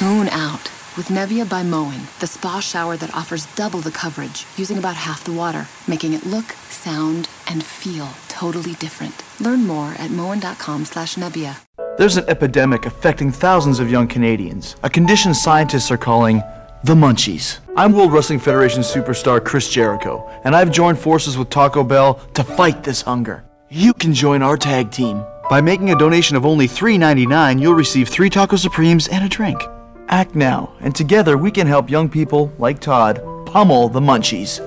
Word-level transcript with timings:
Tune 0.00 0.30
out 0.30 0.62
with 0.96 1.08
Nebia 1.08 1.46
by 1.46 1.62
Moen, 1.62 2.00
the 2.20 2.26
spa 2.26 2.58
shower 2.58 2.96
that 2.96 3.14
offers 3.14 3.44
double 3.54 3.80
the 3.80 3.90
coverage 3.90 4.46
using 4.56 4.78
about 4.78 4.96
half 4.96 5.24
the 5.24 5.30
water, 5.30 5.68
making 5.86 6.14
it 6.14 6.24
look, 6.24 6.52
sound, 6.70 7.28
and 7.46 7.62
feel 7.62 8.08
totally 8.26 8.72
different. 8.76 9.12
Learn 9.42 9.66
more 9.66 9.90
at 9.98 10.10
moen.com 10.10 10.86
slash 10.86 11.16
Nebia. 11.16 11.56
There's 11.98 12.16
an 12.16 12.24
epidemic 12.30 12.86
affecting 12.86 13.30
thousands 13.30 13.78
of 13.78 13.90
young 13.90 14.08
Canadians, 14.08 14.74
a 14.82 14.88
condition 14.88 15.34
scientists 15.34 15.90
are 15.90 15.98
calling 15.98 16.42
the 16.84 16.94
Munchies. 16.94 17.58
I'm 17.76 17.92
World 17.92 18.14
Wrestling 18.14 18.38
Federation 18.38 18.80
superstar 18.80 19.44
Chris 19.44 19.68
Jericho, 19.68 20.26
and 20.44 20.56
I've 20.56 20.72
joined 20.72 20.98
forces 20.98 21.36
with 21.36 21.50
Taco 21.50 21.84
Bell 21.84 22.14
to 22.32 22.42
fight 22.42 22.84
this 22.84 23.02
hunger. 23.02 23.44
You 23.68 23.92
can 23.92 24.14
join 24.14 24.40
our 24.40 24.56
tag 24.56 24.92
team. 24.92 25.26
By 25.50 25.60
making 25.60 25.90
a 25.90 25.98
donation 25.98 26.36
of 26.36 26.46
only 26.46 26.68
$3.99, 26.68 27.60
you'll 27.60 27.74
receive 27.74 28.08
three 28.08 28.30
Taco 28.30 28.56
Supremes 28.56 29.06
and 29.08 29.26
a 29.26 29.28
drink. 29.28 29.60
Act 30.10 30.34
now, 30.34 30.72
and 30.80 30.92
together 30.92 31.38
we 31.38 31.52
can 31.52 31.68
help 31.68 31.88
young 31.88 32.08
people 32.08 32.52
like 32.58 32.80
Todd 32.80 33.22
pummel 33.46 33.88
the 33.88 34.00
Munchies. 34.00 34.58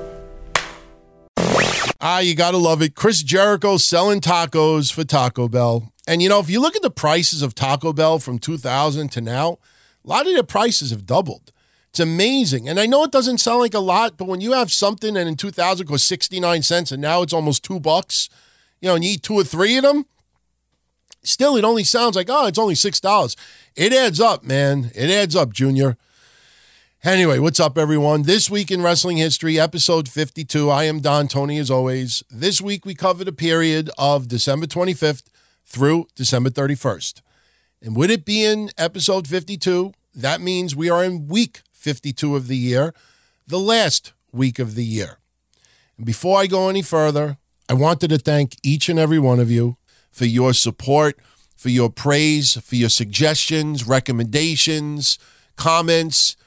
Ah, 2.00 2.20
you 2.20 2.34
gotta 2.34 2.58
love 2.58 2.82
it. 2.82 2.96
Chris 2.96 3.22
Jericho 3.22 3.76
selling 3.76 4.22
tacos 4.22 4.92
for 4.92 5.04
Taco 5.04 5.50
Bell. 5.50 5.92
And 6.08 6.22
you 6.22 6.30
know, 6.30 6.40
if 6.40 6.50
you 6.50 6.62
look 6.62 6.78
at 6.78 6.82
the 6.82 6.90
prices 6.90 7.42
of 7.42 7.56
Taco 7.56 7.92
Bell 7.92 8.20
from 8.20 8.40
2000 8.40 9.10
to 9.10 9.22
now, 9.22 9.60
a 10.06 10.08
lot 10.08 10.28
of 10.28 10.34
their 10.34 10.44
prices 10.44 10.92
have 10.92 11.06
doubled. 11.06 11.52
It's 11.90 12.00
amazing. 12.00 12.70
And 12.70 12.80
I 12.80 12.86
know 12.86 13.04
it 13.04 13.12
doesn't 13.12 13.40
sound 13.40 13.60
like 13.60 13.74
a 13.74 13.80
lot, 13.80 14.18
but 14.18 14.30
when 14.30 14.40
you 14.40 14.54
have 14.54 14.72
something 14.72 15.18
and 15.18 15.28
in 15.28 15.36
2000 15.36 15.88
it 15.88 15.92
was 15.92 16.06
69 16.06 16.62
cents 16.62 16.92
and 16.94 17.02
now 17.02 17.22
it's 17.22 17.34
almost 17.34 17.64
two 17.64 17.82
bucks, 17.82 18.30
you 18.80 18.88
know, 18.88 18.96
and 18.96 19.04
you 19.04 19.12
eat 19.12 19.24
two 19.24 19.36
or 19.36 19.44
three 19.44 19.76
of 19.76 19.84
them, 19.84 20.06
still 21.24 21.56
it 21.56 21.64
only 21.64 21.84
sounds 21.84 22.16
like, 22.16 22.30
oh, 22.30 22.48
it's 22.48 22.60
only 22.60 22.76
$6. 22.76 23.36
It 23.76 23.94
adds 23.94 24.20
up, 24.20 24.44
man. 24.44 24.92
It 24.96 25.10
adds 25.10 25.36
up, 25.36 25.54
Junior. 25.54 25.98
Anyway, 27.04 27.38
what's 27.38 27.60
up, 27.60 27.78
everyone? 27.78 28.24
This 28.24 28.50
week 28.50 28.72
in 28.72 28.82
wrestling 28.82 29.18
history, 29.18 29.60
episode 29.60 30.08
52. 30.08 30.70
I 30.70 30.86
am 30.86 31.02
Don 31.02 31.28
Tony, 31.28 31.58
as 31.58 31.70
always. 31.70 32.24
This 32.30 32.62
week, 32.62 32.86
we 32.86 32.96
covered 32.96 33.28
a 33.28 33.34
period 33.34 33.90
of 33.98 34.28
December 34.28 34.68
25th 34.68 35.24
through 35.66 36.08
December 36.16 36.50
31st. 36.50 37.22
And 37.82 37.96
would 37.98 38.10
it 38.10 38.24
be 38.24 38.46
in 38.46 38.70
episode 38.78 39.28
52, 39.28 39.92
that 40.16 40.40
means 40.40 40.76
we 40.76 40.90
are 40.90 41.04
in 41.04 41.28
week 41.28 41.64
52 41.74 42.38
of 42.38 42.48
the 42.48 42.56
year, 42.56 42.94
the 43.46 43.60
last 43.60 44.14
week 44.32 44.58
of 44.58 44.76
the 44.76 44.86
year. 44.86 45.18
And 45.98 46.06
before 46.06 46.40
I 46.40 46.48
go 46.48 46.70
any 46.70 46.82
further, 46.82 47.38
I 47.68 47.74
wanted 47.74 48.10
to 48.12 48.18
thank 48.18 48.56
each 48.64 48.88
and 48.88 48.98
every 48.98 49.20
one 49.20 49.40
of 49.40 49.52
you 49.52 49.78
for 50.14 50.26
your 50.26 50.54
support, 50.54 51.20
for 51.58 51.68
your 51.68 51.90
praise, 51.90 52.54
for 52.54 52.76
your 52.76 52.90
suggestions, 52.90 53.86
recommendations, 53.86 55.20
comments 55.58 56.38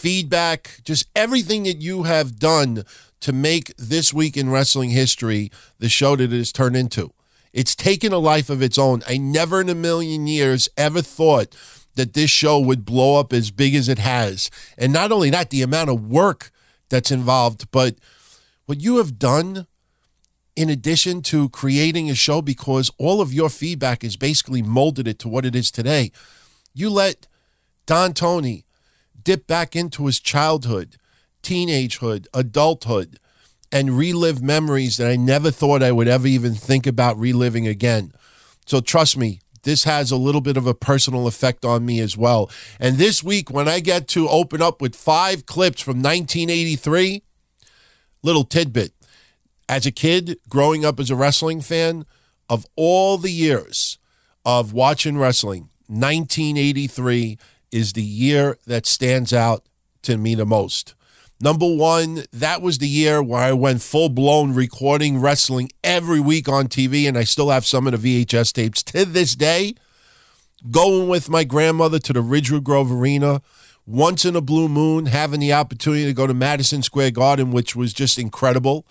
feedback, 0.00 0.80
just 0.82 1.06
everything 1.14 1.64
that 1.64 1.82
you 1.82 2.04
have 2.04 2.38
done 2.38 2.84
to 3.20 3.32
make 3.32 3.76
this 3.76 4.14
week 4.14 4.36
in 4.36 4.48
wrestling 4.48 4.90
history 4.90 5.50
the 5.78 5.90
show 5.90 6.16
that 6.16 6.32
it 6.32 6.36
has 6.36 6.52
turned 6.52 6.76
into. 6.76 7.12
It's 7.52 7.74
taken 7.74 8.12
a 8.12 8.18
life 8.18 8.48
of 8.48 8.62
its 8.62 8.78
own. 8.78 9.02
I 9.06 9.18
never 9.18 9.60
in 9.60 9.68
a 9.68 9.74
million 9.74 10.26
years 10.26 10.68
ever 10.76 11.02
thought 11.02 11.54
that 11.96 12.14
this 12.14 12.30
show 12.30 12.58
would 12.58 12.86
blow 12.86 13.20
up 13.20 13.32
as 13.32 13.50
big 13.50 13.74
as 13.74 13.88
it 13.88 13.98
has. 13.98 14.50
And 14.78 14.92
not 14.92 15.12
only 15.12 15.28
that, 15.30 15.50
the 15.50 15.60
amount 15.60 15.90
of 15.90 16.06
work 16.06 16.50
that's 16.88 17.10
involved, 17.10 17.70
but 17.70 17.96
what 18.64 18.80
you 18.80 18.96
have 18.96 19.18
done 19.18 19.66
in 20.60 20.68
addition 20.68 21.22
to 21.22 21.48
creating 21.48 22.10
a 22.10 22.14
show 22.14 22.42
because 22.42 22.90
all 22.98 23.22
of 23.22 23.32
your 23.32 23.48
feedback 23.48 24.02
has 24.02 24.18
basically 24.18 24.60
molded 24.60 25.08
it 25.08 25.18
to 25.18 25.26
what 25.26 25.46
it 25.46 25.56
is 25.56 25.70
today. 25.70 26.12
You 26.74 26.90
let 26.90 27.26
Don 27.86 28.12
Tony 28.12 28.66
dip 29.24 29.46
back 29.46 29.74
into 29.74 30.04
his 30.04 30.20
childhood, 30.20 30.96
teenagehood, 31.42 32.26
adulthood, 32.34 33.18
and 33.72 33.96
relive 33.96 34.42
memories 34.42 34.98
that 34.98 35.10
I 35.10 35.16
never 35.16 35.50
thought 35.50 35.82
I 35.82 35.92
would 35.92 36.08
ever 36.08 36.26
even 36.26 36.52
think 36.52 36.86
about 36.86 37.18
reliving 37.18 37.66
again. 37.66 38.12
So 38.66 38.82
trust 38.82 39.16
me, 39.16 39.40
this 39.62 39.84
has 39.84 40.10
a 40.10 40.16
little 40.16 40.42
bit 40.42 40.58
of 40.58 40.66
a 40.66 40.74
personal 40.74 41.26
effect 41.26 41.64
on 41.64 41.86
me 41.86 42.00
as 42.00 42.18
well. 42.18 42.50
And 42.78 42.98
this 42.98 43.24
week, 43.24 43.50
when 43.50 43.66
I 43.66 43.80
get 43.80 44.08
to 44.08 44.28
open 44.28 44.60
up 44.60 44.82
with 44.82 44.94
five 44.94 45.46
clips 45.46 45.80
from 45.80 46.02
1983, 46.02 47.22
little 48.22 48.44
tidbit. 48.44 48.92
As 49.70 49.86
a 49.86 49.92
kid, 49.92 50.36
growing 50.48 50.84
up 50.84 50.98
as 50.98 51.10
a 51.10 51.14
wrestling 51.14 51.60
fan, 51.60 52.04
of 52.48 52.66
all 52.74 53.18
the 53.18 53.30
years 53.30 53.98
of 54.44 54.72
watching 54.72 55.16
wrestling, 55.16 55.68
1983 55.86 57.38
is 57.70 57.92
the 57.92 58.02
year 58.02 58.58
that 58.66 58.84
stands 58.84 59.32
out 59.32 59.64
to 60.02 60.16
me 60.16 60.34
the 60.34 60.44
most. 60.44 60.96
Number 61.40 61.72
one, 61.72 62.24
that 62.32 62.62
was 62.62 62.78
the 62.78 62.88
year 62.88 63.22
where 63.22 63.42
I 63.42 63.52
went 63.52 63.80
full 63.80 64.08
blown 64.08 64.54
recording 64.54 65.20
wrestling 65.20 65.70
every 65.84 66.18
week 66.18 66.48
on 66.48 66.66
TV, 66.66 67.06
and 67.06 67.16
I 67.16 67.22
still 67.22 67.50
have 67.50 67.64
some 67.64 67.86
of 67.86 68.02
the 68.02 68.24
VHS 68.24 68.52
tapes 68.52 68.82
to 68.82 69.04
this 69.04 69.36
day. 69.36 69.76
Going 70.68 71.06
with 71.06 71.30
my 71.30 71.44
grandmother 71.44 72.00
to 72.00 72.12
the 72.12 72.22
Ridgewood 72.22 72.64
Grove 72.64 72.90
Arena, 72.90 73.40
once 73.86 74.24
in 74.24 74.34
a 74.34 74.40
blue 74.40 74.68
moon, 74.68 75.06
having 75.06 75.38
the 75.38 75.52
opportunity 75.52 76.06
to 76.06 76.12
go 76.12 76.26
to 76.26 76.34
Madison 76.34 76.82
Square 76.82 77.12
Garden, 77.12 77.52
which 77.52 77.76
was 77.76 77.92
just 77.92 78.18
incredible 78.18 78.84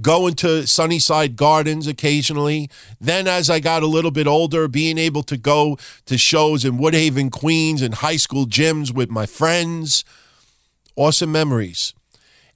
going 0.00 0.34
to 0.34 0.66
Sunnyside 0.66 1.36
Gardens 1.36 1.86
occasionally. 1.86 2.70
Then, 3.00 3.26
as 3.26 3.48
I 3.48 3.60
got 3.60 3.82
a 3.82 3.86
little 3.86 4.10
bit 4.10 4.26
older, 4.26 4.68
being 4.68 4.98
able 4.98 5.22
to 5.24 5.36
go 5.36 5.78
to 6.06 6.18
shows 6.18 6.64
in 6.64 6.78
Woodhaven, 6.78 7.30
Queens, 7.30 7.82
and 7.82 7.94
high 7.96 8.16
school 8.16 8.46
gyms 8.46 8.92
with 8.92 9.10
my 9.10 9.26
friends. 9.26 10.04
Awesome 10.96 11.32
memories. 11.32 11.94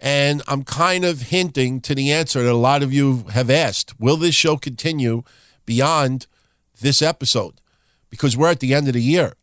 And 0.01 0.43
I'm 0.49 0.65
kind 0.65 1.05
of 1.05 1.23
hinting 1.23 1.81
to 1.83 1.95
the 1.95 2.11
answer 2.11 2.43
that 2.43 2.53
a 2.53 2.55
lot 2.55 2.83
of 2.83 2.93
you 2.93 3.25
have 3.33 3.51
asked 3.51 3.99
Will 4.01 4.17
this 4.17 4.35
show 4.35 4.57
continue 4.57 5.23
beyond 5.67 6.27
this 6.81 7.03
episode? 7.03 7.61
Because 8.09 8.37
we're 8.37 8.51
at 8.51 8.61
the 8.61 8.75
end 8.75 8.89
of 8.89 8.95
the 8.95 9.03
year. 9.03 9.35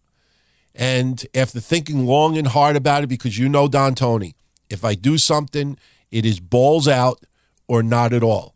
And 0.74 1.26
after 1.34 1.60
thinking 1.60 2.06
long 2.06 2.38
and 2.38 2.48
hard 2.48 2.76
about 2.76 3.04
it, 3.04 3.08
because 3.08 3.38
you 3.38 3.50
know 3.50 3.68
Don 3.68 3.96
Tony, 3.96 4.36
if 4.70 4.86
I 4.86 4.94
do 4.94 5.18
something, 5.18 5.78
it 6.12 6.26
is 6.26 6.40
balls 6.40 6.88
out 6.88 7.24
or 7.68 7.84
not 7.84 8.14
at 8.14 8.24
all. 8.24 8.56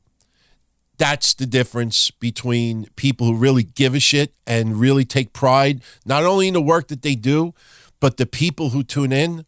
That's 0.97 1.33
the 1.33 1.47
difference 1.47 2.11
between 2.11 2.87
people 2.95 3.27
who 3.27 3.35
really 3.35 3.63
give 3.63 3.95
a 3.95 3.99
shit 3.99 4.33
and 4.45 4.79
really 4.79 5.03
take 5.03 5.33
pride, 5.33 5.81
not 6.05 6.23
only 6.23 6.47
in 6.47 6.53
the 6.53 6.61
work 6.61 6.89
that 6.89 7.01
they 7.01 7.15
do, 7.15 7.53
but 7.99 8.17
the 8.17 8.25
people 8.25 8.69
who 8.69 8.83
tune 8.83 9.11
in 9.11 9.45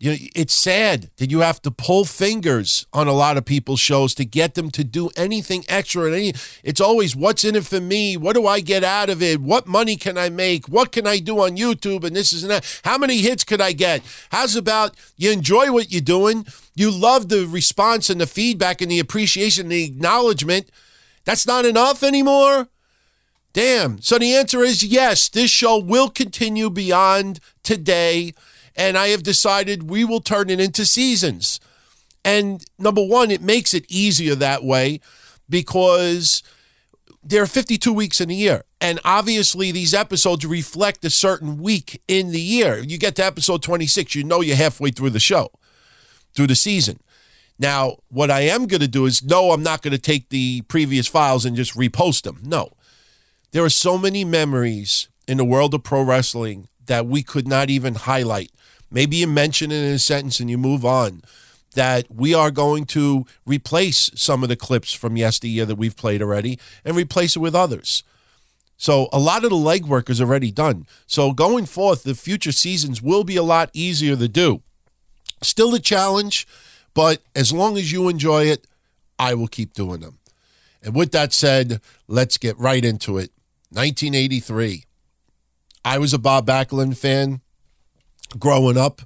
you 0.00 0.10
know, 0.12 0.16
it's 0.36 0.54
sad 0.54 1.10
that 1.16 1.30
you 1.30 1.40
have 1.40 1.60
to 1.62 1.72
pull 1.72 2.04
fingers 2.04 2.86
on 2.92 3.08
a 3.08 3.12
lot 3.12 3.36
of 3.36 3.44
people's 3.44 3.80
shows 3.80 4.14
to 4.14 4.24
get 4.24 4.54
them 4.54 4.70
to 4.70 4.84
do 4.84 5.10
anything 5.16 5.64
extra. 5.68 6.04
And 6.04 6.14
any, 6.14 6.34
it's 6.62 6.80
always 6.80 7.16
what's 7.16 7.42
in 7.44 7.56
it 7.56 7.66
for 7.66 7.80
me. 7.80 8.16
What 8.16 8.34
do 8.34 8.46
I 8.46 8.60
get 8.60 8.84
out 8.84 9.10
of 9.10 9.22
it? 9.22 9.40
What 9.40 9.66
money 9.66 9.96
can 9.96 10.16
I 10.16 10.28
make? 10.28 10.68
What 10.68 10.92
can 10.92 11.04
I 11.06 11.18
do 11.18 11.40
on 11.40 11.56
YouTube? 11.56 12.04
And 12.04 12.14
this 12.14 12.32
is 12.32 12.46
that. 12.46 12.80
How 12.84 12.96
many 12.96 13.18
hits 13.18 13.42
could 13.42 13.60
I 13.60 13.72
get? 13.72 14.02
How's 14.30 14.54
about 14.54 14.94
you 15.16 15.32
enjoy 15.32 15.72
what 15.72 15.90
you're 15.90 16.00
doing? 16.00 16.46
You 16.76 16.92
love 16.92 17.28
the 17.28 17.46
response 17.46 18.08
and 18.08 18.20
the 18.20 18.26
feedback 18.28 18.80
and 18.80 18.90
the 18.90 19.00
appreciation, 19.00 19.64
and 19.64 19.72
the 19.72 19.84
acknowledgement. 19.84 20.70
That's 21.24 21.46
not 21.46 21.64
enough 21.64 22.04
anymore. 22.04 22.68
Damn. 23.52 24.00
So 24.00 24.18
the 24.18 24.36
answer 24.36 24.62
is 24.62 24.84
yes. 24.84 25.28
This 25.28 25.50
show 25.50 25.76
will 25.78 26.08
continue 26.08 26.70
beyond 26.70 27.40
today 27.64 28.32
and 28.78 28.96
I 28.96 29.08
have 29.08 29.24
decided 29.24 29.90
we 29.90 30.04
will 30.04 30.20
turn 30.20 30.48
it 30.48 30.60
into 30.60 30.86
seasons. 30.86 31.58
And 32.24 32.64
number 32.78 33.04
one, 33.04 33.32
it 33.32 33.42
makes 33.42 33.74
it 33.74 33.84
easier 33.88 34.36
that 34.36 34.62
way 34.62 35.00
because 35.50 36.44
there 37.24 37.42
are 37.42 37.46
52 37.46 37.92
weeks 37.92 38.20
in 38.20 38.30
a 38.30 38.34
year. 38.34 38.62
And 38.80 39.00
obviously, 39.04 39.72
these 39.72 39.92
episodes 39.92 40.46
reflect 40.46 41.04
a 41.04 41.10
certain 41.10 41.58
week 41.58 42.00
in 42.06 42.30
the 42.30 42.40
year. 42.40 42.78
You 42.78 42.96
get 42.96 43.16
to 43.16 43.24
episode 43.24 43.62
26, 43.64 44.14
you 44.14 44.22
know 44.22 44.40
you're 44.40 44.56
halfway 44.56 44.90
through 44.90 45.10
the 45.10 45.18
show, 45.18 45.50
through 46.34 46.46
the 46.46 46.54
season. 46.54 47.00
Now, 47.58 47.96
what 48.08 48.30
I 48.30 48.42
am 48.42 48.68
going 48.68 48.82
to 48.82 48.88
do 48.88 49.06
is 49.06 49.24
no, 49.24 49.50
I'm 49.50 49.64
not 49.64 49.82
going 49.82 49.92
to 49.92 49.98
take 49.98 50.28
the 50.28 50.62
previous 50.62 51.08
files 51.08 51.44
and 51.44 51.56
just 51.56 51.76
repost 51.76 52.22
them. 52.22 52.38
No. 52.44 52.70
There 53.50 53.64
are 53.64 53.70
so 53.70 53.98
many 53.98 54.24
memories 54.24 55.08
in 55.26 55.38
the 55.38 55.44
world 55.44 55.74
of 55.74 55.82
pro 55.82 56.02
wrestling 56.02 56.68
that 56.86 57.06
we 57.06 57.24
could 57.24 57.48
not 57.48 57.68
even 57.68 57.94
highlight 57.94 58.52
maybe 58.90 59.16
you 59.16 59.26
mention 59.26 59.70
it 59.70 59.82
in 59.82 59.94
a 59.94 59.98
sentence 59.98 60.40
and 60.40 60.50
you 60.50 60.58
move 60.58 60.84
on 60.84 61.22
that 61.74 62.06
we 62.10 62.34
are 62.34 62.50
going 62.50 62.84
to 62.84 63.26
replace 63.46 64.10
some 64.14 64.42
of 64.42 64.48
the 64.48 64.56
clips 64.56 64.92
from 64.92 65.16
yesteryear 65.16 65.64
that 65.66 65.76
we've 65.76 65.96
played 65.96 66.22
already 66.22 66.58
and 66.84 66.96
replace 66.96 67.36
it 67.36 67.40
with 67.40 67.54
others. 67.54 68.02
So 68.76 69.08
a 69.12 69.18
lot 69.18 69.44
of 69.44 69.50
the 69.50 69.56
legwork 69.56 70.08
is 70.08 70.20
already 70.20 70.50
done. 70.50 70.86
So 71.06 71.32
going 71.32 71.66
forth, 71.66 72.04
the 72.04 72.14
future 72.14 72.52
seasons 72.52 73.02
will 73.02 73.24
be 73.24 73.36
a 73.36 73.42
lot 73.42 73.70
easier 73.74 74.16
to 74.16 74.28
do. 74.28 74.62
Still 75.42 75.74
a 75.74 75.80
challenge, 75.80 76.46
but 76.94 77.20
as 77.34 77.52
long 77.52 77.76
as 77.76 77.92
you 77.92 78.08
enjoy 78.08 78.44
it, 78.44 78.66
I 79.18 79.34
will 79.34 79.48
keep 79.48 79.74
doing 79.74 80.00
them. 80.00 80.18
And 80.82 80.94
with 80.94 81.10
that 81.12 81.32
said, 81.32 81.80
let's 82.06 82.38
get 82.38 82.56
right 82.58 82.84
into 82.84 83.18
it. 83.18 83.30
1983. 83.70 84.84
I 85.84 85.98
was 85.98 86.14
a 86.14 86.18
Bob 86.18 86.46
Backlund 86.46 86.96
fan 86.96 87.40
growing 88.38 88.76
up. 88.76 89.02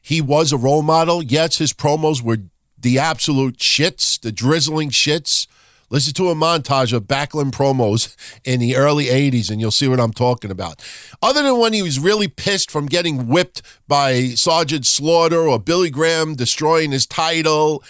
He 0.00 0.20
was 0.20 0.52
a 0.52 0.56
role 0.56 0.82
model. 0.82 1.22
Yes, 1.22 1.58
his 1.58 1.72
promos 1.72 2.22
were 2.22 2.38
the 2.78 2.98
absolute 2.98 3.58
shits, 3.58 4.20
the 4.20 4.30
drizzling 4.30 4.90
shits. 4.90 5.46
Listen 5.90 6.12
to 6.14 6.28
a 6.28 6.34
montage 6.34 6.92
of 6.92 7.04
Backlund 7.04 7.52
promos 7.52 8.14
in 8.44 8.60
the 8.60 8.76
early 8.76 9.06
80s, 9.06 9.50
and 9.50 9.60
you'll 9.60 9.70
see 9.70 9.88
what 9.88 10.00
I'm 10.00 10.12
talking 10.12 10.50
about. 10.50 10.82
Other 11.22 11.42
than 11.42 11.58
when 11.58 11.72
he 11.72 11.82
was 11.82 11.98
really 11.98 12.28
pissed 12.28 12.70
from 12.70 12.86
getting 12.86 13.28
whipped 13.28 13.62
by 13.86 14.28
Sergeant 14.30 14.86
Slaughter 14.86 15.40
or 15.40 15.58
Billy 15.58 15.90
Graham 15.90 16.34
destroying 16.34 16.92
his 16.92 17.06
title, 17.06 17.82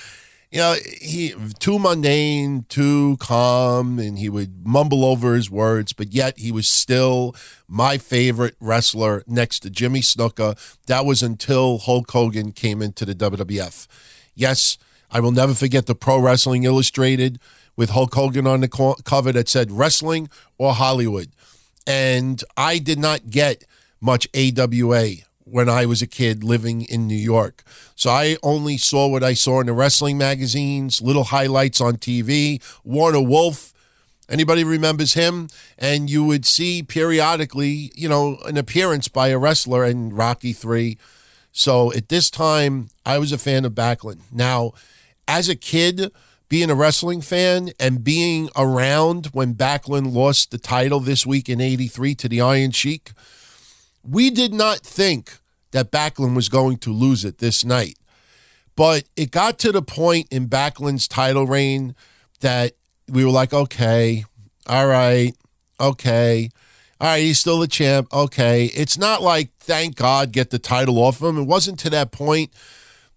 you 0.55 0.61
know, 0.61 0.77
he 1.03 1.35
too 1.59 1.81
mundane, 1.81 2.65
too 2.69 3.17
calm, 3.19 3.99
and 3.99 4.17
he 4.17 4.29
would 4.29 4.65
mumble 4.65 5.05
over 5.05 5.35
his 5.35 5.51
words, 5.51 5.93
but 5.93 6.13
yet 6.13 6.39
he 6.39 6.53
was 6.53 6.69
still 6.69 7.35
my 7.67 7.99
favorite 7.99 8.55
wrestler 8.61 9.25
next 9.27 9.61
to 9.61 9.71
Jimmy 9.71 10.01
Snuka. 10.01 10.57
That 10.87 11.05
was 11.05 11.25
until 11.25 11.79
Hulk 11.79 12.09
Hogan 12.09 12.53
came 12.53 12.83
into 12.83 13.05
the 13.05 13.17
WWF. 13.17 13.89
Yes, 14.37 14.79
I 15.11 15.19
will 15.19 15.33
never 15.33 15.55
forget 15.55 15.87
the 15.87 15.97
Pro 15.97 16.21
Wrestling 16.21 16.63
Illustrated 16.63 17.41
with 17.75 17.91
Hulk 17.91 18.15
Hogan 18.15 18.47
on 18.47 18.61
the 18.61 18.69
co- 18.69 18.95
cover 19.05 19.33
that 19.33 19.49
said 19.49 19.73
wrestling 19.73 20.29
or 20.57 20.75
Hollywood. 20.75 21.31
And 21.85 22.45
I 22.57 22.79
did 22.79 23.01
not 23.01 23.29
get 23.29 23.65
much 24.01 24.29
AWA 24.33 25.15
when 25.45 25.69
I 25.69 25.87
was 25.87 26.03
a 26.03 26.07
kid 26.07 26.43
living 26.43 26.83
in 26.83 27.07
New 27.07 27.15
York. 27.15 27.63
So 27.95 28.11
I 28.11 28.37
only 28.43 28.77
saw 28.77 29.07
what 29.07 29.23
I 29.23 29.35
saw 29.35 29.61
in 29.61 29.67
the 29.67 29.73
wrestling 29.73 30.19
magazines, 30.19 31.03
little 31.03 31.25
highlights 31.25 31.81
on 31.81 31.97
TV, 31.97 32.63
Warner 32.83 33.21
Wolf. 33.21 33.73
Anybody 34.29 34.65
remembers 34.65 35.15
him? 35.15 35.49
And 35.79 36.09
you 36.09 36.25
would 36.25 36.47
see 36.47 36.83
periodically, 36.83 37.93
you 37.95 38.09
know, 38.09 38.39
an 38.47 38.57
appearance 38.57 39.09
by 39.09 39.29
a 39.29 39.39
wrestler 39.39 39.85
in 39.85 40.15
Rocky 40.15 40.55
3. 40.55 40.97
So 41.53 41.93
at 41.93 42.09
this 42.09 42.31
time, 42.31 42.89
I 43.05 43.19
was 43.19 43.33
a 43.33 43.39
fan 43.39 43.65
of 43.65 43.73
Backlund. 43.75 44.21
Now, 44.33 44.73
as 45.29 45.49
a 45.49 45.55
kid, 45.55 46.11
being 46.49 46.71
a 46.71 46.75
wrestling 46.75 47.21
fan 47.21 47.71
and 47.79 48.03
being 48.03 48.49
around 48.57 49.27
when 49.27 49.55
Backlund 49.55 50.13
lost 50.13 50.51
the 50.51 50.59
title 50.59 51.01
this 51.01 51.27
week 51.27 51.49
in 51.49 51.61
83 51.61 52.15
to 52.15 52.29
the 52.29 52.41
Iron 52.41 52.71
Sheik– 52.71 53.13
we 54.09 54.31
did 54.31 54.53
not 54.53 54.79
think 54.81 55.39
that 55.73 55.91
Backlund 55.91 56.37
was 56.37 56.49
going 56.49 56.79
to 56.79 56.93
lose 56.93 57.25
it 57.25 57.39
this 57.39 57.65
night. 57.65 57.99
But 58.77 59.05
it 59.17 59.31
got 59.31 59.59
to 59.61 59.73
the 59.73 59.83
point 59.83 60.29
in 60.31 60.49
Backlund's 60.49 61.09
title 61.09 61.47
reign 61.47 61.95
that 62.41 62.73
we 63.09 63.25
were 63.25 63.31
like, 63.31 63.53
okay, 63.53 64.25
all 64.67 64.87
right, 64.87 65.33
okay. 65.81 66.51
All 67.01 67.09
right, 67.09 67.23
he's 67.23 67.41
still 67.41 67.59
the 67.59 67.69
champ. 67.69 68.09
Okay. 68.13 68.67
It's 68.67 68.97
not 68.97 69.21
like, 69.21 69.51
thank 69.59 69.97
God, 69.97 70.33
get 70.33 70.51
the 70.51 70.59
title 70.59 70.99
off 70.99 71.21
him. 71.21 71.39
It 71.39 71.45
wasn't 71.45 71.79
to 71.81 71.91
that 71.91 72.13
point, 72.13 72.53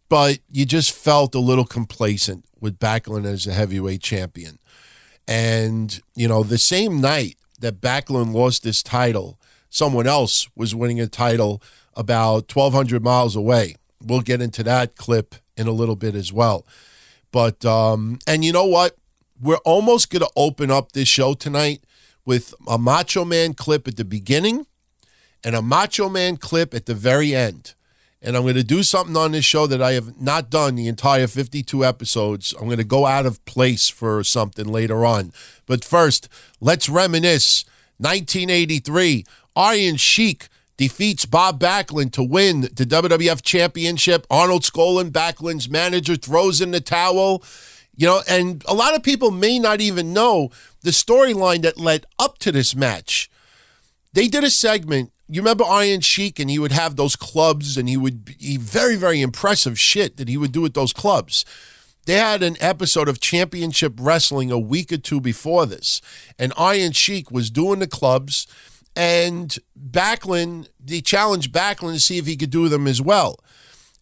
but 0.09 0.39
you 0.51 0.65
just 0.65 0.91
felt 0.91 1.35
a 1.35 1.39
little 1.39 1.65
complacent 1.65 2.45
with 2.59 2.79
Backlund 2.79 3.25
as 3.25 3.45
a 3.45 3.53
heavyweight 3.53 4.01
champion. 4.01 4.59
And, 5.27 6.01
you 6.15 6.27
know, 6.27 6.43
the 6.43 6.57
same 6.57 6.99
night 7.01 7.37
that 7.59 7.81
Backlund 7.81 8.33
lost 8.33 8.63
this 8.63 8.81
title, 8.81 9.39
someone 9.77 10.07
else 10.07 10.49
was 10.55 10.73
winning 10.73 10.99
a 10.99 11.07
title 11.07 11.61
about 11.93 12.53
1,200 12.53 13.03
miles 13.03 13.35
away. 13.35 13.75
We'll 14.03 14.21
get 14.21 14.41
into 14.41 14.63
that 14.63 14.95
clip 14.95 15.35
in 15.55 15.67
a 15.67 15.71
little 15.71 15.95
bit 15.95 16.15
as 16.15 16.33
well. 16.33 16.65
But, 17.31 17.63
um, 17.63 18.17
and 18.25 18.43
you 18.43 18.51
know 18.51 18.65
what? 18.65 18.97
We're 19.39 19.57
almost 19.57 20.09
going 20.09 20.23
to 20.23 20.31
open 20.35 20.71
up 20.71 20.93
this 20.93 21.07
show 21.07 21.35
tonight 21.35 21.83
with 22.25 22.55
a 22.67 22.79
Macho 22.79 23.23
Man 23.23 23.53
clip 23.53 23.87
at 23.87 23.97
the 23.97 24.05
beginning 24.05 24.65
and 25.43 25.55
a 25.55 25.61
Macho 25.61 26.09
Man 26.09 26.37
clip 26.37 26.73
at 26.73 26.87
the 26.87 26.95
very 26.95 27.35
end. 27.35 27.75
And 28.19 28.35
I'm 28.35 28.41
going 28.43 28.55
to 28.55 28.63
do 28.63 28.81
something 28.81 29.15
on 29.15 29.33
this 29.33 29.45
show 29.45 29.67
that 29.67 29.81
I 29.81 29.91
have 29.91 30.19
not 30.19 30.49
done 30.49 30.73
the 30.73 30.87
entire 30.87 31.27
52 31.27 31.85
episodes. 31.85 32.51
I'm 32.59 32.65
going 32.65 32.77
to 32.77 32.83
go 32.83 33.05
out 33.05 33.27
of 33.27 33.45
place 33.45 33.89
for 33.89 34.23
something 34.23 34.67
later 34.67 35.05
on. 35.05 35.33
But 35.67 35.85
first, 35.85 36.27
let's 36.59 36.89
reminisce 36.89 37.63
1983 37.99 39.23
Iron 39.57 39.97
Sheik 39.97 40.49
defeats 40.77 41.25
Bob 41.25 41.59
Backlund 41.59 42.11
to 42.13 42.23
win 42.23 42.61
the 42.61 42.85
WWF 42.85 43.41
Championship. 43.41 44.27
Arnold 44.29 44.61
Skaaland, 44.61 45.09
Backlund's 45.09 45.67
manager, 45.67 46.15
throws 46.15 46.61
in 46.61 46.71
the 46.71 46.79
towel. 46.79 47.43
You 47.95 48.05
know, 48.05 48.21
and 48.29 48.63
a 48.67 48.75
lot 48.75 48.95
of 48.95 49.01
people 49.01 49.31
may 49.31 49.57
not 49.57 49.81
even 49.81 50.13
know 50.13 50.51
the 50.81 50.91
storyline 50.91 51.63
that 51.63 51.79
led 51.79 52.05
up 52.19 52.37
to 52.39 52.51
this 52.51 52.75
match. 52.75 53.31
They 54.13 54.27
did 54.27 54.43
a 54.43 54.51
segment. 54.51 55.11
You 55.27 55.41
remember 55.41 55.65
Iron 55.65 56.01
Sheik, 56.01 56.39
and 56.39 56.49
he 56.49 56.59
would 56.59 56.71
have 56.71 56.95
those 56.95 57.15
clubs, 57.15 57.75
and 57.75 57.89
he 57.89 57.97
would 57.97 58.23
be 58.23 58.57
very, 58.57 58.95
very 58.95 59.21
impressive 59.21 59.79
shit 59.79 60.17
that 60.17 60.29
he 60.29 60.37
would 60.37 60.51
do 60.51 60.61
with 60.61 60.75
those 60.75 60.93
clubs. 60.93 61.43
They 62.05 62.13
had 62.13 62.43
an 62.43 62.55
episode 62.61 63.09
of 63.09 63.19
Championship 63.19 63.95
Wrestling 63.99 64.49
a 64.51 64.59
week 64.59 64.93
or 64.93 64.97
two 64.97 65.19
before 65.19 65.65
this, 65.65 65.99
and 66.39 66.53
Iron 66.55 66.93
Sheik 66.93 67.31
was 67.31 67.49
doing 67.49 67.79
the 67.79 67.87
clubs 67.87 68.47
and 68.97 69.55
Backlund, 69.79 70.69
they 70.83 71.01
challenged 71.01 71.53
Backlund 71.53 71.93
to 71.93 71.99
see 71.99 72.17
if 72.17 72.25
he 72.25 72.35
could 72.35 72.49
do 72.49 72.67
them 72.67 72.87
as 72.87 72.99
well. 72.99 73.39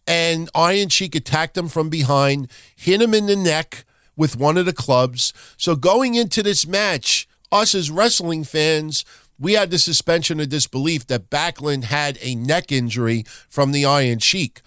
And 0.06 0.48
Iron 0.54 0.88
Sheik 0.88 1.14
attacked 1.14 1.56
him 1.56 1.68
from 1.68 1.90
behind, 1.90 2.50
hit 2.74 3.02
him 3.02 3.12
in 3.12 3.26
the 3.26 3.36
neck 3.36 3.84
with 4.16 4.38
one 4.38 4.56
of 4.56 4.64
the 4.64 4.72
clubs. 4.72 5.34
So 5.58 5.76
going 5.76 6.14
into 6.14 6.42
this 6.42 6.66
match, 6.66 7.28
us 7.52 7.74
as 7.74 7.90
wrestling 7.90 8.42
fans, 8.42 9.04
we 9.38 9.52
had 9.52 9.70
the 9.70 9.78
suspension 9.78 10.40
of 10.40 10.48
disbelief 10.48 11.06
that 11.08 11.28
Backlund 11.28 11.84
had 11.84 12.16
a 12.22 12.34
neck 12.34 12.72
injury 12.72 13.24
from 13.50 13.72
the 13.72 13.84
Iron 13.84 14.20
Sheik. 14.20 14.62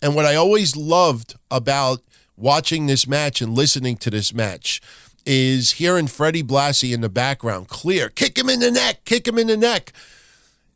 And 0.00 0.14
what 0.14 0.24
I 0.24 0.36
always 0.36 0.74
loved 0.74 1.34
about 1.50 2.00
watching 2.34 2.86
this 2.86 3.06
match 3.06 3.42
and 3.42 3.54
listening 3.54 3.98
to 3.98 4.10
this 4.10 4.32
match 4.32 4.80
is 5.26 5.72
hearing 5.72 6.06
Freddie 6.06 6.42
Blassie 6.42 6.94
in 6.94 7.00
the 7.00 7.08
background, 7.08 7.68
clear, 7.68 8.08
kick 8.08 8.38
him 8.38 8.48
in 8.48 8.60
the 8.60 8.70
neck, 8.70 9.04
kick 9.04 9.26
him 9.26 9.38
in 9.38 9.48
the 9.48 9.56
neck. 9.56 9.92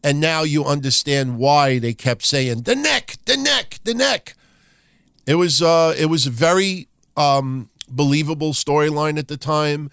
And 0.02 0.20
now 0.20 0.42
you 0.42 0.64
understand 0.64 1.38
why 1.38 1.78
they 1.78 1.94
kept 1.94 2.24
saying 2.24 2.62
the 2.62 2.74
neck, 2.74 3.16
the 3.26 3.36
neck, 3.36 3.78
the 3.84 3.94
neck. 3.94 4.34
It 5.26 5.34
was 5.34 5.62
uh, 5.62 5.94
it 5.96 6.06
was 6.06 6.26
a 6.26 6.30
very 6.30 6.88
um, 7.16 7.70
believable 7.88 8.52
storyline 8.52 9.18
at 9.18 9.28
the 9.28 9.36
time, 9.36 9.90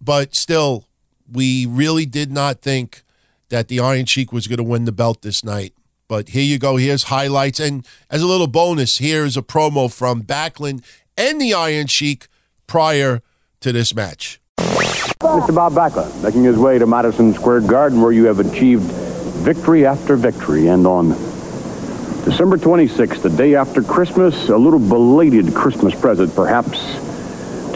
but 0.00 0.34
still, 0.34 0.88
we 1.30 1.66
really 1.66 2.06
did 2.06 2.32
not 2.32 2.60
think 2.60 3.02
that 3.50 3.68
the 3.68 3.80
Iron 3.80 4.06
Sheik 4.06 4.32
was 4.32 4.46
going 4.46 4.56
to 4.56 4.64
win 4.64 4.86
the 4.86 4.92
belt 4.92 5.22
this 5.22 5.44
night. 5.44 5.74
But 6.08 6.30
here 6.30 6.44
you 6.44 6.58
go. 6.58 6.76
Here's 6.76 7.04
highlights, 7.04 7.60
and 7.60 7.86
as 8.10 8.22
a 8.22 8.26
little 8.26 8.46
bonus, 8.46 8.98
here's 8.98 9.36
a 9.36 9.42
promo 9.42 9.92
from 9.92 10.22
Backlund 10.22 10.82
and 11.16 11.40
the 11.40 11.54
Iron 11.54 11.86
Sheik 11.86 12.28
prior 12.66 13.22
to 13.62 13.72
this 13.72 13.94
match. 13.94 14.40
Mr. 14.58 15.54
Bob 15.54 15.72
Backlund, 15.72 16.22
making 16.22 16.44
his 16.44 16.58
way 16.58 16.78
to 16.78 16.86
Madison 16.86 17.32
Square 17.32 17.62
Garden, 17.62 18.02
where 18.02 18.12
you 18.12 18.24
have 18.24 18.40
achieved 18.40 18.82
victory 18.82 19.86
after 19.86 20.16
victory. 20.16 20.66
And 20.66 20.86
on 20.86 21.10
December 22.24 22.58
26th, 22.58 23.22
the 23.22 23.30
day 23.30 23.54
after 23.54 23.82
Christmas, 23.82 24.48
a 24.48 24.56
little 24.56 24.80
belated 24.80 25.54
Christmas 25.54 25.98
present, 25.98 26.34
perhaps 26.34 26.78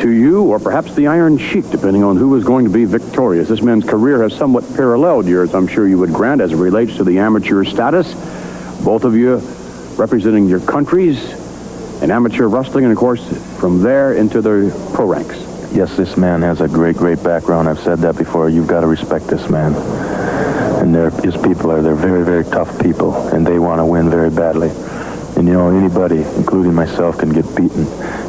to 0.00 0.10
you 0.10 0.42
or 0.42 0.58
perhaps 0.58 0.94
the 0.94 1.06
Iron 1.06 1.38
Sheik, 1.38 1.70
depending 1.70 2.02
on 2.02 2.16
who 2.16 2.34
is 2.34 2.44
going 2.44 2.64
to 2.66 2.70
be 2.70 2.84
victorious. 2.84 3.48
This 3.48 3.62
man's 3.62 3.84
career 3.84 4.22
has 4.22 4.34
somewhat 4.34 4.64
paralleled 4.74 5.26
yours, 5.26 5.54
I'm 5.54 5.68
sure 5.68 5.88
you 5.88 5.98
would 5.98 6.12
grant, 6.12 6.40
as 6.40 6.52
it 6.52 6.56
relates 6.56 6.96
to 6.96 7.04
the 7.04 7.20
amateur 7.20 7.64
status. 7.64 8.12
Both 8.84 9.04
of 9.04 9.14
you 9.14 9.36
representing 9.96 10.48
your 10.48 10.60
countries 10.60 11.32
in 12.02 12.10
amateur 12.10 12.48
wrestling, 12.48 12.84
and 12.84 12.92
of 12.92 12.98
course, 12.98 13.24
from 13.58 13.82
there 13.82 14.14
into 14.14 14.42
the 14.42 14.70
pro 14.94 15.06
ranks 15.06 15.45
yes, 15.72 15.96
this 15.96 16.16
man 16.16 16.42
has 16.42 16.60
a 16.60 16.68
great, 16.68 16.96
great 16.96 17.22
background. 17.22 17.68
I've 17.68 17.78
said 17.78 17.98
that 18.00 18.16
before. 18.16 18.48
You've 18.48 18.66
got 18.66 18.80
to 18.80 18.86
respect 18.86 19.26
this 19.26 19.48
man. 19.48 19.74
And 20.82 20.94
there, 20.94 21.10
his 21.10 21.36
people 21.36 21.70
are, 21.70 21.82
they're 21.82 21.94
very, 21.94 22.24
very 22.24 22.44
tough 22.44 22.80
people, 22.80 23.14
and 23.28 23.46
they 23.46 23.58
want 23.58 23.80
to 23.80 23.86
win 23.86 24.10
very 24.10 24.30
badly. 24.30 24.70
And 25.36 25.46
you 25.46 25.54
know, 25.54 25.68
anybody, 25.68 26.22
including 26.36 26.74
myself, 26.74 27.18
can 27.18 27.30
get 27.30 27.44
beaten 27.54 27.86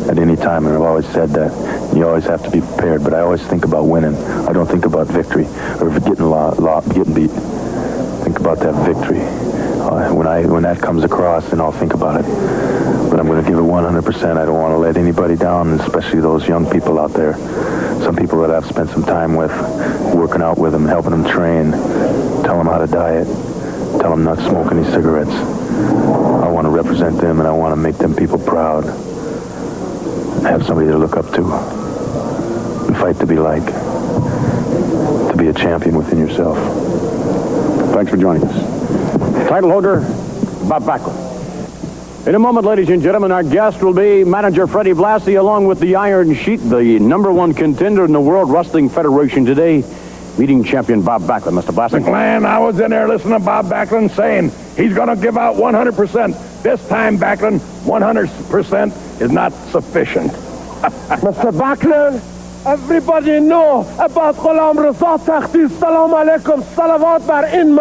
at 0.10 0.20
any 0.20 0.36
time, 0.36 0.66
and 0.66 0.76
I've 0.76 0.82
always 0.82 1.08
said 1.08 1.30
that. 1.32 1.96
You 1.96 2.08
always 2.08 2.26
have 2.26 2.44
to 2.44 2.52
be 2.52 2.60
prepared, 2.60 3.04
but 3.04 3.14
I 3.14 3.22
always 3.22 3.46
think 3.48 3.66
about 3.66 3.84
winning. 3.84 4.16
I 4.16 4.52
don't 4.52 4.68
think 4.68 4.86
about 4.86 5.08
victory 5.08 5.46
or 5.80 5.90
getting, 6.00 6.26
law, 6.26 6.50
law, 6.60 6.82
getting 6.82 7.14
beat. 7.14 7.32
Think 8.24 8.40
about 8.40 8.60
that 8.60 8.74
victory. 8.86 9.22
Uh, 9.22 10.14
when 10.14 10.28
I 10.28 10.46
when 10.46 10.64
that 10.64 10.80
comes 10.80 11.06
across, 11.06 11.50
then 11.50 11.62
I'll 11.62 11.72
think 11.72 11.94
about 11.94 12.20
it. 12.20 12.26
But 13.18 13.22
I'm 13.22 13.32
going 13.32 13.44
to 13.44 13.50
give 13.50 13.58
it 13.58 13.64
100%. 13.64 14.38
I 14.38 14.46
don't 14.46 14.60
want 14.60 14.74
to 14.74 14.78
let 14.78 14.96
anybody 14.96 15.36
down, 15.36 15.80
especially 15.80 16.22
those 16.22 16.48
young 16.48 16.70
people 16.70 17.00
out 17.00 17.14
there. 17.14 17.34
Some 18.04 18.16
people 18.16 18.40
that 18.42 18.52
I've 18.52 18.68
spent 18.68 18.92
some 18.92 19.02
time 19.02 19.34
with, 19.34 19.50
working 20.14 20.44
out 20.44 20.60
with 20.60 20.72
them, 20.72 20.86
helping 20.86 21.10
them 21.10 21.26
train, 21.26 21.72
tell 21.72 22.60
them 22.60 22.68
how 22.68 22.78
to 22.78 22.86
diet, 22.86 23.26
tell 24.00 24.12
them 24.12 24.24
not 24.24 24.38
to 24.38 24.44
smoke 24.44 24.72
any 24.72 24.84
cigarettes. 24.84 25.32
I 25.32 26.48
want 26.48 26.66
to 26.66 26.70
represent 26.70 27.20
them, 27.20 27.40
and 27.40 27.48
I 27.48 27.52
want 27.54 27.72
to 27.72 27.76
make 27.76 27.98
them 27.98 28.16
people 28.16 28.38
proud. 28.38 28.84
Have 30.44 30.64
somebody 30.64 30.90
to 30.90 30.98
look 31.00 31.18
up 31.18 31.26
to 31.34 31.42
and 32.86 32.96
fight 32.98 33.18
to 33.18 33.26
be 33.26 33.40
like, 33.40 33.66
to 33.66 35.34
be 35.36 35.48
a 35.48 35.54
champion 35.54 35.98
within 35.98 36.20
yourself. 36.20 36.56
Thanks 37.96 38.12
for 38.12 38.18
joining 38.18 38.44
us. 38.44 39.50
Title 39.50 39.72
holder, 39.72 40.02
Bob 40.70 40.84
Backlund. 40.84 41.27
In 42.28 42.36
a 42.36 42.40
moment, 42.40 42.66
ladies 42.66 42.90
and 42.90 43.02
gentlemen, 43.02 43.32
our 43.32 43.42
guest 43.42 43.82
will 43.82 43.94
be 43.94 44.26
manager 44.26 44.68
Freddie 44.68 44.92
Blassie, 44.92 45.40
along 45.40 45.66
with 45.66 45.80
the 45.80 45.96
Iron 45.96 46.36
Sheik, 46.36 46.60
the 46.60 47.00
number 47.00 47.32
one 47.32 47.54
contender 47.54 48.04
in 48.04 48.12
the 48.12 48.20
World 48.20 48.52
Wrestling 48.52 48.90
Federation 48.90 49.46
today, 49.46 49.82
meeting 50.38 50.62
champion 50.62 51.02
Bob 51.04 51.22
Backlund. 51.22 51.58
Mr. 51.58 51.74
Blassie. 51.74 52.04
McLean, 52.04 52.46
I 52.46 52.60
was 52.60 52.82
in 52.82 52.92
there 52.92 53.08
listening 53.08 53.40
to 53.40 53.46
Bob 53.46 53.68
Backlund 53.68 54.12
saying 54.12 54.52
he's 54.76 54.94
going 54.94 55.08
to 55.08 55.16
give 55.16 55.38
out 55.38 55.56
100%. 55.56 56.64
This 56.64 56.86
time, 56.90 57.18
Backlund, 57.18 57.60
100% 57.86 59.22
is 59.22 59.32
not 59.32 59.54
sufficient. 59.54 60.30
Mr. 61.24 61.54
Backlund, 61.54 62.16
everybody 62.66 63.40
know 63.40 63.90
about 64.00 64.36
Ghulam 64.36 64.76
Raza 64.76 65.18
Takhti. 65.26 65.70
Salam 65.80 66.12
alaikum, 66.12 66.62
salawat 66.76 67.26
bar 67.26 67.46
in 67.46 67.74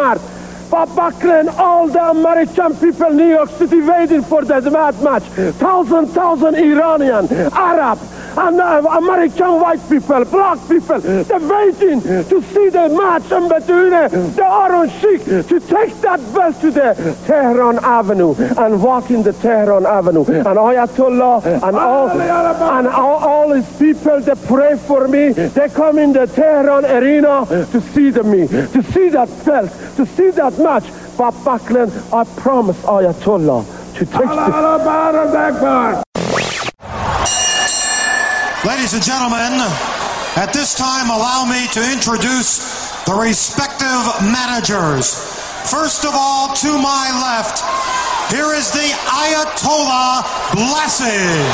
Bob 0.71 0.89
Backlund, 0.91 1.49
all 1.59 1.89
the 1.89 2.03
American 2.11 2.75
people, 2.77 3.11
New 3.11 3.29
York 3.29 3.51
City, 3.51 3.81
waiting 3.81 4.23
for 4.23 4.45
that 4.45 4.65
match. 5.03 5.23
Thousand, 5.57 6.07
thousand 6.09 6.55
Iranian, 6.57 7.29
Arab, 7.53 7.99
and 8.37 8.61
uh, 8.61 8.83
American 8.99 9.61
white 9.61 9.81
people, 9.89 10.25
black 10.27 10.59
people, 10.69 11.01
they're 11.01 11.41
waiting 11.41 12.01
to 12.03 12.43
see 12.43 12.69
the 12.69 12.89
match 12.91 13.31
in 13.33 13.49
between 13.49 13.93
uh, 13.93 14.09
the 14.09 14.45
Iron 14.45 14.91
Sheik 14.91 15.25
to 15.25 15.61
take 15.61 15.95
that 16.03 16.21
belt 16.35 16.61
to 16.61 16.71
the 16.71 17.17
Tehran 17.27 17.79
Avenue 17.83 18.35
and 18.59 18.83
walk 18.83 19.11
in 19.11 19.23
the 19.23 19.33
Tehran 19.33 19.87
Avenue. 19.87 20.25
And 20.25 20.59
Ayatollah 20.59 21.45
and 21.63 21.77
all 21.77 22.11
and 22.11 22.89
all, 22.89 23.17
all 23.17 23.53
his 23.53 23.67
people, 23.79 24.21
they 24.21 24.35
pray 24.47 24.77
for 24.77 25.09
me. 25.09 25.31
They 25.33 25.69
come 25.69 25.99
in 25.99 26.13
the 26.13 26.27
Tehran 26.27 26.85
arena 26.85 27.47
to 27.47 27.81
see 27.81 28.11
the 28.11 28.23
me, 28.23 28.47
to 28.49 28.83
see 28.93 29.09
that 29.11 29.29
belt, 29.45 29.71
to 29.97 30.07
see 30.07 30.31
that 30.31 30.59
match. 30.59 30.85
Bob 31.17 31.35
Backlund, 31.45 31.91
I 32.13 32.25
promise 32.41 32.77
Ayatollah 32.83 33.65
to 33.95 34.05
take 34.05 34.13
the... 34.13 34.77
Ladies 38.67 38.95
and 38.95 39.03
gentlemen, 39.03 39.63
at 40.35 40.51
this 40.53 40.75
time, 40.75 41.09
allow 41.09 41.47
me 41.47 41.69
to 41.71 41.93
introduce 41.93 42.91
the 43.05 43.15
respective 43.15 44.03
managers. 44.27 45.15
First 45.71 46.05
of 46.05 46.11
all, 46.17 46.53
to 46.53 46.75
my 46.75 47.07
left, 47.15 47.63
here 48.29 48.53
is 48.59 48.73
the 48.73 48.91
Ayatollah 49.07 50.27
Blassie. 50.51 51.47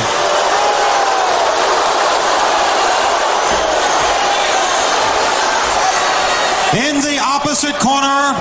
In 6.89 6.97
the 6.97 7.21
opposite 7.21 7.77
corner, 7.77 8.33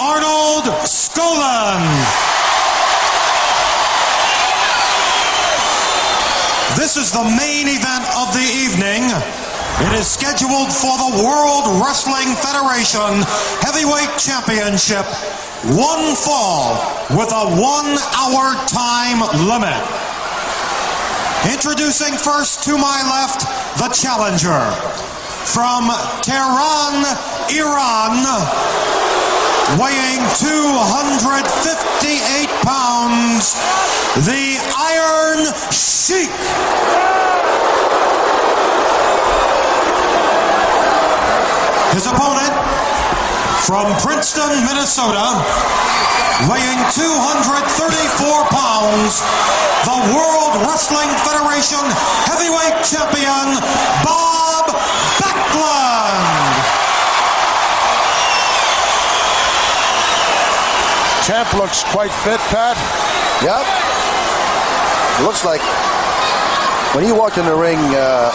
Arnold 0.00 0.64
Skaaland. 0.88 2.35
This 6.76 6.98
is 6.98 7.10
the 7.10 7.24
main 7.24 7.68
event 7.72 8.04
of 8.20 8.36
the 8.36 8.44
evening. 8.44 9.08
It 9.08 9.92
is 9.96 10.06
scheduled 10.06 10.68
for 10.68 10.92
the 11.00 11.24
World 11.24 11.80
Wrestling 11.80 12.28
Federation 12.36 13.24
Heavyweight 13.64 14.12
Championship. 14.20 15.08
One 15.72 16.14
fall 16.14 16.76
with 17.16 17.32
a 17.32 17.44
one 17.56 17.96
hour 18.12 18.52
time 18.68 19.24
limit. 19.48 19.80
Introducing 21.48 22.12
first 22.12 22.62
to 22.64 22.76
my 22.76 23.00
left, 23.08 23.48
the 23.80 23.88
challenger. 23.88 24.60
From 25.48 25.88
Tehran, 26.20 27.08
Iran, 27.56 28.20
weighing 29.74 30.22
258 30.38 31.42
pounds, 32.62 33.58
the 34.22 34.62
Iron 34.78 35.42
Sheik. 35.74 36.30
His 41.90 42.06
opponent 42.06 42.54
from 43.66 43.90
Princeton, 44.06 44.54
Minnesota, 44.70 45.34
weighing 46.46 46.78
234 46.94 47.66
pounds, 48.54 49.18
the 49.82 49.98
World 50.14 50.62
Wrestling 50.62 51.10
Federation 51.26 51.82
Heavyweight 52.30 52.86
Champion, 52.86 53.58
Bob 54.06 54.70
Backlund. 55.18 56.75
Champ 61.26 61.50
looks 61.58 61.82
quite 61.90 62.12
fit, 62.22 62.38
Pat. 62.54 62.78
Yep. 63.42 63.66
Looks 65.26 65.42
like 65.44 65.60
when 66.94 67.02
he 67.02 67.10
walked 67.10 67.36
in 67.36 67.44
the 67.44 67.56
ring, 67.56 67.78
uh, 67.98 68.30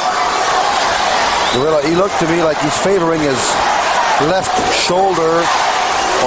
Gorilla, 1.56 1.80
he 1.88 1.96
looked 1.96 2.20
to 2.20 2.28
me 2.28 2.44
like 2.44 2.60
he's 2.60 2.76
favoring 2.84 3.22
his 3.24 3.40
left 4.28 4.52
shoulder 4.76 5.40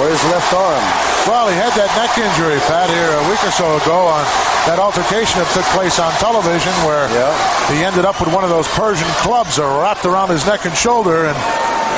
or 0.01 0.09
his 0.09 0.17
left 0.33 0.49
arm. 0.57 0.81
Well, 1.29 1.49
he 1.49 1.55
had 1.57 1.69
that 1.77 1.89
neck 2.01 2.17
injury, 2.17 2.57
Pat, 2.65 2.89
here 2.89 3.13
a 3.13 3.23
week 3.29 3.41
or 3.45 3.53
so 3.53 3.69
ago 3.85 4.01
on 4.09 4.25
that 4.65 4.77
altercation 4.81 5.37
that 5.41 5.49
took 5.53 5.65
place 5.77 6.01
on 6.01 6.09
television 6.17 6.73
where 6.85 7.05
Yeah. 7.13 7.29
he 7.69 7.85
ended 7.85 8.05
up 8.05 8.17
with 8.19 8.33
one 8.33 8.43
of 8.43 8.49
those 8.49 8.67
Persian 8.73 9.07
clubs 9.21 9.57
wrapped 9.61 10.05
around 10.05 10.29
his 10.33 10.45
neck 10.45 10.65
and 10.65 10.73
shoulder. 10.73 11.25
And 11.29 11.37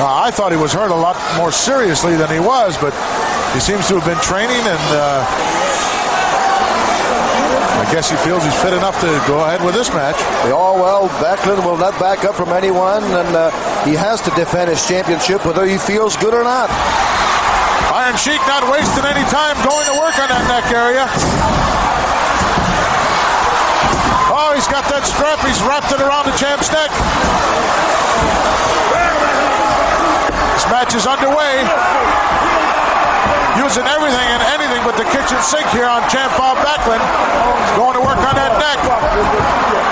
uh, 0.00 0.28
I 0.28 0.30
thought 0.30 0.52
he 0.52 0.60
was 0.60 0.72
hurt 0.72 0.90
a 0.92 0.96
lot 0.96 1.16
more 1.40 1.52
seriously 1.52 2.16
than 2.16 2.28
he 2.28 2.38
was, 2.40 2.76
but 2.76 2.92
he 3.54 3.60
seems 3.60 3.88
to 3.88 3.98
have 3.98 4.04
been 4.04 4.20
training 4.20 4.60
and 4.60 4.86
uh, 4.92 5.24
I 7.78 7.86
guess 7.92 8.10
he 8.10 8.16
feels 8.20 8.44
he's 8.44 8.60
fit 8.60 8.74
enough 8.74 9.00
to 9.00 9.08
go 9.24 9.40
ahead 9.40 9.64
with 9.64 9.72
this 9.72 9.88
match. 9.88 10.20
Oh, 10.52 10.76
well, 10.76 11.08
Backlund 11.24 11.64
will 11.64 11.80
not 11.80 11.96
back 11.96 12.20
up 12.28 12.36
from 12.36 12.52
anyone, 12.52 13.00
and 13.00 13.32
uh, 13.32 13.48
he 13.88 13.96
has 13.96 14.20
to 14.28 14.30
defend 14.36 14.68
his 14.68 14.84
championship 14.84 15.40
whether 15.46 15.64
he 15.64 15.78
feels 15.78 16.12
good 16.20 16.34
or 16.34 16.44
not. 16.44 16.68
Iron 17.96 18.12
Sheik 18.20 18.44
not 18.44 18.68
wasting 18.68 19.08
any 19.08 19.24
time 19.32 19.56
going 19.64 19.88
to 19.88 19.96
work 19.96 20.12
on 20.20 20.28
that 20.28 20.44
neck 20.52 20.68
area. 20.68 21.08
Oh, 24.36 24.52
he's 24.52 24.68
got 24.68 24.84
that 24.92 25.08
strap. 25.08 25.40
He's 25.48 25.64
wrapped 25.64 25.88
it 25.88 26.04
around 26.04 26.28
the 26.28 26.36
champ's 26.36 26.68
neck. 26.68 26.92
This 30.52 30.66
match 30.68 30.92
is 30.92 31.08
underway. 31.08 32.67
Using 33.68 33.84
everything 33.84 34.28
and 34.32 34.40
anything 34.56 34.82
but 34.82 34.96
the 34.96 35.04
kitchen 35.04 35.36
sink 35.42 35.66
here 35.76 35.84
on 35.84 36.00
Champ 36.08 36.32
Bob 36.38 36.56
Backlund. 36.64 37.04
Going 37.76 37.92
to 37.92 38.00
work 38.00 38.16
on 38.16 38.34
that 38.34 38.56
neck. 38.56 39.88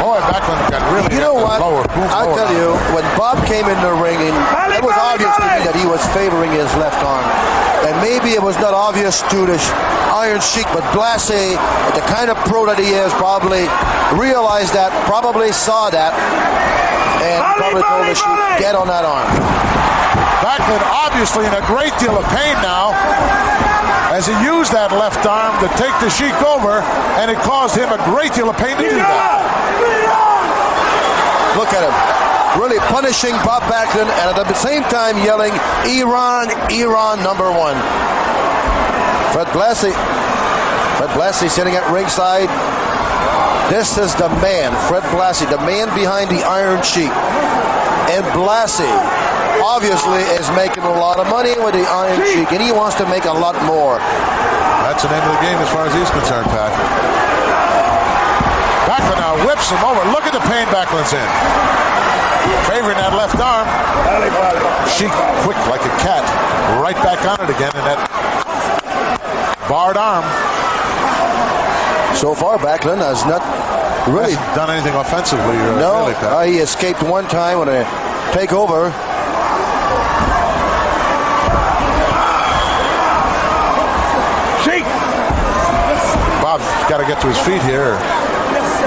Boy, 0.00 0.18
Backlund 0.30 0.62
got 0.70 0.82
really 0.94 1.10
You 1.14 1.20
know 1.20 1.34
what? 1.34 1.60
lower. 1.60 1.82
moved 1.98 2.12
I'll 2.14 2.30
lower. 2.30 2.36
tell 2.38 2.52
you, 2.54 2.68
when 2.94 3.04
Bob 3.18 3.44
came 3.46 3.66
in 3.66 3.78
the 3.82 3.92
ring, 3.92 4.18
it 4.22 4.82
was 4.82 4.94
obvious 4.96 5.34
to 5.36 5.42
me 5.42 5.58
that 5.66 5.74
he 5.74 5.84
was 5.86 6.00
favoring 6.14 6.52
his 6.52 6.70
left 6.78 7.02
arm. 7.02 7.26
And 7.88 7.96
maybe 8.04 8.36
it 8.36 8.42
was 8.44 8.60
not 8.60 8.76
obvious 8.76 9.24
to 9.32 9.48
the 9.48 9.56
Iron 10.12 10.44
Sheik, 10.44 10.68
but 10.76 10.84
Blassie, 10.92 11.56
the 11.96 12.04
kind 12.04 12.28
of 12.28 12.36
pro 12.44 12.68
that 12.68 12.76
he 12.76 12.92
is, 12.92 13.08
probably 13.16 13.64
realized 14.12 14.76
that, 14.76 14.92
probably 15.08 15.56
saw 15.56 15.88
that, 15.88 16.12
and 17.24 17.40
probably 17.56 17.80
told 17.80 18.04
the 18.04 18.12
Sheik, 18.12 18.60
get 18.60 18.76
on 18.76 18.92
that 18.92 19.08
arm. 19.08 19.24
Backlund 20.44 20.84
obviously 20.84 21.48
in 21.48 21.54
a 21.56 21.64
great 21.64 21.96
deal 21.96 22.12
of 22.12 22.28
pain 22.28 22.60
now 22.60 22.92
as 24.12 24.28
he 24.28 24.36
used 24.44 24.68
that 24.76 24.92
left 24.92 25.24
arm 25.24 25.56
to 25.64 25.68
take 25.80 25.96
the 26.04 26.12
Sheik 26.12 26.36
over, 26.44 26.84
and 27.16 27.32
it 27.32 27.40
caused 27.40 27.72
him 27.72 27.88
a 27.88 28.00
great 28.12 28.36
deal 28.36 28.52
of 28.52 28.56
pain 28.60 28.76
to 28.76 28.84
do 28.84 29.00
that. 29.00 29.40
Look 31.56 31.72
at 31.72 31.88
him. 31.88 32.37
Really 32.56 32.78
punishing 32.88 33.36
Bob 33.44 33.62
Backlund 33.68 34.08
and 34.08 34.38
at 34.38 34.48
the 34.48 34.54
same 34.54 34.82
time 34.88 35.18
yelling, 35.20 35.52
Iran, 35.84 36.48
Iran 36.72 37.20
number 37.22 37.50
one. 37.52 37.76
Fred 39.36 39.48
Blassie. 39.52 39.92
Fred 40.96 41.10
Blassie 41.12 41.50
sitting 41.50 41.74
at 41.76 41.84
ringside. 41.92 42.48
This 43.68 43.98
is 43.98 44.14
the 44.16 44.28
man, 44.40 44.72
Fred 44.88 45.04
Blassie, 45.12 45.44
the 45.50 45.60
man 45.68 45.92
behind 45.92 46.30
the 46.30 46.40
Iron 46.48 46.82
Sheik. 46.82 47.12
And 48.08 48.24
Blassie 48.32 48.96
obviously 49.60 50.24
is 50.40 50.48
making 50.56 50.82
a 50.82 50.94
lot 50.96 51.20
of 51.20 51.28
money 51.28 51.52
with 51.60 51.74
the 51.76 51.84
Iron 51.84 52.24
Sheik, 52.32 52.50
and 52.50 52.62
he 52.62 52.72
wants 52.72 52.96
to 52.96 53.04
make 53.12 53.26
a 53.26 53.32
lot 53.32 53.54
more. 53.68 54.00
That's 54.88 55.04
the 55.04 55.12
name 55.12 55.20
of 55.20 55.36
the 55.36 55.42
game 55.44 55.60
as 55.60 55.68
far 55.68 55.84
as 55.84 55.92
he's 55.92 56.08
concerned, 56.10 56.48
Pat. 56.48 56.72
Backlund 58.88 59.20
now 59.20 59.36
whips 59.44 59.68
him 59.68 59.84
over. 59.84 60.00
Look 60.10 60.24
at 60.24 60.32
the 60.32 60.42
pain 60.48 60.64
Backlund's 60.72 61.12
in. 61.12 61.28
Favoring 62.68 62.98
that 62.98 63.12
left 63.16 63.38
arm. 63.40 63.66
Sheik 64.88 65.12
quick 65.44 65.58
like 65.68 65.82
a 65.82 65.94
cat. 66.02 66.22
Right 66.80 66.96
back 66.96 67.20
on 67.26 67.44
it 67.44 67.50
again 67.50 67.72
in 67.74 67.84
that 67.84 67.98
barred 69.68 69.96
arm. 69.96 70.24
So 72.16 72.34
far, 72.34 72.58
Backlund 72.58 72.98
has 72.98 73.24
not 73.26 73.42
really 74.08 74.32
Hasn't 74.34 74.56
done 74.56 74.70
anything 74.70 74.94
offensively, 74.94 75.56
uh, 75.56 75.78
No, 75.78 76.08
really, 76.08 76.14
uh, 76.14 76.42
he 76.42 76.58
escaped 76.58 77.02
one 77.02 77.28
time 77.28 77.60
with 77.60 77.68
a 77.68 77.84
take 78.32 78.52
over. 78.52 78.90
Sheik! 84.64 84.84
Bob's 86.42 86.64
got 86.88 86.98
to 86.98 87.06
get 87.06 87.20
to 87.20 87.28
his 87.28 87.38
feet 87.38 87.62
here. 87.62 87.94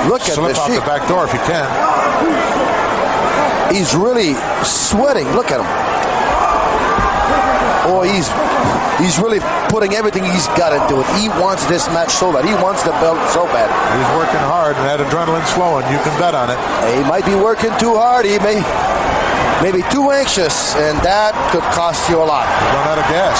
Look 0.10 0.22
at 0.24 0.34
Slip 0.34 0.50
this 0.50 0.60
out 0.60 0.70
the 0.70 0.82
back 0.82 1.08
door 1.08 1.26
if 1.26 1.32
he 1.32 1.38
can. 1.40 2.81
He's 3.72 3.96
really 3.96 4.36
sweating. 4.64 5.28
Look 5.32 5.52
at 5.52 5.64
him. 5.64 5.70
Oh, 7.88 8.04
he's 8.04 8.30
he's 9.00 9.18
really 9.18 9.40
putting 9.72 9.96
everything 9.96 10.24
he's 10.24 10.48
got 10.60 10.76
into 10.76 11.02
it. 11.02 11.08
He 11.18 11.30
wants 11.42 11.66
this 11.66 11.88
match 11.90 12.12
so 12.12 12.32
bad. 12.32 12.46
He 12.46 12.54
wants 12.60 12.84
the 12.84 12.92
belt 13.02 13.18
so 13.32 13.48
bad. 13.50 13.72
He's 13.96 14.12
working 14.20 14.44
hard 14.46 14.76
and 14.76 14.86
that 14.86 15.00
adrenaline's 15.00 15.50
flowing. 15.52 15.88
You 15.90 15.98
can 16.04 16.14
bet 16.20 16.36
on 16.36 16.52
it. 16.52 16.60
He 16.94 17.04
might 17.08 17.26
be 17.26 17.36
working 17.36 17.72
too 17.80 17.96
hard. 17.96 18.28
He 18.28 18.38
may 18.40 18.60
maybe 19.64 19.86
too 19.94 20.12
anxious, 20.12 20.76
and 20.76 20.98
that 21.06 21.38
could 21.54 21.66
cost 21.72 22.10
you 22.10 22.18
a 22.18 22.28
lot. 22.28 22.50
Run 22.76 22.86
out 22.92 23.00
of 23.00 23.08
gas. 23.08 23.38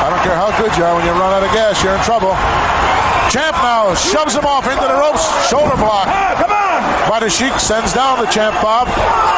I 0.00 0.08
don't 0.08 0.22
care 0.24 0.36
how 0.36 0.52
good 0.56 0.72
you 0.76 0.84
are. 0.84 0.94
When 0.94 1.04
you 1.04 1.12
run 1.12 1.32
out 1.32 1.42
of 1.42 1.52
gas, 1.52 1.82
you're 1.82 1.96
in 1.96 2.04
trouble. 2.04 2.32
Champ 3.32 3.56
now 3.60 3.94
shoves 3.94 4.34
him 4.34 4.44
off 4.44 4.64
into 4.66 4.86
the 4.86 4.96
ropes. 4.96 5.22
Shoulder 5.48 5.76
block. 5.76 6.08
Ah, 6.08 6.36
come 6.38 6.59
on! 7.08 7.28
Sheik 7.30 7.58
sends 7.60 7.92
down 7.92 8.18
the 8.18 8.26
champ 8.26 8.54
Bob. 8.62 8.88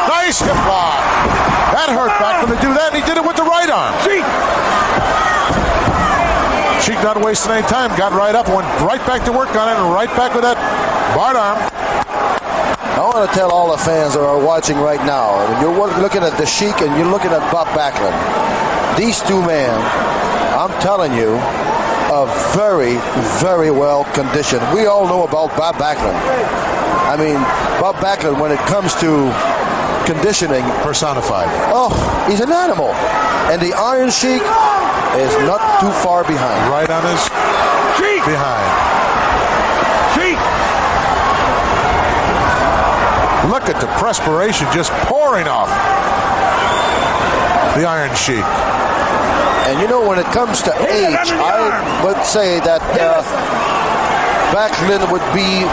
Nice 0.09 0.39
hip 0.39 0.57
block. 0.67 0.99
That 1.73 1.89
hurt 1.89 2.11
Backlund 2.19 2.53
to 2.53 2.59
do 2.61 2.73
that, 2.73 2.93
and 2.93 3.01
he 3.01 3.05
did 3.07 3.17
it 3.17 3.25
with 3.25 3.35
the 3.35 3.43
right 3.43 3.69
arm. 3.69 3.93
Sheik! 4.03 4.25
Sheik 6.83 6.99
not 7.03 7.17
wasting 7.23 7.53
any 7.53 7.67
time. 7.67 7.95
Got 7.97 8.11
right 8.13 8.35
up, 8.35 8.47
went 8.47 8.67
right 8.81 9.01
back 9.07 9.23
to 9.25 9.31
work 9.31 9.55
on 9.55 9.69
it, 9.69 9.75
and 9.79 9.93
right 9.93 10.09
back 10.19 10.33
with 10.33 10.43
that 10.43 10.57
barred 11.15 11.37
arm. 11.37 11.57
I 12.93 13.01
want 13.01 13.29
to 13.29 13.35
tell 13.35 13.51
all 13.51 13.71
the 13.71 13.81
fans 13.81 14.13
that 14.13 14.23
are 14.23 14.39
watching 14.43 14.77
right 14.77 15.03
now, 15.05 15.35
when 15.49 15.61
you're 15.61 16.01
looking 16.01 16.23
at 16.23 16.37
the 16.37 16.45
Sheik 16.45 16.81
and 16.81 16.95
you're 16.97 17.09
looking 17.09 17.31
at 17.31 17.41
Bob 17.51 17.67
Backlund, 17.73 18.13
these 18.97 19.21
two 19.21 19.41
men, 19.41 19.73
I'm 20.53 20.71
telling 20.81 21.13
you, 21.13 21.35
are 22.13 22.27
very, 22.53 23.01
very 23.41 23.71
well 23.71 24.05
conditioned. 24.13 24.61
We 24.73 24.85
all 24.85 25.07
know 25.07 25.23
about 25.23 25.57
Bob 25.57 25.75
Backlund. 25.75 26.13
I 27.05 27.17
mean, 27.17 27.35
Bob 27.79 27.95
Backlund, 27.97 28.39
when 28.39 28.51
it 28.51 28.59
comes 28.67 28.95
to 28.95 29.29
conditioning, 30.05 30.63
personified. 30.81 31.47
Oh, 31.71 31.91
he's 32.29 32.39
an 32.39 32.51
animal. 32.51 32.89
And 33.51 33.61
the 33.61 33.73
Iron 33.73 34.09
Sheik 34.09 34.41
is 35.19 35.33
not 35.45 35.61
too 35.79 35.91
far 36.03 36.23
behind. 36.23 36.71
Right 36.71 36.89
on 36.89 37.03
his 37.03 37.29
behind. 38.25 38.67
Sheik! 40.15 40.39
Look 43.51 43.67
at 43.67 43.79
the 43.81 43.87
perspiration 43.99 44.67
just 44.73 44.91
pouring 45.11 45.47
off 45.47 45.69
the 47.75 47.85
Iron 47.85 48.15
Sheik. 48.15 48.45
And 49.67 49.81
you 49.81 49.87
know, 49.87 50.07
when 50.07 50.19
it 50.19 50.25
comes 50.27 50.61
to 50.63 50.71
age, 50.87 51.31
I 51.31 52.03
would 52.03 52.23
say 52.25 52.59
that 52.61 52.81
uh, 52.99 53.23
Backlund 54.53 55.11
would 55.11 55.25
be 55.33 55.67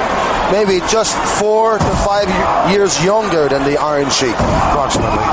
maybe 0.52 0.80
just 0.90 1.16
four 1.38 1.78
to 1.78 1.90
five 2.04 2.28
years 2.71 3.02
younger 3.04 3.49
than 3.49 3.64
the 3.64 3.76
Iron 3.80 4.11
Sheik. 4.11 4.35
Approximately. 4.71 5.25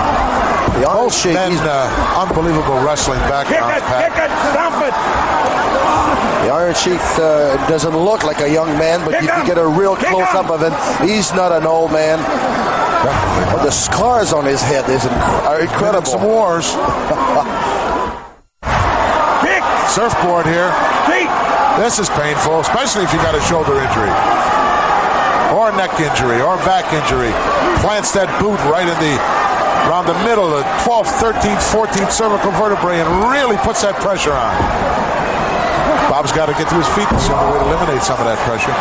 The 0.82 0.86
Iron 0.88 1.06
Both 1.10 1.16
Sheik, 1.16 1.34
men, 1.34 1.52
he's- 1.52 1.64
uh, 1.64 1.90
unbelievable 2.22 2.80
wrestling 2.86 3.20
backgrounds, 3.22 3.82
Pat. 3.86 4.12
it, 4.14 4.32
stomp 4.54 4.78
it! 4.86 4.94
the 6.46 6.54
Iron 6.54 6.74
Sheik 6.76 7.02
uh, 7.18 7.58
doesn't 7.68 7.96
look 7.98 8.24
like 8.24 8.40
a 8.42 8.50
young 8.50 8.68
man, 8.78 9.04
but 9.04 9.22
you 9.22 9.28
can 9.28 9.46
get 9.46 9.58
a 9.58 9.66
real 9.68 9.96
close 9.96 10.28
up 10.36 10.50
of 10.50 10.62
him. 10.62 10.74
He's 11.08 11.34
not 11.34 11.52
an 11.52 11.66
old 11.66 11.92
man. 11.92 12.20
But 13.54 13.64
the 13.64 13.72
scars 13.72 14.34
on 14.34 14.46
his 14.46 14.62
head 14.62 14.90
is 14.90 15.04
inc- 15.04 15.44
are 15.48 15.62
incredible. 15.62 16.06
Some 16.06 16.24
wars. 16.24 16.66
Surfboard 19.94 20.46
here. 20.46 20.70
This 21.80 22.00
is 22.00 22.10
painful, 22.10 22.60
especially 22.60 23.04
if 23.04 23.14
you 23.14 23.20
got 23.20 23.34
a 23.36 23.42
shoulder 23.42 23.78
injury. 23.80 24.10
Or 25.56 25.72
neck 25.72 25.96
injury, 26.00 26.42
or 26.44 26.58
back 26.68 26.92
injury. 26.92 27.32
Plants 27.80 28.12
that 28.12 28.28
boot 28.44 28.60
right 28.68 28.84
in 28.84 28.98
the 29.00 29.16
around 29.88 30.04
the 30.04 30.20
middle, 30.28 30.52
the 30.52 30.68
12th, 30.84 31.16
13th, 31.24 31.64
14th 31.72 32.12
cervical 32.12 32.52
vertebrae, 32.60 33.00
and 33.00 33.08
really 33.32 33.56
puts 33.64 33.82
that 33.88 33.96
pressure 34.04 34.36
on. 34.36 34.52
Bob's 36.12 36.36
got 36.36 36.52
to 36.52 36.56
get 36.60 36.68
to 36.68 36.76
his 36.76 36.88
feet. 36.92 37.08
That's 37.08 37.32
the 37.32 37.36
only 37.40 37.56
way 37.56 37.64
to 37.64 37.68
eliminate 37.72 38.04
some 38.04 38.20
of 38.20 38.28
that 38.28 38.36
pressure. 38.44 38.76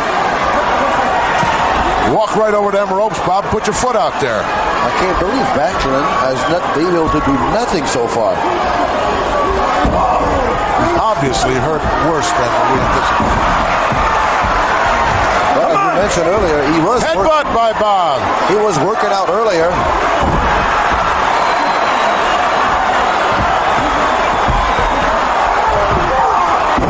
Walk 2.11 2.35
right 2.35 2.53
over 2.53 2.71
them 2.71 2.91
ropes, 2.91 3.19
Bob. 3.23 3.47
Put 3.51 3.67
your 3.67 3.75
foot 3.75 3.95
out 3.95 4.19
there. 4.19 4.43
I 4.43 4.91
can't 4.99 5.19
believe 5.19 5.47
Backlund 5.55 6.07
has 6.27 6.39
not 6.51 6.63
been 6.75 6.91
able 6.91 7.11
to 7.11 7.23
do 7.23 7.35
nothing 7.55 7.87
so 7.87 8.07
far. 8.07 8.35
Obviously 10.99 11.55
hurt 11.55 11.83
worse 12.07 12.27
than 12.31 12.51
we 12.71 12.79
anticipated. 12.83 14.06
Well, 15.97 16.05
as 16.05 16.13
you 16.13 16.21
mentioned 16.21 16.29
earlier, 16.29 16.61
he 16.77 16.79
was 16.85 17.01
Headbutt 17.01 17.49
by 17.57 17.73
Bob. 17.73 18.21
He 18.53 18.55
was 18.55 18.77
working 18.85 19.09
out 19.09 19.33
earlier. 19.33 19.65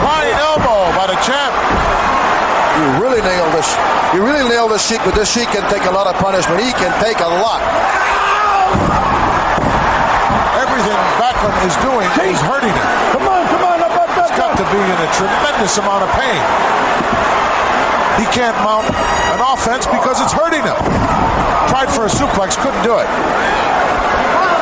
Flying 0.04 0.36
elbow 0.36 0.92
by 1.00 1.08
the 1.08 1.16
champ. 1.24 1.56
You 2.76 3.00
really 3.00 3.24
nailed 3.24 3.56
this. 3.56 3.72
You 4.12 4.28
really 4.28 4.44
nailed 4.44 4.72
this 4.76 4.84
Sheik, 4.84 5.00
but 5.08 5.16
this 5.16 5.32
Sheik 5.32 5.56
can 5.56 5.64
take 5.72 5.88
a 5.88 5.92
lot 5.96 6.12
of 6.12 6.20
punishment. 6.20 6.60
He 6.60 6.76
can 6.76 6.92
take 7.00 7.24
a 7.24 7.32
lot. 7.32 7.64
Everything 10.60 11.00
Backlund 11.16 11.56
is 11.64 11.80
doing 11.80 12.12
is 12.28 12.42
hurting 12.44 12.76
him. 12.76 12.88
Come 13.16 13.24
on, 13.24 13.48
come 13.48 13.64
on, 13.72 13.80
up, 13.88 13.96
up, 14.04 14.18
up, 14.20 14.28
He's 14.28 14.36
got 14.36 14.52
to 14.60 14.68
be 14.68 14.84
in 14.84 15.00
a 15.00 15.10
tremendous 15.16 15.78
amount 15.78 16.04
of 16.04 16.12
pain. 16.12 17.08
He 18.18 18.26
can't 18.34 18.58
mount 18.66 18.90
an 19.34 19.42
offense 19.46 19.86
because 19.86 20.18
it's 20.22 20.34
hurting 20.34 20.66
him. 20.66 20.78
Tried 21.70 21.90
for 21.94 22.06
a 22.06 22.12
suplex, 22.12 22.58
couldn't 22.58 22.82
do 22.82 22.98
it. 22.98 23.10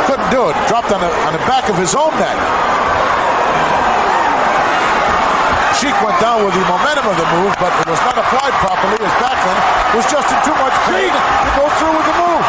Couldn't 0.07 0.29
do 0.29 0.51
it. 0.51 0.55
Dropped 0.67 0.91
on 0.91 0.99
the, 0.99 1.11
on 1.27 1.33
the 1.33 1.43
back 1.47 1.69
of 1.71 1.77
his 1.79 1.95
own 1.95 2.11
neck. 2.19 2.37
Sheik 5.79 5.95
went 6.03 6.15
down 6.23 6.43
with 6.43 6.55
the 6.55 6.63
momentum 6.71 7.03
of 7.07 7.17
the 7.19 7.27
move, 7.35 7.51
but 7.59 7.71
it 7.83 7.87
was 7.91 7.99
not 8.07 8.15
applied 8.15 8.55
properly 8.63 8.95
as 8.95 9.13
Backlund 9.19 9.59
was 9.95 10.05
just 10.07 10.27
in 10.31 10.39
too 10.47 10.55
much 10.59 10.75
pain 10.87 11.11
to 11.11 11.49
go 11.59 11.67
through 11.79 11.95
with 11.95 12.07
the 12.07 12.15
move. 12.15 12.45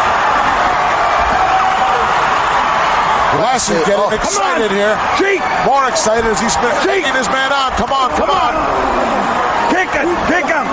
Blassie 3.35 3.77
getting 3.85 3.99
Oh, 3.99 4.15
excited 4.15 4.71
here. 4.71 4.95
Sheik! 5.19 5.43
More 5.67 5.89
excited 5.91 6.25
as 6.31 6.41
he's 6.41 6.55
taking 6.87 7.13
his 7.15 7.29
man 7.29 7.53
on. 7.53 7.73
Come 7.75 7.91
on, 7.93 8.11
come 8.15 8.31
on. 8.31 8.55
Kick 9.75 9.91
him, 9.91 10.07
Kick 10.31 10.47
him! 10.47 10.67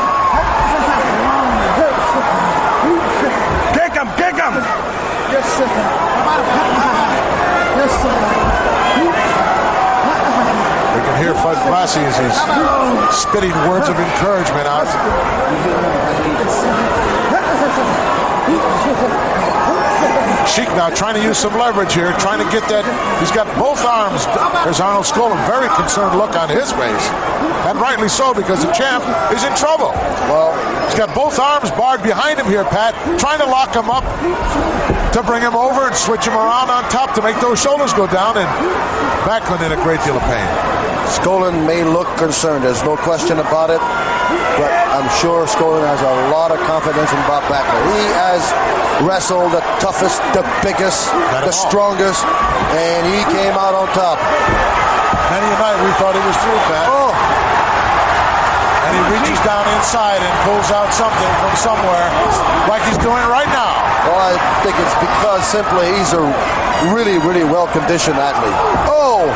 Kick 3.74 3.94
him! 3.98 4.08
Kick 4.16 4.38
him! 4.38 4.54
Yes, 5.44 5.58
sir. 5.60 5.68
Yes, 7.76 7.92
sir. 8.00 8.16
We 10.96 11.02
can 11.04 11.16
hear 11.20 11.36
Fred 11.36 11.58
Blassie 11.68 12.00
as 12.08 12.16
he's 12.16 12.38
spitting 13.12 13.52
words 13.68 13.90
of 13.90 14.00
encouragement 14.00 14.68
out. 14.68 14.88
Sheik 20.48 20.70
now 20.80 20.90
trying 20.90 21.16
to 21.16 21.24
use 21.24 21.38
some 21.38 21.54
leverage 21.60 21.94
here, 21.94 22.14
trying 22.20 22.40
to 22.40 22.50
get 22.52 22.64
that. 22.70 22.86
He's 23.20 23.32
got 23.32 23.48
both 23.60 23.84
arms. 23.84 24.26
There's 24.64 24.80
Arnold 24.80 25.04
Skaaland, 25.04 25.44
a 25.44 25.48
very 25.48 25.68
concerned 25.76 26.16
look 26.18 26.36
on 26.40 26.48
his 26.48 26.72
face. 26.72 27.10
And 27.68 27.80
rightly 27.80 28.08
so, 28.08 28.34
because 28.34 28.64
the 28.64 28.72
champ 28.72 29.04
is 29.36 29.44
in 29.44 29.56
trouble. 29.56 29.92
Well, 30.32 30.56
he's 30.86 30.98
got 30.98 31.14
both 31.16 31.40
arms 31.40 31.72
barred 31.72 32.04
behind 32.04 32.40
him 32.40 32.48
here, 32.48 32.64
Pat, 32.64 32.94
trying 33.20 33.40
to 33.40 33.46
lock 33.46 33.76
him 33.76 33.90
up 33.90 34.04
to 35.14 35.22
bring 35.22 35.42
him 35.42 35.56
over 35.56 35.88
and 35.88 35.96
switch 35.96 36.26
him 36.26 36.34
around 36.34 36.70
on 36.70 36.84
top 36.90 37.14
to 37.14 37.22
make 37.22 37.38
those 37.40 37.62
shoulders 37.62 37.94
go 37.94 38.08
down. 38.08 38.38
And 38.38 38.50
Backlund 39.24 39.62
in 39.62 39.72
a 39.72 39.82
great 39.84 40.02
deal 40.04 40.18
of 40.18 40.26
pain. 40.26 40.48
Skaaland 41.06 41.68
may 41.68 41.84
look 41.84 42.10
concerned. 42.18 42.66
There's 42.66 42.84
no 42.84 42.98
question 42.98 43.38
about 43.40 43.70
it. 43.70 43.80
But 44.58 44.72
I'm 44.90 45.06
sure 45.22 45.46
Skaaland 45.46 45.86
has 45.86 46.02
a 46.02 46.16
lot 46.34 46.50
of 46.50 46.58
confidence 46.66 47.12
in 47.14 47.22
Bob 47.30 47.44
Backlund. 47.46 47.86
He 47.94 48.06
has 48.18 48.42
wrestled 49.06 49.52
the 49.54 49.62
toughest, 49.78 50.18
the 50.34 50.42
biggest, 50.66 51.12
the 51.46 51.52
strongest, 51.52 52.26
and 52.74 53.06
he 53.06 53.22
came 53.34 53.54
out 53.54 53.78
on 53.78 53.88
top. 53.94 54.18
Many 55.30 55.46
a 55.46 55.58
night 55.62 55.78
we 55.82 55.92
thought 56.02 56.14
he 56.18 56.24
was 56.26 56.38
through, 56.42 56.62
Pat. 56.70 56.88
Oh. 56.90 57.33
Reaches 59.12 59.40
down 59.44 59.68
inside 59.76 60.24
and 60.24 60.34
pulls 60.48 60.72
out 60.72 60.88
something 60.96 61.32
from 61.44 61.54
somewhere, 61.60 62.08
like 62.72 62.82
he's 62.88 62.98
doing 62.98 63.20
right 63.28 63.52
now. 63.52 63.84
Well, 64.08 64.32
I 64.32 64.34
think 64.64 64.80
it's 64.80 64.96
because 64.96 65.44
simply 65.44 65.92
he's 65.92 66.16
a 66.16 66.24
really, 66.96 67.20
really 67.20 67.44
well 67.44 67.68
conditioned 67.68 68.16
athlete. 68.16 68.56
Oh! 68.88 69.28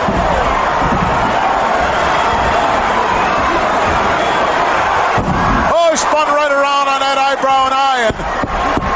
Oh, 5.75 5.91
he 5.91 5.97
spun 5.99 6.27
right 6.31 6.51
around 6.51 6.87
on 6.87 6.99
that 7.03 7.19
eyebrow 7.19 7.67
and 7.67 7.75
eye, 7.75 8.07
and 8.07 8.15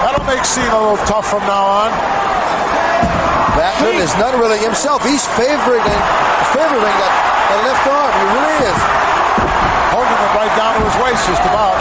that'll 0.07 0.25
make 0.25 0.43
scene 0.47 0.71
a 0.71 0.79
little 0.79 1.03
tough 1.05 1.29
from 1.29 1.43
now 1.51 1.87
on. 1.87 1.91
Backlund 3.59 3.99
is 3.99 4.15
not 4.15 4.39
really 4.39 4.57
himself. 4.57 5.03
He's 5.03 5.27
favoring 5.35 5.83
favoring 6.55 6.95
that, 6.95 7.13
that 7.51 7.59
left 7.67 7.83
arm. 7.91 8.11
He 8.15 8.25
really 8.39 8.57
is. 8.71 9.10
Holding 10.21 10.37
it 10.37 10.37
right 10.37 10.53
down 10.53 10.77
to 10.77 10.85
his 10.85 10.97
waist, 11.01 11.25
just 11.25 11.41
about. 11.49 11.73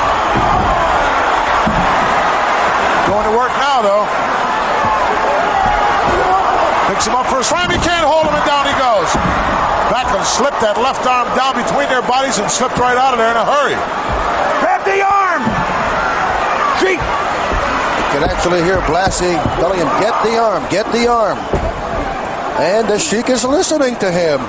Going 3.05 3.26
to 3.29 3.37
work 3.37 3.53
now, 3.61 3.85
though. 3.85 4.09
Picks 6.88 7.05
him 7.05 7.16
up 7.20 7.26
for 7.29 7.40
a 7.40 7.44
slam. 7.44 7.68
He 7.68 7.76
can't 7.85 8.07
hold 8.09 8.24
him, 8.24 8.33
and 8.33 8.46
down 8.48 8.64
he 8.64 8.72
goes. 8.81 9.12
Backlund 9.92 10.24
slipped 10.24 10.61
that 10.64 10.81
left 10.81 11.05
arm 11.05 11.29
down 11.37 11.53
between 11.53 11.88
their 11.92 12.00
bodies 12.00 12.38
and 12.38 12.48
slipped 12.50 12.79
right 12.79 12.96
out 12.96 13.12
of 13.12 13.18
there 13.20 13.31
in 13.31 13.37
a 13.37 13.44
hurry. 13.44 13.76
Grab 14.64 14.88
the 14.88 15.05
arm! 15.05 15.44
Sheik! 16.81 16.96
You 16.96 18.07
can 18.16 18.24
actually 18.24 18.62
hear 18.64 18.81
Blassie 18.88 19.37
telling 19.61 19.81
him, 19.81 19.88
get 20.00 20.16
the 20.24 20.38
arm, 20.38 20.64
get 20.70 20.87
the 20.92 21.09
arm. 21.09 21.37
And 22.57 22.88
the 22.88 22.98
Sheik 22.98 23.29
is 23.29 23.44
listening 23.44 23.96
to 23.96 24.11
him. 24.11 24.40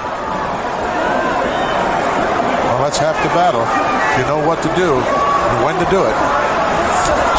That's 2.91 3.15
half 3.15 3.23
the 3.23 3.31
battle. 3.31 3.63
You 4.19 4.27
know 4.27 4.43
what 4.43 4.59
to 4.67 4.71
do 4.75 4.91
and 4.99 5.57
when 5.63 5.79
to 5.79 5.87
do 5.87 6.03
it. 6.03 6.11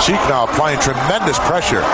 Sheik 0.00 0.16
now 0.24 0.48
applying 0.48 0.80
tremendous 0.80 1.36
pressure. 1.44 1.84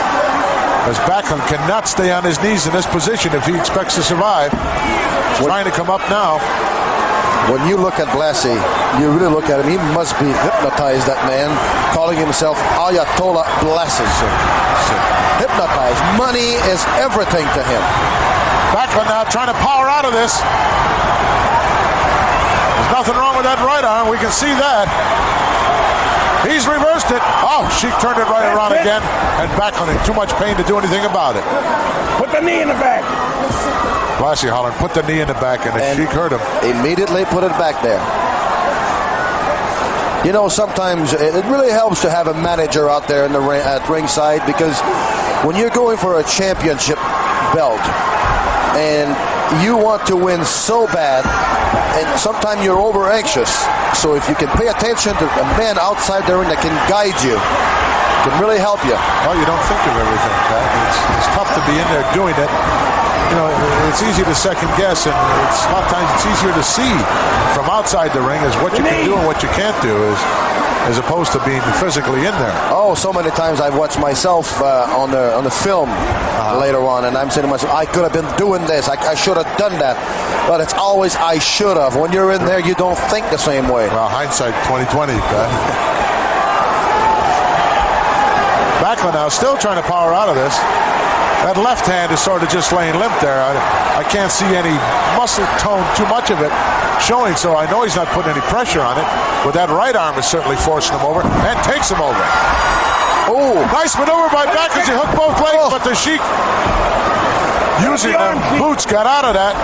As 0.87 0.95
Backlund 1.11 1.43
cannot 1.51 1.91
stay 1.91 2.15
on 2.15 2.23
his 2.23 2.39
knees 2.39 2.71
in 2.71 2.73
this 2.73 2.87
position 2.87 3.35
if 3.35 3.43
he 3.51 3.59
expects 3.59 3.99
to 3.99 4.03
survive. 4.07 4.55
He's 4.55 5.43
trying 5.43 5.67
to 5.67 5.75
come 5.75 5.91
up 5.91 5.99
now. 6.07 6.39
When 7.51 7.67
you 7.67 7.75
look 7.75 7.99
at 7.99 8.07
Blassie, 8.15 8.55
you 9.03 9.11
really 9.11 9.27
look 9.27 9.51
at 9.51 9.59
him, 9.59 9.67
he 9.67 9.79
must 9.91 10.15
be 10.23 10.31
hypnotized, 10.31 11.11
that 11.11 11.19
man, 11.27 11.51
calling 11.91 12.15
himself 12.15 12.63
Ayatollah 12.79 13.43
Blassie. 13.59 14.07
Hypnotized. 15.43 15.99
Money 16.15 16.63
is 16.71 16.79
everything 16.95 17.43
to 17.59 17.63
him. 17.67 17.83
Backlund 18.71 19.11
now 19.11 19.27
trying 19.27 19.51
to 19.51 19.59
power 19.59 19.91
out 19.91 20.07
of 20.07 20.15
this. 20.15 20.39
There's 22.99 23.15
nothing 23.15 23.23
wrong 23.23 23.39
with 23.39 23.47
that 23.47 23.63
right 23.63 23.87
arm. 23.87 24.11
We 24.11 24.19
can 24.19 24.35
see 24.35 24.51
that. 24.59 24.91
He's 26.43 26.67
reversed 26.67 27.15
it. 27.15 27.23
Oh, 27.47 27.63
she 27.79 27.87
turned 28.03 28.19
it 28.19 28.27
right 28.27 28.51
around 28.51 28.75
again. 28.75 28.99
And 29.39 29.47
back 29.55 29.79
on 29.79 29.87
in 29.87 29.95
too 30.03 30.19
much 30.19 30.35
pain 30.35 30.59
to 30.59 30.67
do 30.67 30.83
anything 30.83 31.07
about 31.07 31.39
it. 31.39 31.47
Put 32.19 32.35
the 32.35 32.43
knee 32.43 32.59
in 32.59 32.67
the 32.67 32.75
back. 32.83 33.07
Blassie 34.19 34.51
Holland 34.51 34.75
put 34.83 34.99
the 34.99 35.07
knee 35.07 35.23
in 35.23 35.31
the 35.31 35.39
back, 35.39 35.63
and, 35.63 35.79
and 35.79 35.95
Sheik 35.95 36.11
hurt 36.11 36.35
him. 36.35 36.43
Immediately 36.67 37.23
put 37.31 37.47
it 37.47 37.55
back 37.55 37.79
there. 37.87 38.03
You 40.27 40.35
know, 40.35 40.51
sometimes 40.51 41.15
it 41.15 41.47
really 41.47 41.71
helps 41.71 42.03
to 42.03 42.11
have 42.11 42.27
a 42.27 42.35
manager 42.35 42.91
out 42.91 43.07
there 43.07 43.23
in 43.23 43.31
the 43.31 43.39
ring, 43.39 43.63
at 43.63 43.87
ringside 43.87 44.43
because 44.43 44.75
when 45.47 45.55
you're 45.55 45.71
going 45.71 46.03
for 46.03 46.19
a 46.19 46.27
championship 46.27 46.99
belt 47.55 47.79
and 48.75 49.15
you 49.63 49.79
want 49.79 50.03
to 50.11 50.19
win 50.19 50.43
so 50.43 50.91
bad, 50.91 51.23
and 51.99 52.07
sometimes 52.19 52.65
you're 52.65 52.81
over 52.81 53.11
anxious. 53.11 53.51
So 53.95 54.15
if 54.15 54.29
you 54.29 54.35
can 54.35 54.49
pay 54.57 54.69
attention 54.69 55.15
to 55.17 55.27
a 55.27 55.47
man 55.59 55.79
outside 55.79 56.27
the 56.27 56.37
ring 56.37 56.49
that 56.49 56.63
can 56.63 56.75
guide 56.87 57.17
you, 57.25 57.37
can 58.27 58.35
really 58.43 58.59
help 58.59 58.83
you. 58.85 58.97
Well, 59.25 59.37
you 59.39 59.47
don't 59.47 59.63
think 59.71 59.83
of 59.87 59.95
everything, 59.95 60.37
Pat. 60.51 60.65
It's, 60.89 60.99
it's 61.19 61.31
tough 61.35 61.51
to 61.55 61.63
be 61.65 61.75
in 61.79 61.87
there 61.95 62.05
doing 62.13 62.35
it. 62.37 62.51
You 63.29 63.37
know, 63.37 63.49
it's 63.93 64.01
easy 64.03 64.25
to 64.25 64.35
second 64.35 64.73
guess, 64.81 65.05
and 65.05 65.17
it's 65.45 65.61
a 65.69 65.73
lot 65.77 65.85
of 65.85 65.91
times 65.93 66.09
it's 66.17 66.27
easier 66.33 66.53
to 66.53 66.65
see 66.65 66.93
from 67.53 67.69
outside 67.69 68.17
the 68.17 68.25
ring 68.25 68.41
is 68.41 68.57
what 68.65 68.73
you 68.73 68.85
can 68.85 69.05
do 69.05 69.15
and 69.17 69.27
what 69.29 69.43
you 69.43 69.51
can't 69.53 69.77
do, 69.85 69.93
as 69.93 70.19
as 70.89 70.97
opposed 70.97 71.33
to 71.33 71.45
being 71.45 71.61
physically 71.77 72.25
in 72.25 72.33
there. 72.41 72.57
Oh, 72.73 72.95
so 72.95 73.13
many 73.13 73.29
times 73.31 73.61
I've 73.61 73.77
watched 73.77 73.99
myself 74.01 74.59
uh, 74.63 74.89
on 74.97 75.11
the 75.11 75.35
on 75.37 75.45
the 75.45 75.51
film 75.51 75.91
later 76.57 76.81
on, 76.81 77.05
and 77.05 77.19
I'm 77.19 77.29
saying 77.29 77.45
to 77.45 77.51
myself, 77.51 77.73
I 77.75 77.85
could 77.85 78.09
have 78.09 78.15
been 78.15 78.31
doing 78.39 78.65
this. 78.65 78.89
I, 78.89 78.97
I 79.13 79.15
should 79.15 79.37
have 79.37 79.51
done 79.59 79.77
that. 79.79 79.97
But 80.49 80.65
it's 80.65 80.73
always 80.73 81.15
I 81.15 81.39
should 81.39 81.77
have. 81.77 81.95
When 81.95 82.11
you're 82.11 82.33
in 82.33 82.41
there, 82.47 82.59
you 82.59 82.75
don't 82.75 82.97
think 83.13 83.29
the 83.29 83.37
same 83.37 83.69
way. 83.69 83.87
Well, 83.93 84.09
hindsight 84.09 84.57
2020, 84.65 85.13
Pat. 85.13 86.09
Backlund 88.81 89.13
now 89.13 89.29
still 89.29 89.61
trying 89.61 89.77
to 89.77 89.85
power 89.85 90.17
out 90.17 90.33
of 90.33 90.35
this. 90.41 90.57
That 91.45 91.61
left 91.61 91.85
hand 91.85 92.11
is 92.11 92.19
sort 92.25 92.43
of 92.43 92.49
just 92.49 92.73
laying 92.73 92.97
limp 92.97 93.13
there. 93.21 93.37
I, 93.37 94.01
I 94.01 94.05
can't 94.09 94.33
see 94.33 94.49
any 94.57 94.73
muscle 95.21 95.45
tone, 95.61 95.85
too 95.93 96.09
much 96.09 96.33
of 96.33 96.41
it 96.41 96.51
showing, 96.99 97.37
so 97.37 97.53
I 97.53 97.69
know 97.71 97.85
he's 97.85 97.95
not 97.95 98.09
putting 98.17 98.33
any 98.33 98.41
pressure 98.49 98.81
on 98.81 98.97
it. 98.97 99.07
But 99.45 99.53
that 99.53 99.69
right 99.69 99.95
arm 99.95 100.17
is 100.17 100.25
certainly 100.25 100.57
forcing 100.57 100.97
him 100.97 101.05
over 101.05 101.21
and 101.21 101.57
takes 101.63 101.93
him 101.93 102.01
over. 102.01 102.25
Oh, 103.29 103.61
nice 103.71 103.95
maneuver 104.01 104.33
by 104.33 104.49
Backlund. 104.49 104.89
He 104.89 104.97
hooked 104.97 105.13
both 105.13 105.37
legs, 105.45 105.61
oh. 105.61 105.69
but 105.69 105.85
the 105.85 105.93
Sheik 105.93 106.25
using 107.85 108.17
them 108.17 108.41
boots 108.59 108.89
got 108.89 109.07
out 109.07 109.29
of 109.29 109.37
that. 109.37 109.55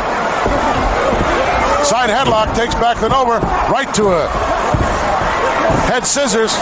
Side 1.85 2.09
headlock 2.09 2.55
takes 2.57 2.75
back 2.77 2.97
the 2.99 3.13
over 3.13 3.39
right 3.69 3.89
to 3.95 4.09
a 4.17 4.25
head 5.91 6.07
scissors. 6.07 6.53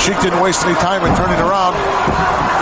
Sheik 0.00 0.16
didn't 0.24 0.40
waste 0.40 0.64
any 0.64 0.76
time 0.80 1.04
in 1.04 1.12
turning 1.16 1.36
around. 1.44 1.76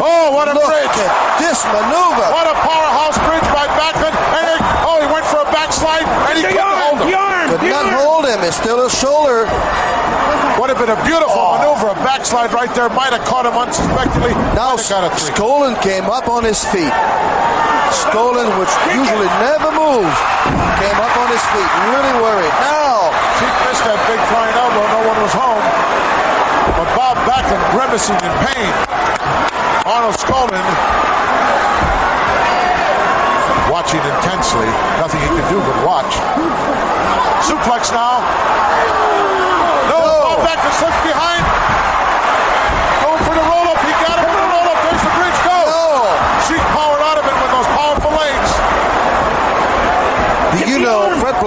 Oh, 0.03 0.35
what 0.35 0.51
a 0.51 0.55
Look 0.55 0.67
bridge! 0.67 0.91
at 0.99 1.11
this 1.39 1.63
maneuver. 1.71 2.27
What 2.35 2.47
a 2.51 2.57
powerhouse 2.59 3.19
bridge 3.27 3.47
by 3.55 3.67
Backlund. 3.79 4.15
And 4.35 4.45
it, 4.55 4.61
oh, 4.83 4.99
he 5.03 5.07
went 5.11 5.27
for 5.31 5.41
a 5.43 5.49
backslide 5.55 6.03
and 6.31 6.35
he 6.39 6.43
The 6.43 6.59
couldn't 6.59 6.67
arm, 6.67 6.79
hold 6.83 6.99
him. 7.03 7.07
the 7.11 7.17
arm, 7.19 7.47
Could 7.51 7.61
the 7.63 7.71
not 7.71 7.87
arm. 7.87 7.95
hold 8.03 8.25
him. 8.27 8.39
It's 8.43 8.59
still 8.59 8.83
his 8.83 8.95
shoulder. 8.95 9.47
Would 10.59 10.71
have 10.71 10.79
been 10.79 10.91
a 10.95 11.01
beautiful 11.07 11.35
oh. 11.39 11.59
maneuver. 11.59 11.91
A 11.95 11.99
backslide 12.07 12.53
right 12.53 12.71
there 12.75 12.91
might 12.91 13.11
have 13.15 13.23
caught 13.27 13.47
him 13.47 13.55
unsuspectingly. 13.55 14.35
Now 14.59 14.75
Might 14.75 14.87
have 14.87 14.91
got 14.91 15.03
a 15.07 15.11
three. 15.15 15.31
Skaaland 15.35 15.83
came 15.83 16.07
up 16.11 16.29
on 16.29 16.43
his 16.45 16.63
feet. 16.67 16.95
Skaaland, 17.95 18.51
which 18.59 18.75
usually 18.91 19.31
never 19.39 19.71
moves, 19.71 20.19
came 20.83 20.99
up 20.99 21.15
on 21.23 21.29
his 21.31 21.45
feet. 21.55 21.71
Really 21.95 22.15
worried. 22.19 22.55
Now, 22.67 23.15
Sheik 23.39 23.55
missed 23.71 23.85
that 23.87 23.99
big 24.11 24.21
flying 24.31 24.55
elbow. 24.59 24.85
No 24.91 25.01
one 25.07 25.19
was 25.23 25.35
home. 25.35 25.65
But 26.75 26.89
Bob 26.99 27.17
Backlund 27.23 27.63
grimacing 27.71 28.19
in 28.19 28.33
pain. 28.43 28.73
Arnold 29.87 30.19
Skaaland 30.19 30.67
watching 33.71 34.03
intensely. 34.07 34.67
Nothing 34.99 35.21
he 35.21 35.31
can 35.35 35.47
do 35.51 35.59
but 35.61 35.77
watch. 35.87 36.13
Suplex 37.47 37.93
now. 37.95 38.23
No, 39.91 39.99
Bob 40.25 40.41
Backlund 40.47 40.75
slips 40.79 41.01
behind. 41.05 41.43
Going 43.03 43.23
for 43.23 43.35
the 43.35 43.45
roll 43.45 43.67
up. 43.71 43.79
He 43.83 43.93
got 44.03 44.19
him 44.19 44.31
with 44.31 44.41
the 44.41 44.51
roll 44.51 44.67
up. 44.73 44.79
There's 44.83 45.05
the 45.05 45.15
bridge. 45.19 45.39
Go. 45.47 45.59
no. 45.69 46.07
Sheik 46.47 46.65
powered 46.75 47.03
out 47.03 47.19
of 47.19 47.25
it 47.29 47.37
with 47.39 47.51
those 47.51 47.69
powerful 47.77 48.13
legs. 48.15 48.51
Do 50.55 50.71
you 50.71 50.79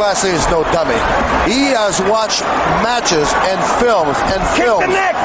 know 0.07 0.13
Blassie 0.13 0.33
is 0.33 0.47
no 0.47 0.63
dummy? 0.71 0.95
He 1.51 1.75
has 1.75 1.99
watched 2.07 2.41
matches 2.79 3.27
and 3.51 3.59
films 3.83 4.15
and 4.31 4.39
Kick 4.55 4.71
the 4.79 4.87
neck. 4.87 5.15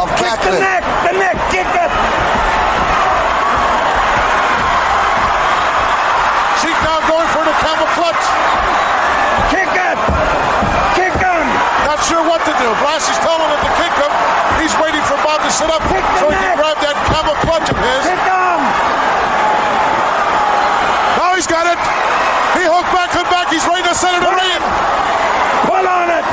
of 0.00 0.08
Kick 0.16 0.40
the 0.40 0.56
neck. 0.56 0.80
The 1.04 1.12
neck. 1.12 1.36
Kick 1.52 1.68
it. 1.68 1.92
Sheik 6.64 6.78
now 6.88 7.04
going 7.04 7.28
for 7.36 7.44
the 7.44 7.52
camel 7.60 7.88
clutch. 7.92 8.24
Kick 9.52 9.68
it. 9.68 9.98
Kick 10.96 11.12
him. 11.20 11.44
Not 11.84 12.00
sure 12.08 12.24
what 12.24 12.40
to 12.48 12.52
do. 12.56 12.68
Blassie's 12.80 13.20
telling 13.20 13.44
him 13.44 13.60
to 13.60 13.72
kick 13.76 13.92
him. 13.92 14.12
He's 14.56 14.72
waiting 14.80 15.04
for 15.04 15.20
Bob 15.20 15.44
to 15.44 15.50
sit 15.52 15.68
up 15.68 15.84
Kick 15.92 16.00
the 16.00 16.16
so 16.16 16.32
he 16.32 16.36
can 16.40 16.48
neck. 16.48 16.56
grab 16.56 16.78
that 16.80 16.96
camel 17.12 17.36
clutch 17.44 17.68
of 17.68 17.76
his. 17.76 18.02
Kick 18.08 18.24
him. 18.24 18.60
Now 21.20 21.36
he's 21.36 21.46
got 21.46 21.68
it. 21.68 21.76
He 22.56 22.62
hooked 22.64 22.88
Backlund 22.94 23.28
back. 23.28 23.50
He's 23.52 23.66
ready 23.66 23.83
to 23.94 24.00
set 24.02 24.14
it 24.18 24.26
ring. 24.26 24.62
Pull 25.70 25.86
on 25.86 26.10
it. 26.10 26.26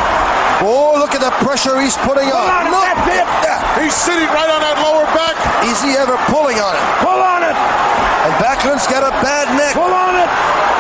Oh, 0.66 0.98
look 0.98 1.14
at 1.14 1.22
the 1.22 1.30
pressure 1.46 1.78
he's 1.78 1.94
putting 2.02 2.26
Pull 2.26 2.42
on 2.42 2.50
on. 2.50 2.66
it. 2.66 2.74
Look 2.74 2.90
That's 3.06 3.78
it. 3.78 3.86
He's 3.86 3.94
sitting 3.94 4.26
right 4.34 4.50
on 4.50 4.62
that 4.66 4.82
lower 4.82 5.06
back. 5.14 5.38
Is 5.70 5.78
he 5.86 5.94
ever 5.94 6.18
pulling 6.34 6.58
on 6.58 6.74
it? 6.74 6.86
Pull 7.06 7.22
on 7.22 7.46
it. 7.46 7.54
And 7.54 8.34
Backlund's 8.42 8.90
got 8.90 9.06
a 9.06 9.14
bad 9.22 9.46
neck. 9.54 9.78
Pull 9.78 9.94
on 9.94 10.14
it. 10.18 10.30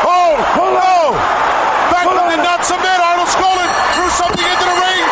Oh, 0.06 0.34
Pull 0.58 0.74
no. 0.74 1.14
Pull 1.14 2.18
Backlund 2.18 2.18
on 2.18 2.30
did 2.34 2.42
it. 2.42 2.50
not 2.50 2.66
submit. 2.66 2.98
Arnold 2.98 3.30
Skaaland 3.30 3.70
threw 3.94 4.10
something 4.18 4.46
into 4.46 4.66
the 4.66 4.78
ring. 4.82 5.06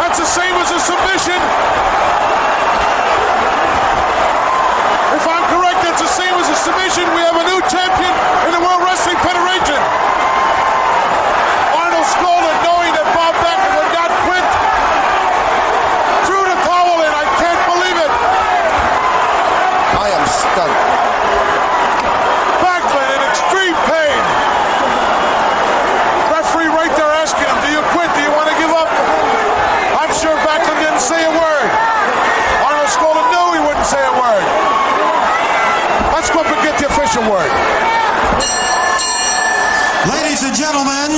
That's 0.00 0.16
the 0.18 0.28
same 0.28 0.54
as 0.56 0.70
a 0.72 0.80
submission. 0.80 1.40
If 5.10 5.24
I'm 5.28 5.44
correct, 5.52 5.78
that's 5.84 6.00
the 6.00 6.08
same 6.08 6.34
as 6.40 6.48
a 6.48 6.49
submission. 6.60 7.08
We 7.16 7.24
have 7.24 7.36
a 7.40 7.46
new 7.48 7.60
champion 7.72 8.12
in 8.44 8.52
the 8.52 8.60
World 8.60 8.84
Wrestling 8.84 9.16
Federation. 9.24 9.80
Arnold 11.72 12.04
Skaaland, 12.04 12.58
knowing 12.60 12.92
that 12.92 13.06
Bob 13.16 13.32
Backlund 13.40 13.72
would 13.80 13.92
not 13.96 14.10
quit, 14.28 14.48
threw 16.28 16.42
the 16.44 16.58
towel 16.68 17.00
in. 17.00 17.12
I 17.16 17.24
can't 17.40 17.62
believe 17.64 17.96
it. 17.96 18.12
a 37.20 37.28
word. 37.28 37.52
Ladies 40.08 40.42
and 40.44 40.54
gentlemen, 40.56 41.10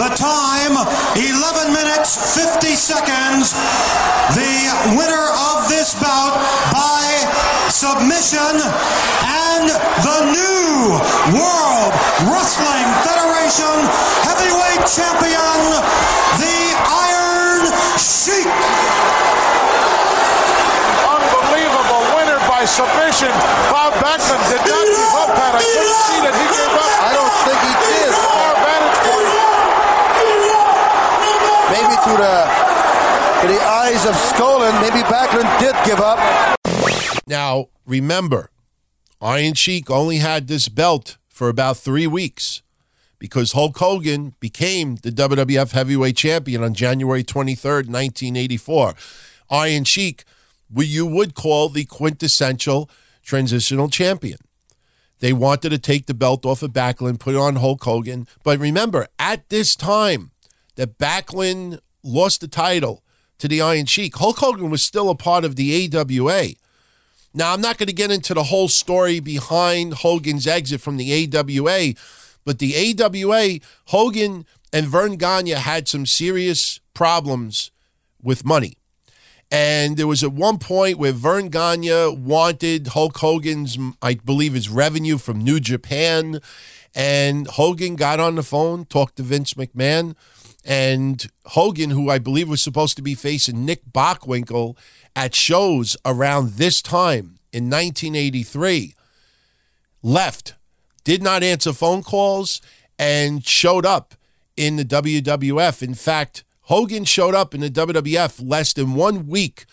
the 0.00 0.08
time 0.16 0.78
11 1.18 1.72
minutes 1.72 2.23
50 2.34 2.74
seconds. 2.74 3.54
The 4.34 4.66
winner 4.98 5.26
of 5.54 5.70
this 5.70 5.94
bout 5.94 6.34
by 6.74 7.06
submission 7.70 8.58
and 8.58 9.70
the 10.02 10.18
new 10.34 10.98
World 11.30 11.94
Wrestling 12.26 12.88
Federation 13.06 13.78
heavyweight 14.26 14.82
champion, 14.82 15.58
the 16.42 16.58
Iron 16.90 17.70
Sheik. 18.02 18.50
Unbelievable 21.06 22.02
winner 22.18 22.42
by 22.50 22.66
submission. 22.66 23.30
Bob 23.70 23.94
Backlund 24.02 24.42
did 24.50 24.58
not 24.66 24.86
give 24.90 25.14
up, 25.22 25.30
Pat. 25.38 25.54
I 25.54 25.62
couldn't 25.62 26.02
see 26.10 26.18
that 26.26 26.34
he 26.34 26.46
gave 26.50 26.74
up. 26.82 26.90
I 26.98 27.10
don't 27.14 27.34
think 27.46 27.58
he 27.62 27.74
did. 27.78 28.10
Our 28.10 28.54
vantage 28.58 28.98
point. 29.06 29.43
To 32.04 32.10
the 32.10 32.16
to 33.40 33.48
the 33.48 33.62
eyes 33.62 34.04
of 34.04 34.12
Skaaland, 34.14 34.78
maybe 34.82 35.02
Backlund 35.08 35.58
did 35.58 35.74
give 35.86 36.00
up. 36.00 36.18
Now, 37.26 37.68
remember, 37.86 38.50
Iron 39.22 39.54
Sheik 39.54 39.90
only 39.90 40.18
had 40.18 40.46
this 40.46 40.68
belt 40.68 41.16
for 41.28 41.48
about 41.48 41.78
three 41.78 42.06
weeks 42.06 42.60
because 43.18 43.52
Hulk 43.52 43.78
Hogan 43.78 44.34
became 44.38 44.96
the 44.96 45.10
WWF 45.10 45.72
Heavyweight 45.72 46.18
Champion 46.18 46.62
on 46.62 46.74
January 46.74 47.24
23rd, 47.24 47.88
1984. 47.88 48.94
Iron 49.48 49.84
Sheik, 49.84 50.24
what 50.68 50.86
you 50.86 51.06
would 51.06 51.34
call 51.34 51.70
the 51.70 51.86
quintessential 51.86 52.90
transitional 53.22 53.88
champion. 53.88 54.40
They 55.20 55.32
wanted 55.32 55.70
to 55.70 55.78
take 55.78 56.04
the 56.04 56.12
belt 56.12 56.44
off 56.44 56.62
of 56.62 56.74
Backlund, 56.74 57.18
put 57.18 57.34
it 57.34 57.38
on 57.38 57.56
Hulk 57.56 57.82
Hogan. 57.82 58.28
But 58.42 58.58
remember, 58.58 59.06
at 59.18 59.48
this 59.48 59.74
time 59.74 60.32
that 60.76 60.98
Backlund 60.98 61.80
lost 62.04 62.40
the 62.40 62.48
title 62.48 63.02
to 63.38 63.48
the 63.48 63.60
Iron 63.60 63.86
Sheik, 63.86 64.16
Hulk 64.16 64.38
Hogan 64.38 64.70
was 64.70 64.82
still 64.82 65.10
a 65.10 65.16
part 65.16 65.44
of 65.44 65.56
the 65.56 65.90
AWA. 65.92 66.50
Now, 67.32 67.52
I'm 67.52 67.60
not 67.60 67.78
going 67.78 67.88
to 67.88 67.92
get 67.92 68.12
into 68.12 68.32
the 68.32 68.44
whole 68.44 68.68
story 68.68 69.18
behind 69.18 69.94
Hogan's 69.94 70.46
exit 70.46 70.80
from 70.80 70.98
the 70.98 71.28
AWA, 71.34 71.94
but 72.44 72.60
the 72.60 72.94
AWA, 73.02 73.58
Hogan 73.86 74.46
and 74.72 74.86
Verne 74.86 75.16
Gagne 75.16 75.50
had 75.50 75.88
some 75.88 76.06
serious 76.06 76.78
problems 76.94 77.72
with 78.22 78.44
money. 78.44 78.76
And 79.50 79.96
there 79.96 80.06
was 80.06 80.24
at 80.24 80.32
one 80.32 80.58
point 80.58 80.98
where 80.98 81.12
Verne 81.12 81.48
Gagne 81.48 82.16
wanted 82.16 82.88
Hulk 82.88 83.18
Hogan's, 83.18 83.78
I 84.00 84.14
believe, 84.14 84.54
his 84.54 84.68
revenue 84.68 85.18
from 85.18 85.38
New 85.38 85.60
Japan. 85.60 86.40
And 86.94 87.46
Hogan 87.46 87.96
got 87.96 88.20
on 88.20 88.36
the 88.36 88.42
phone, 88.42 88.84
talked 88.84 89.16
to 89.16 89.22
Vince 89.22 89.54
McMahon. 89.54 90.16
And 90.64 91.26
Hogan, 91.46 91.90
who 91.90 92.08
I 92.08 92.18
believe 92.18 92.48
was 92.48 92.62
supposed 92.62 92.96
to 92.96 93.02
be 93.02 93.14
facing 93.14 93.64
Nick 93.64 93.84
Bockwinkel 93.92 94.76
at 95.14 95.34
shows 95.34 95.96
around 96.04 96.52
this 96.52 96.80
time 96.80 97.38
in 97.52 97.70
1983, 97.70 98.94
left, 100.02 100.54
did 101.04 101.22
not 101.22 101.42
answer 101.42 101.72
phone 101.72 102.02
calls, 102.02 102.60
and 102.98 103.46
showed 103.46 103.84
up 103.84 104.14
in 104.56 104.76
the 104.76 104.84
WWF. 104.84 105.82
In 105.82 105.94
fact, 105.94 106.44
Hogan 106.62 107.04
showed 107.04 107.34
up 107.34 107.54
in 107.54 107.60
the 107.60 107.70
WWF 107.70 108.40
less 108.42 108.72
than 108.72 108.94
one 108.94 109.26
week 109.26 109.66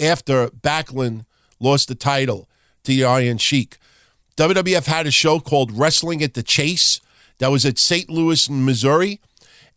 after 0.00 0.48
Backlund 0.48 1.24
lost 1.60 1.88
the 1.88 1.94
title 1.94 2.48
to 2.82 2.90
the 2.90 3.04
Iron 3.04 3.38
Sheik. 3.38 3.78
WWF 4.36 4.86
had 4.86 5.06
a 5.06 5.12
show 5.12 5.38
called 5.38 5.70
Wrestling 5.70 6.22
at 6.22 6.34
the 6.34 6.42
Chase 6.42 7.00
that 7.38 7.50
was 7.50 7.64
at 7.64 7.78
St. 7.78 8.10
Louis, 8.10 8.50
Missouri, 8.50 9.20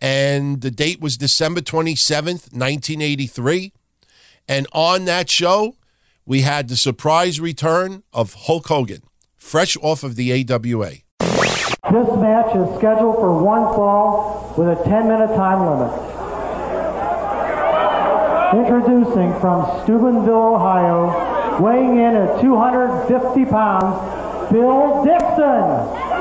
and 0.02 0.62
the 0.62 0.72
date 0.72 1.00
was 1.00 1.18
December 1.18 1.62
27th, 1.62 2.52
1983. 2.54 3.74
And 4.48 4.68
on 4.74 5.06
that 5.06 5.30
show, 5.30 5.76
we 6.26 6.42
had 6.42 6.68
the 6.68 6.76
surprise 6.76 7.40
return 7.40 8.04
of 8.14 8.34
Hulk 8.34 8.68
Hogan, 8.68 9.02
fresh 9.38 9.78
off 9.82 10.04
of 10.04 10.16
the 10.16 10.32
AWA. 10.32 10.92
This 11.20 12.10
match 12.18 12.56
is 12.56 12.78
scheduled 12.78 13.16
for 13.18 13.44
one 13.44 13.64
fall 13.76 14.54
with 14.58 14.68
a 14.68 14.84
10 14.84 15.08
minute 15.08 15.36
time 15.36 15.66
limit. 15.66 16.16
Introducing 18.56 19.40
from 19.40 19.84
Steubenville, 19.84 20.56
Ohio, 20.56 21.60
weighing 21.62 21.98
in 21.98 22.16
at 22.16 22.42
250 22.42 23.46
pounds, 23.46 24.52
Bill 24.52 25.04
Dixon. 25.04 26.15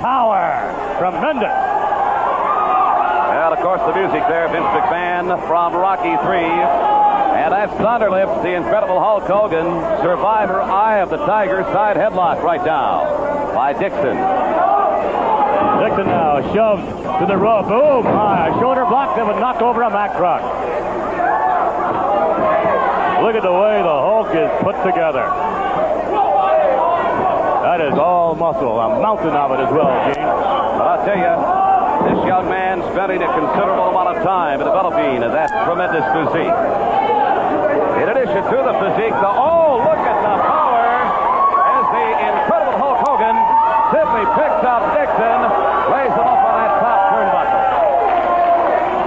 Power. 0.00 0.72
Tremendous. 0.98 1.52
Well, 3.32 3.52
of 3.52 3.58
course, 3.60 3.80
the 3.82 3.94
music 3.98 4.22
there, 4.28 4.48
Vince 4.48 4.64
McMahon 4.66 5.46
from 5.46 5.74
Rocky 5.74 6.16
3. 6.24 6.38
And 7.42 7.52
that's 7.52 7.72
Thunderlips, 7.74 8.42
the 8.42 8.54
incredible 8.54 9.00
Hulk 9.00 9.24
Hogan, 9.24 9.66
survivor, 10.02 10.60
Eye 10.60 11.00
of 11.00 11.10
the 11.10 11.16
Tiger, 11.26 11.62
side 11.72 11.96
headlock 11.96 12.42
right 12.42 12.64
now 12.64 13.04
by 13.54 13.72
Dixon. 13.72 14.16
Dixon 15.82 16.06
now 16.06 16.40
shoved 16.54 16.86
to 17.20 17.26
the 17.26 17.36
rope. 17.36 17.66
Boom! 17.66 18.04
Shoulder 18.60 18.84
block 18.84 19.16
that 19.16 19.26
would 19.26 19.40
knock 19.40 19.60
over 19.60 19.82
a 19.82 19.90
Mack 19.90 20.16
truck. 20.16 20.42
Look 23.22 23.34
at 23.34 23.42
the 23.42 23.52
way 23.52 23.82
the 23.82 23.88
Hulk 23.88 24.34
is 24.34 24.50
put 24.62 24.76
together. 24.84 25.51
That 27.72 27.88
is 27.88 27.96
all 27.96 28.36
muscle, 28.36 28.76
a 28.84 29.00
mountain 29.00 29.32
of 29.32 29.48
it 29.56 29.64
as 29.64 29.72
well, 29.72 29.88
Gene. 30.12 30.28
But 30.76 30.86
I'll 30.92 31.04
tell 31.08 31.16
you, 31.16 31.32
this 32.04 32.20
young 32.28 32.44
man 32.44 32.84
spending 32.92 33.24
a 33.24 33.30
considerable 33.32 33.96
amount 33.96 34.12
of 34.12 34.20
time 34.20 34.60
in 34.60 34.68
developing 34.68 35.24
that 35.24 35.48
tremendous 35.64 36.04
physique. 36.12 36.52
In 37.96 38.12
addition 38.12 38.44
to 38.44 38.58
the 38.60 38.76
physique, 38.76 39.16
the 39.16 39.32
oh, 39.32 39.80
look 39.88 40.04
at 40.04 40.18
the 40.20 40.36
power 40.36 40.84
as 41.64 41.84
the 41.96 42.08
incredible 42.20 42.76
Hulk 42.76 43.08
Hogan 43.08 43.40
simply 43.88 44.24
picks 44.36 44.62
up 44.68 44.92
Dixon, 44.92 45.40
lays 45.96 46.12
him 46.12 46.28
up 46.28 46.44
on 46.44 46.54
that 46.60 46.72
top 46.76 47.00
turnbuckle. 47.08 47.64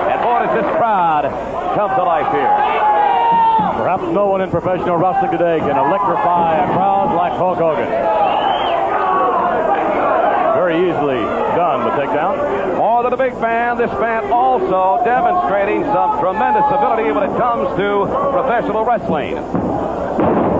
And 0.09 0.17
boy, 0.25 0.37
does 0.41 0.53
this 0.57 0.69
crowd 0.73 1.29
come 1.77 1.93
to 1.93 2.01
life 2.01 2.33
here. 2.33 2.49
Perhaps 3.77 4.09
no 4.09 4.25
one 4.25 4.41
in 4.41 4.49
professional 4.49 4.97
wrestling 4.97 5.29
today 5.29 5.61
can 5.61 5.77
electrify 5.77 6.65
a 6.65 6.73
crowd 6.73 7.13
like 7.13 7.37
Hulk 7.37 7.61
Hogan 7.61 8.24
easily 10.75 11.23
done 11.55 11.85
with 11.85 11.93
takedown. 11.95 12.77
More 12.77 13.03
than 13.03 13.13
a 13.13 13.17
big 13.17 13.33
fan, 13.39 13.77
this 13.77 13.91
man 13.99 14.31
also 14.31 15.03
demonstrating 15.05 15.83
some 15.95 16.19
tremendous 16.19 16.65
ability 16.67 17.11
when 17.11 17.23
it 17.23 17.37
comes 17.37 17.69
to 17.79 18.05
professional 18.31 18.83
wrestling. 18.83 19.35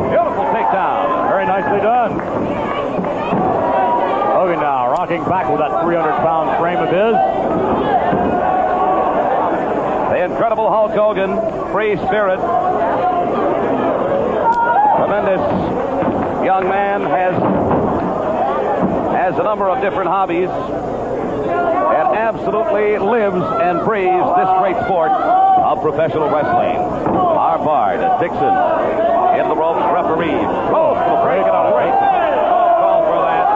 Beautiful 0.10 0.46
takedown. 0.56 1.30
Very 1.30 1.46
nicely 1.46 1.80
done. 1.84 2.20
Hogan 4.36 4.60
now 4.60 4.92
rocking 4.92 5.24
back 5.26 5.50
with 5.50 5.60
that 5.60 5.72
300-pound 5.84 6.58
frame 6.60 6.80
of 6.80 6.90
his. 6.90 7.16
The 10.16 10.24
incredible 10.24 10.70
Hulk 10.70 10.92
Hogan, 10.92 11.40
free 11.72 11.98
spirit. 12.08 12.40
Tremendous 14.98 15.42
young 16.46 16.70
man 16.70 17.02
has 17.02 17.34
has 19.26 19.40
a 19.40 19.44
number 19.44 19.68
of 19.68 19.82
different 19.82 20.06
hobbies 20.06 20.54
and 20.54 22.08
absolutely 22.14 22.94
lives 23.02 23.42
and 23.58 23.82
breathes 23.82 24.30
this 24.38 24.46
great 24.62 24.78
sport 24.86 25.10
of 25.10 25.82
professional 25.82 26.30
wrestling. 26.30 26.78
Harvard, 27.10 28.06
Dixon, 28.22 28.54
in 29.42 29.50
the 29.50 29.58
ropes, 29.58 29.82
referee. 29.90 30.38
Oh, 30.70 30.94
break 31.26 31.42
it 31.42 31.50
out. 31.50 31.74
Great. 31.74 31.90
Oh, 31.90 32.70
call 32.78 33.02
for 33.10 33.18
that. 33.26 33.50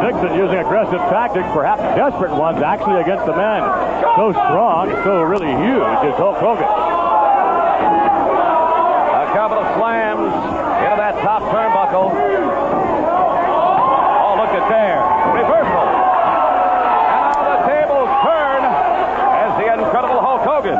Dixon 0.00 0.32
using 0.40 0.56
aggressive 0.56 1.04
tactics, 1.12 1.52
perhaps 1.52 1.84
desperate 2.00 2.32
ones, 2.32 2.64
actually 2.64 3.04
against 3.04 3.28
the 3.28 3.36
man 3.36 3.60
so 4.16 4.32
strong, 4.32 4.88
so 5.04 5.20
really 5.20 5.52
huge 5.60 6.00
as 6.08 6.16
Hulk 6.16 6.40
Hogan. 6.40 6.64
A 9.12 9.28
couple 9.36 9.60
of 9.60 9.76
slams 9.76 10.24
into 10.24 10.96
that 10.96 11.20
top 11.20 11.44
turnbuckle. 11.52 12.69
Look 14.50 14.66
there. 14.68 14.98
Reversal. 15.30 15.86
And 17.06 17.22
now 17.22 17.38
the 17.54 17.62
tables 17.70 18.10
turn 18.26 18.60
as 18.66 19.50
the 19.62 19.66
incredible 19.78 20.18
Hulk 20.18 20.42
Hogan 20.42 20.74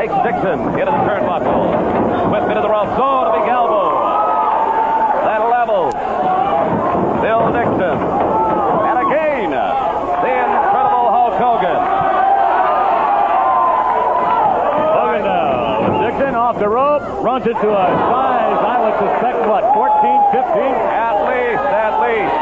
takes 0.00 0.16
Dixon 0.24 0.60
into 0.80 0.88
the 0.88 1.04
turnbuckle. 1.04 2.32
Whip 2.32 2.48
into 2.48 2.62
the. 2.62 2.72
Oh, 2.72 3.28
the 3.28 3.36
big 3.36 3.48
elbow. 3.52 4.00
That 5.28 5.44
levels. 5.44 5.92
Bill 7.20 7.52
Dixon. 7.52 8.00
And 8.00 8.98
again, 9.04 9.50
the 9.52 10.32
incredible 10.32 11.12
Hulk 11.12 11.36
Hogan. 11.36 11.80
Hogan 14.96 15.24
now. 15.28 16.00
Dixon 16.00 16.34
off 16.34 16.58
the 16.58 16.68
rope, 16.68 17.02
runs 17.22 17.46
into 17.46 17.68
a 17.68 17.86
size, 18.08 18.60
I 18.64 18.76
would 18.80 18.96
suspect, 19.04 19.38
what, 19.48 19.68
14, 19.76 20.32
15? 20.32 20.64
At 20.96 21.28
least, 21.28 21.60
at 21.60 22.00
least. 22.00 22.35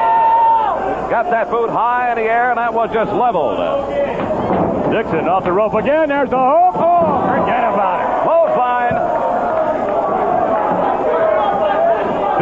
Got 1.15 1.31
that 1.31 1.47
boot 1.49 1.71
high 1.71 2.11
in 2.11 2.17
the 2.19 2.25
air, 2.25 2.51
and 2.51 2.59
that 2.59 2.75
was 2.75 2.91
just 2.91 3.13
leveled. 3.13 3.55
Dixon 4.91 5.29
off 5.31 5.45
the 5.45 5.53
rope 5.53 5.75
again. 5.75 6.09
There's 6.09 6.29
the 6.29 6.35
hook. 6.35 6.75
Oh, 6.75 7.23
forget 7.23 7.71
about 7.71 8.03
it. 8.03 8.11
Clothesline. 8.27 8.99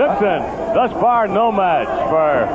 Dixon, 0.00 0.40
thus 0.72 0.90
far, 0.92 1.28
no 1.28 1.52
match 1.52 1.84
for 2.08 2.46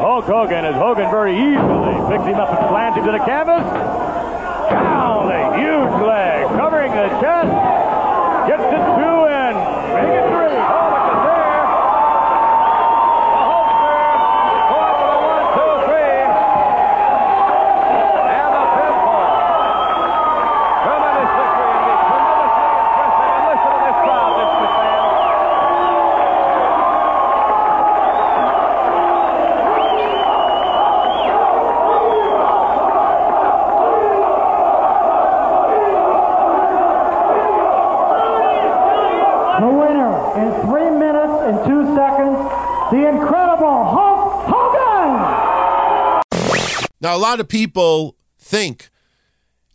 Hulk 0.00 0.24
Hogan 0.24 0.64
as 0.64 0.76
Hogan 0.76 1.10
very 1.10 1.36
easily 1.36 1.92
picks 2.08 2.24
him 2.24 2.40
up 2.40 2.48
and 2.56 2.68
slams 2.72 2.96
him 2.96 3.04
to 3.04 3.12
the 3.12 3.20
canvas. 3.28 3.68
Down 4.72 5.28
the 5.28 5.60
huge 5.60 5.92
leg, 6.08 6.48
covering 6.56 6.92
the 6.92 7.08
chest. 7.20 7.52
Gets 8.48 8.64
to 8.64 8.80
two 8.80 9.28
and 9.28 9.52
make 9.92 10.08
it 10.08 10.24
three. 10.24 10.56
Oh, 10.56 10.88
look 10.88 11.04
at 11.04 11.20
there. 11.20 11.68
The 13.28 13.44
Hulkster 13.44 14.00
going 14.72 14.96
with 14.96 15.04
a 15.04 15.18
one, 15.18 15.50
two, 15.52 15.72
three. 15.84 16.22
And 18.26 18.50
the 18.54 18.62
pinfall. 18.70 19.26
Tremendous 20.86 21.30
victory 21.34 21.74
indeed. 21.74 22.06
Tremendously 22.06 22.46
impressive. 22.46 22.54
And 22.86 23.42
listen 23.50 23.66
to 23.66 23.82
this 23.82 23.98
crowd, 24.06 24.30
Vince 24.38 24.62
McMahon. 24.62 25.10
The 39.58 39.72
winner 39.72 40.12
in 40.36 40.48
three 40.66 40.90
minutes 40.90 41.36
and 41.42 41.56
two 41.66 41.82
seconds, 41.96 42.38
the 42.92 43.08
incredible 43.08 43.84
Hulk 43.84 44.44
Hogan! 44.46 45.16
A 47.16 47.18
lot 47.18 47.40
of 47.40 47.48
people 47.48 48.14
think, 48.38 48.90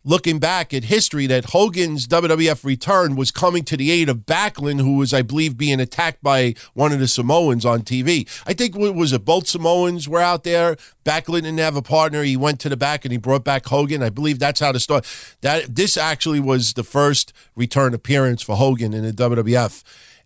looking 0.03 0.37
back 0.37 0.75
at 0.75 0.83
history, 0.83 1.25
that 1.25 1.45
Hogan's 1.45 2.07
WWF 2.07 2.63
return 2.63 3.15
was 3.15 3.31
coming 3.31 3.63
to 3.63 3.75
the 3.75 3.89
aid 3.89 4.09
of 4.09 4.27
Backlund, 4.27 4.79
who 4.81 4.97
was, 4.97 5.11
I 5.11 5.23
believe, 5.23 5.57
being 5.57 5.79
attacked 5.79 6.21
by 6.21 6.53
one 6.75 6.91
of 6.91 6.99
the 6.99 7.07
Samoans 7.07 7.65
on 7.65 7.81
TV. 7.81 8.29
I 8.45 8.53
think 8.53 8.75
it 8.75 8.93
was 8.93 9.11
it 9.11 9.25
both 9.25 9.47
Samoans 9.47 10.07
were 10.07 10.19
out 10.19 10.43
there. 10.43 10.75
Backlund 11.03 11.41
didn't 11.41 11.57
have 11.57 11.75
a 11.75 11.81
partner. 11.81 12.21
He 12.21 12.37
went 12.37 12.59
to 12.59 12.69
the 12.69 12.77
back 12.77 13.05
and 13.05 13.11
he 13.11 13.17
brought 13.17 13.43
back 13.43 13.65
Hogan. 13.65 14.03
I 14.03 14.11
believe 14.11 14.37
that's 14.37 14.59
how 14.59 14.71
the 14.71 14.79
story. 14.79 15.01
That 15.41 15.75
this 15.75 15.97
actually 15.97 16.41
was 16.41 16.73
the 16.73 16.83
first 16.83 17.33
return 17.55 17.95
appearance 17.95 18.43
for 18.43 18.55
Hogan 18.55 18.93
in 18.93 19.03
the 19.03 19.13
WWF, 19.13 19.81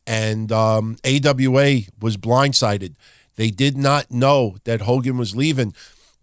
and 0.05 0.51
um, 0.51 0.97
AWA 1.05 1.83
was 2.01 2.17
blindsided. 2.17 2.95
They 3.37 3.51
did 3.51 3.77
not 3.77 4.11
know 4.11 4.57
that 4.65 4.81
Hogan 4.81 5.17
was 5.17 5.33
leaving. 5.33 5.73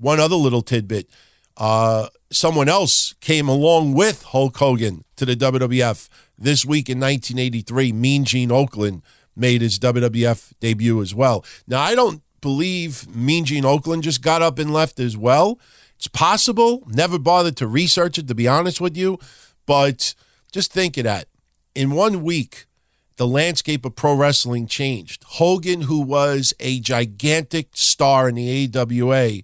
One 0.02 0.18
other 0.18 0.34
little 0.34 0.62
tidbit. 0.62 1.08
Uh, 1.56 2.08
someone 2.32 2.68
else 2.68 3.14
came 3.20 3.48
along 3.48 3.94
with 3.94 4.24
Hulk 4.24 4.56
Hogan 4.56 5.04
to 5.14 5.24
the 5.24 5.36
WWF 5.36 6.08
this 6.36 6.64
week 6.64 6.88
in 6.88 6.98
1983. 6.98 7.92
Mean 7.92 8.24
Gene 8.24 8.48
Okerlund 8.48 9.02
made 9.36 9.60
his 9.60 9.78
WWF 9.78 10.54
debut 10.58 11.00
as 11.00 11.14
well. 11.14 11.44
Now, 11.68 11.80
I 11.82 11.94
don't 11.94 12.20
believe 12.40 13.14
Mean 13.14 13.44
Gene 13.44 13.62
Okerlund 13.62 14.02
just 14.02 14.22
got 14.22 14.42
up 14.42 14.58
and 14.58 14.72
left 14.72 14.98
as 14.98 15.16
well. 15.16 15.60
It's 15.94 16.08
possible. 16.08 16.82
Never 16.88 17.16
bothered 17.16 17.56
to 17.58 17.68
research 17.68 18.18
it, 18.18 18.26
to 18.26 18.34
be 18.34 18.48
honest 18.48 18.80
with 18.80 18.96
you. 18.96 19.20
But 19.66 20.16
just 20.50 20.72
think 20.72 20.96
of 20.96 21.04
that. 21.04 21.28
In 21.76 21.92
one 21.92 22.24
week, 22.24 22.66
the 23.18 23.26
landscape 23.28 23.84
of 23.84 23.94
pro 23.94 24.14
wrestling 24.14 24.66
changed. 24.66 25.22
Hogan, 25.24 25.82
who 25.82 26.00
was 26.00 26.52
a 26.58 26.80
gigantic 26.80 27.68
star 27.74 28.28
in 28.28 28.34
the 28.34 28.68
AWA, 28.74 29.42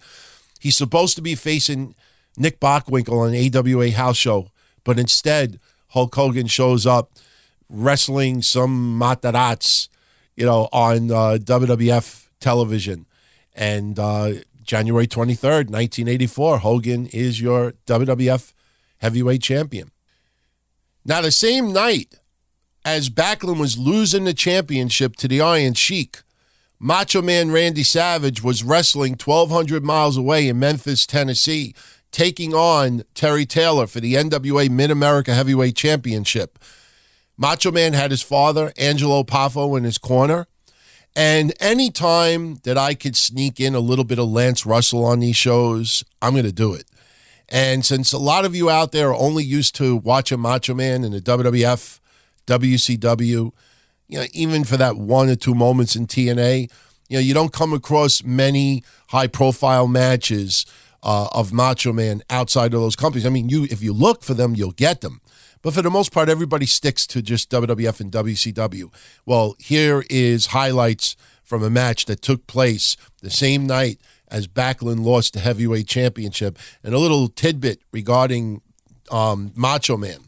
he's 0.59 0.77
supposed 0.77 1.17
to 1.17 1.23
be 1.23 1.35
facing 1.35 1.95
Nick 2.37 2.61
Bockwinkel 2.61 3.13
on 3.13 3.35
an 3.35 3.57
AWA 3.57 3.91
house 3.91 4.17
show, 4.17 4.51
but 4.85 4.99
instead, 4.99 5.59
Hulk 5.89 6.15
Hogan 6.15 6.47
shows 6.47 6.87
up 6.87 7.13
wrestling 7.69 8.43
some 8.43 8.99
Matarats, 8.99 9.89
you 10.37 10.47
know, 10.47 10.69
on 10.73 11.11
uh, 11.11 11.39
WWF 11.41 12.27
television. 12.41 13.07
And 13.55 13.99
uh, 13.99 14.35
January 14.63 15.07
23rd, 15.07 15.71
1984, 15.71 16.59
Hogan 16.59 17.07
is 17.07 17.41
your 17.41 17.73
WWF 17.87 18.53
heavyweight 18.99 19.43
champion. 19.43 19.91
Now, 21.05 21.23
the 21.23 21.31
same 21.33 21.73
night 21.73 22.15
as 22.85 23.11
Backlund 23.11 23.59
was 23.59 23.79
losing 23.79 24.25
the 24.25 24.35
championship 24.35 25.17
to 25.17 25.29
the 25.29 25.41
Iron 25.41 25.75
Sheik, 25.75 26.23
Macho 26.81 27.21
Man 27.21 27.51
Randy 27.51 27.83
Savage 27.83 28.43
was 28.43 28.63
wrestling 28.63 29.13
1,200 29.13 29.85
miles 29.85 30.17
away 30.17 30.47
in 30.47 30.61
Memphis, 30.61 31.07
Tennessee, 31.07 31.75
taking 32.13 32.55
on 32.55 33.03
Terry 33.15 33.47
Taylor 33.47 33.89
for 33.89 33.99
the 33.99 34.15
NWA 34.15 34.71
Mid 34.71 34.91
America 34.91 35.35
Heavyweight 35.35 35.75
Championship. 35.75 36.57
Macho 37.37 37.73
Man 37.73 37.95
had 37.95 38.13
his 38.13 38.23
father, 38.23 38.73
Angelo 38.79 39.25
Poffo, 39.25 39.77
in 39.77 39.83
his 39.83 39.99
corner. 39.99 40.47
And 41.17 41.53
anytime 41.59 42.61
that 42.63 42.79
I 42.79 42.95
could 42.95 43.17
sneak 43.17 43.59
in 43.59 43.75
a 43.75 43.81
little 43.81 44.05
bit 44.05 44.21
of 44.21 44.29
Lance 44.29 44.65
Russell 44.65 45.05
on 45.05 45.19
these 45.19 45.37
shows, 45.37 46.05
I'm 46.23 46.33
going 46.33 46.45
to 46.45 46.53
do 46.53 46.75
it. 46.75 46.85
And 47.49 47.85
since 47.85 48.13
a 48.13 48.19
lot 48.19 48.45
of 48.45 48.55
you 48.55 48.71
out 48.71 48.93
there 48.93 49.09
are 49.09 49.17
only 49.17 49.43
used 49.43 49.75
to 49.77 49.97
watching 49.97 50.39
Macho 50.39 50.75
Man 50.75 51.03
in 51.03 51.11
the 51.11 51.21
WWF, 51.21 51.99
WCW, 52.47 53.53
you 54.09 54.19
know, 54.19 54.27
even 54.33 54.65
for 54.65 54.77
that 54.77 54.97
one 54.97 55.29
or 55.29 55.37
two 55.37 55.55
moments 55.55 55.95
in 55.95 56.07
TNA, 56.07 56.71
you 57.09 57.17
know, 57.17 57.21
you 57.21 57.35
don't 57.35 57.53
come 57.53 57.73
across 57.73 58.23
many 58.23 58.83
high 59.09 59.27
profile 59.27 59.89
matches 59.89 60.67
uh, 61.03 61.29
of 61.33 61.53
Macho 61.53 61.93
Man 61.93 62.23
outside 62.29 62.75
of 62.75 62.81
those 62.81 62.97
companies. 62.97 63.27
I 63.27 63.31
mean, 63.31 63.49
you 63.49 63.65
if 63.65 63.83
you 63.83 63.93
look 63.93 64.23
for 64.23 64.35
them, 64.35 64.55
you'll 64.55 64.73
get 64.73 65.01
them. 65.01 65.21
But 65.63 65.75
for 65.75 65.83
the 65.83 65.91
most 65.91 66.13
part, 66.13 66.29
everybody 66.29 66.67
sticks 66.67 67.07
to 67.09 67.23
just 67.23 67.51
WWF 67.51 68.01
and 68.01 68.13
WCW. 68.13 68.93
Well, 69.27 69.57
here 69.59 70.05
is 70.09 70.47
highlights 70.47 71.17
from 71.43 71.63
a 71.63 71.71
match 71.71 72.05
that 72.07 72.23
took 72.23 72.47
place 72.47 72.97
the 73.23 73.31
same 73.31 73.67
night 73.67 73.99
as 74.31 74.47
Backlund 74.47 75.05
lost 75.05 75.33
the 75.33 75.41
heavyweight 75.41 75.87
championship, 75.87 76.59
and 76.85 76.95
a 76.95 76.99
little 76.99 77.29
tidbit 77.29 77.81
regarding 77.93 78.61
um, 79.11 79.53
Macho 79.57 79.97
Man. 79.97 80.21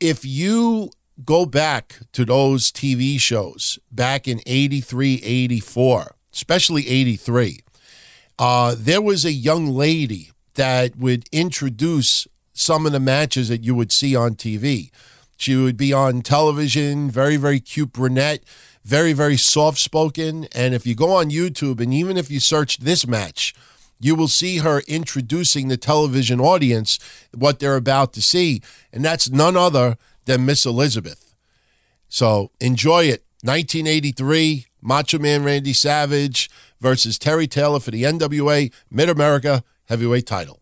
If 0.00 0.24
you 0.24 0.90
go 1.24 1.46
back 1.46 1.98
to 2.12 2.24
those 2.24 2.70
TV 2.72 3.18
shows 3.18 3.78
back 3.90 4.26
in 4.26 4.40
83, 4.46 5.20
84, 5.22 6.16
especially 6.32 6.88
83, 6.88 7.60
uh, 8.38 8.74
there 8.78 9.02
was 9.02 9.24
a 9.24 9.32
young 9.32 9.68
lady 9.68 10.30
that 10.54 10.96
would 10.96 11.28
introduce 11.32 12.26
some 12.52 12.86
of 12.86 12.92
the 12.92 13.00
matches 13.00 13.48
that 13.48 13.64
you 13.64 13.74
would 13.74 13.92
see 13.92 14.14
on 14.14 14.34
TV. 14.34 14.90
She 15.36 15.56
would 15.56 15.76
be 15.76 15.92
on 15.92 16.22
television, 16.22 17.10
very, 17.10 17.36
very 17.36 17.60
cute 17.60 17.92
brunette, 17.92 18.44
very, 18.84 19.12
very 19.12 19.36
soft 19.36 19.78
spoken. 19.78 20.46
And 20.54 20.74
if 20.74 20.86
you 20.86 20.94
go 20.94 21.12
on 21.12 21.30
YouTube 21.30 21.80
and 21.80 21.92
even 21.92 22.16
if 22.16 22.30
you 22.30 22.40
search 22.40 22.78
this 22.78 23.06
match, 23.06 23.54
you 24.02 24.14
will 24.14 24.28
see 24.28 24.58
her 24.58 24.82
introducing 24.88 25.68
the 25.68 25.76
television 25.76 26.40
audience 26.40 26.98
what 27.32 27.60
they're 27.60 27.76
about 27.76 28.12
to 28.14 28.22
see. 28.22 28.60
And 28.92 29.04
that's 29.04 29.30
none 29.30 29.56
other 29.56 29.96
than 30.24 30.44
Miss 30.44 30.66
Elizabeth. 30.66 31.34
So 32.08 32.50
enjoy 32.60 33.04
it. 33.04 33.24
1983, 33.42 34.66
Macho 34.80 35.18
Man 35.18 35.44
Randy 35.44 35.72
Savage 35.72 36.50
versus 36.80 37.18
Terry 37.18 37.46
Taylor 37.46 37.80
for 37.80 37.90
the 37.90 38.04
NWA 38.04 38.72
Mid 38.90 39.08
America 39.08 39.64
Heavyweight 39.86 40.26
title. 40.26 40.61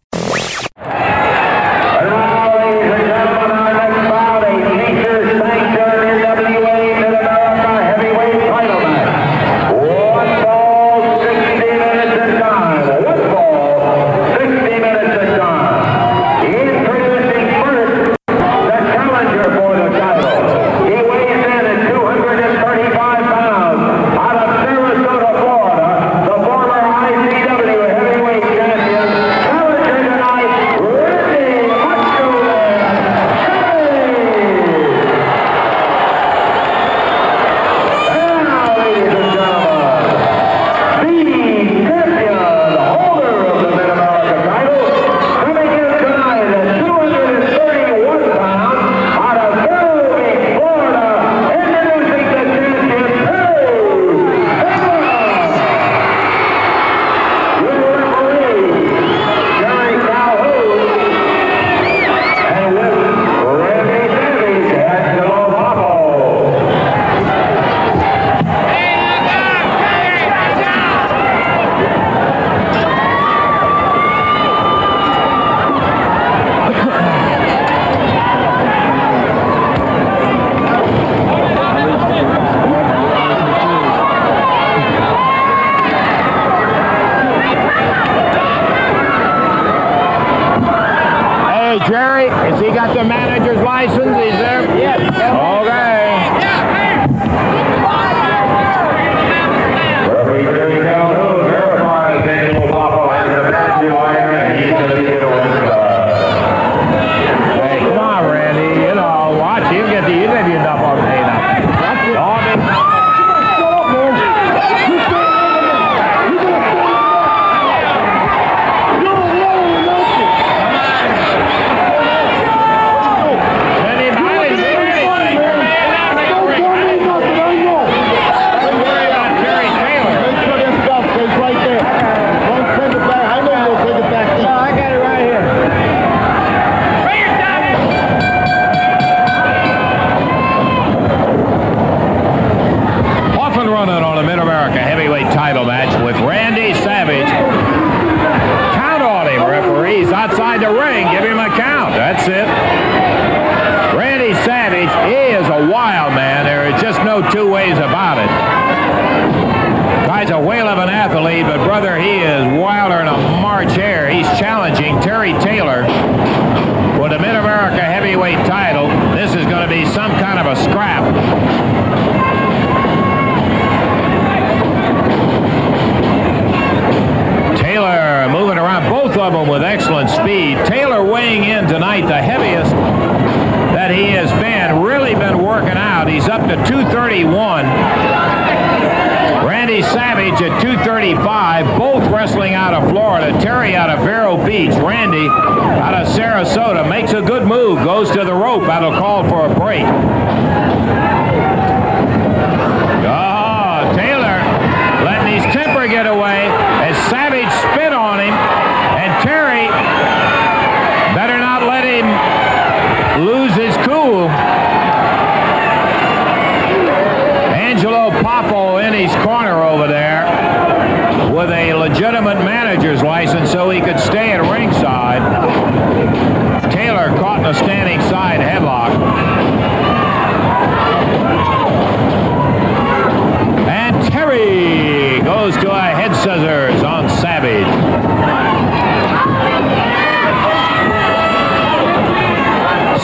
Goes 235.51 235.65
to 235.65 235.71
a 235.73 235.81
head 235.81 236.15
scissors 236.15 236.81
on 236.85 237.09
Savage. 237.09 237.67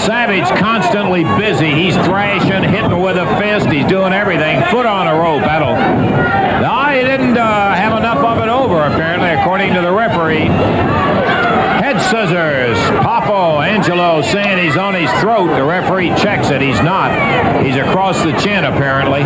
Savage 0.06 0.48
constantly 0.60 1.24
busy. 1.24 1.72
He's 1.72 1.96
thrashing, 2.06 2.62
hitting 2.62 3.02
with 3.02 3.16
a 3.16 3.26
fist. 3.40 3.68
He's 3.68 3.86
doing 3.86 4.12
everything. 4.12 4.62
Foot 4.70 4.86
on 4.86 5.08
a 5.08 5.14
rope. 5.18 5.42
That'll. 5.42 5.74
No, 5.74 6.96
he 6.96 7.02
didn't 7.04 7.36
uh, 7.36 7.74
have 7.74 7.98
enough 7.98 8.18
of 8.18 8.38
it 8.38 8.48
over, 8.48 8.76
apparently, 8.76 9.30
according 9.30 9.74
to 9.74 9.80
the 9.80 9.90
referee. 9.90 10.46
Head 11.82 12.00
scissors. 12.00 12.78
Poffo 13.02 13.66
Angelo 13.66 14.22
saying 14.22 14.64
he's 14.64 14.76
on 14.76 14.94
his 14.94 15.10
throat. 15.20 15.48
The 15.56 15.64
referee 15.64 16.10
checks 16.10 16.50
it. 16.50 16.60
He's 16.60 16.80
not. 16.80 17.10
He's 17.64 17.76
across 17.76 18.22
the 18.22 18.38
chin, 18.38 18.64
apparently. 18.64 19.24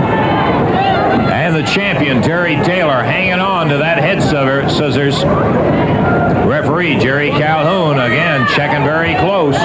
And 1.11 1.57
the 1.57 1.63
champion, 1.63 2.23
Terry 2.23 2.55
Taylor, 2.65 3.03
hanging 3.03 3.41
on 3.41 3.69
to 3.69 3.79
that 3.79 3.99
head 3.99 4.23
scissors. 4.23 5.25
Referee 6.47 6.99
Jerry 6.99 7.31
Calhoun, 7.31 7.99
again, 7.99 8.47
checking 8.49 8.85
very 8.85 9.15
close. 9.17 9.57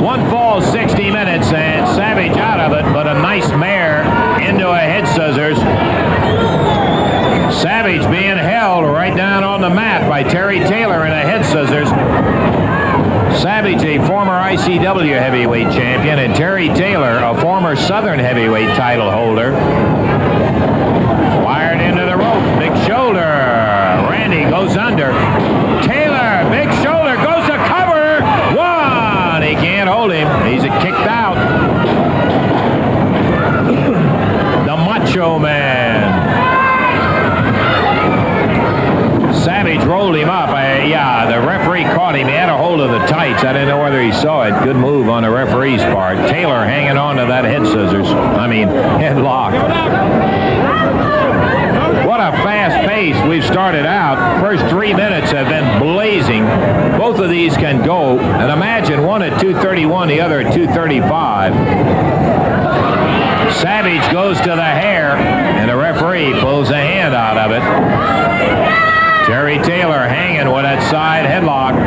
One 0.00 0.28
fall, 0.30 0.60
60 0.60 1.10
minutes, 1.10 1.52
and 1.52 1.86
Savage 1.94 2.36
out 2.36 2.60
of 2.60 2.72
it, 2.72 2.84
but 2.92 3.06
a 3.06 3.14
nice 3.14 3.48
mare 3.50 4.02
into 4.40 4.68
a 4.70 4.78
head 4.78 5.06
scissors. 5.08 5.58
Savage 7.60 8.08
being 8.10 8.38
held 8.38 8.84
right 8.84 9.14
down 9.16 9.44
on 9.44 9.60
the 9.60 9.70
mat 9.70 10.08
by 10.08 10.22
Terry 10.22 10.60
Taylor 10.60 11.04
in 11.04 11.12
a 11.12 11.20
head 11.20 11.44
scissors. 11.44 11.88
Savage, 13.38 13.82
a 13.84 13.98
former 14.06 14.32
ICW 14.32 15.18
heavyweight 15.18 15.72
champion, 15.72 16.18
and 16.18 16.34
Terry 16.34 16.68
Taylor, 16.68 17.18
a 17.18 17.40
former 17.40 17.76
Southern 17.76 18.18
heavyweight 18.18 18.68
title 18.76 19.10
holder. 19.10 19.52
Fired 21.42 21.80
into 21.80 22.04
the 22.04 22.16
rope, 22.16 22.42
big 22.58 22.72
shoulder. 22.86 23.20
Randy 23.20 24.48
goes 24.50 24.76
under. 24.76 25.12
Taylor, 25.86 26.48
big 26.50 26.68
shoulder, 26.82 27.16
goes 27.16 27.46
to 27.48 27.56
cover. 27.68 28.20
One. 28.56 29.42
He 29.42 29.54
can't 29.54 29.88
hold 29.88 30.12
him. 30.12 30.28
He's 30.46 30.62
kicked 30.62 31.06
out. 31.06 31.36
The 34.66 34.76
Macho 34.76 35.38
Man. 35.38 36.00
Savage 39.34 39.82
rolled 39.84 40.16
him 40.16 40.28
up. 40.28 40.39
Caught 42.10 42.18
him. 42.18 42.28
He 42.28 42.34
had 42.34 42.48
a 42.48 42.56
hold 42.56 42.80
of 42.80 42.90
the 42.90 42.98
tights. 43.06 43.44
I 43.44 43.52
didn't 43.52 43.68
know 43.68 43.80
whether 43.80 44.02
he 44.02 44.12
saw 44.12 44.42
it. 44.42 44.64
Good 44.64 44.76
move 44.76 45.08
on 45.08 45.22
the 45.22 45.30
referee's 45.30 45.82
part. 45.82 46.16
Taylor 46.28 46.64
hanging 46.64 46.96
on 46.96 47.16
to 47.16 47.26
that 47.26 47.44
head 47.44 47.64
scissors. 47.66 48.08
I 48.08 48.46
mean, 48.48 48.68
headlock. 48.98 49.52
What 52.06 52.20
a 52.20 52.32
fast 52.42 52.88
pace 52.88 53.16
we've 53.28 53.44
started 53.44 53.86
out. 53.86 54.40
First 54.40 54.66
three 54.66 54.92
minutes 54.92 55.30
have 55.30 55.48
been 55.48 55.80
blazing. 55.80 56.44
Both 56.98 57.20
of 57.20 57.30
these 57.30 57.56
can 57.56 57.84
go. 57.84 58.18
And 58.18 58.50
imagine 58.50 59.04
one 59.04 59.22
at 59.22 59.40
231, 59.40 60.08
the 60.08 60.20
other 60.20 60.40
at 60.40 60.52
235. 60.52 61.54
Savage 63.54 64.12
goes 64.12 64.38
to 64.38 64.50
the 64.50 64.64
hair, 64.64 65.16
and 65.16 65.70
the 65.70 65.76
referee 65.76 66.32
pulls 66.40 66.70
a 66.70 66.76
hand 66.76 67.14
out 67.14 67.36
of 67.36 67.52
it. 67.52 68.89
Terry 69.30 69.58
Taylor 69.58 70.08
hanging 70.08 70.52
with 70.52 70.64
that 70.64 70.82
side 70.90 71.24
headlock. 71.24 71.78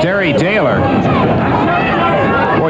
Terry 0.00 0.32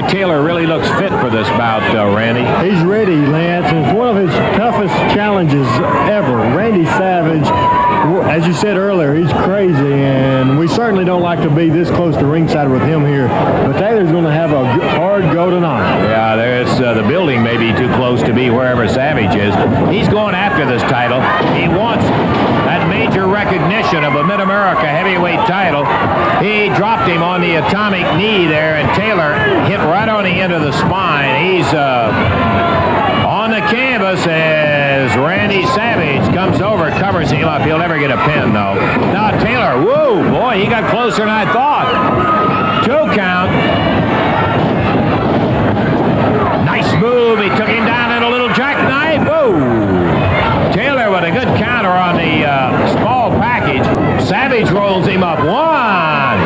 Boy, 0.01 0.07
Taylor 0.07 0.43
really 0.43 0.65
looks 0.65 0.87
fit 1.01 1.11
for 1.21 1.29
this 1.29 1.49
bout, 1.49 1.83
uh, 1.97 2.15
Randy. 2.15 2.43
He's 2.69 2.81
ready, 2.85 3.17
Lance. 3.17 3.67
It's 3.67 3.97
one 3.97 4.17
of 4.17 4.17
his 4.17 4.31
toughest 4.57 4.95
challenges 5.13 5.67
ever. 6.09 6.37
Randy 6.55 6.85
Savage, 6.85 7.43
as 8.29 8.47
you 8.47 8.53
said 8.53 8.77
earlier, 8.77 9.13
he's 9.13 9.33
crazy, 9.45 9.95
and 10.05 10.57
we 10.57 10.69
certainly 10.69 11.05
don't 11.05 11.23
like 11.23 11.41
to 11.43 11.51
be 11.51 11.69
this 11.69 11.91
close 11.91 12.17
to 12.17 12.27
ringside 12.27 12.71
with 12.71 12.83
him 12.83 13.05
here. 13.05 13.27
But 13.27 13.79
Taylor's 13.81 14.13
going 14.13 14.25
to 14.25 14.31
have 14.31 14.53
a 14.53 14.65
hard 14.97 15.25
go 15.33 15.51
tonight. 15.51 16.05
Yeah, 16.05 16.37
there's 16.37 16.81
uh, 16.81 16.95
the 16.95 17.03
building 17.03 17.43
may 17.43 17.57
be 17.57 17.77
too 17.77 17.93
close 17.97 18.23
to 18.23 18.33
be 18.33 18.51
wherever 18.51 18.87
Savage 18.87 19.35
is. 19.35 19.53
He's 19.93 20.09
going 20.09 20.37
after 20.37 20.65
this 20.65 20.83
title. 20.83 21.21
He 21.59 21.67
wants 21.67 22.05
major 23.09 23.27
recognition 23.27 24.05
of 24.05 24.17
a 24.17 24.25
Mid-America 24.25 24.87
heavyweight 24.87 25.41
title. 25.49 25.83
He 26.45 26.69
dropped 26.77 27.09
him 27.09 27.23
on 27.23 27.41
the 27.41 27.55
atomic 27.55 28.05
knee 28.19 28.47
there, 28.47 28.77
and 28.77 28.87
Taylor 28.95 29.33
hit 29.65 29.79
right 29.79 30.09
on 30.09 30.25
the 30.25 30.31
end 30.31 30.53
of 30.53 30.61
the 30.61 30.73
spine. 30.73 31.43
He's 31.43 31.67
uh, 31.73 32.13
on 33.27 33.51
the 33.51 33.61
canvas 33.73 34.27
as 34.27 35.17
Randy 35.17 35.65
Savage 35.69 36.35
comes 36.35 36.61
over, 36.61 36.91
covers 36.91 37.31
him 37.31 37.49
up. 37.49 37.63
He'll 37.63 37.79
never 37.79 37.99
get 37.99 38.11
a 38.11 38.19
pin, 38.27 38.53
though. 38.53 38.75
Now, 38.75 39.31
Taylor, 39.43 39.83
whoa, 39.83 40.31
boy, 40.31 40.61
he 40.61 40.67
got 40.67 40.91
closer 40.91 41.25
than 41.25 41.31
I 41.31 41.51
thought. 41.51 42.85
Two 42.85 43.17
count. 43.17 43.51
Nice 46.67 46.93
move. 47.01 47.39
He 47.39 47.49
took 47.57 47.69
him 47.69 47.87
down 47.87 48.19
in 48.19 48.23
a 48.23 48.29
little 48.29 48.53
jackknife. 48.53 49.27
Whoa. 49.27 50.08
Good 51.39 51.57
counter 51.57 51.91
on 51.91 52.17
the 52.17 52.45
uh, 52.45 52.93
small 52.95 53.31
package. 53.31 53.85
Savage 54.27 54.69
rolls 54.73 55.07
him 55.07 55.23
up. 55.23 55.39
One. 55.39 56.41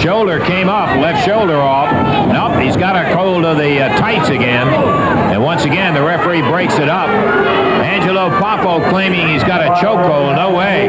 Shoulder 0.00 0.38
came 0.38 0.68
up, 0.68 0.96
left 1.00 1.26
shoulder 1.26 1.56
off. 1.56 1.90
Nope, 2.28 2.62
he's 2.62 2.76
got 2.76 2.94
a 2.94 3.16
hold 3.16 3.44
of 3.44 3.56
the 3.56 3.80
uh, 3.82 3.98
tights 3.98 4.28
again. 4.28 4.68
And 4.68 5.42
once 5.42 5.64
again, 5.64 5.92
the 5.92 6.04
referee 6.04 6.42
breaks 6.42 6.74
it 6.74 6.88
up. 6.88 7.08
Angelo 7.08 8.30
Poffo 8.38 8.88
claiming 8.90 9.26
he's 9.26 9.42
got 9.42 9.60
a 9.60 9.70
chokehold. 9.84 10.36
No 10.36 10.54
way. 10.56 10.88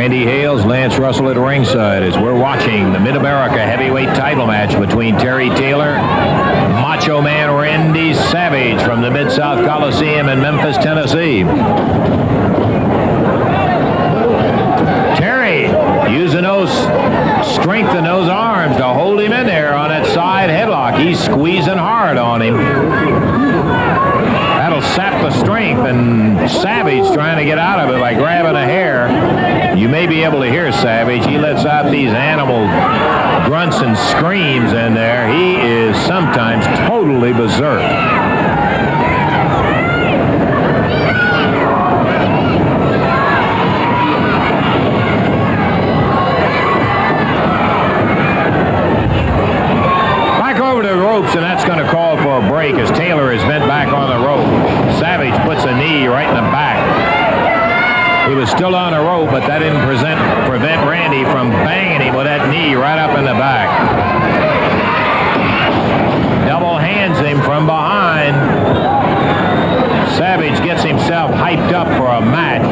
Randy 0.00 0.24
Hales, 0.24 0.64
Lance 0.64 0.96
Russell 0.96 1.28
at 1.28 1.36
ringside 1.36 2.02
as 2.02 2.16
we're 2.16 2.34
watching 2.34 2.94
the 2.94 2.98
Mid-America 2.98 3.58
heavyweight 3.58 4.08
title 4.16 4.46
match 4.46 4.70
between 4.80 5.14
Terry 5.18 5.50
Taylor, 5.50 5.92
Macho 5.92 7.20
Man 7.20 7.54
Randy 7.54 8.14
Savage 8.14 8.80
from 8.82 9.02
the 9.02 9.10
Mid-South 9.10 9.62
Coliseum 9.66 10.30
in 10.30 10.40
Memphis, 10.40 10.78
Tennessee. 10.78 11.42
Terry 15.20 15.64
using 16.10 16.44
those 16.44 16.70
strength 17.54 17.94
in 17.94 18.04
those 18.04 18.30
arms 18.30 18.78
to 18.78 18.88
hold 18.88 19.20
him 19.20 19.34
in 19.34 19.44
there 19.44 19.74
on 19.74 19.90
that 19.90 20.06
side 20.06 20.48
headlock. 20.48 20.98
He's 20.98 21.22
squeezing 21.22 21.76
hard 21.76 22.16
on 22.16 22.40
him. 22.40 22.56
That'll 24.70 24.80
sap 24.80 25.20
the 25.20 25.30
strength, 25.38 25.80
and 25.80 26.50
Savage 26.50 27.12
trying 27.12 27.36
to 27.36 27.44
get 27.44 27.58
out 27.58 27.80
of 27.80 27.94
it 27.94 28.00
by 28.00 28.14
grabbing 28.14 28.56
a 28.56 28.64
hair. 28.64 28.79
May 30.00 30.06
be 30.06 30.22
able 30.22 30.40
to 30.40 30.50
hear 30.50 30.72
Savage. 30.72 31.26
He 31.26 31.36
lets 31.36 31.66
out 31.66 31.90
these 31.90 32.10
animal 32.10 32.64
grunts 33.46 33.76
and 33.82 33.94
screams 33.94 34.72
in 34.72 34.94
there. 34.94 35.28
He 35.28 35.56
is 35.60 35.94
sometimes 36.06 36.64
totally 36.88 37.34
berserk. 37.34 37.82
Back 50.40 50.60
over 50.60 50.82
the 50.82 50.96
ropes, 50.96 51.34
and 51.34 51.44
that's 51.44 51.66
going 51.66 51.78
to 51.78 51.90
call 51.90 52.16
for 52.16 52.38
a 52.42 52.48
break 52.48 52.76
as 52.76 52.90
Taylor 52.96 53.34
is 53.34 53.42
bent 53.42 53.66
back 53.68 53.92
on 53.92 54.08
the 54.08 54.26
rope. 54.26 54.46
Savage 54.98 55.38
puts 55.44 55.64
a 55.64 55.76
knee 55.76 56.06
right 56.06 56.26
in 56.26 56.34
the 56.34 56.50
back. 56.50 57.20
He 58.30 58.36
was 58.36 58.48
still 58.48 58.76
on 58.76 58.92
the 58.92 58.99
but 59.26 59.46
that 59.46 59.58
didn't 59.58 59.82
present, 59.82 60.18
prevent 60.48 60.88
Randy 60.88 61.24
from 61.24 61.50
banging 61.50 62.06
him 62.06 62.14
with 62.14 62.26
that 62.26 62.48
knee 62.48 62.74
right 62.74 62.98
up 62.98 63.18
in 63.18 63.24
the 63.24 63.34
back. 63.34 63.68
Double 66.46 66.78
hands 66.78 67.18
him 67.18 67.42
from 67.42 67.66
behind. 67.66 68.36
Savage 70.16 70.58
gets 70.64 70.82
himself 70.82 71.30
hyped 71.32 71.72
up 71.72 71.88
for 71.98 72.06
a 72.06 72.20
match. 72.20 72.64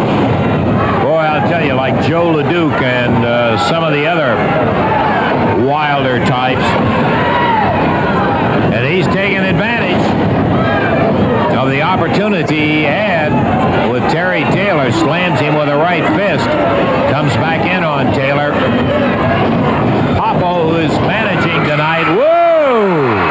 Boy, 1.03 1.19
I'll 1.19 1.49
tell 1.49 1.65
you, 1.65 1.75
like 1.75 1.95
Joe 2.07 2.33
LeDuc 2.33 2.81
and 2.83 3.25
uh, 3.25 3.59
some 3.69 3.85
of 3.85 3.93
the 3.93 4.07
other 4.07 4.37
wilder 5.65 6.19
types. 6.25 6.65
And 8.75 8.87
he's 8.87 9.07
taking 9.07 9.39
advantage 9.39 10.05
the 11.69 11.83
opportunity 11.83 12.57
he 12.57 12.83
had 12.83 13.91
with 13.91 14.03
Terry 14.11 14.43
Taylor. 14.45 14.91
Slams 14.91 15.41
him 15.41 15.55
with 15.55 15.69
a 15.69 15.77
right 15.77 16.05
fist. 16.17 16.47
Comes 17.13 17.35
back 17.35 17.67
in 17.67 17.85
on 17.85 18.13
Taylor. 18.15 18.53
Poffo, 20.19 20.83
is 20.83 20.93
managing 21.01 21.69
tonight. 21.69 22.05
Whoa! 22.17 23.28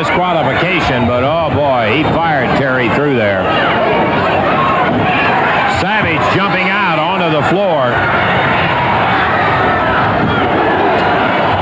That's 0.00 0.16
not 0.16 0.32
a 0.34 0.40
disqualification, 0.40 1.06
but 1.06 1.24
oh 1.24 1.50
boy, 1.52 1.92
he 1.94 2.02
fired 2.14 2.56
Terry 2.56 2.88
through 2.94 3.16
there. 3.16 3.42
Savage 5.80 6.22
jumping 6.34 6.68
out 6.70 6.98
onto 6.98 7.28
the 7.28 7.42
floor. 7.52 7.92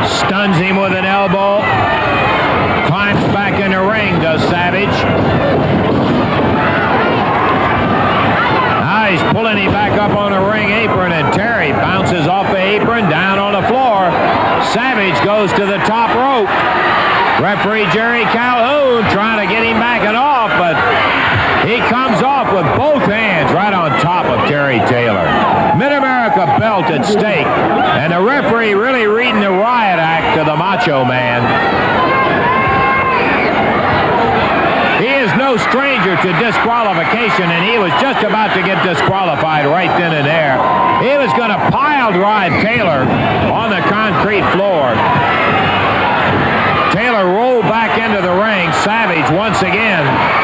Stuns 0.06 0.56
him 0.58 0.76
with 0.76 0.92
an 0.92 1.04
elbow. 1.04 1.62
Climbs 2.86 3.24
back 3.34 3.58
in 3.60 3.72
the 3.72 3.82
ring, 3.82 4.20
does 4.22 4.40
Savage. 4.42 4.86
Now 8.86 9.10
he's 9.10 9.22
pulling 9.34 9.58
him 9.58 9.72
back 9.72 9.98
up 9.98 10.16
on 10.16 10.30
the 10.30 10.40
ring 10.40 10.70
apron, 10.70 11.10
and 11.10 11.34
Terry 11.34 11.72
bounces 11.72 12.28
off 12.28 12.46
the 12.52 12.60
apron 12.60 13.10
down 13.10 13.40
on 13.40 13.60
the 13.60 13.66
floor. 13.66 14.12
Savage 14.72 15.18
goes 15.24 15.52
to 15.54 15.66
the 15.66 15.78
top 15.78 16.14
rope. 16.14 16.48
Referee 17.38 17.86
Jerry 17.94 18.24
Calhoun 18.34 19.08
trying 19.12 19.46
to 19.46 19.46
get 19.46 19.62
him 19.62 19.78
back 19.78 20.02
and 20.02 20.16
off, 20.16 20.50
but 20.58 20.74
he 21.62 21.78
comes 21.86 22.20
off 22.20 22.52
with 22.52 22.66
both 22.76 23.06
hands 23.06 23.52
right 23.52 23.72
on 23.72 23.90
top 24.00 24.26
of 24.26 24.48
Terry 24.48 24.80
Taylor. 24.90 25.22
Mid-America 25.78 26.46
belt 26.58 26.86
at 26.90 27.06
stake, 27.06 27.46
and 27.46 28.12
the 28.12 28.20
referee 28.20 28.74
really 28.74 29.06
reading 29.06 29.40
the 29.40 29.52
riot 29.52 30.00
act 30.00 30.36
to 30.36 30.42
the 30.42 30.56
Macho 30.56 31.04
Man. 31.04 31.46
He 34.98 35.06
is 35.06 35.30
no 35.38 35.56
stranger 35.56 36.16
to 36.16 36.30
disqualification, 36.48 37.44
and 37.52 37.60
he 37.68 37.76
was 37.76 37.92
just 38.00 38.24
about 38.24 38.56
to 38.56 38.62
get 38.64 38.80
disqualified 38.80 39.66
right 39.66 39.92
then 40.00 40.16
and 40.16 40.24
there. 40.24 40.56
He 41.04 41.12
was 41.20 41.28
going 41.36 41.50
to 41.50 41.60
pile 41.68 42.10
drive 42.10 42.52
Taylor 42.64 43.04
on 43.52 43.68
the 43.68 43.84
concrete 43.84 44.48
floor. 44.56 44.96
Taylor 46.96 47.28
rolled 47.36 47.68
back 47.68 48.00
into 48.00 48.22
the 48.22 48.32
ring. 48.32 48.72
Savage 48.80 49.28
once 49.36 49.60
again. 49.60 50.37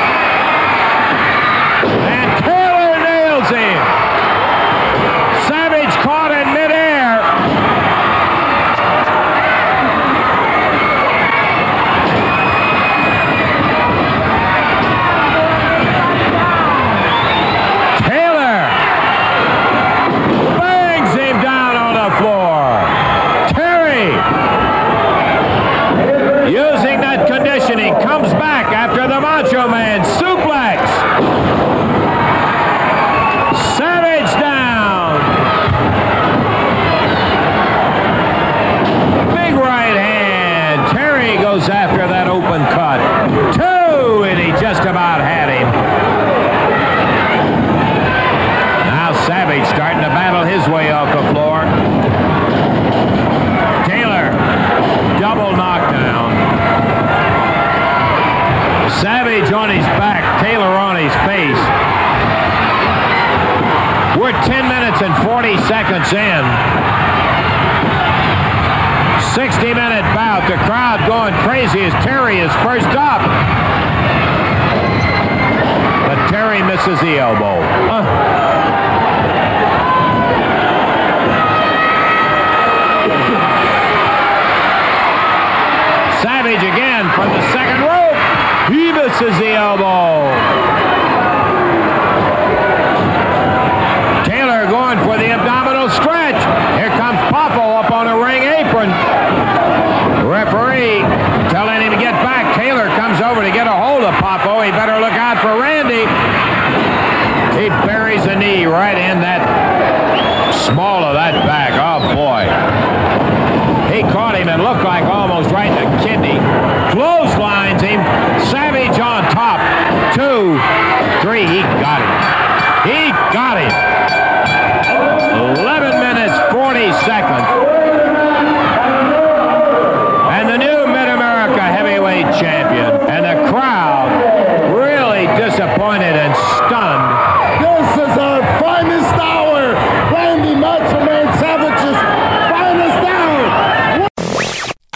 40 66.04 66.10
seconds 66.10 66.12
in. 66.12 66.44
60 69.34 69.74
minute 69.74 70.02
bout. 70.14 70.46
The 70.48 70.56
crowd 70.64 71.00
going 71.08 71.34
crazy 71.42 71.80
as 71.80 71.92
Terry 72.04 72.38
is 72.38 72.52
first 72.62 72.86
up. 72.86 73.20
But 76.06 76.28
Terry 76.28 76.62
misses 76.62 77.00
the 77.00 77.18
elbow. 77.18 78.33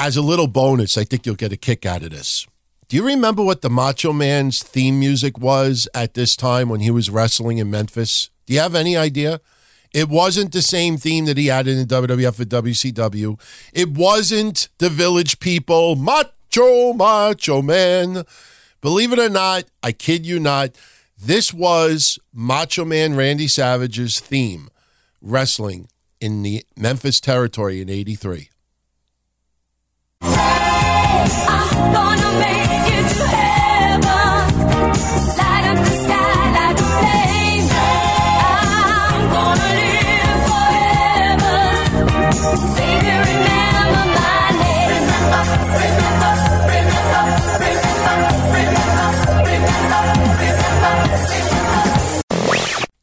As 0.08 0.16
a 0.16 0.22
little 0.22 0.46
bonus, 0.46 0.96
I 0.96 1.04
think 1.04 1.26
you'll 1.26 1.34
get 1.34 1.52
a 1.52 1.56
kick 1.58 1.84
out 1.84 2.02
of 2.02 2.08
this. 2.08 2.46
Do 2.88 2.96
you 2.96 3.04
remember 3.04 3.44
what 3.44 3.60
the 3.60 3.68
Macho 3.68 4.10
Man's 4.10 4.62
theme 4.62 4.98
music 4.98 5.38
was 5.38 5.86
at 5.92 6.14
this 6.14 6.34
time 6.34 6.70
when 6.70 6.80
he 6.80 6.90
was 6.90 7.10
wrestling 7.10 7.58
in 7.58 7.70
Memphis? 7.70 8.30
Do 8.46 8.54
you 8.54 8.60
have 8.60 8.74
any 8.74 8.96
idea? 8.96 9.42
It 9.92 10.08
wasn't 10.08 10.52
the 10.52 10.62
same 10.62 10.96
theme 10.96 11.26
that 11.26 11.36
he 11.36 11.48
had 11.48 11.68
in 11.68 11.76
the 11.76 11.84
WWF 11.84 12.40
and 12.40 12.48
WCW. 12.48 13.38
It 13.74 13.90
wasn't 13.90 14.70
the 14.78 14.88
Village 14.88 15.40
People, 15.40 15.94
Macho, 15.94 16.94
Macho 16.94 17.60
Man. 17.60 18.24
Believe 18.80 19.12
it 19.12 19.18
or 19.18 19.28
not, 19.28 19.64
I 19.82 19.92
kid 19.92 20.24
you 20.24 20.40
not, 20.40 20.70
this 21.22 21.52
was 21.52 22.18
Macho 22.32 22.86
Man 22.86 23.14
Randy 23.14 23.46
Savage's 23.46 24.20
theme, 24.20 24.70
wrestling 25.20 25.90
in 26.18 26.42
the 26.42 26.64
Memphis 26.78 27.20
territory 27.20 27.82
in 27.82 27.90
83. 27.90 28.48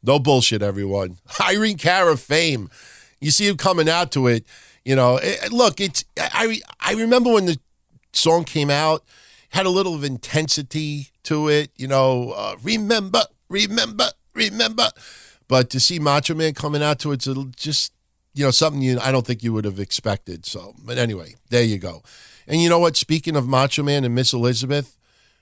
No 0.06 0.20
bullshit, 0.20 0.62
everyone. 0.62 1.18
Irene 1.50 1.76
Cara 1.76 2.16
fame. 2.16 2.70
You 3.20 3.32
see 3.32 3.48
him 3.48 3.56
coming 3.56 3.88
out 3.88 4.12
to 4.12 4.28
it. 4.28 4.46
You 4.86 4.94
know, 4.94 5.18
it, 5.20 5.52
look, 5.52 5.80
it's 5.80 6.04
I 6.16 6.60
I 6.78 6.92
remember 6.92 7.32
when 7.32 7.46
the 7.46 7.58
song 8.12 8.44
came 8.44 8.70
out, 8.70 9.02
had 9.48 9.66
a 9.66 9.68
little 9.68 9.96
of 9.96 10.04
intensity 10.04 11.08
to 11.24 11.48
it. 11.48 11.72
You 11.74 11.88
know, 11.88 12.30
uh, 12.30 12.54
remember, 12.62 13.22
remember, 13.48 14.10
remember. 14.32 14.90
But 15.48 15.70
to 15.70 15.80
see 15.80 15.98
Macho 15.98 16.36
Man 16.36 16.54
coming 16.54 16.84
out 16.84 17.00
to 17.00 17.10
it, 17.10 17.26
it's 17.26 17.56
just 17.56 17.94
you 18.32 18.44
know 18.44 18.52
something 18.52 18.80
you 18.80 19.00
I 19.00 19.10
don't 19.10 19.26
think 19.26 19.42
you 19.42 19.52
would 19.54 19.64
have 19.64 19.80
expected. 19.80 20.46
So, 20.46 20.76
but 20.84 20.98
anyway, 20.98 21.34
there 21.50 21.64
you 21.64 21.78
go. 21.78 22.04
And 22.46 22.62
you 22.62 22.68
know 22.68 22.78
what? 22.78 22.96
Speaking 22.96 23.34
of 23.34 23.48
Macho 23.48 23.82
Man 23.82 24.04
and 24.04 24.14
Miss 24.14 24.32
Elizabeth, 24.32 24.96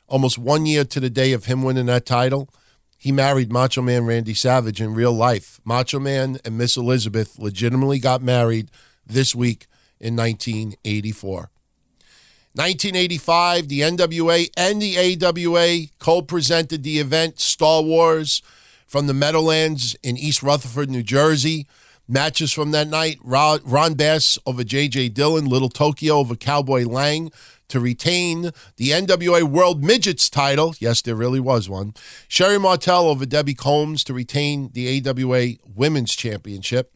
almost 0.06 0.38
one 0.38 0.64
year 0.64 0.84
to 0.84 1.00
the 1.00 1.10
day 1.10 1.34
of 1.34 1.44
him 1.44 1.62
winning 1.62 1.84
that 1.84 2.06
title, 2.06 2.48
he 2.96 3.12
married 3.12 3.52
Macho 3.52 3.82
Man 3.82 4.06
Randy 4.06 4.32
Savage 4.32 4.80
in 4.80 4.94
real 4.94 5.12
life. 5.12 5.60
Macho 5.66 6.00
Man 6.00 6.38
and 6.46 6.56
Miss 6.56 6.78
Elizabeth 6.78 7.38
legitimately 7.38 7.98
got 7.98 8.22
married 8.22 8.70
this 9.06 9.34
week 9.34 9.66
in 10.00 10.16
1984. 10.16 11.50
1985, 12.56 13.68
the 13.68 13.80
NWA 13.80 14.48
and 14.56 14.80
the 14.80 14.96
AWA 14.96 15.88
co 15.98 16.22
presented 16.22 16.84
the 16.84 17.00
event 17.00 17.40
Star 17.40 17.82
Wars 17.82 18.42
from 18.86 19.08
the 19.08 19.14
Meadowlands 19.14 19.96
in 20.04 20.16
East 20.16 20.40
Rutherford, 20.40 20.88
New 20.88 21.02
Jersey. 21.02 21.66
Matches 22.06 22.52
from 22.52 22.70
that 22.70 22.86
night 22.86 23.18
Ron, 23.24 23.94
Bass 23.94 24.38
over 24.46 24.62
J.J. 24.62 25.08
Dillon, 25.08 25.46
Little 25.46 25.70
Tokyo 25.70 26.16
over 26.16 26.36
Cowboy 26.36 26.84
Lang 26.84 27.32
to 27.68 27.80
retain 27.80 28.52
the 28.76 28.90
NWA 28.90 29.42
World 29.42 29.82
Midgets 29.82 30.28
title. 30.30 30.74
Yes, 30.78 31.02
there 31.02 31.16
really 31.16 31.40
was 31.40 31.68
one. 31.68 31.94
Sherri 32.28 32.60
Martel 32.60 33.08
over 33.08 33.26
Debbie 33.26 33.54
Combs 33.54 34.04
to 34.04 34.14
retain 34.14 34.70
the 34.74 35.02
AWA 35.04 35.54
Women's 35.74 36.14
Championship. 36.14 36.94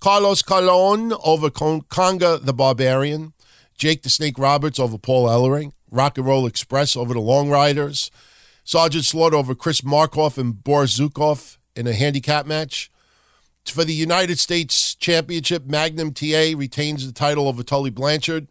Carlos 0.00 0.40
Colon 0.40 1.12
over 1.22 1.50
Con- 1.50 1.82
Konga 1.82 2.42
the 2.42 2.54
Barbarian. 2.54 3.34
Jake 3.76 4.02
the 4.02 4.10
Snake 4.10 4.38
Roberts 4.38 4.78
over 4.78 4.96
Paul 4.96 5.28
Ellering. 5.28 5.72
Rock 5.90 6.16
and 6.16 6.26
Roll 6.26 6.46
Express 6.46 6.96
over 6.96 7.12
the 7.12 7.20
Long 7.20 7.50
Riders. 7.50 8.10
Sergeant 8.64 9.04
Slaughter 9.04 9.36
over 9.36 9.54
Chris 9.54 9.82
Markoff 9.82 10.38
and 10.38 10.64
Boris 10.64 10.98
Zukov 10.98 11.58
in 11.76 11.86
a 11.86 11.92
handicap 11.92 12.46
match. 12.46 12.90
For 13.66 13.84
the 13.84 13.92
United 13.92 14.38
States 14.38 14.94
Championship, 14.94 15.66
Magnum 15.66 16.14
TA 16.14 16.54
retains 16.56 17.06
the 17.06 17.12
title 17.12 17.46
over 17.46 17.62
Tully 17.62 17.90
Blanchard. 17.90 18.48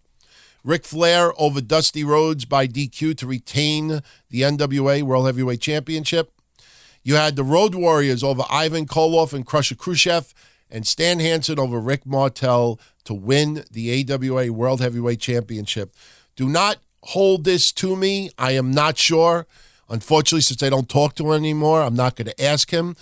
Ric 0.64 0.86
Flair 0.86 1.34
over 1.41 1.62
Dusty 1.62 2.04
Rhodes 2.04 2.45
by 2.45 2.68
DQ 2.68 3.18
to 3.18 3.26
retain 3.28 4.02
the 4.30 4.41
NWA 4.41 5.02
World 5.02 5.26
Heavyweight 5.26 5.62
Championship. 5.62 6.32
You 7.02 7.16
had 7.16 7.36
the 7.36 7.43
Road 7.43 7.74
Warriors 7.74 8.24
over 8.24 8.43
Ivan 8.50 8.86
Koloff 8.86 9.34
and 9.34 9.45
Crusher 9.45 9.76
Khrushchev, 9.76 10.34
and 10.72 10.86
Stan 10.86 11.20
Hansen 11.20 11.59
over 11.59 11.80
Rick 11.80 12.05
Martel 12.05 12.80
to 13.05 13.13
win 13.13 13.63
the 13.72 14.05
AWA 14.11 14.51
World 14.51 14.82
Heavyweight 14.82 15.20
Championship. 15.20 15.93
Do 16.36 16.47
not 16.47 16.78
hold 17.03 17.43
this 17.43 17.72
to 17.74 17.95
me. 17.95 18.30
I 18.38 18.51
am 18.51 18.72
not 18.72 18.97
sure. 18.97 19.47
Unfortunately, 19.89 20.41
since 20.41 20.61
I 20.61 20.70
don't 20.70 20.89
talk 20.89 21.15
to 21.15 21.32
him 21.32 21.39
anymore, 21.39 21.82
I'm 21.82 21.95
not 21.95 22.15
going 22.15 22.28
to 22.28 22.43
ask 22.43 22.72
him. 22.72 22.95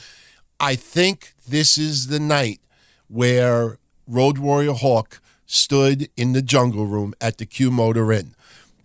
I 0.59 0.76
think 0.76 1.34
this 1.47 1.78
is 1.78 2.07
the 2.07 2.20
night 2.20 2.61
where 3.07 3.78
Road 4.07 4.38
Warrior 4.38 4.74
Hawk 4.74 5.22
stood 5.45 6.09
in 6.15 6.34
the 6.34 6.41
jungle 6.41 6.86
room 6.86 7.13
at 7.20 7.38
the 7.38 7.45
Q 7.45 7.72
Motor 7.72 8.11
Inn 8.11 8.36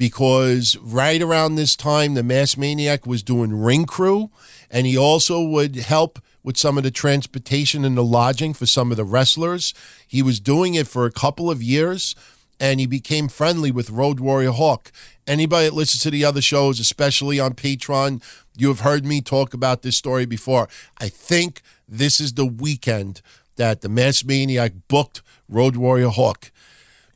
because 0.02 0.76
right 0.78 1.22
around 1.22 1.54
this 1.54 1.76
time, 1.76 2.14
the 2.14 2.24
Mass 2.24 2.56
Maniac 2.56 3.06
was 3.06 3.22
doing 3.22 3.62
ring 3.62 3.84
crew, 3.84 4.30
and 4.68 4.84
he 4.84 4.98
also 4.98 5.40
would 5.40 5.76
help 5.76 6.18
with 6.42 6.56
some 6.56 6.76
of 6.76 6.84
the 6.84 6.90
transportation 6.90 7.84
and 7.84 7.96
the 7.96 8.04
lodging 8.04 8.54
for 8.54 8.66
some 8.66 8.90
of 8.90 8.96
the 8.96 9.04
wrestlers. 9.04 9.74
He 10.06 10.22
was 10.22 10.40
doing 10.40 10.74
it 10.74 10.88
for 10.88 11.06
a 11.06 11.12
couple 11.12 11.50
of 11.50 11.62
years, 11.62 12.14
and 12.58 12.80
he 12.80 12.86
became 12.86 13.28
friendly 13.28 13.70
with 13.70 13.90
Road 13.90 14.20
Warrior 14.20 14.52
Hawk. 14.52 14.92
Anybody 15.26 15.68
that 15.68 15.74
listens 15.74 16.02
to 16.02 16.10
the 16.10 16.24
other 16.24 16.42
shows, 16.42 16.80
especially 16.80 17.38
on 17.38 17.54
Patreon, 17.54 18.22
you 18.56 18.68
have 18.68 18.80
heard 18.80 19.04
me 19.04 19.20
talk 19.20 19.54
about 19.54 19.82
this 19.82 19.96
story 19.96 20.26
before. 20.26 20.68
I 20.98 21.08
think 21.08 21.62
this 21.88 22.20
is 22.20 22.34
the 22.34 22.46
weekend 22.46 23.22
that 23.56 23.80
the 23.80 23.88
Mass 23.88 24.24
Maniac 24.24 24.72
booked 24.88 25.22
Road 25.48 25.76
Warrior 25.76 26.08
Hawk. 26.08 26.50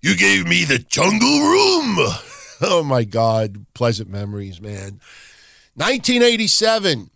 You 0.03 0.16
gave 0.16 0.47
me 0.47 0.64
the 0.64 0.79
jungle 0.79 1.41
room. 1.41 1.97
oh 2.62 2.85
my 2.85 3.05
God, 3.05 3.66
pleasant 3.74 4.09
memories, 4.09 4.61
man. 4.61 5.01
1987, 5.74 7.11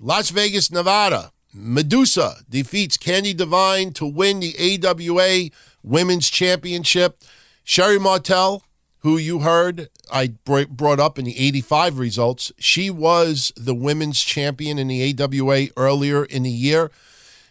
Las 0.00 0.30
Vegas, 0.30 0.70
Nevada. 0.70 1.32
Madusa 1.54 2.42
defeats 2.48 2.96
Candy 2.96 3.34
Divine 3.34 3.92
to 3.94 4.06
win 4.06 4.40
the 4.40 4.54
AWA 4.58 5.50
Women's 5.82 6.30
Championship. 6.30 7.22
Sherri 7.62 7.98
Martel, 7.98 8.62
who 9.00 9.18
you 9.18 9.40
heard 9.40 9.88
I 10.10 10.34
brought 10.44 11.00
up 11.00 11.18
in 11.18 11.26
the 11.26 11.38
85 11.38 11.98
results, 11.98 12.52
she 12.58 12.90
was 12.90 13.52
the 13.56 13.74
women's 13.74 14.22
champion 14.22 14.78
in 14.78 14.88
the 14.88 15.14
AWA 15.20 15.66
earlier 15.76 16.24
in 16.24 16.44
the 16.44 16.50
year. 16.50 16.90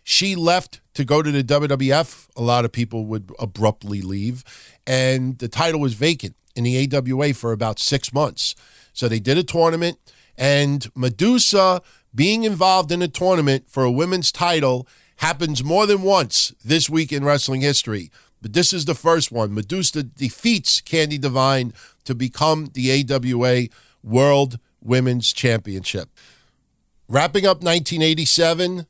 She 0.04 0.36
left 0.36 0.82
to 0.96 1.06
go 1.06 1.22
to 1.22 1.32
the 1.32 1.44
WWF. 1.44 2.28
A 2.36 2.42
lot 2.42 2.66
of 2.66 2.72
people 2.72 3.06
would 3.06 3.32
abruptly 3.38 4.02
leave, 4.02 4.44
and 4.88 5.38
the 5.38 5.48
title 5.48 5.80
was 5.80 5.94
vacant 5.94 6.36
in 6.56 6.64
the 6.64 6.90
AWA 6.92 7.34
for 7.36 7.52
about 7.52 7.78
six 7.78 8.12
months. 8.12 8.56
So 8.94 9.08
they 9.08 9.20
did 9.20 9.38
a 9.38 9.44
tournament, 9.44 10.00
and 10.38 10.82
Madusa 10.96 11.82
being 12.14 12.44
involved 12.44 12.92
in 12.92 13.02
a 13.02 13.08
tournament 13.08 13.66
for 13.70 13.84
a 13.84 13.92
women's 13.92 14.32
title 14.32 14.88
happens 15.18 15.64
more 15.64 15.86
than 15.86 16.02
once 16.02 16.54
this 16.64 16.90
week 16.90 17.12
in 17.12 17.24
wrestling 17.24 17.62
history. 17.62 18.12
But 18.42 18.54
this 18.54 18.74
is 18.74 18.86
the 18.86 18.96
first 18.96 19.32
one. 19.32 19.52
Madusa 19.52 20.04
defeats 20.16 20.82
Candy 20.82 21.18
Divine 21.18 21.74
to 22.06 22.16
become 22.16 22.72
the 22.74 23.06
AWA 23.12 23.68
World 24.04 24.58
Women's 24.82 25.32
Championship. 25.32 26.10
Wrapping 27.08 27.46
up 27.46 27.58
1987, 27.58 28.88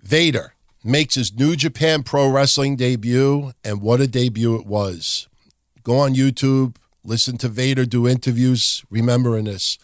Vader 0.00 0.54
makes 0.84 1.14
his 1.14 1.34
New 1.34 1.56
Japan 1.56 2.02
Pro 2.02 2.28
Wrestling 2.28 2.76
debut, 2.76 3.52
and 3.64 3.82
what 3.82 4.00
a 4.00 4.06
debut 4.06 4.54
it 4.56 4.66
was. 4.66 5.28
Go 5.82 5.98
on 5.98 6.14
YouTube, 6.14 6.76
listen 7.04 7.38
to 7.38 7.48
Vader 7.48 7.84
do 7.84 8.06
interviews, 8.06 8.84
remembering 8.90 9.44
this. 9.44 9.78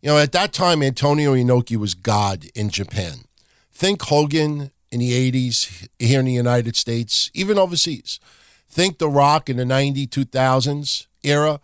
You 0.00 0.10
know, 0.10 0.18
at 0.18 0.32
that 0.32 0.52
time, 0.52 0.82
Antonio 0.82 1.34
Inoki 1.34 1.76
was 1.76 1.94
God 1.94 2.46
in 2.54 2.70
Japan. 2.70 3.24
Think 3.72 4.02
Hogan 4.02 4.70
in 4.92 5.00
the 5.00 5.32
80s 5.32 5.88
here 5.98 6.20
in 6.20 6.26
the 6.26 6.32
United 6.32 6.76
States, 6.76 7.30
even 7.34 7.58
overseas. 7.58 8.20
Think 8.68 8.98
The 8.98 9.08
Rock 9.08 9.50
in 9.50 9.56
the 9.56 9.64
90s, 9.64 10.08
2000s 10.08 11.06
era. 11.24 11.60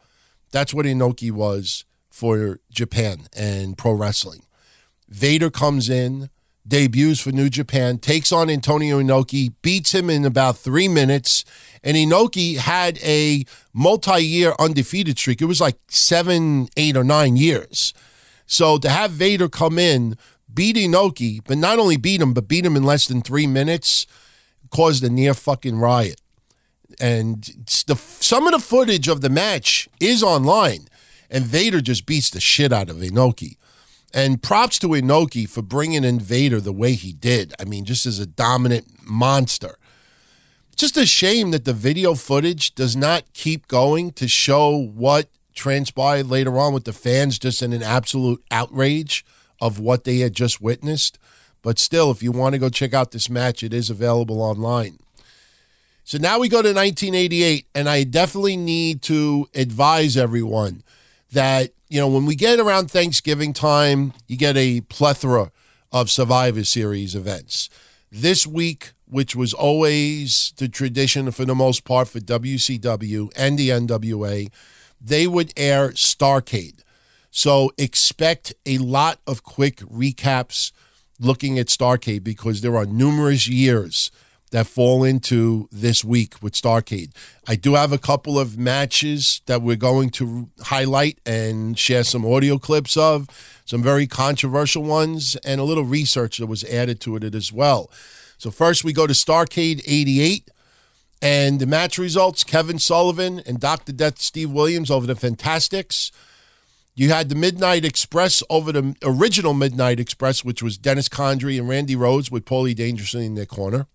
That's 0.51 0.75
what 0.75 0.85
Inoki 0.85 1.31
was 1.31 1.85
for 2.11 2.59
Japan 2.71 3.29
and 3.37 3.79
pro 3.79 3.93
wrestling. 3.93 4.43
Vader 5.09 5.51
comes 5.51 5.89
in, 5.89 6.29
debuts 6.67 7.21
for 7.21 7.31
New 7.31 7.49
Japan, 7.49 7.99
takes 7.99 8.33
on 8.33 8.51
Antonio 8.51 9.01
Inoki, 9.01 9.53
beats 9.63 9.95
him 9.95 10.11
in 10.11 10.25
about 10.25 10.57
three 10.57 10.89
minutes, 10.89 11.45
and 11.85 11.97
Inoki 11.97 12.57
had 12.57 12.99
a 13.03 13.45
multi 13.73 14.25
year 14.25 14.55
undefeated 14.59 15.19
streak. 15.19 15.41
It 15.41 15.47
was 15.47 15.61
like 15.61 15.77
seven, 15.89 16.69
eight, 16.77 16.97
or 16.97 17.05
nine 17.05 17.37
years. 17.37 17.95
So 18.47 18.79
to 18.79 18.89
have 18.89 19.13
Vader 19.13 19.49
come 19.49 19.79
in, 19.79 20.17
beat 20.53 20.77
Inoki, 20.77 21.41
but 21.47 21.59
not 21.59 21.79
only 21.79 21.97
beat 21.97 22.21
him, 22.21 22.35
but 22.35 22.49
beat 22.49 22.65
him 22.65 22.77
in 22.77 22.85
less 22.85 23.07
than 23.07 23.23
three 23.23 23.47
minutes, 23.47 24.07
caused 24.71 25.03
a 25.05 25.11
near 25.11 25.35
fucking 25.35 25.79
riot. 25.79 26.21
And 27.01 27.43
the, 27.87 27.97
some 27.97 28.47
of 28.47 28.53
the 28.53 28.59
footage 28.59 29.09
of 29.09 29.21
the 29.21 29.31
match 29.31 29.89
is 30.01 30.23
online, 30.23 30.87
and 31.31 31.45
Vader 31.45 31.81
just 31.81 32.07
beats 32.07 32.31
the 32.31 32.41
shit 32.41 32.73
out 32.73 32.91
of 32.91 32.97
Inoki. 32.97 33.57
And 34.13 34.41
props 34.41 34.79
to 34.79 34.89
Inoki 34.89 35.49
for 35.49 35.61
bringing 35.61 36.05
in 36.05 36.21
Vader 36.21 36.61
the 36.61 36.73
way 36.73 36.93
he 36.93 37.13
did. 37.13 37.53
I 37.59 37.65
mean, 37.65 37.85
just 37.85 38.07
as 38.07 38.21
a 38.21 38.27
dominant 38.27 38.87
monster. 39.05 39.77
Just 40.77 40.97
a 40.97 41.07
shame 41.07 41.51
that 41.51 41.65
the 41.65 41.73
video 41.73 42.15
footage 42.15 42.77
does 42.77 42.95
not 42.95 43.33
keep 43.33 43.67
going 43.67 44.13
to 44.13 44.29
show 44.29 44.77
what 44.77 45.29
transpired 45.55 46.27
later 46.27 46.59
on 46.59 46.73
with 46.73 46.85
the 46.85 46.93
fans 46.93 47.39
just 47.39 47.63
in 47.63 47.73
an 47.73 47.83
absolute 47.83 48.43
outrage 48.51 49.25
of 49.61 49.79
what 49.79 50.05
they 50.05 50.19
had 50.19 50.35
just 50.35 50.61
witnessed. 50.61 51.19
But 51.63 51.79
still, 51.79 52.11
if 52.11 52.23
you 52.23 52.33
want 52.33 52.53
to 52.55 52.59
go 52.59 52.69
check 52.69 52.93
out 52.93 53.13
this 53.13 53.31
match, 53.31 53.63
it 53.63 53.73
is 53.73 53.89
available 53.89 54.43
online. 54.43 54.99
So 56.05 56.19
now 56.19 56.39
we 56.39 56.51
go 56.51 56.61
to 56.61 56.75
1988, 56.75 57.67
and 57.75 57.89
I 57.89 58.05
definitely 58.05 58.59
need 58.59 59.01
to 59.03 59.49
advise 59.55 60.19
everyone 60.19 60.83
that, 61.33 61.71
you 61.89 61.99
know, 61.99 62.09
when 62.09 62.27
we 62.27 62.37
get 62.37 62.61
around 62.61 62.91
Thanksgiving 62.91 63.55
time, 63.55 64.13
you 64.29 64.37
get 64.37 64.57
a 64.59 64.83
plethora 64.83 65.51
of 65.91 66.11
Survivor 66.11 66.65
Series 66.65 67.15
events. 67.15 67.71
This 68.13 68.47
week, 68.47 68.93
which 69.07 69.35
was 69.35 69.55
always 69.55 70.53
the 70.59 70.69
tradition 70.69 71.31
for 71.31 71.47
the 71.47 71.55
most 71.55 71.85
part 71.85 72.09
for 72.09 72.21
WCW 72.21 73.33
and 73.37 73.59
the 73.59 73.71
NWA, 73.71 74.51
they 75.05 75.27
would 75.27 75.53
air 75.57 75.91
Starrcade. 75.91 76.81
So 77.31 77.73
expect 77.77 78.55
a 78.65 78.79
lot 78.79 79.21
of 79.27 79.43
quick 79.43 79.77
recaps 79.79 80.73
looking 81.21 81.59
at 81.59 81.67
Starrcade 81.67 82.25
because 82.25 82.61
there 82.61 82.77
are 82.77 82.87
numerous 82.87 83.49
years 83.49 84.11
that 84.51 84.69
fall 84.69 85.03
into 85.03 85.69
this 85.73 86.05
week 86.05 86.41
with 86.41 86.53
Starrcade. 86.53 87.11
I 87.49 87.57
do 87.57 87.75
have 87.75 87.93
a 87.93 87.99
couple 87.99 88.39
of 88.39 88.57
matches 88.57 89.43
that 89.47 89.63
we're 89.63 89.75
going 89.75 90.11
to 90.11 90.49
highlight 90.61 91.19
and 91.27 91.77
share 91.77 92.05
some 92.05 92.25
audio 92.25 92.59
clips 92.59 92.97
of, 92.97 93.29
some 93.65 93.83
very 93.83 94.07
controversial 94.07 94.85
ones, 94.85 95.35
and 95.45 95.61
a 95.61 95.65
little 95.65 95.85
research 95.85 96.39
that 96.39 96.47
was 96.47 96.63
added 96.65 97.01
to 97.01 97.17
it 97.17 97.35
as 97.35 97.53
well. 97.53 97.91
So, 98.39 98.53
first 98.53 98.85
we 98.85 98.93
go 98.93 99.09
to 99.09 99.13
Starrcade 99.13 99.83
88. 99.87 100.49
And 101.25 101.59
the 101.59 101.67
match 101.67 101.97
results 101.97 102.45
Kevin 102.45 102.79
Sullivan 102.79 103.41
and 103.47 103.59
Dr. 103.59 103.93
Death 103.93 104.21
Steve 104.21 104.51
Williams 104.51 104.91
over 104.91 105.07
the 105.07 105.17
Fantastics. 105.17 106.13
You 106.95 107.09
had 107.09 107.31
the 107.31 107.35
Midnight 107.35 107.83
Express 107.83 108.43
over 108.51 108.73
the 108.73 108.95
original 109.03 109.55
Midnight 109.55 109.99
Express, 109.99 110.45
which 110.45 110.63
was 110.63 110.77
Dennis 110.77 111.09
Condrey 111.09 111.59
and 111.59 111.67
Randy 111.67 111.97
Rose 111.97 112.31
with 112.31 112.45
Paulie 112.45 112.77
Dangerously 112.77 113.25
in 113.25 113.37
their 113.37 113.47
corner. 113.47 113.87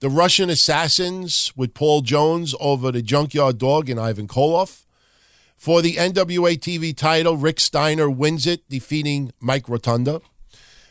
The 0.00 0.08
Russian 0.08 0.48
Assassins 0.48 1.52
with 1.56 1.74
Paul 1.74 2.00
Jones 2.00 2.54
over 2.58 2.90
the 2.90 3.02
Junkyard 3.02 3.58
Dog 3.58 3.90
and 3.90 4.00
Ivan 4.00 4.26
Koloff. 4.26 4.86
For 5.58 5.82
the 5.82 5.96
NWA 5.96 6.58
TV 6.58 6.96
title, 6.96 7.36
Rick 7.36 7.60
Steiner 7.60 8.08
wins 8.08 8.46
it, 8.46 8.66
defeating 8.70 9.30
Mike 9.40 9.68
Rotunda. 9.68 10.22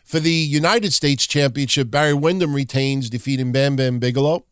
For 0.04 0.20
the 0.20 0.30
United 0.30 0.94
States 0.94 1.26
Championship, 1.26 1.90
Barry 1.90 2.14
Windham 2.14 2.54
retains, 2.54 3.10
defeating 3.10 3.52
Bam 3.52 3.76
Bam 3.76 3.98
Bigelow. 3.98 4.46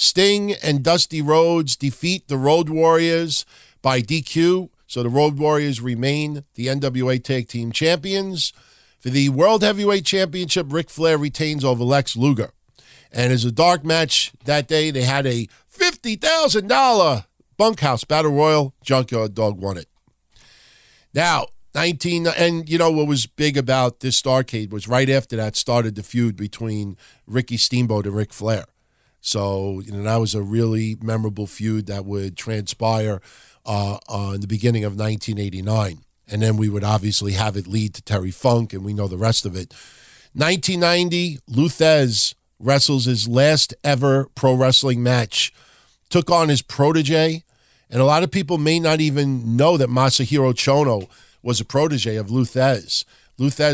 Sting 0.00 0.52
and 0.62 0.84
Dusty 0.84 1.20
Rhodes 1.20 1.74
defeat 1.74 2.28
the 2.28 2.36
Road 2.36 2.68
Warriors 2.68 3.44
by 3.82 4.00
DQ. 4.00 4.70
So 4.86 5.02
the 5.02 5.08
Road 5.08 5.40
Warriors 5.40 5.80
remain 5.80 6.44
the 6.54 6.68
NWA 6.68 7.22
Tag 7.22 7.48
Team 7.48 7.72
Champions. 7.72 8.52
For 9.00 9.10
the 9.10 9.28
World 9.30 9.64
Heavyweight 9.64 10.04
Championship, 10.04 10.72
Ric 10.72 10.88
Flair 10.88 11.18
retains 11.18 11.64
over 11.64 11.82
Lex 11.82 12.16
Luger. 12.16 12.52
And 13.10 13.32
as 13.32 13.44
a 13.44 13.50
dark 13.50 13.84
match 13.84 14.30
that 14.44 14.68
day, 14.68 14.92
they 14.92 15.02
had 15.02 15.26
a 15.26 15.48
$50,000 15.76 17.24
bunkhouse 17.56 18.04
battle 18.04 18.30
royal. 18.30 18.74
Junkyard 18.84 19.34
Dog 19.34 19.60
won 19.60 19.78
it. 19.78 19.88
Now, 21.12 21.48
19, 21.74 22.28
and 22.28 22.68
you 22.68 22.78
know 22.78 22.92
what 22.92 23.08
was 23.08 23.26
big 23.26 23.56
about 23.56 23.98
this 23.98 24.22
Starrcade 24.22 24.70
was 24.70 24.86
right 24.86 25.10
after 25.10 25.34
that 25.36 25.56
started 25.56 25.96
the 25.96 26.04
feud 26.04 26.36
between 26.36 26.96
Ricky 27.26 27.56
Steamboat 27.56 28.06
and 28.06 28.14
Ric 28.14 28.32
Flair. 28.32 28.66
So, 29.28 29.80
you 29.80 29.92
know, 29.92 30.02
that 30.04 30.16
was 30.16 30.34
a 30.34 30.40
really 30.40 30.96
memorable 31.02 31.46
feud 31.46 31.84
that 31.86 32.06
would 32.06 32.34
transpire 32.34 33.20
uh, 33.66 33.98
uh, 34.08 34.32
in 34.34 34.40
the 34.40 34.46
beginning 34.46 34.84
of 34.84 34.92
1989. 34.92 35.98
And 36.28 36.40
then 36.40 36.56
we 36.56 36.70
would 36.70 36.82
obviously 36.82 37.32
have 37.32 37.54
it 37.54 37.66
lead 37.66 37.92
to 37.94 38.02
Terry 38.02 38.30
Funk, 38.30 38.72
and 38.72 38.86
we 38.86 38.94
know 38.94 39.06
the 39.06 39.18
rest 39.18 39.44
of 39.44 39.54
it. 39.54 39.74
1990, 40.32 41.40
Lou 41.46 41.68
Thesz 41.68 42.34
wrestles 42.58 43.04
his 43.04 43.28
last 43.28 43.74
ever 43.84 44.30
pro 44.34 44.54
wrestling 44.54 45.02
match, 45.02 45.52
took 46.08 46.30
on 46.30 46.48
his 46.48 46.62
protege. 46.62 47.44
And 47.90 48.00
a 48.00 48.06
lot 48.06 48.22
of 48.22 48.30
people 48.30 48.56
may 48.56 48.80
not 48.80 49.02
even 49.02 49.56
know 49.56 49.76
that 49.76 49.90
Masahiro 49.90 50.54
Chono 50.54 51.06
was 51.42 51.60
a 51.60 51.66
protege 51.66 52.16
of. 52.16 52.30
Lou 52.30 52.46
Thesz 52.46 53.04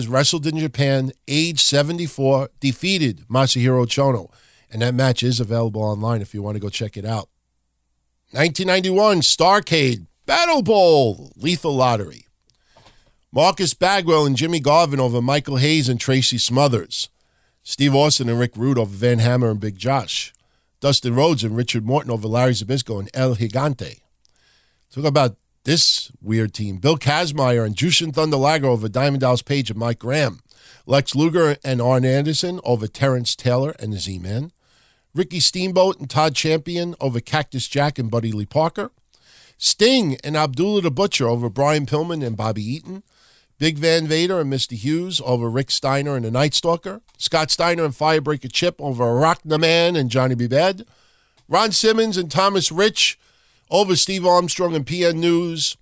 wrestled 0.09 0.49
in 0.49 0.59
Japan, 0.59 1.13
age 1.29 1.63
74, 1.63 2.51
defeated 2.59 3.25
Masahiro 3.29 3.87
Chono. 3.87 4.31
And 4.75 4.83
that 4.83 4.93
match 4.93 5.23
is 5.23 5.39
available 5.39 5.83
online 5.83 6.21
if 6.21 6.35
you 6.35 6.43
want 6.43 6.57
to 6.57 6.61
go 6.61 6.69
check 6.69 6.97
it 6.97 7.05
out. 7.05 7.29
1991, 8.33 9.21
Starrcade, 9.21 10.09
Battle 10.27 10.63
Bowl, 10.63 11.31
Lethal 11.37 11.77
Lottery. 11.77 12.27
Marcus 13.31 13.73
Bagwell 13.73 14.27
and 14.27 14.35
Jimmy 14.37 14.59
Garvin 14.59 14.99
over 14.99 15.23
Michael 15.23 15.59
Hayes 15.59 15.89
and 15.89 16.01
Tracy 16.01 16.39
Smothers. 16.39 17.09
Steve 17.63 17.95
Austin 17.95 18.29
and 18.29 18.41
Rick 18.41 18.57
Rude 18.57 18.77
over 18.77 18.91
Van 18.91 19.21
Hammer 19.21 19.49
and 19.49 19.61
Big 19.61 19.79
Josh. 19.79 20.33
Dustin 20.81 21.15
Rhodes 21.15 21.45
and 21.45 21.57
Richard 21.57 21.87
Morton 21.87 22.11
over 22.11 22.27
Larry 22.27 22.55
Zbyszko 22.55 22.99
and 22.99 23.09
El 23.15 23.37
Gigante. 23.37 24.01
Talk 24.93 25.05
about 25.05 25.37
this 25.63 26.11
weird 26.21 26.53
team. 26.53 26.79
Bill 26.79 26.99
Kazmaier 26.99 27.65
and 27.65 27.77
Jushin 27.77 28.13
Thunder 28.13 28.37
Liger 28.37 28.67
over 28.67 28.89
Diamond 28.89 29.21
Dallas 29.21 29.41
Page 29.41 29.71
and 29.71 29.79
Mike 29.79 30.01
Graham. 30.01 30.41
Lex 30.85 31.15
Luger 31.15 31.59
and 31.65 31.81
Arn 31.81 32.05
Anderson 32.05 32.59
over 32.65 32.89
Terrence 32.89 33.37
Taylor 33.37 33.77
and 33.79 33.93
the 33.93 33.99
Z-Man. 33.99 34.51
Ricky 35.15 35.39
Steamboat 35.41 36.01
and 36.01 36.11
Todd 36.11 36.35
Champion 36.35 36.95
over 37.01 37.21
Cactus 37.21 37.69
Jack 37.69 37.99
and 37.99 38.11
Buddy 38.11 38.33
Lee 38.33 38.47
Parker. 38.47 38.91
Sting 39.57 40.19
and 40.25 40.37
Abdullah 40.37 40.83
the 40.83 40.91
Butcher 40.91 41.29
over 41.29 41.49
Brian 41.49 41.87
Pillman 41.87 42.27
and 42.27 42.37
Bobby 42.37 42.63
Eaton. 42.63 43.05
Big 43.59 43.79
Van 43.79 44.09
Vader 44.09 44.41
and 44.41 44.53
Mr. 44.53 44.73
Hughes 44.73 45.23
over 45.25 45.49
Rick 45.49 45.71
Steiner 45.71 46.17
and 46.17 46.25
the 46.25 46.31
Night 46.31 46.55
Stalker. 46.55 47.01
Scott 47.17 47.53
Steiner 47.53 47.85
and 47.85 47.95
Firebreaker 47.95 48.51
Chip 48.53 48.75
over 48.81 49.15
Rock 49.15 49.41
the 49.45 49.59
Man 49.59 49.95
and 49.95 50.11
Johnny 50.11 50.35
B. 50.35 50.49
Badd. 50.49 50.85
Ron 51.49 51.71
Simmons 51.71 52.17
and 52.17 52.31
Thomas 52.31 52.73
Rich 52.73 53.19
over 53.71 53.95
Steve 53.95 54.27
Armstrong 54.27 54.75
and 54.75 54.85
PN 54.85 55.17
News. 55.17 55.77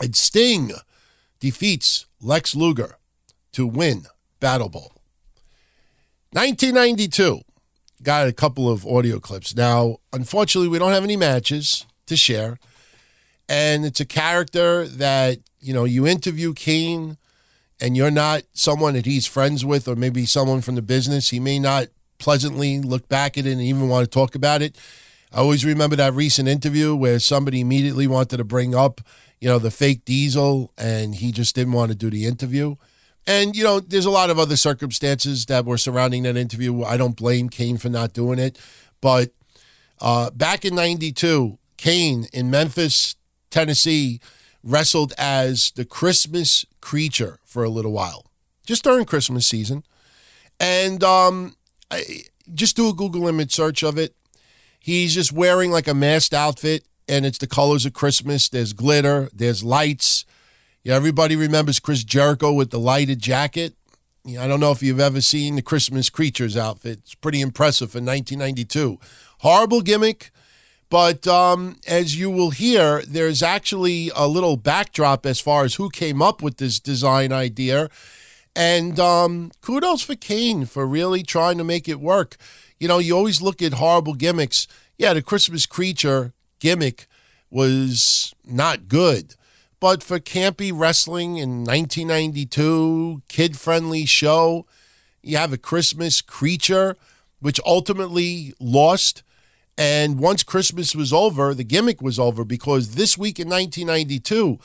And 0.00 0.16
Sting 0.16 0.72
defeats 1.38 2.06
Lex 2.22 2.56
Luger 2.56 2.96
to 3.52 3.66
win 3.66 4.06
Battle 4.40 4.70
Bowl. 4.70 4.92
1992. 6.32 7.42
Got 8.02 8.28
a 8.28 8.32
couple 8.32 8.70
of 8.70 8.86
audio 8.86 9.18
clips. 9.18 9.56
Now, 9.56 9.98
unfortunately, 10.12 10.68
we 10.68 10.78
don't 10.78 10.92
have 10.92 11.04
any 11.04 11.16
matches 11.16 11.84
to 12.06 12.16
share. 12.16 12.58
And 13.48 13.84
it's 13.84 14.00
a 14.00 14.04
character 14.04 14.86
that, 14.86 15.38
you 15.60 15.74
know, 15.74 15.84
you 15.84 16.06
interview 16.06 16.52
Kane 16.52 17.16
and 17.80 17.96
you're 17.96 18.10
not 18.10 18.42
someone 18.52 18.94
that 18.94 19.06
he's 19.06 19.26
friends 19.26 19.64
with 19.64 19.88
or 19.88 19.96
maybe 19.96 20.26
someone 20.26 20.60
from 20.60 20.74
the 20.74 20.82
business. 20.82 21.30
He 21.30 21.40
may 21.40 21.58
not 21.58 21.88
pleasantly 22.18 22.80
look 22.80 23.08
back 23.08 23.38
at 23.38 23.46
it 23.46 23.52
and 23.52 23.60
even 23.60 23.88
want 23.88 24.04
to 24.04 24.10
talk 24.10 24.34
about 24.34 24.62
it. 24.62 24.76
I 25.32 25.38
always 25.38 25.64
remember 25.64 25.96
that 25.96 26.14
recent 26.14 26.48
interview 26.48 26.94
where 26.94 27.18
somebody 27.18 27.60
immediately 27.60 28.06
wanted 28.06 28.38
to 28.38 28.44
bring 28.44 28.74
up, 28.74 29.00
you 29.40 29.48
know, 29.48 29.58
the 29.58 29.70
fake 29.70 30.04
diesel 30.04 30.72
and 30.78 31.14
he 31.14 31.32
just 31.32 31.54
didn't 31.54 31.72
want 31.72 31.90
to 31.90 31.96
do 31.96 32.10
the 32.10 32.26
interview. 32.26 32.76
And, 33.28 33.54
you 33.54 33.62
know, 33.62 33.78
there's 33.78 34.06
a 34.06 34.10
lot 34.10 34.30
of 34.30 34.38
other 34.38 34.56
circumstances 34.56 35.44
that 35.46 35.66
were 35.66 35.76
surrounding 35.76 36.22
that 36.22 36.38
interview. 36.38 36.82
I 36.82 36.96
don't 36.96 37.14
blame 37.14 37.50
Kane 37.50 37.76
for 37.76 37.90
not 37.90 38.14
doing 38.14 38.38
it. 38.38 38.58
But 39.02 39.32
uh, 40.00 40.30
back 40.30 40.64
in 40.64 40.74
92, 40.74 41.58
Kane 41.76 42.26
in 42.32 42.50
Memphis, 42.50 43.16
Tennessee, 43.50 44.20
wrestled 44.64 45.12
as 45.18 45.72
the 45.72 45.84
Christmas 45.84 46.64
creature 46.80 47.38
for 47.44 47.64
a 47.64 47.68
little 47.68 47.92
while, 47.92 48.24
just 48.64 48.82
during 48.82 49.04
Christmas 49.04 49.46
season. 49.46 49.84
And 50.58 51.04
um, 51.04 51.54
I, 51.90 52.22
just 52.54 52.76
do 52.76 52.88
a 52.88 52.94
Google 52.94 53.28
image 53.28 53.52
search 53.52 53.82
of 53.82 53.98
it. 53.98 54.14
He's 54.80 55.14
just 55.14 55.32
wearing 55.32 55.70
like 55.70 55.86
a 55.86 55.92
masked 55.92 56.32
outfit, 56.32 56.84
and 57.06 57.26
it's 57.26 57.38
the 57.38 57.46
colors 57.46 57.84
of 57.84 57.92
Christmas. 57.92 58.48
There's 58.48 58.72
glitter, 58.72 59.28
there's 59.34 59.62
lights. 59.62 60.24
Everybody 60.88 61.36
remembers 61.36 61.80
Chris 61.80 62.02
Jericho 62.02 62.50
with 62.50 62.70
the 62.70 62.78
lighted 62.78 63.18
jacket. 63.18 63.74
I 64.26 64.48
don't 64.48 64.58
know 64.58 64.72
if 64.72 64.82
you've 64.82 64.98
ever 64.98 65.20
seen 65.20 65.56
the 65.56 65.62
Christmas 65.62 66.08
Creatures 66.08 66.56
outfit. 66.56 67.00
It's 67.00 67.14
pretty 67.14 67.42
impressive 67.42 67.90
for 67.90 67.98
1992. 67.98 68.98
Horrible 69.40 69.82
gimmick, 69.82 70.30
but 70.88 71.26
um, 71.26 71.76
as 71.86 72.18
you 72.18 72.30
will 72.30 72.52
hear, 72.52 73.02
there's 73.06 73.42
actually 73.42 74.10
a 74.16 74.26
little 74.26 74.56
backdrop 74.56 75.26
as 75.26 75.40
far 75.40 75.64
as 75.64 75.74
who 75.74 75.90
came 75.90 76.22
up 76.22 76.40
with 76.40 76.56
this 76.56 76.80
design 76.80 77.32
idea. 77.32 77.90
And 78.56 78.98
um, 78.98 79.50
kudos 79.60 80.00
for 80.00 80.14
Kane 80.14 80.64
for 80.64 80.86
really 80.86 81.22
trying 81.22 81.58
to 81.58 81.64
make 81.64 81.86
it 81.86 82.00
work. 82.00 82.38
You 82.80 82.88
know, 82.88 82.98
you 82.98 83.14
always 83.14 83.42
look 83.42 83.60
at 83.60 83.74
horrible 83.74 84.14
gimmicks. 84.14 84.66
Yeah, 84.96 85.12
the 85.12 85.20
Christmas 85.20 85.66
creature 85.66 86.32
gimmick 86.60 87.08
was 87.50 88.34
not 88.42 88.88
good. 88.88 89.34
But 89.80 90.02
for 90.02 90.18
campy 90.18 90.72
wrestling 90.74 91.36
in 91.36 91.64
1992, 91.64 93.22
kid 93.28 93.56
friendly 93.56 94.06
show, 94.06 94.66
you 95.22 95.36
have 95.36 95.52
a 95.52 95.58
Christmas 95.58 96.20
creature, 96.20 96.96
which 97.40 97.60
ultimately 97.64 98.54
lost. 98.58 99.22
And 99.76 100.18
once 100.18 100.42
Christmas 100.42 100.96
was 100.96 101.12
over, 101.12 101.54
the 101.54 101.62
gimmick 101.62 102.02
was 102.02 102.18
over 102.18 102.44
because 102.44 102.96
this 102.96 103.16
week 103.16 103.38
in 103.38 103.48
1992, 103.48 104.58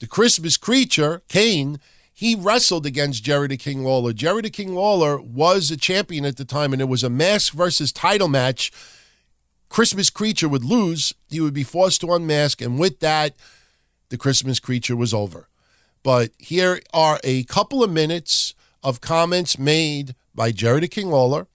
the 0.00 0.06
Christmas 0.06 0.58
creature, 0.58 1.22
Kane, 1.28 1.78
he 2.12 2.34
wrestled 2.34 2.84
against 2.84 3.24
Jerry 3.24 3.48
the 3.48 3.56
King 3.56 3.82
Lawler. 3.82 4.12
Jerry 4.12 4.42
the 4.42 4.50
King 4.50 4.74
Lawler 4.74 5.18
was 5.18 5.70
a 5.70 5.76
champion 5.78 6.26
at 6.26 6.36
the 6.36 6.44
time, 6.44 6.74
and 6.74 6.82
it 6.82 6.88
was 6.88 7.02
a 7.02 7.08
mask 7.08 7.54
versus 7.54 7.92
title 7.92 8.28
match. 8.28 8.70
Christmas 9.70 10.10
creature 10.10 10.48
would 10.48 10.64
lose. 10.64 11.14
He 11.30 11.40
would 11.40 11.54
be 11.54 11.64
forced 11.64 12.02
to 12.02 12.12
unmask, 12.12 12.60
and 12.60 12.78
with 12.78 13.00
that, 13.00 13.34
the 14.10 14.18
Christmas 14.18 14.60
creature 14.60 14.96
was 14.96 15.14
over. 15.14 15.48
But 16.02 16.30
here 16.38 16.80
are 16.92 17.18
a 17.24 17.44
couple 17.44 17.82
of 17.82 17.90
minutes 17.90 18.54
of 18.82 19.00
comments 19.00 19.58
made 19.58 20.14
by 20.34 20.52
Jerry 20.52 20.86
King 20.88 21.08
Lawler, 21.08 21.46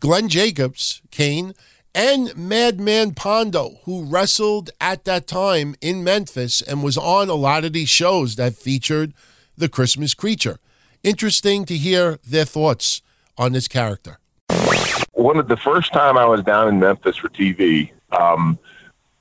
Glenn 0.00 0.28
Jacobs, 0.28 1.02
Kane, 1.10 1.54
and 1.94 2.36
Madman 2.36 3.14
Pondo, 3.14 3.78
who 3.84 4.04
wrestled 4.04 4.70
at 4.80 5.04
that 5.04 5.26
time 5.26 5.74
in 5.80 6.04
Memphis 6.04 6.60
and 6.62 6.82
was 6.82 6.98
on 6.98 7.28
a 7.28 7.34
lot 7.34 7.64
of 7.64 7.72
these 7.72 7.88
shows 7.88 8.36
that 8.36 8.54
featured 8.54 9.14
the 9.56 9.68
Christmas 9.68 10.14
creature. 10.14 10.58
Interesting 11.02 11.64
to 11.64 11.76
hear 11.76 12.18
their 12.26 12.44
thoughts 12.44 13.02
on 13.36 13.52
this 13.52 13.68
character. 13.68 14.18
One 15.12 15.38
of 15.38 15.48
the 15.48 15.56
first 15.56 15.92
time 15.92 16.16
I 16.16 16.26
was 16.26 16.42
down 16.42 16.68
in 16.68 16.78
Memphis 16.78 17.16
for 17.16 17.28
TV, 17.28 17.90
um, 18.12 18.58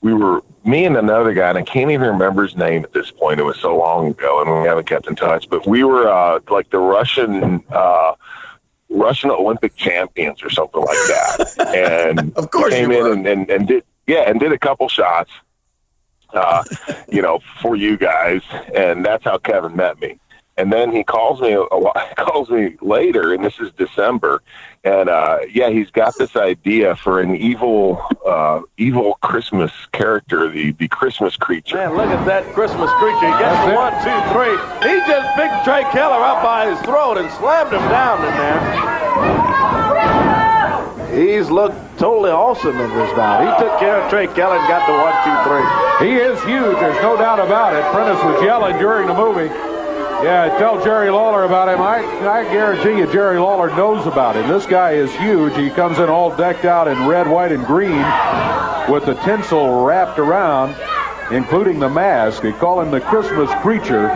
we 0.08 0.14
were 0.14 0.42
me 0.64 0.86
and 0.86 0.96
another 0.96 1.34
guy, 1.34 1.50
and 1.50 1.58
I 1.58 1.64
can't 1.64 1.92
even 1.92 2.08
remember 2.08 2.44
his 2.44 2.56
name 2.56 2.86
at 2.86 2.94
this 2.94 3.12
point. 3.12 3.42
It 3.42 3.44
was 3.44 3.60
so 3.60 3.78
long 3.78 4.12
ago, 4.12 4.42
and 4.42 4.62
we 4.62 4.68
haven't 4.68 4.88
kept 4.88 5.08
in 5.08 5.18
touch. 5.18 5.50
But 5.50 5.68
we 5.68 5.84
were 5.84 6.10
uh, 6.10 6.40
like 6.50 6.70
the 6.70 6.80
Russian. 6.80 7.64
Uh, 7.70 8.14
Russian 8.90 9.32
Olympic 9.32 9.76
champions 9.76 10.42
or 10.42 10.50
something 10.50 10.80
like 10.82 10.96
that. 11.10 11.56
And 11.76 12.34
of 12.38 12.50
course 12.52 12.74
came 12.74 12.90
in 12.90 13.06
and, 13.06 13.28
and, 13.28 13.50
and 13.50 13.68
did 13.68 13.84
yeah, 14.08 14.30
and 14.30 14.40
did 14.40 14.54
a 14.54 14.58
couple 14.58 14.88
shots 14.88 15.30
uh, 16.34 16.64
you 17.10 17.22
know, 17.22 17.40
for 17.62 17.76
you 17.76 17.98
guys, 17.98 18.42
and 18.74 19.06
that's 19.06 19.24
how 19.24 19.38
Kevin 19.38 19.76
met 19.76 20.00
me. 20.00 20.20
And 20.58 20.74
then 20.74 20.92
he 20.92 21.04
calls 21.04 21.40
me 21.40 21.52
a, 21.52 21.62
a 21.62 22.16
calls 22.16 22.50
me 22.50 22.76
later, 22.82 23.34
and 23.34 23.44
this 23.44 23.60
is 23.60 23.72
December, 23.74 24.42
and 24.84 25.10
uh, 25.10 25.40
yeah, 25.52 25.70
he's 25.70 25.92
got 25.92 26.18
this 26.18 26.36
idea 26.36 26.96
for 26.96 27.20
an 27.20 27.36
evil, 27.36 28.02
uh, 28.26 28.62
evil 28.78 29.18
Christmas 29.22 29.72
character, 29.92 30.50
the 30.50 30.72
the 30.72 30.88
Christmas 30.88 31.36
creature. 31.36 31.76
Man, 31.78 31.96
look 31.98 32.08
at 32.08 32.26
that 32.26 32.46
Christmas 32.54 32.90
creature. 32.94 33.28
He 33.28 33.38
gets 33.38 33.66
the 33.68 33.74
one, 33.76 33.94
two, 34.02 34.20
three. 34.32 34.56
He 34.90 34.98
just 35.06 35.36
picked 35.36 35.66
Trey 35.66 35.84
Keller 35.92 36.24
up 36.24 36.42
by 36.42 36.72
his 36.72 36.80
throat 36.82 37.18
and 37.18 37.30
slammed 37.38 37.74
him 37.74 37.84
down 37.90 38.24
in 38.24 38.34
there. 38.38 38.62
He's 41.18 41.50
looked 41.50 41.78
totally 41.98 42.30
awesome 42.30 42.80
in 42.80 42.90
this 42.92 43.18
now. 43.18 43.42
He 43.42 43.64
took 43.64 43.80
care 43.80 44.02
of 44.02 44.10
Trey 44.10 44.28
Keller 44.28 44.58
and 44.58 44.68
got 44.68 44.86
the 44.86 44.94
one, 44.94 45.16
two, 45.26 45.36
three. 45.50 45.66
He 46.08 46.16
is 46.16 46.38
huge. 46.44 46.78
There's 46.78 47.02
no 47.02 47.18
doubt 47.18 47.40
about 47.40 47.74
it. 47.74 47.84
Prentice 47.92 48.24
was 48.24 48.44
yelling 48.44 48.78
during 48.78 49.08
the 49.08 49.16
movie. 49.16 49.77
Yeah, 50.24 50.58
tell 50.58 50.84
Jerry 50.84 51.12
Lawler 51.12 51.44
about 51.44 51.70
him. 51.70 51.80
I, 51.80 52.00
I 52.28 52.44
guarantee 52.46 52.98
you 52.98 53.12
Jerry 53.12 53.40
Lawler 53.40 53.70
knows 53.70 54.08
about 54.08 54.36
him. 54.36 54.48
This 54.48 54.66
guy 54.66 54.94
is 54.94 55.14
huge. 55.14 55.56
He 55.56 55.70
comes 55.70 56.00
in 56.00 56.10
all 56.10 56.36
decked 56.36 56.66
out 56.66 56.88
in 56.88 57.08
red, 57.08 57.28
white, 57.28 57.52
and 57.52 57.64
green 57.66 58.02
with 58.92 59.06
the 59.06 59.14
tinsel 59.24 59.86
wrapped 59.86 60.18
around, 60.18 60.76
including 61.32 61.80
the 61.80 61.90
mask. 61.90 62.42
They 62.42 62.52
call 62.52 62.82
him 62.82 62.90
the 62.90 63.02
Christmas 63.02 63.52
creature. 63.62 64.08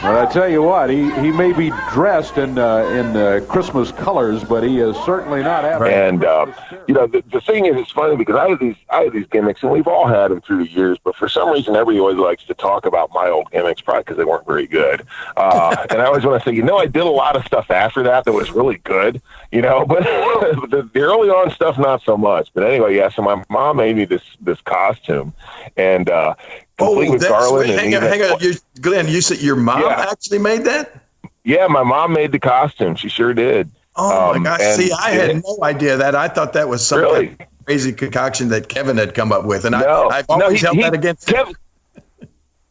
But 0.00 0.16
I 0.16 0.32
tell 0.32 0.48
you 0.48 0.62
what, 0.62 0.90
he, 0.90 1.10
he 1.20 1.32
may 1.32 1.52
be 1.52 1.72
dressed 1.90 2.38
in 2.38 2.56
uh, 2.56 2.78
in 2.84 3.16
uh, 3.16 3.40
Christmas 3.48 3.90
colors, 3.90 4.44
but 4.44 4.62
he 4.62 4.78
is 4.78 4.96
certainly 5.04 5.42
not 5.42 5.64
having. 5.64 5.92
And 5.92 6.24
uh, 6.24 6.46
you 6.86 6.94
know, 6.94 7.08
the, 7.08 7.24
the 7.32 7.40
thing 7.40 7.66
is, 7.66 7.76
it's 7.76 7.90
funny 7.90 8.14
because 8.14 8.36
I 8.36 8.48
have 8.48 8.60
these 8.60 8.76
I 8.90 9.02
have 9.02 9.12
these 9.12 9.26
gimmicks, 9.26 9.60
and 9.64 9.72
we've 9.72 9.88
all 9.88 10.06
had 10.06 10.30
them 10.30 10.40
through 10.40 10.64
the 10.64 10.70
years. 10.70 10.98
But 11.02 11.16
for 11.16 11.28
some 11.28 11.50
reason, 11.50 11.74
everybody 11.74 11.98
always 11.98 12.16
likes 12.16 12.44
to 12.44 12.54
talk 12.54 12.86
about 12.86 13.10
my 13.12 13.28
old 13.28 13.50
gimmicks, 13.50 13.80
probably 13.80 14.02
because 14.02 14.18
they 14.18 14.24
weren't 14.24 14.46
very 14.46 14.68
good. 14.68 15.04
Uh, 15.36 15.84
and 15.90 16.00
I 16.00 16.04
always 16.04 16.24
want 16.24 16.44
to 16.44 16.48
say, 16.48 16.54
you 16.54 16.62
know, 16.62 16.76
I 16.76 16.86
did 16.86 17.02
a 17.02 17.10
lot 17.10 17.34
of 17.34 17.44
stuff 17.44 17.68
after 17.68 18.04
that 18.04 18.24
that 18.24 18.32
was 18.32 18.52
really 18.52 18.78
good, 18.78 19.20
you 19.50 19.62
know. 19.62 19.84
But 19.98 20.04
the, 20.70 20.88
the 20.92 21.00
early 21.00 21.28
on 21.28 21.50
stuff, 21.50 21.76
not 21.76 22.02
so 22.02 22.16
much. 22.16 22.50
But 22.54 22.62
anyway, 22.64 22.94
yeah. 22.96 23.08
So 23.08 23.22
my 23.22 23.42
mom 23.48 23.78
made 23.78 23.96
me 23.96 24.04
this 24.04 24.22
this 24.40 24.60
costume, 24.60 25.34
and 25.76 26.08
uh, 26.08 26.34
Oh, 26.80 26.86
complete 26.94 27.10
with 27.10 27.20
that's 27.22 27.32
garland. 27.32 27.70
Hang 27.70 27.94
on, 27.96 28.02
hang 28.02 28.22
on. 28.22 28.40
You, 28.40 28.54
Glenn, 28.80 29.08
you 29.08 29.20
said 29.20 29.40
your 29.40 29.56
mom 29.56 29.80
Yeah. 29.82 30.06
actually 30.10 30.38
made 30.38 30.64
that? 30.64 31.02
Yeah, 31.44 31.66
my 31.66 31.82
mom 31.82 32.12
made 32.12 32.32
the 32.32 32.38
costume. 32.38 32.94
She 32.94 33.08
sure 33.08 33.34
did. 33.34 33.70
Oh 33.96 34.32
Um, 34.34 34.42
my 34.42 34.50
gosh! 34.56 34.76
See, 34.76 34.92
I 34.92 35.12
it- 35.12 35.34
had 35.34 35.42
no 35.44 35.58
idea 35.62 35.96
that. 35.96 36.14
I 36.14 36.28
thought 36.28 36.52
that 36.52 36.68
was 36.68 36.86
some 36.86 37.00
Really? 37.00 37.36
crazy 37.64 37.92
concoction 37.92 38.48
that 38.50 38.68
Kevin 38.68 38.96
had 38.96 39.14
come 39.14 39.32
up 39.32 39.44
with, 39.44 39.64
and 39.64 39.72
No, 39.72 40.08
I, 40.08 40.18
I've 40.18 40.28
no, 40.28 40.42
always 40.42 40.60
he- 40.60 40.66
held 40.66 40.76
he- 40.76 40.82
that 40.82 40.94
against 40.94 41.26
Kevin. 41.26 41.54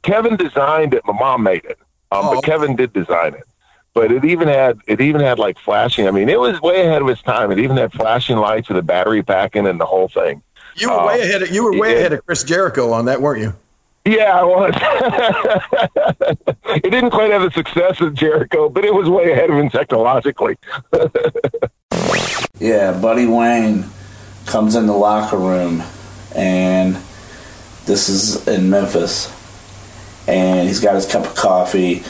Kevin 0.04 0.36
designed 0.38 0.94
it. 0.94 1.02
My 1.06 1.14
mom 1.14 1.44
made 1.44 1.66
it, 1.66 1.78
um, 2.12 2.26
Oh, 2.26 2.36
but 2.36 2.44
Kevin 2.46 2.76
did 2.76 2.94
design 2.94 3.34
it. 3.34 3.44
But 3.94 4.12
it 4.12 4.24
even 4.24 4.48
had 4.48 4.80
it 4.88 5.02
even 5.02 5.22
had 5.22 5.40
like 5.40 5.58
flashing. 5.60 6.08
I 6.08 6.12
mean, 6.12 6.30
it 6.30 6.40
was 6.40 6.62
way 6.62 6.86
ahead 6.86 7.02
of 7.02 7.10
its 7.10 7.22
time. 7.24 7.52
It 7.52 7.60
even 7.60 7.76
had 7.78 7.92
flashing 7.92 8.38
lights 8.38 8.70
with 8.70 8.78
a 8.78 8.82
battery 8.84 9.24
pack 9.24 9.56
in 9.56 9.66
and 9.66 9.80
the 9.82 9.86
whole 9.86 10.08
thing. 10.08 10.42
You 10.76 10.90
were 10.92 11.00
Um, 11.00 11.08
way 11.08 11.22
ahead. 11.22 11.42
Of, 11.42 11.50
you 11.52 11.64
were 11.64 11.78
way 11.78 11.94
it- 11.94 11.98
ahead 11.98 12.14
of 12.14 12.26
Chris 12.26 12.44
Jericho 12.44 12.92
on 12.92 13.06
that, 13.06 13.22
weren't 13.22 13.42
you? 13.42 13.54
Yeah, 14.08 14.40
I 14.40 14.44
was. 14.44 14.74
it 16.66 16.90
didn't 16.90 17.10
quite 17.10 17.32
have 17.32 17.42
the 17.42 17.52
success 17.52 18.00
of 18.00 18.14
Jericho, 18.14 18.70
but 18.70 18.86
it 18.86 18.94
was 18.94 19.10
way 19.10 19.34
ahead 19.34 19.50
of 19.50 19.58
him 19.58 19.70
technologically. 19.70 20.56
Yeah, 22.60 23.00
Buddy 23.00 23.28
Wayne 23.28 23.86
comes 24.48 24.74
in 24.74 24.88
the 24.88 24.94
locker 24.94 25.38
room 25.38 25.84
and 26.36 26.98
this 27.86 28.10
is 28.10 28.48
in 28.48 28.70
Memphis, 28.70 29.32
and 30.28 30.68
he's 30.68 30.80
got 30.80 30.96
his 30.96 31.06
cup 31.06 31.26
of 31.26 31.36
coffee, 31.36 32.04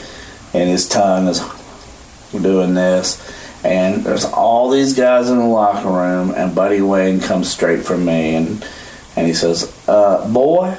and 0.54 0.68
his 0.68 0.88
tongue 0.88 1.28
is 1.28 1.40
doing 2.32 2.74
this, 2.74 3.20
and 3.64 4.04
there's 4.04 4.24
all 4.24 4.70
these 4.70 4.94
guys 4.94 5.30
in 5.30 5.38
the 5.38 5.44
locker 5.44 5.88
room, 5.88 6.32
and 6.36 6.54
Buddy 6.54 6.80
Wayne 6.80 7.20
comes 7.20 7.50
straight 7.50 7.84
from 7.84 8.04
me, 8.04 8.34
and 8.34 8.66
and 9.16 9.26
he 9.26 9.34
says, 9.34 9.72
uh, 9.88 10.28
"Boy, 10.32 10.76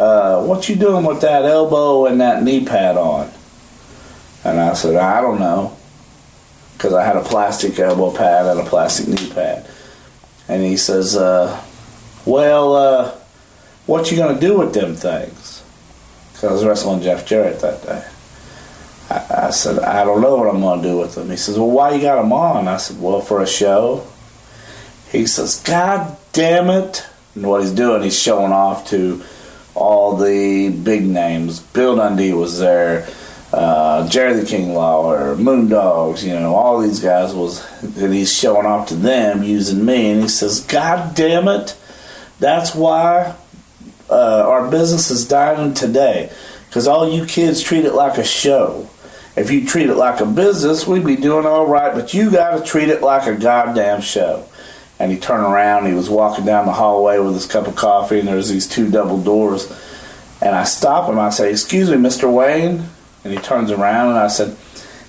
uh, 0.00 0.44
what 0.44 0.68
you 0.68 0.76
doing 0.76 1.04
with 1.04 1.20
that 1.20 1.44
elbow 1.44 2.06
and 2.06 2.20
that 2.20 2.42
knee 2.42 2.64
pad 2.64 2.96
on?" 2.96 3.30
And 4.44 4.58
I 4.58 4.74
said, 4.74 4.96
"I 4.96 5.20
don't 5.20 5.38
know," 5.38 5.76
because 6.76 6.94
I 6.94 7.04
had 7.04 7.16
a 7.16 7.22
plastic 7.22 7.78
elbow 7.78 8.10
pad 8.10 8.46
and 8.46 8.60
a 8.60 8.64
plastic 8.64 9.08
knee 9.08 9.30
pad, 9.32 9.68
and 10.48 10.62
he 10.64 10.76
says, 10.76 11.16
uh, 11.16 11.62
"Well, 12.24 12.74
uh, 12.74 13.14
what 13.86 14.10
you 14.10 14.16
gonna 14.16 14.40
do 14.40 14.58
with 14.58 14.74
them 14.74 14.96
things?" 14.96 15.62
Because 16.32 16.50
I 16.50 16.52
was 16.54 16.64
wrestling 16.64 17.02
Jeff 17.02 17.26
Jarrett 17.26 17.60
that 17.60 17.82
day. 17.82 18.02
I, 19.10 19.46
I 19.46 19.50
said, 19.50 19.80
I 19.80 20.04
don't 20.04 20.20
know 20.20 20.36
what 20.36 20.48
I'm 20.48 20.60
going 20.60 20.80
to 20.80 20.88
do 20.88 20.98
with 20.98 21.14
them. 21.14 21.28
He 21.28 21.36
says, 21.36 21.58
Well, 21.58 21.70
why 21.70 21.94
you 21.94 22.00
got 22.00 22.22
them 22.22 22.32
on? 22.32 22.68
I 22.68 22.76
said, 22.76 23.00
Well, 23.00 23.20
for 23.20 23.42
a 23.42 23.46
show. 23.46 24.06
He 25.10 25.26
says, 25.26 25.60
God 25.62 26.16
damn 26.32 26.70
it. 26.70 27.04
And 27.34 27.46
what 27.46 27.62
he's 27.62 27.72
doing, 27.72 28.02
he's 28.02 28.18
showing 28.18 28.52
off 28.52 28.88
to 28.90 29.22
all 29.74 30.16
the 30.16 30.70
big 30.70 31.06
names. 31.06 31.60
Bill 31.60 31.96
Dundee 31.96 32.32
was 32.32 32.58
there, 32.58 33.08
uh, 33.52 34.08
Jerry 34.08 34.34
the 34.34 34.46
King 34.46 34.74
Lawler, 34.74 35.34
Moondogs, 35.36 36.22
you 36.22 36.34
know, 36.34 36.54
all 36.54 36.80
these 36.80 37.00
guys 37.00 37.34
was, 37.34 37.66
and 37.82 38.12
he's 38.12 38.32
showing 38.32 38.66
off 38.66 38.88
to 38.88 38.94
them 38.94 39.42
using 39.42 39.84
me. 39.84 40.10
And 40.10 40.22
he 40.22 40.28
says, 40.28 40.60
God 40.60 41.14
damn 41.14 41.48
it. 41.48 41.76
That's 42.38 42.74
why 42.74 43.34
uh, 44.08 44.44
our 44.46 44.70
business 44.70 45.10
is 45.10 45.26
dying 45.26 45.74
today. 45.74 46.32
Because 46.68 46.86
all 46.86 47.10
you 47.10 47.26
kids 47.26 47.60
treat 47.62 47.84
it 47.84 47.94
like 47.94 48.18
a 48.18 48.24
show. 48.24 48.88
If 49.36 49.50
you 49.50 49.66
treat 49.66 49.88
it 49.88 49.96
like 49.96 50.20
a 50.20 50.26
business, 50.26 50.86
we'd 50.86 51.04
be 51.04 51.16
doing 51.16 51.46
all 51.46 51.66
right, 51.66 51.94
but 51.94 52.12
you 52.14 52.30
got 52.30 52.58
to 52.58 52.64
treat 52.64 52.88
it 52.88 53.02
like 53.02 53.26
a 53.26 53.34
goddamn 53.34 54.00
show. 54.00 54.44
And 55.00 55.10
he 55.10 55.18
turned 55.18 55.42
around, 55.42 55.86
he 55.86 55.94
was 55.94 56.10
walking 56.10 56.44
down 56.44 56.66
the 56.66 56.72
hallway 56.72 57.18
with 57.18 57.32
his 57.32 57.46
cup 57.46 57.66
of 57.66 57.74
coffee, 57.74 58.18
and 58.18 58.28
there's 58.28 58.50
these 58.50 58.68
two 58.68 58.90
double 58.90 59.20
doors. 59.20 59.72
And 60.42 60.54
I 60.54 60.64
stop 60.64 61.08
him, 61.08 61.18
I 61.18 61.30
say, 61.30 61.50
Excuse 61.50 61.88
me, 61.88 61.96
Mr. 61.96 62.30
Wayne. 62.30 62.84
And 63.24 63.32
he 63.32 63.38
turns 63.38 63.70
around, 63.70 64.10
and 64.10 64.18
I 64.18 64.28
said, 64.28 64.58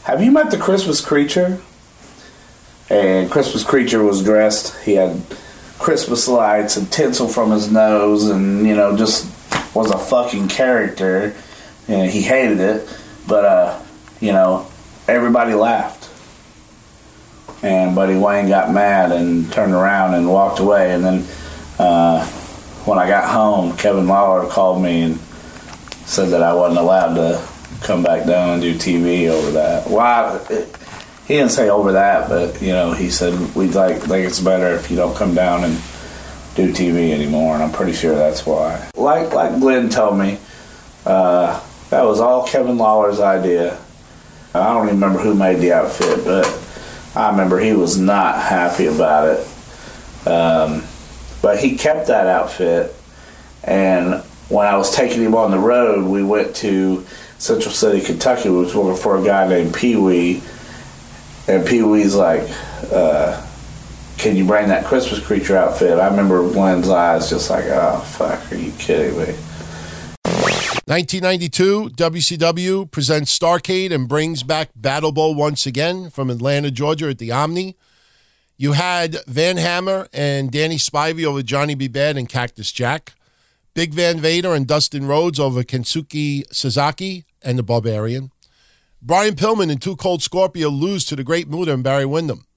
Have 0.04 0.24
you 0.24 0.32
met 0.32 0.50
the 0.50 0.58
Christmas 0.58 1.02
creature? 1.02 1.60
And 2.90 3.30
Christmas 3.30 3.66
creature 3.66 4.02
was 4.02 4.24
dressed, 4.24 4.82
he 4.84 4.94
had 4.94 5.22
Christmas 5.78 6.28
lights 6.28 6.78
and 6.78 6.90
tinsel 6.90 7.28
from 7.28 7.52
his 7.52 7.70
nose, 7.70 8.30
and, 8.30 8.66
you 8.66 8.76
know, 8.76 8.96
just 8.96 9.30
was 9.76 9.92
a 9.92 9.98
fucking 9.98 10.48
character. 10.48 11.36
And 11.90 12.10
he 12.10 12.22
hated 12.22 12.62
it, 12.62 12.98
but, 13.28 13.44
uh, 13.44 13.82
you 14.22 14.32
know, 14.32 14.68
everybody 15.10 15.54
laughed. 15.54 16.01
And 17.64 17.96
Buddy 17.96 18.18
Wayne 18.18 18.48
got 18.48 18.74
mad 18.74 19.12
and 19.12 19.52
turned 19.52 19.74
around 19.74 20.16
and 20.16 20.28
walked 20.28 20.60
away. 20.60 20.94
And 20.94 21.04
then 21.04 21.28
uh, 21.78 22.26
when 22.86 22.98
I 22.98 23.08
got 23.08 23.30
home, 23.30 23.78
Kevin 23.78 24.08
Lawler 24.08 24.50
called 24.50 24.82
me 24.82 25.02
and 25.04 25.20
said 26.06 26.30
that 26.30 26.42
I 26.42 26.54
wasn't 26.54 26.80
allowed 26.80 27.14
to 27.16 27.48
come 27.82 28.04
back 28.04 28.26
down 28.26 28.50
and 28.50 28.62
do 28.62 28.76
TV 28.76 29.30
over 29.30 29.52
that. 29.52 29.88
Why? 29.88 30.40
He 31.28 31.36
didn't 31.36 31.52
say 31.52 31.70
over 31.70 31.94
that, 31.94 32.30
but 32.30 32.62
you 32.62 32.72
know, 32.74 32.94
he 32.94 33.10
said 33.10 33.56
we'd 33.56 33.74
like 33.74 34.02
think 34.02 34.28
it's 34.28 34.40
better 34.40 34.76
if 34.76 34.90
you 34.90 34.98
don't 34.98 35.16
come 35.16 35.34
down 35.34 35.64
and 35.64 35.76
do 36.56 36.74
TV 36.74 37.12
anymore. 37.12 37.54
And 37.54 37.64
I'm 37.64 37.72
pretty 37.72 37.94
sure 37.94 38.16
that's 38.16 38.46
why. 38.46 38.90
Like 38.96 39.34
like 39.34 39.60
Glenn 39.60 39.90
told 39.90 40.18
me, 40.20 40.40
uh, 41.06 41.64
that 41.90 42.04
was 42.04 42.20
all 42.20 42.48
Kevin 42.48 42.78
Lawler's 42.78 43.20
idea. 43.20 43.80
I 44.54 44.74
don't 44.74 44.88
remember 44.88 45.20
who 45.20 45.34
made 45.34 45.60
the 45.60 45.72
outfit, 45.72 46.26
but 46.26 46.46
I 47.16 47.30
remember 47.30 47.60
he 47.60 47.74
was 47.74 47.98
not 47.98 48.36
happy 48.36 48.86
about 48.86 49.28
it. 49.28 49.48
Um, 50.28 50.84
but 51.42 51.60
he 51.60 51.76
kept 51.76 52.08
that 52.08 52.28
outfit, 52.28 52.96
and 53.64 54.24
when 54.50 54.68
I 54.68 54.78
was 54.78 54.96
taking 54.96 55.24
him 55.24 55.34
on 55.34 55.50
the 55.50 55.58
road, 55.58 56.06
we 56.06 56.22
went 56.22 56.56
to 56.58 57.06
Central 57.40 57.74
City, 57.74 58.02
Kentucky. 58.06 58.50
We 58.50 58.58
was 58.58 58.76
working 58.76 59.02
for 59.02 59.18
a 59.18 59.24
guy 59.24 59.48
named 59.48 59.74
Pee 59.74 59.96
Wee, 59.96 60.44
and 61.48 61.66
Pee 61.66 61.82
Wee's 61.82 62.14
like, 62.14 62.48
uh, 62.92 63.42
"Can 64.20 64.36
you 64.36 64.46
bring 64.46 64.68
that 64.68 64.86
Christmas 64.86 65.20
creature 65.20 65.58
outfit?" 65.58 65.98
I 66.00 66.08
remember 66.10 66.48
Glenn's 66.52 66.90
eyes 66.90 67.30
just 67.32 67.50
like, 67.50 67.66
"Oh 67.66 68.02
fuck, 68.06 68.52
are 68.52 68.56
you 68.56 68.72
kidding 68.74 69.18
me?" 69.18 69.34
1992, 70.92 71.92
WCW 71.92 72.92
presents 72.92 73.40
Starrcade 73.40 73.94
and 73.94 74.10
brings 74.10 74.44
back 74.44 74.72
Battle 74.76 75.14
Bowl 75.14 75.34
once 75.34 75.66
again 75.66 76.10
from 76.10 76.30
Atlanta, 76.30 76.70
Georgia 76.70 77.08
at 77.08 77.18
the 77.18 77.32
Omni. 77.32 77.78
You 78.58 78.74
had 78.74 79.16
Van 79.26 79.56
Hammer 79.56 80.10
and 80.12 80.52
Danny 80.52 80.76
Spivey 80.76 81.24
over 81.24 81.44
Johnny 81.44 81.76
B. 81.76 81.88
Badd 81.88 82.18
and 82.18 82.28
Cactus 82.28 82.74
Jack. 82.74 83.14
Big 83.74 83.94
Van 83.94 84.20
Vader 84.20 84.54
and 84.54 84.68
Dustin 84.68 85.08
Rhodes 85.08 85.40
over 85.40 85.64
Kensuke 85.64 86.44
Sasaki 86.54 87.24
and 87.42 87.58
the 87.58 87.64
Barbarian. 87.64 88.34
Brian 89.02 89.36
Pillman 89.36 89.72
and 89.72 89.82
Two 89.82 89.96
Cold 89.96 90.22
Scorpio 90.22 90.68
lose 90.68 91.06
to 91.06 91.16
the 91.16 91.24
Great 91.24 91.48
Muta 91.48 91.72
and 91.72 91.86
Barry 91.86 92.06
Windham. 92.06 92.48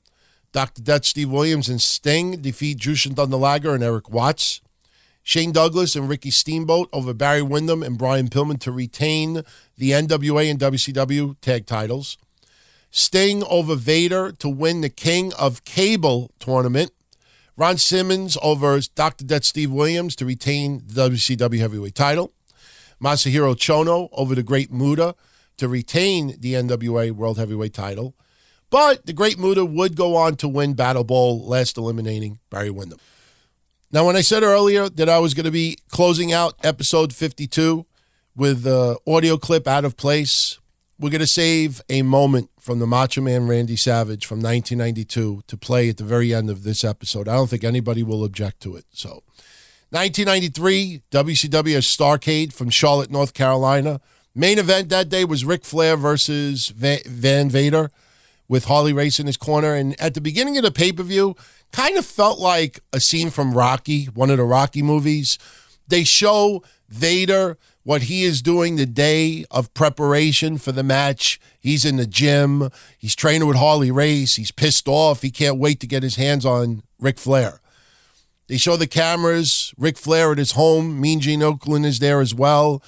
Dr. 0.51 0.83
Death, 0.83 1.05
Steve 1.05 1.31
Williams, 1.31 1.69
and 1.69 1.81
Sting 1.81 2.43
defeat 2.43 2.79
Jushin 2.79 3.15
Thunder 3.15 3.37
Liger 3.37 3.77
and 3.77 3.85
Eric 3.85 4.11
Watts. 4.11 4.61
Shane 5.27 5.53
Douglas 5.53 5.97
and 5.97 6.07
Ricky 6.07 6.31
Steamboat 6.31 6.91
over 6.93 7.15
Barry 7.15 7.41
Windham 7.41 7.83
and 7.83 7.97
Brian 7.97 8.29
Pillman 8.29 8.61
to 8.61 8.71
retain 8.71 9.43
the 9.79 9.93
NWA 9.93 10.51
and 10.51 10.61
WCW 10.61 11.41
tag 11.41 11.65
titles. 11.65 12.19
Sting 12.91 13.43
over 13.45 13.75
Vader 13.75 14.33
to 14.33 14.51
win 14.51 14.83
the 14.83 14.91
King 14.91 15.33
of 15.33 15.65
Cable 15.65 16.31
tournament. 16.39 16.93
Ron 17.57 17.79
Simmons 17.79 18.37
over 18.43 18.79
Dr. 18.95 19.25
Death 19.25 19.45
Steve 19.45 19.73
Williams 19.73 20.15
to 20.17 20.27
retain 20.27 20.83
the 20.87 21.09
WCW 21.09 21.59
heavyweight 21.59 21.95
title. 21.95 22.33
Masahiro 23.03 23.57
Chono 23.57 24.11
over 24.13 24.35
the 24.35 24.43
Great 24.43 24.71
Muta 24.71 25.15
to 25.57 25.69
retain 25.69 26.37
the 26.39 26.53
NWA 26.53 27.13
World 27.13 27.39
Heavyweight 27.39 27.73
title. 27.73 28.15
But 28.69 29.07
the 29.07 29.13
Great 29.15 29.39
Muta 29.39 29.65
would 29.65 29.97
go 29.97 30.17
on 30.17 30.37
to 30.37 30.49
win 30.49 30.75
Battle 30.75 31.05
Bowl, 31.05 31.47
last 31.47 31.79
eliminating 31.79 32.41
Barry 32.51 32.71
Windham. 32.71 32.99
Now, 33.95 34.05
when 34.05 34.17
I 34.17 34.23
said 34.23 34.43
earlier 34.43 34.89
that 34.89 35.09
I 35.09 35.21
was 35.21 35.35
going 35.35 35.45
to 35.45 35.53
be 35.53 35.79
closing 35.89 36.33
out 36.33 36.57
episode 36.65 37.13
52 37.13 37.87
with 38.35 38.65
the 38.65 38.99
audio 39.07 39.37
clip 39.37 39.69
out 39.69 39.85
of 39.85 39.97
place, 39.97 40.59
we're 40.99 41.11
going 41.11 41.21
to 41.21 41.29
save 41.29 41.81
a 41.89 42.03
moment 42.03 42.51
from 42.59 42.81
the 42.81 42.89
Macho 42.89 43.21
Man 43.21 43.47
Randy 43.47 43.77
Savage 43.77 44.27
from 44.27 44.39
1992 44.39 45.45
to 45.47 45.57
play 45.57 45.91
at 45.91 45.99
the 45.99 46.03
very 46.03 46.35
end 46.35 46.51
of 46.51 46.65
this 46.65 46.83
episode. 46.83 47.29
I 47.29 47.37
don't 47.37 47.49
think 47.49 47.63
anybody 47.63 48.03
will 48.03 48.25
object 48.25 48.59
to 48.63 48.75
it. 48.75 48.85
So, 48.91 49.23
1993, 49.91 51.03
WCW 51.13 51.79
Starrcade 51.79 52.53
from 52.53 52.71
Charlotte, 52.71 53.13
North 53.13 53.33
Carolina. 53.33 54.01
Main 54.35 54.59
event 54.59 54.89
that 54.89 55.09
day 55.09 55.25
was 55.25 55.45
Ric 55.45 55.65
Flair 55.65 55.97
versus 55.97 56.67
Van 56.71 57.49
Vader 57.49 57.93
with 58.49 58.65
Harley 58.65 58.93
Race 58.93 59.21
in 59.21 59.29
his 59.29 59.37
corner. 59.37 59.75
And 59.75 59.99
at 60.01 60.15
the 60.15 60.21
beginning 60.21 60.57
of 60.57 60.65
the 60.65 60.73
pay 60.73 60.91
per 60.91 61.05
view, 61.05 61.37
kind 61.73 61.97
of 61.97 62.07
felt 62.07 62.39
like 62.39 62.81
a 62.93 63.01
scene 63.01 63.31
from 63.31 63.55
Rocky, 63.55 64.07
one 64.07 64.31
of 64.31 64.37
the 64.37 64.45
Rocky 64.45 64.83
movies. 64.83 65.39
They 65.89 66.05
show 66.05 66.63
Vader 66.89 67.59
what 67.83 68.03
he 68.03 68.25
is 68.25 68.41
doing 68.41 68.77
the 68.77 68.87
day 68.87 69.45
of 69.51 69.73
preparation 69.75 70.57
for 70.59 70.73
the 70.73 70.83
match. 70.83 71.39
He's 71.61 71.85
in 71.85 71.97
the 71.97 72.07
gym. 72.07 72.71
He's 72.99 73.15
training 73.15 73.47
with 73.47 73.59
Harley 73.59 73.91
Race. 73.91 74.37
He's 74.37 74.51
pissed 74.51 74.89
off. 74.89 75.23
He 75.23 75.31
can't 75.31 75.59
wait 75.59 75.81
to 75.81 75.87
get 75.87 76.03
his 76.03 76.17
hands 76.17 76.47
on 76.47 76.83
Ric 76.99 77.19
Flair. 77.19 77.61
They 78.47 78.57
show 78.57 78.77
the 78.77 78.87
cameras. 78.87 79.75
Ric 79.77 79.99
Flair 79.99 80.33
at 80.33 80.39
his 80.39 80.53
home. 80.53 81.01
Mean 81.01 81.21
Gene 81.21 81.41
Okerlund 81.41 81.85
is 81.85 81.99
there 81.99 82.21
as 82.21 82.35
well. 82.35 82.83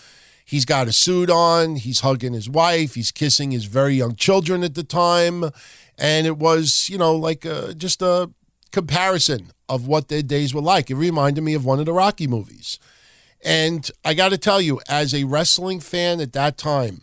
He's 0.44 0.64
got 0.64 0.88
a 0.88 0.92
suit 0.92 1.28
on. 1.28 1.76
He's 1.76 2.00
hugging 2.00 2.32
his 2.32 2.48
wife. 2.48 2.94
He's 2.94 3.10
kissing 3.10 3.50
his 3.50 3.64
very 3.64 3.94
young 3.94 4.14
children 4.14 4.62
at 4.62 4.74
the 4.74 4.84
time. 4.84 5.50
And 5.98 6.26
it 6.26 6.38
was, 6.38 6.88
you 6.88 6.98
know, 6.98 7.16
like 7.16 7.44
a, 7.44 7.74
just 7.74 8.00
a 8.00 8.30
comparison 8.72 9.50
of 9.68 9.86
what 9.86 10.08
their 10.08 10.22
days 10.22 10.54
were 10.54 10.60
like. 10.60 10.90
It 10.90 10.96
reminded 10.96 11.42
me 11.42 11.54
of 11.54 11.64
one 11.64 11.78
of 11.78 11.86
the 11.86 11.92
Rocky 11.92 12.26
movies. 12.26 12.78
And 13.44 13.88
I 14.04 14.14
got 14.14 14.30
to 14.30 14.38
tell 14.38 14.60
you, 14.60 14.80
as 14.88 15.14
a 15.14 15.24
wrestling 15.24 15.80
fan 15.80 16.20
at 16.20 16.32
that 16.32 16.58
time, 16.58 17.02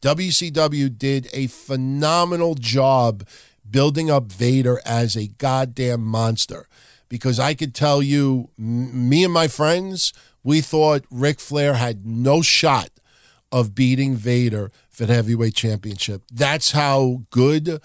WCW 0.00 0.96
did 0.96 1.28
a 1.32 1.46
phenomenal 1.46 2.54
job 2.54 3.26
building 3.68 4.10
up 4.10 4.30
Vader 4.32 4.80
as 4.84 5.16
a 5.16 5.28
goddamn 5.28 6.02
monster. 6.02 6.66
Because 7.08 7.38
I 7.38 7.54
could 7.54 7.74
tell 7.74 8.02
you, 8.02 8.50
m- 8.58 9.08
me 9.08 9.24
and 9.24 9.32
my 9.32 9.48
friends, 9.48 10.12
we 10.42 10.60
thought 10.60 11.04
Ric 11.10 11.40
Flair 11.40 11.74
had 11.74 12.06
no 12.06 12.42
shot 12.42 12.88
of 13.52 13.74
beating 13.74 14.16
Vader 14.16 14.72
for 14.90 15.06
the 15.06 15.14
heavyweight 15.14 15.54
championship. 15.54 16.22
That's 16.32 16.72
how 16.72 17.22
good 17.30 17.80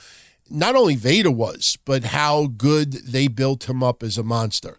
not 0.49 0.75
only 0.75 0.95
Vader 0.95 1.31
was, 1.31 1.77
but 1.85 2.05
how 2.05 2.47
good 2.47 2.93
they 2.93 3.27
built 3.27 3.69
him 3.69 3.83
up 3.83 4.03
as 4.03 4.17
a 4.17 4.23
monster. 4.23 4.77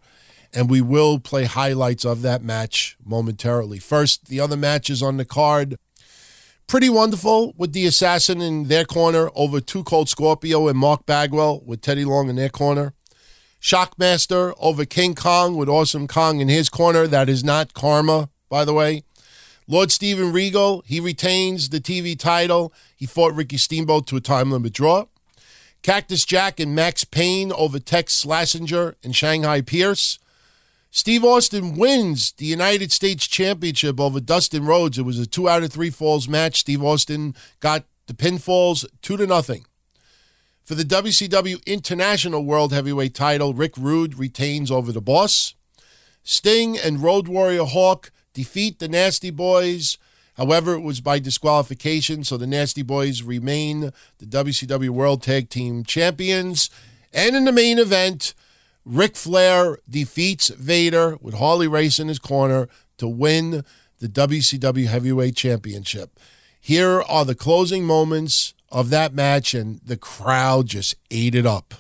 and 0.55 0.71
we 0.71 0.81
will 0.81 1.19
play 1.21 1.45
highlights 1.45 2.07
of 2.07 2.23
that 2.23 2.43
match 2.43 2.97
momentarily. 3.05 3.79
First, 3.79 4.29
the 4.29 4.41
other 4.41 4.57
matches 4.57 5.03
on 5.03 5.19
the 5.19 5.25
card. 5.27 5.77
Pretty 6.66 6.89
wonderful 6.89 7.53
with 7.59 7.75
the 7.75 7.85
assassin 7.87 8.41
in 8.41 8.69
their 8.69 8.87
corner 8.87 9.29
over 9.35 9.61
Two 9.61 9.85
Cold 9.85 10.09
Scorpio 10.09 10.66
and 10.69 10.79
Mark 10.79 11.05
Bagwell 11.05 11.61
with 11.66 11.83
Teddy 11.83 12.05
Long 12.05 12.31
in 12.31 12.37
their 12.37 12.49
corner. 12.49 12.95
Shockmaster 13.61 14.55
over 14.59 14.87
King 14.87 15.14
Kong 15.14 15.55
with 15.55 15.69
Awesome 15.69 16.09
Kong 16.09 16.41
in 16.41 16.49
his 16.49 16.69
corner. 16.71 17.07
That 17.07 17.29
is 17.29 17.45
not 17.45 17.75
Kharma, 17.75 18.31
by 18.49 18.64
the 18.64 18.73
way. 18.73 19.03
Lord 19.66 19.91
Steven 19.93 20.33
Regal, 20.33 20.83
he 20.87 20.99
retains 20.99 21.69
the 21.69 21.81
TV 21.81 22.19
title. 22.19 22.73
He 22.97 23.05
fought 23.05 23.35
Ricky 23.35 23.59
Steamboat 23.59 24.07
to 24.07 24.16
a 24.16 24.21
time 24.23 24.51
limit 24.51 24.73
draw. 24.73 25.05
Cactus 25.89 26.26
Jack 26.26 26.61
and 26.61 26.74
Max 26.74 27.03
Payne 27.05 27.51
over 27.51 27.78
Tex 27.78 28.22
Slazenger 28.22 28.97
and 29.03 29.16
Shanghai 29.16 29.62
Pierce. 29.62 30.18
Steve 30.91 31.24
Austin 31.24 31.78
wins 31.78 32.32
the 32.32 32.45
United 32.45 32.93
States 32.93 33.26
Championship 33.26 33.99
over 33.99 34.20
Dustin 34.20 34.66
Rhodes. 34.66 34.99
It 34.99 35.07
was 35.07 35.18
a 35.18 35.24
two 35.24 35.49
out 35.49 35.62
of 35.62 35.72
three 35.72 35.89
falls 35.89 36.28
match. 36.28 36.61
Steve 36.61 36.84
Austin 36.84 37.34
got 37.61 37.86
the 38.07 38.12
pinfalls 38.12 38.84
two 39.01 39.16
to 39.16 39.26
nothing. 39.26 39.64
For 40.62 40.74
the 40.74 40.82
WCW 40.82 41.64
International 41.64 42.45
World 42.45 42.74
Heavyweight 42.74 43.14
title, 43.14 43.55
Rick 43.55 43.78
Rude 43.78 44.18
retains 44.18 44.70
over 44.70 44.93
the 44.93 45.01
boss. 45.01 45.55
Sting 46.22 46.76
and 46.76 47.03
Road 47.03 47.28
Warrior 47.28 47.64
Hawk 47.64 48.12
defeat 48.34 48.78
the 48.78 48.89
Nasty 48.89 49.30
Boys. 49.30 49.97
However, 50.39 50.74
it 50.74 50.82
was 50.82 51.01
by 51.01 51.18
disqualification, 51.18 52.22
so 52.22 52.37
the 52.37 52.46
Nasty 52.46 52.83
Boys 52.83 53.22
remain 53.22 53.92
the 54.18 54.26
WCW 54.26 54.91
World 54.91 55.21
Tag 55.21 55.50
Team 55.50 55.83
Champions. 55.83 56.71
And 57.13 57.34
in 57.34 57.45
the 57.45 57.53
main 57.53 57.80
event, 57.80 58.34
Ric 58.84 59.17
Flair 59.17 59.79
defeats 59.91 60.49
Vader 60.49 61.18
with 61.21 61.34
Harley 61.34 61.67
Race 61.67 61.99
in 61.99 62.07
his 62.07 62.21
corner 62.21 62.68
to 62.99 63.08
win 63.08 63.64
the 63.99 64.08
WCW 64.08 64.87
Heavyweight 64.87 65.34
Championship. 65.34 66.21
Here 66.61 67.03
are 67.03 67.25
the 67.25 67.34
closing 67.34 67.84
moments 67.84 68.54
of 68.71 68.91
that 68.91 69.13
match, 69.13 69.54
and 69.54 69.80
the 69.84 69.96
crowd 69.96 70.67
just 70.68 70.95
ate 71.11 71.34
it 71.34 71.46
up. 71.46 71.75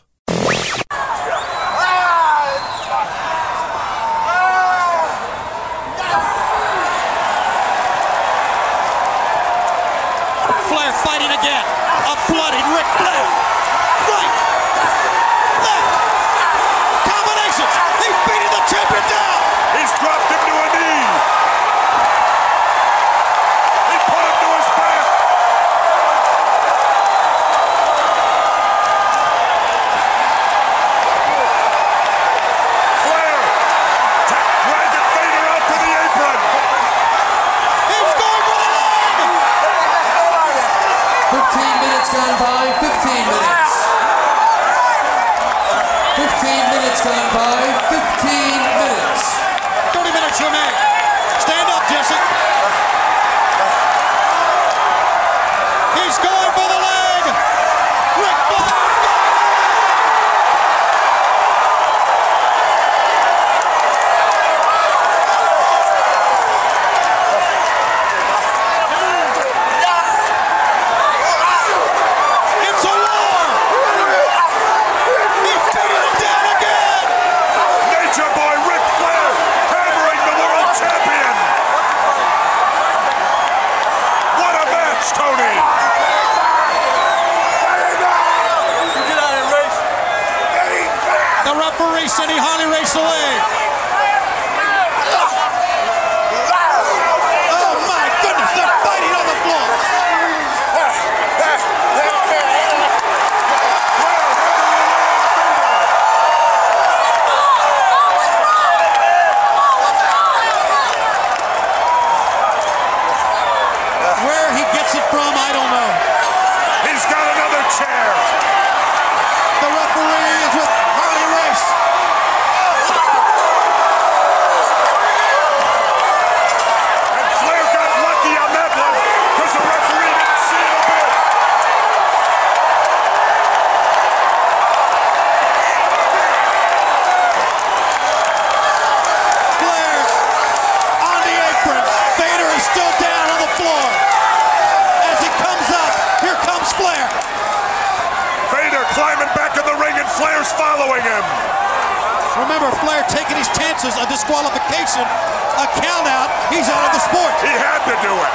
Chances, 153.78 154.02
a 154.02 154.10
disqualification, 154.10 155.06
a 155.06 155.66
count 155.78 156.06
out. 156.10 156.26
He's 156.50 156.66
out 156.66 156.82
of 156.82 156.90
the 156.90 156.98
sport. 156.98 157.30
He 157.38 157.54
had 157.54 157.78
to 157.86 157.94
do 158.02 158.10
it. 158.10 158.32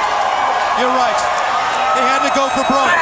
You're 0.80 0.96
right. 0.96 1.20
He 1.92 2.00
had 2.00 2.24
to 2.24 2.32
go 2.32 2.48
for 2.56 2.64
broke. 2.64 2.96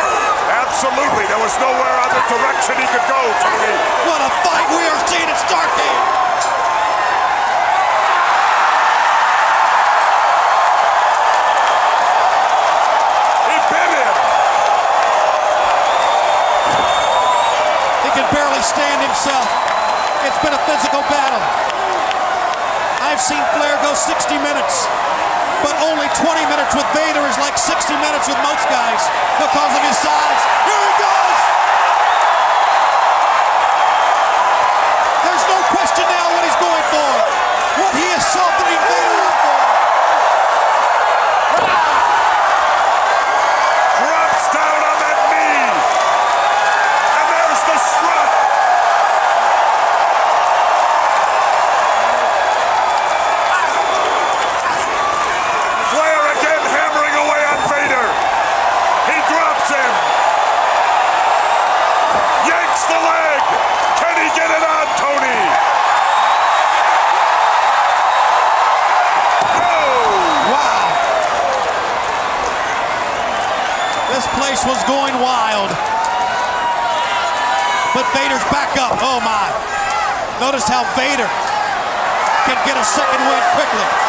Absolutely. 0.51 1.23
There 1.31 1.39
was 1.39 1.55
nowhere 1.63 1.95
other 2.03 2.19
direction 2.27 2.83
he 2.83 2.87
could 2.91 3.07
go, 3.07 3.23
Tony. 3.47 3.75
What 4.11 4.27
a 4.27 4.31
fight 4.43 4.67
we 4.75 4.83
are 4.91 5.01
seeing 5.07 5.31
at 5.31 5.39
Starrcade. 5.39 6.03
He 13.55 13.57
bit 13.71 13.91
him. 14.03 14.15
He 18.03 18.11
can 18.19 18.27
barely 18.35 18.63
stand 18.67 18.99
himself. 18.99 19.47
It's 20.27 20.43
been 20.43 20.59
a 20.59 20.63
physical 20.67 21.07
battle. 21.07 21.82
I've 23.13 23.21
seen 23.21 23.45
Flair 23.53 23.77
go 23.85 23.93
60 23.93 24.41
minutes, 24.41 24.89
but 25.61 25.77
only 25.85 26.09
20 26.17 26.49
minutes 26.49 26.73
with 26.73 26.89
Vader 26.97 27.21
is 27.29 27.37
like 27.45 27.61
60 27.61 27.93
minutes 28.01 28.25
with 28.25 28.41
most 28.41 28.65
guys 28.73 29.05
because 29.37 29.73
of 29.77 29.85
his 29.85 30.01
size. 30.01 30.41
Notice 80.53 80.69
how 80.69 80.85
Vader 80.95 81.25
can 82.45 82.61
get 82.67 82.77
a 82.77 82.85
second 82.85 83.25
win 83.27 83.43
quickly. 83.57 84.02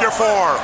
Figure 0.00 0.16
four. 0.16 0.56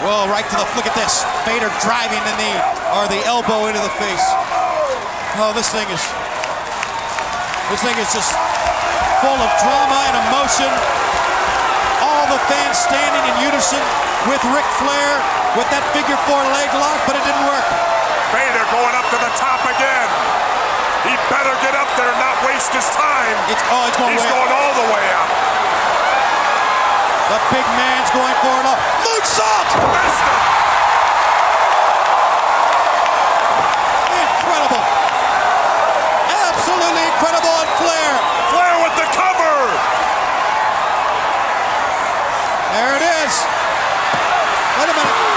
Well, 0.00 0.26
right 0.28 0.42
to 0.42 0.56
the 0.56 0.64
look 0.74 0.86
at 0.86 0.94
this. 0.96 1.24
Vader 1.44 1.68
driving 1.84 2.16
the 2.24 2.36
knee 2.40 2.56
or 2.96 3.06
the 3.08 3.20
elbow 3.26 3.66
into 3.68 3.80
the 3.80 3.92
face. 4.00 4.24
Oh, 5.36 5.52
this 5.54 5.68
thing 5.68 5.84
is 5.92 6.00
this 7.68 7.82
thing 7.84 7.98
is 8.00 8.08
just 8.12 8.32
full 9.20 9.36
of 9.36 9.50
drama 9.60 10.00
and 10.08 10.16
emotion. 10.32 11.11
All 12.42 12.48
the 12.48 12.54
fans 12.58 12.78
standing 12.78 13.22
in 13.22 13.34
unison 13.46 13.78
with 14.26 14.42
Ric 14.50 14.66
Flair 14.82 15.14
with 15.54 15.68
that 15.70 15.86
figure 15.94 16.18
four 16.26 16.42
leg 16.58 16.66
lock, 16.74 16.98
but 17.06 17.14
it 17.14 17.22
didn't 17.22 17.46
work. 17.46 17.62
Vader 18.34 18.66
going 18.74 18.94
up 18.98 19.06
to 19.14 19.18
the 19.22 19.30
top 19.38 19.62
again. 19.62 20.08
He 21.06 21.14
better 21.30 21.54
get 21.62 21.78
up 21.78 21.86
there 21.94 22.10
and 22.10 22.18
not 22.18 22.34
waste 22.42 22.74
his 22.74 22.88
time. 22.90 23.36
It's 23.46 23.62
oh, 23.70 23.86
it's 23.86 23.94
going 23.94 24.10
He's 24.18 24.26
way 24.26 24.32
up. 24.32 24.34
going 24.42 24.52
all 24.58 24.74
the 24.74 24.88
way 24.90 25.06
up. 25.14 25.30
The 27.30 27.38
big 27.54 27.66
man's 27.78 28.10
going 28.10 28.36
for 28.42 28.54
it 28.58 28.66
up. 28.66 28.78
Moonsault! 29.06 29.70
Incredible. 34.10 34.82
Absolutely 36.26 37.04
incredible 37.06 37.54
on 37.54 37.68
Flair. 37.78 38.10
Flair 38.50 38.74
with 38.82 38.94
the 38.98 39.06
cover. 39.14 39.54
There 42.72 42.96
it 42.96 43.04
is. 43.04 43.34
Wait 45.04 45.10
a 45.10 45.31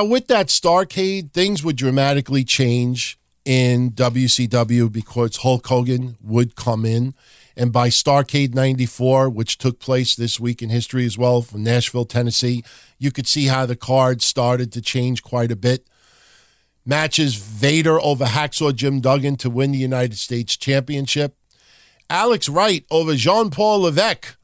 Now, 0.00 0.06
with 0.06 0.28
that 0.28 0.46
Starrcade, 0.46 1.32
things 1.32 1.62
would 1.62 1.76
dramatically 1.76 2.42
change 2.42 3.18
in 3.44 3.90
WCW 3.90 4.90
because 4.90 5.36
Hulk 5.36 5.66
Hogan 5.66 6.16
would 6.22 6.56
come 6.56 6.86
in. 6.86 7.12
And 7.54 7.70
by 7.70 7.90
Starrcade 7.90 8.54
94, 8.54 9.28
which 9.28 9.58
took 9.58 9.78
place 9.78 10.14
this 10.16 10.40
week 10.40 10.62
in 10.62 10.70
history 10.70 11.04
as 11.04 11.18
well 11.18 11.42
from 11.42 11.64
Nashville, 11.64 12.06
Tennessee, 12.06 12.64
you 12.98 13.10
could 13.10 13.26
see 13.26 13.48
how 13.48 13.66
the 13.66 13.76
card 13.76 14.22
started 14.22 14.72
to 14.72 14.80
change 14.80 15.22
quite 15.22 15.52
a 15.52 15.56
bit. 15.56 15.86
Matches 16.86 17.34
Vader 17.34 18.00
over 18.00 18.24
Hacksaw 18.24 18.74
Jim 18.74 19.02
Duggan 19.02 19.36
to 19.36 19.50
win 19.50 19.70
the 19.70 19.76
United 19.76 20.16
States 20.16 20.56
Championship. 20.56 21.36
Alex 22.08 22.48
Wright 22.48 22.86
over 22.90 23.16
Jean 23.16 23.50
Paul 23.50 23.80
Levesque. 23.80 24.38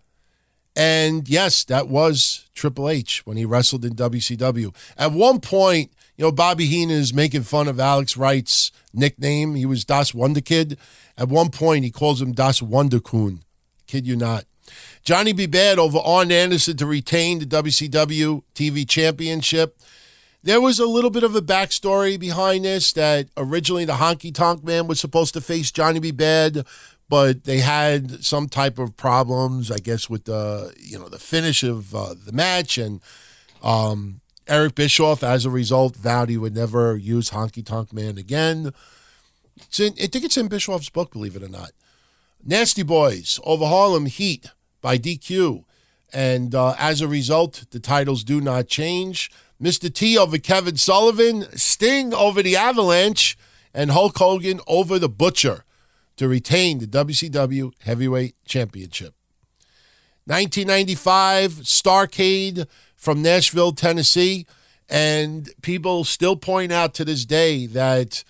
And 0.77 1.27
yes, 1.27 1.65
that 1.65 1.89
was 1.89 2.26
Triple 2.57 2.89
H 2.89 3.24
when 3.24 3.37
he 3.37 3.45
wrestled 3.45 3.85
in 3.85 3.95
WCW. 3.95 4.74
At 4.97 5.12
one 5.12 5.41
point, 5.41 5.93
You 6.19 6.24
know, 6.24 6.33
Bobby 6.33 6.65
Heenan 6.65 6.97
is 6.97 7.12
making 7.12 7.43
fun 7.43 7.69
of 7.69 7.78
Alex 7.78 8.16
Wright's 8.16 8.73
nickname. 8.95 9.55
He 9.55 9.66
was 9.66 9.85
Das 9.85 10.15
Wonder 10.15 10.41
Kid. 10.41 10.78
At 11.19 11.28
one 11.28 11.51
point, 11.51 11.85
he 11.85 11.91
calls 11.91 12.23
him 12.23 12.33
Das 12.33 12.61
Wonderkuhn. 12.61 13.41
Kid 13.87 14.07
you 14.07 14.16
not. 14.16 14.47
Johnny 15.03 15.35
B. 15.35 15.47
Badd 15.47 15.77
over 15.77 15.99
Arn 15.99 16.33
Anderson 16.33 16.77
to 16.78 16.87
retain 16.87 17.39
the 17.39 17.47
WCW 17.47 18.43
TV 18.55 18.89
Championship. 18.89 19.78
There 20.43 20.61
was 20.61 20.78
a 20.78 20.87
little 20.87 21.11
bit 21.11 21.23
of 21.23 21.35
a 21.37 21.43
backstory 21.43 22.19
behind 22.19 22.65
this 22.65 22.93
that 22.95 23.28
originally 23.37 23.85
the 23.85 23.95
Honky 23.95 24.35
Tonk 24.35 24.65
Man 24.65 24.87
was 24.87 24.99
supposed 24.99 25.35
to 25.35 25.41
face 25.41 25.70
Johnny 25.70 26.01
B. 26.01 26.12
Badd, 26.12 26.66
but 27.09 27.45
they 27.45 27.59
had 27.59 28.24
some 28.24 28.49
type 28.49 28.78
of 28.78 28.97
problems, 28.97 29.70
I 29.70 29.78
guess, 29.78 30.11
with 30.11 30.24
the 30.24 30.74
you 30.78 30.99
know 30.99 31.09
the 31.09 31.19
finish 31.19 31.62
of 31.62 31.95
uh, 31.95 32.15
the 32.24 32.33
match, 32.33 32.78
and 32.78 33.01
um, 33.62 34.20
Eric 34.49 34.74
Bischoff, 34.74 35.23
as 35.23 35.45
a 35.45 35.51
result, 35.51 35.97
vowed 35.97 36.28
he 36.28 36.37
would 36.37 36.55
never 36.55 36.97
use 36.97 37.31
Honky 37.31 37.65
Tonk 37.65 37.93
Man 37.93 38.19
again. 38.19 38.73
In, 39.78 39.95
I 39.95 40.07
think 40.07 40.24
it's 40.24 40.37
in 40.37 40.49
Bischoff's 40.49 40.91
book, 40.91 41.12
believe 41.12 41.37
it 41.37 41.43
or 41.43 41.49
not. 41.49 41.70
Nasty 42.45 42.83
Boys 42.83 43.41
over 43.43 43.66
Harlem 43.66 44.07
Heat 44.07 44.51
by 44.81 44.99
DQ. 44.99 45.65
And 46.12 46.55
uh, 46.55 46.74
as 46.78 47.01
a 47.01 47.09
result, 47.09 47.65
the 47.70 47.81
titles 47.81 48.23
do 48.23 48.41
not 48.41 48.69
change. 48.69 49.31
Mr. 49.61 49.93
T 49.93 50.16
over 50.16 50.39
Kevin 50.39 50.77
Sullivan, 50.77 51.47
Sting 51.57 52.15
over 52.15 52.43
the 52.43 52.57
Avalanche, 52.57 53.37
and 53.74 53.91
Hulk 53.91 54.16
Hogan 54.19 54.61
over 54.66 54.99
the 54.99 55.09
Butcher 55.09 55.65
to 56.16 56.28
retain 56.28 56.78
the 56.78 56.86
WCW 56.86 57.72
Heavyweight 57.84 58.34
Championship. 58.44 59.14
1995, 60.24 61.52
Starrcade 61.52 62.66
from 62.97 63.22
Nashville, 63.22 63.72
Tennessee. 63.72 64.47
And 64.88 65.51
people 65.62 66.05
still 66.05 66.36
point 66.36 66.72
out 66.72 66.94
to 66.94 67.05
this 67.05 67.24
day 67.24 67.66
that 67.66 68.24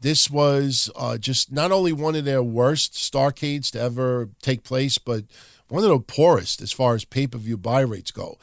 this 0.00 0.30
was 0.30 0.90
uh, 0.96 1.18
just 1.18 1.52
not 1.52 1.72
only 1.72 1.92
one 1.92 2.14
of 2.14 2.24
their 2.24 2.42
worst 2.42 2.94
Starrcades 2.94 3.70
to 3.72 3.80
ever 3.80 4.30
take 4.42 4.62
place, 4.62 4.98
but 4.98 5.24
one 5.68 5.82
of 5.82 5.90
the 5.90 5.98
poorest 5.98 6.60
as 6.60 6.72
far 6.72 6.94
as 6.94 7.04
pay 7.04 7.26
per 7.26 7.38
view 7.38 7.56
buy 7.56 7.80
rates 7.80 8.10
go. 8.10 8.38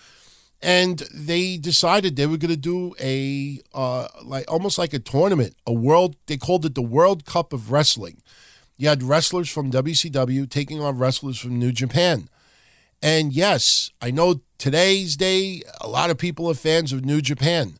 And 0.61 0.99
they 1.13 1.57
decided 1.57 2.15
they 2.15 2.25
were 2.25 2.37
going 2.37 2.49
to 2.51 2.57
do 2.57 2.95
a 2.99 3.59
uh, 3.73 4.07
like 4.23 4.49
almost 4.51 4.77
like 4.77 4.93
a 4.93 4.99
tournament, 4.99 5.55
a 5.67 5.73
world. 5.73 6.15
They 6.27 6.37
called 6.37 6.65
it 6.65 6.75
the 6.75 6.81
World 6.81 7.25
Cup 7.25 7.53
of 7.53 7.71
Wrestling. 7.71 8.21
You 8.83 8.89
had 8.89 9.01
wrestlers 9.01 9.49
from 9.49 9.71
WCW 9.71 10.49
taking 10.49 10.81
on 10.81 10.97
wrestlers 10.97 11.39
from 11.39 11.57
New 11.57 11.71
Japan. 11.71 12.27
And 13.01 13.31
yes, 13.31 13.91
I 14.01 14.11
know 14.11 14.41
today's 14.57 15.15
day, 15.15 15.61
a 15.79 15.87
lot 15.87 16.09
of 16.09 16.17
people 16.17 16.49
are 16.49 16.53
fans 16.53 16.91
of 16.91 17.05
New 17.05 17.21
Japan, 17.21 17.77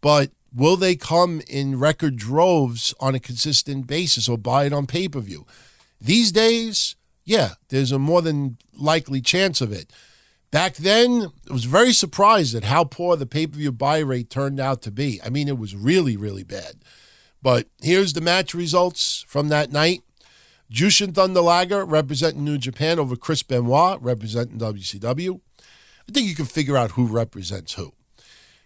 but 0.00 0.32
will 0.52 0.74
they 0.76 0.96
come 0.96 1.40
in 1.46 1.78
record 1.78 2.16
droves 2.16 2.92
on 2.98 3.14
a 3.14 3.20
consistent 3.20 3.86
basis 3.86 4.28
or 4.28 4.36
buy 4.36 4.64
it 4.64 4.72
on 4.72 4.88
pay 4.88 5.06
per 5.06 5.20
view? 5.20 5.46
These 6.00 6.32
days, 6.32 6.96
yeah, 7.24 7.50
there's 7.68 7.92
a 7.92 7.98
more 8.00 8.20
than 8.20 8.58
likely 8.76 9.20
chance 9.20 9.60
of 9.60 9.70
it. 9.70 9.92
Back 10.50 10.74
then, 10.74 11.28
I 11.48 11.52
was 11.52 11.64
very 11.64 11.92
surprised 11.92 12.56
at 12.56 12.64
how 12.64 12.82
poor 12.82 13.16
the 13.16 13.24
pay 13.24 13.46
per 13.46 13.56
view 13.56 13.70
buy 13.70 14.00
rate 14.00 14.30
turned 14.30 14.58
out 14.58 14.82
to 14.82 14.90
be. 14.90 15.20
I 15.24 15.28
mean, 15.28 15.46
it 15.46 15.58
was 15.58 15.76
really, 15.76 16.16
really 16.16 16.42
bad. 16.42 16.82
But 17.40 17.68
here's 17.80 18.14
the 18.14 18.20
match 18.20 18.52
results 18.52 19.24
from 19.28 19.46
that 19.50 19.70
night. 19.70 20.02
Jushin 20.70 21.12
Thunder 21.12 21.40
Liger 21.40 21.84
representing 21.84 22.44
New 22.44 22.56
Japan 22.56 22.98
over 22.98 23.16
Chris 23.16 23.42
Benoit 23.42 24.00
representing 24.00 24.58
WCW. 24.58 25.40
I 26.08 26.12
think 26.12 26.28
you 26.28 26.34
can 26.34 26.44
figure 26.44 26.76
out 26.76 26.92
who 26.92 27.06
represents 27.06 27.74
who. 27.74 27.92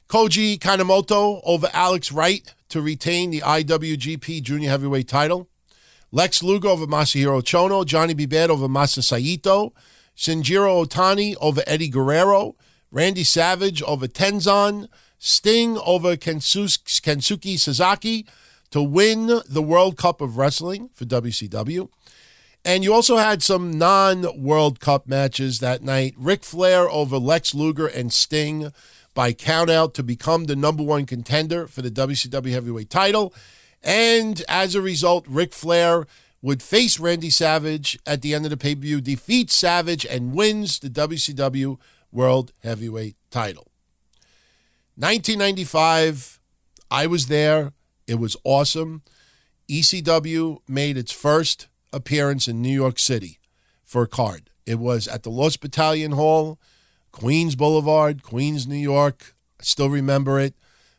Koji 0.09 0.59
Kanemoto 0.59 1.41
over 1.45 1.71
Alex 1.73 2.13
Wright 2.13 2.55
to 2.69 2.83
retain 2.83 3.31
the 3.31 3.41
IWGP 3.41 4.43
Junior 4.43 4.69
Heavyweight 4.69 5.09
title. 5.09 5.49
Lex 6.13 6.43
Luger 6.43 6.69
over 6.69 6.87
Masahiro 6.87 7.43
Chono. 7.43 7.85
Johnny 7.87 8.15
B. 8.15 8.27
Over 8.37 8.69
Masa 8.69 9.03
Saito. 9.03 9.73
Shinjiro 10.17 10.87
Otani 10.87 11.35
over 11.41 11.63
Eddie 11.67 11.89
Guerrero. 11.89 12.55
Randy 12.91 13.25
Savage 13.25 13.83
over 13.83 14.07
Tenzan. 14.07 14.89
Sting 15.19 15.79
over 15.79 16.17
Kensuke, 16.17 17.59
Sasaki 17.59 18.27
to 18.75 18.83
win 18.83 19.41
the 19.49 19.63
World 19.63 19.97
Cup 19.97 20.21
of 20.21 20.37
Wrestling 20.37 20.91
for 20.93 21.05
WCW. 21.05 21.89
And 22.65 22.83
you 22.83 22.93
also 22.93 23.19
had 23.19 23.41
some 23.41 23.79
non 23.79 24.43
World 24.43 24.81
Cup 24.81 25.07
matches 25.07 25.61
that 25.61 25.81
night. 25.81 26.13
Ric 26.19 26.43
Flair 26.43 26.91
over 26.91 27.17
Lex 27.17 27.55
Luger 27.55 27.87
and 27.87 28.13
Sting 28.13 28.73
by 29.15 29.33
countout 29.33 29.95
to 29.95 30.03
become 30.03 30.47
the 30.47 30.57
number 30.57 30.83
one 30.83 31.07
contender 31.07 31.69
for 31.69 31.83
the 31.83 31.91
WCW 31.93 32.51
heavyweight 32.51 32.91
title. 32.91 33.33
And 33.81 34.43
as 34.49 34.75
a 34.75 34.83
result, 34.83 35.25
Ric 35.29 35.53
Flair 35.53 36.09
would 36.43 36.61
face 36.61 36.99
Randy 36.99 37.31
Savage 37.31 37.97
at 38.05 38.23
the 38.23 38.35
end 38.35 38.45
of 38.45 38.51
the 38.51 38.57
pay 38.57 38.75
per 38.75 38.81
view, 38.81 39.01
defeats 39.01 39.55
Savage, 39.55 40.05
and 40.05 40.35
wins 40.35 40.81
the 40.81 40.91
WCW 40.91 41.79
World 42.11 42.53
Heavyweight 42.65 43.15
title. 43.31 43.71
1995, 44.97 46.41
I 46.91 47.07
was 47.07 47.29
there. 47.29 47.73
It 48.07 48.17
was 48.17 48.37
awesome. 48.45 49.03
ECW 49.69 50.59
made 50.69 50.97
its 50.97 51.13
first 51.13 51.69
appearance 51.93 52.49
in 52.49 52.61
New 52.61 52.75
York 52.75 52.99
City 52.99 53.39
for 53.83 54.03
a 54.03 54.09
card. 54.09 54.51
It 54.67 54.79
was 54.79 55.09
at 55.09 55.23
the 55.23 55.31
Lost 55.31 55.61
Battalion 55.61 56.13
Hall, 56.13 56.59
Queens 57.13 57.55
Boulevard, 57.55 58.23
Queens, 58.23 58.67
New 58.67 58.75
York. 58.77 59.35
I 59.61 59.65
still 59.65 59.91
remember 59.91 60.39
it. 60.39 60.55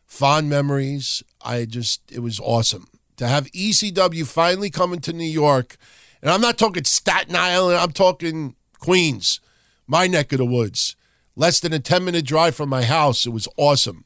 Fond 0.06 0.50
memories. 0.50 1.24
I 1.42 1.66
just, 1.66 2.12
it 2.12 2.20
was 2.20 2.40
awesome 2.40 2.88
to 3.18 3.28
have 3.28 3.52
ECW 3.52 4.26
finally 4.28 4.70
coming 4.70 5.00
to 5.02 5.14
New 5.14 5.24
York. 5.24 5.78
And 6.22 6.32
I'm 6.32 6.42
not 6.42 6.58
talking 6.58 6.84
Staten 6.84 7.36
Island, 7.36 7.78
I'm 7.78 7.92
talking 7.92 8.56
Queens, 8.80 9.40
my 9.88 10.08
neck 10.08 10.32
of 10.32 10.40
the 10.40 10.46
woods. 10.46 10.96
Less 11.36 11.60
than 11.60 11.74
a 11.74 11.80
10 11.80 12.06
minute 12.06 12.26
drive 12.26 12.56
from 12.56 12.70
my 12.70 12.84
house. 12.84 13.26
It 13.26 13.32
was 13.32 13.48
awesome. 13.58 14.06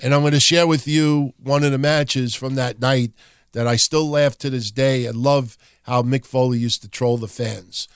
And 0.00 0.14
I'm 0.14 0.20
going 0.20 0.32
to 0.32 0.40
share 0.40 0.66
with 0.66 0.86
you 0.86 1.32
one 1.42 1.64
of 1.64 1.72
the 1.72 1.78
matches 1.78 2.34
from 2.34 2.54
that 2.54 2.80
night 2.80 3.12
that 3.52 3.66
I 3.66 3.76
still 3.76 4.08
laugh 4.08 4.38
to 4.38 4.50
this 4.50 4.70
day. 4.70 5.08
I 5.08 5.10
love 5.10 5.56
how 5.82 6.02
Mick 6.02 6.24
Foley 6.24 6.58
used 6.58 6.82
to 6.82 6.88
troll 6.88 7.16
the 7.16 7.26
fans. 7.28 7.88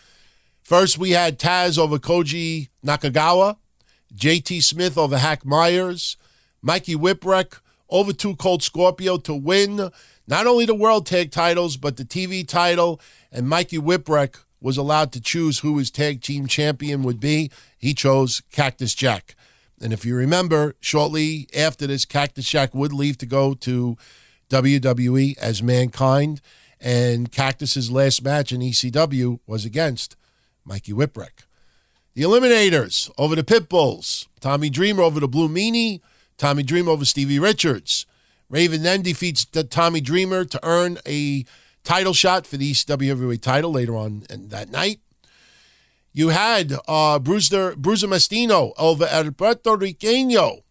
First, 0.62 0.98
we 0.98 1.10
had 1.10 1.38
Taz 1.38 1.78
over 1.78 1.98
Koji 1.98 2.70
Nakagawa, 2.84 3.56
JT 4.14 4.62
Smith 4.62 4.98
over 4.98 5.18
Hack 5.18 5.44
Myers, 5.44 6.16
Mikey 6.60 6.96
Whipwreck 6.96 7.60
over 7.88 8.12
Two 8.12 8.34
Cold 8.36 8.62
Scorpio 8.62 9.18
to 9.18 9.34
win 9.34 9.90
not 10.26 10.46
only 10.46 10.64
the 10.64 10.74
world 10.74 11.06
tag 11.06 11.30
titles, 11.30 11.76
but 11.76 11.96
the 11.96 12.04
TV 12.04 12.46
title. 12.46 13.00
And 13.30 13.48
Mikey 13.48 13.78
Whipwreck 13.78 14.36
was 14.60 14.76
allowed 14.76 15.12
to 15.12 15.20
choose 15.20 15.58
who 15.58 15.78
his 15.78 15.90
tag 15.90 16.22
team 16.22 16.46
champion 16.46 17.02
would 17.02 17.20
be. 17.20 17.50
He 17.78 17.94
chose 17.94 18.42
Cactus 18.50 18.94
Jack. 18.94 19.34
And 19.82 19.92
if 19.92 20.04
you 20.04 20.14
remember, 20.14 20.74
shortly 20.80 21.48
after 21.56 21.86
this, 21.86 22.04
Cactus 22.04 22.48
Jack 22.48 22.74
would 22.74 22.92
leave 22.92 23.18
to 23.18 23.26
go 23.26 23.54
to 23.54 23.96
WWE 24.48 25.36
as 25.38 25.62
Mankind. 25.62 26.40
And 26.80 27.30
Cactus's 27.30 27.90
last 27.90 28.22
match 28.22 28.52
in 28.52 28.60
ECW 28.60 29.40
was 29.46 29.64
against 29.64 30.16
Mikey 30.64 30.92
Whipwreck. 30.92 31.46
The 32.14 32.22
Eliminators 32.22 33.10
over 33.16 33.34
the 33.34 33.42
Pitbulls. 33.42 34.26
Tommy 34.40 34.70
Dreamer 34.70 35.02
over 35.02 35.20
the 35.20 35.28
Blue 35.28 35.48
Meanie. 35.48 36.00
Tommy 36.38 36.62
Dreamer 36.62 36.90
over 36.90 37.04
Stevie 37.04 37.38
Richards. 37.38 38.06
Raven 38.50 38.82
then 38.82 39.02
defeats 39.02 39.44
Tommy 39.44 40.00
Dreamer 40.00 40.44
to 40.44 40.60
earn 40.62 40.98
a 41.06 41.44
title 41.84 42.12
shot 42.12 42.46
for 42.46 42.56
the 42.56 42.72
ECW 42.72 43.08
Heavyweight 43.08 43.42
title 43.42 43.72
later 43.72 43.96
on 43.96 44.24
that 44.28 44.70
night. 44.70 45.00
You 46.12 46.28
had 46.28 46.74
uh, 46.86 47.18
Bruiser, 47.18 47.74
Bruiser 47.76 48.06
Mastino 48.06 48.72
over 48.78 49.06
El 49.06 49.32
Puerto 49.32 49.76
Riqueño. 49.76 50.62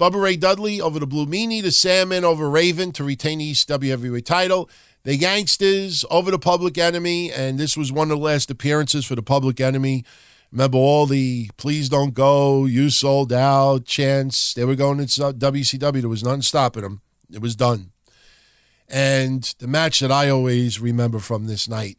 Bubba 0.00 0.20
Ray 0.20 0.36
Dudley 0.36 0.80
over 0.80 0.98
the 0.98 1.06
Blue 1.06 1.26
Meanie. 1.26 1.62
The 1.62 1.70
Sandman 1.70 2.24
over 2.24 2.48
Raven 2.48 2.90
to 2.92 3.04
retain 3.04 3.38
the 3.38 3.52
ECW 3.52 3.90
Heavyweight 3.90 4.26
title. 4.26 4.70
The 5.04 5.18
Gangsters 5.18 6.04
over 6.10 6.30
the 6.30 6.38
Public 6.38 6.78
Enemy. 6.78 7.30
And 7.30 7.58
this 7.58 7.76
was 7.76 7.92
one 7.92 8.10
of 8.10 8.18
the 8.18 8.24
last 8.24 8.50
appearances 8.50 9.04
for 9.04 9.14
the 9.14 9.22
Public 9.22 9.60
Enemy. 9.60 10.04
Remember 10.50 10.78
all 10.78 11.06
the 11.06 11.50
please 11.56 11.88
don't 11.88 12.14
go, 12.14 12.64
you 12.64 12.88
sold 12.88 13.32
out, 13.32 13.84
chants. 13.86 14.54
They 14.54 14.64
were 14.64 14.76
going 14.76 14.98
to 14.98 15.04
WCW. 15.04 16.00
There 16.00 16.08
was 16.08 16.22
nothing 16.22 16.42
stopping 16.42 16.84
them. 16.84 17.02
It 17.30 17.42
was 17.42 17.56
done. 17.56 17.90
And 18.88 19.42
the 19.58 19.66
match 19.66 20.00
that 20.00 20.12
I 20.12 20.30
always 20.30 20.80
remember 20.80 21.18
from 21.18 21.46
this 21.46 21.68
night 21.68 21.98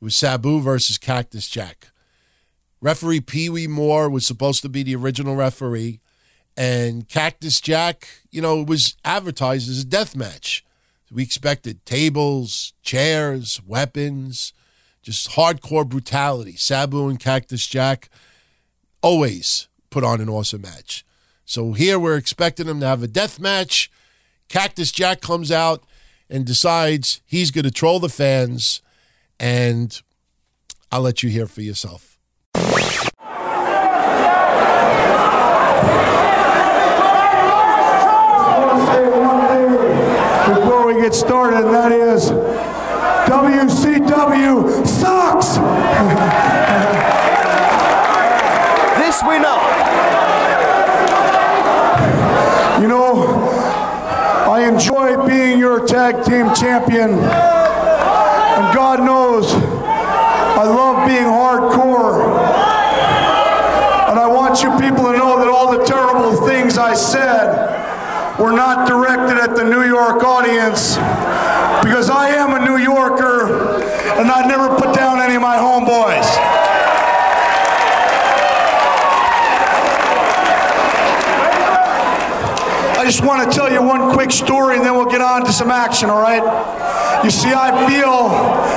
was 0.00 0.14
Sabu 0.14 0.60
versus 0.60 0.98
Cactus 0.98 1.48
Jack. 1.48 1.88
Referee 2.80 3.20
Pee 3.20 3.48
Wee 3.48 3.66
Moore 3.66 4.08
was 4.08 4.26
supposed 4.26 4.62
to 4.62 4.68
be 4.68 4.82
the 4.82 4.96
original 4.96 5.34
referee, 5.36 6.00
and 6.56 7.08
Cactus 7.08 7.60
Jack, 7.60 8.08
you 8.30 8.40
know, 8.40 8.62
was 8.62 8.96
advertised 9.04 9.68
as 9.68 9.80
a 9.80 9.84
death 9.84 10.14
match. 10.14 10.64
We 11.10 11.22
expected 11.22 11.84
tables, 11.86 12.72
chairs, 12.82 13.60
weapons, 13.66 14.52
just 15.02 15.30
hardcore 15.30 15.88
brutality. 15.88 16.56
Sabu 16.56 17.08
and 17.08 17.20
Cactus 17.20 17.66
Jack 17.66 18.08
always 19.02 19.68
put 19.90 20.02
on 20.02 20.20
an 20.20 20.28
awesome 20.28 20.62
match. 20.62 21.04
So 21.44 21.74
here 21.74 21.98
we're 21.98 22.16
expecting 22.16 22.66
them 22.66 22.80
to 22.80 22.86
have 22.86 23.02
a 23.02 23.08
death 23.08 23.38
match. 23.38 23.90
Cactus 24.48 24.90
Jack 24.90 25.20
comes 25.20 25.52
out 25.52 25.84
and 26.28 26.44
decides 26.44 27.20
he's 27.24 27.52
going 27.52 27.64
to 27.64 27.70
troll 27.70 28.00
the 28.00 28.08
fans, 28.08 28.82
and 29.38 30.02
I'll 30.90 31.02
let 31.02 31.22
you 31.22 31.30
hear 31.30 31.46
for 31.46 31.62
yourself. 31.62 32.15
We 40.96 41.02
get 41.02 41.14
started, 41.14 41.58
and 41.58 41.74
that 41.74 41.92
is 41.92 42.30
WCW 43.28 44.86
sucks. 44.86 45.56
this 48.96 49.22
we 49.22 49.38
know. 49.38 49.60
You 52.80 52.88
know, 52.88 53.26
I 54.50 54.66
enjoy 54.66 55.26
being 55.26 55.58
your 55.58 55.86
tag 55.86 56.24
team 56.24 56.54
champion, 56.54 57.10
and 57.10 58.74
God 58.74 59.00
knows 59.00 59.52
I 59.52 60.64
love 60.64 61.06
being 61.06 61.24
hardcore. 61.24 62.24
And 64.08 64.18
I 64.18 64.26
want 64.28 64.62
you 64.62 64.70
people 64.80 65.12
to 65.12 65.18
know 65.18 65.38
that 65.40 65.48
all 65.48 65.70
the 65.76 65.84
terrible 65.84 66.46
things 66.46 66.78
I 66.78 66.94
said 66.94 67.35
were 68.38 68.52
not 68.52 68.86
directed 68.86 69.38
at 69.38 69.56
the 69.56 69.64
New 69.64 69.82
York 69.82 70.22
audience 70.22 70.96
because 71.82 72.10
I 72.10 72.28
am 72.30 72.60
a 72.60 72.64
New 72.64 72.76
Yorker 72.76 73.80
and 74.18 74.30
I 74.30 74.46
never 74.46 74.68
put 74.76 74.94
down 74.94 75.20
any 75.20 75.36
of 75.36 75.42
my 75.42 75.56
homeboys. 75.56 76.55
Just 83.06 83.24
want 83.24 83.48
to 83.48 83.56
tell 83.56 83.72
you 83.72 83.80
one 83.80 84.12
quick 84.12 84.32
story 84.32 84.76
and 84.76 84.84
then 84.84 84.94
we'll 84.94 85.06
get 85.06 85.20
on 85.20 85.44
to 85.44 85.52
some 85.52 85.70
action, 85.70 86.10
all 86.10 86.20
right? 86.20 86.42
You 87.22 87.30
see, 87.30 87.52
I 87.54 87.70
feel, 87.88 88.30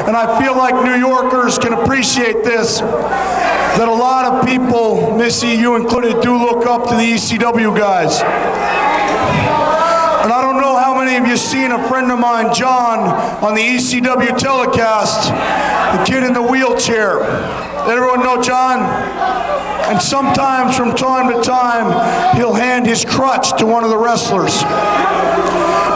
and 0.08 0.16
I 0.16 0.40
feel 0.40 0.56
like 0.56 0.76
New 0.86 0.96
Yorkers 0.96 1.58
can 1.58 1.74
appreciate 1.74 2.44
this, 2.44 2.80
that 2.80 3.88
a 3.88 3.92
lot 3.92 4.26
of 4.26 4.46
people, 4.46 5.18
Missy, 5.18 5.50
you 5.50 5.76
included, 5.76 6.22
do 6.22 6.38
look 6.38 6.68
up 6.68 6.88
to 6.90 6.96
the 6.96 7.02
ECW 7.02 7.76
guys. 7.76 8.22
And 10.22 10.32
I 10.32 10.42
don't 10.44 10.62
know 10.62 10.78
how 10.78 10.94
many 10.94 11.18
of 11.18 11.26
you 11.26 11.36
seen 11.36 11.72
a 11.72 11.88
friend 11.88 12.12
of 12.12 12.20
mine, 12.20 12.54
John, 12.54 13.00
on 13.44 13.56
the 13.56 13.62
ECW 13.62 14.38
telecast, 14.38 15.30
the 15.98 16.04
kid 16.06 16.24
in 16.24 16.34
the 16.34 16.42
wheelchair. 16.42 17.20
Everyone 17.90 18.20
know 18.22 18.42
John? 18.42 18.82
And 19.90 20.00
sometimes, 20.00 20.78
from 20.78 20.96
time 20.96 21.34
to 21.34 21.42
time, 21.42 22.38
he'll 22.38 22.54
hand 22.54 22.86
his 22.86 23.04
crutch 23.04 23.58
to 23.58 23.66
one 23.66 23.84
of 23.84 23.90
the 23.90 23.98
wrestlers. 23.98 24.62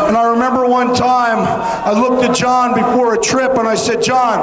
And 0.08 0.18
I 0.18 0.30
remember 0.32 0.66
one 0.66 0.96
time, 0.96 1.40
I 1.40 1.92
looked 1.92 2.24
at 2.24 2.36
John 2.36 2.74
before 2.74 3.14
a 3.14 3.20
trip 3.20 3.58
and 3.58 3.68
I 3.68 3.76
said, 3.76 4.02
John, 4.02 4.40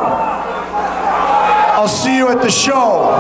I'll 1.74 1.88
see 1.88 2.16
you 2.16 2.28
at 2.28 2.42
the 2.42 2.50
show. 2.50 3.10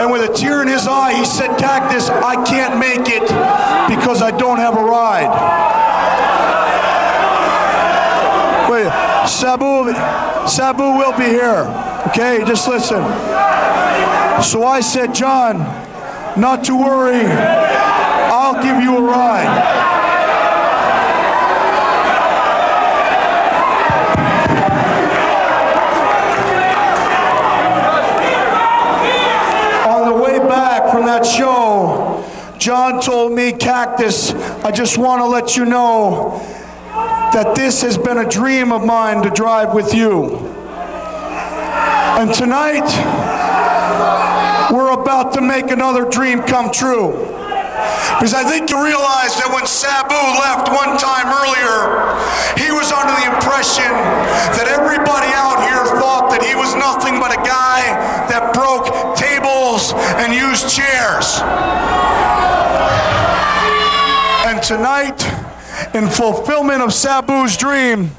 And 0.00 0.10
with 0.10 0.28
a 0.28 0.34
tear 0.34 0.60
in 0.60 0.68
his 0.68 0.86
eye, 0.86 1.14
he 1.14 1.24
said, 1.24 1.56
Cactus, 1.58 2.10
I 2.10 2.44
can't 2.44 2.78
make 2.78 3.08
it 3.08 3.22
because 3.88 4.20
I 4.20 4.30
don't 4.36 4.58
have 4.58 4.76
a 4.76 4.82
ride. 4.82 5.30
Wait, 8.70 8.90
Sabu, 9.28 9.92
Sabu 10.50 10.82
will 10.82 11.16
be 11.16 11.26
here. 11.26 11.64
Okay, 12.08 12.42
just 12.44 12.66
listen. 12.66 13.04
So 14.42 14.64
I 14.64 14.80
said, 14.82 15.14
John, 15.14 15.58
not 16.38 16.64
to 16.64 16.76
worry, 16.76 17.24
I'll 17.24 18.60
give 18.60 18.82
you 18.82 18.96
a 18.96 19.00
ride. 19.00 19.46
On 29.86 30.08
the 30.08 30.20
way 30.20 30.40
back 30.40 30.90
from 30.90 31.06
that 31.06 31.24
show, 31.24 32.26
John 32.58 33.00
told 33.00 33.32
me, 33.32 33.52
Cactus, 33.52 34.32
I 34.64 34.72
just 34.72 34.98
want 34.98 35.20
to 35.20 35.26
let 35.26 35.56
you 35.56 35.64
know 35.64 36.44
that 37.32 37.54
this 37.54 37.82
has 37.82 37.96
been 37.96 38.18
a 38.18 38.28
dream 38.28 38.72
of 38.72 38.84
mine 38.84 39.22
to 39.22 39.30
drive 39.30 39.72
with 39.72 39.94
you. 39.94 40.36
And 42.18 42.34
tonight, 42.34 42.90
we're 44.72 44.92
about 44.92 45.32
to 45.34 45.40
make 45.40 45.70
another 45.70 46.04
dream 46.04 46.42
come 46.42 46.72
true. 46.72 47.12
Because 48.18 48.34
I 48.34 48.44
think 48.44 48.68
you 48.68 48.82
realize 48.82 49.38
that 49.38 49.48
when 49.54 49.64
Sabu 49.64 50.12
left 50.12 50.68
one 50.74 50.98
time 50.98 51.30
earlier, 51.30 52.18
he 52.58 52.74
was 52.74 52.90
under 52.90 53.14
the 53.14 53.26
impression 53.30 53.88
that 54.58 54.66
everybody 54.68 55.30
out 55.32 55.62
here 55.64 55.86
thought 56.02 56.28
that 56.34 56.42
he 56.42 56.58
was 56.58 56.74
nothing 56.74 57.22
but 57.22 57.30
a 57.32 57.40
guy 57.46 57.80
that 58.26 58.52
broke 58.52 58.90
tables 59.16 59.94
and 60.20 60.34
used 60.34 60.68
chairs. 60.68 61.40
And 64.50 64.60
tonight, 64.60 65.49
in 65.94 66.08
fulfillment 66.08 66.82
of 66.82 66.90
Sabu's 66.90 67.56
dream, 67.56 68.10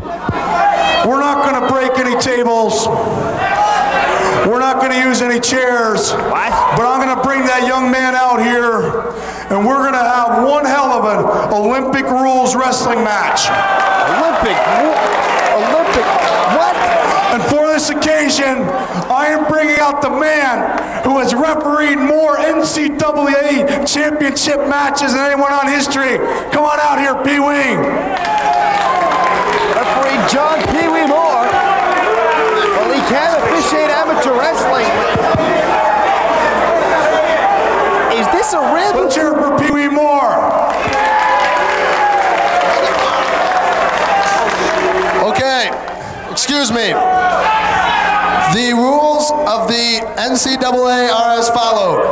we're 0.00 1.20
not 1.20 1.44
going 1.44 1.60
to 1.60 1.68
break 1.72 1.98
any 1.98 2.18
tables. 2.20 2.86
We're 4.46 4.58
not 4.58 4.80
going 4.80 4.92
to 4.92 4.98
use 4.98 5.22
any 5.22 5.38
chairs. 5.40 6.12
But 6.12 6.82
I'm 6.82 7.00
going 7.04 7.14
to 7.16 7.22
bring 7.22 7.44
that 7.46 7.66
young 7.66 7.90
man 7.90 8.14
out 8.14 8.42
here, 8.42 9.12
and 9.50 9.66
we're 9.66 9.82
going 9.82 9.92
to 9.92 9.98
have 9.98 10.46
one 10.46 10.64
hell 10.64 10.90
of 10.90 11.04
an 11.04 11.52
Olympic 11.52 12.06
rules 12.10 12.56
wrestling 12.56 13.04
match. 13.04 13.46
Olympic? 14.08 14.58
Olympic? 15.52 16.41
And 17.32 17.42
for 17.44 17.66
this 17.72 17.88
occasion, 17.88 18.60
I 19.08 19.32
am 19.32 19.48
bringing 19.48 19.80
out 19.80 20.02
the 20.02 20.10
man 20.10 20.60
who 21.02 21.18
has 21.18 21.32
refereed 21.32 21.96
more 21.96 22.36
NCAA 22.36 23.88
championship 23.88 24.68
matches 24.68 25.14
than 25.14 25.32
anyone 25.32 25.50
on 25.50 25.66
history. 25.66 26.18
Come 26.52 26.68
on 26.68 26.76
out 26.76 27.00
here, 27.00 27.16
Pee 27.24 27.40
Wee. 27.40 27.72
Referee 29.72 30.20
John 30.28 30.60
Pee 30.76 30.92
Wee 30.92 31.08
Moore. 31.08 31.48
Well, 32.76 32.92
he 32.92 33.00
can 33.08 33.32
officiate 33.40 33.88
amateur 33.88 34.36
wrestling. 34.36 34.92
Is 38.20 38.28
this 38.28 38.52
a 38.52 38.60
rib? 38.60 38.94
Let's 38.94 39.16
hear 39.16 39.32
for 39.32 39.56
Pee 39.56 39.72
Wee 39.72 39.88
Moore. 39.88 40.36
Okay, 45.32 45.70
excuse 46.42 46.72
me. 46.72 46.90
The 48.50 48.74
rules 48.74 49.30
of 49.46 49.70
the 49.70 50.02
NCAA 50.18 51.06
are 51.14 51.38
as 51.38 51.48
follow. 51.50 52.02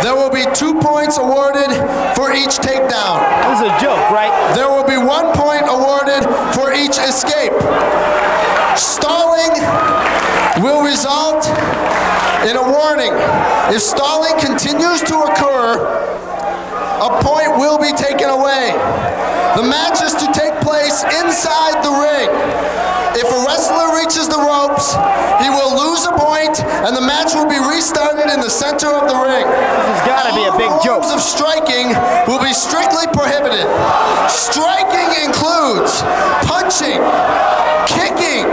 There 0.00 0.16
will 0.16 0.32
be 0.32 0.48
two 0.56 0.80
points 0.80 1.18
awarded 1.18 1.68
for 2.16 2.32
each 2.32 2.56
takedown. 2.64 3.20
This 3.52 3.60
is 3.60 3.68
a 3.68 3.76
joke, 3.76 4.08
right? 4.08 4.32
There 4.56 4.72
will 4.72 4.88
be 4.88 4.96
one 4.96 5.36
point 5.36 5.68
awarded 5.68 6.24
for 6.56 6.72
each 6.72 6.96
escape. 6.96 7.52
Stalling 8.72 9.52
will 10.64 10.80
result 10.80 11.44
in 12.48 12.56
a 12.56 12.64
warning. 12.64 13.12
If 13.68 13.82
stalling 13.82 14.40
continues 14.40 15.02
to 15.02 15.28
occur, 15.28 15.76
a 17.04 17.20
point 17.20 17.60
will 17.60 17.76
be 17.76 17.92
taken 17.92 18.30
away. 18.30 18.72
The 19.60 19.62
match 19.62 20.00
is 20.00 20.14
to 20.14 20.26
take 20.32 20.56
place 20.64 21.04
inside 21.20 21.84
the 21.84 21.92
ring. 21.92 22.63
If 23.14 23.30
a 23.30 23.40
wrestler 23.46 23.94
reaches 23.94 24.26
the 24.26 24.42
ropes, 24.42 24.98
he 25.38 25.46
will 25.46 25.70
lose 25.70 26.02
a 26.02 26.14
point, 26.18 26.58
and 26.82 26.98
the 26.98 27.04
match 27.06 27.30
will 27.30 27.46
be 27.46 27.62
restarted 27.62 28.26
in 28.26 28.42
the 28.42 28.50
center 28.50 28.90
of 28.90 29.06
the 29.06 29.14
ring. 29.14 29.46
This 29.46 29.86
has 29.94 30.02
got 30.02 30.26
to 30.26 30.34
be 30.34 30.44
a 30.50 30.54
big 30.58 30.70
joke. 30.82 31.06
Forms 31.06 31.14
of 31.14 31.22
striking 31.22 31.94
will 32.26 32.42
be 32.42 32.50
strictly 32.50 33.06
prohibited. 33.14 33.70
Striking 34.26 35.30
includes 35.30 36.02
punching, 36.50 36.98
kicking, 37.86 38.50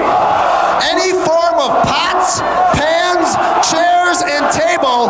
any 0.94 1.10
form 1.26 1.58
of 1.58 1.82
pots, 1.90 2.46
pans, 2.78 3.34
chairs, 3.66 4.22
and 4.22 4.46
table 4.54 5.10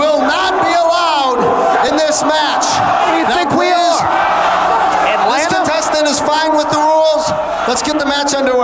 will 0.00 0.24
not 0.24 0.56
be 0.64 0.72
allowed 0.72 1.44
in 1.84 2.00
this 2.00 2.24
match. 2.24 2.64
What 2.64 3.12
do 3.12 3.20
you 3.20 3.28
think 3.28 3.52
we 3.52 3.68
are? 3.68 4.00
This 5.36 5.52
contestant 5.52 6.08
is 6.08 6.16
fine 6.24 6.56
with 6.56 6.70
the 6.72 6.80
rules. 6.80 7.28
Let's 7.68 7.82
get 7.82 7.98
the 7.98 8.06
match 8.06 8.32
underway. 8.32 8.55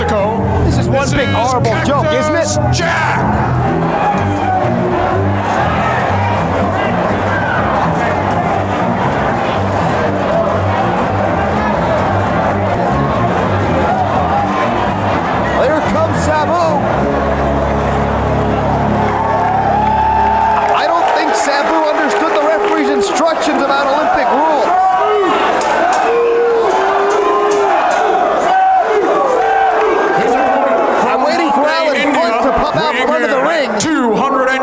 Mexico. 0.00 0.64
This 0.64 0.78
is 0.78 0.88
one 0.88 1.10
big 1.10 1.28
horrible 1.28 1.74
joke, 1.84 2.06
isn't 2.06 2.34
it? 2.34 2.74
Jack. 2.74 3.39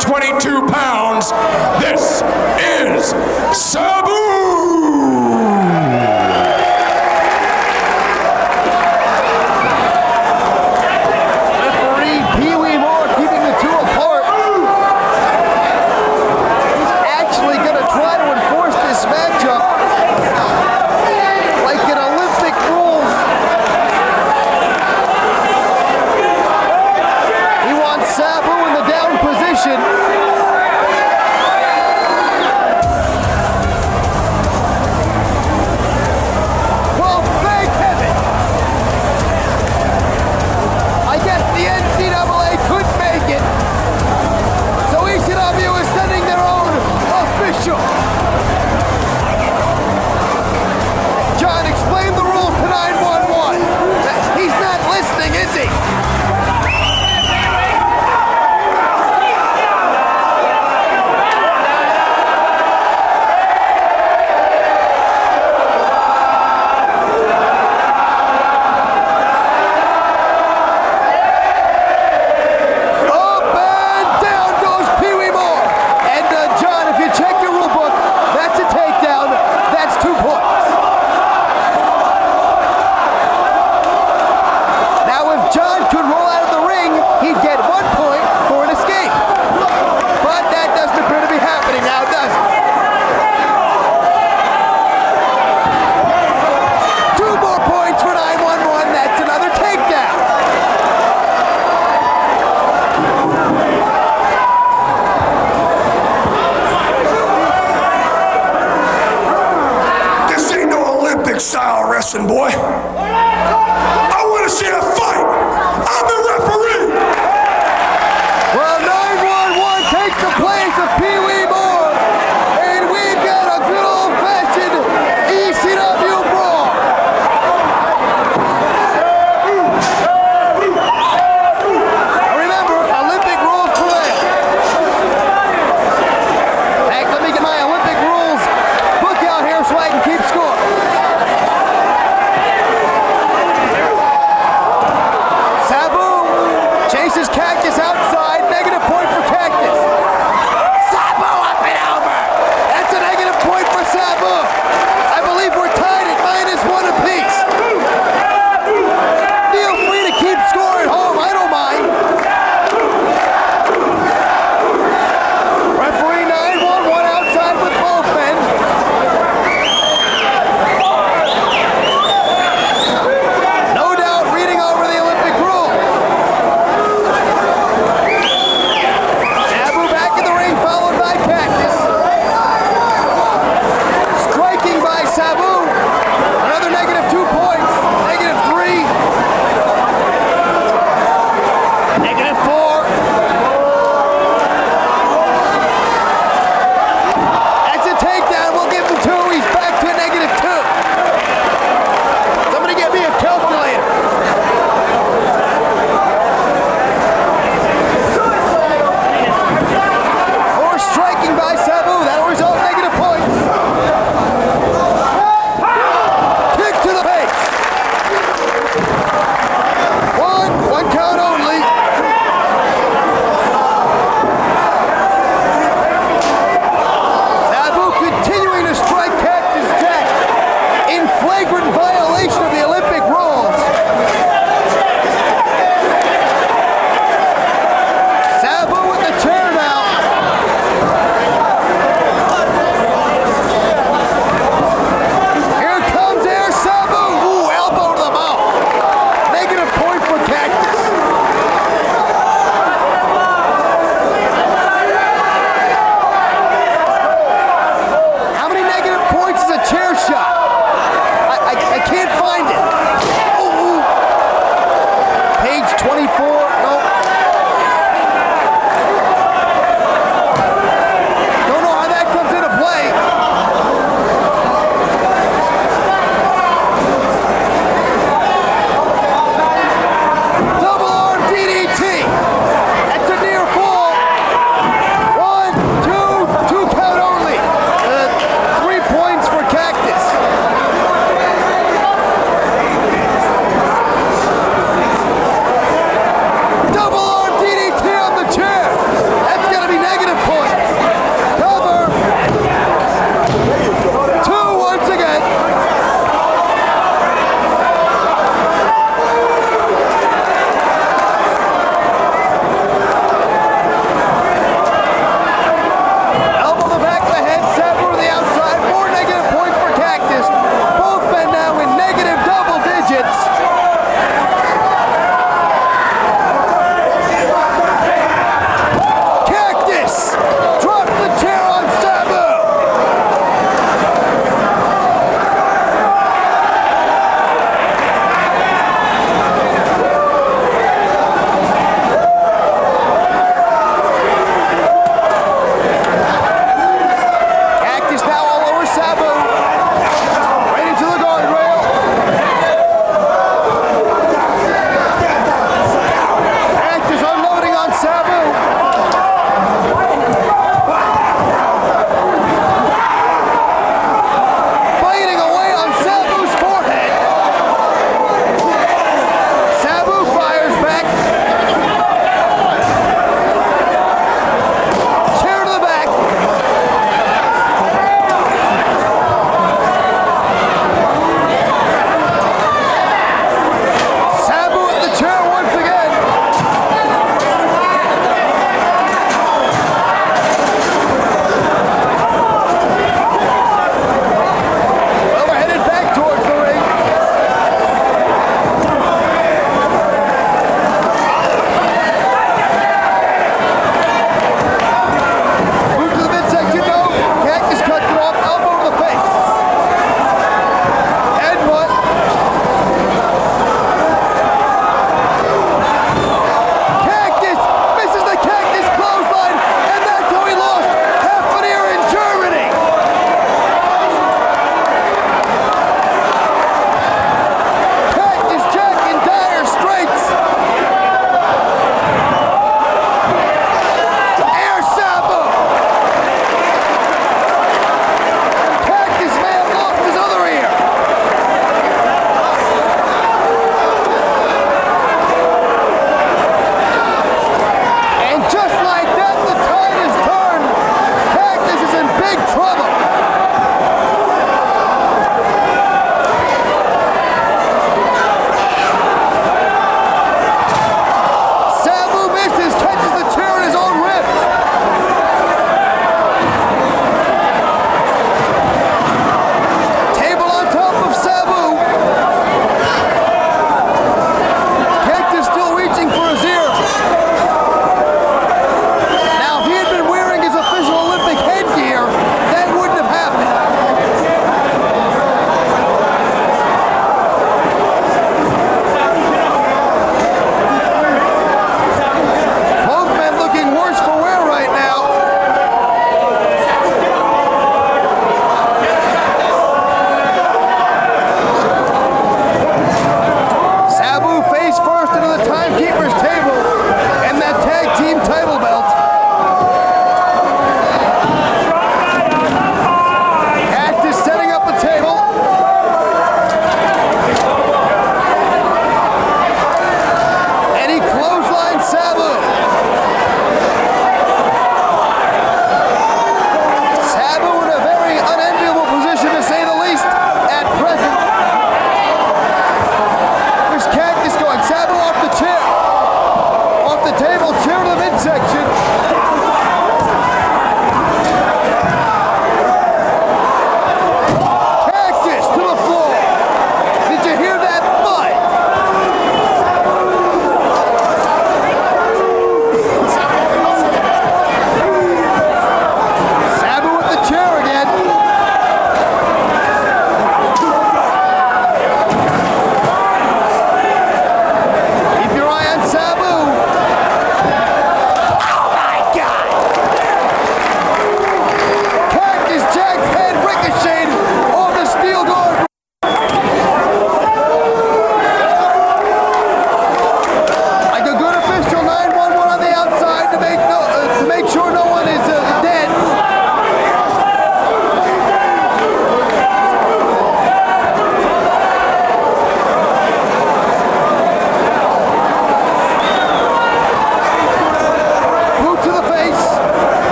222 0.00 0.66
pounds. 0.72 1.30
This 1.82 2.22
is 2.58 3.10
Sabu. 3.56 4.39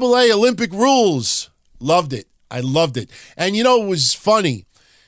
NCAA 0.00 0.32
Olympic 0.32 0.72
rules. 0.72 1.50
Loved 1.78 2.12
it. 2.12 2.26
I 2.50 2.60
loved 2.60 2.96
it. 2.96 3.10
And 3.36 3.54
you 3.54 3.62
know, 3.62 3.82
it 3.82 3.86
was 3.86 4.14
funny. 4.14 4.64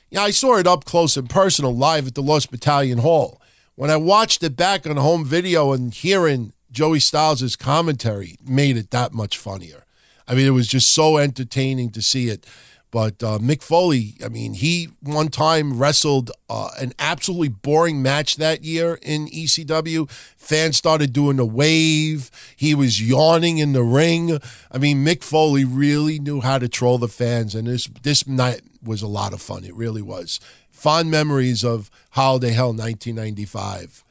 Yeah, 0.09 0.21
I 0.21 0.31
saw 0.31 0.57
it 0.57 0.67
up 0.67 0.85
close 0.85 1.17
and 1.17 1.29
personal 1.29 1.75
live 1.75 2.07
at 2.07 2.15
the 2.15 2.21
Lost 2.21 2.51
Battalion 2.51 2.99
Hall. 2.99 3.41
When 3.75 3.89
I 3.89 3.97
watched 3.97 4.43
it 4.43 4.55
back 4.55 4.85
on 4.85 4.95
home 4.97 5.25
video 5.25 5.71
and 5.73 5.93
hearing 5.93 6.53
Joey 6.71 6.99
Styles' 6.99 7.55
commentary 7.55 8.37
made 8.45 8.77
it 8.77 8.91
that 8.91 9.13
much 9.13 9.37
funnier. 9.37 9.85
I 10.27 10.35
mean, 10.35 10.45
it 10.45 10.51
was 10.51 10.67
just 10.67 10.89
so 10.89 11.17
entertaining 11.17 11.89
to 11.91 12.01
see 12.01 12.29
it. 12.29 12.45
But 12.93 13.23
uh, 13.23 13.39
Mick 13.39 13.63
Foley, 13.63 14.17
I 14.23 14.29
mean, 14.29 14.53
he 14.53 14.87
one 15.01 15.29
time 15.29 15.79
wrestled 15.79 16.29
uh, 16.47 16.69
an 16.79 16.93
absolutely 16.99 17.49
boring 17.49 18.03
match 18.03 18.35
that 18.35 18.63
year 18.63 18.99
in 19.01 19.25
ECW. 19.29 20.07
Fans 20.37 20.77
started 20.77 21.11
doing 21.11 21.39
a 21.39 21.45
wave. 21.45 22.29
He 22.55 22.75
was 22.75 23.01
yawning 23.01 23.57
in 23.57 23.73
the 23.73 23.81
ring. 23.81 24.37
I 24.71 24.77
mean, 24.77 25.03
Mick 25.03 25.23
Foley 25.23 25.65
really 25.65 26.19
knew 26.19 26.41
how 26.41 26.59
to 26.59 26.69
troll 26.69 26.99
the 26.99 27.07
fans, 27.07 27.55
and 27.55 27.67
this 27.67 27.87
this 28.03 28.27
night 28.27 28.61
was 28.83 29.01
a 29.01 29.07
lot 29.07 29.33
of 29.33 29.41
fun. 29.41 29.63
It 29.63 29.73
really 29.73 30.03
was. 30.03 30.39
Fond 30.69 31.09
memories 31.09 31.63
of 31.63 31.89
Holiday 32.11 32.51
Hell 32.51 32.73
1995. 32.73 34.03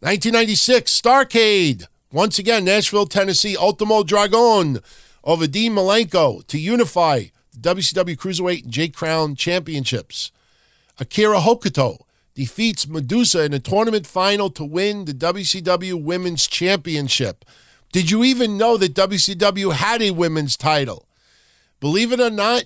1996, 0.00 1.00
Starrcade. 1.00 1.86
Once 2.12 2.38
again, 2.38 2.66
Nashville, 2.66 3.06
Tennessee, 3.06 3.56
Ultimo 3.56 4.02
Dragon 4.02 4.80
over 5.24 5.46
Dean 5.46 5.72
Malenko 5.72 6.46
to 6.48 6.58
unify 6.58 7.24
WCW 7.56 8.16
Cruiserweight 8.16 8.64
and 8.64 8.72
J 8.72 8.88
Crown 8.88 9.34
Championships. 9.34 10.30
Akira 10.98 11.40
Hokuto 11.40 11.98
defeats 12.34 12.86
Madusa 12.86 13.46
in 13.46 13.52
a 13.54 13.58
tournament 13.58 14.06
final 14.06 14.50
to 14.50 14.64
win 14.64 15.04
the 15.06 15.14
WCW 15.14 16.02
Women's 16.02 16.46
Championship. 16.46 17.44
Did 17.92 18.10
you 18.10 18.24
even 18.24 18.58
know 18.58 18.76
that 18.76 18.94
WCW 18.94 19.72
had 19.72 20.02
a 20.02 20.10
women's 20.10 20.56
title? 20.56 21.08
Believe 21.80 22.12
it 22.12 22.20
or 22.20 22.30
not, 22.30 22.64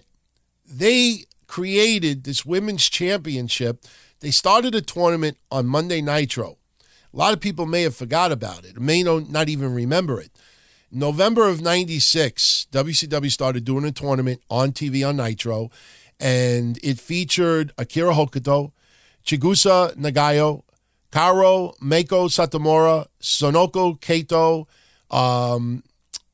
they 0.68 1.24
created 1.46 2.24
this 2.24 2.44
women's 2.44 2.88
championship. 2.88 3.84
They 4.20 4.30
started 4.30 4.74
a 4.74 4.80
tournament 4.80 5.36
on 5.50 5.66
Monday 5.66 6.00
Nitro. 6.00 6.58
A 7.12 7.16
lot 7.16 7.32
of 7.32 7.40
people 7.40 7.66
may 7.66 7.82
have 7.82 7.96
forgot 7.96 8.30
about 8.30 8.64
it, 8.64 8.80
may 8.80 9.02
not 9.02 9.48
even 9.48 9.74
remember 9.74 10.20
it. 10.20 10.30
November 10.92 11.46
of 11.46 11.60
96, 11.60 12.66
WCW 12.72 13.30
started 13.30 13.64
doing 13.64 13.84
a 13.84 13.92
tournament 13.92 14.42
on 14.50 14.72
TV 14.72 15.08
on 15.08 15.16
Nitro, 15.16 15.70
and 16.18 16.78
it 16.82 16.98
featured 16.98 17.72
Akira 17.78 18.12
Hokuto, 18.12 18.72
Chigusa 19.24 19.94
Nagayo, 19.94 20.64
Karo, 21.12 21.74
Meiko 21.80 22.28
Satomura, 22.28 23.06
Sonoko 23.22 24.00
Kato. 24.00 24.66
Um, 25.10 25.84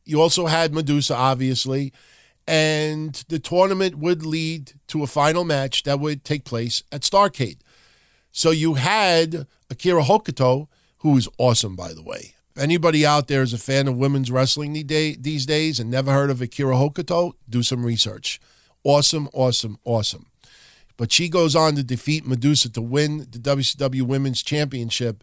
you 0.07 0.23
also 0.23 0.47
had 0.47 0.73
Madusa, 0.73 1.15
obviously. 1.15 1.93
And 2.49 3.15
the 3.29 3.39
tournament 3.39 3.99
would 3.99 4.25
lead 4.25 4.73
to 4.89 5.03
a 5.03 5.07
final 5.07 5.45
match 5.45 5.83
that 5.83 6.01
would 6.01 6.25
take 6.25 6.45
place 6.45 6.83
at 6.93 7.03
Starrcade. 7.03 7.59
So 8.31 8.53
you 8.53 8.75
had 8.75 9.47
Akira 9.69 10.03
Hokuto, 10.03 10.69
who 10.99 11.17
is 11.17 11.29
awesome, 11.39 11.75
by 11.75 11.93
the 11.93 12.03
way. 12.03 12.36
If 12.57 12.63
anybody 12.63 13.05
out 13.05 13.29
there 13.29 13.43
is 13.43 13.53
a 13.53 13.59
fan 13.59 13.87
of 13.87 13.99
women's 13.99 14.31
wrestling 14.31 14.73
these 14.73 15.45
days 15.45 15.79
and 15.79 15.91
never 15.91 16.11
heard 16.11 16.31
of 16.31 16.41
Akira 16.41 16.75
Hokuto, 16.77 17.35
do 17.47 17.63
some 17.63 17.85
research. 17.85 18.41
Awesome, 18.83 19.29
awesome, 19.35 19.79
awesome. 19.85 20.29
But 20.97 21.13
she 21.13 21.29
goes 21.29 21.55
on 21.55 21.75
to 21.75 21.83
defeat 21.83 22.25
Madusa 22.25 22.73
to 22.73 22.81
win 22.81 23.27
the 23.31 23.39
WCW 23.39 24.01
Women's 24.03 24.43
Championship. 24.43 25.23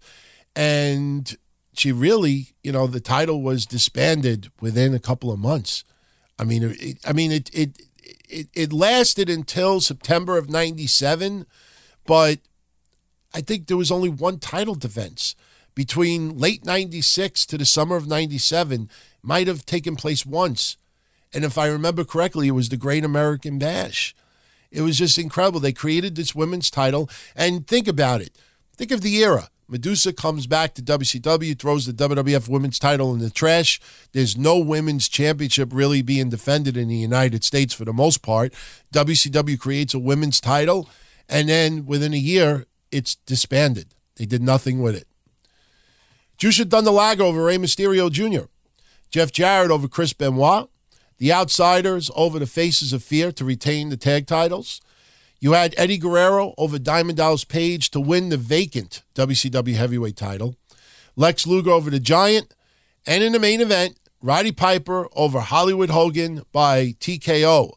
And 0.55 1.35
she 1.73 1.91
really, 1.91 2.49
you 2.61 2.71
know, 2.71 2.85
the 2.85 2.99
title 2.99 3.41
was 3.41 3.65
disbanded 3.65 4.51
within 4.61 4.93
a 4.93 4.99
couple 4.99 5.31
of 5.31 5.39
months. 5.39 5.83
I 6.37 6.43
mean, 6.43 6.75
it, 6.79 6.97
I 7.03 7.13
mean, 7.13 7.31
it, 7.31 7.49
it 7.51 7.81
it 8.29 8.47
it 8.53 8.71
lasted 8.71 9.27
until 9.27 9.81
September 9.81 10.37
of 10.37 10.51
'97, 10.51 11.47
but 12.05 12.37
I 13.33 13.41
think 13.41 13.65
there 13.65 13.77
was 13.77 13.91
only 13.91 14.09
one 14.09 14.37
title 14.37 14.75
defense 14.75 15.33
between 15.75 16.37
late 16.37 16.65
'96 16.65 17.45
to 17.47 17.57
the 17.57 17.65
summer 17.65 17.95
of 17.95 18.07
'97. 18.07 18.89
Might 19.21 19.47
have 19.47 19.65
taken 19.65 19.95
place 19.95 20.25
once, 20.25 20.77
and 21.33 21.43
if 21.45 21.57
I 21.57 21.67
remember 21.67 22.03
correctly, 22.03 22.49
it 22.49 22.51
was 22.51 22.69
the 22.69 22.77
Great 22.77 23.05
American 23.05 23.57
Bash. 23.57 24.13
It 24.71 24.81
was 24.81 24.97
just 24.97 25.17
incredible. 25.17 25.59
They 25.59 25.71
created 25.71 26.15
this 26.15 26.35
women's 26.35 26.69
title, 26.69 27.09
and 27.35 27.65
think 27.67 27.87
about 27.87 28.21
it. 28.21 28.37
Think 28.75 28.91
of 28.91 29.01
the 29.01 29.15
era. 29.17 29.49
Madusa 29.71 30.15
comes 30.15 30.45
back 30.45 30.73
to 30.75 30.81
WCW, 30.81 31.57
throws 31.57 31.85
the 31.85 31.93
WWF 31.93 32.49
Women's 32.49 32.77
title 32.77 33.13
in 33.13 33.19
the 33.19 33.29
trash. 33.29 33.79
There's 34.11 34.37
no 34.37 34.59
women's 34.59 35.07
championship 35.07 35.69
really 35.71 36.01
being 36.01 36.29
defended 36.29 36.75
in 36.75 36.89
the 36.89 36.97
United 36.97 37.43
States 37.43 37.73
for 37.73 37.85
the 37.85 37.93
most 37.93 38.21
part. 38.21 38.53
WCW 38.93 39.57
creates 39.57 39.93
a 39.93 39.99
women's 39.99 40.41
title, 40.41 40.89
and 41.29 41.49
then 41.49 41.85
within 41.85 42.13
a 42.13 42.17
year, 42.17 42.65
it's 42.91 43.15
disbanded. 43.15 43.95
They 44.17 44.25
did 44.25 44.43
nothing 44.43 44.81
with 44.81 44.95
it. 44.95 45.07
Jushin 46.37 46.69
Thunder 46.69 46.91
Liger 46.91 47.23
over 47.23 47.43
Rey 47.43 47.57
Mysterio 47.57 48.11
Jr., 48.11 48.45
Jeff 49.09 49.31
Jarrett 49.31 49.71
over 49.71 49.87
Chris 49.87 50.13
Benoit, 50.13 50.69
The 51.17 51.31
Outsiders 51.31 52.09
over 52.15 52.39
the 52.39 52.47
Faces 52.47 52.93
of 52.93 53.03
Fear 53.03 53.31
to 53.33 53.45
retain 53.45 53.89
the 53.89 53.97
tag 53.97 54.25
titles. 54.25 54.81
You 55.39 55.53
had 55.53 55.75
Eddie 55.77 55.97
Guerrero 55.97 56.53
over 56.57 56.79
Diamond 56.79 57.17
Dallas 57.17 57.45
Page 57.45 57.91
to 57.91 57.99
win 57.99 58.29
the 58.29 58.37
vacant 58.37 59.03
WCW 59.13 59.75
heavyweight 59.75 60.17
title. 60.17 60.55
Lex 61.15 61.45
Luger 61.45 61.69
over 61.69 61.89
the 61.89 61.99
Giant. 61.99 62.53
And 63.05 63.23
in 63.23 63.33
the 63.33 63.39
main 63.39 63.61
event, 63.61 63.99
Roddy 64.21 64.51
Piper 64.51 65.07
over 65.15 65.41
Hollywood 65.41 65.89
Hogan 65.89 66.43
by 66.51 66.95
TKO. 66.99 67.73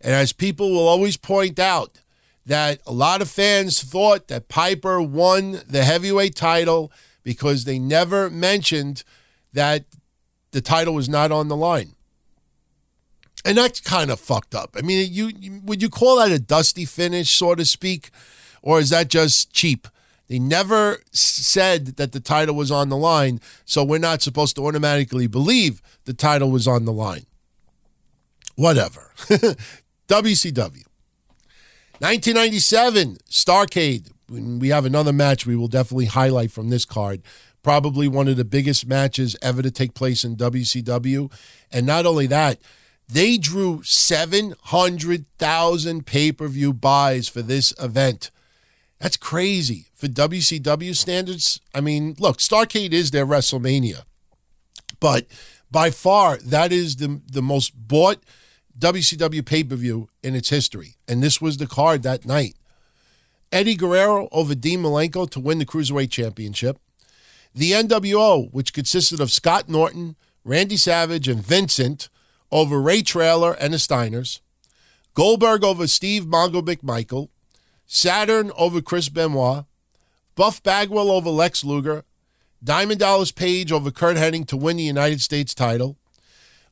And 0.00 0.12
as 0.12 0.32
people 0.32 0.70
will 0.70 0.88
always 0.88 1.16
point 1.16 1.58
out, 1.58 2.00
that 2.46 2.80
a 2.86 2.92
lot 2.92 3.22
of 3.22 3.30
fans 3.30 3.82
thought 3.82 4.28
that 4.28 4.48
Piper 4.48 5.00
won 5.00 5.60
the 5.66 5.84
heavyweight 5.84 6.34
title 6.34 6.92
because 7.24 7.64
they 7.64 7.78
never 7.78 8.30
mentioned 8.30 9.02
that 9.52 9.84
the 10.52 10.60
title 10.60 10.94
was 10.94 11.08
not 11.08 11.32
on 11.32 11.48
the 11.48 11.56
line 11.56 11.94
and 13.44 13.58
that's 13.58 13.80
kind 13.80 14.10
of 14.10 14.18
fucked 14.18 14.54
up. 14.54 14.74
I 14.76 14.80
mean, 14.80 15.06
you, 15.10 15.60
would 15.64 15.82
you 15.82 15.90
call 15.90 16.16
that 16.16 16.32
a 16.32 16.38
dusty 16.38 16.84
finish, 16.84 17.30
so 17.30 17.54
to 17.54 17.64
speak, 17.64 18.10
or 18.62 18.80
is 18.80 18.90
that 18.90 19.08
just 19.08 19.52
cheap? 19.52 19.86
They 20.28 20.38
never 20.38 21.02
said 21.12 21.96
that 21.96 22.12
the 22.12 22.20
title 22.20 22.54
was 22.54 22.70
on 22.70 22.88
the 22.88 22.96
line, 22.96 23.40
so 23.66 23.84
we're 23.84 23.98
not 23.98 24.22
supposed 24.22 24.56
to 24.56 24.66
automatically 24.66 25.26
believe 25.26 25.82
the 26.06 26.14
title 26.14 26.50
was 26.50 26.66
on 26.66 26.86
the 26.86 26.92
line. 26.92 27.26
Whatever. 28.56 29.12
WCW. 30.08 30.86
1997, 31.98 33.18
Starrcade. 33.30 34.10
We 34.28 34.68
have 34.68 34.84
another 34.84 35.12
match 35.12 35.46
we 35.46 35.56
will 35.56 35.68
definitely 35.68 36.06
highlight 36.06 36.50
from 36.50 36.70
this 36.70 36.84
card. 36.84 37.22
Probably 37.62 38.08
one 38.08 38.26
of 38.28 38.36
the 38.36 38.44
biggest 38.44 38.86
matches 38.86 39.36
ever 39.42 39.62
to 39.62 39.70
take 39.70 39.94
place 39.94 40.24
in 40.24 40.36
WCW. 40.36 41.32
And 41.72 41.86
not 41.86 42.04
only 42.06 42.26
that, 42.26 42.58
they 43.08 43.38
drew 43.38 43.82
700,000 43.82 46.06
pay 46.06 46.32
per 46.32 46.48
view 46.48 46.72
buys 46.72 47.28
for 47.28 47.42
this 47.42 47.72
event. 47.80 48.30
That's 48.98 49.16
crazy. 49.16 49.86
For 49.94 50.06
WCW 50.06 50.96
standards, 50.96 51.60
I 51.74 51.80
mean, 51.80 52.14
look, 52.18 52.38
Starrcade 52.38 52.92
is 52.92 53.10
their 53.10 53.26
WrestleMania. 53.26 54.04
But 55.00 55.26
by 55.70 55.90
far, 55.90 56.38
that 56.38 56.72
is 56.72 56.96
the, 56.96 57.20
the 57.30 57.42
most 57.42 57.72
bought 57.76 58.22
WCW 58.78 59.44
pay 59.44 59.64
per 59.64 59.76
view 59.76 60.08
in 60.22 60.34
its 60.34 60.48
history. 60.48 60.96
And 61.06 61.22
this 61.22 61.40
was 61.40 61.58
the 61.58 61.66
card 61.66 62.02
that 62.02 62.24
night. 62.24 62.54
Eddie 63.52 63.76
Guerrero 63.76 64.28
over 64.32 64.54
Dean 64.54 64.82
Malenko 64.82 65.28
to 65.30 65.40
win 65.40 65.58
the 65.58 65.66
Cruiserweight 65.66 66.10
Championship. 66.10 66.78
The 67.54 67.72
NWO, 67.72 68.52
which 68.52 68.72
consisted 68.72 69.20
of 69.20 69.30
Scott 69.30 69.68
Norton, 69.68 70.16
Randy 70.44 70.76
Savage, 70.76 71.28
and 71.28 71.40
Vincent, 71.40 72.08
over 72.50 72.80
Ray 72.80 73.02
Traylor 73.02 73.54
and 73.54 73.72
the 73.72 73.78
Steiners. 73.78 74.40
Goldberg 75.14 75.62
over 75.62 75.86
Steve 75.86 76.24
Mongo 76.24 76.62
McMichael. 76.62 77.28
Saturn 77.86 78.50
over 78.56 78.80
Chris 78.80 79.08
Benoit. 79.08 79.64
Buff 80.34 80.62
Bagwell 80.62 81.10
over 81.10 81.30
Lex 81.30 81.64
Luger. 81.64 82.04
Diamond 82.62 83.00
Dallas 83.00 83.30
Page 83.30 83.70
over 83.70 83.90
Curt 83.90 84.16
Hennig 84.16 84.48
to 84.48 84.56
win 84.56 84.76
the 84.76 84.82
United 84.82 85.20
States 85.20 85.54
title. 85.54 85.96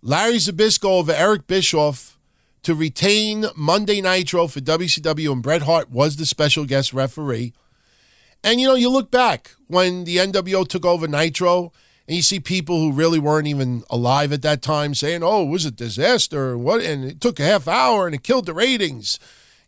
Larry 0.00 0.36
Zbyszko 0.36 0.86
over 0.86 1.12
Eric 1.12 1.46
Bischoff 1.46 2.18
to 2.62 2.74
retain 2.74 3.46
Monday 3.56 4.00
Nitro 4.00 4.46
for 4.46 4.60
WCW, 4.60 5.32
and 5.32 5.42
Bret 5.42 5.62
Hart 5.62 5.90
was 5.90 6.16
the 6.16 6.26
special 6.26 6.64
guest 6.64 6.92
referee. 6.92 7.52
And 8.44 8.60
you 8.60 8.66
know, 8.68 8.74
you 8.74 8.88
look 8.88 9.10
back 9.10 9.52
when 9.68 10.04
the 10.04 10.16
NWO 10.16 10.66
took 10.66 10.84
over 10.84 11.06
Nitro, 11.06 11.72
and 12.06 12.16
you 12.16 12.22
see 12.22 12.40
people 12.40 12.78
who 12.78 12.92
really 12.92 13.18
weren't 13.18 13.46
even 13.46 13.84
alive 13.90 14.32
at 14.32 14.42
that 14.42 14.62
time 14.62 14.94
saying, 14.94 15.22
"Oh, 15.22 15.42
it 15.42 15.50
was 15.50 15.64
a 15.64 15.70
disaster." 15.70 16.58
What? 16.58 16.82
And 16.82 17.04
it 17.04 17.20
took 17.20 17.38
a 17.38 17.44
half 17.44 17.68
hour 17.68 18.06
and 18.06 18.14
it 18.14 18.24
killed 18.24 18.46
the 18.46 18.54
ratings. 18.54 19.18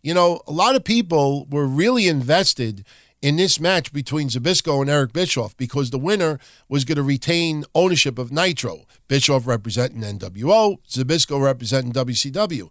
You 0.03 0.15
know, 0.15 0.43
a 0.47 0.53
lot 0.53 0.77
of 0.77 0.85
people 0.85 1.47
were 1.51 1.67
really 1.67 2.09
invested 2.09 2.85
in 3.25 3.37
this 3.37 3.59
match 3.59 3.91
between 3.91 4.29
Zbyszko 4.29 4.83
and 4.83 4.91
Eric 4.91 5.15
Bischoff 5.15 5.57
because 5.57 5.89
the 5.89 5.99
winner 5.99 6.39
was 6.69 6.85
going 6.85 6.97
to 6.97 7.03
retain 7.03 7.65
ownership 7.75 8.19
of 8.19 8.31
Nitro. 8.31 8.85
Bischoff 9.09 9.47
representing 9.47 10.03
NWO, 10.03 10.77
Zbyszko 10.87 11.43
representing 11.43 11.95
WCW. 11.95 12.71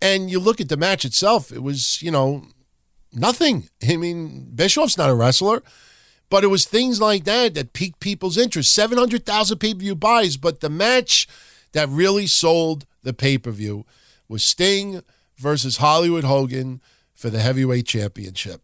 And 0.00 0.30
you 0.30 0.40
look 0.40 0.58
at 0.58 0.70
the 0.70 0.78
match 0.78 1.04
itself, 1.04 1.52
it 1.52 1.62
was, 1.62 2.00
you 2.00 2.10
know, 2.10 2.46
nothing. 3.12 3.68
I 3.86 3.98
mean, 3.98 4.52
Bischoff's 4.54 4.96
not 4.96 5.10
a 5.10 5.14
wrestler, 5.14 5.62
but 6.30 6.44
it 6.44 6.46
was 6.46 6.64
things 6.64 6.98
like 6.98 7.24
that 7.24 7.52
that 7.52 7.74
piqued 7.74 8.00
people's 8.00 8.38
interest. 8.38 8.72
700,000 8.72 9.58
pay 9.58 9.74
per 9.74 9.80
view 9.80 9.94
buys, 9.94 10.38
but 10.38 10.60
the 10.60 10.70
match 10.70 11.28
that 11.72 11.90
really 11.90 12.26
sold 12.26 12.86
the 13.02 13.12
pay 13.12 13.36
per 13.36 13.50
view 13.50 13.84
was 14.28 14.42
Sting 14.42 15.02
versus 15.36 15.76
Hollywood 15.76 16.24
Hogan 16.24 16.80
for 17.12 17.28
the 17.28 17.40
heavyweight 17.40 17.84
championship. 17.84 18.62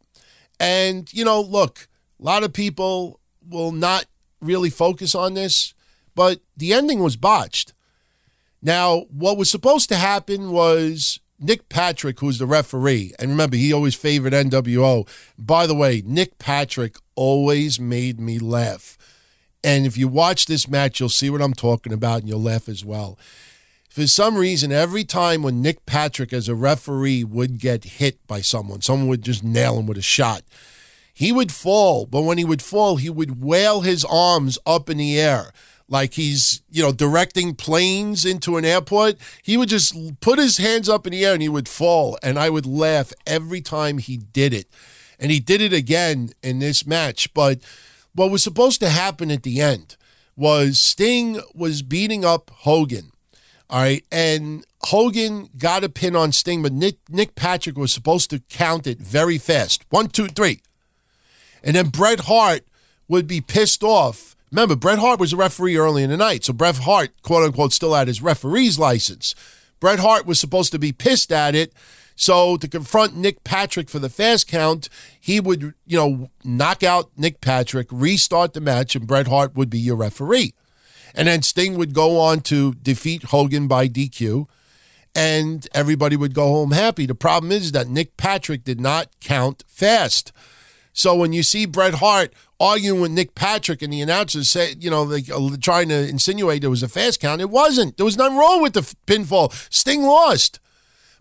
And, 0.59 1.12
you 1.12 1.24
know, 1.24 1.41
look, 1.41 1.89
a 2.20 2.24
lot 2.24 2.45
of 2.45 2.53
people 2.53 3.20
will 3.47 3.73
not 3.73 4.07
really 4.41 4.70
focus 4.70 5.15
on 5.15 5.35
this, 5.35 5.74
but 6.15 6.41
the 6.57 6.73
ending 6.73 7.01
was 7.01 7.16
botched. 7.16 7.73
Now, 8.62 9.07
what 9.11 9.37
was 9.37 9.51
supposed 9.51 9.89
to 9.91 9.97
happen 9.97 10.51
was 10.51 11.20
Nick 11.39 11.69
Patrick, 11.69 12.19
who's 12.20 12.39
the 12.39 12.47
referee, 12.47 13.12
and 13.19 13.31
remember, 13.31 13.57
he 13.57 13.73
always 13.73 13.95
favored 13.95 14.33
NWO. 14.33 15.07
By 15.39 15.66
the 15.66 15.74
way, 15.74 16.03
Nick 16.05 16.39
Patrick 16.39 16.97
always 17.15 17.78
made 17.78 18.19
me 18.19 18.39
laugh. 18.39 18.97
And 19.62 19.85
if 19.85 19.99
you 19.99 20.09
watch 20.09 20.47
this 20.47 20.69
match, 20.69 21.01
you'll 21.01 21.09
see 21.09 21.28
what 21.28 21.43
I'm 21.43 21.53
talking 21.53 21.93
about 21.93 22.20
and 22.20 22.28
you'll 22.28 22.43
laugh 22.43 22.69
as 22.69 22.85
well. 22.85 23.19
For 23.97 24.06
some 24.06 24.36
reason, 24.36 24.73
every 24.73 25.05
time 25.05 25.43
when 25.43 25.62
Nick 25.62 25.86
Patrick, 25.86 26.31
as 26.35 26.51
a 26.51 26.55
referee, 26.55 27.24
would 27.24 27.59
get 27.59 27.85
hit 27.85 28.18
by 28.27 28.43
someone, 28.43 28.82
someone 28.82 29.09
would 29.09 29.23
just 29.23 29.43
nail 29.43 29.78
him 29.78 29.86
with 29.86 29.97
a 29.97 30.02
shot, 30.02 30.43
he 31.14 31.32
would 31.32 31.51
fall. 31.51 32.05
But 32.05 32.20
when 32.20 32.36
he 32.36 32.44
would 32.44 32.60
fall, 32.60 32.97
he 32.97 33.09
would 33.09 33.43
wail 33.43 33.81
his 33.81 34.05
arms 34.05 34.59
up 34.66 34.90
in 34.90 34.98
the 34.98 35.18
air 35.18 35.51
like 35.89 36.12
he's, 36.12 36.60
you 36.70 36.82
know, 36.82 36.93
directing 36.93 37.55
planes 37.55 38.27
into 38.27 38.59
an 38.59 38.66
airport. 38.66 39.16
He 39.43 39.56
would 39.56 39.70
just 39.70 40.20
put 40.20 40.39
his 40.39 40.59
hands 40.59 40.90
up 40.90 41.06
in 41.06 41.12
the 41.12 41.24
air 41.24 41.32
and 41.32 41.40
he 41.40 41.48
would 41.48 41.66
fall. 41.66 42.18
And 42.23 42.39
I 42.39 42.51
would 42.51 42.66
laugh 42.66 43.14
every 43.27 43.62
time 43.62 43.97
he 43.97 44.18
did 44.18 44.52
it. 44.52 44.68
And 45.18 45.32
he 45.32 45.40
did 45.40 45.62
it 45.62 45.73
again 45.73 46.35
in 46.43 46.59
this 46.59 46.86
match. 46.86 47.32
But 47.32 47.60
what 48.14 48.31
was 48.31 48.43
supposed 48.43 48.81
to 48.81 48.90
happen 48.90 49.31
at 49.31 49.43
the 49.43 49.62
end 49.62 49.97
was 50.36 50.78
Sting 50.78 51.40
was 51.55 51.81
beating 51.81 52.27
up 52.27 52.51
Hogan. 52.51 53.12
All 53.69 53.81
right. 53.81 54.05
And 54.13 54.65
Hogan 54.85 55.49
got 55.59 55.85
a 55.85 55.89
pin 55.89 56.15
on 56.15 56.33
Sting, 56.33 56.63
but 56.63 56.73
Nick, 56.73 56.99
Nick 57.09 57.35
Patrick 57.35 57.77
was 57.77 57.93
supposed 57.93 58.31
to 58.31 58.41
count 58.49 58.87
it 58.87 58.99
very 58.99 59.39
fast. 59.39 59.85
One, 59.91 60.09
two, 60.09 60.29
three. 60.29 60.61
And 61.63 61.75
then 61.75 61.89
Bret 61.89 62.21
Hart 62.21 62.63
would 63.09 63.27
be 63.27 63.41
pissed 63.41 63.83
off. 63.83 64.37
Remember, 64.53 64.77
Bret 64.77 65.01
Hart 65.01 65.19
was 65.19 65.33
a 65.33 65.37
referee 65.37 65.77
early 65.77 66.03
in 66.03 66.11
the 66.11 66.17
night. 66.17 66.45
So 66.45 66.53
Bret 66.53 66.79
Hart, 66.79 67.11
quote 67.23 67.45
unquote, 67.45 67.73
still 67.73 67.95
had 67.95 68.09
his 68.09 68.23
referee's 68.23 68.79
license. 68.79 69.35
Bret 69.81 69.99
Hart 69.99 70.27
was 70.27 70.39
supposed 70.39 70.73
to 70.73 70.79
be 70.79 70.93
pissed 70.93 71.33
at 71.33 71.55
it. 71.55 71.73
So 72.15 72.57
to 72.57 72.69
confront 72.69 73.15
Nick 73.15 73.45
Patrick 73.45 73.91
for 73.91 73.99
the 73.99 74.09
fast 74.09 74.49
count, 74.49 74.89
he 75.21 75.39
would, 75.39 75.75
you 75.87 75.99
know, 75.99 76.31
knock 76.43 76.83
out 76.83 77.11
Nick 77.17 77.43
Patrick, 77.43 77.89
restart 77.91 78.55
the 78.55 78.61
match, 78.61 78.97
and 78.97 79.07
Bret 79.07 79.27
Hart 79.27 79.55
would 79.55 79.69
be 79.69 79.79
your 79.79 79.97
referee. 79.97 80.55
And 81.17 81.27
then 81.27 81.43
Sting 81.43 81.77
would 81.79 81.95
go 81.95 82.21
on 82.21 82.41
to 82.43 82.75
defeat 82.75 83.25
Hogan 83.25 83.67
by 83.67 83.89
DQ, 83.89 84.47
and 85.15 85.67
everybody 85.75 86.15
would 86.15 86.35
go 86.35 86.49
home 86.49 86.73
happy. 86.73 87.07
The 87.07 87.15
problem 87.15 87.51
is 87.51 87.73
that 87.73 87.89
Nick 87.89 88.19
Patrick 88.19 88.65
did 88.65 88.79
not 88.79 89.09
count 89.21 89.65
fast. 89.67 90.31
So 90.93 91.15
when 91.15 91.33
you 91.33 91.43
see 91.43 91.65
Bret 91.65 91.95
Hart 91.95 92.35
arguing 92.61 93.01
with 93.01 93.11
Nick 93.11 93.35
Patrick 93.35 93.83
and 93.83 93.93
the 93.93 94.03
announcers 94.03 94.51
say, 94.51 94.75
you 94.79 94.91
know, 94.91 95.03
like 95.03 95.31
uh, 95.31 95.57
trying 95.61 95.89
to 95.89 96.09
insinuate 96.09 96.61
there 96.61 96.71
was 96.71 96.83
a 96.83 96.89
fast 96.89 97.21
count, 97.21 97.41
it 97.41 97.51
wasn't. 97.51 97.97
There 97.97 98.05
was 98.05 98.17
nothing 98.17 98.37
wrong 98.37 98.61
with 98.63 98.75
the 98.75 98.81
pinfall. 99.07 99.53
Sting 99.73 100.03
lost. 100.03 100.61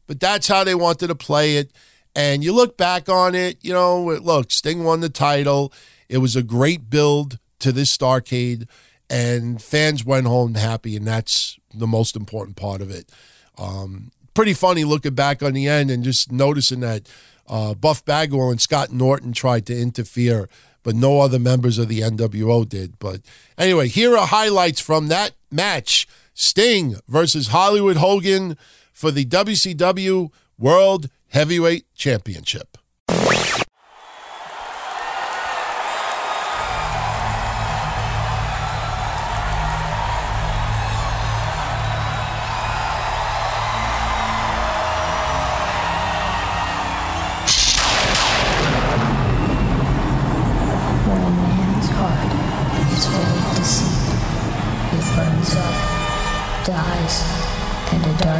But 0.07 0.19
that's 0.19 0.47
how 0.47 0.63
they 0.63 0.75
wanted 0.75 1.07
to 1.07 1.15
play 1.15 1.57
it. 1.57 1.71
And 2.15 2.43
you 2.43 2.53
look 2.53 2.77
back 2.77 3.09
on 3.09 3.35
it, 3.35 3.57
you 3.61 3.73
know, 3.73 4.01
look, 4.01 4.51
Sting 4.51 4.83
won 4.83 4.99
the 4.99 5.09
title. 5.09 5.73
It 6.07 6.19
was 6.19 6.35
a 6.35 6.43
great 6.43 6.89
build 6.89 7.39
to 7.59 7.71
this 7.71 7.95
Starrcade 7.95 8.67
and 9.09 9.61
fans 9.61 10.05
went 10.05 10.27
home 10.27 10.55
happy, 10.55 10.95
and 10.95 11.05
that's 11.05 11.59
the 11.73 11.87
most 11.87 12.15
important 12.15 12.57
part 12.57 12.81
of 12.81 12.89
it. 12.89 13.11
Um, 13.57 14.11
pretty 14.33 14.53
funny 14.53 14.83
looking 14.83 15.15
back 15.15 15.41
on 15.41 15.53
the 15.53 15.67
end 15.67 15.89
and 15.89 16.03
just 16.03 16.31
noticing 16.31 16.81
that 16.81 17.09
uh, 17.47 17.73
Buff 17.73 18.03
Bagwell 18.05 18.51
and 18.51 18.61
Scott 18.61 18.91
Norton 18.91 19.31
tried 19.31 19.65
to 19.67 19.79
interfere, 19.79 20.49
but 20.83 20.95
no 20.95 21.21
other 21.21 21.39
members 21.39 21.77
of 21.77 21.87
the 21.87 22.01
NWO 22.01 22.67
did. 22.67 22.99
But 22.99 23.21
anyway, 23.57 23.87
here 23.87 24.17
are 24.17 24.27
highlights 24.27 24.79
from 24.79 25.07
that 25.07 25.31
match 25.51 26.07
Sting 26.33 26.95
versus 27.07 27.47
Hollywood 27.47 27.97
Hogan 27.97 28.57
for 28.91 29.11
the 29.11 29.25
WCW 29.25 30.31
World 30.57 31.09
Heavyweight 31.29 31.85
Championship. 31.95 32.77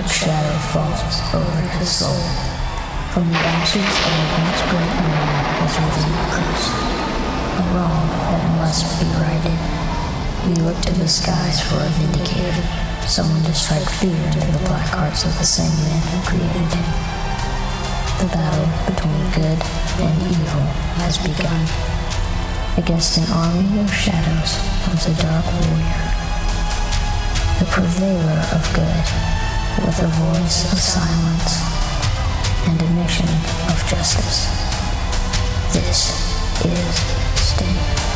Dark 0.05 0.13
shadow 0.13 0.57
falls 0.69 1.17
over 1.33 1.61
his 1.79 1.89
soul. 1.89 2.21
From 3.09 3.25
the 3.25 3.41
ashes 3.57 3.81
of 3.81 4.13
a 4.13 4.25
once 4.37 4.61
great 4.69 4.93
man 5.01 5.33
is 5.65 5.73
risen 5.81 6.13
a 6.13 6.25
curse, 6.29 6.67
a 7.57 7.63
wrong 7.73 8.05
that 8.29 8.45
must 8.61 8.85
be 9.01 9.09
righted. 9.17 9.57
We 10.45 10.53
look 10.61 10.77
to 10.85 10.93
the 11.01 11.07
skies 11.07 11.57
for 11.65 11.81
a 11.81 11.89
vindicator, 11.97 12.61
someone 13.07 13.41
to 13.45 13.53
strike 13.53 13.89
fear 13.97 14.13
into 14.13 14.45
the 14.45 14.61
black 14.69 14.85
hearts 14.93 15.25
of 15.25 15.33
the 15.39 15.45
same 15.45 15.73
man 15.73 16.01
who 16.13 16.17
created 16.29 16.69
him. 16.69 16.89
The 18.21 18.29
battle 18.29 18.69
between 18.85 19.25
good 19.33 19.59
and 20.05 20.15
evil 20.29 20.65
has 21.01 21.17
begun. 21.17 21.65
Against 22.77 23.17
an 23.17 23.25
army 23.33 23.81
of 23.81 23.89
shadows 23.89 24.53
comes 24.85 25.07
a 25.09 25.15
dark 25.17 25.45
warrior, 25.49 26.05
the 27.57 27.65
purveyor 27.73 28.37
of 28.53 28.61
good, 28.75 29.44
with 29.83 30.01
a 30.01 30.07
voice 30.07 30.71
of 30.71 30.79
silence 30.79 31.61
and 32.67 32.81
a 32.81 32.89
mission 33.01 33.27
of 33.69 33.85
justice. 33.87 34.47
This 35.73 36.11
is 36.63 36.95
Sting. 37.35 38.14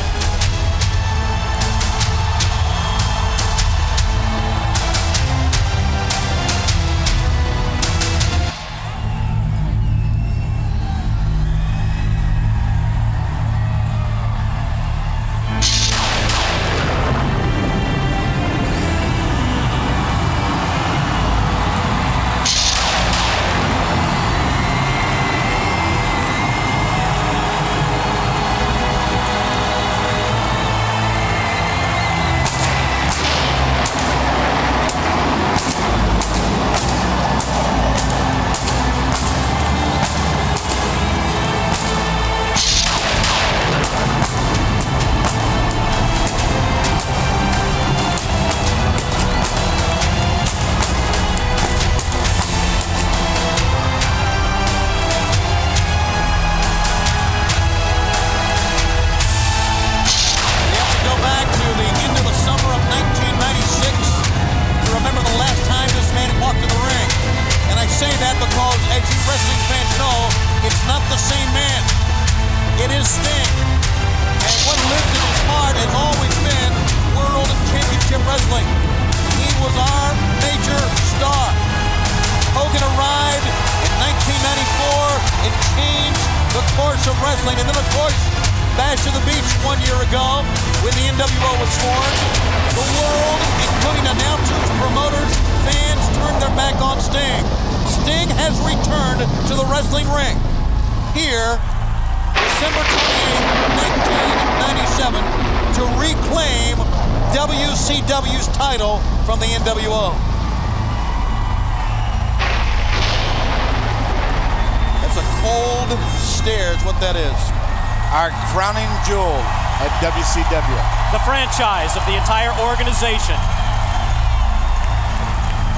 Franchise 121.30 121.94
of 121.96 122.02
the 122.10 122.18
entire 122.18 122.50
organization. 122.66 123.38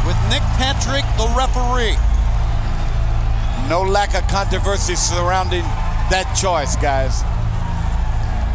With 0.07 0.15
Nick 0.32 0.40
Patrick, 0.56 1.03
the 1.19 1.28
referee. 1.36 1.99
No 3.68 3.84
lack 3.84 4.15
of 4.15 4.23
controversy 4.32 4.95
surrounding 4.95 5.68
that 6.07 6.32
choice, 6.40 6.76
guys. 6.80 7.19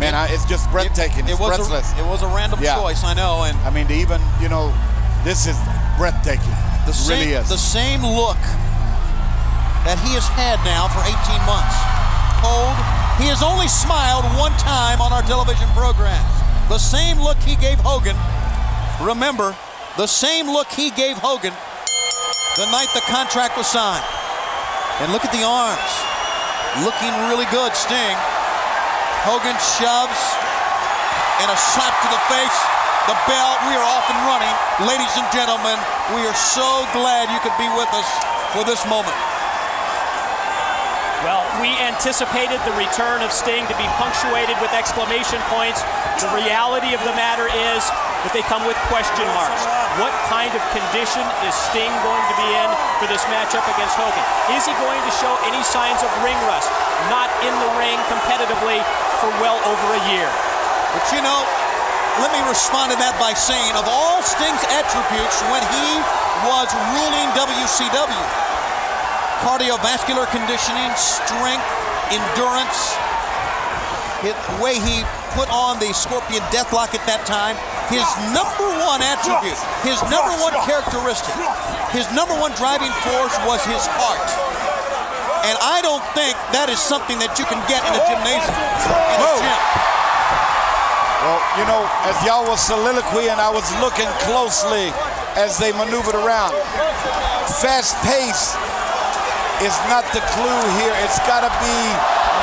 Man, 0.01 0.14
I, 0.16 0.28
it's 0.32 0.44
just 0.48 0.64
breathtaking. 0.73 1.28
It 1.28 1.32
it's 1.36 1.40
was 1.40 1.52
a- 1.55 1.68
breathless. 1.68 1.93
it 2.01 2.06
was 2.09 2.23
a 2.24 2.28
random 2.32 2.60
choice, 2.64 3.05
I 3.05 3.12
know, 3.12 3.44
and 3.44 3.56
I 3.60 3.68
mean, 3.70 3.86
to 3.89 3.94
even 3.94 4.20
you 4.40 4.48
know, 4.48 4.73
this 5.23 5.47
is 5.47 5.56
breathtaking. 6.01 6.52
The 6.89 6.93
It 6.93 6.97
same, 6.97 7.20
really 7.20 7.32
is. 7.36 7.48
the 7.48 7.60
same 7.60 8.01
look 8.05 8.40
that 9.85 10.01
he 10.01 10.16
has 10.16 10.24
had 10.32 10.56
now 10.64 10.89
for 10.89 11.01
18 11.05 11.12
months. 11.44 11.77
Cold. 12.40 12.73
He 13.20 13.28
has 13.32 13.40
only 13.44 13.68
smiled 13.68 14.24
one 14.36 14.52
time 14.60 15.01
on 15.01 15.12
our 15.12 15.23
television 15.24 15.68
programs. 15.77 16.35
The 16.68 16.78
same 16.78 17.20
look 17.20 17.38
he 17.38 17.56
gave 17.56 17.78
Hogan. 17.80 18.16
Remember, 19.01 19.55
the 19.97 20.06
same 20.06 20.47
look 20.47 20.68
he 20.68 20.90
gave 20.90 21.16
Hogan 21.16 21.52
the 22.56 22.64
night 22.72 22.88
the 22.97 23.05
contract 23.05 23.52
was 23.60 23.68
signed. 23.68 24.05
And 25.05 25.12
look 25.12 25.28
at 25.28 25.32
the 25.32 25.44
arms. 25.44 25.93
Looking 26.80 27.12
really 27.28 27.44
good, 27.52 27.76
Sting. 27.76 28.16
Hogan 29.28 29.52
shoves 29.76 30.20
and 31.44 31.52
a 31.52 31.59
slap 31.76 31.93
to 32.01 32.09
the 32.09 32.22
face. 32.32 32.59
The 33.12 33.16
bell, 33.28 33.60
we 33.68 33.76
are 33.76 33.84
off 33.84 34.09
and 34.09 34.20
running. 34.24 34.56
Ladies 34.88 35.12
and 35.20 35.28
gentlemen, 35.36 35.76
we 36.16 36.24
are 36.24 36.32
so 36.32 36.88
glad 36.97 37.28
you 37.28 37.36
could 37.44 37.52
be 37.60 37.68
with 37.76 37.93
us 37.93 38.09
for 38.56 38.64
this 38.64 38.80
moment. 38.88 39.35
We 41.66 41.74
anticipated 41.82 42.62
the 42.62 42.70
return 42.78 43.26
of 43.26 43.34
Sting 43.34 43.66
to 43.66 43.74
be 43.74 43.90
punctuated 43.98 44.55
with 44.62 44.70
exclamation 44.70 45.43
points. 45.51 45.82
The 46.22 46.30
reality 46.30 46.94
of 46.94 47.02
the 47.02 47.10
matter 47.18 47.51
is 47.51 47.82
that 48.22 48.30
they 48.30 48.47
come 48.47 48.62
with 48.70 48.78
question 48.86 49.26
marks. 49.34 49.66
What 49.98 50.14
kind 50.30 50.55
of 50.55 50.62
condition 50.70 51.26
is 51.43 51.59
Sting 51.59 51.90
going 52.06 52.22
to 52.30 52.36
be 52.38 52.47
in 52.55 52.70
for 53.02 53.10
this 53.10 53.26
matchup 53.34 53.66
against 53.74 53.98
Hogan? 53.98 54.22
Is 54.55 54.62
he 54.62 54.78
going 54.78 55.02
to 55.02 55.12
show 55.18 55.34
any 55.43 55.59
signs 55.66 56.06
of 56.06 56.10
ring 56.22 56.38
rust? 56.47 56.70
Not 57.10 57.34
in 57.43 57.51
the 57.59 57.70
ring 57.74 57.98
competitively 58.14 58.78
for 59.18 59.34
well 59.43 59.59
over 59.66 59.86
a 59.90 60.02
year. 60.14 60.30
But 60.94 61.02
you 61.10 61.18
know, 61.18 61.43
let 62.22 62.30
me 62.30 62.47
respond 62.47 62.94
to 62.94 62.97
that 63.02 63.18
by 63.18 63.34
saying 63.34 63.74
of 63.74 63.90
all 63.90 64.22
Sting's 64.22 64.62
attributes 64.70 65.43
when 65.51 65.66
he 65.74 65.88
was 66.47 66.70
ruling 66.94 67.26
WCW, 67.34 68.22
cardiovascular 69.44 70.24
conditioning, 70.32 70.90
strength, 70.96 71.66
endurance, 72.12 72.96
the 74.24 74.32
way 74.62 74.80
he 74.80 75.04
put 75.36 75.46
on 75.52 75.78
the 75.78 75.92
Scorpion 75.92 76.40
Deathlock 76.48 76.96
at 76.96 77.04
that 77.04 77.22
time, 77.28 77.54
his 77.92 78.06
number 78.32 78.66
one 78.82 79.04
attribute, 79.04 79.58
his 79.84 80.00
number 80.08 80.32
one 80.40 80.56
characteristic, 80.64 81.36
his 81.92 82.08
number 82.16 82.32
one 82.40 82.50
driving 82.56 82.90
force 83.04 83.36
was 83.44 83.60
his 83.68 83.84
heart. 84.00 84.26
And 85.46 85.54
I 85.62 85.78
don't 85.84 86.02
think 86.16 86.34
that 86.50 86.66
is 86.72 86.80
something 86.80 87.20
that 87.22 87.38
you 87.38 87.46
can 87.46 87.60
get 87.70 87.84
in 87.86 87.92
a 87.94 88.02
gymnasium, 88.08 88.50
in 88.50 89.18
a 89.20 89.30
gym. 89.38 89.60
Well, 91.22 91.40
you 91.60 91.64
know, 91.70 91.82
as 92.08 92.16
y'all 92.26 92.46
was 92.48 92.58
soliloquy 92.58 93.30
and 93.30 93.38
I 93.38 93.50
was 93.52 93.66
looking 93.78 94.08
closely 94.26 94.90
as 95.38 95.58
they 95.58 95.70
maneuvered 95.70 96.16
around. 96.16 96.56
Fast 97.62 97.94
pace 98.02 98.58
is 99.65 99.77
not 99.89 100.05
the 100.12 100.20
clue 100.37 100.62
here. 100.77 100.93
It's 101.01 101.20
got 101.24 101.41
to 101.41 101.53
be 101.62 101.78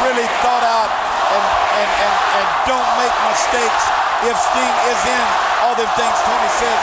really 0.02 0.26
thought 0.42 0.66
out 0.66 0.90
and, 0.90 1.46
and, 1.78 1.90
and, 2.02 2.16
and 2.42 2.48
don't 2.66 2.90
make 2.98 3.14
mistakes. 3.30 3.84
If 4.26 4.36
Sting 4.40 4.76
is 4.90 5.02
in 5.06 5.26
all 5.68 5.76
the 5.76 5.86
things 6.00 6.18
Tony 6.26 6.52
says, 6.58 6.82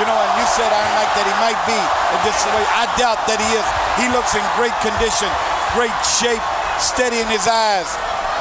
you 0.00 0.04
know, 0.06 0.14
and 0.14 0.32
you 0.38 0.46
said 0.50 0.70
Iron 0.70 0.92
Mike 0.94 1.12
that 1.18 1.26
he 1.26 1.36
might 1.42 1.60
be 1.66 1.78
in 1.78 2.20
this 2.22 2.38
way. 2.54 2.64
I 2.74 2.86
doubt 2.94 3.18
that 3.26 3.38
he 3.38 3.50
is. 3.54 3.66
He 3.98 4.06
looks 4.14 4.34
in 4.34 4.42
great 4.54 4.74
condition, 4.78 5.26
great 5.74 5.94
shape, 6.06 6.42
steady 6.78 7.18
in 7.18 7.26
his 7.26 7.50
eyes. 7.50 7.90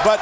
But 0.05 0.21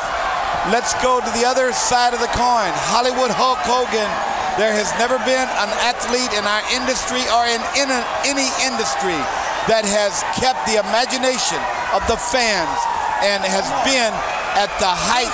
let's 0.71 0.95
go 1.03 1.19
to 1.19 1.31
the 1.35 1.43
other 1.43 1.75
side 1.75 2.15
of 2.15 2.23
the 2.23 2.31
coin. 2.39 2.71
Hollywood 2.91 3.31
Hulk 3.31 3.59
Hogan. 3.67 4.07
There 4.55 4.71
has 4.71 4.87
never 4.95 5.19
been 5.27 5.47
an 5.59 5.71
athlete 5.83 6.31
in 6.31 6.47
our 6.47 6.63
industry 6.71 7.27
or 7.27 7.43
in, 7.43 7.59
in 7.75 7.91
any 8.23 8.47
industry 8.63 9.19
that 9.67 9.81
has 9.81 10.21
kept 10.37 10.61
the 10.69 10.77
imagination 10.77 11.57
of 11.97 12.05
the 12.05 12.17
fans 12.17 12.77
and 13.25 13.41
has 13.41 13.65
been 13.81 14.13
at 14.55 14.69
the 14.77 14.87
height 14.87 15.33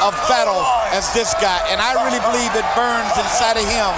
of 0.00 0.14
battle 0.30 0.62
as 0.94 1.10
this 1.12 1.34
guy. 1.42 1.58
And 1.68 1.82
I 1.82 1.98
really 2.06 2.22
believe 2.22 2.52
it 2.54 2.66
burns 2.78 3.12
inside 3.18 3.58
of 3.58 3.66
him 3.66 3.90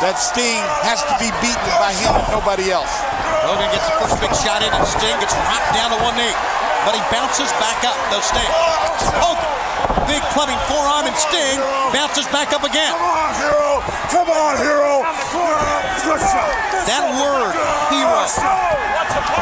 that 0.00 0.16
Sting 0.16 0.62
has 0.86 1.02
to 1.04 1.14
be 1.20 1.28
beaten 1.44 1.72
by 1.76 1.92
him 1.92 2.14
and 2.16 2.28
nobody 2.32 2.72
else. 2.72 3.09
Hogan 3.50 3.66
gets 3.74 3.82
the 3.90 3.98
first 3.98 4.14
big 4.22 4.30
shot 4.46 4.62
in, 4.62 4.70
and 4.70 4.86
Sting 4.86 5.18
gets 5.18 5.34
rocked 5.34 5.74
down 5.74 5.90
to 5.90 5.98
one 6.06 6.14
knee. 6.14 6.30
But 6.86 6.94
he 6.94 7.02
bounces 7.10 7.50
back 7.58 7.82
up, 7.82 7.98
the 8.14 8.22
Sting. 8.22 8.46
Hogan, 9.18 9.42
oh, 9.42 10.06
big 10.06 10.22
clubbing 10.30 10.54
forearm, 10.70 11.10
and 11.10 11.18
Sting 11.18 11.58
bounces 11.90 12.30
back 12.30 12.54
up 12.54 12.62
again. 12.62 12.94
Come 12.94 13.02
on, 13.02 13.34
hero! 13.42 13.82
Come 14.06 14.30
on, 14.30 14.54
hero! 14.54 15.02
That 16.86 17.10
word, 17.18 17.58
hero, 17.90 18.22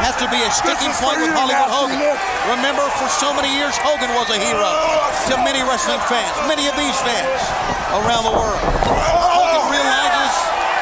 has 0.01 0.17
to 0.17 0.25
be 0.33 0.41
a 0.41 0.49
sticking 0.57 0.89
point 0.97 1.21
with 1.21 1.29
Hollywood 1.29 1.69
Hogan. 1.69 2.01
Remember, 2.49 2.89
for 2.97 3.05
so 3.13 3.29
many 3.37 3.53
years, 3.53 3.77
Hogan 3.77 4.09
was 4.17 4.33
a 4.33 4.41
hero 4.41 4.73
to 5.29 5.37
many 5.45 5.61
wrestling 5.61 6.01
fans, 6.09 6.33
many 6.49 6.65
of 6.65 6.73
these 6.73 6.97
fans 7.05 7.45
around 7.93 8.25
the 8.25 8.33
world. 8.33 9.28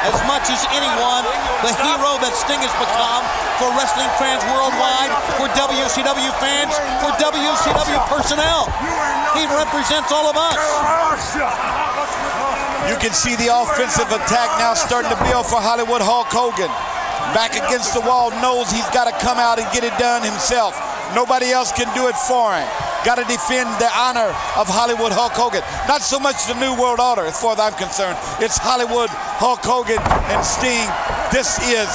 As 0.06 0.18
much 0.30 0.46
as 0.54 0.62
anyone 0.70 1.26
the 1.66 1.74
hero 1.82 2.22
that 2.22 2.38
Sting 2.38 2.62
has 2.62 2.74
become 2.78 3.26
for 3.58 3.74
wrestling 3.74 4.10
fans 4.22 4.46
worldwide, 4.54 5.10
for 5.42 5.50
WCW 5.58 6.30
fans, 6.38 6.78
for 7.02 7.10
WCW 7.18 7.98
personnel. 8.06 8.70
He 9.34 9.50
represents 9.50 10.14
all 10.14 10.30
of 10.30 10.38
us. 10.38 10.58
You 12.86 12.96
can 13.02 13.12
see 13.12 13.36
the 13.36 13.50
offensive 13.50 14.08
attack 14.14 14.50
now 14.62 14.74
starting 14.78 15.10
to 15.10 15.20
build 15.26 15.50
for 15.50 15.58
Hollywood 15.58 16.02
Hulk 16.02 16.30
Hogan. 16.30 16.70
Back 17.34 17.58
against 17.58 17.94
the 17.94 18.02
wall, 18.02 18.32
knows 18.40 18.72
he's 18.72 18.88
got 18.94 19.10
to 19.10 19.16
come 19.26 19.38
out 19.38 19.60
and 19.60 19.68
get 19.74 19.84
it 19.84 19.98
done 19.98 20.24
himself. 20.24 20.78
Nobody 21.14 21.52
else 21.52 21.72
can 21.72 21.92
do 21.98 22.08
it 22.08 22.16
for 22.16 22.54
him. 22.56 22.87
Got 23.06 23.22
to 23.22 23.28
defend 23.30 23.70
the 23.80 23.90
honor 23.96 24.34
of 24.60 24.68
Hollywood 24.68 25.12
Hulk 25.16 25.32
Hogan. 25.32 25.64
Not 25.88 26.02
so 26.02 26.20
much 26.20 26.44
the 26.48 26.58
New 26.60 26.76
World 26.76 27.00
Order, 27.00 27.24
as 27.24 27.40
far 27.40 27.54
as 27.54 27.60
I'm 27.60 27.76
concerned. 27.80 28.18
It's 28.44 28.58
Hollywood 28.60 29.08
Hulk 29.40 29.64
Hogan 29.64 30.02
and 30.34 30.42
Sting. 30.44 30.88
This 31.32 31.56
is, 31.72 31.88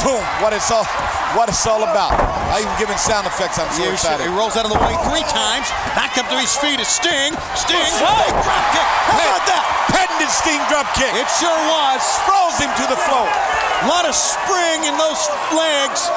boom, 0.00 0.22
what 0.40 0.56
it's 0.56 0.72
all, 0.72 0.88
what 1.36 1.52
it's 1.52 1.64
all 1.68 1.84
about. 1.84 2.16
I 2.54 2.62
even 2.62 2.72
giving 2.78 2.96
sound 2.96 3.26
effects. 3.26 3.58
I'm 3.58 3.68
so 3.74 3.84
excited. 3.90 4.24
He 4.24 4.32
rolls 4.32 4.56
out 4.56 4.64
of 4.64 4.72
the 4.72 4.80
way 4.80 4.94
three 5.10 5.26
times. 5.26 5.68
Back 5.92 6.16
up 6.16 6.30
to 6.30 6.38
his 6.38 6.54
feet 6.56 6.78
is 6.78 6.88
Sting. 6.88 7.34
Sting. 7.58 7.82
Big 7.82 7.92
drop 7.98 8.64
kick. 8.72 8.88
How 9.12 9.26
about 9.28 9.44
that? 9.50 9.64
Patented 9.92 10.30
Sting 10.32 10.62
drop 10.72 10.88
kick. 10.96 11.12
It 11.18 11.28
sure 11.36 11.60
was. 11.68 12.00
Throws 12.24 12.56
him 12.62 12.72
to 12.80 12.84
the 12.88 13.00
floor. 13.04 13.26
A 13.26 13.88
lot 13.90 14.08
of 14.08 14.14
spring 14.16 14.88
in 14.88 14.94
those 14.96 15.20
legs. 15.52 16.08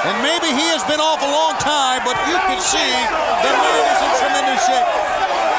And 0.00 0.16
maybe 0.24 0.48
he 0.48 0.64
has 0.72 0.80
been 0.88 0.96
off 0.96 1.20
a 1.20 1.28
long 1.28 1.60
time, 1.60 2.00
but 2.08 2.16
you 2.24 2.32
can 2.48 2.56
see 2.56 2.92
the 3.44 3.52
man 3.52 3.82
is 3.84 4.00
in 4.00 4.12
tremendous 4.16 4.60
shape. 4.64 4.88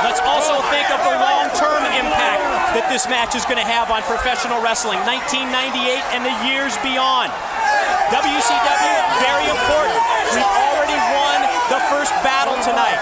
Let's 0.02 0.18
also 0.26 0.58
think 0.74 0.90
of 0.90 0.98
the 1.06 1.14
long-term 1.14 1.86
impact 1.94 2.42
that 2.74 2.90
this 2.90 3.06
match 3.06 3.38
is 3.38 3.46
going 3.46 3.62
to 3.62 3.70
have 3.70 3.94
on 3.94 4.02
professional 4.10 4.58
wrestling, 4.58 4.98
1998 5.06 6.02
and 6.18 6.26
the 6.26 6.34
years 6.42 6.74
beyond. 6.82 7.30
WCW, 8.10 8.98
very 9.22 9.46
important. 9.46 10.02
We've 10.34 10.54
already 10.58 10.98
won 11.14 11.38
the 11.70 11.78
first 11.94 12.10
battle 12.26 12.58
tonight. 12.66 12.98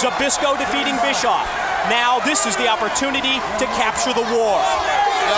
Zbyszko 0.00 0.56
defeating 0.56 0.96
Bischoff. 1.04 1.44
Now 1.92 2.24
this 2.24 2.48
is 2.48 2.56
the 2.56 2.72
opportunity 2.72 3.36
to 3.60 3.68
capture 3.76 4.16
the 4.16 4.24
war. 4.32 4.56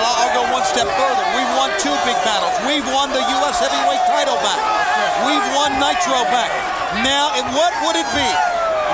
I'll 0.01 0.33
go 0.33 0.45
one 0.49 0.65
step 0.65 0.89
further. 0.89 1.25
We've 1.37 1.53
won 1.61 1.69
two 1.77 1.93
big 2.09 2.17
battles. 2.25 2.57
We've 2.65 2.87
won 2.89 3.13
the 3.13 3.21
U.S. 3.21 3.61
heavyweight 3.61 4.01
title 4.09 4.39
back. 4.41 4.61
We've 5.29 5.49
won 5.53 5.77
Nitro 5.77 6.25
back. 6.33 6.49
Now, 7.05 7.33
what 7.53 7.73
would 7.85 7.97
it 7.97 8.09
be 8.17 8.29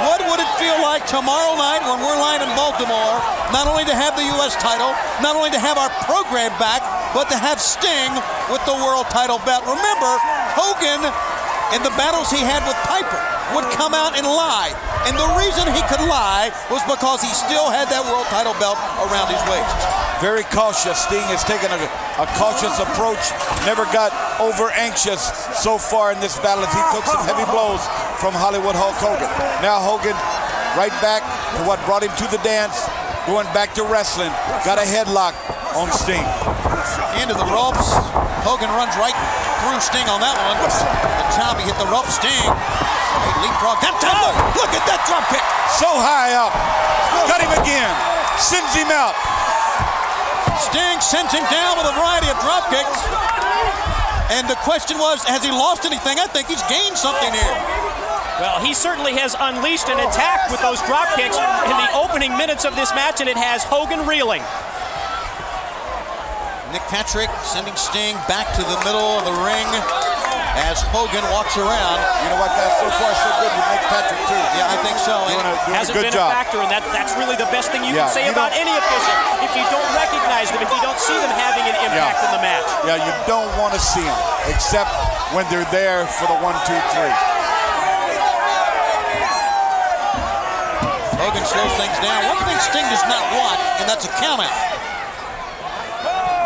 What 0.07 0.23
would 0.31 0.39
it 0.39 0.51
feel 0.63 0.79
like 0.83 1.03
tomorrow 1.11 1.59
night 1.59 1.83
when 1.83 1.99
we're 1.99 2.19
lying 2.19 2.43
in 2.43 2.51
Baltimore, 2.55 3.19
not 3.51 3.67
only 3.67 3.83
to 3.87 3.95
have 3.95 4.15
the 4.15 4.27
U.S. 4.39 4.55
title, 4.63 4.95
not 5.23 5.35
only 5.35 5.51
to 5.51 5.59
have 5.59 5.75
our 5.79 5.91
program 6.07 6.55
back, 6.63 6.83
but 7.15 7.27
to 7.31 7.39
have 7.39 7.59
Sting 7.59 8.15
with 8.47 8.63
the 8.67 8.77
world 8.79 9.11
title 9.11 9.43
belt. 9.43 9.67
Remember, 9.67 10.13
Hogan, 10.55 11.03
in 11.75 11.83
the 11.83 11.91
battles 11.99 12.31
he 12.31 12.39
had 12.39 12.63
with 12.67 12.79
Piper, 12.87 13.19
would 13.55 13.65
come 13.73 13.95
out 13.95 14.17
and 14.17 14.27
lie. 14.27 14.73
And 15.09 15.17
the 15.17 15.31
reason 15.39 15.65
he 15.73 15.83
could 15.89 16.05
lie 16.05 16.53
was 16.69 16.85
because 16.85 17.25
he 17.25 17.33
still 17.33 17.73
had 17.73 17.89
that 17.89 18.05
world 18.05 18.27
title 18.29 18.53
belt 18.61 18.77
around 19.09 19.33
his 19.33 19.41
waist. 19.49 19.73
Very 20.21 20.45
cautious. 20.51 20.99
Sting 21.07 21.23
has 21.31 21.47
taken 21.47 21.71
a, 21.71 21.81
a 22.19 22.27
cautious 22.37 22.77
approach. 22.83 23.23
Never 23.65 23.87
got 23.95 24.11
over 24.43 24.69
anxious 24.75 25.31
so 25.57 25.79
far 25.79 26.13
in 26.13 26.19
this 26.21 26.37
battle 26.43 26.67
as 26.67 26.73
he 26.75 26.83
took 26.91 27.07
some 27.07 27.23
heavy 27.23 27.47
blows 27.49 27.81
from 28.19 28.35
Hollywood 28.35 28.75
Hulk 28.75 28.99
Hogan. 28.99 29.31
Now 29.63 29.79
Hogan 29.79 30.19
right 30.77 30.95
back 31.01 31.23
to 31.57 31.61
what 31.65 31.79
brought 31.87 32.03
him 32.03 32.13
to 32.19 32.27
the 32.35 32.43
dance, 32.43 32.91
going 33.31 33.47
back 33.55 33.73
to 33.79 33.87
wrestling. 33.87 34.35
Got 34.67 34.83
a 34.83 34.87
headlock 34.87 35.39
on 35.79 35.89
Sting. 35.95 36.27
Into 37.23 37.39
the 37.39 37.47
ropes. 37.47 37.95
Hogan 38.43 38.69
runs 38.75 38.95
right 38.99 39.17
through 39.69 39.85
Sting 39.85 40.09
on 40.09 40.25
that 40.25 40.33
one. 40.49 40.57
The 40.65 41.29
time 41.37 41.61
he 41.61 41.69
hit 41.69 41.77
the 41.77 41.89
rope, 41.93 42.09
Sting. 42.09 42.33
He 42.33 43.31
leapfrog. 43.45 43.77
That 43.85 44.01
time, 44.01 44.17
look, 44.17 44.33
oh, 44.33 44.65
look 44.65 44.73
at 44.73 44.85
that 44.89 45.05
drop 45.05 45.29
kick. 45.29 45.45
So 45.77 45.89
high 45.93 46.33
up. 46.33 46.53
Got 47.29 47.45
him 47.45 47.53
again. 47.61 47.93
Sends 48.41 48.73
him 48.73 48.89
out. 48.89 49.13
Sting 50.57 50.99
sends 51.05 51.37
him 51.37 51.45
down 51.53 51.77
with 51.77 51.87
a 51.87 51.95
variety 51.95 52.33
of 52.33 52.41
drop 52.41 52.73
kicks. 52.73 52.99
And 54.33 54.49
the 54.49 54.57
question 54.65 54.97
was, 54.97 55.25
has 55.25 55.45
he 55.45 55.53
lost 55.53 55.85
anything? 55.85 56.17
I 56.17 56.29
think 56.29 56.49
he's 56.49 56.65
gained 56.69 56.97
something 56.97 57.33
here. 57.33 57.57
Well, 58.41 58.63
he 58.63 58.73
certainly 58.73 59.19
has 59.19 59.35
unleashed 59.35 59.89
an 59.89 59.99
attack 59.99 60.49
with 60.49 60.63
those 60.63 60.81
drop 60.87 61.11
kicks 61.19 61.37
in 61.37 61.77
the 61.77 61.91
opening 61.93 62.37
minutes 62.39 62.65
of 62.65 62.77
this 62.77 62.95
match, 62.95 63.21
and 63.21 63.29
it 63.29 63.37
has 63.37 63.65
Hogan 63.65 64.07
reeling. 64.07 64.45
Nick 66.73 66.85
Patrick 66.93 67.31
sending 67.45 67.73
Sting 67.81 68.13
back 68.29 68.45
to 68.57 68.63
the 68.63 68.77
middle 68.85 69.17
of 69.17 69.25
the 69.25 69.33
ring 69.41 69.65
as 70.69 70.83
Hogan 70.93 71.25
walks 71.33 71.57
around. 71.57 71.99
You 72.21 72.29
know 72.35 72.41
what, 72.43 72.53
guys? 72.53 72.75
So 72.83 72.89
far, 73.01 73.09
so 73.15 73.29
good 73.41 73.53
with 73.57 73.67
Nick 73.73 73.85
Patrick, 73.89 74.21
too. 74.29 74.43
Yeah, 74.59 74.69
I 74.75 74.77
think 74.85 74.99
so. 75.01 75.17
Doing 75.33 75.49
a, 75.49 75.55
doing 75.65 75.77
Hasn't 75.79 75.95
a 75.95 75.97
good 75.97 76.07
been 76.13 76.19
job. 76.19 76.29
a 76.29 76.35
factor, 76.35 76.59
and 76.61 76.69
that, 76.69 76.85
that's 76.93 77.15
really 77.17 77.39
the 77.41 77.49
best 77.55 77.73
thing 77.73 77.87
you 77.87 77.95
Yeah, 77.97 78.11
can 78.11 78.21
say 78.21 78.25
you 78.29 78.35
about 78.37 78.53
any 78.53 78.75
official. 78.75 79.17
If 79.49 79.53
you 79.57 79.65
don't 79.73 79.87
recognize 79.97 80.51
them, 80.53 80.61
if 80.61 80.69
you 80.69 80.83
don't 80.85 80.99
see 81.01 81.17
them 81.17 81.33
having 81.41 81.65
an 81.65 81.77
impact 81.89 82.21
in 82.27 82.31
the 82.37 82.43
match. 82.45 82.67
Yeah, 82.85 83.01
you 83.01 83.13
don't 83.25 83.49
want 83.57 83.73
to 83.73 83.81
see 83.81 84.05
them, 84.05 84.19
except 84.53 84.93
when 85.33 85.49
they're 85.49 85.69
there 85.73 86.05
for 86.21 86.27
the 86.29 86.37
one, 86.43 86.59
two, 86.69 86.77
three. 86.93 87.15
Hogan 91.17 91.45
slows 91.49 91.75
things 91.81 91.97
down. 92.05 92.29
One 92.29 92.41
thing 92.45 92.59
Sting 92.61 92.87
does 92.93 93.05
not 93.09 93.23
want, 93.33 93.57
and 93.81 93.87
that's 93.89 94.05
a 94.05 94.13
count 94.21 94.43
out. 94.45 94.55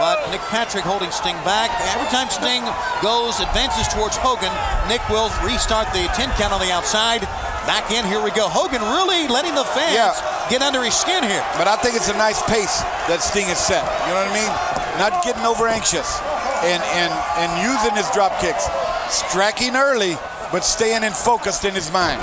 But 0.02 0.18
Nick 0.34 0.42
Patrick 0.50 0.82
holding 0.82 1.14
Sting 1.14 1.38
back. 1.46 1.70
Every 1.94 2.10
time 2.10 2.26
Sting 2.26 2.66
goes, 3.06 3.38
advances 3.38 3.86
towards 3.86 4.18
Hogan, 4.18 4.50
Nick 4.90 4.98
will 5.06 5.30
restart 5.46 5.86
the 5.94 6.10
10 6.18 6.26
count 6.34 6.50
on 6.50 6.58
the 6.58 6.74
outside. 6.74 7.22
Back 7.70 7.94
in, 7.94 8.02
here 8.10 8.18
we 8.18 8.34
go. 8.34 8.50
Hogan 8.50 8.82
really 8.82 9.30
letting 9.30 9.54
the 9.54 9.62
fans 9.62 9.94
Yeah. 9.94 10.10
get 10.50 10.58
under 10.60 10.82
his 10.82 10.98
skin 10.98 11.22
here. 11.22 11.44
But 11.54 11.68
I 11.70 11.76
think 11.76 11.94
it's 11.94 12.08
a 12.10 12.18
nice 12.18 12.42
pace 12.50 12.82
that 13.06 13.22
Sting 13.22 13.46
has 13.46 13.62
set. 13.62 13.86
You 13.86 14.18
know 14.18 14.26
what 14.26 14.34
I 14.34 14.42
mean? 14.42 14.50
Not 14.98 15.22
getting 15.22 15.46
over 15.46 15.68
anxious 15.70 16.18
and 16.66 16.82
and 16.98 17.12
and 17.38 17.50
using 17.62 17.94
his 17.94 18.10
drop 18.10 18.34
kicks, 18.42 18.66
striking 19.06 19.76
early, 19.78 20.18
but 20.50 20.64
staying 20.64 21.06
in 21.06 21.12
focused 21.14 21.64
in 21.64 21.78
his 21.78 21.92
mind. 21.94 22.18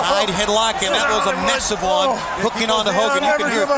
Side 0.00 0.32
headlock, 0.32 0.80
and 0.80 0.96
that 0.96 1.12
was 1.12 1.28
a 1.28 1.36
massive 1.44 1.82
one. 1.84 2.16
Hooking 2.40 2.70
on 2.72 2.86
to 2.88 2.92
Hogan. 2.92 3.20
You 3.20 3.36
can 3.36 3.52
hear 3.52 3.68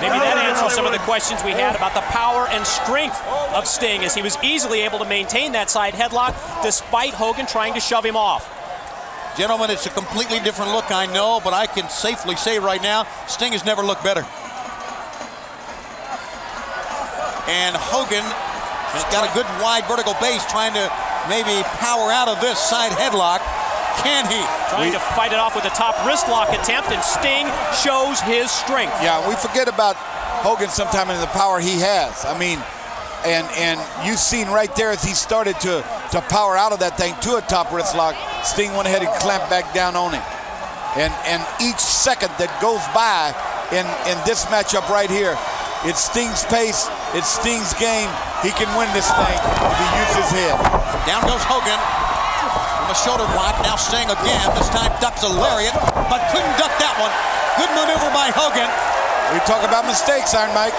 Maybe 0.00 0.18
that 0.18 0.36
answers 0.36 0.74
some 0.74 0.86
of 0.86 0.92
the 0.92 0.98
questions 0.98 1.42
we 1.44 1.52
had 1.52 1.76
about 1.76 1.94
the 1.94 2.02
power 2.10 2.48
and 2.48 2.66
strength 2.66 3.20
of 3.54 3.66
Sting 3.66 4.02
as 4.04 4.14
he 4.14 4.22
was 4.22 4.36
easily 4.42 4.82
able 4.82 4.98
to 4.98 5.04
maintain 5.04 5.52
that 5.52 5.70
side 5.70 5.94
headlock 5.94 6.34
despite 6.62 7.14
Hogan 7.14 7.46
trying 7.46 7.74
to 7.74 7.80
shove 7.80 8.04
him 8.04 8.16
off. 8.16 8.50
Gentlemen, 9.38 9.70
it's 9.70 9.86
a 9.86 9.90
completely 9.90 10.40
different 10.40 10.72
look, 10.72 10.90
I 10.90 11.06
know, 11.06 11.40
but 11.42 11.54
I 11.54 11.66
can 11.66 11.88
safely 11.88 12.36
say 12.36 12.58
right 12.58 12.82
now, 12.82 13.06
Sting 13.26 13.52
has 13.52 13.64
never 13.64 13.82
looked 13.82 14.04
better. 14.04 14.22
And 17.50 17.76
Hogan 17.76 18.24
has 18.94 19.04
got 19.10 19.28
a 19.28 19.32
good 19.34 19.46
wide 19.62 19.84
vertical 19.86 20.14
base 20.22 20.44
trying 20.46 20.72
to 20.74 20.86
maybe 21.28 21.62
power 21.82 22.10
out 22.10 22.28
of 22.28 22.40
this 22.40 22.58
side 22.58 22.92
headlock. 22.92 23.42
Can 24.02 24.26
he? 24.26 24.42
Trying 24.70 24.92
to 24.92 25.00
fight 25.14 25.32
it 25.32 25.38
off 25.38 25.54
with 25.54 25.64
a 25.64 25.74
top 25.76 25.94
wrist 26.06 26.28
lock 26.28 26.48
attempt, 26.50 26.90
and 26.90 27.02
Sting 27.02 27.46
shows 27.82 28.20
his 28.20 28.50
strength. 28.50 28.94
Yeah, 29.02 29.26
we 29.28 29.34
forget 29.36 29.68
about 29.68 29.96
Hogan 30.42 30.68
sometime 30.68 31.10
and 31.10 31.22
the 31.22 31.32
power 31.32 31.60
he 31.60 31.80
has. 31.80 32.24
I 32.24 32.36
mean, 32.38 32.58
and 33.24 33.46
and 33.56 33.80
you've 34.06 34.18
seen 34.18 34.48
right 34.48 34.74
there 34.76 34.90
as 34.90 35.02
he 35.02 35.14
started 35.14 35.58
to 35.60 35.84
to 36.12 36.20
power 36.28 36.56
out 36.56 36.72
of 36.72 36.80
that 36.80 36.96
thing 36.96 37.14
to 37.22 37.36
a 37.36 37.40
top 37.40 37.72
wrist 37.72 37.96
lock, 37.96 38.14
Sting 38.44 38.74
went 38.74 38.86
ahead 38.86 39.02
and 39.02 39.10
clamped 39.20 39.48
back 39.48 39.72
down 39.72 39.96
on 39.96 40.12
him. 40.12 40.22
And 40.96 41.12
and 41.26 41.40
each 41.60 41.80
second 41.80 42.30
that 42.38 42.52
goes 42.60 42.84
by 42.92 43.32
in 43.72 43.86
in 44.10 44.18
this 44.28 44.44
matchup 44.52 44.86
right 44.92 45.10
here, 45.10 45.34
it's 45.88 46.04
Sting's 46.04 46.44
pace, 46.44 46.86
it's 47.16 47.28
Sting's 47.28 47.72
game. 47.80 48.10
He 48.44 48.52
can 48.52 48.68
win 48.76 48.92
this 48.92 49.08
thing 49.08 49.38
if 49.40 49.76
he 49.80 49.88
uses 50.04 50.16
his 50.28 50.30
head. 50.44 50.56
Down 51.08 51.24
goes 51.24 51.40
Hogan 51.48 51.80
from 52.84 52.92
a 52.92 53.00
shoulder 53.00 53.24
block. 53.32 53.56
Now 53.64 53.80
Sting 53.80 54.12
again. 54.12 54.44
This 54.60 54.68
time 54.68 54.92
ducks 55.00 55.24
a 55.24 55.32
lariat, 55.32 55.72
but 56.12 56.20
couldn't 56.28 56.52
duck 56.60 56.68
that 56.76 56.92
one. 57.00 57.08
Good 57.56 57.72
maneuver 57.72 58.12
by 58.12 58.28
Hogan. 58.28 58.68
We 59.32 59.40
talk 59.48 59.64
about 59.64 59.88
mistakes, 59.88 60.36
Iron 60.36 60.52
Mike. 60.52 60.76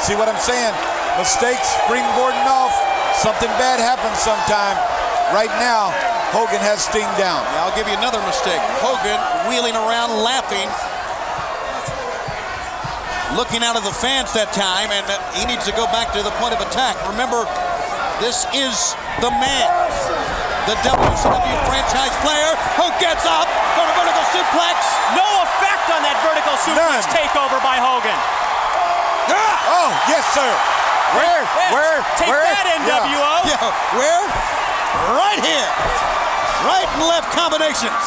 See 0.00 0.16
what 0.16 0.32
I'm 0.32 0.40
saying? 0.40 0.72
Mistakes, 1.20 1.68
springboarding 1.84 2.48
off. 2.48 2.72
Something 3.20 3.52
bad 3.60 3.76
happens 3.76 4.16
sometime. 4.24 4.80
Right 5.36 5.52
now, 5.60 5.92
Hogan 6.32 6.64
has 6.64 6.88
Sting 6.88 7.08
down. 7.20 7.44
Yeah, 7.44 7.68
I'll 7.68 7.76
give 7.76 7.84
you 7.84 7.98
another 8.00 8.24
mistake. 8.24 8.62
Hogan 8.80 9.20
wheeling 9.52 9.76
around 9.76 10.16
laughing. 10.24 10.70
Looking 13.36 13.60
out 13.60 13.76
of 13.76 13.84
the 13.84 13.92
fans 13.92 14.32
that 14.32 14.56
time, 14.56 14.88
and 14.88 15.04
he 15.36 15.44
needs 15.44 15.68
to 15.68 15.74
go 15.76 15.84
back 15.92 16.16
to 16.16 16.24
the 16.24 16.32
point 16.40 16.56
of 16.56 16.64
attack. 16.64 16.96
Remember, 17.12 17.44
this 18.24 18.48
is 18.56 18.96
the 19.20 19.28
man. 19.28 19.68
The 20.68 20.76
WCW 20.84 21.56
franchise 21.64 22.12
player 22.20 22.52
who 22.76 22.92
gets 23.00 23.24
up 23.24 23.48
for 23.72 23.88
a 23.88 23.94
vertical 23.96 24.20
suplex. 24.36 24.76
No 25.16 25.24
effect 25.48 25.88
on 25.88 26.04
that 26.04 26.20
vertical 26.20 26.52
suplex 26.60 27.08
takeover 27.08 27.56
by 27.64 27.80
Hogan. 27.80 28.12
Oh, 29.32 29.88
yes, 30.12 30.28
sir. 30.36 30.44
Where? 31.16 31.40
Where? 31.72 32.04
Take 32.20 32.28
where? 32.28 32.44
that, 32.44 32.68
NWO. 32.84 33.32
Yeah, 33.48 33.72
where? 33.96 34.24
Right 35.16 35.40
here. 35.40 35.70
Right 36.68 36.84
and 36.84 37.04
left 37.08 37.32
combinations. 37.32 38.04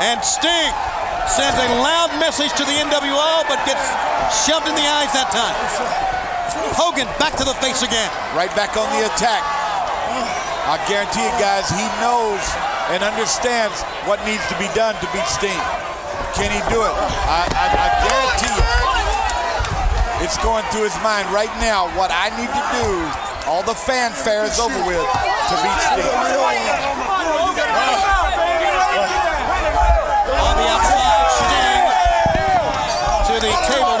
And 0.00 0.24
Sting 0.24 0.72
sends 1.28 1.60
a 1.60 1.68
loud 1.84 2.08
message 2.16 2.56
to 2.56 2.64
the 2.64 2.72
NWO, 2.88 3.44
but 3.52 3.60
gets 3.68 3.84
shoved 4.32 4.64
in 4.64 4.72
the 4.80 4.88
eyes 4.96 5.12
that 5.12 5.28
time. 5.28 5.56
Hogan 6.72 7.04
back 7.20 7.36
to 7.36 7.44
the 7.44 7.52
face 7.60 7.84
again. 7.84 8.08
Right 8.32 8.52
back 8.56 8.80
on 8.80 8.88
the 8.96 9.04
attack. 9.12 9.55
I 10.66 10.82
guarantee 10.90 11.22
you 11.22 11.30
guys, 11.38 11.70
he 11.70 11.86
knows 12.02 12.42
and 12.90 13.06
understands 13.06 13.86
what 14.02 14.18
needs 14.26 14.42
to 14.50 14.58
be 14.58 14.66
done 14.74 14.98
to 14.98 15.06
beat 15.14 15.22
Sting. 15.30 15.62
Can 16.34 16.50
he 16.50 16.58
do 16.66 16.82
it? 16.82 16.90
I, 17.30 17.46
I, 17.54 17.66
I 17.70 17.88
guarantee 18.02 18.50
you. 18.50 18.66
It's 20.26 20.34
going 20.42 20.66
through 20.74 20.90
his 20.90 20.98
mind 21.06 21.30
right 21.30 21.54
now 21.62 21.86
what 21.94 22.10
I 22.10 22.34
need 22.34 22.50
to 22.50 22.64
do. 22.82 22.90
All 23.46 23.62
the 23.62 23.78
fanfare 23.78 24.42
is 24.42 24.58
over 24.58 24.74
with 24.82 25.06
to 25.06 25.54
beat 25.62 25.80
Sting. 25.86 26.02
On 30.34 30.54
the 30.58 30.66
outside, 30.66 31.30
Sting 31.30 31.86
to 33.30 33.34
the 33.38 33.54
table. 33.70 33.95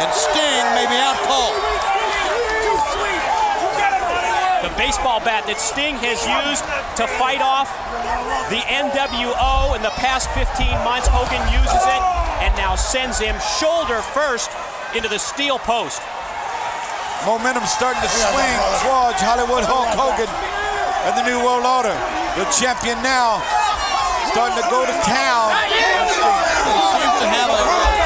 And 0.00 0.10
Sting 0.12 0.64
may 0.76 0.86
be 0.88 0.98
out 1.00 1.16
cold. 1.28 1.54
The 4.62 4.70
baseball 4.78 5.20
bat 5.20 5.44
that 5.46 5.58
Sting 5.58 5.96
has 6.00 6.22
used 6.22 6.64
to 6.96 7.04
fight 7.18 7.42
off 7.42 7.68
the 8.48 8.62
NWO 8.70 9.76
in 9.76 9.82
the 9.82 9.92
past 9.98 10.30
15 10.32 10.70
months. 10.86 11.08
Hogan 11.10 11.42
uses 11.50 11.82
it 11.82 12.02
and 12.46 12.54
now 12.56 12.76
sends 12.76 13.18
him 13.18 13.34
shoulder 13.58 14.00
first 14.14 14.50
into 14.94 15.08
the 15.08 15.18
steel 15.18 15.58
post. 15.58 16.00
Momentum 17.26 17.66
starting 17.66 18.02
to 18.02 18.10
swing 18.10 18.58
towards 18.82 19.18
Hollywood 19.22 19.62
Hulk 19.66 19.90
Hogan 19.94 20.30
and 21.06 21.14
the 21.18 21.24
New 21.26 21.42
World 21.42 21.66
Order. 21.66 21.94
The 22.38 22.46
champion 22.50 22.98
now 23.02 23.42
starting 24.30 24.56
to 24.56 24.66
go 24.70 24.86
to 24.86 24.94
town. 25.04 25.52
He 25.68 25.82
seems 26.06 27.16
to 27.18 27.28
have 27.28 27.50
a, 27.50 28.01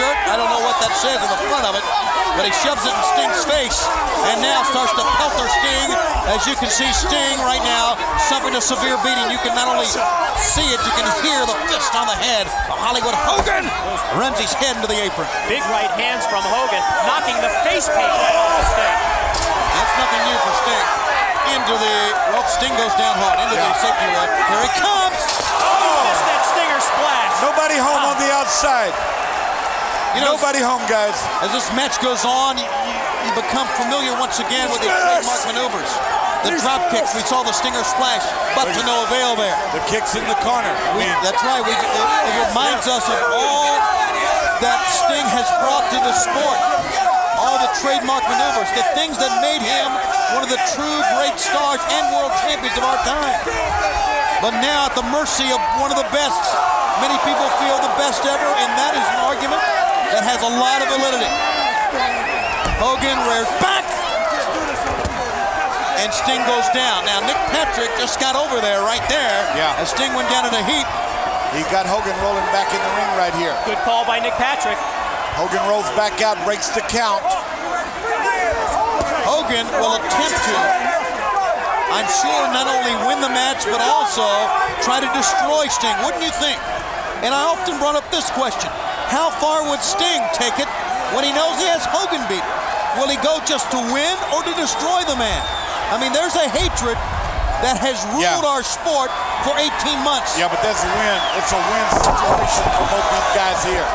some 0.00 0.08
sort 0.08 0.16
of 0.16 0.16
t-shirt. 0.16 0.16
I 0.32 0.34
don't 0.36 0.50
know 0.50 0.64
what 0.64 0.76
that 0.80 0.92
says 0.96 1.20
in 1.20 1.28
the 1.28 1.40
front 1.48 1.66
of 1.68 1.74
it, 1.76 1.84
but 2.36 2.44
he 2.48 2.52
shoves 2.64 2.82
it 2.84 2.92
in 2.92 3.04
Sting's 3.12 3.42
face 3.44 3.78
and 4.32 4.40
now 4.40 4.64
starts 4.64 4.92
to 4.96 5.04
pelter 5.20 5.48
Sting. 5.60 5.90
As 6.32 6.46
you 6.46 6.56
can 6.56 6.70
see, 6.70 6.88
Sting 6.92 7.36
right 7.44 7.62
now 7.64 7.98
suffering 8.30 8.56
a 8.56 8.62
severe 8.62 8.96
beating. 9.04 9.28
You 9.28 9.40
can 9.44 9.52
not 9.52 9.68
only 9.68 9.88
see 10.40 10.66
it, 10.72 10.80
you 10.80 10.92
can 10.96 11.08
hear 11.24 11.40
the 11.44 11.56
fist 11.68 11.92
on 11.92 12.06
the 12.08 12.16
head 12.16 12.46
of 12.70 12.76
Hollywood 12.80 13.16
Hogan. 13.16 13.68
Runs 14.16 14.38
his 14.40 14.52
head 14.56 14.76
into 14.76 14.88
the 14.88 15.00
apron. 15.00 15.28
Big 15.50 15.62
right 15.68 15.90
hands 15.98 16.24
from 16.28 16.42
Hogan, 16.44 16.82
knocking 17.04 17.36
the 17.44 17.52
face 17.66 17.88
paint 17.90 18.08
right 18.08 18.36
off 18.36 18.52
of 18.56 18.66
Sting. 18.72 18.96
That's 19.76 19.94
nothing 20.00 20.22
new 20.28 20.38
for 20.40 20.54
Sting. 20.64 20.88
Into 21.50 21.74
the, 21.74 21.96
well, 22.30 22.46
Sting 22.46 22.72
goes 22.78 22.94
down 22.94 23.16
hard. 23.18 23.42
Into 23.42 23.58
the 23.58 23.74
safety 23.82 24.06
rope. 24.14 24.32
Here 24.54 24.62
he 24.64 24.72
comes. 24.78 25.18
Oh, 25.58 26.06
missed 26.06 26.26
that 26.30 26.42
stinger 26.46 26.78
splash. 26.78 27.32
Nobody 27.42 27.74
home 27.74 28.06
ah. 28.06 28.10
on 28.14 28.16
the 28.22 28.30
outside. 28.30 28.94
You 30.14 30.26
know, 30.26 30.34
Nobody 30.34 30.58
home, 30.58 30.82
guys. 30.90 31.14
As 31.38 31.54
this 31.54 31.70
match 31.78 32.02
goes 32.02 32.26
on, 32.26 32.58
you, 32.58 32.66
you, 32.66 33.30
become 33.38 33.70
familiar 33.78 34.10
once 34.18 34.42
again 34.42 34.66
with 34.66 34.82
the 34.82 34.90
trademark 34.90 35.42
maneuvers. 35.46 35.90
The 36.42 36.58
drop 36.58 36.82
kicks, 36.90 37.14
we 37.14 37.22
saw 37.22 37.46
the 37.46 37.54
stinger 37.54 37.84
splash, 37.86 38.26
but 38.58 38.66
to 38.74 38.82
no 38.82 39.06
avail 39.06 39.38
there. 39.38 39.54
The 39.70 39.78
kicks 39.86 40.18
in 40.18 40.26
the 40.26 40.34
corner. 40.42 40.72
We, 40.98 41.06
that's 41.22 41.38
right. 41.46 41.62
We, 41.62 41.70
it, 41.70 41.86
it 42.26 42.34
reminds 42.50 42.90
us 42.90 43.06
of 43.06 43.18
all 43.30 43.70
that 44.58 44.82
Sting 44.90 45.28
has 45.30 45.46
brought 45.62 45.86
to 45.94 45.98
the 46.02 46.14
sport. 46.18 46.58
All 47.38 47.62
the 47.62 47.70
trademark 47.78 48.26
maneuvers, 48.26 48.66
the 48.74 48.86
things 48.98 49.14
that 49.22 49.30
made 49.38 49.62
him 49.62 49.88
one 50.34 50.42
of 50.42 50.50
the 50.50 50.58
true 50.74 50.98
great 51.14 51.38
stars 51.38 51.78
and 51.86 52.02
world 52.10 52.34
champions 52.42 52.74
of 52.74 52.82
our 52.82 52.98
time. 53.06 53.38
But 54.42 54.58
now 54.58 54.90
at 54.90 54.98
the 54.98 55.06
mercy 55.14 55.46
of 55.54 55.62
one 55.78 55.94
of 55.94 55.98
the 56.00 56.10
best, 56.10 56.42
many 56.98 57.14
people 57.22 57.46
feel 57.62 57.78
the 57.78 57.94
best 57.94 58.26
ever, 58.26 58.50
and 58.58 58.70
that 58.74 58.98
is 58.98 59.06
an 59.06 59.20
argument 59.30 59.62
that 60.10 60.26
has 60.26 60.42
a 60.42 60.52
lot 60.58 60.82
of 60.82 60.88
validity. 60.90 61.30
Hogan 62.82 63.18
rears 63.28 63.50
back, 63.60 63.84
and 66.00 66.10
Sting 66.10 66.40
goes 66.48 66.66
down. 66.72 67.04
Now 67.04 67.20
Nick 67.28 67.38
Patrick 67.52 67.92
just 68.00 68.18
got 68.18 68.34
over 68.34 68.58
there, 68.58 68.80
right 68.82 69.04
there. 69.06 69.36
Yeah. 69.54 69.76
As 69.78 69.92
Sting 69.92 70.12
went 70.16 70.28
down 70.32 70.48
in 70.48 70.54
a 70.56 70.64
heap. 70.64 70.88
He 71.50 71.66
got 71.74 71.82
Hogan 71.82 72.14
rolling 72.22 72.46
back 72.54 72.70
in 72.70 72.78
the 72.78 72.92
ring 72.94 73.10
right 73.18 73.34
here. 73.34 73.52
Good 73.66 73.82
call 73.82 74.06
by 74.06 74.22
Nick 74.22 74.38
Patrick. 74.38 74.78
Hogan 75.34 75.62
rolls 75.66 75.90
back 75.98 76.22
out, 76.22 76.38
breaks 76.46 76.70
the 76.70 76.82
count. 76.86 77.22
Hogan 79.26 79.66
will 79.82 79.98
attempt 79.98 80.38
to, 80.46 80.56
I'm 81.90 82.06
sure, 82.22 82.42
not 82.54 82.70
only 82.70 82.94
win 83.06 83.18
the 83.18 83.30
match, 83.34 83.66
but 83.66 83.82
also 83.82 84.26
try 84.82 85.02
to 85.02 85.10
destroy 85.10 85.66
Sting. 85.66 85.94
Wouldn't 86.06 86.22
you 86.22 86.30
think? 86.38 86.58
And 87.26 87.34
I 87.34 87.42
often 87.50 87.78
brought 87.78 87.98
up 87.98 88.06
this 88.10 88.30
question. 88.30 88.70
How 89.10 89.34
far 89.42 89.66
would 89.66 89.82
Sting 89.82 90.22
take 90.38 90.54
it 90.62 90.70
when 91.18 91.26
he 91.26 91.34
knows 91.34 91.58
he 91.58 91.66
has 91.66 91.82
Hogan 91.82 92.22
beat? 92.30 92.46
Will 92.94 93.10
he 93.10 93.18
go 93.26 93.42
just 93.42 93.66
to 93.74 93.78
win 93.90 94.14
or 94.30 94.46
to 94.46 94.52
destroy 94.54 95.02
the 95.02 95.18
man? 95.18 95.42
I 95.90 95.98
mean, 95.98 96.14
there's 96.14 96.38
a 96.38 96.46
hatred 96.46 96.94
that 97.66 97.74
has 97.82 97.98
ruled 98.14 98.46
our 98.46 98.62
sport 98.62 99.10
for 99.42 99.58
18 99.58 99.66
months. 100.06 100.38
Yeah, 100.38 100.46
but 100.46 100.62
that's 100.62 100.86
a 100.86 100.90
win. 100.94 101.18
It's 101.34 101.50
a 101.50 101.58
win 101.58 101.86
situation 102.06 102.64
for 102.78 102.86
both 102.86 103.06
these 103.10 103.30
guys 103.34 103.58
here. 103.66 103.88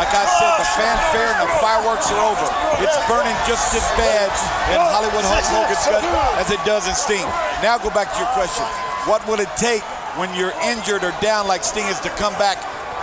Like 0.00 0.16
I 0.16 0.24
said, 0.24 0.52
the 0.56 0.68
fanfare 0.80 1.30
and 1.36 1.40
the 1.44 1.52
fireworks 1.60 2.08
are 2.08 2.22
over. 2.24 2.48
It's 2.80 2.96
burning 3.04 3.36
just 3.44 3.76
as 3.76 3.84
bad 4.00 4.32
in 4.72 4.80
Hollywood 4.80 5.28
Hulk 5.28 5.44
Hogan's 5.52 5.84
gut 5.84 6.04
as 6.40 6.48
it 6.48 6.62
does 6.64 6.88
in 6.88 6.96
Sting. 6.96 7.28
Now 7.60 7.76
go 7.76 7.92
back 7.92 8.08
to 8.14 8.18
your 8.18 8.32
question. 8.32 8.64
What 9.04 9.20
will 9.28 9.44
it 9.44 9.52
take 9.60 9.84
when 10.16 10.32
you're 10.32 10.56
injured 10.64 11.04
or 11.04 11.12
down 11.20 11.46
like 11.46 11.64
Sting 11.64 11.86
is 11.86 12.00
to 12.00 12.10
come 12.16 12.32
back 12.40 12.56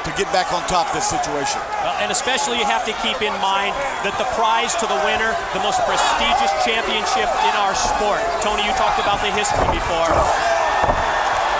to 0.07 0.15
get 0.15 0.31
back 0.31 0.55
on 0.55 0.63
top 0.71 0.87
of 0.87 0.95
this 0.95 1.11
situation? 1.11 1.59
Well, 1.83 1.99
and 1.99 2.07
especially 2.15 2.63
you 2.63 2.67
have 2.67 2.87
to 2.87 2.95
keep 3.03 3.19
in 3.19 3.35
mind 3.43 3.75
that 4.07 4.15
the 4.15 4.27
prize 4.39 4.71
to 4.79 4.87
the 4.87 4.95
winner, 5.03 5.35
the 5.51 5.59
most 5.59 5.83
prestigious 5.83 6.53
championship 6.63 7.27
in 7.43 7.53
our 7.59 7.75
sport. 7.75 8.23
Tony, 8.39 8.63
you 8.63 8.71
talked 8.79 9.03
about 9.03 9.19
the 9.19 9.31
history 9.35 9.67
before 9.67 10.07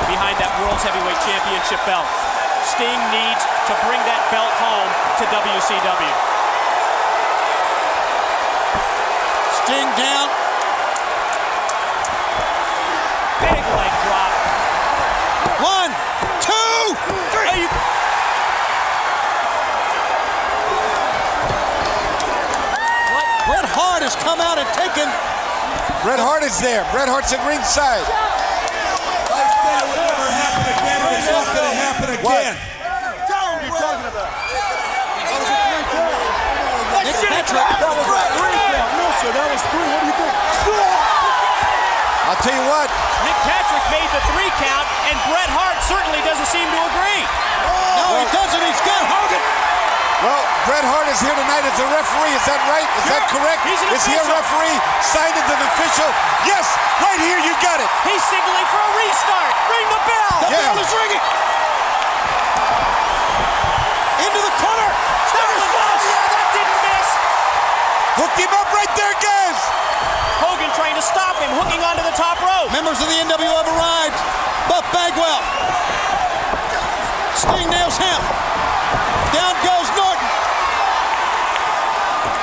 behind 0.07 0.39
that 0.39 0.47
World's 0.63 0.79
Heavyweight 0.87 1.19
Championship 1.27 1.83
belt. 1.83 2.07
Sting 2.63 2.99
needs 3.11 3.43
to 3.67 3.73
bring 3.83 3.99
that 4.07 4.23
belt 4.31 4.53
home 4.63 4.91
to 5.19 5.23
WCW. 5.27 6.15
Sting 9.67 9.91
down. 9.99 10.46
Out 24.97 25.07
and. 25.07 25.37
Bret 26.05 26.21
Hart 26.21 26.43
is 26.45 26.57
there. 26.61 26.85
Bret 26.93 27.09
Hart's 27.09 27.33
at 27.33 27.41
ringside. 27.43 28.05
I 28.05 29.43
said 29.59 29.81
it 29.81 29.87
would 29.91 30.01
never 30.07 30.27
happen 30.29 30.63
again, 30.71 30.99
and 31.03 31.13
it's 31.17 31.29
not 31.29 31.47
going 31.51 31.67
to 31.67 31.75
happen 31.77 32.07
again. 32.15 32.55
Nick 37.03 37.17
Patrick. 37.17 37.65
That 37.65 37.91
was 37.91 38.07
three 38.37 38.57
count. 38.71 38.91
No, 38.93 39.07
sir, 39.19 39.29
that 39.33 39.47
was 39.51 39.61
three. 39.73 39.87
What 39.89 40.01
do 40.01 40.07
you 40.07 40.15
think? 40.15 40.33
I'll 42.27 42.41
tell 42.43 42.55
you 42.55 42.65
what. 42.67 42.87
Nick 43.23 43.39
Patrick 43.47 43.85
made 43.89 44.09
the 44.11 44.21
three 44.31 44.51
count, 44.59 44.87
and 45.11 45.15
Bret 45.31 45.49
Hart 45.51 45.79
certainly 45.87 46.21
doesn't 46.27 46.47
seem 46.47 46.67
to 46.67 46.79
agree. 46.93 47.23
No, 47.99 48.21
he 48.21 48.25
doesn't. 48.31 48.61
He's 48.63 48.83
got 48.85 49.01
Hogan. 49.07 49.39
Well, 50.17 50.41
Bret 50.65 50.81
Hart 50.81 51.05
is 51.13 51.21
here 51.21 51.35
tonight 51.37 51.61
as 51.61 51.77
a 51.77 51.85
referee. 51.93 52.33
Is 52.33 52.45
that 52.49 52.57
right? 52.65 52.89
Is 53.05 53.05
that 53.05 53.29
correct? 53.29 53.61
Is 53.69 54.01
he 54.01 54.17
a 54.17 54.25
referee? 54.25 54.77
Signed 55.05 55.37
as 55.37 55.45
an 55.45 55.61
official? 55.61 56.09
Yes, 56.49 56.65
right 57.05 57.21
here. 57.21 57.37
You 57.37 57.53
got 57.61 57.77
it. 57.77 57.85
He's 58.01 58.23
signaling 58.25 58.65
for 58.73 58.81
a 58.81 58.91
restart. 58.97 59.53
Ring 59.69 59.87
the 59.93 60.01
bell. 60.09 60.37
The 60.41 60.49
Yeah. 60.49 60.73
bell 60.73 60.81
is 60.81 60.89
ringing. 60.89 61.21
Into 64.25 64.41
the 64.41 64.53
corner. 64.57 64.89
Stinger 65.29 65.61
splash. 65.69 66.03
Yeah, 66.09 66.25
that 66.33 66.47
didn't 66.49 66.81
miss. 66.81 67.07
Hooked 68.17 68.39
him 68.41 68.53
up 68.57 68.69
right 68.73 68.93
there, 68.97 69.13
guys. 69.21 69.59
Hogan 70.41 70.71
trying 70.73 70.97
to 70.97 71.05
stop 71.05 71.37
him, 71.37 71.53
hooking 71.53 71.85
onto 71.85 72.01
the 72.01 72.17
top 72.17 72.41
rope. 72.41 72.73
Members 72.73 72.97
of 73.01 73.07
the 73.07 73.21
NWO 73.21 73.53
have 73.61 73.69
arrived. 73.69 74.17
Buff 74.65 74.85
Bagwell. 74.89 75.45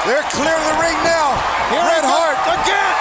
They're 0.05 0.20
clear 0.36 0.52
of 0.52 0.64
the 0.68 0.76
ring 0.85 1.01
now. 1.01 1.32
Here 1.72 1.81
goes 1.81 2.05
Hart. 2.05 2.36
again. 2.60 2.94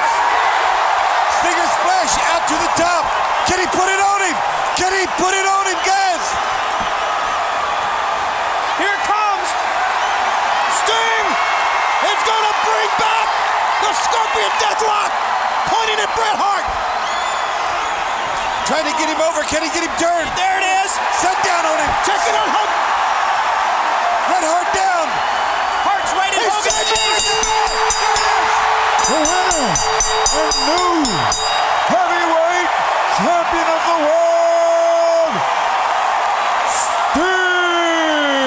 Stinger 1.43 1.67
splash 1.75 2.15
out 2.31 2.47
to 2.47 2.55
the 2.55 2.71
top. 2.79 3.03
Can 3.43 3.59
he 3.59 3.67
put 3.75 3.91
it 3.91 3.99
on 3.99 4.23
him? 4.23 4.35
Can 4.79 4.95
he 4.95 5.03
put 5.19 5.35
it 5.35 5.43
on 5.43 5.67
him, 5.67 5.75
guys? 5.83 6.23
Here 8.79 8.95
comes. 9.03 9.47
Sting 10.79 11.27
It's 12.07 12.23
to 12.23 12.53
bring 12.71 12.91
back 12.95 13.27
the 13.83 13.91
Scorpion 14.07 14.51
Deathlock, 14.63 15.11
pointing 15.75 15.99
at 15.99 16.07
Bret 16.15 16.39
Hart. 16.39 16.63
Trying 18.63 18.87
to 18.87 18.95
get 18.95 19.11
him 19.11 19.19
over. 19.19 19.43
Can 19.51 19.59
he 19.59 19.67
get 19.75 19.83
him 19.83 19.91
turned? 19.99 20.31
There 20.39 20.55
it 20.55 20.65
is. 20.87 20.95
Set 21.19 21.35
down 21.43 21.67
on 21.67 21.83
him. 21.83 21.91
Check 22.07 22.23
it 22.23 22.35
on 22.39 22.47
Hogan. 22.47 22.79
Bret 24.31 24.45
Hart 24.47 24.71
down. 24.71 24.83
Hart's 26.43 26.67
right 26.67 26.83
in 26.83 26.99
He's 26.99 27.23
Hogan's 27.23 27.95
saving 27.95 28.19
face. 28.19 28.51
The 29.07 29.15
winner 29.15 29.63
and 30.33 30.51
new 30.67 31.07
heavyweight 31.87 32.71
champion 33.15 33.67
of 33.71 33.81
the 33.87 33.97
world, 34.03 35.33
Sting. 36.67 37.23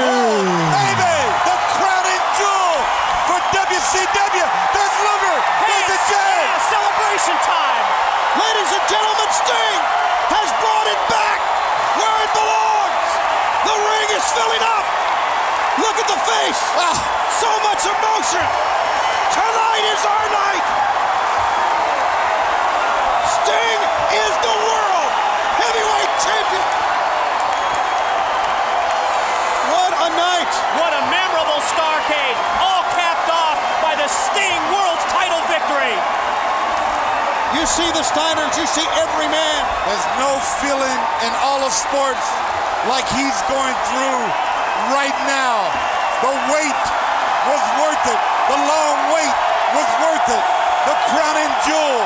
Oh, 0.05 0.45
baby, 0.77 1.17
the 1.49 1.57
crowning 1.73 2.25
jewel 2.37 2.77
for 3.33 3.41
WCW. 3.65 4.45
There's 4.77 4.97
Luger. 5.01 5.39
There's 5.65 5.89
the 5.89 5.99
Jay. 6.13 6.37
Celebration 6.69 7.37
time. 7.49 7.85
Ladies 8.37 8.71
and 8.77 8.85
gentlemen, 8.93 9.29
Sting 9.33 9.81
has 10.37 10.53
brought 10.61 10.89
it 10.93 11.01
back 11.09 11.41
where 11.97 12.17
it 12.21 12.33
belongs. 12.37 13.09
The 13.65 13.73
ring 13.73 14.09
is 14.21 14.25
filling 14.37 14.65
up. 14.69 14.85
Look 16.07 16.15
at 16.15 16.23
the 16.23 16.31
face. 16.39 16.63
Ah, 16.79 16.95
so 17.35 17.51
much 17.67 17.83
emotion. 17.83 18.47
Tonight 19.35 19.85
is 19.91 20.03
our 20.07 20.27
night. 20.31 20.67
Sting 23.27 23.81
is 24.15 24.35
the 24.39 24.55
world 24.55 25.11
heavyweight 25.59 26.13
champion. 26.23 26.67
What 29.75 29.93
a 29.99 30.11
night. 30.15 30.53
What 30.79 30.95
a 30.95 31.03
memorable 31.11 31.59
Starrcade, 31.75 32.39
all 32.63 32.87
capped 32.95 33.27
off 33.27 33.59
by 33.83 33.99
the 33.99 34.07
Sting 34.07 34.63
World's 34.71 35.03
title 35.11 35.43
victory. 35.51 35.99
You 37.59 37.67
see 37.67 37.91
the 37.91 38.07
Steiners, 38.07 38.55
you 38.55 38.67
see 38.71 38.87
every 38.95 39.27
man. 39.27 39.61
There's 39.91 40.07
no 40.23 40.39
feeling 40.63 40.99
in 41.27 41.35
all 41.43 41.67
of 41.67 41.75
sports 41.75 42.31
like 42.87 43.11
he's 43.11 43.39
going 43.51 43.75
through 43.91 44.23
right 44.95 45.19
now. 45.27 45.96
The 46.25 46.33
wait 46.49 46.83
was 47.53 47.63
worth 47.85 48.05
it. 48.09 48.21
The 48.49 48.59
long 48.65 48.97
wait 49.13 49.37
was 49.77 49.89
worth 50.01 50.29
it. 50.33 50.45
The 50.89 50.97
crowning 51.13 51.53
jewel. 51.69 52.01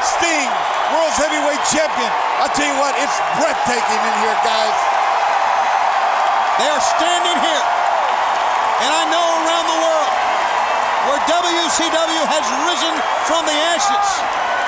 Sting, 0.00 0.48
World's 0.96 1.20
Heavyweight 1.20 1.60
Champion. 1.68 2.08
I 2.40 2.48
tell 2.56 2.64
you 2.64 2.78
what, 2.80 2.96
it's 2.96 3.12
breathtaking 3.36 4.00
in 4.00 4.14
here, 4.24 4.36
guys. 4.40 4.76
They 6.56 6.68
are 6.72 6.80
standing 6.80 7.36
here, 7.40 7.64
and 8.80 8.90
I 8.92 9.04
know 9.12 9.26
around 9.44 9.66
the 9.68 9.80
world 9.80 10.12
where 11.08 11.20
WCW 11.28 12.22
has 12.32 12.44
risen 12.64 12.94
from 13.28 13.44
the 13.44 13.56
ashes, 13.76 14.08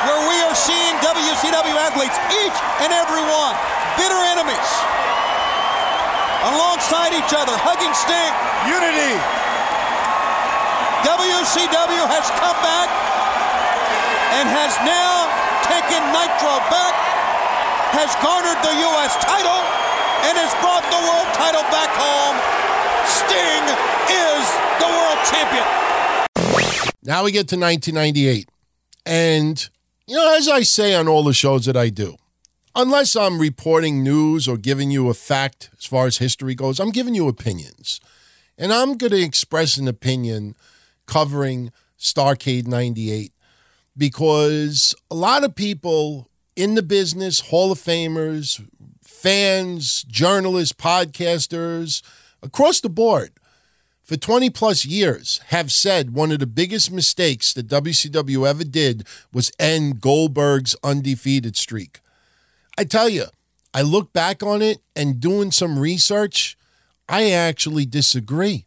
where 0.05 0.21
we 0.29 0.37
are 0.45 0.57
seeing 0.57 0.97
WCW 1.01 1.77
athletes, 1.81 2.17
each 2.29 2.59
and 2.85 2.93
every 2.93 3.25
one, 3.25 3.57
bitter 3.97 4.21
enemies, 4.37 4.69
alongside 6.51 7.15
each 7.15 7.33
other, 7.35 7.55
hugging 7.55 7.95
Sting. 7.95 8.33
Unity. 8.67 9.15
WCW 11.03 12.05
has 12.07 12.27
come 12.39 12.59
back 12.63 12.89
and 14.39 14.47
has 14.47 14.75
now 14.87 15.27
taken 15.67 15.99
Nitro 16.15 16.55
back, 16.71 16.95
has 17.95 18.15
garnered 18.23 18.59
the 18.63 18.75
U.S. 18.87 19.19
title, 19.19 19.61
and 20.31 20.39
has 20.39 20.55
brought 20.63 20.87
the 20.95 21.03
world 21.03 21.29
title 21.35 21.67
back 21.75 21.91
home. 21.99 22.37
Sting 23.07 23.65
is 24.07 24.45
the 24.79 24.87
world 24.87 25.19
champion. 25.27 25.67
Now 27.03 27.25
we 27.25 27.33
get 27.33 27.49
to 27.49 27.59
1998. 27.59 28.49
And, 29.05 29.69
you 30.07 30.17
know, 30.17 30.37
as 30.37 30.49
I 30.49 30.63
say 30.63 30.95
on 30.95 31.09
all 31.09 31.25
the 31.25 31.33
shows 31.33 31.67
that 31.67 31.77
I 31.77 31.89
do, 31.89 32.15
unless 32.75 33.17
I'm 33.17 33.39
reporting 33.39 34.03
news 34.03 34.49
or 34.49 34.57
giving 34.57 34.91
you 34.91 35.09
a 35.09 35.15
fact 35.15 35.71
as 35.79 35.87
far 35.87 36.07
as 36.07 36.19
history 36.19 36.55
goes, 36.55 36.81
I'm 36.81 36.91
giving 36.91 37.15
you 37.15 37.29
opinions. 37.29 38.01
And 38.59 38.73
I'm 38.73 38.97
going 38.97 39.13
to 39.13 39.23
express 39.23 39.77
an 39.77 39.89
opinion 39.89 40.55
covering 41.07 41.73
Starrcade 41.99 42.67
98 42.67 43.33
because 43.97 44.95
a 45.11 45.15
lot 45.15 45.45
of 45.45 45.55
people 45.55 46.29
in 46.57 46.75
the 46.75 46.83
business, 46.83 47.41
Hall 47.41 47.73
of 47.73 47.79
Famers, 47.79 48.65
fans, 49.03 50.03
journalists, 50.05 50.75
podcasters, 50.75 52.03
across 52.43 52.81
the 52.81 52.89
board, 52.89 53.33
for 54.03 54.17
20 54.17 54.51
plus 54.51 54.85
years 54.85 55.41
have 55.47 55.71
said 55.73 56.13
one 56.13 56.33
of 56.33 56.41
the 56.41 56.47
biggest 56.47 56.91
mistakes 56.91 57.55
that 57.55 57.69
WCW 57.69 58.47
ever 58.47 58.65
did 58.65 59.07
was 59.33 59.53
end 59.59 60.01
Goldberg's 60.01 60.77
undefeated 60.83 61.57
streak. 61.57 62.02
I 62.77 62.85
tell 62.85 63.09
you, 63.09 63.27
I 63.75 63.83
look 63.83 64.13
back 64.13 64.43
on 64.43 64.63
it 64.63 64.79
and 64.95 65.21
doing 65.21 65.51
some 65.51 65.79
research, 65.79 66.57
I 67.09 67.31
actually 67.31 67.87
disagree. 67.87 68.65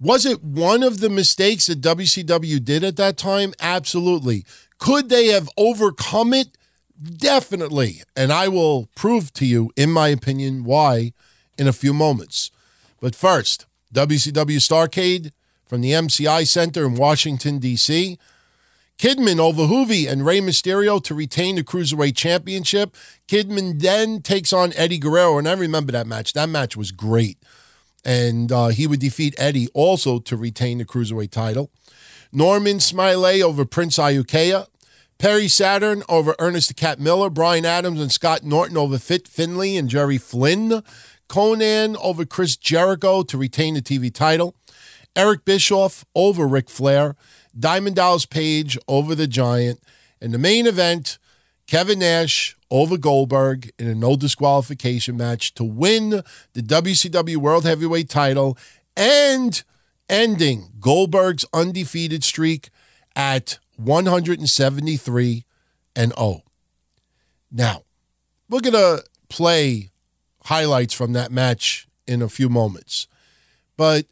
Was 0.00 0.24
it 0.24 0.42
one 0.42 0.82
of 0.82 1.00
the 1.00 1.10
mistakes 1.10 1.66
that 1.66 1.80
WCW 1.80 2.64
did 2.64 2.84
at 2.84 2.96
that 2.96 3.16
time? 3.16 3.52
Absolutely. 3.60 4.44
Could 4.78 5.08
they 5.08 5.26
have 5.28 5.48
overcome 5.56 6.32
it? 6.32 6.56
Definitely. 7.02 8.02
And 8.16 8.32
I 8.32 8.48
will 8.48 8.88
prove 8.94 9.32
to 9.34 9.46
you, 9.46 9.72
in 9.76 9.90
my 9.90 10.08
opinion, 10.08 10.64
why 10.64 11.12
in 11.56 11.66
a 11.66 11.72
few 11.72 11.92
moments. 11.92 12.50
But 13.00 13.14
first, 13.14 13.66
WCW 13.92 14.58
Starrcade 14.58 15.32
from 15.66 15.80
the 15.80 15.92
MCI 15.92 16.46
Center 16.46 16.86
in 16.86 16.94
Washington, 16.94 17.58
D.C. 17.58 18.18
Kidman 18.98 19.38
over 19.38 19.62
Juvi 19.62 20.10
and 20.10 20.26
Rey 20.26 20.40
Mysterio 20.40 21.02
to 21.04 21.14
retain 21.14 21.54
the 21.54 21.62
Cruiserweight 21.62 22.16
Championship. 22.16 22.96
Kidman 23.28 23.80
then 23.80 24.22
takes 24.22 24.52
on 24.52 24.72
Eddie 24.74 24.98
Guerrero, 24.98 25.38
and 25.38 25.48
I 25.48 25.52
remember 25.52 25.92
that 25.92 26.08
match. 26.08 26.32
That 26.32 26.48
match 26.48 26.76
was 26.76 26.90
great. 26.90 27.38
And 28.04 28.50
uh, 28.50 28.68
he 28.68 28.88
would 28.88 28.98
defeat 28.98 29.36
Eddie 29.38 29.68
also 29.72 30.18
to 30.18 30.36
retain 30.36 30.78
the 30.78 30.84
Cruiserweight 30.84 31.30
title. 31.30 31.70
Norman 32.32 32.80
Smiley 32.80 33.40
over 33.40 33.64
Prince 33.64 33.98
Iaukea. 33.98 34.66
Perry 35.16 35.46
Saturn 35.46 36.02
over 36.08 36.34
Ernest 36.40 36.68
the 36.68 36.74
Cat 36.74 36.98
Miller. 36.98 37.30
Brian 37.30 37.64
Adams 37.64 38.00
and 38.00 38.10
Scott 38.10 38.42
Norton 38.42 38.76
over 38.76 38.98
Fit 38.98 39.28
Finlay 39.28 39.76
and 39.76 39.88
Jerry 39.88 40.18
Flynn. 40.18 40.82
Konnan 41.28 41.96
over 42.02 42.24
Chris 42.24 42.56
Jericho 42.56 43.22
to 43.22 43.38
retain 43.38 43.74
the 43.74 43.82
TV 43.82 44.12
title. 44.12 44.56
Eric 45.14 45.44
Bischoff 45.44 46.04
over 46.14 46.46
Ric 46.46 46.68
Flair. 46.70 47.16
Diamond 47.58 47.96
Dallas 47.96 48.26
Page 48.26 48.78
over 48.88 49.14
the 49.14 49.26
Giant. 49.26 49.80
And 50.20 50.32
the 50.32 50.38
main 50.38 50.66
event, 50.66 51.18
Kevin 51.66 52.00
Nash 52.00 52.56
over 52.70 52.96
Goldberg 52.96 53.70
in 53.78 53.88
a 53.88 53.94
no 53.94 54.16
disqualification 54.16 55.16
match 55.16 55.54
to 55.54 55.64
win 55.64 56.22
the 56.52 56.62
WCW 56.62 57.36
World 57.36 57.64
Heavyweight 57.64 58.08
title 58.08 58.58
and 58.96 59.62
ending 60.08 60.72
Goldberg's 60.80 61.44
undefeated 61.52 62.24
streak 62.24 62.70
at 63.14 63.58
173 63.76 65.44
and 65.94 66.12
0. 66.16 66.42
Now, 67.50 67.82
we're 68.48 68.60
going 68.60 68.72
to 68.74 69.04
play 69.28 69.90
highlights 70.44 70.94
from 70.94 71.12
that 71.12 71.30
match 71.30 71.86
in 72.06 72.22
a 72.22 72.28
few 72.28 72.48
moments. 72.48 73.06
But 73.76 74.06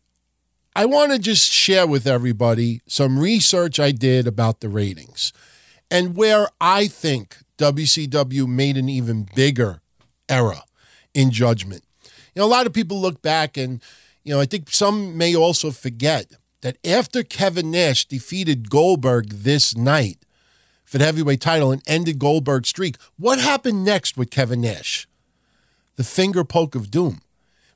I 0.76 0.84
want 0.84 1.10
to 1.12 1.18
just 1.18 1.50
share 1.50 1.86
with 1.86 2.06
everybody 2.06 2.82
some 2.86 3.18
research 3.18 3.80
I 3.80 3.92
did 3.92 4.26
about 4.26 4.60
the 4.60 4.68
ratings 4.68 5.32
and 5.90 6.14
where 6.14 6.48
I 6.60 6.86
think 6.86 7.38
WCW 7.56 8.46
made 8.46 8.76
an 8.76 8.86
even 8.90 9.26
bigger 9.34 9.80
error 10.28 10.60
in 11.14 11.30
judgment. 11.30 11.82
You 12.34 12.42
know, 12.42 12.44
a 12.44 12.46
lot 12.46 12.66
of 12.66 12.74
people 12.74 13.00
look 13.00 13.22
back 13.22 13.56
and, 13.56 13.82
you 14.22 14.34
know, 14.34 14.40
I 14.40 14.44
think 14.44 14.68
some 14.68 15.16
may 15.16 15.34
also 15.34 15.70
forget 15.70 16.32
that 16.60 16.76
after 16.86 17.22
Kevin 17.22 17.70
Nash 17.70 18.04
defeated 18.04 18.68
Goldberg 18.68 19.30
this 19.30 19.74
night 19.74 20.18
for 20.84 20.98
the 20.98 21.06
heavyweight 21.06 21.40
title 21.40 21.72
and 21.72 21.80
ended 21.86 22.18
Goldberg's 22.18 22.68
streak, 22.68 22.96
what 23.16 23.40
happened 23.40 23.82
next 23.82 24.18
with 24.18 24.30
Kevin 24.30 24.60
Nash? 24.60 25.08
The 25.94 26.04
finger 26.04 26.44
poke 26.44 26.74
of 26.74 26.90
doom, 26.90 27.22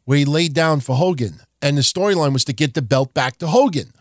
where 0.05 0.19
he 0.19 0.27
laid 0.27 0.53
down 0.53 0.81
for 0.81 0.97
Hogan. 0.97 1.41
And 1.63 1.77
the 1.77 1.83
storyline 1.83 2.33
was 2.33 2.45
to 2.45 2.53
get 2.53 2.75
the 2.75 2.83
belt 2.83 3.15
back 3.15 3.37
to 3.39 3.49
Hogan. 3.49 3.93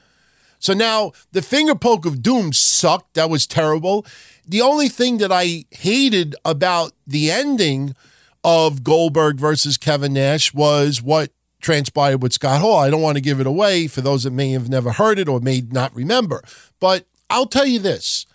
So 0.59 0.73
now 0.73 1.13
the 1.31 1.41
finger 1.41 1.75
poke 1.75 2.05
of 2.05 2.21
doom 2.21 2.53
sucked. 2.53 3.13
That 3.13 3.29
was 3.29 3.47
terrible. 3.47 4.05
The 4.45 4.61
only 4.61 4.89
thing 4.89 5.17
that 5.17 5.31
I 5.31 5.65
hated 5.71 6.35
about 6.43 6.93
the 7.07 7.31
ending 7.31 7.95
of 8.43 8.83
Goldberg 8.83 9.37
versus 9.37 9.77
Kevin 9.77 10.13
Nash 10.13 10.53
was 10.53 11.01
what 11.01 11.31
transpired 11.61 12.21
with 12.21 12.33
Scott 12.33 12.61
Hall. 12.61 12.79
I 12.79 12.89
don't 12.89 13.01
want 13.01 13.17
to 13.17 13.21
give 13.21 13.39
it 13.39 13.47
away 13.47 13.87
for 13.87 14.01
those 14.01 14.23
that 14.23 14.31
may 14.31 14.51
have 14.51 14.69
never 14.69 14.93
heard 14.93 15.19
it 15.19 15.27
or 15.27 15.39
may 15.39 15.61
not 15.61 15.93
remember. 15.95 16.41
But 16.79 17.05
I'll 17.29 17.45
tell 17.45 17.65
you 17.65 17.79
this 17.79 18.25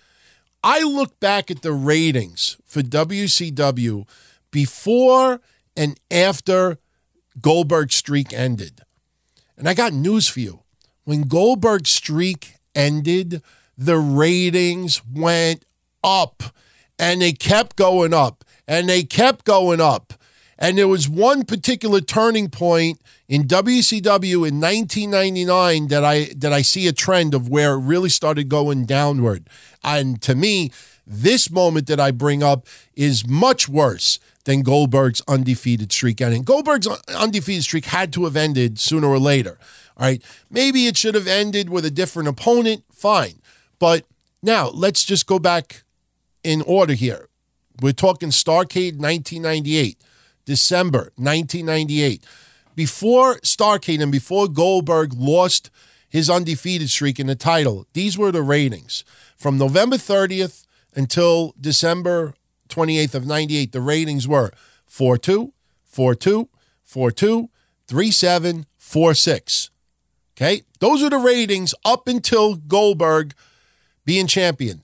I 0.62 0.82
look 0.82 1.18
back 1.20 1.50
at 1.50 1.62
the 1.62 1.72
ratings 1.72 2.56
for 2.64 2.80
WCW 2.80 4.08
before 4.50 5.40
and 5.76 5.98
after 6.10 6.78
Goldberg's 7.40 7.96
streak 7.96 8.32
ended. 8.32 8.80
And 9.56 9.68
I 9.68 9.74
got 9.74 9.92
news 9.92 10.28
for 10.28 10.40
you. 10.40 10.60
When 11.04 11.22
Goldberg's 11.22 11.90
streak 11.90 12.54
ended, 12.74 13.42
the 13.76 13.98
ratings 13.98 15.02
went 15.04 15.64
up 16.02 16.42
and 16.98 17.22
they 17.22 17.32
kept 17.32 17.76
going 17.76 18.14
up 18.14 18.44
and 18.66 18.88
they 18.88 19.02
kept 19.02 19.44
going 19.44 19.80
up. 19.80 20.14
And 20.58 20.78
there 20.78 20.88
was 20.88 21.08
one 21.08 21.44
particular 21.44 22.00
turning 22.00 22.48
point 22.48 23.00
in 23.28 23.44
WCW 23.44 24.48
in 24.48 24.60
1999 24.60 25.88
that 25.88 26.04
I 26.04 26.30
that 26.36 26.52
I 26.52 26.62
see 26.62 26.86
a 26.86 26.92
trend 26.92 27.34
of 27.34 27.48
where 27.48 27.74
it 27.74 27.80
really 27.80 28.08
started 28.08 28.48
going 28.48 28.86
downward. 28.86 29.48
And 29.82 30.22
to 30.22 30.34
me, 30.34 30.70
this 31.06 31.50
moment 31.50 31.86
that 31.88 32.00
I 32.00 32.12
bring 32.12 32.42
up 32.42 32.66
is 32.94 33.26
much 33.26 33.68
worse 33.68 34.18
than 34.44 34.62
Goldberg's 34.62 35.22
undefeated 35.26 35.92
streak 35.92 36.20
ending. 36.20 36.42
Goldberg's 36.42 36.86
undefeated 37.08 37.64
streak 37.64 37.86
had 37.86 38.12
to 38.12 38.24
have 38.24 38.36
ended 38.36 38.78
sooner 38.78 39.08
or 39.08 39.18
later. 39.18 39.58
All 39.96 40.06
right. 40.06 40.22
Maybe 40.50 40.86
it 40.86 40.96
should 40.96 41.14
have 41.14 41.26
ended 41.26 41.70
with 41.70 41.84
a 41.84 41.90
different 41.90 42.28
opponent. 42.28 42.84
Fine. 42.92 43.40
But 43.78 44.04
now 44.42 44.68
let's 44.68 45.04
just 45.04 45.26
go 45.26 45.38
back 45.38 45.82
in 46.42 46.62
order 46.62 46.94
here. 46.94 47.28
We're 47.80 47.92
talking 47.92 48.28
Starrcade 48.28 48.98
1998, 48.98 49.98
December 50.44 51.12
1998. 51.16 52.24
Before 52.76 53.36
Starrcade 53.40 54.02
and 54.02 54.12
before 54.12 54.48
Goldberg 54.48 55.14
lost 55.14 55.70
his 56.08 56.30
undefeated 56.30 56.90
streak 56.90 57.18
in 57.18 57.26
the 57.26 57.34
title, 57.34 57.86
these 57.92 58.16
were 58.16 58.30
the 58.30 58.42
ratings. 58.42 59.04
From 59.36 59.58
November 59.58 59.96
30th 59.96 60.66
until 60.94 61.54
December 61.60 62.34
28th 62.68 63.14
of 63.14 63.26
98, 63.26 63.72
the 63.72 63.80
ratings 63.80 64.26
were 64.26 64.52
4 64.86 65.18
2, 65.18 65.52
4 65.84 66.14
2, 66.14 66.48
4 66.82 67.10
2, 67.10 67.50
3 67.86 68.10
7, 68.10 68.66
4 68.76 69.14
6. 69.14 69.70
Okay, 70.36 70.62
those 70.80 71.02
are 71.02 71.10
the 71.10 71.18
ratings 71.18 71.74
up 71.84 72.08
until 72.08 72.56
Goldberg 72.56 73.34
being 74.04 74.26
champion. 74.26 74.82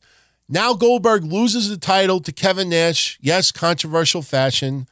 Now 0.48 0.74
Goldberg 0.74 1.24
loses 1.24 1.68
the 1.68 1.76
title 1.76 2.20
to 2.20 2.32
Kevin 2.32 2.68
Nash. 2.68 3.18
Yes, 3.20 3.52
controversial 3.52 4.22
fashion. 4.22 4.86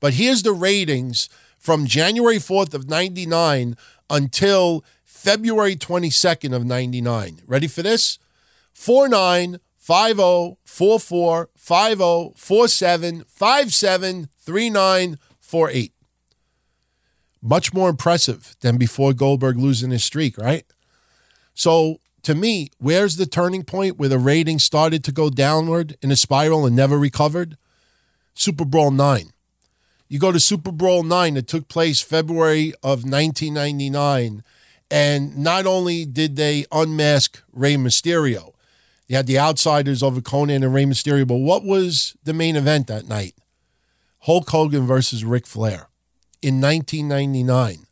But 0.00 0.14
here's 0.14 0.42
the 0.42 0.52
ratings 0.52 1.28
from 1.58 1.86
January 1.86 2.36
4th 2.36 2.74
of 2.74 2.88
99 2.88 3.76
until 4.10 4.84
February 5.04 5.76
22nd 5.76 6.54
of 6.54 6.64
99. 6.64 7.40
Ready 7.46 7.66
for 7.66 7.82
this? 7.82 8.18
49 8.72 9.52
50 9.52 9.63
44 9.84 11.50
50 11.56 12.32
47 12.36 13.24
57 13.28 14.28
39 14.38 15.18
48. 15.40 15.92
Much 17.42 17.74
more 17.74 17.90
impressive 17.90 18.56
than 18.62 18.78
before 18.78 19.12
Goldberg 19.12 19.58
losing 19.58 19.90
his 19.90 20.02
streak, 20.02 20.38
right? 20.38 20.64
So, 21.52 21.98
to 22.22 22.34
me, 22.34 22.70
where's 22.78 23.16
the 23.16 23.26
turning 23.26 23.62
point 23.62 23.98
where 23.98 24.08
the 24.08 24.18
ratings 24.18 24.64
started 24.64 25.04
to 25.04 25.12
go 25.12 25.28
downward 25.28 25.98
in 26.00 26.10
a 26.10 26.16
spiral 26.16 26.64
and 26.64 26.74
never 26.74 26.98
recovered? 26.98 27.58
Super 28.32 28.64
Brawl 28.64 28.90
9. 28.90 29.32
You 30.08 30.18
go 30.18 30.32
to 30.32 30.40
Super 30.40 30.72
Brawl 30.72 31.02
9 31.02 31.34
that 31.34 31.46
took 31.46 31.68
place 31.68 32.00
February 32.00 32.72
of 32.82 33.04
1999 33.04 34.42
and 34.90 35.36
not 35.36 35.66
only 35.66 36.06
did 36.06 36.36
they 36.36 36.64
unmask 36.72 37.42
Rey 37.52 37.74
Mysterio, 37.74 38.53
you 39.06 39.16
had 39.16 39.26
the 39.26 39.38
outsiders 39.38 40.02
over 40.02 40.20
Konnan 40.20 40.64
and 40.64 40.74
Rey 40.74 40.84
Mysterio, 40.84 41.26
but 41.26 41.36
what 41.36 41.64
was 41.64 42.16
the 42.24 42.32
main 42.32 42.56
event 42.56 42.86
that 42.86 43.06
night? 43.06 43.34
Hulk 44.20 44.48
Hogan 44.48 44.86
versus 44.86 45.24
Ric 45.24 45.46
Flair 45.46 45.88
in 46.40 46.60
1999. 46.60 47.86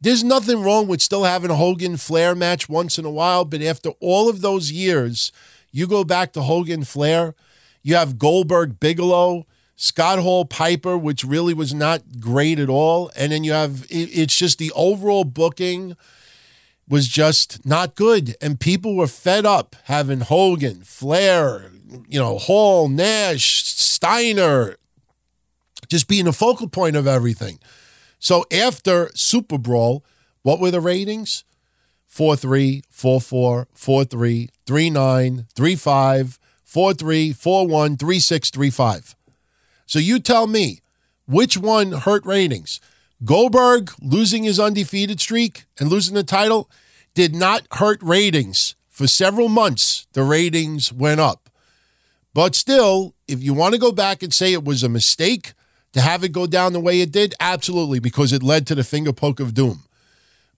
There's 0.00 0.24
nothing 0.24 0.62
wrong 0.62 0.86
with 0.86 1.02
still 1.02 1.24
having 1.24 1.50
a 1.50 1.56
Hogan 1.56 1.96
Flair 1.96 2.34
match 2.34 2.68
once 2.68 2.98
in 2.98 3.04
a 3.04 3.10
while, 3.10 3.44
but 3.44 3.60
after 3.60 3.90
all 4.00 4.28
of 4.28 4.40
those 4.40 4.72
years, 4.72 5.32
you 5.72 5.86
go 5.86 6.04
back 6.04 6.32
to 6.32 6.42
Hogan 6.42 6.84
Flair, 6.84 7.34
you 7.82 7.96
have 7.96 8.18
Goldberg 8.18 8.80
Bigelow, 8.80 9.46
Scott 9.76 10.18
Hall 10.18 10.44
Piper, 10.44 10.96
which 10.96 11.24
really 11.24 11.54
was 11.54 11.72
not 11.72 12.20
great 12.20 12.58
at 12.58 12.68
all. 12.68 13.10
And 13.16 13.32
then 13.32 13.44
you 13.44 13.52
have, 13.52 13.86
it's 13.88 14.36
just 14.36 14.58
the 14.58 14.70
overall 14.74 15.24
booking 15.24 15.96
was 16.90 17.06
just 17.06 17.64
not 17.64 17.94
good. 17.94 18.36
And 18.42 18.60
people 18.60 18.96
were 18.96 19.06
fed 19.06 19.46
up 19.46 19.76
having 19.84 20.20
Hogan, 20.20 20.82
Flair, 20.82 21.70
you 22.08 22.18
know, 22.18 22.36
Hall, 22.36 22.88
Nash, 22.88 23.64
Steiner, 23.64 24.76
just 25.88 26.08
being 26.08 26.24
the 26.24 26.32
focal 26.32 26.68
point 26.68 26.96
of 26.96 27.06
everything. 27.06 27.60
So 28.18 28.44
after 28.52 29.10
Super 29.14 29.56
Brawl, 29.56 30.04
what 30.42 30.60
were 30.60 30.70
the 30.70 30.80
ratings? 30.80 31.44
4 32.08 32.34
3, 32.34 32.82
4 32.90 33.20
4, 33.20 33.68
4 33.72 34.04
3, 34.04 34.48
3 34.66 34.90
9, 34.90 35.46
3 35.54 35.76
5, 35.76 36.38
4 36.64 36.94
3, 36.94 37.32
4 37.32 37.66
1, 37.66 37.96
3 37.96 38.18
6, 38.18 38.50
3 38.50 38.70
5. 38.70 39.16
So 39.86 39.98
you 40.00 40.18
tell 40.18 40.46
me 40.48 40.80
which 41.26 41.56
one 41.56 41.92
hurt 41.92 42.26
ratings? 42.26 42.80
Goldberg 43.24 43.92
losing 44.00 44.44
his 44.44 44.58
undefeated 44.58 45.20
streak 45.20 45.66
and 45.78 45.88
losing 45.88 46.14
the 46.14 46.24
title 46.24 46.70
did 47.14 47.34
not 47.34 47.66
hurt 47.72 48.02
ratings. 48.02 48.74
For 48.88 49.06
several 49.06 49.48
months, 49.48 50.06
the 50.12 50.22
ratings 50.22 50.92
went 50.92 51.20
up. 51.20 51.48
But 52.34 52.54
still, 52.54 53.14
if 53.26 53.42
you 53.42 53.54
want 53.54 53.74
to 53.74 53.80
go 53.80 53.92
back 53.92 54.22
and 54.22 54.32
say 54.32 54.52
it 54.52 54.64
was 54.64 54.82
a 54.82 54.88
mistake 54.88 55.54
to 55.92 56.00
have 56.00 56.22
it 56.22 56.32
go 56.32 56.46
down 56.46 56.72
the 56.72 56.80
way 56.80 57.00
it 57.00 57.10
did, 57.10 57.34
absolutely, 57.40 57.98
because 57.98 58.32
it 58.32 58.42
led 58.42 58.66
to 58.66 58.74
the 58.74 58.84
finger 58.84 59.12
poke 59.12 59.40
of 59.40 59.54
doom. 59.54 59.84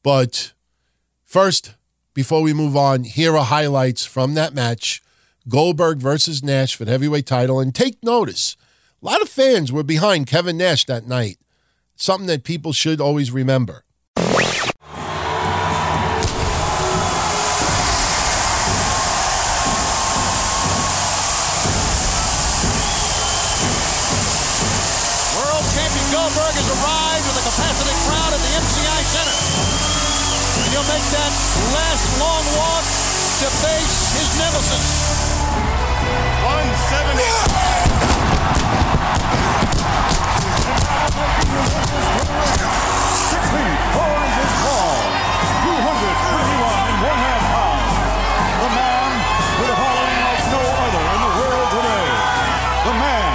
But 0.03 0.53
first, 1.25 1.75
before 2.15 2.43
we 2.43 2.53
move 2.53 2.77
on, 2.77 3.05
here 3.05 3.37
are 3.37 3.45
highlights 3.45 4.05
from 4.05 4.35
that 4.35 4.55
match 4.55 5.03
Goldberg 5.49 5.99
versus 5.99 6.43
Nash 6.43 6.75
for 6.75 6.85
the 6.85 6.91
heavyweight 6.91 7.27
title. 7.27 7.61
And 7.61 7.75
take 7.75 8.03
notice 8.03 8.57
a 9.03 9.07
lot 9.07 9.23
of 9.23 9.29
fans 9.29 9.73
were 9.73 9.83
behind 9.83 10.27
Kevin 10.27 10.59
Nash 10.59 10.85
that 10.87 11.07
night. 11.07 11.39
Something 11.97 12.27
that 12.27 12.45
people 12.45 12.73
should 12.73 13.01
always 13.01 13.31
remember. 13.31 13.85
That 31.13 31.33
last 31.77 32.09
long 32.17 32.45
walk 32.57 32.85
to 33.45 33.49
face 33.61 34.17
his 34.17 34.33
nemesis. 34.41 34.81
170. 36.41 37.21
Six 43.29 43.43
feet, 43.45 43.79
four 43.93 44.09
inches 44.25 44.53
tall, 44.65 45.05
221 45.69 46.81
and 46.81 46.99
one 47.05 47.21
half 47.29 47.45
pounds. 47.45 47.93
The 48.57 48.71
man 48.73 49.11
with 49.61 49.69
a 49.69 49.77
following 49.77 50.21
like 50.25 50.45
no 50.49 50.63
other 50.65 51.03
in 51.13 51.21
the 51.29 51.33
world 51.45 51.69
today. 51.77 52.09
The 52.89 52.97
man 52.97 53.33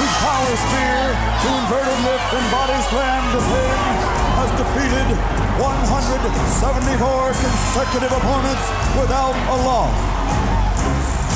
whose 0.00 0.14
power 0.24 0.56
spear 0.56 1.00
to 1.12 1.48
inverted 1.52 2.00
lift 2.00 2.32
and 2.32 2.46
body 2.48 2.80
slam 2.88 3.22
to 3.36 3.40
has 4.40 4.50
defeated 4.56 5.49
174 5.60 7.36
consecutive 7.36 8.12
opponents 8.16 8.64
without 8.96 9.36
a 9.36 9.56
loss. 9.60 9.92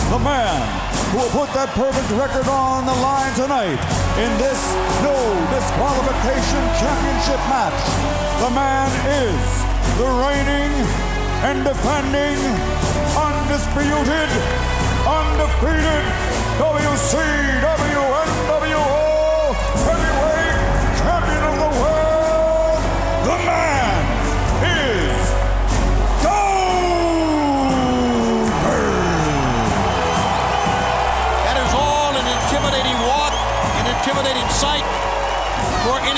The 0.08 0.20
man 0.24 0.64
who 1.12 1.20
will 1.20 1.34
put 1.44 1.52
that 1.52 1.68
perfect 1.76 2.08
record 2.16 2.48
on 2.48 2.88
the 2.88 2.96
line 3.04 3.36
tonight 3.36 3.76
in 4.16 4.32
this 4.40 4.60
no 5.04 5.12
disqualification 5.52 6.62
championship 6.80 7.36
match. 7.52 7.76
The 8.40 8.48
man 8.56 8.88
is 9.28 9.44
the 10.00 10.08
reigning 10.08 10.72
and 11.44 11.60
defending, 11.60 12.40
undisputed, 13.12 14.30
undefeated 15.04 16.04
WCW 16.64 18.04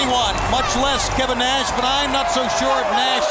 anyone, 0.07 0.35
much 0.55 0.70
less 0.78 1.10
Kevin 1.18 1.39
Nash, 1.39 1.67
but 1.75 1.83
I'm 1.83 2.15
not 2.15 2.31
so 2.31 2.47
sure 2.62 2.78
if 2.78 2.89
Nash 2.94 3.26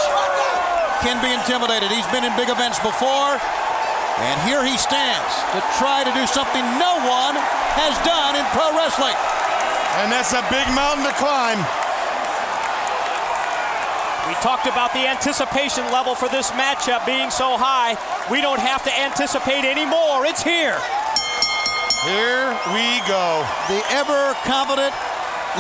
can 1.00 1.24
be 1.24 1.32
intimidated. 1.32 1.88
He's 1.88 2.08
been 2.12 2.28
in 2.28 2.36
big 2.36 2.52
events 2.52 2.84
before, 2.84 3.40
and 4.20 4.36
here 4.44 4.60
he 4.60 4.76
stands 4.76 5.32
to 5.56 5.64
try 5.80 6.04
to 6.04 6.12
do 6.12 6.28
something 6.28 6.64
no 6.76 7.00
one 7.08 7.40
has 7.80 7.96
done 8.04 8.36
in 8.36 8.44
pro 8.52 8.76
wrestling. 8.76 9.16
And 10.04 10.12
that's 10.12 10.36
a 10.36 10.44
big 10.52 10.68
mountain 10.76 11.08
to 11.08 11.16
climb. 11.16 11.64
We 14.28 14.36
talked 14.44 14.68
about 14.68 14.92
the 14.92 15.08
anticipation 15.08 15.86
level 15.96 16.14
for 16.14 16.28
this 16.28 16.52
matchup 16.60 17.06
being 17.06 17.32
so 17.32 17.56
high. 17.56 17.96
We 18.28 18.42
don't 18.42 18.60
have 18.60 18.84
to 18.84 18.92
anticipate 18.92 19.64
anymore. 19.64 20.26
It's 20.28 20.44
here. 20.44 20.76
Here 22.04 22.52
we 22.76 23.00
go. 23.08 23.48
The 23.72 23.80
ever 23.96 24.36
confident 24.44 24.92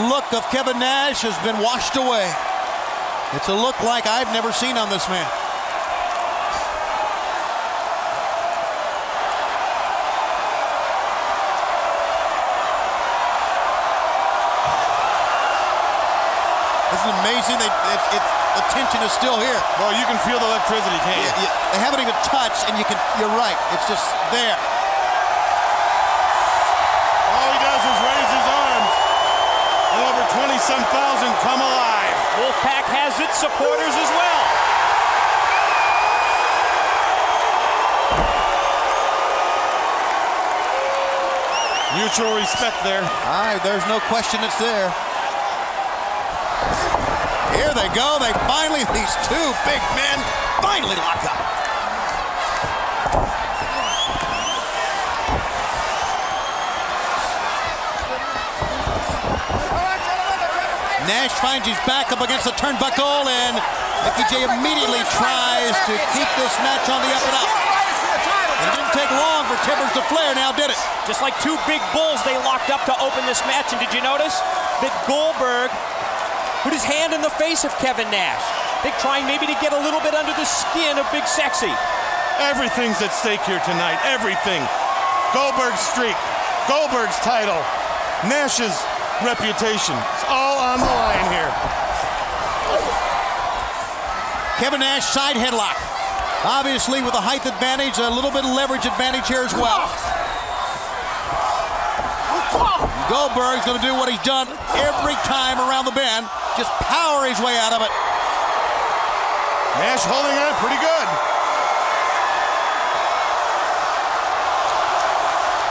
look 0.04 0.28
of 0.34 0.44
Kevin 0.52 0.80
Nash 0.80 1.22
has 1.24 1.38
been 1.40 1.56
washed 1.64 1.96
away. 1.96 2.28
It's 3.34 3.48
a 3.48 3.56
look 3.56 3.80
like 3.84 4.08
I've 4.08 4.32
never 4.36 4.52
seen 4.52 4.76
on 4.76 4.90
this 4.92 5.08
man. 5.08 5.28
This 16.92 17.00
is 17.00 17.12
amazing. 17.24 17.58
They, 17.60 17.72
it's, 17.96 18.08
it's, 18.16 18.30
the 18.56 18.64
tension 18.72 19.00
is 19.04 19.12
still 19.12 19.40
here. 19.40 19.60
Well, 19.80 19.92
you 19.96 20.06
can 20.08 20.20
feel 20.24 20.40
the 20.40 20.48
electricity, 20.48 20.96
can't 21.04 21.20
you? 21.20 21.28
Yeah, 21.28 21.44
yeah, 21.44 21.72
they 21.72 21.80
haven't 21.80 22.00
even 22.00 22.16
touched, 22.24 22.68
and 22.68 22.76
you 22.80 22.86
can. 22.88 23.00
You're 23.20 23.36
right. 23.36 23.58
It's 23.76 23.88
just 23.88 24.08
there. 24.32 24.56
Come 31.46 31.62
alive. 31.62 32.18
Wolfpack 32.42 32.90
has 32.90 33.14
its 33.22 33.38
supporters 33.38 33.94
as 33.94 34.10
well. 34.18 34.46
Mutual 42.02 42.34
respect 42.34 42.82
there. 42.82 43.06
All 43.30 43.46
right, 43.46 43.62
there's 43.62 43.86
no 43.86 44.02
question 44.10 44.42
it's 44.42 44.58
there. 44.58 44.90
Here 47.54 47.72
they 47.78 47.94
go. 47.94 48.18
They 48.18 48.34
finally, 48.50 48.82
these 48.90 49.14
two 49.30 49.48
big 49.70 49.82
men 49.94 50.18
finally 50.66 50.98
lock 50.98 51.22
up. 51.30 51.65
Nash 61.06 61.34
finds 61.38 61.70
his 61.70 61.78
back 61.86 62.10
up 62.10 62.22
against 62.22 62.50
the 62.50 62.56
turnbuckle, 62.58 63.30
and 63.30 63.62
Mickey 64.06 64.26
Jay 64.30 64.42
immediately 64.42 65.06
tries 65.14 65.76
to 65.86 65.94
keep 66.18 66.30
this 66.42 66.54
match 66.66 66.86
on 66.90 66.98
the 67.02 67.12
up 67.14 67.26
and 67.30 67.36
up. 67.38 67.50
And 68.56 68.66
it 68.66 68.74
didn't 68.82 68.96
take 68.98 69.12
long 69.14 69.46
for 69.46 69.58
Timbers 69.70 69.94
to 69.94 70.04
flare, 70.10 70.34
now 70.34 70.50
did 70.50 70.74
it. 70.74 70.80
Just 71.06 71.22
like 71.22 71.38
two 71.46 71.54
big 71.70 71.82
bulls, 71.94 72.24
they 72.26 72.34
locked 72.42 72.74
up 72.74 72.82
to 72.90 72.94
open 72.98 73.22
this 73.30 73.44
match. 73.46 73.70
And 73.70 73.78
did 73.78 73.94
you 73.94 74.02
notice 74.02 74.42
that 74.82 74.90
Goldberg 75.06 75.70
put 76.66 76.74
his 76.74 76.82
hand 76.82 77.14
in 77.14 77.22
the 77.22 77.34
face 77.38 77.66
of 77.66 77.76
Kevin 77.78 78.10
Nash? 78.10 78.42
I 78.42 78.90
think 78.90 78.98
trying 78.98 79.30
maybe 79.30 79.46
to 79.46 79.58
get 79.62 79.74
a 79.74 79.82
little 79.82 80.02
bit 80.02 80.18
under 80.18 80.34
the 80.34 80.48
skin 80.48 80.98
of 80.98 81.06
Big 81.14 81.30
Sexy. 81.30 81.74
Everything's 82.42 82.98
at 83.06 83.14
stake 83.14 83.42
here 83.46 83.62
tonight. 83.62 84.02
Everything. 84.10 84.64
Goldberg's 85.38 85.82
streak, 85.82 86.18
Goldberg's 86.66 87.20
title, 87.22 87.60
Nash's 88.26 88.76
reputation. 89.24 89.96
All 90.36 90.60
on 90.60 90.84
the 90.84 90.92
line 90.92 91.32
here. 91.32 91.48
Kevin 94.60 94.84
Nash 94.84 95.08
side 95.08 95.40
headlock. 95.40 95.80
Obviously, 96.44 97.00
with 97.00 97.16
a 97.16 97.24
height 97.24 97.48
advantage, 97.48 97.96
a 98.04 98.12
little 98.12 98.36
bit 98.36 98.44
of 98.44 98.52
leverage 98.52 98.84
advantage 98.84 99.32
here 99.32 99.48
as 99.48 99.56
well. 99.56 99.88
Goldberg's 103.08 103.64
going 103.64 103.80
to 103.80 103.86
do 103.86 103.96
what 103.96 104.12
he's 104.12 104.20
done 104.28 104.52
every 104.76 105.16
time 105.24 105.56
around 105.56 105.88
the 105.88 105.96
bend, 105.96 106.28
just 106.60 106.68
power 106.84 107.24
his 107.24 107.40
way 107.40 107.56
out 107.56 107.72
of 107.72 107.80
it. 107.80 107.94
Nash 109.80 110.04
holding 110.04 110.36
on 110.36 110.52
pretty 110.60 110.80
good. 110.84 111.08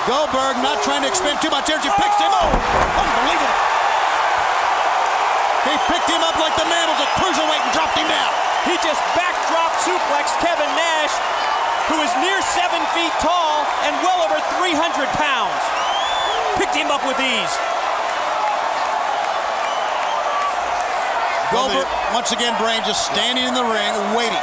Goldberg 0.09 0.57
not 0.65 0.81
trying 0.81 1.05
to 1.05 1.09
expend 1.09 1.41
too 1.45 1.53
much 1.53 1.69
energy, 1.69 1.93
picks 2.01 2.17
him 2.17 2.33
up. 2.33 2.49
Unbelievable. 2.49 3.74
Picked 5.89 6.09
him 6.09 6.25
up 6.25 6.37
like 6.41 6.57
the 6.57 6.69
man 6.71 6.89
was 6.89 7.01
a 7.01 7.09
cruiserweight 7.21 7.61
and 7.61 7.73
dropped 7.77 7.97
him 7.97 8.09
down. 8.09 8.33
He 8.65 8.75
just 8.81 9.01
backdrop 9.13 9.73
suplex 9.85 10.33
Kevin 10.41 10.71
Nash, 10.73 11.15
who 11.93 12.01
is 12.01 12.13
near 12.25 12.41
seven 12.57 12.81
feet 12.97 13.13
tall 13.21 13.69
and 13.85 13.93
well 14.01 14.25
over 14.25 14.41
300 14.57 14.81
pounds. 15.21 15.61
Picked 16.57 16.75
him 16.75 16.89
up 16.89 17.05
with 17.05 17.21
ease. 17.21 17.55
Goldberg, 21.53 21.87
once 22.15 22.33
again, 22.33 22.57
Brain 22.59 22.81
just 22.83 23.05
standing 23.07 23.45
in 23.45 23.55
the 23.55 23.63
ring, 23.63 23.93
waiting. 24.17 24.43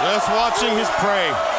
Just 0.00 0.30
watching 0.30 0.72
his 0.78 0.88
prey. 1.02 1.49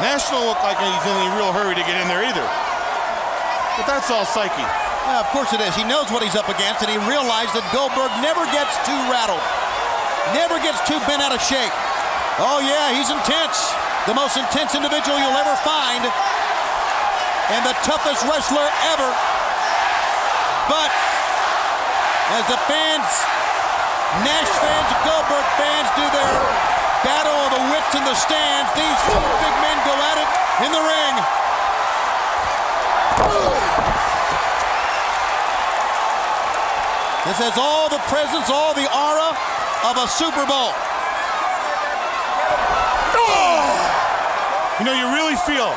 Nash 0.00 0.28
don't 0.32 0.48
look 0.48 0.60
like 0.64 0.80
he's 0.80 1.04
in 1.04 1.14
any 1.16 1.30
real 1.36 1.52
hurry 1.52 1.76
to 1.76 1.84
get 1.84 2.00
in 2.00 2.08
there 2.08 2.24
either. 2.24 2.44
But 3.76 3.84
that's 3.84 4.08
all 4.08 4.24
psyche. 4.24 4.64
Yeah, 5.08 5.20
of 5.20 5.28
course 5.32 5.52
it 5.52 5.60
is. 5.60 5.72
He 5.76 5.84
knows 5.84 6.12
what 6.12 6.24
he's 6.24 6.36
up 6.36 6.48
against, 6.48 6.84
and 6.84 6.90
he 6.92 7.00
realized 7.08 7.52
that 7.56 7.64
Goldberg 7.72 8.12
never 8.20 8.44
gets 8.52 8.76
too 8.84 8.96
rattled, 9.08 9.40
never 10.36 10.60
gets 10.60 10.80
too 10.84 11.00
bent 11.08 11.24
out 11.24 11.32
of 11.32 11.40
shape. 11.40 11.72
Oh, 12.40 12.60
yeah, 12.64 12.92
he's 12.92 13.12
intense. 13.12 13.72
The 14.08 14.16
most 14.16 14.36
intense 14.36 14.72
individual 14.72 15.20
you'll 15.20 15.36
ever 15.36 15.56
find, 15.60 16.04
and 17.52 17.60
the 17.64 17.76
toughest 17.84 18.24
wrestler 18.24 18.68
ever. 18.96 19.10
But 20.68 20.88
as 22.40 22.44
the 22.48 22.60
fans, 22.64 23.10
Nash 24.24 24.52
fans, 24.60 24.88
Goldberg 25.04 25.46
fans 25.60 25.88
do 25.96 26.06
their 26.12 26.32
battle 27.04 27.32
of 27.32 27.50
the 27.56 27.62
wits 27.72 27.92
in 27.96 28.04
the 28.04 28.14
stands, 28.14 28.68
these 28.76 29.00
two 29.08 29.20
big 29.40 29.56
men 29.64 29.76
go 29.88 29.94
at 29.96 30.16
it 30.20 30.30
in 30.64 30.70
the 30.72 30.84
ring. 30.84 31.14
This 37.28 37.38
has 37.44 37.56
all 37.56 37.88
the 37.88 38.00
presence, 38.08 38.50
all 38.50 38.74
the 38.74 38.88
aura 38.90 39.36
of 39.88 39.94
a 39.96 40.08
Super 40.08 40.44
Bowl. 40.48 40.72
You 44.80 44.86
know, 44.86 44.96
you 44.96 45.12
really 45.12 45.36
feel 45.44 45.76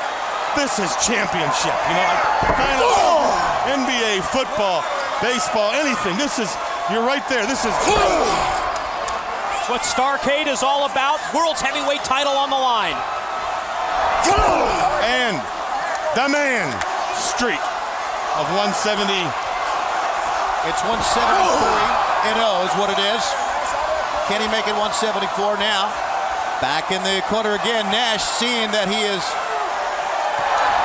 this 0.55 0.79
is 0.79 0.95
championship. 1.03 1.75
You 1.91 1.95
know, 1.99 3.19
NBA, 3.67 4.23
football, 4.31 4.83
baseball, 5.21 5.73
anything. 5.73 6.15
This 6.15 6.39
is, 6.39 6.55
you're 6.89 7.03
right 7.03 7.27
there. 7.27 7.45
This 7.45 7.65
is. 7.65 7.73
It's 9.63 9.71
what 9.71 9.87
Starrcade 9.87 10.51
is 10.51 10.59
all 10.59 10.83
about. 10.91 11.23
World's 11.31 11.63
heavyweight 11.63 12.03
title 12.03 12.35
on 12.35 12.51
the 12.51 12.59
line. 12.59 12.99
And 15.07 15.39
the 16.19 16.27
man 16.27 16.67
streak 17.15 17.63
of 18.35 18.43
170. 18.59 19.07
It's 20.67 20.83
173 20.83 20.99
and 22.27 22.35
0 22.43 22.67
is 22.67 22.75
what 22.75 22.91
it 22.91 22.99
is. 22.99 23.23
Can 24.27 24.43
he 24.43 24.51
make 24.51 24.67
it 24.67 24.75
174 24.75 25.31
now? 25.55 25.87
Back 26.59 26.91
in 26.91 26.99
the 27.07 27.23
corner 27.31 27.55
again. 27.55 27.87
Nash 27.87 28.19
seeing 28.19 28.67
that 28.75 28.91
he 28.91 28.99
is 28.99 29.23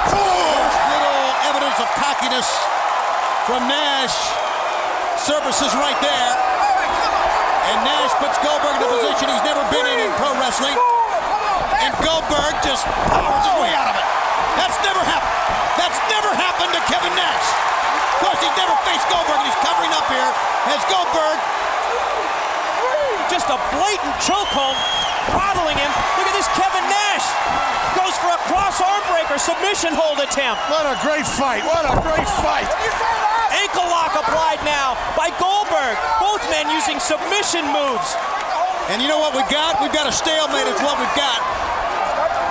little 0.06 1.26
evidence 1.50 1.82
of 1.82 1.90
cockiness 1.98 2.46
from 3.42 3.66
Nash. 3.66 4.14
Surfaces 5.18 5.74
right 5.74 5.98
there. 5.98 6.67
And 7.68 7.84
Nash 7.84 8.16
puts 8.16 8.40
Goldberg 8.40 8.80
in 8.80 8.88
a 8.88 8.90
position 8.96 9.28
he's 9.28 9.44
never 9.44 9.60
been 9.68 9.84
in 9.84 10.08
in 10.08 10.10
pro 10.16 10.32
wrestling. 10.40 10.72
And 11.84 11.92
Goldberg 12.00 12.56
just 12.64 12.88
powers 13.12 13.44
his 13.44 13.56
way 13.60 13.76
out 13.76 13.92
of 13.92 13.96
it. 14.00 14.06
That's 14.56 14.78
never 14.80 15.04
happened. 15.04 15.36
That's 15.76 16.00
never 16.08 16.32
happened 16.32 16.72
to 16.72 16.80
Kevin 16.88 17.12
Nash. 17.12 17.48
Of 18.18 18.18
course, 18.24 18.40
he's 18.40 18.56
never 18.56 18.72
faced 18.88 19.04
Goldberg, 19.12 19.36
and 19.36 19.46
he's 19.52 19.60
covering 19.60 19.92
up 19.92 20.08
here 20.08 20.30
as 20.72 20.80
Goldberg. 20.88 21.38
Just 23.28 23.52
a 23.52 23.60
blatant 23.76 24.16
chokehold, 24.24 24.74
bottling 25.36 25.76
him. 25.76 25.92
Look 26.16 26.24
at 26.24 26.34
this, 26.34 26.48
Kevin 26.56 26.88
Nash 26.88 27.26
goes 28.00 28.16
for 28.16 28.32
a 28.32 28.40
cross 28.48 28.80
arm 28.80 29.04
breaker 29.12 29.36
submission 29.36 29.92
hold 29.92 30.18
attempt. 30.24 30.64
What 30.72 30.88
a 30.88 30.96
great 31.04 31.28
fight! 31.28 31.62
What 31.68 31.84
a 31.84 32.00
great 32.00 32.28
fight! 32.40 33.27
Ankle 33.58 33.88
lock 33.90 34.14
applied 34.14 34.62
now 34.62 34.94
by 35.18 35.34
Goldberg. 35.36 35.98
Both 36.22 36.42
men 36.50 36.70
using 36.70 37.02
submission 37.02 37.66
moves. 37.74 38.14
And 38.88 39.02
you 39.02 39.08
know 39.08 39.18
what 39.18 39.34
we 39.34 39.42
got? 39.52 39.82
We've 39.82 39.92
got 39.92 40.06
a 40.06 40.14
stalemate. 40.14 40.66
It's 40.70 40.80
what 40.80 40.96
we've 40.96 41.18
got. 41.18 41.42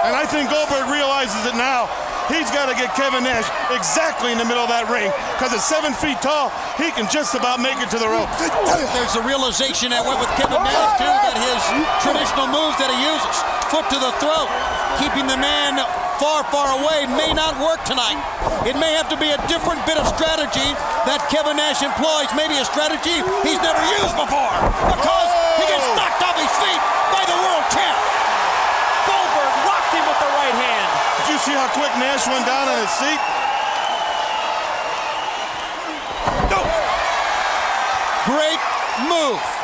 And 0.06 0.14
I 0.14 0.28
think 0.28 0.52
Goldberg 0.52 0.92
realizes 0.92 1.48
it 1.48 1.56
now. 1.56 1.90
He's 2.28 2.52
got 2.52 2.68
to 2.68 2.76
get 2.76 2.92
Kevin 2.92 3.24
Nash 3.24 3.48
exactly 3.72 4.36
in 4.36 4.38
the 4.38 4.44
middle 4.44 4.68
of 4.68 4.68
that 4.68 4.92
ring 4.92 5.08
because 5.40 5.56
at 5.56 5.64
seven 5.64 5.96
feet 5.96 6.20
tall, 6.20 6.52
he 6.76 6.92
can 6.92 7.08
just 7.08 7.40
about 7.40 7.64
make 7.64 7.80
it 7.80 7.88
to 7.96 8.00
the 8.00 8.08
rope. 8.08 8.28
There's 8.92 9.16
a 9.16 9.24
realization 9.24 9.96
that 9.96 10.04
went 10.04 10.20
with 10.20 10.28
Kevin 10.36 10.60
Nash, 10.60 11.00
too, 11.00 11.08
that 11.08 11.40
his 11.40 11.60
traditional 12.04 12.52
moves 12.52 12.76
that 12.84 12.92
he 12.92 13.00
uses, 13.00 13.36
foot 13.68 13.88
to 13.92 14.00
the 14.00 14.14
throat, 14.24 14.48
keeping 15.00 15.28
the 15.28 15.36
man 15.36 15.76
far, 16.18 16.44
far 16.50 16.80
away, 16.80 17.06
may 17.20 17.32
not 17.36 17.60
work 17.60 17.84
tonight. 17.84 18.18
It 18.66 18.80
may 18.80 18.96
have 18.96 19.12
to 19.12 19.18
be 19.20 19.30
a 19.30 19.40
different 19.52 19.84
bit 19.86 20.00
of 20.00 20.08
strategy 20.16 20.72
that 21.06 21.22
Kevin 21.30 21.60
Nash 21.60 21.84
employs, 21.84 22.32
maybe 22.34 22.58
a 22.58 22.66
strategy 22.66 23.22
he's 23.46 23.62
never 23.62 23.82
used 24.00 24.16
before, 24.18 24.56
because 24.88 25.30
he 25.60 25.66
gets 25.68 25.86
knocked 25.94 26.24
off 26.24 26.38
his 26.40 26.54
feet 26.64 26.82
by 27.12 27.24
the 27.28 27.38
world 27.38 27.66
champ. 27.70 27.98
Goldberg 29.06 29.54
rocked 29.68 29.92
him 29.94 30.06
with 30.08 30.20
the 30.24 30.32
right 30.36 30.56
hand. 30.58 30.88
Did 31.24 31.28
you 31.36 31.40
see 31.44 31.56
how 31.56 31.70
quick 31.76 31.92
Nash 32.00 32.26
went 32.26 32.48
down 32.48 32.72
on 32.72 32.78
his 32.82 32.94
seat? 32.98 33.22
Great 38.28 38.60
move. 39.08 39.57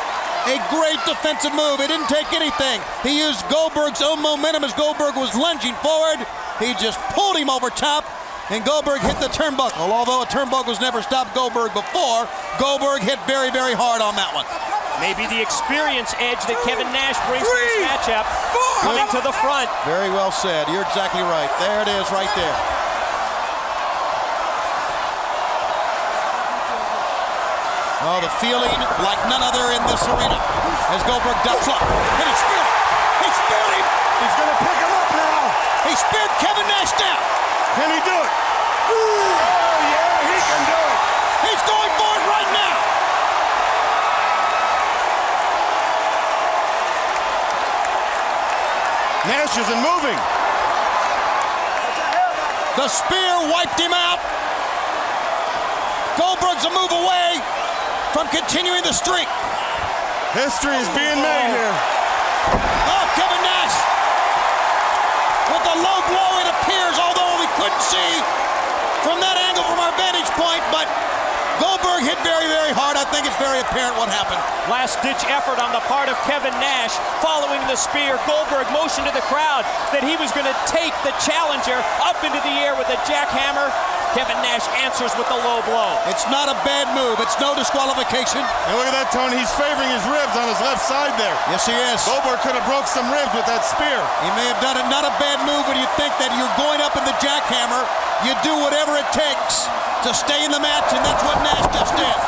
A 0.44 0.60
great 0.68 1.00
defensive 1.08 1.56
move. 1.56 1.80
He 1.80 1.88
didn't 1.88 2.08
take 2.12 2.28
anything. 2.36 2.80
He 3.02 3.16
used 3.16 3.40
Goldberg's 3.48 4.02
own 4.04 4.20
momentum 4.20 4.64
as 4.64 4.74
Goldberg 4.74 5.16
was 5.16 5.32
lunging 5.34 5.72
forward. 5.80 6.20
He 6.60 6.76
just 6.76 7.00
pulled 7.16 7.36
him 7.36 7.48
over 7.48 7.70
top, 7.70 8.04
and 8.52 8.60
Goldberg 8.64 9.00
hit 9.00 9.16
the 9.24 9.32
turnbuckle. 9.32 9.88
Although 9.88 10.20
a 10.20 10.28
turnbuckle's 10.28 10.80
never 10.84 11.00
stopped 11.00 11.34
Goldberg 11.34 11.72
before, 11.72 12.28
Goldberg 12.60 13.00
hit 13.00 13.16
very, 13.24 13.50
very 13.50 13.72
hard 13.72 14.04
on 14.04 14.14
that 14.20 14.36
one. 14.36 14.44
Maybe 15.00 15.26
the 15.32 15.40
experience 15.40 16.12
edge 16.20 16.44
that 16.44 16.60
Kevin 16.62 16.86
Nash 16.92 17.18
brings 17.26 17.42
to 17.42 17.50
this 17.50 17.80
matchup 17.82 18.28
coming 18.84 19.08
to 19.16 19.20
the 19.24 19.32
front. 19.40 19.66
Very 19.88 20.12
well 20.12 20.30
said. 20.30 20.68
You're 20.68 20.84
exactly 20.84 21.24
right. 21.24 21.48
There 21.58 21.80
it 21.82 21.88
is, 21.88 22.04
right 22.12 22.30
there. 22.36 22.73
Oh, 28.04 28.20
the 28.20 28.28
feeling 28.36 28.68
like 29.00 29.16
none 29.32 29.40
other 29.40 29.72
in 29.72 29.80
this 29.88 30.04
arena 30.04 30.36
as 30.92 31.00
Goldberg 31.08 31.40
ducks 31.40 31.64
up. 31.64 31.80
And 31.80 32.26
he 32.28 32.36
speared 32.36 32.68
him. 32.68 32.76
He 33.24 33.28
speared 33.32 33.72
him. 33.80 33.86
He's 34.20 34.36
going 34.36 34.52
to 34.52 34.60
pick 34.60 34.76
him 34.76 34.92
up 34.92 35.08
now. 35.16 35.40
He 35.88 35.96
speared 35.96 36.28
Kevin 36.36 36.68
Nash 36.68 36.92
down. 37.00 37.16
Can 37.80 37.88
he 37.88 38.00
do 38.04 38.12
it? 38.12 38.32
Oh, 38.92 39.80
yeah, 39.88 40.20
he 40.20 40.36
can 40.36 40.62
do 40.68 40.80
it. 40.84 41.00
He's 41.48 41.62
going 41.64 41.92
for 41.96 42.12
it 42.12 42.24
right 42.28 42.50
now. 42.52 42.76
Nash 49.32 49.56
isn't 49.64 49.80
moving. 49.80 50.20
The 52.76 52.84
spear 52.84 53.32
wiped 53.48 53.80
him 53.80 53.96
out. 53.96 54.20
Goldberg's 56.20 56.68
a 56.68 56.72
move 56.76 56.92
away 56.92 57.40
from 58.14 58.30
continuing 58.30 58.78
the 58.86 58.94
streak. 58.94 59.26
History 60.38 60.78
is 60.78 60.86
being 60.94 61.18
made 61.18 61.50
here. 61.50 61.74
Oh, 62.86 63.04
Kevin 63.18 63.42
Nash. 63.42 63.74
With 65.50 65.64
the 65.66 65.76
low 65.82 65.98
blow, 66.06 66.32
it 66.38 66.46
appears, 66.46 66.94
although 67.02 67.42
we 67.42 67.50
couldn't 67.58 67.82
see 67.82 68.10
from 69.02 69.18
that 69.18 69.34
angle 69.50 69.66
from 69.66 69.82
our 69.82 69.90
vantage 69.98 70.30
point, 70.38 70.62
but 70.70 70.86
Goldberg 71.58 72.06
hit 72.06 72.14
very, 72.22 72.46
very 72.46 72.70
hard. 72.70 72.94
I 72.94 73.02
think 73.10 73.26
it's 73.26 73.38
very 73.42 73.58
apparent 73.58 73.98
what 73.98 74.06
happened. 74.06 74.38
Last 74.70 75.02
ditch 75.02 75.26
effort 75.26 75.58
on 75.58 75.74
the 75.74 75.82
part 75.90 76.06
of 76.06 76.14
Kevin 76.22 76.54
Nash 76.62 76.94
following 77.18 77.58
the 77.66 77.74
spear. 77.74 78.14
Goldberg 78.30 78.70
motioned 78.70 79.10
to 79.10 79.14
the 79.14 79.26
crowd 79.26 79.66
that 79.90 80.06
he 80.06 80.14
was 80.22 80.30
going 80.30 80.46
to 80.46 80.58
take 80.70 80.94
the 81.02 81.10
challenger 81.18 81.82
up 81.98 82.22
into 82.22 82.38
the 82.46 82.54
air 82.62 82.78
with 82.78 82.86
a 82.94 82.98
jackhammer. 83.10 83.74
Kevin 84.14 84.38
Nash 84.46 84.62
answers 84.78 85.10
with 85.18 85.26
the 85.26 85.34
low 85.42 85.58
blow. 85.66 85.98
It's 86.06 86.22
not 86.30 86.46
a 86.46 86.54
bad 86.62 86.86
move. 86.94 87.18
It's 87.18 87.34
no 87.42 87.50
disqualification. 87.58 88.38
And 88.38 88.72
look 88.78 88.86
at 88.86 88.94
that, 88.94 89.10
Tony. 89.10 89.34
He's 89.34 89.50
favoring 89.58 89.90
his 89.90 90.06
ribs 90.06 90.38
on 90.38 90.46
his 90.46 90.62
left 90.62 90.86
side 90.86 91.18
there. 91.18 91.34
Yes, 91.50 91.66
he 91.66 91.74
is. 91.74 91.98
Goldberg 92.06 92.38
could 92.46 92.54
have 92.54 92.62
broke 92.62 92.86
some 92.86 93.10
ribs 93.10 93.34
with 93.34 93.42
that 93.50 93.66
spear. 93.66 93.98
He 94.22 94.30
may 94.38 94.46
have 94.46 94.62
done 94.62 94.78
it. 94.78 94.86
Not 94.86 95.02
a 95.02 95.10
bad 95.18 95.42
move 95.42 95.66
when 95.66 95.82
you 95.82 95.90
think 95.98 96.14
that 96.22 96.30
you're 96.38 96.54
going 96.54 96.78
up 96.78 96.94
in 96.94 97.02
the 97.02 97.16
jackhammer. 97.18 97.82
You 98.22 98.38
do 98.46 98.54
whatever 98.62 98.94
it 98.94 99.10
takes 99.10 99.66
to 100.06 100.14
stay 100.14 100.46
in 100.46 100.54
the 100.54 100.62
match, 100.62 100.94
and 100.94 101.02
that's 101.02 101.22
what 101.26 101.34
Nash 101.42 101.66
just 101.74 101.98
did. 101.98 102.18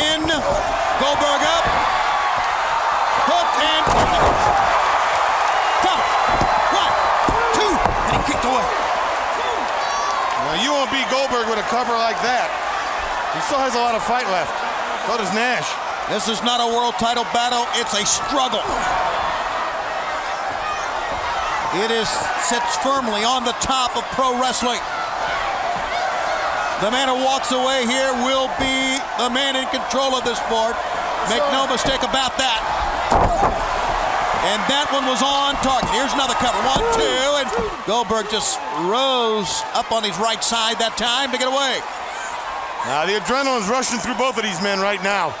In, 0.00 0.24
Goldberg 0.24 1.42
up, 1.44 1.64
hook, 3.28 3.48
and 3.60 4.07
Now, 10.98 11.06
you 11.06 11.14
won't 11.14 11.30
beat 11.30 11.38
Goldberg 11.38 11.46
with 11.46 11.62
a 11.62 11.68
cover 11.70 11.94
like 11.94 12.18
that. 12.26 12.50
He 13.34 13.40
still 13.46 13.62
has 13.62 13.74
a 13.74 13.82
lot 13.82 13.94
of 13.94 14.02
fight 14.02 14.26
left. 14.34 14.50
So 15.06 15.14
does 15.14 15.30
Nash. 15.30 15.68
This 16.10 16.26
is 16.26 16.42
not 16.42 16.58
a 16.58 16.66
world 16.66 16.96
title 16.98 17.24
battle, 17.36 17.68
it's 17.76 17.92
a 17.94 18.04
struggle. 18.06 18.64
It 21.84 21.92
is 21.92 22.08
sits 22.48 22.80
firmly 22.80 23.28
on 23.28 23.44
the 23.44 23.52
top 23.60 23.94
of 23.94 24.02
pro 24.16 24.40
wrestling. 24.40 24.80
The 26.80 26.90
man 26.90 27.12
who 27.12 27.20
walks 27.20 27.52
away 27.52 27.84
here 27.84 28.08
will 28.24 28.48
be 28.56 28.96
the 29.20 29.28
man 29.28 29.54
in 29.54 29.68
control 29.68 30.16
of 30.16 30.24
this 30.24 30.40
sport. 30.40 30.74
Make 31.28 31.44
no 31.52 31.68
mistake 31.68 32.00
about 32.02 32.34
that. 32.40 32.60
And 34.48 34.60
that 34.72 34.88
one 34.88 35.04
was 35.04 35.20
on 35.20 35.60
target. 35.60 35.92
Here's 35.92 36.14
another 36.16 36.38
cover. 36.40 36.56
One, 36.64 36.80
two, 36.96 37.20
and 37.44 37.48
Goldberg 37.84 38.32
just 38.32 38.56
rose 38.86 39.62
up 39.74 39.90
on 39.90 40.04
his 40.04 40.14
right 40.22 40.42
side 40.44 40.78
that 40.78 40.94
time 40.94 41.34
to 41.34 41.38
get 41.38 41.50
away. 41.50 41.82
Now, 42.86 43.02
the 43.02 43.18
adrenaline's 43.18 43.66
rushing 43.66 43.98
through 43.98 44.14
both 44.14 44.38
of 44.38 44.44
these 44.46 44.62
men 44.62 44.78
right 44.78 45.02
now. 45.02 45.34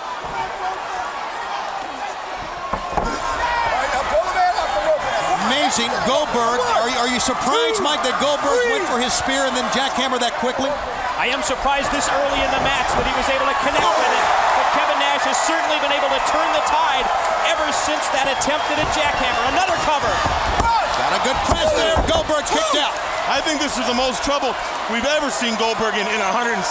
Amazing. 5.46 5.88
Goldberg, 6.08 6.58
are 6.80 6.90
you, 6.90 6.98
are 6.98 7.10
you 7.12 7.20
surprised, 7.22 7.80
Mike, 7.84 8.02
that 8.02 8.16
Goldberg 8.18 8.58
went 8.72 8.84
for 8.90 8.98
his 8.98 9.14
spear 9.14 9.46
and 9.46 9.54
then 9.54 9.64
jackhammer 9.70 10.18
that 10.18 10.34
quickly? 10.42 10.72
I 11.16 11.30
am 11.30 11.40
surprised 11.44 11.88
this 11.94 12.08
early 12.08 12.40
in 12.42 12.50
the 12.52 12.62
match 12.64 12.88
that 12.96 13.06
he 13.06 13.14
was 13.16 13.28
able 13.30 13.46
to 13.46 13.58
connect 13.64 13.84
with 13.84 14.12
it. 14.12 14.26
But 14.58 14.66
Kevin 14.76 14.98
Nash 14.98 15.24
has 15.24 15.38
certainly 15.46 15.78
been 15.84 15.94
able 15.94 16.10
to 16.10 16.20
turn 16.30 16.48
the 16.52 16.64
tide 16.68 17.06
ever 17.48 17.68
since 17.72 18.04
that 18.12 18.28
attempt 18.28 18.66
at 18.70 18.78
a 18.80 18.88
jackhammer. 18.92 19.42
Another 19.52 19.76
cover. 19.84 20.77
A 21.08 21.18
good 21.24 21.38
press 21.48 21.72
there. 21.72 21.96
Goldberg 22.04 22.44
kicked 22.44 22.76
out. 22.76 22.92
I 23.28 23.44
think 23.44 23.60
this 23.60 23.76
is 23.76 23.84
the 23.84 23.96
most 23.96 24.24
trouble 24.24 24.56
we've 24.88 25.04
ever 25.04 25.28
seen 25.28 25.52
Goldberg 25.60 25.96
in 26.00 26.08
in 26.08 26.20
173 26.20 26.64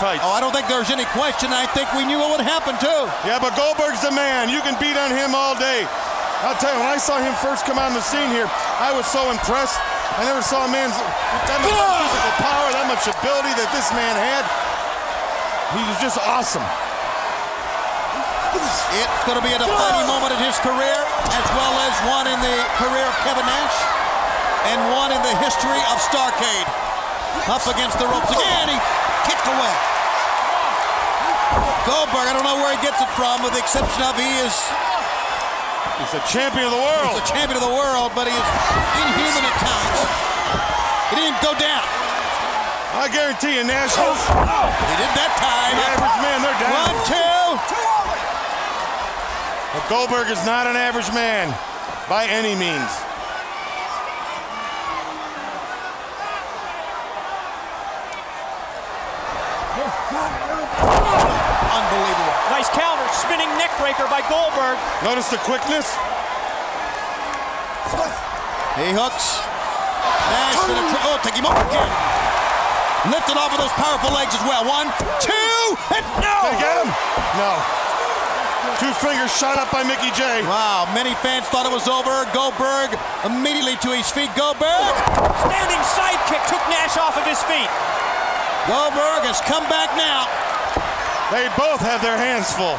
fights. 0.00 0.24
Oh, 0.24 0.32
I 0.32 0.40
don't 0.40 0.52
think 0.52 0.64
there's 0.64 0.88
any 0.88 1.04
question. 1.12 1.52
I 1.52 1.68
think 1.76 1.92
we 1.92 2.08
knew 2.08 2.16
what 2.16 2.32
would 2.32 2.44
happen, 2.44 2.76
too. 2.80 3.02
Yeah, 3.28 3.36
but 3.36 3.52
Goldberg's 3.52 4.00
the 4.00 4.12
man. 4.12 4.48
You 4.48 4.64
can 4.64 4.80
beat 4.80 4.96
on 4.96 5.12
him 5.12 5.36
all 5.36 5.52
day. 5.56 5.84
I'll 6.40 6.56
tell 6.56 6.72
you, 6.72 6.80
when 6.80 6.88
I 6.88 6.96
saw 6.96 7.20
him 7.20 7.36
first 7.44 7.68
come 7.68 7.76
on 7.76 7.92
the 7.92 8.00
scene 8.00 8.32
here, 8.32 8.48
I 8.80 8.96
was 8.96 9.04
so 9.04 9.28
impressed. 9.28 9.76
I 10.16 10.24
never 10.24 10.40
saw 10.40 10.64
a 10.64 10.70
man's 10.72 10.96
that 10.96 11.60
much 11.60 11.72
physical 11.72 12.32
power, 12.40 12.66
that 12.72 12.88
much 12.88 13.04
ability 13.04 13.52
that 13.60 13.68
this 13.76 13.92
man 13.92 14.16
had. 14.16 14.44
He 15.76 15.84
was 15.84 16.00
just 16.00 16.16
awesome. 16.24 16.64
It's 18.50 19.24
going 19.26 19.38
to 19.38 19.46
be 19.46 19.54
a 19.54 19.60
defining 19.62 20.06
moment 20.10 20.34
in 20.34 20.40
his 20.42 20.58
career, 20.60 20.98
as 21.30 21.46
well 21.54 21.74
as 21.86 21.94
one 22.10 22.26
in 22.26 22.38
the 22.42 22.58
career 22.82 23.06
of 23.06 23.14
Kevin 23.22 23.46
Nash, 23.46 23.76
and 24.74 24.78
one 24.96 25.14
in 25.14 25.22
the 25.22 25.34
history 25.38 25.80
of 25.90 25.96
Starrcade. 26.02 26.68
Up 27.46 27.62
against 27.70 27.98
the 28.02 28.10
ropes 28.10 28.30
again, 28.30 28.66
he 28.66 28.78
kicked 29.26 29.46
away. 29.46 29.74
Goldberg, 31.86 32.26
I 32.26 32.34
don't 32.34 32.46
know 32.46 32.58
where 32.58 32.74
he 32.74 32.80
gets 32.82 32.98
it 32.98 33.10
from, 33.14 33.42
with 33.42 33.54
the 33.54 33.62
exception 33.62 34.02
of 34.02 34.18
he 34.18 34.26
is 34.42 34.54
He's 36.00 36.16
a 36.16 36.24
champion 36.26 36.64
of 36.64 36.72
the 36.72 36.80
world. 36.80 37.12
He's 37.12 37.20
a 37.20 37.28
champion 37.28 37.60
of 37.60 37.64
the 37.64 37.76
world, 37.76 38.12
but 38.16 38.24
he 38.24 38.32
is 38.32 38.48
inhuman 39.04 39.44
at 39.44 39.56
times. 39.60 40.00
He 41.12 41.14
didn't 41.20 41.40
go 41.44 41.52
down. 41.60 41.84
I 42.96 43.06
guarantee 43.12 43.60
you, 43.60 43.64
Nash. 43.68 43.94
He 43.94 44.94
did 44.96 45.12
that 45.12 45.32
time. 45.36 45.76
The 45.76 45.86
average 45.92 46.18
man, 46.24 46.38
they're 46.40 46.56
down. 46.56 46.72
One, 46.88 46.98
two. 47.04 47.89
But 49.72 49.86
Goldberg 49.88 50.26
is 50.30 50.42
not 50.44 50.66
an 50.66 50.74
average 50.74 51.06
man 51.14 51.46
by 52.10 52.26
any 52.26 52.58
means. 52.58 52.90
Unbelievable. 61.70 62.34
Nice 62.50 62.66
counter, 62.74 63.06
spinning 63.14 63.46
neck 63.62 63.70
breaker 63.78 64.10
by 64.10 64.26
Goldberg. 64.26 64.74
Notice 65.06 65.30
the 65.30 65.38
quickness. 65.46 65.94
He 68.74 68.90
hooks. 68.90 69.38
Nash 70.34 70.58
to 70.66 70.72
the 70.74 70.84
tr- 70.90 71.04
oh, 71.06 71.16
take 71.22 71.38
him 71.38 71.46
up 71.46 71.58
again. 71.70 71.90
Lifted 73.06 73.38
off 73.38 73.54
of 73.54 73.62
those 73.62 73.74
powerful 73.78 74.10
legs 74.10 74.34
as 74.34 74.42
well. 74.42 74.66
One, 74.66 74.90
two, 75.22 75.62
and 75.94 76.04
no! 76.18 76.36
Did 76.42 76.58
he 76.58 76.58
get 76.58 76.74
him? 76.82 76.90
No. 77.38 77.89
Two 78.76 78.92
fingers 79.00 79.32
shot 79.32 79.56
up 79.56 79.72
by 79.72 79.80
Mickey 79.84 80.12
Jay. 80.12 80.44
Wow, 80.44 80.84
many 80.92 81.16
fans 81.24 81.48
thought 81.48 81.64
it 81.64 81.72
was 81.72 81.88
over. 81.88 82.28
Goldberg 82.36 82.92
immediately 83.24 83.80
to 83.80 83.92
his 83.96 84.12
feet. 84.12 84.28
Goldberg! 84.36 84.92
Standing 85.48 85.82
sidekick 85.96 86.44
took 86.48 86.60
Nash 86.68 87.00
off 87.00 87.16
of 87.16 87.24
his 87.24 87.40
feet. 87.48 87.68
Goldberg 88.68 89.24
has 89.24 89.40
come 89.48 89.64
back 89.72 89.88
now. 89.96 90.28
They 91.32 91.48
both 91.56 91.80
have 91.80 92.04
their 92.04 92.20
hands 92.20 92.52
full. 92.52 92.76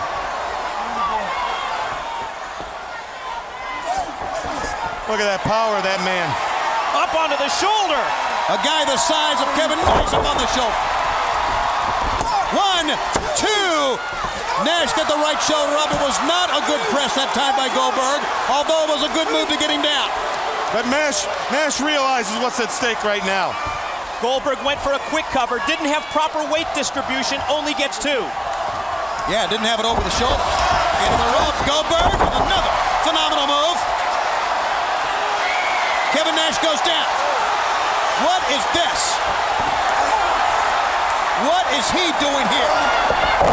Look 5.09 5.17
at 5.17 5.25
that 5.25 5.41
power 5.41 5.77
of 5.77 5.83
that 5.83 5.97
man. 6.05 6.29
Up 6.93 7.09
onto 7.17 7.37
the 7.41 7.49
shoulder. 7.57 8.01
A 8.53 8.57
guy 8.61 8.85
the 8.85 9.01
size 9.01 9.41
of 9.41 9.49
Kevin 9.57 9.81
Nash 9.81 10.13
up 10.13 10.25
on 10.29 10.37
the 10.37 10.49
shoulder. 10.53 10.81
One, 12.53 12.87
two. 13.33 13.97
Nash 14.67 14.93
got 14.93 15.07
the 15.07 15.17
right 15.23 15.39
shoulder 15.41 15.73
up. 15.79 15.89
It 15.89 16.03
was 16.03 16.19
not 16.27 16.51
a 16.51 16.61
good 16.67 16.83
press 16.91 17.15
that 17.15 17.31
time 17.33 17.55
by 17.55 17.71
Goldberg, 17.73 18.19
although 18.51 18.85
it 18.85 18.91
was 18.93 19.03
a 19.07 19.11
good 19.15 19.31
move 19.31 19.47
to 19.49 19.57
get 19.57 19.71
him 19.71 19.81
down. 19.81 20.11
But 20.75 20.85
Nash, 20.91 21.25
Nash 21.49 21.79
realizes 21.79 22.35
what's 22.43 22.59
at 22.59 22.69
stake 22.69 23.01
right 23.07 23.23
now. 23.23 23.55
Goldberg 24.21 24.61
went 24.61 24.77
for 24.83 24.93
a 24.93 25.01
quick 25.09 25.25
cover, 25.33 25.57
didn't 25.65 25.89
have 25.89 26.05
proper 26.13 26.45
weight 26.53 26.69
distribution, 26.77 27.41
only 27.49 27.73
gets 27.73 27.97
two. 27.97 28.21
Yeah, 29.31 29.49
didn't 29.49 29.65
have 29.65 29.81
it 29.81 29.87
over 29.87 30.03
the 30.03 30.13
shoulder. 30.19 30.45
Into 31.01 31.17
the 31.17 31.29
ropes, 31.41 31.61
Goldberg, 31.65 32.11
with 32.13 32.35
another 32.45 32.73
phenomenal 33.01 33.47
move. 33.49 33.79
Kevin 36.13 36.37
Nash 36.37 36.61
goes 36.61 36.77
down. 36.85 37.09
What 38.27 38.43
is 38.53 38.61
this? 38.77 38.99
What 41.41 41.65
is 41.73 41.89
he 41.89 42.05
doing 42.21 42.45
here? 42.53 42.73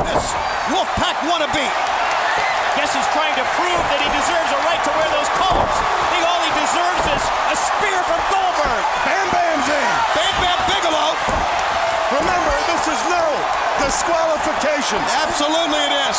This 0.05 0.25
Wolfpack 0.69 1.25
wannabe. 1.25 1.67
Guess 2.77 2.93
he's 2.93 3.11
trying 3.17 3.33
to 3.33 3.45
prove 3.57 3.81
that 3.89 4.01
he 4.05 4.09
deserves 4.13 4.51
a 4.53 4.61
right 4.69 4.83
to 4.85 4.93
wear 4.93 5.09
those 5.09 5.31
colors. 5.41 5.73
I 5.73 6.07
think 6.13 6.23
all 6.29 6.43
he 6.45 6.53
deserves 6.53 7.05
is 7.17 7.25
a 7.49 7.57
spear 7.57 7.99
from 8.05 8.21
Goldberg. 8.29 8.85
Bam 9.09 9.27
Bam 9.33 9.59
Zing. 9.65 9.91
Bam 10.13 10.35
Bam 10.37 10.59
Bigelow. 10.69 11.11
Remember, 12.13 12.55
this 12.69 12.85
is 12.93 13.01
no 13.09 13.25
disqualification. 13.81 15.01
Absolutely 15.25 15.81
it 15.89 15.95
is. 16.13 16.19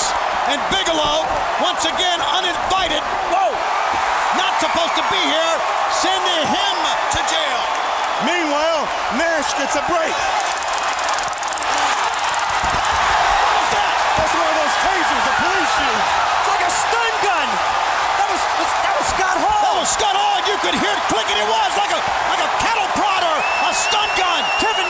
And 0.49 0.57
Bigelow, 0.73 1.21
once 1.61 1.85
again 1.85 2.17
uninvited. 2.33 3.05
Whoa! 3.29 3.53
Not 4.41 4.57
supposed 4.57 4.97
to 4.97 5.05
be 5.13 5.21
here. 5.21 5.55
Sending 6.01 6.43
him 6.49 6.77
to 7.13 7.19
jail. 7.29 7.61
Meanwhile, 8.25 8.89
Nash 9.21 9.53
gets 9.53 9.77
a 9.77 9.85
break. 9.85 10.17
Scott 19.85 20.15
Hall. 20.15 20.43
You 20.43 20.57
could 20.59 20.75
hear 20.75 20.91
it 20.91 21.03
clicking. 21.07 21.39
It 21.39 21.47
was 21.47 21.71
like 21.79 21.93
a 21.95 22.01
like 22.27 22.43
a 22.43 22.49
cattle 22.59 22.89
prod 22.99 23.23
or 23.23 23.37
a 23.39 23.71
stun 23.71 24.09
gun. 24.19 24.41
in 24.79 24.89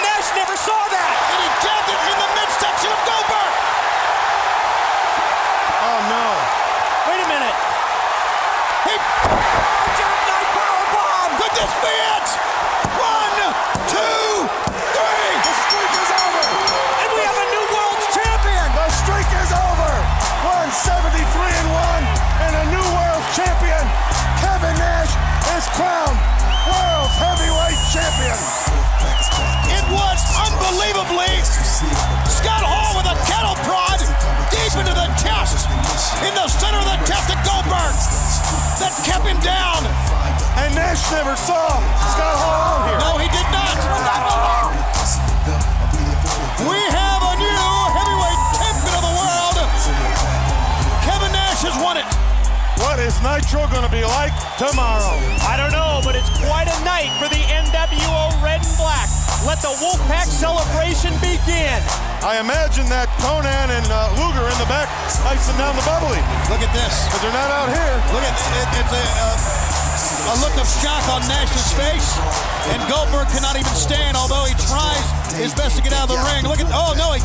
that 38.79 38.95
kept 39.03 39.27
him 39.27 39.39
down. 39.43 39.83
And 40.59 40.71
Nash 40.75 41.03
never 41.11 41.35
saw 41.35 41.67
Scott 42.15 42.35
Hall 42.39 42.59
out 42.63 42.87
here. 42.87 42.99
No, 42.99 43.11
he 43.19 43.27
did 43.31 43.47
not. 43.51 43.75
We 46.63 46.79
have 46.91 47.21
a 47.23 47.35
new 47.39 47.67
heavyweight 47.95 48.41
champion 48.55 48.93
of 48.95 49.03
the 49.03 49.15
world. 49.15 49.57
Kevin 51.03 51.31
Nash 51.31 51.63
has 51.67 51.75
won 51.83 51.99
it. 51.99 52.07
What 52.79 52.99
is 52.99 53.15
Nitro 53.19 53.67
going 53.67 53.83
to 53.83 53.91
be 53.91 54.03
like 54.07 54.31
tomorrow? 54.55 55.15
I 55.43 55.59
don't 55.59 55.75
know, 55.75 55.99
but 56.03 56.15
it's 56.15 56.31
quite 56.39 56.71
a 56.71 56.79
night 56.87 57.11
for 57.19 57.27
the 57.27 57.43
NWO 57.51 58.39
Red 58.39 58.63
and 58.63 58.75
Black. 58.79 59.07
Let 59.43 59.59
the 59.59 59.75
Wolfpack 59.83 60.27
celebration 60.27 61.11
begin. 61.19 61.83
I 62.19 62.43
imagine 62.43 62.83
that 62.91 63.07
Konnan 63.23 63.71
and 63.71 63.87
uh, 63.87 64.11
Luger 64.19 64.43
in 64.43 64.57
the 64.59 64.67
back 64.67 64.91
icing 65.23 65.55
down 65.55 65.71
the 65.79 65.85
bubbly. 65.87 66.19
Look 66.51 66.59
at 66.59 66.67
this. 66.75 67.07
Because 67.07 67.23
they're 67.23 67.31
not 67.31 67.47
out 67.47 67.71
here. 67.71 67.95
Look 68.11 68.27
at 68.27 68.35
it. 68.35 68.67
It's 68.75 68.91
a, 68.91 69.05
uh, 69.23 70.33
a 70.33 70.35
look 70.43 70.51
of 70.59 70.67
shock 70.83 70.99
on 71.07 71.23
Nash's 71.31 71.71
face. 71.79 72.19
And 72.75 72.83
Goldberg 72.91 73.31
cannot 73.31 73.55
even 73.55 73.71
stand, 73.71 74.19
although 74.19 74.43
he 74.43 74.51
tries 74.67 74.99
his 75.39 75.55
best 75.55 75.79
to 75.79 75.81
get 75.81 75.95
out 75.95 76.11
of 76.11 76.19
the 76.19 76.21
ring. 76.27 76.43
Look 76.43 76.59
at, 76.59 76.67
oh 76.75 76.91
no, 76.99 77.15
he, 77.15 77.23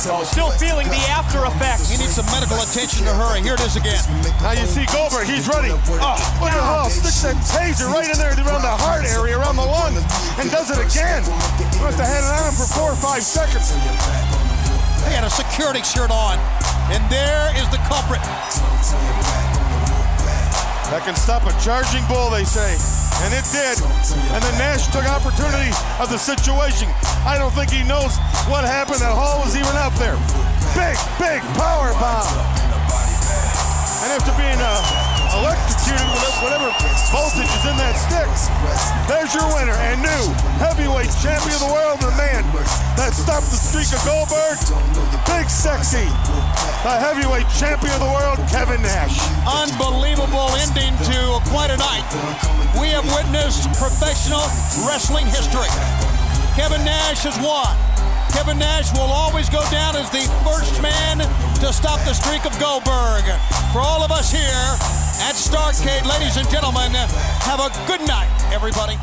Still 0.00 0.50
feeling 0.58 0.88
the 0.88 1.02
after 1.08 1.44
effects. 1.46 1.88
he 1.90 1.96
needs 1.96 2.16
some 2.16 2.26
medical 2.26 2.58
attention 2.58 3.06
to 3.06 3.14
hurry. 3.14 3.40
Here 3.40 3.54
it 3.54 3.64
is 3.64 3.76
again. 3.76 4.02
Now 4.42 4.52
you 4.52 4.66
see 4.66 4.84
Goldberg, 4.90 5.26
he's 5.26 5.46
ready. 5.48 5.70
Oh, 5.72 6.16
look 6.42 6.52
at 6.52 6.60
Hall, 6.60 6.90
sticks 6.90 7.22
that 7.22 7.36
taser 7.46 7.88
right 7.88 8.08
in 8.08 8.18
there 8.18 8.34
around 8.34 8.62
the 8.62 8.76
heart 8.84 9.06
area, 9.06 9.38
around 9.38 9.56
the 9.56 9.64
lungs, 9.64 10.02
and 10.38 10.50
does 10.50 10.70
it 10.70 10.80
again. 10.82 11.22
Must 11.80 11.96
have 11.96 12.10
had 12.10 12.22
it 12.24 12.32
on 12.34 12.44
him 12.50 12.54
for 12.54 12.68
four 12.68 12.90
or 12.92 12.98
five 12.98 13.22
seconds. 13.22 13.72
He 15.08 15.12
had 15.12 15.24
a 15.24 15.30
security 15.30 15.82
shirt 15.82 16.10
on. 16.10 16.38
And 16.92 17.02
there 17.10 17.48
is 17.56 17.68
the 17.70 17.78
culprit. 17.88 18.20
That 20.92 21.02
can 21.04 21.16
stop 21.16 21.48
a 21.48 21.52
charging 21.64 22.04
bull, 22.06 22.28
they 22.28 22.44
say. 22.44 22.76
And 23.24 23.32
it 23.32 23.46
did. 23.54 23.80
And 24.34 24.40
then 24.42 24.54
Nash 24.58 24.90
took 24.92 25.06
opportunity 25.06 25.72
of 26.02 26.10
the 26.10 26.18
situation. 26.18 26.90
I 27.24 27.38
don't 27.38 27.52
think 27.54 27.70
he 27.70 27.86
knows 27.86 28.18
what 28.50 28.66
happened 28.66 29.00
that 29.00 29.14
Hall 29.14 29.40
was 29.40 29.56
even 29.56 29.72
out 29.80 29.96
there. 29.96 30.18
Big, 30.76 30.98
big 31.16 31.40
power 31.56 31.94
bomb. 31.96 32.28
And 34.04 34.10
after 34.12 34.34
being 34.36 34.60
uh, 34.60 35.13
electrocuted 35.40 36.04
whatever 36.44 36.68
voltage 37.08 37.48
is 37.48 37.64
in 37.64 37.76
that 37.80 37.96
stick, 37.96 38.28
there's 39.08 39.32
your 39.32 39.48
winner 39.56 39.76
and 39.88 39.96
new 40.04 40.24
heavyweight 40.60 41.08
champion 41.24 41.56
of 41.56 41.64
the 41.64 41.72
world, 41.72 41.96
the 42.04 42.12
man 42.20 42.44
that 43.00 43.16
stopped 43.16 43.48
the 43.48 43.56
streak 43.56 43.88
of 43.96 44.02
Goldberg, 44.04 44.60
Big 45.24 45.48
Sexy, 45.48 46.04
the 46.84 46.94
heavyweight 47.00 47.48
champion 47.56 47.96
of 47.96 48.02
the 48.04 48.12
world, 48.12 48.36
Kevin 48.52 48.82
Nash. 48.84 49.16
Unbelievable 49.48 50.52
ending 50.60 50.92
to 51.08 51.40
quite 51.48 51.72
a 51.72 51.78
night. 51.80 52.04
We 52.76 52.92
have 52.92 53.08
witnessed 53.08 53.64
professional 53.80 54.44
wrestling 54.84 55.26
history. 55.26 55.70
Kevin 56.60 56.84
Nash 56.84 57.24
has 57.24 57.40
won. 57.40 57.93
Kevin 58.34 58.58
Nash 58.58 58.92
will 58.92 59.12
always 59.12 59.48
go 59.48 59.62
down 59.70 59.94
as 59.94 60.10
the 60.10 60.26
first 60.44 60.82
man 60.82 61.18
to 61.60 61.72
stop 61.72 62.00
the 62.04 62.12
streak 62.12 62.44
of 62.44 62.52
Goldberg. 62.58 63.22
For 63.72 63.78
all 63.78 64.02
of 64.02 64.10
us 64.10 64.32
here 64.32 64.42
at 65.22 65.36
Starrcade, 65.36 66.04
ladies 66.04 66.36
and 66.36 66.50
gentlemen, 66.50 66.90
have 66.92 67.60
a 67.60 67.70
good 67.86 68.04
night, 68.08 68.28
everybody. 68.52 68.96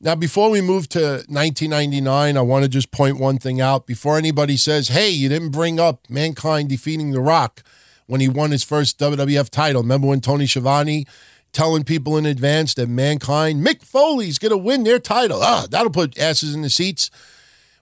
Now, 0.00 0.14
before 0.14 0.48
we 0.48 0.60
move 0.60 0.88
to 0.90 1.24
1999, 1.28 2.36
I 2.36 2.40
want 2.40 2.62
to 2.62 2.68
just 2.68 2.92
point 2.92 3.18
one 3.18 3.38
thing 3.38 3.60
out. 3.60 3.84
Before 3.84 4.16
anybody 4.16 4.56
says, 4.56 4.88
hey, 4.88 5.10
you 5.10 5.28
didn't 5.28 5.50
bring 5.50 5.80
up 5.80 6.08
Mankind 6.08 6.68
defeating 6.68 7.10
The 7.10 7.20
Rock 7.20 7.64
when 8.06 8.20
he 8.20 8.28
won 8.28 8.52
his 8.52 8.62
first 8.62 8.96
WWF 9.00 9.50
title. 9.50 9.82
Remember 9.82 10.06
when 10.06 10.20
Tony 10.20 10.46
Schiavone 10.46 11.04
telling 11.52 11.82
people 11.82 12.16
in 12.16 12.26
advance 12.26 12.74
that 12.74 12.88
Mankind, 12.88 13.66
Mick 13.66 13.82
Foley's 13.82 14.38
going 14.38 14.50
to 14.52 14.56
win 14.56 14.84
their 14.84 15.00
title? 15.00 15.40
Ah, 15.42 15.66
that'll 15.68 15.90
put 15.90 16.16
asses 16.16 16.54
in 16.54 16.62
the 16.62 16.70
seats. 16.70 17.10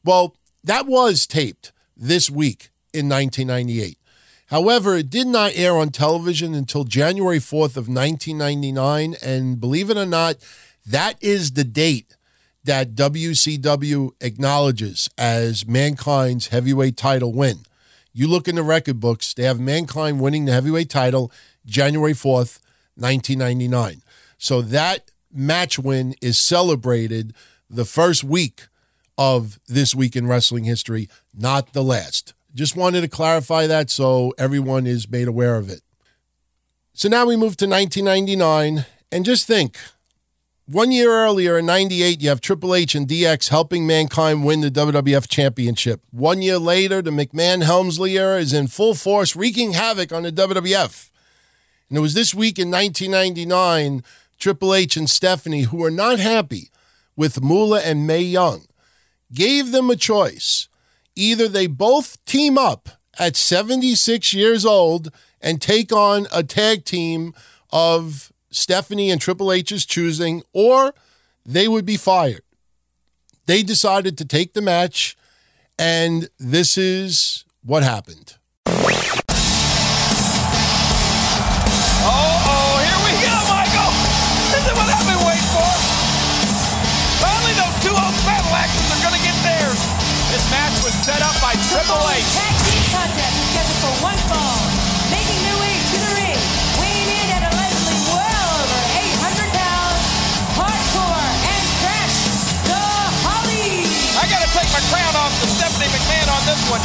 Well, 0.09 0.35
that 0.65 0.87
was 0.87 1.27
taped 1.27 1.71
this 1.95 2.31
week 2.31 2.71
in 2.95 3.11
1998. 3.11 3.99
However, 4.47 4.97
it 4.97 5.11
did 5.11 5.27
not 5.27 5.53
air 5.55 5.77
on 5.77 5.91
television 5.91 6.55
until 6.55 6.85
January 6.85 7.37
4th 7.37 7.77
of 7.77 7.91
1999. 7.91 9.17
And 9.23 9.61
believe 9.61 9.91
it 9.91 9.99
or 9.99 10.07
not, 10.07 10.37
that 10.87 11.23
is 11.23 11.51
the 11.53 11.63
date 11.63 12.17
that 12.65 12.95
WCW 12.95 14.13
acknowledges 14.23 15.11
as 15.19 15.67
Mankind's 15.67 16.47
heavyweight 16.47 16.97
title 16.97 17.35
win. 17.35 17.67
You 18.15 18.29
look 18.29 18.49
in 18.49 18.55
the 18.55 18.63
record 18.63 19.01
books, 19.01 19.35
they 19.35 19.43
have 19.43 19.61
Mankind 19.61 20.23
winning 20.23 20.47
the 20.47 20.53
heavyweight 20.53 20.89
title 20.89 21.31
January 21.67 22.15
4th, 22.15 22.61
1999. 22.95 24.01
So 24.39 24.63
that 24.63 25.11
match 25.31 25.79
win 25.79 26.15
is 26.23 26.39
celebrated 26.39 27.35
the 27.69 27.85
first 27.85 28.25
week 28.25 28.69
of 29.19 29.59
this 29.67 29.95
week 29.95 30.17
in 30.17 30.27
wrestling 30.27 30.65
history, 30.65 31.09
not 31.35 31.75
the 31.75 31.83
last. 31.83 32.33
Just 32.55 32.77
wanted 32.77 33.03
to 33.03 33.09
clarify 33.09 33.67
that 33.67 33.91
so 33.91 34.33
everyone 34.39 34.87
is 34.87 35.11
made 35.11 35.29
aware 35.29 35.57
of 35.57 35.69
it. 35.69 35.83
So 36.95 37.09
now 37.09 37.27
we 37.27 37.37
move 37.37 37.57
to 37.59 37.67
1999, 37.67 38.87
and 39.13 39.25
just 39.25 39.47
think 39.47 39.77
one 40.71 40.93
year 40.93 41.11
earlier 41.11 41.57
in 41.57 41.65
98, 41.65 42.21
you 42.21 42.29
have 42.29 42.43
Triple 42.43 42.75
H 42.75 42.95
and 42.95 43.09
DX 43.09 43.49
helping 43.49 43.87
Mankind 43.87 44.45
win 44.45 44.61
the 44.61 44.71
WWF 44.71 45.27
Championship. 45.27 46.03
One 46.11 46.43
year 46.43 46.59
later, 46.59 47.01
the 47.01 47.11
McMahon 47.11 47.63
Helmsley 47.63 48.19
era 48.19 48.39
is 48.39 48.53
in 48.53 48.69
full 48.69 48.95
force, 48.95 49.35
wreaking 49.35 49.73
havoc 49.73 50.13
on 50.13 50.25
the 50.25 50.33
WWF. 50.33 51.11
And 51.89 51.97
it 51.97 52.03
was 52.03 52.13
this 52.13 52.35
week 52.35 52.59
in 52.59 52.71
1999, 52.71 54.03
Triple 54.39 54.75
H 54.75 54.97
and 54.99 55.09
Stephanie, 55.09 55.63
who 55.63 55.79
were 55.79 55.91
not 55.91 56.19
happy 56.19 56.71
with 57.17 57.41
Moolah 57.43 57.81
and 57.81 58.07
Mae 58.07 58.21
Young, 58.21 58.67
gave 59.33 59.73
them 59.73 59.91
a 59.91 59.97
choice. 59.97 60.69
Either 61.15 61.49
they 61.49 61.67
both 61.67 62.25
team 62.25 62.57
up 62.57 62.89
at 63.19 63.37
76 63.37 64.33
years 64.33 64.65
old 64.65 65.11
and 65.41 65.61
take 65.61 65.93
on 65.93 66.27
a 66.33 66.43
tag 66.43 66.85
team 66.85 67.35
of 67.71 68.33
Stephanie 68.51 69.11
and 69.11 69.21
Triple 69.21 69.53
H's 69.53 69.85
choosing, 69.85 70.43
or 70.53 70.95
they 71.45 71.69
would 71.69 71.85
be 71.85 71.97
fired. 71.97 72.43
They 73.47 73.63
decided 73.63 74.17
to 74.19 74.25
take 74.25 74.55
the 74.55 74.63
match, 74.63 75.17
and 75.79 76.29
this 76.39 76.79
is 76.79 77.45
what 77.63 77.83
happened. 77.83 78.38
This 106.59 106.71
one. 106.71 106.83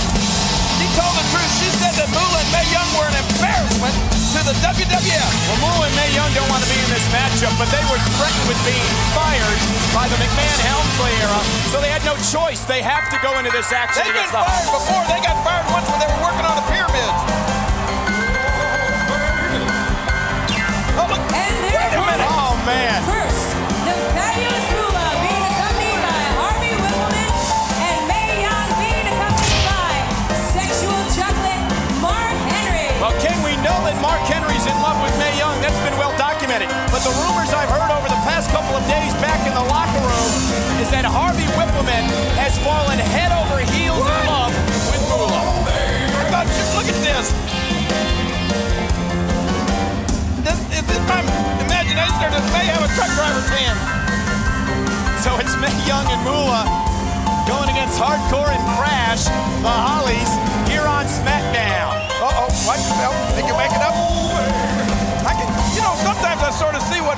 She 0.77 0.88
told 0.93 1.14
the 1.18 1.26
truth. 1.34 1.52
She 1.58 1.69
said 1.82 1.93
that 1.98 2.10
Moolah 2.14 2.42
and 2.43 2.52
Mae 2.53 2.68
Young 2.69 2.90
were 2.93 3.08
an 3.10 3.18
embarrassment 3.18 3.95
to 4.38 4.40
the 4.45 4.56
WWF. 4.61 5.32
Well, 5.50 5.60
Moolah 5.66 5.90
and 5.90 5.95
Mae 5.98 6.11
Young 6.14 6.30
don't 6.38 6.50
want 6.50 6.61
to 6.61 6.69
be 6.69 6.77
in 6.77 6.90
this 6.93 7.06
matchup, 7.10 7.53
but 7.58 7.69
they 7.74 7.82
were 7.90 7.98
threatened 8.18 8.45
with 8.50 8.60
being 8.68 8.85
fired 9.18 9.60
by 9.95 10.06
the 10.10 10.18
McMahon 10.22 10.60
Helmsley 10.66 11.14
era, 11.22 11.40
so 11.74 11.82
they 11.82 11.90
had 11.90 12.03
no 12.06 12.14
choice. 12.30 12.66
They 12.66 12.82
have 12.82 13.10
to 13.10 13.18
go 13.26 13.38
into 13.40 13.50
this 13.53 13.72
action 13.74 14.03
They've 14.06 14.14
been 14.14 14.30
against 14.30 14.35
the 14.35 14.43
fired 14.45 14.69
before. 14.69 15.03
They 15.10 15.22
got 15.24 15.38
fired 15.42 15.68
once 15.74 15.88
when 15.90 16.00
they 16.02 16.10
were 16.10 16.22
working 16.22 16.45
on 16.45 16.56
the 16.58 16.66
pyramids. 16.69 17.18
Oh, 20.93 21.08
look. 21.10 21.24
And 21.34 21.56
Wait 21.74 21.93
a 21.98 22.02
minute. 22.06 22.30
Oh, 22.30 22.53
man. 22.66 23.12
Mark 34.24 34.40
Henry's 34.40 34.64
in 34.64 34.80
love 34.80 34.95
with 35.03 35.11
Mae 35.19 35.35
Young. 35.35 35.52
That's 35.60 35.76
been 35.84 36.00
well 36.00 36.16
documented. 36.16 36.72
But 36.95 37.03
the 37.03 37.11
rumors 37.27 37.52
I've 37.52 37.68
heard 37.68 37.92
over 37.92 38.08
the 38.08 38.24
past 38.24 38.48
couple 38.56 38.72
of 38.72 38.80
days 38.88 39.11
back 39.19 39.35
in 39.43 39.52
the 39.52 39.68
locker 39.68 40.00
room 40.00 40.32
is 40.80 40.88
that 40.95 41.03
Harvey 41.03 41.43
Wippleman 41.60 42.08
has 42.40 42.56
fallen 42.64 42.95
head 43.03 43.35
over 43.35 43.60
heels 43.76 44.00
in 44.00 44.24
love 44.24 44.56
with 44.88 45.03
Moolah. 45.11 45.43
I 46.16 46.24
thought 46.32 46.48
Look 46.80 46.88
at 46.88 46.95
this. 47.03 47.35
This 50.48 50.60
is 50.72 50.84
this 50.88 51.03
my 51.03 51.19
imagination 51.60 52.24
or 52.24 52.32
does 52.32 52.48
Mae 52.56 52.72
have 52.72 52.80
a 52.80 52.92
truck 52.95 53.11
driver's 53.19 53.50
hand? 53.52 53.76
So 55.19 55.35
it's 55.35 55.52
Mae 55.60 55.76
Young 55.84 56.08
and 56.08 56.24
Moolah 56.24 56.64
going 57.43 57.68
against 57.68 58.00
Hardcore 58.00 58.56
and 58.56 58.64
Crash, 58.80 59.27
the 59.60 59.68
Hollies, 59.68 60.32
here 60.72 60.88
on 60.88 61.11
SmackDown. 61.11 61.92
Uh-oh, 62.24 62.48
what? 62.64 62.80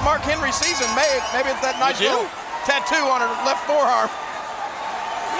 Mark 0.05 0.21
Henry 0.21 0.53
season. 0.53 0.85
Maybe, 0.93 1.17
maybe 1.33 1.49
it's 1.49 1.65
that 1.65 1.81
nice 1.81 1.97
little 1.97 2.29
tattoo 2.69 3.03
on 3.09 3.25
her 3.25 3.31
left 3.41 3.65
forearm. 3.65 4.05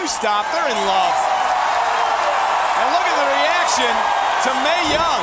You 0.01 0.09
stop. 0.09 0.43
They're 0.49 0.67
in 0.67 0.81
love. 0.89 1.15
And 2.81 2.85
look 2.91 3.05
at 3.05 3.13
the 3.13 3.29
reaction 3.29 3.93
to 4.41 4.49
Mae 4.65 4.83
Young. 4.89 5.21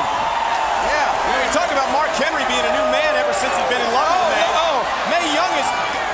Yeah. 0.89 1.11
You 1.11 1.29
know, 1.35 1.41
you 1.43 1.51
talk 1.51 1.69
about 1.75 1.91
Mark 1.91 2.09
Henry 2.15 2.41
being 2.47 2.63
a 2.63 2.73
new 2.73 2.87
man 2.87 3.19
ever 3.19 3.35
since 3.35 3.51
he's 3.51 3.69
been 3.69 3.83
in 3.83 3.91
love 3.91 4.09
with 4.15 4.31
Mae. 4.31 4.47
Oh, 4.57 4.79
Mae 5.11 5.27
Young 5.35 5.51
has 5.59 5.69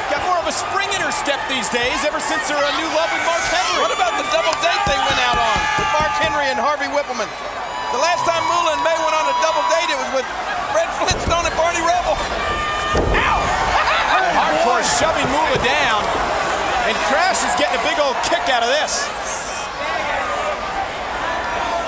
got 0.10 0.26
more 0.26 0.42
of 0.42 0.50
a 0.50 0.56
spring 0.58 0.90
in 0.92 1.06
her 1.06 1.14
step 1.14 1.38
these 1.48 1.70
days 1.70 2.02
ever 2.02 2.20
since 2.20 2.50
her 2.50 2.58
uh, 2.58 2.66
new 2.82 2.90
love 2.98 3.14
with 3.14 3.24
Mark 3.30 3.46
Henry. 3.54 3.78
What 3.78 3.94
about 3.94 4.18
the 4.18 4.26
double 4.34 4.58
date 4.66 4.84
they 4.90 4.98
went 4.98 5.22
out 5.22 5.38
on 5.38 5.58
with 5.78 5.90
Mark 5.94 6.14
Henry 6.18 6.50
and 6.50 6.58
Harvey 6.58 6.90
Wippleman? 6.90 7.30
The 7.90 7.98
last 7.98 8.22
time 8.22 8.46
Moolah 8.46 8.78
and 8.78 8.84
Mae 8.86 8.98
went 9.02 9.18
on 9.18 9.26
a 9.26 9.36
double 9.42 9.66
date, 9.74 9.90
it 9.90 9.98
was 9.98 10.22
with 10.22 10.28
Fred 10.70 10.86
Flintstone 11.02 11.42
and 11.42 11.56
Barney 11.58 11.82
Rubble. 11.82 12.14
Hardcore 14.30 14.86
shoving 15.02 15.26
Moolah 15.34 15.58
down. 15.66 16.06
And 16.86 16.94
Crash 17.10 17.42
is 17.42 17.54
getting 17.58 17.82
a 17.82 17.84
big 17.86 17.98
old 17.98 18.14
kick 18.30 18.46
out 18.54 18.62
of 18.62 18.70
this. 18.70 19.10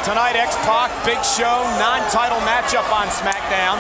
Tonight, 0.02 0.34
X-Pac, 0.34 0.90
Big 1.06 1.22
Show, 1.22 1.62
non-title 1.78 2.42
matchup 2.50 2.90
on 2.90 3.06
SmackDown. 3.14 3.78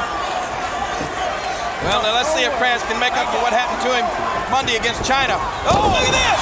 Well, 1.90 2.06
now 2.06 2.14
let's 2.14 2.30
see 2.38 2.46
if 2.46 2.54
Crash 2.62 2.86
can 2.86 3.02
make 3.02 3.18
up 3.18 3.34
for 3.34 3.42
what 3.42 3.50
happened 3.50 3.82
to 3.82 3.98
him 3.98 4.06
Monday 4.54 4.78
against 4.78 5.02
Chyna. 5.02 5.42
Oh, 5.66 5.90
look 5.90 6.06
at 6.06 6.14
this! 6.14 6.42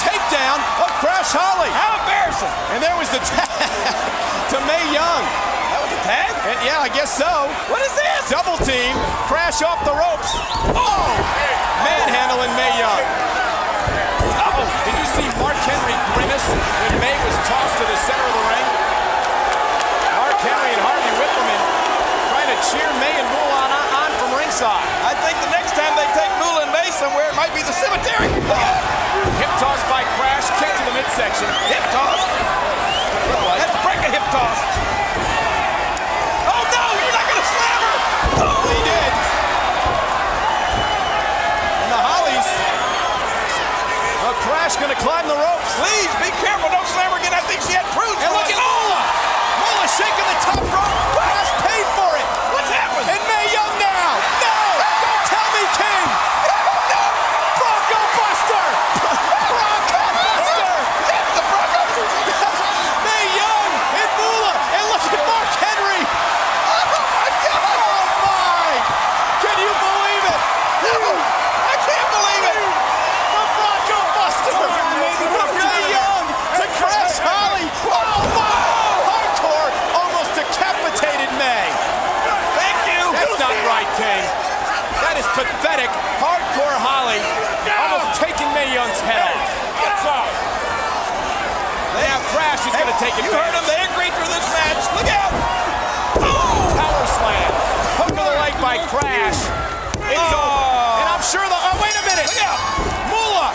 Takedown 0.00 0.58
of 0.82 0.90
Crash 0.98 1.30
Holly. 1.30 1.70
How 1.70 1.98
embarrassing! 2.02 2.50
And 2.74 2.82
there 2.82 2.96
was 2.98 3.10
the 3.10 3.22
tag 3.22 3.46
to 4.52 4.56
Mae 4.66 4.86
Young. 4.90 5.24
That 5.70 5.80
was 5.82 5.92
a 5.94 6.02
tag? 6.06 6.30
And 6.50 6.58
yeah, 6.66 6.82
I 6.82 6.90
guess 6.90 7.10
so. 7.14 7.28
What 7.70 7.82
is 7.82 7.94
this? 7.94 8.30
Double 8.30 8.58
team, 8.62 8.94
Crash 9.26 9.62
off 9.62 9.82
the 9.86 9.94
ropes. 9.94 10.30
Oh! 10.74 11.10
Manhandling 11.84 12.52
Mae 12.56 12.74
Young. 12.80 13.04
Oh, 14.40 14.64
did 14.88 14.94
you 14.96 15.08
see 15.18 15.26
Mark 15.42 15.58
Henry 15.66 15.96
grimace 16.16 16.48
when 16.48 16.94
Mae 17.02 17.16
was 17.26 17.36
tossed 17.44 17.76
to 17.78 17.84
the 17.84 17.98
center 18.06 18.24
of 18.24 18.34
the 18.34 18.44
ring? 18.48 18.66
Mark 20.16 20.38
Henry 20.40 20.70
and 20.72 20.82
Harvey 20.82 21.12
Wippleman 21.20 21.62
trying 22.32 22.48
to 22.48 22.58
cheer 22.72 22.88
Mae 23.02 23.14
and 23.20 23.28
Moolah 23.28 23.66
on, 23.68 23.70
on 23.98 24.10
from 24.16 24.30
ringside. 24.40 24.86
I 25.04 25.12
think 25.20 25.36
the 25.44 25.52
next 25.52 25.76
time 25.76 25.92
they 25.98 26.08
take 26.16 26.32
Moolah 26.40 26.64
and 26.64 26.72
Mae 26.72 26.88
somewhere, 26.94 27.28
it 27.28 27.36
might 27.36 27.52
be 27.52 27.60
the 27.60 27.76
cemetery. 27.76 28.32
Hip 28.32 29.03
toss 29.60 29.80
by 29.86 30.02
Crash, 30.18 30.50
kick 30.58 30.72
to 30.74 30.84
the 30.84 30.94
midsection. 30.94 31.46
Hip 31.70 31.84
toss? 31.94 32.20
Let's 33.54 33.76
break 33.86 34.00
a 34.02 34.10
hip 34.10 34.26
toss. 34.34 34.58
Oh 36.50 36.62
no, 36.74 36.84
you're 36.98 37.14
not 37.14 37.26
gonna 37.28 37.46
slam 37.46 37.80
her! 37.84 37.98
Oh, 38.44 38.60
he 38.66 38.80
did. 38.82 39.12
And 41.86 41.90
the 41.94 42.00
Hollies. 42.02 42.48
Well, 44.26 44.36
Crash 44.42 44.74
gonna 44.80 44.98
climb 44.98 45.26
the 45.30 45.38
ropes. 45.38 45.70
Please 45.78 46.12
be 46.18 46.30
careful, 46.42 46.68
don't 46.74 46.88
slam 46.90 47.12
her 47.14 47.18
again. 47.20 47.34
I 47.34 47.42
think 47.46 47.62
she 47.62 47.78
had 47.78 47.86
prunes. 47.94 48.18
And 48.24 48.32
look 48.34 48.48
at 48.50 48.58
Moolah. 48.58 49.04
Moolah 49.62 49.88
shaking 49.92 50.28
the 50.34 50.38
top 50.42 50.62
rope. 50.66 50.94
Crash 51.14 51.50
paid 51.62 51.86
for 51.94 52.10
it. 52.18 52.26
What's 52.50 52.70
happened? 52.74 53.06
And 53.06 53.22
Mae 53.28 53.48
Young 53.54 53.74
now. 53.78 54.18
No! 54.42 54.56
Don't 54.82 55.24
tell 55.30 55.48
me, 55.54 55.62
King. 55.78 56.06
Bronco 57.54 58.00
Buster. 58.18 58.64
Bronco 59.44 60.02
Buster. 60.24 60.72
the 61.36 61.42
Bronco. 61.44 62.02
Mae 63.04 63.26
Young 63.36 63.70
and 64.00 64.10
Moolah. 64.16 64.56
And 64.74 64.84
look 64.88 65.04
at 65.04 65.22
Mark 65.28 65.50
Henry. 65.60 66.00
Oh 66.00 66.88
my 67.04 67.28
God! 67.44 67.68
Oh 67.84 68.08
my! 68.24 68.72
Can 69.44 69.56
you 69.60 69.72
believe 69.84 70.24
it? 70.32 70.40
I 70.40 71.76
can't 71.84 72.10
believe 72.14 72.44
it! 72.48 72.60
The 72.64 73.44
Bronco 73.54 74.00
Buster. 74.16 74.52
From 74.54 75.50
Mae 75.60 75.84
Young 75.92 76.24
to 76.58 76.64
Crash 76.80 77.16
Holly. 77.20 77.66
Oh 77.92 78.24
my! 78.34 78.56
Hardcore 79.04 79.70
almost 79.94 80.30
decapitated 80.34 81.30
Mae. 81.38 81.70
Thank 82.56 82.78
you. 82.88 83.02
That's 83.12 83.38
not 83.38 83.54
right, 83.68 83.88
King. 84.00 84.24
That 85.64 85.73
pathetic. 85.84 86.20
Hardcore 86.20 86.78
Holly 86.80 87.20
almost 87.68 88.20
taking 88.20 88.48
Mae 88.56 88.72
Young's 88.72 89.00
head 89.04 89.20
off. 89.20 89.64
Off. 90.04 90.32
Now 91.96 92.20
Crash 92.32 92.60
is 92.66 92.74
going 92.76 92.90
to 92.90 92.98
take 93.00 93.16
it. 93.16 93.24
You 93.24 93.32
heard 93.32 93.52
them. 93.56 93.64
They 93.64 93.80
agreed 93.88 94.12
for 94.12 94.28
this 94.28 94.44
match. 94.52 94.84
Look 94.92 95.08
out! 95.08 95.32
Power 96.76 97.04
slam. 97.08 97.50
Hook 98.04 98.12
of 98.12 98.24
the 98.24 98.36
leg 98.36 98.54
by 98.60 98.76
Crash. 98.92 99.38
It's 100.12 100.20
oh. 100.20 100.36
over. 100.36 101.00
And 101.00 101.08
I'm 101.08 101.24
sure 101.24 101.44
the. 101.46 101.56
Oh, 101.56 101.76
wait 101.80 101.96
a 101.96 102.04
minute. 102.04 102.28
Look 102.28 102.42
out! 102.44 102.60
Moolah. 103.08 103.52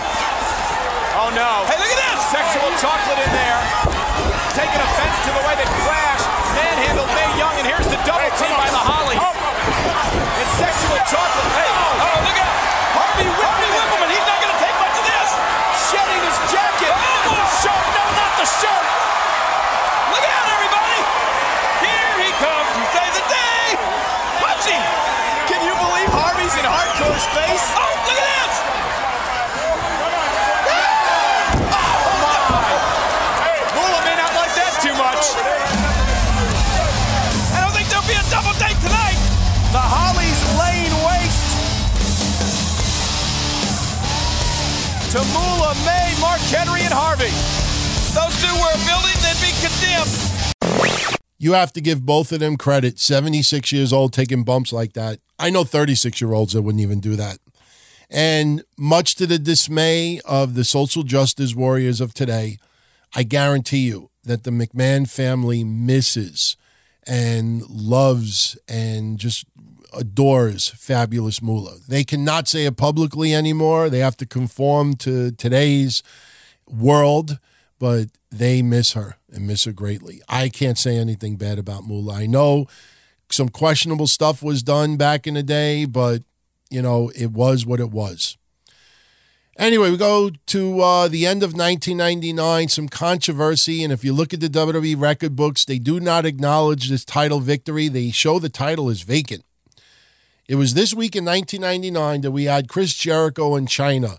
Oh 1.22 1.30
no. 1.38 1.70
Hey, 1.70 1.78
look 1.78 1.92
at 1.94 2.00
this! 2.02 2.20
Sexual 2.34 2.70
chocolate 2.82 3.22
in 3.22 3.32
there. 3.36 3.60
Taking 4.58 4.82
offense 4.82 5.18
to 5.28 5.32
the 5.38 5.44
way 5.46 5.54
that 5.54 5.70
Crash 5.86 6.24
manhandled 6.58 7.12
Mae 7.14 7.30
Young. 7.38 7.56
And 7.62 7.68
here's 7.70 7.86
the 7.86 8.00
double 8.10 8.32
team 8.42 8.54
by 8.58 8.74
the 8.74 8.82
Hollies. 8.82 9.22
Sexual 9.22 9.39
chocolate. 11.08 11.52
Hey. 11.56 11.70
Oh, 11.72 12.24
look 12.26 12.40
out! 12.44 12.59
Mae, 45.86 46.16
Mark 46.20 46.42
Henry, 46.50 46.82
and 46.82 46.94
Harvey. 46.94 47.32
Those 48.16 48.36
two 48.42 48.54
were 48.58 48.74
a 48.74 48.82
building, 48.90 49.18
they'd 49.22 49.42
be 49.42 49.54
condemned. 49.62 51.20
You 51.38 51.54
have 51.54 51.72
to 51.74 51.82
give 51.82 52.06
both 52.06 52.32
of 52.32 52.40
them 52.40 52.58
credit. 52.58 53.00
76 53.00 53.72
years 53.72 53.94
old 53.94 54.14
taking 54.14 54.44
bumps 54.44 54.74
like 54.74 54.94
that. 54.94 55.20
I 55.38 55.50
know 55.50 55.64
36 55.64 56.20
year 56.20 56.34
olds 56.34 56.54
that 56.54 56.64
wouldn't 56.64 56.82
even 56.82 57.00
do 57.00 57.16
that. 57.16 57.40
And 58.10 58.64
much 58.78 59.16
to 59.16 59.28
the 59.28 59.40
dismay 59.40 60.20
of 60.26 60.56
the 60.56 60.64
social 60.64 61.04
justice 61.04 61.56
warriors 61.56 62.02
of 62.02 62.14
today, 62.14 62.58
I 63.16 63.24
guarantee 63.24 63.88
you 63.88 64.10
that 64.24 64.44
the 64.44 64.52
McMahon 64.52 65.10
family 65.10 65.64
misses 65.64 66.58
and 67.08 67.68
loves 67.70 68.58
and 68.68 69.18
just 69.18 69.46
adores 69.94 70.70
Fabulous 70.70 71.42
Moolah. 71.42 71.78
They 71.88 72.04
cannot 72.04 72.48
say 72.48 72.66
it 72.66 72.78
publicly 72.78 73.34
anymore. 73.34 73.90
They 73.90 74.00
have 74.00 74.18
to 74.18 74.26
conform 74.26 74.96
to 74.98 75.32
today's 75.32 76.04
world, 76.68 77.38
but 77.80 78.08
they 78.32 78.62
miss 78.62 78.94
her 78.94 79.18
and 79.32 79.48
miss 79.48 79.64
her 79.66 79.72
greatly. 79.72 80.22
I 80.30 80.50
can't 80.50 80.78
say 80.78 80.98
anything 80.98 81.36
bad 81.36 81.60
about 81.60 81.86
Moolah. 81.86 82.16
I 82.16 82.26
know 82.28 82.68
some 83.32 83.50
questionable 83.50 84.08
stuff 84.08 84.44
was 84.44 84.64
done 84.64 84.98
back 84.98 85.28
in 85.28 85.36
the 85.36 85.44
day, 85.44 85.86
but 85.86 86.24
you 86.70 86.82
know, 86.82 87.12
it 87.16 87.32
was 87.32 87.66
what 87.66 87.80
it 87.80 87.92
was. 87.92 88.38
Anyway, 89.58 89.92
we 89.92 89.98
go 89.98 90.32
to 90.46 90.80
uh, 90.80 91.08
the 91.10 91.26
end 91.26 91.44
of 91.44 91.52
1999, 91.52 92.70
some 92.70 92.88
controversy. 92.88 93.84
And 93.84 93.92
if 93.92 94.06
you 94.06 94.14
look 94.14 94.34
at 94.34 94.40
the 94.40 94.48
WWE 94.48 94.98
record 94.98 95.36
books, 95.36 95.66
they 95.66 95.80
do 95.80 96.00
not 96.00 96.26
acknowledge 96.26 96.90
this 96.90 97.04
title 97.04 97.42
victory. 97.42 97.90
They 97.90 98.10
show 98.12 98.40
the 98.40 98.48
title 98.48 98.90
is 98.90 99.02
vacant. 99.02 99.44
It 100.50 100.56
was 100.56 100.74
this 100.74 100.96
week 100.96 101.16
in 101.16 101.26
1999 101.26 102.22
that 102.22 102.32
we 102.32 102.46
had 102.46 102.68
Chris 102.68 102.96
Jericho 102.96 103.54
and 103.54 103.68
Chyna 103.68 104.18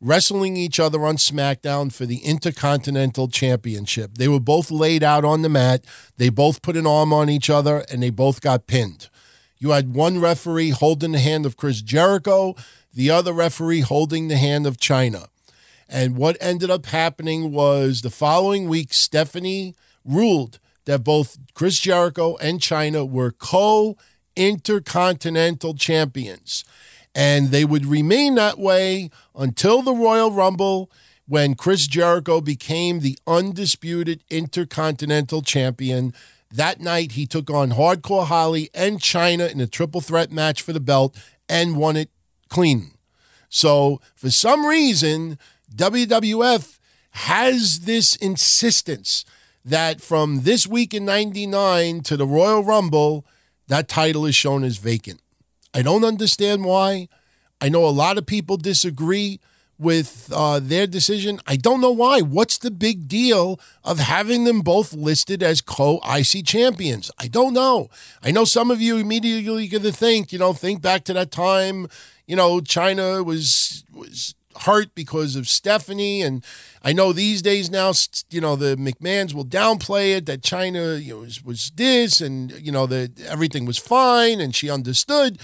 wrestling 0.00 0.56
each 0.56 0.80
other 0.80 1.06
on 1.06 1.18
SmackDown 1.18 1.92
for 1.92 2.04
the 2.04 2.16
Intercontinental 2.16 3.28
Championship. 3.28 4.16
They 4.18 4.26
were 4.26 4.40
both 4.40 4.72
laid 4.72 5.04
out 5.04 5.24
on 5.24 5.42
the 5.42 5.48
mat, 5.48 5.84
they 6.16 6.30
both 6.30 6.62
put 6.62 6.76
an 6.76 6.84
arm 6.84 7.12
on 7.12 7.30
each 7.30 7.48
other, 7.48 7.84
and 7.92 8.02
they 8.02 8.10
both 8.10 8.40
got 8.40 8.66
pinned. 8.66 9.08
You 9.58 9.70
had 9.70 9.94
one 9.94 10.20
referee 10.20 10.70
holding 10.70 11.12
the 11.12 11.20
hand 11.20 11.46
of 11.46 11.56
Chris 11.56 11.80
Jericho, 11.80 12.56
the 12.92 13.10
other 13.10 13.32
referee 13.32 13.82
holding 13.82 14.26
the 14.26 14.36
hand 14.36 14.66
of 14.66 14.78
Chyna. 14.78 15.28
And 15.88 16.16
what 16.16 16.36
ended 16.40 16.70
up 16.70 16.86
happening 16.86 17.52
was 17.52 18.02
the 18.02 18.10
following 18.10 18.68
week, 18.68 18.92
Stephanie 18.92 19.76
ruled 20.04 20.58
that 20.86 21.04
both 21.04 21.38
Chris 21.54 21.78
Jericho 21.78 22.36
and 22.38 22.58
Chyna 22.58 23.08
were 23.08 23.30
co 23.30 23.96
intercontinental 24.38 25.74
champions. 25.74 26.64
And 27.14 27.48
they 27.48 27.64
would 27.64 27.84
remain 27.84 28.36
that 28.36 28.58
way 28.58 29.10
until 29.34 29.82
the 29.82 29.92
Royal 29.92 30.30
Rumble 30.30 30.90
when 31.26 31.56
Chris 31.56 31.86
Jericho 31.86 32.40
became 32.40 33.00
the 33.00 33.18
undisputed 33.26 34.22
intercontinental 34.30 35.42
champion. 35.42 36.14
That 36.50 36.80
night, 36.80 37.12
he 37.12 37.26
took 37.26 37.50
on 37.50 37.72
Hardcore 37.72 38.26
Holly 38.26 38.70
and 38.72 39.00
Chyna 39.00 39.50
in 39.50 39.60
a 39.60 39.66
triple 39.66 40.00
threat 40.00 40.30
match 40.30 40.62
for 40.62 40.72
the 40.72 40.80
belt, 40.80 41.16
and 41.48 41.76
won 41.76 41.96
it 41.96 42.10
clean. 42.48 42.92
So 43.48 44.00
for 44.14 44.30
some 44.30 44.64
reason, 44.64 45.38
WWF 45.74 46.78
has 47.10 47.80
this 47.80 48.16
insistence 48.16 49.24
that 49.64 50.00
from 50.00 50.42
this 50.42 50.66
week 50.66 50.94
in 50.94 51.04
99 51.04 52.00
to 52.02 52.16
the 52.16 52.26
Royal 52.26 52.62
Rumble, 52.62 53.26
that 53.68 53.88
title 53.88 54.26
is 54.26 54.34
shown 54.34 54.64
as 54.64 54.78
vacant. 54.78 55.20
I 55.72 55.82
don't 55.82 56.04
understand 56.04 56.64
why. 56.64 57.08
I 57.60 57.68
know 57.68 57.86
a 57.86 57.90
lot 57.90 58.18
of 58.18 58.26
people 58.26 58.56
disagree 58.56 59.40
with 59.78 60.30
uh, 60.34 60.58
their 60.60 60.86
decision. 60.86 61.40
I 61.46 61.56
don't 61.56 61.80
know 61.80 61.92
why. 61.92 62.20
What's 62.20 62.58
the 62.58 62.70
big 62.70 63.06
deal 63.06 63.60
of 63.84 63.98
having 63.98 64.44
them 64.44 64.60
both 64.60 64.92
listed 64.92 65.42
as 65.42 65.60
co 65.60 66.00
IC 66.08 66.44
champions? 66.44 67.10
I 67.18 67.28
don't 67.28 67.54
know. 67.54 67.88
I 68.22 68.30
know 68.32 68.44
some 68.44 68.70
of 68.70 68.80
you 68.80 68.96
immediately 68.96 69.68
going 69.68 69.82
to 69.82 69.92
think, 69.92 70.32
you 70.32 70.38
know, 70.38 70.52
think 70.52 70.82
back 70.82 71.04
to 71.04 71.12
that 71.14 71.30
time, 71.30 71.88
you 72.26 72.36
know, 72.36 72.60
Chyna 72.60 73.24
was 73.24 73.84
was 73.92 74.34
hurt 74.60 74.94
because 74.94 75.36
of 75.36 75.48
Stephanie, 75.48 76.22
and 76.22 76.44
I 76.82 76.92
know 76.92 77.12
these 77.12 77.42
days 77.42 77.70
now, 77.70 77.92
you 78.30 78.40
know, 78.40 78.56
the 78.56 78.76
McMahon's 78.76 79.34
will 79.34 79.44
downplay 79.44 80.16
it 80.16 80.26
that 80.26 80.42
Chyna, 80.42 81.02
you 81.02 81.14
know, 81.14 81.20
was, 81.20 81.44
was 81.44 81.70
this, 81.76 82.20
and 82.20 82.52
you 82.52 82.72
know 82.72 82.86
that 82.86 83.20
everything 83.20 83.64
was 83.64 83.78
fine, 83.78 84.40
and 84.40 84.54
she 84.54 84.70
understood. 84.70 85.38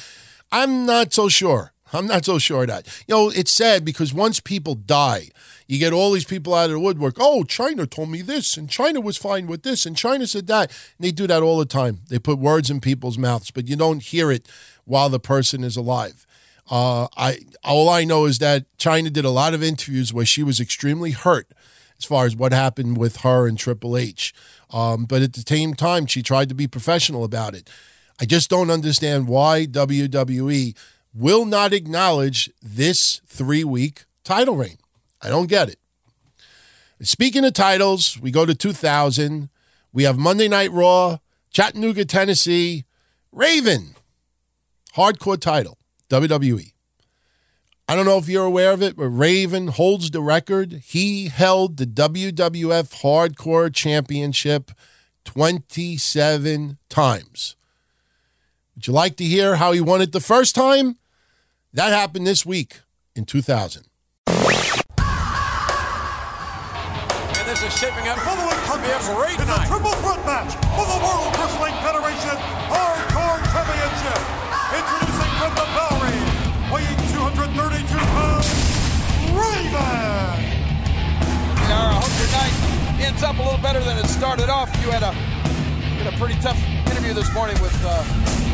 I'm 0.51 0.87
not 0.87 1.13
so 1.13 1.29
sure. 1.29 1.73
I'm 1.93 2.07
not 2.07 2.25
so 2.25 2.39
sure 2.39 2.67
that. 2.67 2.87
You 3.07 3.15
know, 3.15 3.31
it's 3.31 3.53
sad 3.53 3.85
because 3.85 4.13
once 4.13 4.41
people 4.41 4.75
die, 4.75 5.29
you 5.67 5.79
get 5.79 5.93
all 5.93 6.13
these 6.13 6.25
people 6.25 6.55
out 6.55 6.67
of 6.67 6.73
the 6.73 6.81
woodwork. 6.81 7.17
Oh, 7.21 7.45
Chyna 7.47 7.89
told 7.89 8.11
me 8.11 8.21
this, 8.21 8.57
and 8.57 8.69
Chyna 8.69 9.03
was 9.03 9.17
fine 9.17 9.47
with 9.47 9.63
this, 9.63 9.87
and 9.87 9.97
Chyna 9.97 10.29
said 10.29 10.47
that. 10.49 10.71
And 10.71 11.07
they 11.07 11.13
do 11.13 11.27
that 11.27 11.43
all 11.43 11.59
the 11.59 11.65
time. 11.65 12.01
They 12.09 12.19
put 12.19 12.39
words 12.39 12.71
in 12.71 12.81
people's 12.81 13.19
mouths, 13.19 13.51
but 13.51 13.69
you 13.69 13.77
don't 13.77 14.03
hear 14.03 14.31
it 14.31 14.49
while 14.85 15.09
the 15.09 15.21
person 15.21 15.63
is 15.63 15.77
alive. 15.77 16.27
Uh, 16.71 17.09
I 17.17 17.41
all 17.63 17.89
I 17.89 18.05
know 18.05 18.25
is 18.25 18.39
that 18.39 18.65
Chyna 18.79 19.13
did 19.13 19.25
a 19.25 19.31
lot 19.31 19.55
of 19.55 19.63
interviews 19.63 20.13
where 20.13 20.25
she 20.25 20.43
was 20.43 20.61
extremely 20.61 21.11
hurt 21.11 21.53
as 21.99 22.05
far 22.05 22.27
as 22.27 22.35
what 22.35 22.53
happened 22.53 22.97
with 22.97 23.19
her 23.19 23.47
and 23.47 23.59
Triple 23.59 23.97
H. 23.97 24.35
Um, 24.71 25.05
but 25.05 25.23
at 25.23 25.35
the 25.35 25.45
same 25.47 25.75
time, 25.75 26.07
she 26.07 26.23
tried 26.23 26.49
to 26.49 26.55
be 26.55 26.67
professional 26.67 27.25
about 27.25 27.55
it. 27.55 27.71
I 28.21 28.25
just 28.25 28.49
don't 28.49 28.71
understand 28.71 29.29
why 29.29 29.67
WWE 29.67 30.77
will 31.13 31.45
not 31.45 31.73
acknowledge 31.73 32.51
this 32.63 33.21
three 33.27 33.65
week 33.65 34.05
title 34.25 34.57
reign. 34.57 34.79
I 35.23 35.29
don't 35.29 35.49
get 35.49 35.69
it. 35.69 35.79
Speaking 37.03 37.45
of 37.45 37.53
titles, 37.53 38.19
we 38.21 38.31
go 38.31 38.47
to 38.47 38.55
2000. 38.55 39.49
We 39.93 40.05
have 40.05 40.19
Monday 40.19 40.49
Night 40.49 40.73
Raw, 40.73 41.19
Chattanooga, 41.51 42.05
Tennessee, 42.05 42.85
Raven, 43.33 43.95
hardcore 44.97 45.39
title, 45.41 45.79
WWE. 46.09 46.73
I 47.87 47.95
don't 47.95 48.07
know 48.07 48.17
if 48.17 48.29
you're 48.29 48.47
aware 48.47 48.73
of 48.73 48.83
it, 48.83 48.97
but 48.97 49.09
Raven 49.09 49.69
holds 49.69 50.11
the 50.11 50.23
record. 50.23 50.81
He 50.85 51.29
held 51.29 51.77
the 51.77 51.87
WWF 51.87 53.03
Hardcore 53.03 53.75
Championship 53.75 54.71
27 55.25 56.79
times. 56.89 57.57
Would 58.75 58.87
you 58.87 58.93
like 58.93 59.17
to 59.17 59.25
hear 59.25 59.57
how 59.57 59.73
he 59.73 59.81
won 59.81 60.01
it 60.01 60.13
the 60.13 60.21
first 60.21 60.55
time? 60.55 60.97
That 61.73 61.93
happened 61.93 62.27
this 62.27 62.47
week 62.47 62.81
in 63.15 63.25
2000. 63.25 63.85
And 64.27 64.37
this 67.47 67.63
is 67.63 67.77
shaping 67.79 68.09
up 68.09 68.19
for 68.19 68.35
the 68.35 68.55
come 68.65 68.83
here 68.83 68.99
great 69.15 69.39
It's 69.39 69.51
a 69.51 69.61
triple 69.69 69.93
threat 70.03 70.25
match 70.25 70.55
for 70.75 70.87
the 70.89 70.99
World 71.05 71.37
Wrestling 71.37 71.77
Federation 71.85 72.37
Hardcore 72.73 73.43
Championship. 73.53 74.21
Introducing 74.75 75.33
from 75.39 75.53
the 75.55 75.67
Bowery, 75.77 75.94
weighing 76.75 76.99
232 77.15 77.87
pounds, 78.19 78.51
Raven. 79.31 80.43
Yara, 81.71 81.87
I 81.87 82.03
hope 82.03 82.15
your 82.19 82.31
night 82.35 82.55
ends 82.99 83.23
up 83.23 83.39
a 83.39 83.43
little 83.47 83.63
better 83.63 83.79
than 83.79 83.95
it 83.95 84.11
started 84.11 84.51
off. 84.51 84.67
You 84.83 84.91
had 84.91 85.07
a 85.07 85.15
you 85.95 86.03
had 86.03 86.11
a 86.11 86.19
pretty 86.19 86.35
tough 86.43 86.59
interview 86.91 87.15
this 87.15 87.31
morning 87.31 87.55
with 87.63 87.79
uh, 87.87 88.03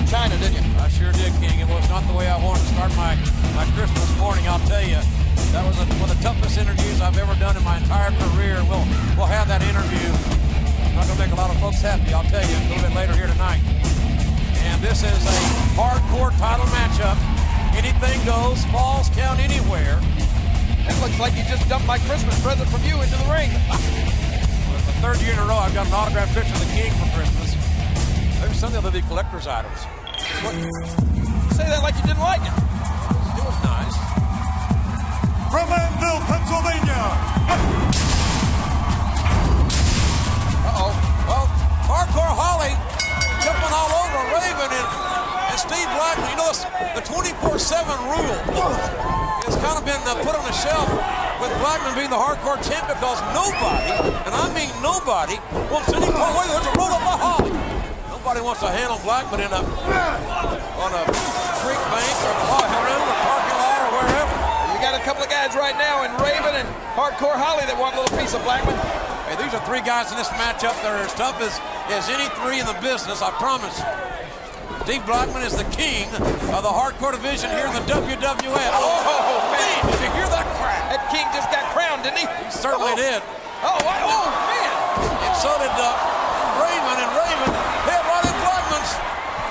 Chyna, 0.04 0.36
didn't 0.36 0.60
you? 0.60 0.64
I 0.84 0.92
sure 0.92 1.16
did, 1.16 1.32
King. 1.40 1.64
It 1.64 1.68
was 1.72 1.88
not 1.88 2.04
the 2.04 2.12
way 2.12 2.28
I 2.28 2.36
wanted 2.36 2.60
to 2.60 2.70
start 2.76 2.92
my, 2.92 3.16
my 3.56 3.64
Christmas 3.72 4.04
morning, 4.20 4.44
I'll 4.44 4.60
tell 4.68 4.84
you. 4.84 5.00
That 5.56 5.64
was 5.64 5.80
a, 5.80 5.88
one 5.96 6.12
of 6.12 6.18
the 6.20 6.22
toughest 6.22 6.60
interviews 6.60 7.00
I've 7.00 7.16
ever 7.16 7.32
done 7.40 7.56
in 7.56 7.64
my 7.64 7.80
entire 7.80 8.12
career. 8.20 8.60
We'll, 8.68 8.84
we'll 9.16 9.32
have 9.32 9.48
that 9.48 9.64
interview. 9.64 10.12
Not 10.92 11.08
going 11.08 11.16
to 11.16 11.22
make 11.24 11.32
a 11.32 11.40
lot 11.40 11.48
of 11.48 11.56
folks 11.56 11.80
happy, 11.80 12.12
I'll 12.12 12.28
tell 12.28 12.44
you, 12.44 12.52
a 12.52 12.64
little 12.68 12.84
bit 12.84 12.92
later 12.92 13.16
here 13.16 13.32
tonight. 13.32 13.64
And 14.68 14.82
this 14.84 15.00
is 15.00 15.24
a 15.24 15.36
hardcore 15.72 16.36
title 16.36 16.68
matchup. 16.68 17.39
Anything 17.76 18.24
goes, 18.24 18.64
falls 18.66 19.08
count 19.10 19.40
anywhere. 19.40 20.00
It 20.88 21.00
looks 21.00 21.18
like 21.20 21.36
you 21.36 21.44
just 21.44 21.68
dumped 21.68 21.86
my 21.86 21.98
Christmas 21.98 22.40
present 22.42 22.68
from 22.68 22.82
you 22.84 23.00
into 23.00 23.16
the 23.16 23.30
ring. 23.32 23.50
It's 24.70 24.86
the 24.86 24.92
third 25.02 25.20
year 25.20 25.34
in 25.34 25.38
a 25.38 25.44
row 25.44 25.56
I've 25.58 25.74
got 25.74 25.88
an 25.88 25.92
autographed 25.92 26.32
picture 26.32 26.54
of 26.54 26.60
the 26.60 26.72
King 26.72 26.90
for 26.92 27.04
Christmas. 27.12 27.52
Maybe 28.40 28.54
some 28.54 28.72
of 28.72 28.80
the 28.80 28.88
other 28.88 29.02
collector's 29.02 29.46
items. 29.46 29.76
What? 30.40 30.54
Say 31.52 31.68
that 31.68 31.82
like 31.82 31.96
you 31.96 32.02
didn't 32.08 32.24
like 32.24 32.40
it. 32.40 32.54
It 32.56 33.44
was 33.44 33.58
nice. 33.60 33.96
From 35.52 35.68
Annville, 35.68 36.22
Pennsylvania. 36.24 38.09
The 46.94 47.02
24-7 47.06 47.86
rule 48.10 48.38
has 49.46 49.54
kind 49.62 49.78
of 49.78 49.84
been 49.86 50.00
uh, 50.10 50.18
put 50.26 50.34
on 50.34 50.42
the 50.42 50.56
shelf 50.56 50.90
with 51.38 51.52
Blackman 51.62 51.94
being 51.94 52.10
the 52.10 52.18
hardcore 52.18 52.58
champ 52.66 52.90
because 52.90 53.22
nobody, 53.30 53.94
and 54.26 54.32
I 54.34 54.50
mean 54.50 54.74
nobody, 54.82 55.38
wants 55.70 55.86
any 55.94 56.10
part 56.10 56.34
way 56.34 56.50
to 56.50 56.70
roll 56.74 56.90
up 56.90 57.06
a 57.06 57.14
Holly. 57.14 57.54
Nobody 58.10 58.42
wants 58.42 58.60
to 58.66 58.70
handle 58.74 58.98
Blackman 59.06 59.38
in 59.38 59.52
a, 59.54 59.62
on 59.62 60.90
a 60.90 61.02
creek 61.62 61.82
bank 61.94 62.16
or 62.26 62.34
a 62.34 62.80
room 62.82 63.02
or 63.06 63.18
parking 63.22 63.58
lot 63.62 63.78
or 63.86 63.90
wherever. 63.94 64.34
You 64.74 64.78
got 64.82 64.98
a 64.98 65.04
couple 65.06 65.22
of 65.22 65.30
guys 65.30 65.54
right 65.54 65.78
now 65.78 66.02
in 66.02 66.10
Raven 66.18 66.58
and 66.58 66.68
Hardcore 66.98 67.38
Holly 67.38 67.70
that 67.70 67.78
want 67.78 67.94
a 67.94 68.02
little 68.02 68.18
piece 68.18 68.34
of 68.34 68.42
Blackman. 68.42 68.74
Hey, 69.30 69.38
these 69.38 69.54
are 69.54 69.62
three 69.62 69.80
guys 69.86 70.10
in 70.10 70.18
this 70.18 70.28
matchup 70.34 70.74
that 70.82 70.90
are 70.90 71.06
as 71.06 71.14
tough 71.14 71.38
as, 71.38 71.54
as 71.94 72.10
any 72.10 72.26
three 72.42 72.58
in 72.58 72.66
the 72.66 72.76
business, 72.82 73.22
I 73.22 73.30
promise. 73.38 73.78
Steve 74.84 75.04
Blackman 75.04 75.42
is 75.44 75.54
the 75.54 75.68
king 75.70 76.08
of 76.56 76.64
the 76.64 76.72
hardcore 76.72 77.12
division 77.12 77.52
here 77.52 77.68
in 77.68 77.74
the 77.76 77.84
WWF. 77.84 78.72
Oh, 78.74 79.04
oh 79.04 79.38
man, 79.52 79.80
did 79.86 80.00
you 80.00 80.10
hear 80.16 80.26
that 80.32 80.48
crack? 80.56 80.82
That 80.88 81.04
king 81.12 81.22
just 81.36 81.52
got 81.52 81.68
crowned, 81.76 82.02
didn't 82.02 82.18
he? 82.18 82.26
He 82.26 82.50
certainly 82.50 82.96
oh. 82.96 82.98
did. 82.98 83.20
Oh, 83.60 83.76
what? 83.84 84.00
oh, 84.08 84.32
man. 84.48 84.72
And 85.28 85.34
so 85.36 85.52
did 85.60 85.70
uh, 85.76 85.94
Raymond, 86.64 86.96
and 86.96 87.12
Raymond 87.12 87.54
hit 87.86 88.02
right 88.08 88.24
in 88.24 88.36
Blackman's. 88.40 88.92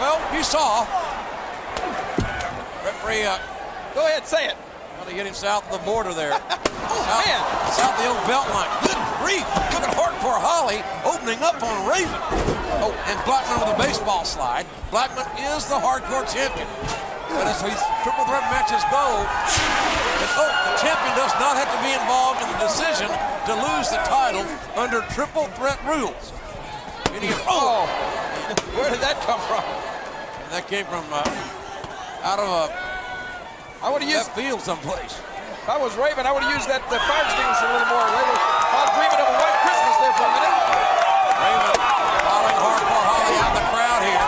Well, 0.01 0.17
you 0.33 0.43
saw. 0.43 0.83
Referee, 2.83 3.29
uh, 3.29 3.37
Go 3.93 4.05
ahead, 4.05 4.25
say 4.25 4.49
it. 4.49 4.57
well, 4.97 5.05
they 5.05 5.13
get 5.13 5.25
him 5.25 5.33
south 5.33 5.63
of 5.71 5.79
the 5.79 5.85
border 5.85 6.13
there. 6.13 6.33
Oh, 6.91 7.05
south, 7.05 7.21
man. 7.21 7.41
South 7.69 7.93
of 7.93 8.01
the 8.01 8.09
old 8.09 8.25
belt 8.25 8.49
line. 8.49 8.65
Good 8.81 8.97
grief. 9.21 9.45
Look 9.77 9.85
at 9.85 9.93
Hardcore 9.93 10.41
Holly 10.41 10.81
opening 11.05 11.37
up 11.43 11.61
on 11.61 11.85
Raven. 11.85 12.58
Oh, 12.81 12.95
and 13.11 13.17
Blackman 13.27 13.59
with 13.59 13.75
a 13.75 13.79
baseball 13.79 14.23
slide. 14.23 14.65
Blackman 14.91 15.27
is 15.55 15.65
the 15.67 15.75
hardcore 15.75 16.23
champion. 16.31 16.67
But 17.29 17.45
as 17.45 17.61
these 17.61 17.77
triple 18.01 18.25
threat 18.25 18.41
matches 18.49 18.81
go, 18.89 19.05
and, 19.21 20.29
oh, 20.39 20.49
the 20.49 20.75
champion 20.81 21.13
does 21.13 21.33
not 21.37 21.53
have 21.59 21.69
to 21.69 21.79
be 21.85 21.93
involved 21.93 22.41
in 22.41 22.49
the 22.55 22.59
decision 22.65 23.07
to 23.45 23.53
lose 23.53 23.87
the 23.93 24.01
title 24.09 24.41
under 24.79 25.05
triple 25.13 25.45
threat 25.59 25.77
rules. 25.85 26.33
Meaning 27.13 27.29
if- 27.35 27.45
Oh, 27.47 27.85
where 28.73 28.89
did 28.89 29.01
that 29.05 29.21
come 29.27 29.39
from? 29.45 29.61
And 29.61 30.49
that 30.57 30.65
came 30.67 30.85
from 30.89 31.05
uh, 31.13 31.21
out 32.25 32.39
of 32.41 32.49
a 32.49 32.63
I 33.79 33.87
would 33.93 34.01
have 34.03 34.11
used 34.11 34.31
field 34.35 34.59
someplace. 34.59 35.15
If 35.63 35.69
I 35.69 35.77
was 35.77 35.95
Raven, 35.95 36.25
I 36.27 36.31
would 36.35 36.43
have 36.43 36.51
used 36.51 36.67
that 36.67 36.83
uh, 36.89 36.97
fire 36.99 37.23
extinguisher 37.29 37.63
a 37.63 37.73
little 37.79 37.91
more. 37.95 38.07
They 38.11 38.25
were 38.27 38.39
all 38.75 38.89
dreaming 38.91 39.21
of 39.23 39.27
a 39.29 39.35
white 39.39 39.57
Christmas 39.63 39.95
there 40.03 40.15
for 40.19 40.25
a 40.27 40.33
minute. 40.35 40.55
Raven 41.39 41.98
hardcore 42.59 43.03
Holly 43.07 43.35
out 43.39 43.55
of 43.55 43.57
the 43.57 43.65
crowd 43.71 44.01
here. 44.03 44.23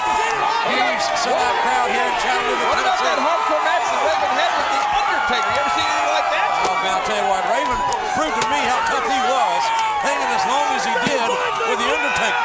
Huge 0.71 1.03
sellout 1.19 1.57
crowd 1.67 1.89
here 1.91 2.05
in 2.07 2.15
Chattanooga, 2.23 2.65
What 2.71 2.79
about 2.79 2.99
that 3.03 3.19
hardcore 3.19 3.63
match 3.67 3.85
that 3.91 4.01
Raven 4.07 4.31
had 4.31 4.51
with 4.55 4.69
The 4.71 4.81
Undertaker? 4.95 5.49
You 5.51 5.59
ever 5.61 5.73
seen 5.75 5.87
anything 5.87 6.11
like 6.15 6.29
that? 6.31 6.47
Oh, 6.65 6.77
man, 6.79 6.91
I'll 6.95 7.05
tell 7.05 7.19
you 7.19 7.27
what, 7.27 7.43
Raven 7.51 7.79
proved 8.15 8.37
to 8.39 8.45
me 8.47 8.59
how 8.63 8.79
tough 8.87 9.07
he 9.07 9.19
was, 9.27 9.61
hanging 10.05 10.31
as 10.31 10.43
long 10.47 10.67
as 10.79 10.83
he 10.87 10.95
did 11.11 11.27
with 11.67 11.79
The 11.81 11.89
Undertaker. 11.91 12.43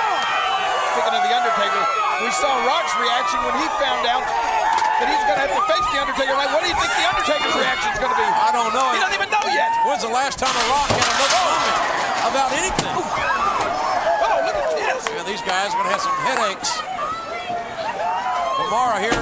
Speaking 0.97 1.15
of 1.15 1.23
The 1.23 1.35
Undertaker, 1.37 1.83
we 2.25 2.29
saw 2.33 2.51
Rock's 2.67 2.95
reaction 2.97 3.39
when 3.45 3.55
he 3.61 3.67
found 3.79 4.09
out 4.09 4.25
that 4.25 5.07
he's 5.13 5.25
going 5.29 5.37
to 5.37 5.45
have 5.45 5.53
to 5.53 5.65
face 5.69 5.87
The 5.93 6.01
Undertaker. 6.01 6.33
Like, 6.33 6.51
what 6.57 6.65
do 6.65 6.69
you 6.73 6.79
think 6.81 6.89
The 6.97 7.07
Undertaker's 7.07 7.53
reaction 7.53 7.93
is 7.93 8.01
going 8.01 8.15
to 8.17 8.21
be? 8.21 8.25
I 8.25 8.49
don't 8.49 8.73
know. 8.73 8.97
He 8.97 9.01
doesn't 9.05 9.13
even 9.13 9.29
know 9.29 9.45
yet. 9.53 9.69
When's 9.85 10.01
the 10.03 10.11
last 10.11 10.41
time 10.41 10.51
a 10.51 10.65
Rock 10.73 10.89
had 10.89 11.05
a 11.05 11.15
look 11.21 11.33
comment 11.37 11.77
about 12.33 12.51
anything? 12.57 12.95
Oh, 12.97 14.41
look 14.41 14.57
at 14.57 14.67
this. 14.73 15.05
Yeah, 15.13 15.16
these 15.27 15.43
guys 15.43 15.75
are 15.75 15.83
going 15.83 15.91
to 15.91 15.93
have 15.93 16.01
some 16.01 16.17
headaches. 16.23 16.71
Tomorrow 18.63 18.99
here. 19.03 19.21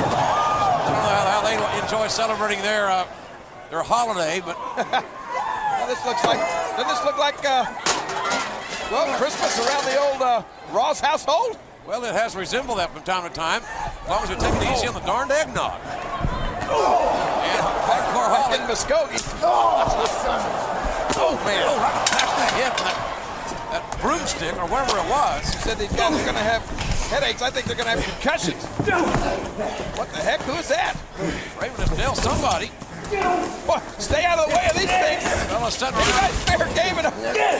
I 0.00 0.88
don't 0.88 1.04
know 1.04 1.24
how 1.30 1.40
they 1.44 1.84
enjoy 1.84 2.08
celebrating 2.08 2.62
their 2.62 2.90
uh, 2.90 3.06
their 3.70 3.82
holiday, 3.82 4.40
but 4.44 4.56
Well, 5.84 5.94
this 5.94 6.06
looks 6.06 6.24
like, 6.24 6.40
doesn't 6.78 6.88
this 6.88 7.04
look 7.04 7.18
like, 7.18 7.44
uh, 7.44 7.66
well, 8.90 9.04
Christmas 9.18 9.58
around 9.60 9.84
the 9.84 10.00
old 10.00 10.22
uh, 10.22 10.42
Ross 10.72 10.98
household? 10.98 11.58
well, 11.86 12.02
it 12.04 12.14
has 12.14 12.34
resembled 12.34 12.78
that 12.78 12.90
from 12.90 13.02
time 13.02 13.28
to 13.28 13.34
time. 13.34 13.60
As 13.60 14.08
long 14.08 14.22
as 14.22 14.30
we 14.30 14.36
take 14.36 14.54
it 14.54 14.72
easy 14.72 14.88
on 14.88 14.94
the 14.94 15.00
darned 15.00 15.30
eggnog. 15.30 15.76
And 15.76 17.60
hardcore 17.84 18.32
Holly. 18.32 18.56
In 18.56 18.62
Muskogee. 18.64 19.20
Oh 21.16 21.36
man! 21.44 21.64
Oh, 21.68 21.76
right 21.76 22.06
back 22.08 22.32
of 22.32 22.38
the 22.40 22.48
head 22.56 22.72
from 22.72 22.86
that, 22.86 22.96
that 22.96 23.13
broomstick 24.04 24.52
or 24.60 24.68
whatever 24.68 25.00
it 25.00 25.08
was. 25.08 25.48
He 25.48 25.58
said 25.64 25.80
these 25.80 25.96
guys 25.96 26.12
are 26.12 26.28
going 26.28 26.36
to 26.36 26.44
have 26.44 26.60
headaches. 27.08 27.40
I 27.40 27.48
think 27.48 27.64
they're 27.64 27.80
going 27.80 27.88
to 27.88 27.96
have 27.96 28.04
concussions. 28.04 28.60
What 29.96 30.12
the 30.12 30.20
heck? 30.20 30.44
Who 30.44 30.52
is 30.60 30.68
that? 30.68 30.92
Raven 31.56 31.80
has 31.80 31.88
nailed 31.96 32.20
somebody. 32.20 32.68
What? 33.64 33.80
Stay 33.96 34.28
out 34.28 34.36
of 34.36 34.52
the 34.52 34.56
way 34.56 34.64
of 34.68 34.76
these 34.76 34.92
things. 34.92 35.24
Well, 35.48 35.64
it's 35.64 35.80
around, 35.80 35.96
guys 36.20 36.36
fair 36.44 36.68
game 36.76 37.00
in 37.00 37.08
a 37.08 37.12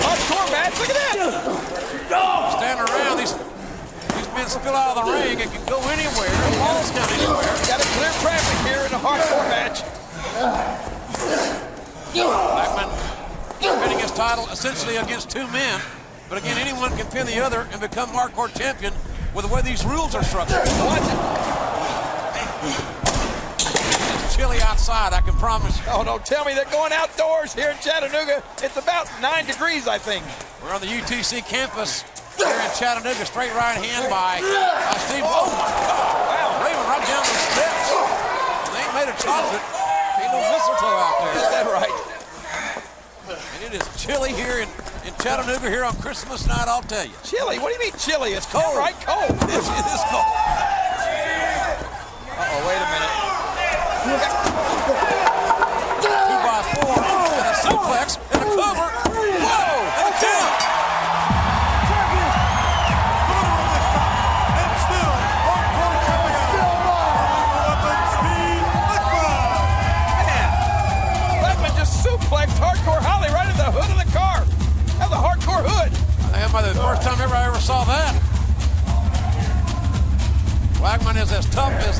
hardcore 0.05 0.48
match. 0.52 0.76
Look 0.76 0.92
at 0.92 1.00
that. 1.00 2.60
standing 2.60 2.84
around. 2.92 3.16
These 3.16 3.32
these 4.12 4.28
men 4.36 4.44
spill 4.44 4.76
out 4.76 5.00
of 5.00 5.00
the 5.00 5.12
ring. 5.16 5.40
It 5.40 5.48
can 5.48 5.64
go 5.64 5.81
anywhere. 5.89 6.28
The 6.28 6.60
ball's 6.60 6.92
down 6.92 7.08
anywhere. 7.08 7.48
Got 7.64 7.81
a 7.81 7.89
clear 7.97 8.12
traffic 8.20 8.58
here 8.68 8.84
in 8.84 8.92
a 8.92 9.00
hardcore 9.00 9.48
match. 9.48 9.81
Blackman 12.12 12.92
defending 13.60 13.98
his 13.98 14.12
title 14.12 14.44
essentially 14.52 14.97
against 14.97 15.31
two 15.31 15.47
men. 15.48 15.81
But 16.28 16.38
again, 16.38 16.56
anyone 16.58 16.96
can 16.96 17.06
pin 17.06 17.26
the 17.26 17.40
other 17.40 17.68
and 17.72 17.80
become 17.80 18.08
hardcore 18.08 18.52
champion 18.56 18.92
with 19.34 19.46
the 19.46 19.52
way 19.54 19.62
these 19.62 19.84
rules 19.84 20.14
are 20.14 20.22
structured. 20.24 20.56
Watch 20.86 21.02
it. 21.02 21.18
It's 24.24 24.36
chilly 24.36 24.60
outside, 24.62 25.12
I 25.12 25.20
can 25.20 25.34
promise. 25.34 25.76
you. 25.78 25.84
Oh, 25.88 26.02
don't 26.04 26.24
tell 26.24 26.44
me 26.44 26.54
they're 26.54 26.64
going 26.66 26.92
outdoors 26.92 27.52
here 27.54 27.70
in 27.70 27.78
Chattanooga. 27.78 28.42
It's 28.62 28.76
about 28.76 29.08
nine 29.20 29.44
degrees, 29.46 29.86
I 29.86 29.98
think. 29.98 30.24
We're 30.62 30.72
on 30.74 30.80
the 30.80 30.86
UTC 30.88 31.44
campus 31.46 32.02
here 32.36 32.48
in 32.48 32.70
Chattanooga, 32.74 33.24
straight 33.26 33.52
right 33.54 33.76
hand 33.78 34.08
by 34.10 34.40
uh, 34.42 34.98
Steve. 35.06 35.22
Oh 35.26 35.46
my 35.54 35.70
God! 35.86 36.18
Wow, 36.24 36.64
Raven 36.64 36.86
right 36.88 37.04
down 37.06 37.22
the 37.22 37.36
steps. 37.52 37.88
They 38.72 38.80
ain't 38.80 38.94
made 38.96 39.08
of 39.12 39.18
chocolate. 39.20 39.62
Ain't 40.18 40.32
no 40.32 40.40
mistletoe 40.50 40.98
out 40.98 41.14
there. 41.20 41.36
Is 41.36 41.50
that 41.52 41.66
right? 41.68 41.96
And 43.28 43.62
it 43.62 43.72
is 43.80 43.86
chilly 44.02 44.32
here 44.32 44.58
in, 44.58 44.68
in 45.07 45.15
Chattanooga 45.23 45.68
here 45.68 45.84
on 45.84 45.94
Christmas 45.97 46.47
night, 46.47 46.66
I'll 46.66 46.83
tell 46.83 47.05
you. 47.05 47.12
Chilly? 47.23 47.58
What 47.58 47.68
do 47.68 47.74
you 47.74 47.81
mean 47.81 47.92
chilly? 47.99 48.31
It's 48.33 48.47
Cold. 48.47 48.65
cold. 48.65 48.78
Right, 48.78 48.94
cold. 49.00 49.31
It 49.31 49.50
is, 49.50 49.68
it 49.68 49.86
is 49.86 50.02
cold. 50.10 50.24
Uh-oh, 52.36 52.66
wait 52.66 52.76
a 52.76 52.89
minute. 52.91 54.53
That 76.55 76.70
the 76.70 76.86
first 76.86 77.02
time 77.02 77.18
ever 77.18 77.34
I 77.34 77.50
ever 77.50 77.58
saw 77.58 77.83
that. 77.83 78.15
Blackman 80.78 81.18
is 81.18 81.33
as 81.33 81.50
tough 81.50 81.74
as 81.83 81.99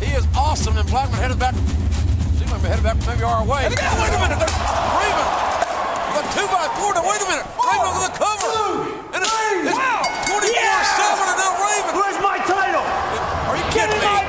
he 0.00 0.16
is 0.16 0.24
awesome, 0.32 0.78
and 0.78 0.88
Blackman 0.88 1.20
headed 1.20 1.38
back. 1.38 1.52
Seems 2.40 2.48
like 2.48 2.64
headed 2.64 2.80
back 2.80 2.96
maybe 3.04 3.28
our 3.28 3.44
way. 3.44 3.68
Wait 3.68 3.76
a 3.76 4.20
minute, 4.24 4.40
there's 4.40 4.56
Raven. 4.96 5.28
The 6.16 6.22
two 6.32 6.48
by 6.48 6.64
four. 6.80 6.96
Now 6.96 7.04
wait 7.04 7.20
a 7.20 7.28
minute, 7.28 7.44
Raven 7.60 7.92
with 7.92 8.08
the 8.08 8.14
cover. 8.16 8.52
And 9.12 9.20
it's, 9.20 9.36
it's 9.68 9.76
24 9.76 10.48
seven, 10.96 11.26
and 11.28 11.36
now 11.36 11.60
Raven. 11.60 11.92
Where's 11.92 12.20
my 12.24 12.40
title? 12.48 12.80
Are 13.52 13.56
you 13.60 13.68
kidding 13.68 14.00
me? 14.00 14.19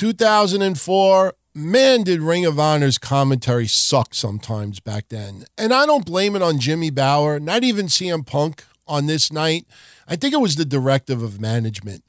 2004, 0.00 1.34
man, 1.54 2.02
did 2.04 2.22
Ring 2.22 2.46
of 2.46 2.58
Honor's 2.58 2.96
commentary 2.96 3.66
suck 3.66 4.14
sometimes 4.14 4.80
back 4.80 5.10
then. 5.10 5.44
And 5.58 5.74
I 5.74 5.84
don't 5.84 6.06
blame 6.06 6.34
it 6.34 6.40
on 6.40 6.58
Jimmy 6.58 6.88
Bauer, 6.88 7.38
not 7.38 7.64
even 7.64 7.84
CM 7.84 8.26
Punk 8.26 8.64
on 8.88 9.04
this 9.04 9.30
night. 9.30 9.66
I 10.08 10.16
think 10.16 10.32
it 10.32 10.40
was 10.40 10.56
the 10.56 10.64
directive 10.64 11.22
of 11.22 11.38
management. 11.38 12.02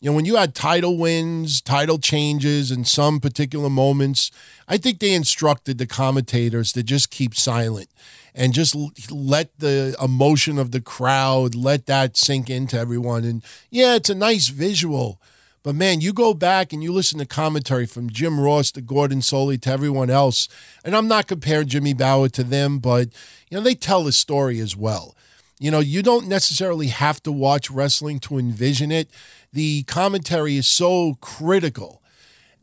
You 0.00 0.10
know, 0.10 0.16
when 0.16 0.24
you 0.24 0.34
had 0.34 0.56
title 0.56 0.98
wins, 0.98 1.60
title 1.60 1.98
changes, 1.98 2.72
and 2.72 2.84
some 2.84 3.20
particular 3.20 3.70
moments, 3.70 4.32
I 4.66 4.76
think 4.76 4.98
they 4.98 5.14
instructed 5.14 5.78
the 5.78 5.86
commentators 5.86 6.72
to 6.72 6.82
just 6.82 7.12
keep 7.12 7.32
silent 7.32 7.90
and 8.34 8.54
just 8.54 8.74
let 9.08 9.56
the 9.60 9.94
emotion 10.02 10.58
of 10.58 10.72
the 10.72 10.80
crowd, 10.80 11.54
let 11.54 11.86
that 11.86 12.16
sink 12.16 12.50
into 12.50 12.76
everyone. 12.76 13.22
And 13.22 13.44
yeah, 13.70 13.94
it's 13.94 14.10
a 14.10 14.16
nice 14.16 14.48
visual. 14.48 15.20
But 15.66 15.74
man, 15.74 16.00
you 16.00 16.12
go 16.12 16.32
back 16.32 16.72
and 16.72 16.80
you 16.80 16.92
listen 16.92 17.18
to 17.18 17.26
commentary 17.26 17.86
from 17.86 18.08
Jim 18.08 18.38
Ross 18.38 18.70
to 18.70 18.80
Gordon 18.80 19.18
Solie 19.18 19.60
to 19.62 19.70
everyone 19.72 20.10
else, 20.10 20.48
and 20.84 20.94
I'm 20.94 21.08
not 21.08 21.26
comparing 21.26 21.66
Jimmy 21.66 21.92
Bauer 21.92 22.28
to 22.28 22.44
them, 22.44 22.78
but 22.78 23.08
you 23.50 23.56
know 23.56 23.64
they 23.64 23.74
tell 23.74 24.06
a 24.06 24.12
story 24.12 24.60
as 24.60 24.76
well. 24.76 25.16
You 25.58 25.72
know, 25.72 25.80
you 25.80 26.04
don't 26.04 26.28
necessarily 26.28 26.86
have 26.86 27.20
to 27.24 27.32
watch 27.32 27.68
wrestling 27.68 28.20
to 28.20 28.38
envision 28.38 28.92
it. 28.92 29.10
The 29.52 29.82
commentary 29.88 30.56
is 30.56 30.68
so 30.68 31.14
critical, 31.20 32.00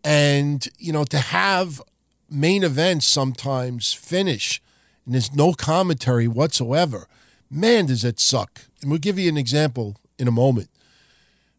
and 0.02 0.66
you 0.78 0.94
know 0.94 1.04
to 1.04 1.18
have 1.18 1.82
main 2.30 2.64
events 2.64 3.06
sometimes 3.06 3.92
finish 3.92 4.62
and 5.04 5.14
there's 5.14 5.36
no 5.36 5.52
commentary 5.52 6.30
whatsoever. 6.30 7.10
Man, 7.52 7.88
does 7.88 8.06
it 8.06 8.22
suck! 8.22 8.62
And 8.82 8.90
we'll 8.90 9.02
give 9.02 9.20
you 9.20 9.28
an 9.28 9.36
example 9.36 9.98
in 10.18 10.30
a 10.30 10.32
moment. 10.32 10.70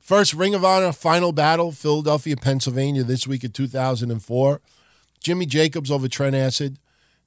First 0.05 0.35
Ring 0.35 0.55
of 0.55 0.67
Honor 0.67 0.93
final 0.93 1.33
battle, 1.33 1.73
Philadelphia, 1.73 2.37
Pennsylvania, 2.37 3.05
this 3.05 3.27
week 3.27 3.43
of 3.43 3.55
2004. 3.55 4.61
Jimmy 5.19 5.47
Jacobs 5.47 5.91
over 5.91 6.09
Trent 6.09 6.37
Acid. 6.37 6.79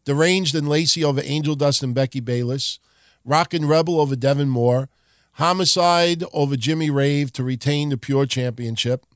Deranged 0.05 0.53
and 0.53 0.69
Lacey 0.69 1.03
over 1.03 1.19
Angel 1.23 1.55
Dust 1.55 1.81
and 1.81 1.95
Becky 1.95 2.19
Bayless. 2.19 2.77
Rockin' 3.25 3.67
Rebel 3.67 3.99
over 3.99 4.15
Devin 4.15 4.49
Moore. 4.49 4.89
Homicide 5.33 6.23
over 6.31 6.55
Jimmy 6.55 6.91
Rave 6.91 7.33
to 7.33 7.43
retain 7.43 7.89
the 7.89 7.97
Pure 7.97 8.27
Championship. 8.27 9.07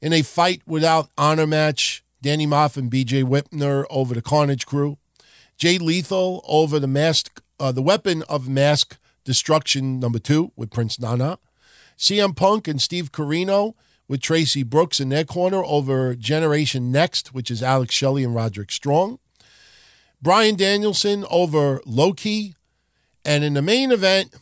In 0.00 0.12
a 0.12 0.22
fight 0.22 0.62
without 0.66 1.08
honor 1.16 1.46
match, 1.46 2.02
Danny 2.22 2.44
Maff 2.44 2.76
and 2.76 2.90
BJ 2.90 3.22
Whitmer 3.22 3.84
over 3.88 4.14
the 4.14 4.20
Carnage 4.20 4.66
Crew. 4.66 4.98
Jay 5.56 5.78
Lethal 5.78 6.44
over 6.48 6.80
the 6.80 6.88
mask, 6.88 7.40
uh, 7.60 7.70
the 7.70 7.82
weapon 7.82 8.24
of 8.28 8.48
mask 8.48 8.98
destruction 9.22 10.00
number 10.00 10.18
two 10.18 10.50
with 10.56 10.72
Prince 10.72 10.98
Nana. 10.98 11.38
CM 11.98 12.36
Punk 12.36 12.68
and 12.68 12.80
Steve 12.80 13.12
Corino 13.12 13.74
with 14.08 14.20
Tracy 14.20 14.62
Brooks 14.62 15.00
in 15.00 15.08
their 15.08 15.24
corner 15.24 15.64
over 15.64 16.14
Generation 16.14 16.92
Next, 16.92 17.34
which 17.34 17.50
is 17.50 17.62
Alex 17.62 17.94
Shelley 17.94 18.24
and 18.24 18.34
Roderick 18.34 18.70
Strong. 18.70 19.18
Bryan 20.22 20.56
Danielson 20.56 21.24
over 21.30 21.80
Loki. 21.84 22.54
And 23.24 23.42
in 23.42 23.54
the 23.54 23.62
main 23.62 23.90
event, 23.90 24.34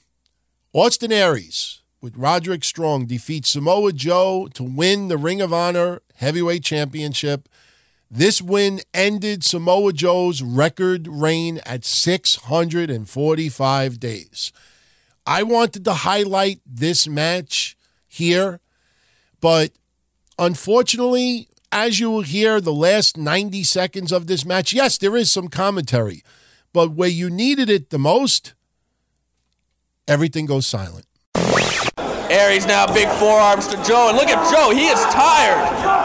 Austin 0.73 1.12
Aries 1.12 1.83
with 2.00 2.16
Roderick 2.16 2.65
Strong 2.65 3.07
defeats 3.07 3.50
Samoa 3.50 3.92
Joe 3.92 4.49
to 4.55 4.62
win 4.62 5.08
the 5.08 5.16
Ring 5.16 5.41
of 5.41 5.52
Honor 5.52 6.02
Heavyweight 6.16 6.62
Championship. 6.62 7.49
This 8.10 8.42
win 8.42 8.81
ended 8.92 9.42
Samoa 9.42 9.94
Joe's 9.94 10.42
record 10.42 11.08
reign 11.08 11.60
at 11.65 11.84
645 11.84 14.00
days. 14.00 14.52
I 15.26 15.42
wanted 15.42 15.84
to 15.86 15.94
highlight 15.94 16.60
this 16.66 17.08
match 17.08 17.76
here, 18.06 18.60
but 19.40 19.72
unfortunately, 20.38 21.48
as 21.72 21.98
you 21.98 22.10
will 22.10 22.22
hear 22.22 22.60
the 22.60 22.72
last 22.72 23.16
90 23.16 23.64
seconds 23.64 24.12
of 24.12 24.26
this 24.26 24.44
match, 24.44 24.72
yes, 24.72 24.98
there 24.98 25.16
is 25.16 25.32
some 25.32 25.48
commentary, 25.48 26.22
but 26.72 26.92
where 26.92 27.08
you 27.08 27.30
needed 27.30 27.70
it 27.70 27.90
the 27.90 27.98
most, 27.98 28.54
everything 30.06 30.46
goes 30.46 30.66
silent. 30.66 31.06
Aries 32.30 32.66
now 32.66 32.86
big 32.92 33.08
forearms 33.16 33.66
to 33.68 33.76
Joe, 33.84 34.08
and 34.10 34.18
look 34.18 34.28
at 34.28 34.42
Joe, 34.52 34.70
he 34.70 34.86
is 34.86 35.00
tired. 35.08 35.60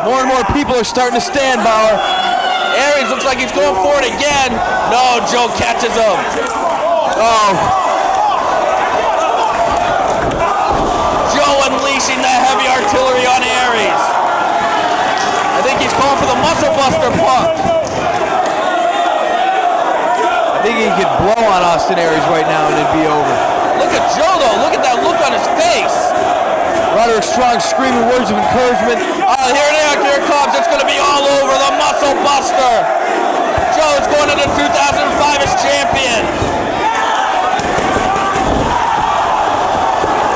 More 0.06 0.22
and 0.24 0.30
more 0.30 0.44
people 0.56 0.76
are 0.76 0.88
starting 0.88 1.20
to 1.20 1.26
stand, 1.26 1.60
Bauer. 1.64 2.00
Aries 2.80 3.10
looks 3.10 3.26
like 3.26 3.38
he's 3.38 3.52
going 3.52 3.76
for 3.84 4.00
it 4.00 4.08
again. 4.08 4.56
No, 4.88 5.20
Joe 5.28 5.52
catches 5.60 5.92
him. 5.92 6.18
Oh. 7.20 7.86
Joe 11.36 11.56
unleashing 11.68 12.22
the 12.24 12.39
heavy 12.50 12.66
artillery 12.66 13.30
on 13.30 13.46
Aries. 13.62 14.02
I 15.54 15.62
think 15.62 15.78
he's 15.78 15.94
calling 15.94 16.18
for 16.18 16.26
the 16.26 16.40
muscle 16.42 16.74
buster 16.74 17.14
pump. 17.22 17.54
I 20.58 20.60
think 20.66 20.82
he 20.82 20.90
could 20.98 21.14
blow 21.22 21.46
on 21.46 21.62
Austin 21.62 22.02
Aries 22.02 22.26
right 22.34 22.50
now 22.50 22.66
and 22.74 22.74
it'd 22.74 22.96
be 22.98 23.06
over. 23.06 23.34
Look 23.78 23.94
at 23.94 24.02
Joe 24.18 24.34
though. 24.42 24.66
Look 24.66 24.74
at 24.74 24.82
that 24.82 24.98
look 25.06 25.22
on 25.22 25.30
his 25.30 25.46
face. 25.62 25.94
Roderick 26.98 27.22
Strong 27.22 27.62
screaming 27.62 28.02
words 28.10 28.34
of 28.34 28.42
encouragement. 28.42 28.98
Oh, 28.98 29.50
here 29.54 29.70
it 29.70 29.78
is. 29.94 30.02
Here 30.02 30.18
it 30.18 30.26
comes. 30.26 30.58
It's 30.58 30.66
going 30.66 30.82
to 30.82 30.90
be 30.90 30.98
all 30.98 31.22
over. 31.22 31.54
The 31.54 31.72
Muscle 31.78 32.18
Buster. 32.26 32.74
Joe 33.78 33.94
is 34.02 34.10
going 34.10 34.34
into 34.34 34.50
2005 34.58 35.46
as 35.46 35.54
champion. 35.62 36.26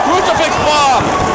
Crucifix 0.06 0.53
bomb. 0.61 1.33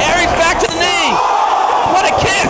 Aries 0.00 0.32
back 0.38 0.58
to 0.60 0.66
the 0.66 0.74
knee. 0.74 1.12
What 1.92 2.04
a 2.04 2.14
kick. 2.20 2.48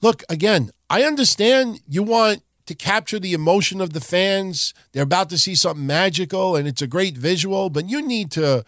Look, 0.00 0.17
again, 0.28 0.70
I 0.90 1.02
understand 1.02 1.80
you 1.88 2.02
want 2.02 2.42
to 2.66 2.74
capture 2.74 3.18
the 3.18 3.32
emotion 3.32 3.80
of 3.80 3.92
the 3.92 4.00
fans. 4.00 4.74
They're 4.92 5.02
about 5.02 5.30
to 5.30 5.38
see 5.38 5.54
something 5.54 5.86
magical 5.86 6.54
and 6.54 6.68
it's 6.68 6.82
a 6.82 6.86
great 6.86 7.16
visual, 7.16 7.70
but 7.70 7.88
you 7.88 8.02
need 8.02 8.30
to, 8.32 8.64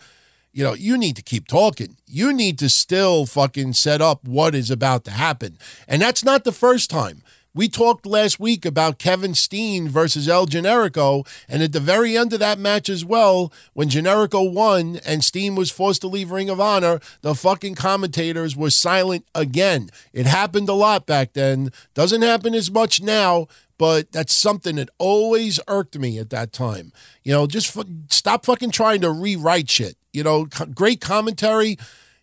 you 0.53 0.65
know, 0.65 0.73
you 0.73 0.97
need 0.97 1.17
to 1.17 1.23
keep 1.23 1.47
talking. 1.47 1.97
You 2.07 2.33
need 2.33 2.59
to 2.61 2.69
still 2.71 3.27
fucking 3.27 3.75
set 3.75 4.01
up 4.01 4.25
what 4.25 4.55
is 4.55 4.71
about 4.71 5.05
to 5.05 5.11
happen. 5.11 5.59
And 5.87 6.01
that's 6.01 6.25
not 6.25 6.45
the 6.45 6.53
first 6.53 6.89
time. 6.91 7.23
We 7.53 7.69
talked 7.69 8.07
last 8.07 8.39
week 8.39 8.65
about 8.65 9.01
Kevin 9.01 9.35
Steen 9.35 9.89
versus 9.89 10.29
El 10.29 10.47
Generico, 10.47 11.27
and 11.49 11.65
at 11.65 11.73
the 11.73 11.81
very 11.81 12.17
end 12.17 12.33
of 12.33 12.39
that 12.39 12.61
match 12.61 12.89
as 12.89 13.05
well, 13.05 13.53
when 13.73 13.89
Generico 13.89 14.49
won 14.53 15.01
and 15.05 15.25
Steen 15.25 15.57
was 15.57 15.73
forced 15.73 16.03
to 16.03 16.07
leave 16.07 16.31
Ring 16.31 16.49
of 16.49 16.61
Honor, 16.61 17.01
the 17.23 17.35
fucking 17.35 17.75
commentators 17.75 18.57
were 18.57 18.71
silent 18.71 19.27
again. 19.35 19.91
It 20.13 20.27
happened 20.27 20.69
a 20.69 20.75
lot 20.75 21.07
back 21.07 21.33
then. 21.33 21.73
Doesn't 21.93 22.23
happen 22.23 22.55
as 22.55 22.71
much 22.71 23.03
now, 23.03 23.49
but 23.79 24.13
that's 24.13 24.33
something 24.33 24.77
that 24.77 24.91
always 24.99 25.59
irked 25.67 25.99
me 25.99 26.21
at 26.21 26.31
that 26.31 26.53
time. 26.53 26.93
You 27.25 27.33
know, 27.33 27.49
just 27.49 27.67
fu- 27.67 28.05
stop 28.11 28.45
fucking 28.45 28.71
trying 28.71 29.01
to 29.01 29.11
rewrite 29.11 29.69
shit. 29.69 29.97
You 30.13 30.23
know, 30.23 30.47
co- 30.47 30.67
great 30.67 31.01
commentary 31.01 31.79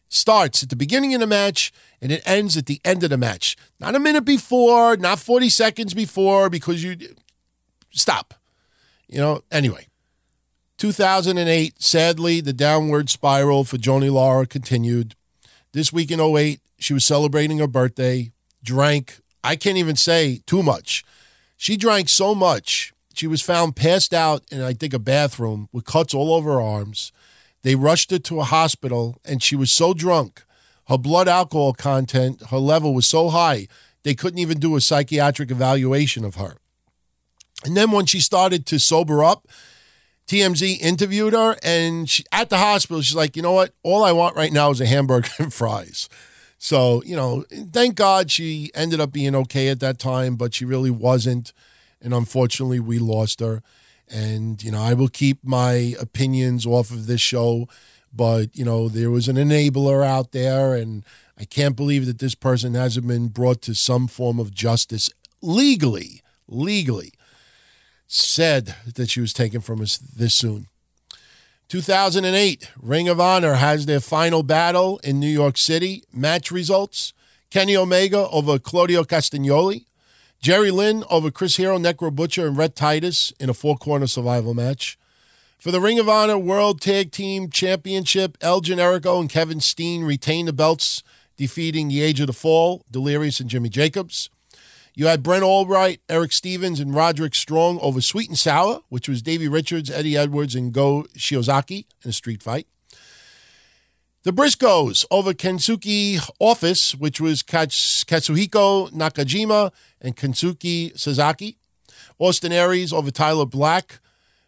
starts 0.10 0.64
at 0.64 0.70
the 0.70 0.76
beginning 0.76 1.14
of 1.14 1.20
the 1.20 1.28
match 1.28 1.72
and 2.02 2.12
it 2.12 2.22
ends 2.26 2.56
at 2.58 2.66
the 2.66 2.80
end 2.86 3.04
of 3.04 3.10
the 3.10 3.18
match. 3.18 3.56
Not 3.80 3.96
a 3.96 4.00
minute 4.00 4.26
before, 4.26 4.98
not 4.98 5.20
40 5.20 5.50
seconds 5.50 5.94
before, 5.94 6.50
because 6.50 6.84
you 6.84 6.96
stop. 7.92 8.34
You 9.08 9.20
know, 9.20 9.42
anyway. 9.52 9.88
2008, 10.78 11.82
sadly, 11.82 12.40
the 12.40 12.54
downward 12.54 13.10
spiral 13.10 13.64
for 13.64 13.78
Joanie 13.78 14.10
Laurer 14.10 14.46
continued. 14.46 15.16
This 15.72 15.92
week 15.92 16.12
in 16.12 16.20
08, 16.20 16.60
she 16.78 16.94
was 16.94 17.04
celebrating 17.04 17.58
her 17.58 17.68
birthday, 17.68 18.32
drank, 18.64 19.20
I 19.44 19.56
can't 19.56 19.78
even 19.78 19.96
say 19.96 20.42
too 20.46 20.62
much. 20.62 21.04
She 21.56 21.78
drank 21.78 22.10
so 22.10 22.36
much, 22.36 22.94
she 23.16 23.26
was 23.26 23.42
found 23.42 23.76
passed 23.76 24.14
out 24.14 24.44
in, 24.52 24.62
I 24.62 24.74
think, 24.74 24.94
a 24.94 25.00
bathroom 25.00 25.70
with 25.72 25.86
cuts 25.86 26.14
all 26.14 26.34
over 26.34 26.54
her 26.54 26.62
arms. 26.62 27.12
They 27.64 27.76
rushed 27.76 28.12
her 28.12 28.20
to 28.20 28.40
a 28.40 28.46
hospital, 28.46 29.20
and 29.26 29.42
she 29.42 29.56
was 29.56 29.72
so 29.72 29.94
drunk. 29.94 30.44
Her 30.88 30.98
blood 30.98 31.28
alcohol 31.28 31.74
content, 31.74 32.42
her 32.50 32.58
level 32.58 32.94
was 32.94 33.08
so 33.08 33.30
high, 33.30 33.68
they 34.04 34.16
couldn't 34.16 34.40
even 34.40 34.60
do 34.60 34.76
a 34.76 34.82
psychiatric 34.82 35.52
evaluation 35.52 36.24
of 36.24 36.36
her. 36.36 36.58
And 37.66 37.76
then 37.76 37.92
when 37.92 38.06
she 38.06 38.22
started 38.22 38.66
to 38.68 38.80
sober 38.80 39.24
up, 39.24 39.48
TMZ 40.28 40.80
interviewed 40.80 41.34
her, 41.34 41.58
and 41.64 42.10
she, 42.10 42.24
at 42.32 42.50
the 42.50 42.58
hospital, 42.58 43.02
she's 43.02 43.16
like, 43.16 43.36
you 43.36 43.42
know 43.42 43.54
what? 43.54 43.74
All 43.84 44.04
I 44.04 44.12
want 44.12 44.36
right 44.36 44.52
now 44.52 44.72
is 44.72 44.80
a 44.80 44.86
hamburger 44.86 45.30
and 45.40 45.54
fries. 45.54 46.08
So, 46.58 47.04
you 47.04 47.16
know, 47.16 47.46
thank 47.52 47.96
God 47.96 48.32
she 48.32 48.72
ended 48.74 49.00
up 49.00 49.12
being 49.12 49.36
okay 49.36 49.70
at 49.70 49.80
that 49.80 50.00
time, 50.00 50.36
but 50.36 50.54
she 50.54 50.66
really 50.66 50.90
wasn't. 50.90 51.54
And 52.02 52.14
unfortunately, 52.14 52.80
we 52.80 53.00
lost 53.00 53.40
her. 53.40 53.62
And, 54.10 54.64
you 54.64 54.72
know, 54.72 54.82
I 54.82 54.94
will 54.94 55.10
keep 55.10 55.44
my 55.44 55.96
opinions 56.00 56.66
off 56.66 56.92
of 56.92 57.08
this 57.08 57.22
show, 57.22 57.68
but, 58.14 58.56
you 58.56 58.64
know, 58.64 58.88
there 58.88 59.12
was 59.12 59.28
an 59.28 59.36
enabler 59.36 60.06
out 60.06 60.32
there, 60.32 60.74
and 60.76 61.04
I 61.38 61.46
can't 61.46 61.76
believe 61.76 62.06
that 62.06 62.20
this 62.20 62.36
person 62.36 62.74
hasn't 62.74 63.08
been 63.08 63.28
brought 63.28 63.62
to 63.64 63.76
some 63.76 64.08
form 64.08 64.40
of 64.40 64.54
justice 64.54 65.10
legally. 65.42 66.22
Legally. 66.48 67.14
Said 68.08 68.76
that 68.96 69.10
she 69.10 69.20
was 69.20 69.34
taken 69.34 69.60
from 69.60 69.82
us 69.82 69.98
this 69.98 70.34
soon. 70.34 70.68
2008, 71.68 72.72
Ring 72.82 73.10
of 73.10 73.20
Honor 73.20 73.56
has 73.56 73.86
their 73.86 74.00
final 74.00 74.42
battle 74.42 75.00
in 75.04 75.20
New 75.20 75.28
York 75.28 75.58
City. 75.58 76.04
Match 76.14 76.50
results 76.50 77.12
Kenny 77.50 77.76
Omega 77.76 78.30
over 78.30 78.58
Claudio 78.58 79.04
Castagnoli. 79.04 79.84
Jerry 80.42 80.72
Lynn 80.72 81.04
over 81.10 81.32
Chris 81.32 81.58
Hero, 81.58 81.78
Necro 81.78 82.14
Butcher, 82.14 82.48
and 82.48 82.58
Rhett 82.58 82.76
Titus 82.76 83.34
in 83.40 83.50
a 83.50 83.54
four 83.54 83.76
corner 83.76 84.08
survival 84.08 84.54
match. 84.54 84.98
For 85.60 85.72
the 85.72 85.82
Ring 85.82 86.00
of 86.00 86.08
Honor 86.08 86.38
World 86.38 86.80
Tag 86.80 87.12
Team 87.12 87.50
Championship, 87.50 88.38
El 88.42 88.62
Generico 88.62 89.20
and 89.20 89.30
Kevin 89.30 89.60
Steen 89.60 90.04
retain 90.04 90.46
the 90.46 90.54
belts, 90.54 91.02
defeating 91.36 91.88
the 91.88 92.02
Age 92.02 92.20
of 92.20 92.28
the 92.28 92.34
Fall, 92.34 92.86
Delirious, 92.92 93.40
and 93.40 93.50
Jimmy 93.50 93.70
Jacobs. 93.70 94.30
You 94.94 95.08
had 95.08 95.24
Brent 95.24 95.44
Albright, 95.44 96.02
Erick 96.10 96.32
Stevens, 96.32 96.80
and 96.80 96.94
Roderick 96.94 97.36
Strong 97.36 97.80
over 97.82 98.02
Sweet 98.02 98.30
and 98.30 98.38
Sour, 98.38 98.82
which 98.90 99.10
was 99.10 99.22
Davey 99.22 99.48
Richards, 99.48 99.92
Eddie 99.92 100.18
Edwards, 100.18 100.56
and 100.56 100.72
Go 100.74 101.06
Shiozaki 101.16 101.86
in 102.04 102.10
a 102.10 102.14
street 102.14 102.42
fight. 102.42 102.68
The 104.28 104.34
Briscoes 104.34 105.06
over 105.10 105.34
Kensuke 105.34 106.20
Office, 106.38 106.94
which 106.94 107.22
was 107.22 107.44
Katsuhiko 107.44 108.92
Nakajima 108.92 109.72
and 110.02 110.18
Kensuke 110.18 111.00
Sasaki. 111.00 111.56
Austin 112.20 112.52
Aries 112.52 112.92
over 112.92 113.10
Tyler 113.10 113.46
Black 113.46 114.02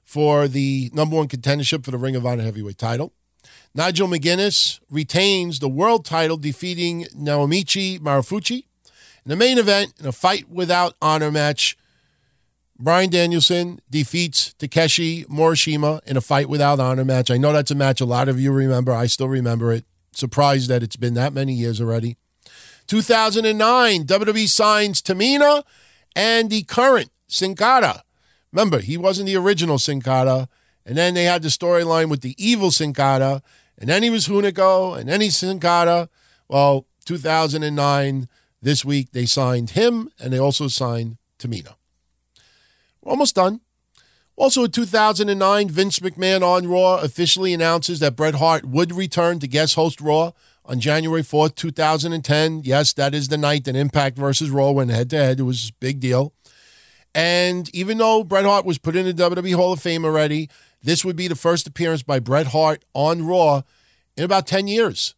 for 0.04 0.50
the 0.50 0.92
number 0.94 1.16
one 1.16 1.30
contendership 1.30 1.86
for 1.86 1.92
the 1.92 1.98
Ring 1.98 2.18
of 2.18 2.26
Honor 2.26 2.44
heavyweight 2.44 2.78
title. 2.78 3.14
Nigel 3.74 4.10
McGuinness 4.10 4.82
retains 4.92 5.60
the 5.60 5.70
world 5.70 6.04
title, 6.04 6.36
defeating 6.36 7.06
Naomichi 7.16 8.00
Marufuji. 8.00 8.66
In 9.24 9.30
the 9.30 9.38
main 9.38 9.58
event, 9.58 9.94
in 9.98 10.06
a 10.06 10.12
fight 10.12 10.50
without 10.50 10.96
honor 11.02 11.32
match, 11.32 11.78
Bryan 12.82 13.10
Danielson 13.10 13.82
defeats 13.90 14.54
Takeshi 14.54 15.26
Morishima 15.26 16.02
in 16.06 16.16
a 16.16 16.22
fight 16.22 16.48
without 16.48 16.80
honor 16.80 17.04
match. 17.04 17.30
I 17.30 17.36
know 17.38 17.52
that's 17.52 17.72
a 17.72 17.76
match 17.76 18.00
a 18.00 18.06
lot 18.06 18.30
of 18.30 18.40
you 18.40 18.54
remember. 18.54 18.94
I 18.94 19.08
still 19.08 19.28
remember 19.28 19.74
it. 19.74 19.84
Surprised 20.14 20.70
that 20.70 20.82
it's 20.82 20.96
been 20.96 21.14
that 21.16 21.34
many 21.34 21.52
years 21.52 21.82
already. 21.82 22.16
2009, 22.88 24.06
WWE 24.06 24.48
signs 24.48 25.02
Tamina 25.02 25.64
and 26.16 26.50
the 26.50 26.64
current 26.64 27.12
Sin 27.28 27.54
Cara. 27.54 28.04
Remember, 28.54 28.80
he 28.80 28.96
wasn't 28.96 29.28
the 29.28 29.36
original 29.36 29.78
Sin 29.78 30.02
Cara. 30.02 30.48
And 30.86 30.98
then 30.98 31.16
they 31.16 31.26
had 31.26 31.42
the 31.42 31.50
storyline 31.50 32.10
with 32.10 32.22
the 32.22 32.34
evil 32.38 32.72
Sin 32.72 32.94
Cara. 32.94 33.44
And 33.78 33.90
then 33.90 34.04
he 34.04 34.10
was 34.10 34.30
Hunico. 34.30 34.98
And 34.98 35.10
then 35.10 35.20
he's 35.20 35.36
Sin 35.36 35.60
Cara. 35.60 36.08
Well, 36.48 36.86
2009, 37.04 38.30
this 38.62 38.86
week, 38.86 39.12
they 39.12 39.26
signed 39.26 39.72
him 39.72 40.10
and 40.18 40.32
they 40.32 40.40
also 40.40 40.70
signed 40.70 41.18
Tamina. 41.38 41.76
Almost 43.10 43.36
done. 43.36 43.62
Also 44.36 44.64
in 44.64 44.72
2009, 44.72 45.70
Vince 45.70 46.00
McMahon 46.00 46.44
on 46.44 46.68
Raw 46.68 46.98
officially 46.98 47.54
announces 47.54 48.00
that 48.00 48.16
Bret 48.16 48.36
Hart 48.36 48.66
would 48.66 48.94
return 48.94 49.40
to 49.40 49.48
guest 49.48 49.74
host 49.74 50.00
Raw 50.00 50.32
on 50.64 50.80
January 50.80 51.24
4th, 51.24 51.56
2010. 51.56 52.62
Yes, 52.64 52.94
that 52.94 53.16
is 53.16 53.28
the 53.28 53.38
night 53.38 53.66
that 53.66 53.76
Impact 53.76 54.16
versus 54.16 54.52
Raw 54.52 54.70
went 54.70 54.92
head 54.92 55.10
to 55.10 55.18
head. 55.18 55.40
It 55.40 55.44
was 55.44 55.70
a 55.70 55.74
big 55.80 56.00
deal. 56.00 56.34
And 57.16 57.74
even 57.76 57.98
though 57.98 58.24
Bret 58.24 58.46
Hart 58.46 58.64
was 58.64 58.78
put 58.78 58.96
in 58.96 59.08
the 59.08 59.14
WWE 59.14 59.56
Hall 59.56 59.74
of 59.74 59.82
Fame 59.82 60.06
already, 60.06 60.48
this 60.84 61.04
would 61.04 61.16
be 61.16 61.28
the 61.28 61.36
first 61.36 61.66
appearance 61.66 62.04
by 62.04 62.20
Bret 62.20 62.48
Hart 62.48 62.86
on 62.94 63.26
Raw 63.26 63.64
in 64.16 64.24
about 64.24 64.46
10 64.46 64.68
years. 64.68 65.16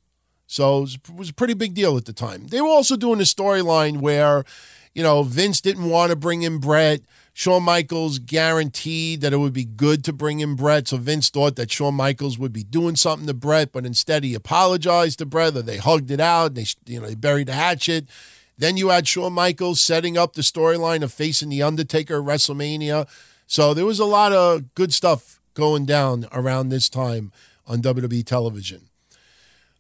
So 0.48 0.84
it 0.84 1.00
was, 1.14 1.30
a 1.30 1.34
pretty 1.34 1.56
big 1.56 1.74
deal 1.74 1.98
at 1.98 2.06
the 2.06 2.14
time. 2.14 2.48
They 2.48 2.62
were 2.62 2.70
also 2.70 2.96
doing 2.96 3.20
a 3.20 3.24
storyline 3.24 4.00
where, 4.00 4.46
you 4.94 5.04
know, 5.04 5.24
Vince 5.24 5.60
didn't 5.60 5.90
want 5.90 6.10
to 6.10 6.16
bring 6.16 6.42
in 6.42 6.58
Bret. 6.58 7.02
Shawn 7.34 7.64
Michaels 7.64 8.20
guaranteed 8.20 9.22
that 9.22 9.34
it 9.34 9.38
would 9.38 9.54
be 9.54 9.66
good 9.66 10.04
to 10.04 10.14
bring 10.14 10.42
in 10.42 10.56
Bret. 10.56 10.90
So 10.90 10.98
Vince 10.98 11.30
thought 11.30 11.56
that 11.56 11.72
Shawn 11.72 11.96
Michaels 11.96 12.38
would 12.38 12.52
be 12.52 12.64
doing 12.64 12.96
something 12.96 13.28
to 13.28 13.34
Bret, 13.34 13.72
but 13.72 13.86
instead 13.86 14.24
he 14.24 14.34
apologized 14.34 15.20
to 15.20 15.26
Bret 15.26 15.56
or 15.56 15.62
they 15.62 15.78
hugged 15.78 16.12
it 16.12 16.20
out. 16.20 16.56
They, 16.56 16.66
you 16.86 17.00
know, 17.00 17.08
they 17.08 17.16
buried 17.16 17.48
the 17.48 17.54
hatchet. 17.54 18.08
Then 18.58 18.78
you 18.78 18.90
had 18.90 19.08
Shawn 19.08 19.34
Michaels 19.34 19.82
setting 19.82 20.18
up 20.18 20.34
the 20.34 20.42
storyline 20.42 21.04
of 21.04 21.14
facing 21.14 21.50
The 21.50 21.64
Undertaker 21.64 22.20
at 22.20 22.26
WrestleMania. 22.26 23.08
So 23.48 23.74
there 23.74 23.86
was 23.86 24.00
a 24.00 24.06
lot 24.06 24.34
of 24.34 24.76
good 24.76 24.94
stuff 24.94 25.40
going 25.54 25.86
down 25.86 26.28
around 26.32 26.70
this 26.70 26.90
time 26.90 27.32
on 27.66 27.82
WWE 27.82 28.26
television. 28.26 28.90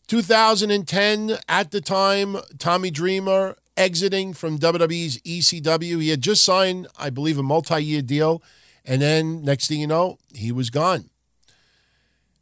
2010, 0.07 1.37
at 1.47 1.71
the 1.71 1.79
time, 1.79 2.37
Tommy 2.57 2.91
Dreamer 2.91 3.55
exiting 3.77 4.33
from 4.33 4.59
WWE's 4.59 5.17
ECW. 5.19 6.01
He 6.01 6.09
had 6.09 6.21
just 6.21 6.43
signed, 6.43 6.87
I 6.97 7.09
believe, 7.09 7.37
a 7.37 7.43
multi 7.43 7.83
year 7.83 8.01
deal. 8.01 8.41
And 8.85 9.01
then 9.01 9.43
next 9.43 9.67
thing 9.67 9.79
you 9.79 9.87
know, 9.87 10.17
he 10.33 10.51
was 10.51 10.69
gone. 10.69 11.09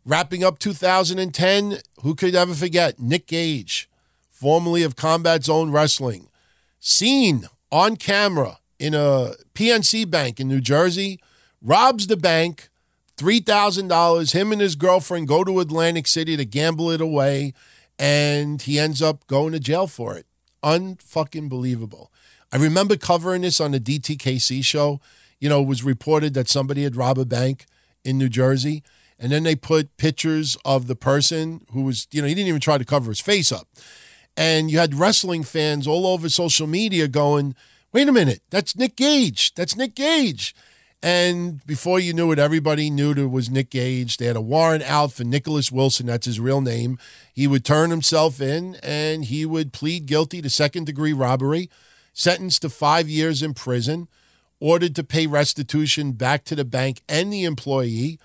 Wrapping 0.06 0.44
up 0.44 0.60
2010, 0.60 1.80
who 2.02 2.16
could 2.16 2.34
ever 2.34 2.54
forget? 2.54 3.00
Nick 3.00 3.28
Gage, 3.28 3.90
formerly 4.30 4.84
of 4.84 4.96
Combat 4.96 5.44
Zone 5.44 5.72
Wrestling, 5.72 6.30
seen 6.80 7.48
on 7.72 7.96
camera 7.96 8.60
in 8.80 8.94
a 8.94 9.34
PNC 9.54 10.10
bank 10.10 10.40
in 10.40 10.48
New 10.48 10.62
Jersey, 10.62 11.20
robs 11.62 12.08
the 12.08 12.18
bank, 12.18 12.70
$3,000. 13.18 14.34
Him 14.34 14.52
and 14.54 14.62
his 14.62 14.76
girlfriend 14.76 15.28
go 15.28 15.44
to 15.44 15.60
Atlantic 15.60 16.08
City 16.08 16.38
to 16.38 16.46
gamble 16.46 16.90
it 16.90 17.02
away, 17.02 17.54
and 18.00 18.62
he 18.62 18.80
ends 18.80 19.02
up 19.02 19.28
going 19.28 19.52
to 19.52 19.60
jail 19.60 19.86
for 19.86 20.16
it. 20.16 20.26
Unfucking 20.64 21.50
believable. 21.50 22.12
I 22.52 22.58
remember 22.58 22.98
covering 22.98 23.44
this 23.44 23.62
on 23.62 23.72
the 23.72 23.80
DTKC 23.80 24.64
show. 24.64 25.00
You 25.40 25.50
know, 25.50 25.62
it 25.62 25.68
was 25.68 25.84
reported 25.84 26.34
that 26.34 26.50
somebody 26.50 26.84
had 26.84 26.96
robbed 26.96 27.20
a 27.20 27.26
bank 27.26 27.66
in 28.04 28.18
New 28.18 28.30
Jersey, 28.30 28.84
and 29.20 29.32
then 29.32 29.44
they 29.44 29.56
put 29.56 29.98
pictures 29.98 30.58
of 30.66 30.88
the 30.88 30.96
person 30.96 31.66
who 31.72 31.84
was, 31.84 32.08
you 32.12 32.22
know, 32.22 32.28
he 32.28 32.34
didn't 32.34 32.48
even 32.48 32.62
try 32.62 32.78
to 32.78 32.86
cover 32.86 33.12
his 33.12 33.20
face 33.20 33.52
up. 33.52 33.68
And 34.36 34.72
you 34.72 34.80
had 34.80 34.96
wrestling 34.96 35.44
fans 35.44 35.88
all 35.88 36.08
over 36.08 36.30
social 36.30 36.68
media 36.68 37.08
going, 37.08 37.56
wait 37.92 38.08
a 38.08 38.12
minute, 38.12 38.42
that's 38.50 38.76
Nick 38.76 38.96
Gage. 38.96 39.54
That's 39.54 39.76
Nick 39.76 39.96
Gage. 39.96 40.56
And 41.02 41.66
before 41.66 42.00
you 42.00 42.12
knew 42.12 42.32
it, 42.34 42.40
everybody 42.40 42.90
knew 42.90 43.12
it 43.12 43.32
was 43.32 43.50
Nick 43.50 43.70
Gage. 43.70 44.18
They 44.18 44.26
had 44.26 44.36
a 44.36 44.42
warrant 44.42 44.84
out 44.84 45.14
for 45.14 45.24
Nicholas 45.24 45.72
Wilson. 45.72 46.08
That's 46.08 46.26
his 46.26 46.42
real 46.42 46.60
name. 46.60 47.00
He 47.34 47.48
would 47.48 47.64
turn 47.64 47.90
himself 47.90 48.42
in 48.42 48.76
and 48.84 49.24
he 49.26 49.46
would 49.46 49.72
plead 49.72 50.08
guilty 50.08 50.42
to 50.42 50.50
second 50.50 50.88
degree 50.88 51.14
robbery, 51.14 51.70
sentenced 52.12 52.64
to 52.64 52.70
five 52.70 53.08
years 53.08 53.42
in 53.42 53.54
prison, 53.54 54.10
ordered 54.60 54.94
to 54.96 55.04
pay 55.06 55.26
restitution 55.26 56.12
back 56.12 56.44
to 56.46 56.56
the 56.56 56.66
bank 56.66 57.02
and 57.08 57.32
the 57.32 57.46
employee. 57.46 58.20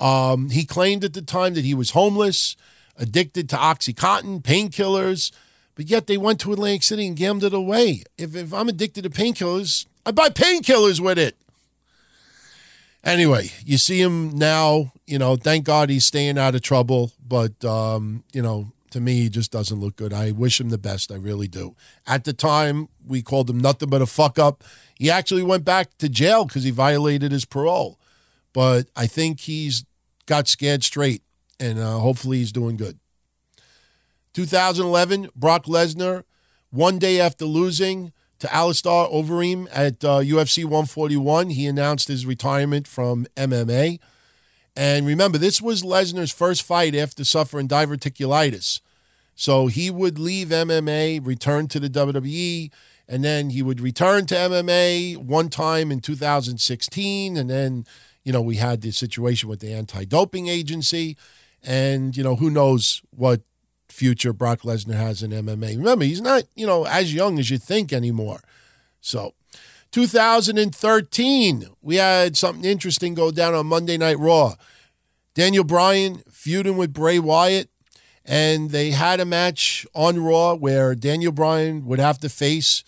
Um, 0.00 0.48
he 0.48 0.64
claimed 0.64 1.04
at 1.04 1.12
the 1.12 1.22
time 1.22 1.52
that 1.54 1.64
he 1.64 1.74
was 1.74 1.90
homeless, 1.90 2.56
addicted 2.98 3.50
to 3.50 3.56
Oxycontin, 3.56 4.42
painkillers, 4.42 5.30
but 5.74 5.90
yet 5.90 6.06
they 6.06 6.16
went 6.16 6.40
to 6.40 6.54
Atlantic 6.54 6.84
City 6.84 7.06
and 7.06 7.16
gambled 7.16 7.52
it 7.52 7.56
away. 7.56 8.02
If, 8.16 8.34
if 8.34 8.54
I'm 8.54 8.68
addicted 8.68 9.02
to 9.02 9.10
painkillers, 9.10 9.84
I 10.06 10.12
buy 10.12 10.30
painkillers 10.30 11.00
with 11.00 11.18
it. 11.18 11.36
Anyway, 13.04 13.50
you 13.64 13.76
see 13.76 14.00
him 14.00 14.30
now, 14.30 14.92
you 15.06 15.18
know, 15.18 15.36
thank 15.36 15.64
God 15.64 15.90
he's 15.90 16.06
staying 16.06 16.38
out 16.38 16.54
of 16.54 16.62
trouble, 16.62 17.12
but, 17.26 17.62
um, 17.62 18.24
you 18.32 18.40
know, 18.40 18.72
to 18.90 19.00
me, 19.00 19.14
he 19.14 19.28
just 19.28 19.50
doesn't 19.50 19.80
look 19.80 19.96
good. 19.96 20.12
I 20.12 20.30
wish 20.30 20.60
him 20.60 20.70
the 20.70 20.78
best. 20.78 21.12
I 21.12 21.16
really 21.16 21.48
do. 21.48 21.74
At 22.06 22.24
the 22.24 22.32
time, 22.32 22.88
we 23.04 23.22
called 23.22 23.50
him 23.50 23.58
nothing 23.58 23.90
but 23.90 24.00
a 24.00 24.06
fuck 24.06 24.38
up. 24.38 24.64
He 24.96 25.10
actually 25.10 25.42
went 25.42 25.64
back 25.64 25.98
to 25.98 26.08
jail 26.08 26.44
because 26.44 26.62
he 26.62 26.70
violated 26.70 27.32
his 27.32 27.44
parole. 27.44 27.98
But 28.52 28.88
I 28.94 29.06
think 29.06 29.40
he's 29.40 29.84
got 30.26 30.48
scared 30.48 30.84
straight, 30.84 31.22
and 31.60 31.78
uh, 31.78 31.98
hopefully 31.98 32.38
he's 32.38 32.52
doing 32.52 32.76
good. 32.76 32.98
2011, 34.32 35.28
Brock 35.34 35.66
Lesnar, 35.66 36.22
one 36.70 36.98
day 36.98 37.20
after 37.20 37.44
losing 37.44 38.12
to 38.38 38.54
Alistair 38.54 39.06
Overeem 39.08 39.68
at 39.72 40.04
uh, 40.04 40.20
UFC 40.20 40.64
141, 40.64 41.50
he 41.50 41.66
announced 41.66 42.08
his 42.08 42.26
retirement 42.26 42.86
from 42.86 43.26
MMA. 43.36 43.98
And 44.76 45.06
remember, 45.06 45.38
this 45.38 45.62
was 45.62 45.82
Lesnar's 45.82 46.32
first 46.32 46.62
fight 46.62 46.94
after 46.94 47.24
suffering 47.24 47.68
diverticulitis. 47.68 48.80
So 49.36 49.66
he 49.66 49.90
would 49.90 50.18
leave 50.18 50.48
MMA, 50.48 51.24
return 51.24 51.68
to 51.68 51.80
the 51.80 51.88
WWE, 51.90 52.70
and 53.08 53.24
then 53.24 53.50
he 53.50 53.62
would 53.62 53.80
return 53.80 54.26
to 54.26 54.34
MMA 54.34 55.16
one 55.16 55.48
time 55.48 55.90
in 55.90 56.00
2016. 56.00 57.36
And 57.36 57.50
then, 57.50 57.86
you 58.24 58.32
know, 58.32 58.42
we 58.42 58.56
had 58.56 58.80
the 58.80 58.90
situation 58.90 59.48
with 59.48 59.60
the 59.60 59.72
anti 59.72 60.04
doping 60.04 60.48
agency. 60.48 61.16
And, 61.62 62.16
you 62.16 62.22
know, 62.22 62.36
who 62.36 62.50
knows 62.50 63.00
what 63.10 63.40
future 63.94 64.32
Brock 64.32 64.62
Lesnar 64.62 64.94
has 64.94 65.22
in 65.22 65.30
MMA. 65.30 65.76
Remember, 65.76 66.04
he's 66.04 66.20
not, 66.20 66.44
you 66.54 66.66
know, 66.66 66.84
as 66.84 67.14
young 67.14 67.38
as 67.38 67.48
you 67.48 67.58
think 67.58 67.92
anymore. 67.92 68.40
So, 69.00 69.34
2013, 69.92 71.68
we 71.80 71.96
had 71.96 72.36
something 72.36 72.64
interesting 72.64 73.14
go 73.14 73.30
down 73.30 73.54
on 73.54 73.66
Monday 73.66 73.96
Night 73.96 74.18
Raw. 74.18 74.54
Daniel 75.34 75.64
Bryan 75.64 76.22
feuding 76.30 76.76
with 76.76 76.92
Bray 76.92 77.20
Wyatt, 77.20 77.70
and 78.24 78.70
they 78.70 78.90
had 78.90 79.20
a 79.20 79.24
match 79.24 79.86
on 79.94 80.18
Raw 80.18 80.54
where 80.54 80.94
Daniel 80.94 81.32
Bryan 81.32 81.86
would 81.86 82.00
have 82.00 82.18
to 82.18 82.28
face 82.28 82.82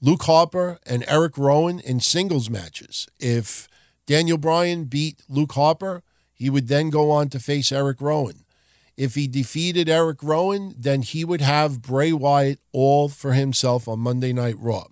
Luke 0.00 0.22
Harper 0.24 0.78
and 0.84 1.04
Eric 1.06 1.38
Rowan 1.38 1.78
in 1.80 2.00
singles 2.00 2.50
matches. 2.50 3.06
If 3.20 3.68
Daniel 4.06 4.38
Bryan 4.38 4.84
beat 4.84 5.22
Luke 5.28 5.52
Harper, 5.52 6.02
he 6.34 6.50
would 6.50 6.66
then 6.68 6.90
go 6.90 7.10
on 7.10 7.28
to 7.28 7.38
face 7.38 7.70
Eric 7.70 8.00
Rowan. 8.00 8.44
If 9.00 9.14
he 9.14 9.28
defeated 9.28 9.88
Eric 9.88 10.22
Rowan, 10.22 10.74
then 10.76 11.00
he 11.00 11.24
would 11.24 11.40
have 11.40 11.80
Bray 11.80 12.12
Wyatt 12.12 12.58
all 12.70 13.08
for 13.08 13.32
himself 13.32 13.88
on 13.88 14.00
Monday 14.00 14.34
Night 14.34 14.56
Raw. 14.58 14.88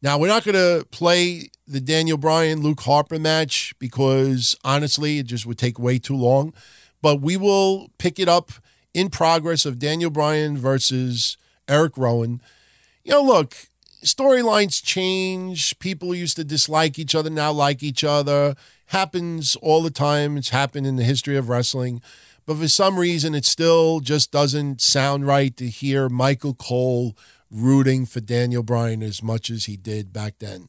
Now, 0.00 0.16
we're 0.16 0.28
not 0.28 0.42
going 0.42 0.54
to 0.54 0.86
play 0.86 1.50
the 1.66 1.82
Daniel 1.82 2.16
Bryan 2.16 2.62
Luke 2.62 2.80
Harper 2.80 3.18
match 3.18 3.74
because 3.78 4.56
honestly, 4.64 5.18
it 5.18 5.26
just 5.26 5.44
would 5.44 5.58
take 5.58 5.78
way 5.78 5.98
too 5.98 6.16
long. 6.16 6.54
But 7.02 7.20
we 7.20 7.36
will 7.36 7.90
pick 7.98 8.18
it 8.18 8.26
up 8.26 8.52
in 8.94 9.10
progress 9.10 9.66
of 9.66 9.78
Daniel 9.78 10.08
Bryan 10.08 10.56
versus 10.56 11.36
Eric 11.68 11.98
Rowan. 11.98 12.40
You 13.04 13.12
know, 13.12 13.22
look, 13.22 13.54
storylines 14.02 14.82
change. 14.82 15.78
People 15.78 16.14
used 16.14 16.36
to 16.36 16.44
dislike 16.44 16.98
each 16.98 17.14
other, 17.14 17.28
now 17.28 17.52
like 17.52 17.82
each 17.82 18.02
other. 18.02 18.54
Happens 18.86 19.56
all 19.56 19.82
the 19.82 19.90
time. 19.90 20.38
It's 20.38 20.48
happened 20.48 20.86
in 20.86 20.96
the 20.96 21.04
history 21.04 21.36
of 21.36 21.50
wrestling. 21.50 22.00
But 22.46 22.58
for 22.58 22.68
some 22.68 22.98
reason, 22.98 23.34
it 23.34 23.44
still 23.44 24.00
just 24.00 24.30
doesn't 24.30 24.80
sound 24.80 25.26
right 25.26 25.56
to 25.56 25.68
hear 25.68 26.08
Michael 26.08 26.54
Cole 26.54 27.16
rooting 27.50 28.04
for 28.04 28.20
Daniel 28.20 28.62
Bryan 28.62 29.02
as 29.02 29.22
much 29.22 29.48
as 29.48 29.64
he 29.64 29.76
did 29.76 30.12
back 30.12 30.34
then. 30.40 30.68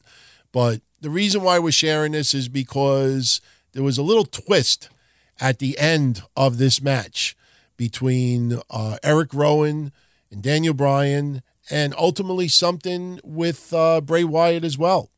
But 0.52 0.80
the 1.00 1.10
reason 1.10 1.42
why 1.42 1.58
we're 1.58 1.72
sharing 1.72 2.12
this 2.12 2.32
is 2.32 2.48
because 2.48 3.40
there 3.72 3.82
was 3.82 3.98
a 3.98 4.02
little 4.02 4.24
twist 4.24 4.88
at 5.38 5.58
the 5.58 5.78
end 5.78 6.22
of 6.34 6.56
this 6.56 6.80
match 6.80 7.36
between 7.76 8.60
uh, 8.70 8.96
Eric 9.02 9.34
Rowan 9.34 9.92
and 10.30 10.42
Daniel 10.42 10.72
Bryan, 10.72 11.42
and 11.70 11.94
ultimately 11.98 12.48
something 12.48 13.20
with 13.22 13.72
uh, 13.74 14.00
Bray 14.00 14.24
Wyatt 14.24 14.64
as 14.64 14.78
well. 14.78 15.10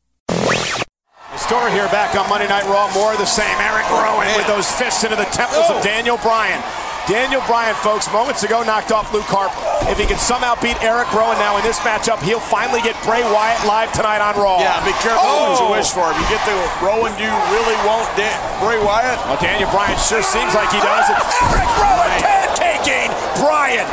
Story 1.39 1.71
here 1.71 1.87
back 1.87 2.19
on 2.19 2.27
Monday 2.27 2.51
Night 2.51 2.67
Raw, 2.67 2.91
more 2.91 3.15
of 3.15 3.17
the 3.17 3.25
same. 3.25 3.47
Eric 3.63 3.87
oh, 3.87 4.03
Rowan 4.03 4.27
with 4.35 4.43
those 4.45 4.67
fists 4.75 5.07
into 5.07 5.15
the 5.15 5.25
temples 5.31 5.71
of 5.71 5.79
oh. 5.79 5.81
Daniel 5.81 6.19
Bryan. 6.19 6.59
Daniel 7.07 7.39
Bryan, 7.47 7.73
folks, 7.79 8.11
moments 8.11 8.43
ago 8.43 8.61
knocked 8.61 8.91
off 8.91 9.09
Luke 9.15 9.25
Harper. 9.25 9.55
If 9.87 9.97
he 9.97 10.05
can 10.05 10.19
somehow 10.19 10.59
beat 10.59 10.75
Eric 10.83 11.09
Rowan 11.15 11.39
now 11.39 11.55
in 11.55 11.63
this 11.63 11.79
matchup, 11.81 12.19
he'll 12.21 12.43
finally 12.43 12.83
get 12.83 12.93
Bray 13.07 13.23
Wyatt 13.23 13.65
live 13.65 13.89
tonight 13.95 14.19
on 14.19 14.35
Raw. 14.35 14.59
Yeah, 14.59 14.83
be 14.83 14.93
careful 14.99 15.25
what 15.25 15.57
you 15.63 15.71
oh. 15.71 15.79
wish 15.79 15.89
for. 15.89 16.11
If 16.11 16.19
you 16.21 16.27
get 16.27 16.43
the 16.43 16.59
Rowan, 16.83 17.15
you 17.15 17.31
really 17.55 17.77
want 17.87 18.05
Dan- 18.19 18.35
Bray 18.59 18.77
Wyatt? 18.77 19.17
Well, 19.25 19.39
Daniel 19.39 19.71
Bryan 19.71 19.95
sure 19.97 20.21
seems 20.21 20.51
like 20.53 20.69
he 20.75 20.83
does. 20.83 21.07
Eric 21.55 21.71
Rowan 21.79 22.11
pancaking 22.19 23.09
Bryan. 23.39 23.87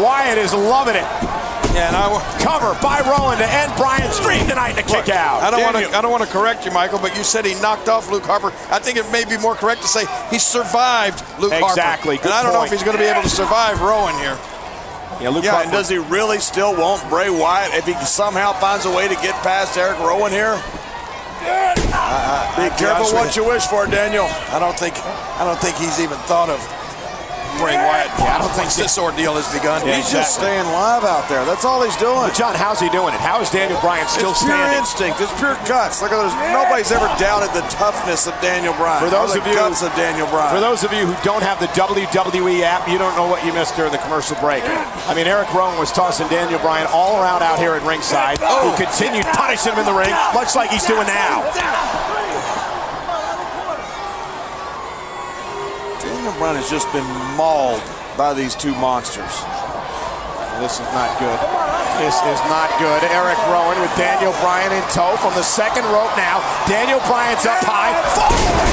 Wyatt 0.00 0.38
is 0.38 0.54
loving 0.54 0.96
it. 0.96 1.04
And 1.78 1.94
I 1.94 2.10
cover 2.42 2.74
by 2.82 3.00
Rowan 3.06 3.38
to 3.38 3.46
end 3.46 3.70
Bryan's 3.76 4.18
dream 4.20 4.46
tonight 4.48 4.72
in 4.72 4.78
a 4.78 4.82
kick 4.82 5.08
out. 5.08 5.42
I 5.42 5.50
don't 5.50 5.62
want 5.62 5.76
to. 5.76 5.96
I 5.96 6.00
don't 6.02 6.10
want 6.10 6.24
to 6.24 6.30
correct 6.30 6.64
you, 6.64 6.72
Michael, 6.72 6.98
but 6.98 7.16
you 7.16 7.22
said 7.22 7.46
he 7.46 7.54
knocked 7.62 7.88
off 7.88 8.10
Luke 8.10 8.24
Harper. 8.24 8.48
I 8.70 8.78
think 8.78 8.98
it 8.98 9.06
may 9.12 9.24
be 9.24 9.38
more 9.38 9.54
correct 9.54 9.82
to 9.82 9.88
say 9.88 10.04
he 10.30 10.38
survived 10.38 11.22
Luke 11.38 11.52
Harper. 11.52 11.78
Exactly. 11.78 12.18
And 12.18 12.34
I 12.34 12.42
don't 12.42 12.52
know 12.52 12.64
if 12.64 12.70
he's 12.70 12.82
going 12.82 12.96
to 12.96 13.02
be 13.02 13.08
able 13.08 13.22
to 13.22 13.30
survive 13.30 13.80
Rowan 13.80 14.14
here. 14.18 14.36
Yeah, 15.22 15.30
Luke 15.30 15.44
yeah, 15.44 15.52
Harper. 15.52 15.70
and 15.70 15.72
does 15.72 15.88
he 15.88 15.98
really 15.98 16.38
still 16.38 16.74
want 16.74 17.02
Bray 17.08 17.30
Wyatt 17.30 17.74
if 17.74 17.86
he 17.86 17.94
somehow 18.04 18.52
finds 18.54 18.84
a 18.84 18.90
way 18.90 19.06
to 19.06 19.14
get 19.14 19.34
past 19.46 19.78
Eric 19.78 19.98
Rowan 20.00 20.32
here? 20.32 20.58
Be 22.58 22.70
careful 22.74 23.14
what 23.14 23.36
you 23.36 23.46
wish 23.46 23.64
for, 23.66 23.86
Daniel. 23.86 24.26
I 24.50 24.58
don't 24.58 24.76
think. 24.78 24.94
I 25.38 25.46
don't 25.46 25.58
think 25.60 25.76
he's 25.76 26.00
even 26.00 26.18
thought 26.26 26.50
of 26.50 26.58
Yeah, 28.18 28.36
I 28.36 28.38
don't 28.38 28.54
think 28.54 28.70
this 28.74 28.98
ordeal 28.98 29.34
has 29.34 29.46
begun. 29.52 29.82
He's 29.82 30.10
just 30.10 30.34
staying 30.38 30.66
live 30.70 31.04
out 31.04 31.28
there. 31.28 31.44
That's 31.44 31.64
all 31.64 31.82
he's 31.82 31.96
doing. 31.96 32.30
John, 32.34 32.54
how's 32.54 32.80
he 32.80 32.88
doing 32.90 33.14
it? 33.14 33.20
How 33.20 33.40
is 33.42 33.50
Daniel 33.50 33.78
Bryan 33.80 34.06
still 34.08 34.32
it's 34.32 34.42
pure 34.42 34.54
standing? 34.54 34.78
instinct. 34.78 35.20
It's 35.20 35.34
pure 35.38 35.58
guts. 35.66 36.00
Look 36.00 36.12
at 36.12 36.18
those. 36.18 36.34
Nobody's 36.54 36.90
ever 36.94 37.08
doubted 37.18 37.50
the 37.54 37.66
toughness 37.68 38.26
of 38.26 38.34
Daniel 38.40 38.74
Bryan. 38.74 39.02
For 39.02 39.10
those 39.10 39.34
of 39.34 39.46
you, 39.46 39.54
guts 39.54 39.82
of 39.82 39.90
Daniel 39.94 40.26
Bryan. 40.28 40.54
For 40.54 40.60
those 40.60 40.84
of 40.84 40.92
you 40.92 41.06
who 41.06 41.16
don't 41.24 41.42
have 41.42 41.58
the 41.58 41.70
WWE 41.74 42.62
app, 42.62 42.88
you 42.88 42.98
don't 42.98 43.14
know 43.16 43.26
what 43.26 43.44
you 43.44 43.52
missed 43.52 43.76
during 43.76 43.92
the 43.92 44.02
commercial 44.02 44.36
break. 44.38 44.62
I 44.64 45.14
mean, 45.14 45.26
Eric 45.26 45.52
Rowan 45.54 45.78
was 45.78 45.90
tossing 45.90 46.28
Daniel 46.28 46.60
Bryan 46.60 46.86
all 46.90 47.20
around 47.20 47.42
out 47.42 47.58
here 47.58 47.74
at 47.74 47.82
ringside, 47.82 48.38
oh. 48.42 48.70
who 48.70 48.76
continued 48.76 49.26
punishing 49.34 49.72
him 49.72 49.80
in 49.80 49.86
the 49.86 49.94
ring, 49.94 50.14
much 50.34 50.54
like 50.54 50.70
he's 50.70 50.86
doing 50.86 51.06
now. 51.06 52.17
Daniel 56.28 56.44
Bryan 56.44 56.60
has 56.60 56.68
just 56.68 56.92
been 56.92 57.08
mauled 57.40 57.80
by 58.20 58.36
these 58.36 58.52
two 58.52 58.76
monsters. 58.76 59.32
This 60.60 60.76
is 60.76 60.84
not 60.92 61.08
good. 61.16 61.40
This 62.04 62.20
is 62.20 62.40
not 62.52 62.68
good. 62.76 63.00
Eric 63.16 63.40
Rowan 63.48 63.80
with 63.80 63.88
Daniel 63.96 64.36
Bryan 64.44 64.68
in 64.76 64.84
tow 64.92 65.16
from 65.24 65.32
the 65.40 65.46
second 65.46 65.88
rope 65.88 66.12
now. 66.20 66.44
Daniel 66.68 67.00
Bryan's 67.08 67.48
up 67.48 67.64
high. 67.64 67.96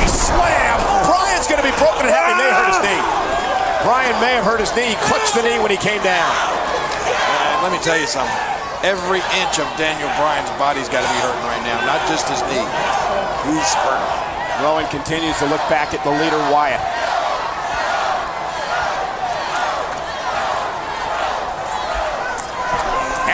Slam. 0.03 0.75
Bryan's 1.08 1.48
going 1.48 1.64
to 1.64 1.67
be 1.72 1.72
broken 1.80 2.03
in 2.03 2.11
half. 2.11 2.27
He 2.27 2.43
may 2.43 2.51
hurt 2.51 2.75
his 2.75 2.84
knee. 2.84 3.03
Bryan 3.88 4.16
may 4.19 4.35
have 4.35 4.43
hurt 4.43 4.59
his 4.59 4.75
knee. 4.75 4.92
He 4.92 5.00
clutched 5.08 5.32
the 5.32 5.48
knee 5.48 5.56
when 5.64 5.72
he 5.72 5.80
came 5.80 6.03
down. 6.03 6.27
And 7.08 7.64
let 7.64 7.72
me 7.72 7.80
tell 7.80 7.95
you 7.95 8.03
something. 8.03 8.35
Every 8.84 9.24
inch 9.40 9.64
of 9.64 9.67
Daniel 9.80 10.11
Bryan's 10.19 10.51
body's 10.59 10.92
got 10.92 11.08
to 11.08 11.08
be 11.08 11.19
hurting 11.24 11.48
right 11.48 11.64
now, 11.64 11.80
not 11.88 12.03
just 12.11 12.27
his 12.27 12.43
knee. 12.51 12.67
He's 13.48 13.72
hurting. 13.80 14.11
Rowan 14.59 14.92
continues 14.92 15.40
to 15.40 15.48
look 15.48 15.64
back 15.72 15.95
at 15.95 16.03
the 16.03 16.11
leader, 16.11 16.40
Wyatt. 16.51 17.05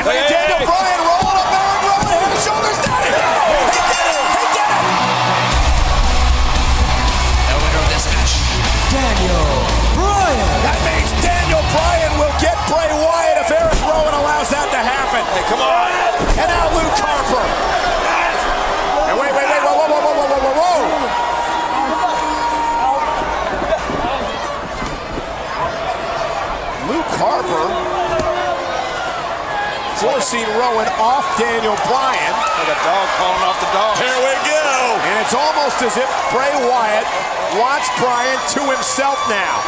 And 0.01 0.09
look 0.09 0.17
at 0.17 0.33
Daniel 0.33 0.65
Bryan 0.65 0.97
rolling 1.05 1.37
up 1.37 1.45
Eric 1.45 1.85
Rowan, 1.85 2.09
head 2.09 2.25
and 2.25 2.41
shoulders 2.41 2.73
down. 2.81 3.05
He 3.05 3.13
did 3.13 3.21
it! 3.21 3.37
He 3.69 3.85
did 3.85 4.01
it! 4.01 4.17
He 4.33 4.45
did 4.49 4.65
it! 4.65 4.81
The 7.45 7.57
winner 7.61 7.85
of 7.85 7.89
this 7.93 8.09
match, 8.09 8.33
Daniel 8.89 9.45
Bryan. 9.93 10.57
That 10.65 10.81
means 10.89 11.13
Daniel 11.21 11.61
Bryan 11.69 12.17
will 12.17 12.33
get 12.41 12.57
Bray 12.65 12.89
Wyatt 12.97 13.45
if 13.45 13.53
Eric 13.53 13.77
Rowan 13.85 14.17
allows 14.17 14.49
that 14.49 14.73
to 14.73 14.81
happen. 14.81 15.21
Hey, 15.37 15.45
come 15.45 15.61
on. 15.61 15.93
And 16.33 16.49
now 16.49 16.65
Luke 16.73 16.97
Harper. 16.97 17.45
And 19.05 19.21
wait, 19.21 19.37
wait, 19.37 19.45
wait, 19.53 19.61
whoa, 19.61 19.85
whoa, 19.85 19.85
whoa, 19.85 20.01
whoa, 20.01 20.17
whoa, 20.17 20.49
whoa, 20.49 20.65
whoa. 20.65 20.81
Luke 26.89 27.13
Harper 27.21 27.80
forcing 30.01 30.49
Rowan 30.57 30.89
off 30.97 31.23
Daniel 31.37 31.77
Bryan. 31.85 32.33
Like 32.57 32.73
a 32.73 32.79
dog 32.81 33.07
calling 33.21 33.43
off 33.45 33.57
the 33.61 33.69
dog. 33.69 33.93
Here 34.01 34.19
we 34.25 34.33
go. 34.49 34.65
And 35.05 35.15
it's 35.21 35.37
almost 35.37 35.77
as 35.85 35.93
if 35.95 36.09
Bray 36.33 36.49
Wyatt 36.65 37.05
wants 37.61 37.85
Bryan 38.01 38.41
to 38.57 38.61
himself 38.73 39.21
now. 39.29 39.61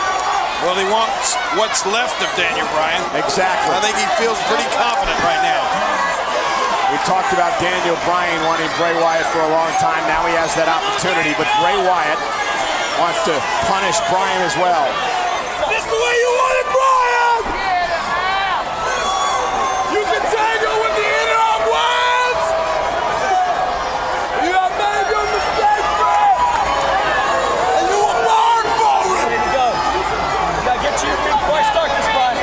Well, 0.66 0.74
he 0.80 0.88
wants 0.90 1.38
what's 1.54 1.86
left 1.86 2.18
of 2.24 2.32
Daniel 2.34 2.66
Bryan. 2.74 3.04
Exactly. 3.14 3.70
I 3.76 3.80
think 3.86 3.94
he 4.00 4.08
feels 4.18 4.40
pretty 4.50 4.66
confident 4.74 5.20
right 5.22 5.44
now. 5.46 5.62
We've 6.90 7.06
talked 7.06 7.34
about 7.34 7.54
Daniel 7.62 7.98
Bryan 8.06 8.42
wanting 8.46 8.70
Bray 8.78 8.94
Wyatt 8.98 9.26
for 9.34 9.42
a 9.42 9.52
long 9.54 9.72
time. 9.82 10.02
Now 10.10 10.26
he 10.26 10.34
has 10.38 10.54
that 10.58 10.70
opportunity, 10.70 11.34
but 11.38 11.50
Bray 11.62 11.78
Wyatt 11.78 12.22
wants 13.02 13.22
to 13.26 13.34
punish 13.66 13.98
Bryan 14.10 14.42
as 14.46 14.54
well. 14.58 14.86
This 15.70 15.86
the 15.90 15.98
way 15.98 16.16
you 16.22 16.30
want 16.38 16.56
it, 16.62 16.70
Bryan! 16.70 17.42
You 19.98 20.02
can 20.06 20.22
tangle 20.22 20.78
with 20.86 20.94
the 21.02 21.08
inner 21.18 21.50
words! 21.66 22.44
You 24.46 24.54
have 24.54 24.76
made 24.78 25.08
your 25.10 25.26
mistake, 25.34 25.88
Brad! 25.98 26.38
And 27.74 27.90
you 27.90 28.00
were 28.06 28.22
born 28.22 28.66
for 28.78 29.02
it! 29.02 29.18
Ready 29.18 29.42
to 29.42 29.50
go. 29.50 29.66
You 29.74 30.62
gotta 30.62 30.78
get 30.86 30.94
to 30.94 31.06
your 31.10 31.18
feet 31.26 31.42
before 31.42 31.58
I 31.58 31.66
start 31.74 31.90
this, 31.90 32.06
Bryan. 32.14 32.38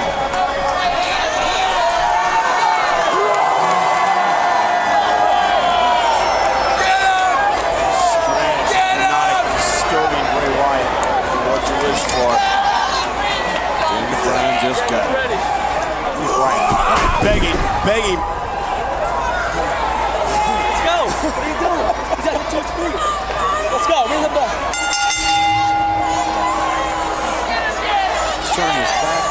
Disturbing 9.90 10.26
Bray 10.30 10.50
Wyatt. 10.54 10.90
What 11.50 11.62
you 11.66 11.76
wish 11.82 12.02
for. 12.14 12.30
Daniel 13.90 14.22
Bryan 14.22 14.49
just 14.60 14.84
got 14.92 15.00
it. 15.00 15.40
Bryan 16.36 16.68
begging, 17.24 17.56
begging. 17.88 18.20
Let's 20.60 20.82
go. 20.84 21.08
What 21.08 21.32
are 21.32 21.48
you 21.48 21.56
doing? 21.64 21.80
You 21.80 22.20
gotta 22.28 22.44
get 22.52 22.68
feet. 22.76 22.92
Let's 23.72 23.88
go. 23.88 24.04
Ring 24.04 24.20
the 24.20 24.28
bell. 24.36 24.52
He's 28.36 28.52
turning 28.52 28.84
his 28.84 28.92
back. 29.00 29.24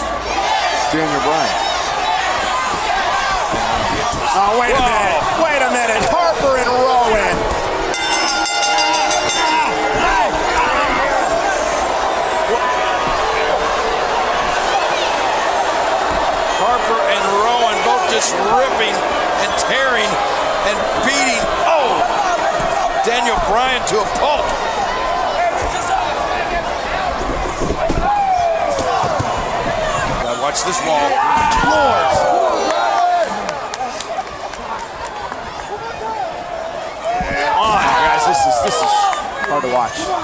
Daniel 0.90 1.22
Bryan. 1.22 1.54
Oh, 4.34 4.58
wait 4.58 4.74
a 4.74 4.82
minute. 4.82 5.22
Wait 5.46 5.62
a 5.62 5.70
minute. 5.70 6.10
Harper 6.10 6.58
and 6.58 6.70
Rowan. 6.74 7.38
Harper 16.60 17.00
and 17.08 17.24
Rowan 17.40 17.78
both 17.88 18.04
just 18.12 18.36
ripping 18.58 18.96
and 18.96 19.52
tearing 19.68 20.10
and 20.70 20.78
beating. 21.06 21.42
Oh! 21.70 22.20
Daniel 23.06 23.38
Bryan 23.48 23.82
to 23.88 24.02
a 24.02 24.08
pulp. 24.20 24.46
Gotta 30.24 30.42
watch 30.42 30.64
this 30.64 30.80
wall. 30.86 31.10
Lord! 31.70 32.06
On, 37.60 37.82
guys. 37.82 38.26
This 38.28 38.40
is 38.46 38.56
this 38.64 38.76
is 38.76 38.92
hard 39.48 39.64
to 39.64 39.72
watch. 39.74 40.19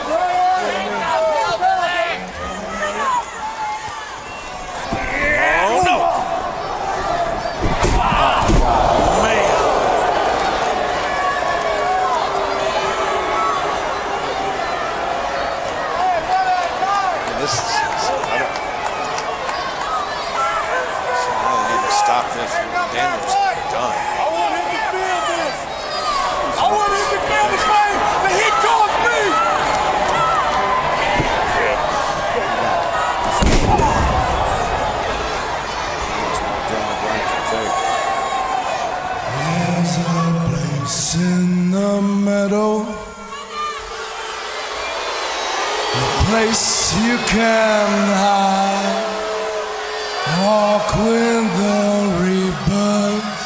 Walk 50.41 50.89
with 50.95 51.47
the 51.57 51.79
rebirth, 52.23 53.39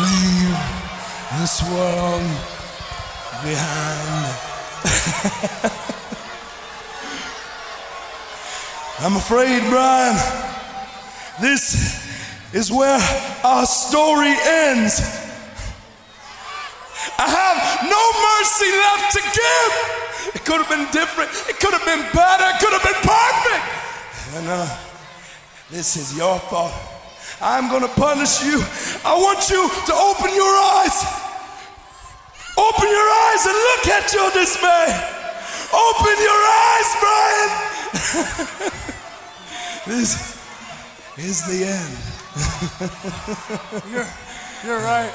leave 0.00 0.58
this 1.40 1.54
world 1.68 2.28
behind. 3.42 4.24
I'm 9.00 9.16
afraid, 9.16 9.68
Bryan, 9.68 10.16
this 11.40 11.74
is 12.52 12.70
where 12.70 13.00
our 13.42 13.66
story 13.66 14.36
ends. 14.46 15.00
Been 21.94 22.10
better. 22.12 22.48
It 22.50 22.58
could 22.58 22.72
have 22.74 22.82
been 22.82 23.02
perfect. 23.06 23.64
And 24.34 24.48
uh, 24.48 24.66
this 25.70 25.96
is 25.96 26.16
your 26.16 26.40
fault. 26.50 26.72
I'm 27.40 27.70
gonna 27.70 27.86
punish 27.86 28.42
you. 28.42 28.58
I 29.04 29.14
want 29.14 29.48
you 29.48 29.62
to 29.62 29.94
open 29.94 30.34
your 30.34 30.54
eyes. 30.74 30.96
Open 32.58 32.88
your 32.90 33.08
eyes 33.22 33.46
and 33.46 33.54
look 33.54 33.86
at 33.94 34.10
your 34.10 34.30
dismay. 34.34 34.90
Open 35.70 36.16
your 36.18 36.42
eyes, 36.66 36.90
Bryan. 36.98 37.50
this 39.86 40.34
is 41.16 41.46
the 41.46 41.62
end. 41.78 41.94
You're, 43.92 44.10
you're 44.64 44.82
right. 44.82 45.12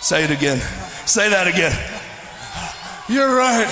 Say 0.00 0.22
it 0.22 0.30
again. 0.30 0.60
Say 1.04 1.28
that 1.30 1.48
again. 1.48 2.05
You're 3.08 3.36
right. 3.36 3.68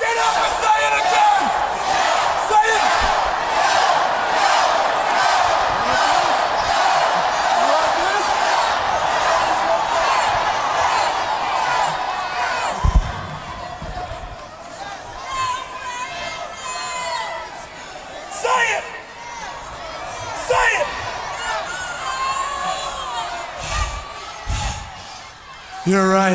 Get 0.00 0.16
up 0.18 0.36
and 0.44 0.54
say 0.62 0.78
it 0.86 0.94
again. 1.00 1.42
Say 2.48 2.66
it. 2.76 2.82
Say 18.32 18.60
it. 18.76 18.84
Say 20.46 20.68
it. 20.80 20.86
You 26.26 26.32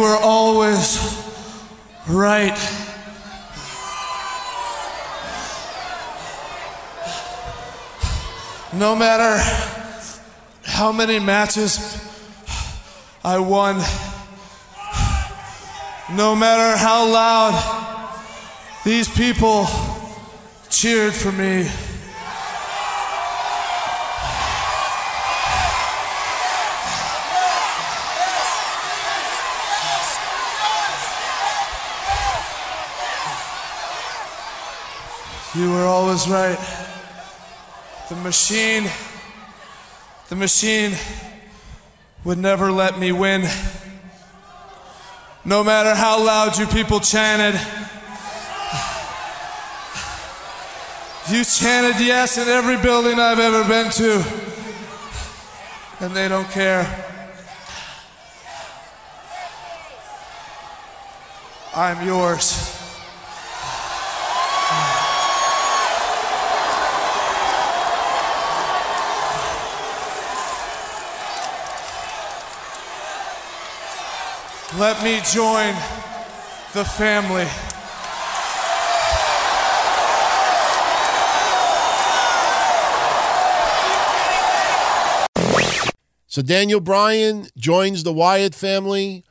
were 0.00 0.18
always 0.20 0.98
right. 2.06 2.54
No 8.74 8.94
matter 8.94 9.38
how 10.66 10.92
many 10.92 11.18
matches 11.18 11.78
I 13.24 13.38
won, 13.38 13.76
no 16.14 16.36
matter 16.36 16.76
how 16.76 17.08
loud 17.08 17.54
these 18.84 19.08
people 19.08 19.66
cheered 20.80 21.14
for 21.14 21.30
me. 21.32 21.68
You 35.54 35.70
were 35.70 35.84
always 35.84 36.26
right. 36.26 36.56
The 38.08 38.14
machine, 38.14 38.88
the 40.30 40.36
machine 40.36 40.92
would 42.24 42.38
never 42.38 42.72
let 42.72 42.98
me 42.98 43.12
win. 43.12 43.46
No 45.44 45.62
matter 45.62 45.94
how 45.94 46.24
loud 46.24 46.56
you 46.56 46.66
people 46.66 47.00
chanted, 47.00 47.60
you 51.32 51.44
chanted 51.44 52.00
yes 52.00 52.38
in 52.38 52.48
every 52.48 52.76
building 52.76 53.20
I've 53.20 53.38
ever 53.38 53.62
been 53.68 53.90
to, 53.92 54.24
and 56.00 56.14
they 56.14 56.28
don't 56.28 56.48
care. 56.50 56.84
I'm 61.74 62.04
yours. 62.06 62.76
Let 74.78 75.02
me 75.04 75.20
join 75.24 75.74
the 76.72 76.84
family. 76.84 77.46
So 86.30 86.42
Daniel 86.42 86.78
Bryan 86.78 87.48
joins 87.56 88.04
the 88.04 88.12
Wyatt 88.12 88.54
family. 88.54 89.24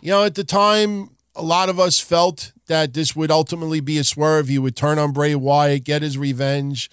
You 0.00 0.10
know, 0.10 0.22
at 0.22 0.36
the 0.36 0.44
time, 0.44 1.16
a 1.34 1.42
lot 1.42 1.68
of 1.68 1.80
us 1.80 1.98
felt 1.98 2.52
that 2.68 2.94
this 2.94 3.16
would 3.16 3.32
ultimately 3.32 3.80
be 3.80 3.98
a 3.98 4.04
swerve. 4.04 4.46
He 4.46 4.56
would 4.56 4.76
turn 4.76 4.96
on 5.00 5.10
Bray 5.10 5.34
Wyatt, 5.34 5.82
get 5.82 6.02
his 6.02 6.16
revenge. 6.16 6.88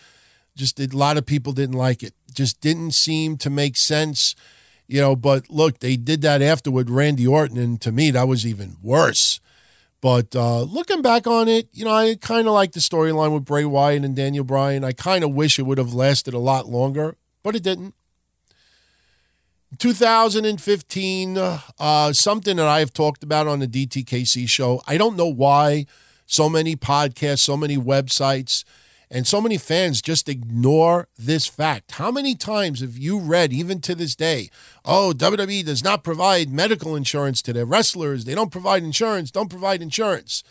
Just 0.56 0.80
a 0.80 0.88
lot 0.88 1.18
of 1.18 1.28
people 1.28 1.54
didn't 1.54 1.78
like 1.78 2.02
it. 2.02 2.16
Just 2.34 2.62
didn't 2.62 2.94
seem 2.94 3.38
to 3.38 3.52
make 3.52 3.78
sense. 3.78 4.36
You 4.88 5.02
know, 5.02 5.16
but 5.16 5.48
look, 5.52 5.80
they 5.80 5.98
did 5.98 6.24
that 6.24 6.42
afterward, 6.42 6.90
Randy 6.90 7.28
Orton, 7.28 7.58
and 7.58 7.80
to 7.82 7.92
me, 7.92 8.10
that 8.10 8.28
was 8.28 8.48
even 8.48 8.78
worse. 8.82 9.40
But 10.02 10.36
uh, 10.36 10.64
looking 10.64 11.04
back 11.04 11.28
on 11.28 11.48
it, 11.48 11.70
you 11.72 11.86
know, 11.86 11.94
I 11.94 12.16
kind 12.20 12.48
of 12.48 12.56
like 12.56 12.72
the 12.72 12.80
storyline 12.80 13.32
with 13.32 13.46
Bray 13.46 13.66
Wyatt 13.66 14.04
and 14.04 14.16
Daniel 14.16 14.44
Bryan. 14.44 14.84
I 14.84 14.94
kind 14.94 15.24
of 15.24 15.36
wish 15.36 15.60
it 15.60 15.68
would 15.68 15.78
have 15.78 15.94
lasted 15.94 16.34
a 16.34 16.40
lot 16.40 16.68
longer, 16.68 17.18
but 17.44 17.56
it 17.56 17.62
didn't. 17.62 17.94
2015, 19.78 21.38
uh, 21.38 22.14
something 22.14 22.58
that 22.58 22.68
I 22.68 22.80
have 22.80 22.94
talked 22.94 23.24
about 23.24 23.48
on 23.48 23.60
the 23.60 23.68
DTKC 23.68 24.48
show. 24.48 24.82
I 24.88 24.98
don't 24.98 25.16
know 25.16 25.28
why 25.28 25.86
so 26.26 26.50
many 26.50 26.76
podcasts, 26.76 27.40
so 27.40 27.58
many 27.58 27.78
websites, 27.78 28.64
and 29.10 29.28
so 29.28 29.40
many 29.40 29.58
fans 29.58 30.02
just 30.02 30.28
ignore 30.28 31.08
this 31.18 31.46
fact. 31.46 31.94
How 31.94 32.10
many 32.10 32.34
times 32.34 32.82
have 32.82 32.98
you 32.98 33.20
read, 33.20 33.54
even 33.54 33.80
to 33.82 33.94
this 33.94 34.16
day, 34.16 34.50
oh, 34.84 35.14
WWE 35.16 35.64
does 35.66 35.84
not 35.84 36.04
provide 36.04 36.50
medical 36.50 36.96
insurance 36.96 37.42
to 37.44 37.54
their 37.54 37.66
wrestlers? 37.66 38.26
They 38.26 38.36
don't 38.36 38.52
provide 38.52 38.84
insurance, 38.84 39.30
don't 39.30 39.50
provide 39.50 39.82
insurance. 39.82 40.44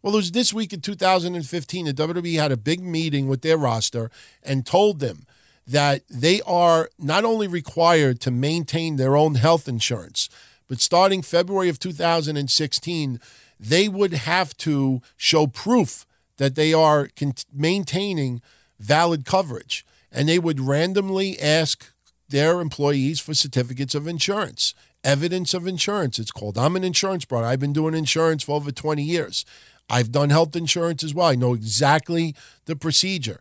Well, 0.00 0.14
it 0.14 0.18
was 0.18 0.32
this 0.32 0.54
week 0.54 0.72
in 0.72 0.80
2015 0.80 1.86
that 1.86 1.96
WWE 1.96 2.38
had 2.38 2.52
a 2.52 2.56
big 2.56 2.80
meeting 2.80 3.28
with 3.28 3.42
their 3.42 3.58
roster 3.58 4.10
and 4.42 4.64
told 4.64 5.00
them 5.00 5.26
that 5.68 6.02
they 6.08 6.40
are 6.46 6.88
not 6.98 7.26
only 7.26 7.46
required 7.46 8.20
to 8.22 8.30
maintain 8.30 8.96
their 8.96 9.16
own 9.16 9.34
health 9.34 9.68
insurance, 9.68 10.30
but 10.66 10.80
starting 10.80 11.20
February 11.20 11.68
of 11.68 11.78
2016, 11.78 13.20
they 13.60 13.88
would 13.88 14.14
have 14.14 14.56
to 14.56 15.02
show 15.16 15.46
proof 15.46 16.06
that 16.38 16.54
they 16.54 16.72
are 16.72 17.10
maintaining 17.52 18.40
valid 18.80 19.26
coverage. 19.26 19.84
And 20.10 20.28
they 20.28 20.38
would 20.38 20.58
randomly 20.58 21.38
ask 21.38 21.92
their 22.30 22.60
employees 22.60 23.20
for 23.20 23.34
certificates 23.34 23.94
of 23.94 24.08
insurance, 24.08 24.74
evidence 25.04 25.52
of 25.52 25.66
insurance. 25.66 26.18
It's 26.18 26.30
called. 26.30 26.56
I'm 26.56 26.76
an 26.76 26.84
insurance 26.84 27.26
broker. 27.26 27.44
I've 27.44 27.60
been 27.60 27.74
doing 27.74 27.94
insurance 27.94 28.42
for 28.42 28.52
over 28.52 28.70
20 28.70 29.02
years. 29.02 29.44
I've 29.90 30.12
done 30.12 30.30
health 30.30 30.56
insurance 30.56 31.04
as 31.04 31.14
well. 31.14 31.26
I 31.26 31.34
know 31.34 31.52
exactly 31.52 32.34
the 32.64 32.76
procedure. 32.76 33.40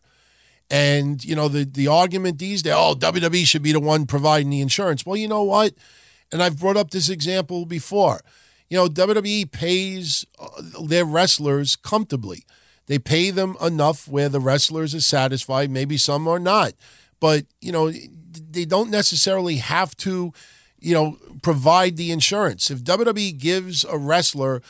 And, 0.69 1.23
you 1.23 1.35
know, 1.35 1.47
the, 1.47 1.63
the 1.63 1.87
argument 1.87 2.39
these 2.39 2.61
days, 2.61 2.73
oh, 2.75 2.95
WWE 2.97 3.45
should 3.45 3.63
be 3.63 3.71
the 3.71 3.79
one 3.79 4.05
providing 4.05 4.49
the 4.49 4.61
insurance. 4.61 5.05
Well, 5.05 5.15
you 5.15 5.27
know 5.27 5.43
what? 5.43 5.73
And 6.31 6.43
I've 6.43 6.59
brought 6.59 6.77
up 6.77 6.91
this 6.91 7.09
example 7.09 7.65
before. 7.65 8.19
You 8.69 8.77
know, 8.77 8.87
WWE 8.87 9.49
pays 9.49 10.25
uh, 10.39 10.49
their 10.83 11.05
wrestlers 11.05 11.77
comfortably. 11.77 12.43
They 12.87 12.99
pay 12.99 13.31
them 13.31 13.55
enough 13.61 14.07
where 14.07 14.29
the 14.29 14.41
wrestlers 14.41 14.93
are 14.93 15.01
satisfied. 15.01 15.69
Maybe 15.69 15.97
some 15.97 16.27
are 16.27 16.39
not. 16.39 16.73
But, 17.19 17.45
you 17.61 17.71
know, 17.71 17.89
they 17.89 18.65
don't 18.65 18.91
necessarily 18.91 19.57
have 19.57 19.95
to, 19.97 20.33
you 20.79 20.93
know, 20.93 21.17
provide 21.41 21.95
the 21.97 22.11
insurance. 22.11 22.69
If 22.69 22.83
WWE 22.83 23.37
gives 23.37 23.85
a 23.85 23.97
wrestler 23.97 24.61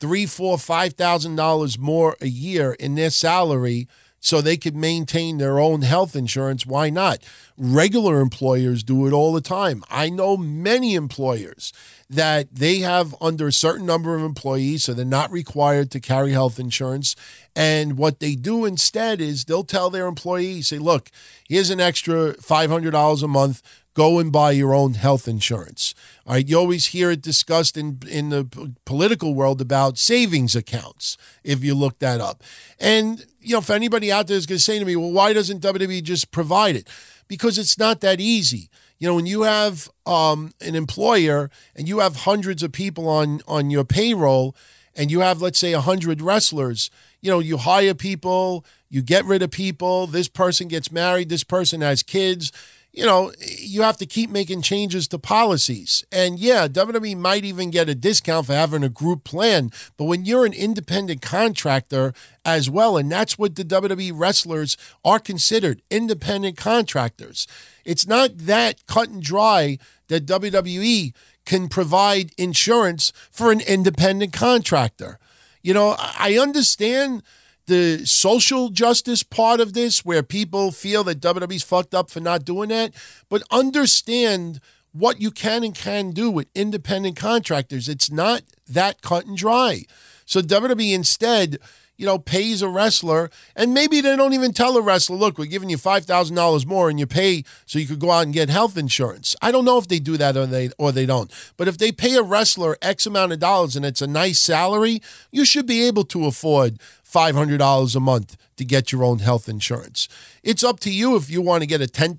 three, 0.00 0.26
four, 0.26 0.58
five 0.58 0.94
thousand 0.94 1.36
dollars 1.36 1.78
more 1.78 2.16
a 2.20 2.28
year 2.28 2.72
in 2.74 2.94
their 2.94 3.10
salary, 3.10 3.88
so 4.26 4.40
they 4.40 4.56
could 4.56 4.74
maintain 4.74 5.38
their 5.38 5.60
own 5.60 5.82
health 5.82 6.16
insurance. 6.16 6.66
Why 6.66 6.90
not? 6.90 7.22
Regular 7.56 8.20
employers 8.20 8.82
do 8.82 9.06
it 9.06 9.12
all 9.12 9.32
the 9.32 9.40
time. 9.40 9.84
I 9.88 10.10
know 10.10 10.36
many 10.36 10.96
employers 10.96 11.72
that 12.10 12.52
they 12.52 12.78
have 12.78 13.14
under 13.20 13.46
a 13.46 13.52
certain 13.52 13.86
number 13.86 14.16
of 14.16 14.22
employees, 14.22 14.82
so 14.82 14.94
they're 14.94 15.04
not 15.04 15.30
required 15.30 15.92
to 15.92 16.00
carry 16.00 16.32
health 16.32 16.58
insurance. 16.58 17.14
And 17.54 17.96
what 17.96 18.18
they 18.18 18.34
do 18.34 18.64
instead 18.64 19.20
is 19.20 19.44
they'll 19.44 19.62
tell 19.62 19.90
their 19.90 20.08
employees, 20.08 20.66
say, 20.66 20.78
look, 20.78 21.08
here's 21.48 21.70
an 21.70 21.80
extra 21.80 22.34
$500 22.34 23.22
a 23.22 23.28
month. 23.28 23.62
Go 23.96 24.18
and 24.18 24.30
buy 24.30 24.50
your 24.50 24.74
own 24.74 24.92
health 24.92 25.26
insurance. 25.26 25.94
All 26.26 26.34
right, 26.34 26.46
you 26.46 26.58
always 26.58 26.88
hear 26.88 27.10
it 27.10 27.22
discussed 27.22 27.78
in 27.78 28.00
in 28.06 28.28
the 28.28 28.44
political 28.84 29.34
world 29.34 29.62
about 29.62 29.96
savings 29.96 30.54
accounts. 30.54 31.16
If 31.42 31.64
you 31.64 31.74
look 31.74 31.98
that 32.00 32.20
up, 32.20 32.42
and 32.78 33.24
you 33.40 33.52
know, 33.52 33.60
if 33.60 33.70
anybody 33.70 34.12
out 34.12 34.26
there 34.26 34.36
is 34.36 34.44
going 34.44 34.58
to 34.58 34.62
say 34.62 34.78
to 34.78 34.84
me, 34.84 34.96
"Well, 34.96 35.12
why 35.12 35.32
doesn't 35.32 35.62
WWE 35.62 36.02
just 36.02 36.30
provide 36.30 36.76
it?" 36.76 36.86
Because 37.26 37.56
it's 37.56 37.78
not 37.78 38.02
that 38.02 38.20
easy. 38.20 38.68
You 38.98 39.08
know, 39.08 39.14
when 39.14 39.24
you 39.24 39.42
have 39.42 39.88
um, 40.04 40.52
an 40.60 40.74
employer 40.74 41.50
and 41.74 41.88
you 41.88 42.00
have 42.00 42.16
hundreds 42.16 42.62
of 42.62 42.72
people 42.72 43.08
on 43.08 43.40
on 43.48 43.70
your 43.70 43.84
payroll, 43.84 44.54
and 44.94 45.10
you 45.10 45.20
have 45.20 45.40
let's 45.40 45.58
say 45.58 45.72
hundred 45.72 46.20
wrestlers, 46.20 46.90
you 47.22 47.30
know, 47.30 47.38
you 47.38 47.56
hire 47.56 47.94
people, 47.94 48.62
you 48.90 49.00
get 49.00 49.24
rid 49.24 49.40
of 49.40 49.50
people. 49.50 50.06
This 50.06 50.28
person 50.28 50.68
gets 50.68 50.92
married. 50.92 51.30
This 51.30 51.44
person 51.44 51.80
has 51.80 52.02
kids. 52.02 52.52
You 52.96 53.04
know, 53.04 53.30
you 53.46 53.82
have 53.82 53.98
to 53.98 54.06
keep 54.06 54.30
making 54.30 54.62
changes 54.62 55.06
to 55.08 55.18
policies. 55.18 56.02
And 56.10 56.38
yeah, 56.38 56.66
WWE 56.66 57.14
might 57.18 57.44
even 57.44 57.70
get 57.70 57.90
a 57.90 57.94
discount 57.94 58.46
for 58.46 58.54
having 58.54 58.82
a 58.82 58.88
group 58.88 59.22
plan. 59.22 59.70
But 59.98 60.06
when 60.06 60.24
you're 60.24 60.46
an 60.46 60.54
independent 60.54 61.20
contractor 61.20 62.14
as 62.42 62.70
well, 62.70 62.96
and 62.96 63.12
that's 63.12 63.38
what 63.38 63.54
the 63.54 63.64
WWE 63.64 64.12
wrestlers 64.14 64.78
are 65.04 65.18
considered 65.18 65.82
independent 65.90 66.56
contractors, 66.56 67.46
it's 67.84 68.06
not 68.06 68.38
that 68.38 68.86
cut 68.86 69.10
and 69.10 69.22
dry 69.22 69.76
that 70.08 70.24
WWE 70.24 71.12
can 71.44 71.68
provide 71.68 72.32
insurance 72.38 73.12
for 73.30 73.52
an 73.52 73.60
independent 73.60 74.32
contractor. 74.32 75.18
You 75.62 75.74
know, 75.74 75.96
I 75.98 76.38
understand 76.40 77.22
the 77.66 78.06
social 78.06 78.68
justice 78.70 79.22
part 79.22 79.60
of 79.60 79.72
this 79.72 80.04
where 80.04 80.22
people 80.22 80.70
feel 80.70 81.04
that 81.04 81.20
WWE's 81.20 81.62
fucked 81.62 81.94
up 81.94 82.10
for 82.10 82.20
not 82.20 82.44
doing 82.44 82.68
that, 82.68 82.94
but 83.28 83.42
understand 83.50 84.60
what 84.92 85.20
you 85.20 85.30
can 85.30 85.62
and 85.62 85.74
can 85.74 86.10
do 86.10 86.30
with 86.30 86.48
independent 86.54 87.16
contractors. 87.16 87.88
It's 87.88 88.10
not 88.10 88.42
that 88.68 89.02
cut 89.02 89.26
and 89.26 89.36
dry. 89.36 89.82
So 90.24 90.40
WWE 90.40 90.94
instead, 90.94 91.58
you 91.96 92.06
know, 92.06 92.18
pays 92.18 92.62
a 92.62 92.68
wrestler, 92.68 93.30
and 93.54 93.72
maybe 93.72 94.00
they 94.00 94.16
don't 94.16 94.32
even 94.32 94.52
tell 94.52 94.76
a 94.76 94.82
wrestler, 94.82 95.16
look, 95.16 95.38
we're 95.38 95.46
giving 95.46 95.70
you 95.70 95.78
$5,000 95.78 96.66
more 96.66 96.90
and 96.90 96.98
you 97.00 97.06
pay 97.06 97.42
so 97.64 97.78
you 97.78 97.86
could 97.86 98.00
go 98.00 98.10
out 98.10 98.24
and 98.24 98.34
get 98.34 98.48
health 98.50 98.76
insurance. 98.76 99.34
I 99.40 99.50
don't 99.50 99.64
know 99.64 99.78
if 99.78 99.88
they 99.88 99.98
do 99.98 100.16
that 100.16 100.36
or 100.36 100.46
they 100.46 100.70
or 100.78 100.92
they 100.92 101.06
don't. 101.06 101.32
But 101.56 101.68
if 101.68 101.78
they 101.78 101.92
pay 101.92 102.14
a 102.16 102.22
wrestler 102.22 102.76
X 102.82 103.06
amount 103.06 103.32
of 103.32 103.38
dollars 103.38 103.76
and 103.76 103.84
it's 103.84 104.02
a 104.02 104.06
nice 104.06 104.38
salary, 104.38 105.00
you 105.30 105.44
should 105.44 105.66
be 105.66 105.86
able 105.86 106.04
to 106.04 106.26
afford 106.26 106.78
$500 107.10 107.96
a 107.96 108.00
month 108.00 108.36
to 108.56 108.64
get 108.64 108.90
your 108.90 109.04
own 109.04 109.20
health 109.20 109.48
insurance. 109.48 110.08
It's 110.42 110.64
up 110.64 110.80
to 110.80 110.90
you 110.90 111.16
if 111.16 111.30
you 111.30 111.40
want 111.40 111.62
to 111.62 111.66
get 111.66 111.80
a 111.80 111.86
$10,000 111.86 112.16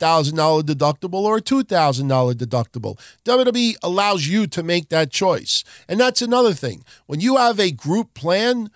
deductible 0.62 1.22
or 1.22 1.38
a 1.38 1.42
$2,000 1.42 2.34
deductible. 2.34 3.00
WWE 3.26 3.76
allows 3.84 4.28
you 4.28 4.48
to 4.48 4.64
make 4.64 4.90
that 4.90 5.12
choice. 5.12 5.64
And 5.88 6.00
that's 6.00 6.22
another 6.22 6.54
thing. 6.54 6.84
When 7.06 7.20
you 7.20 7.38
have 7.38 7.60
a 7.60 7.72
group 7.72 8.14
plan, 8.14 8.70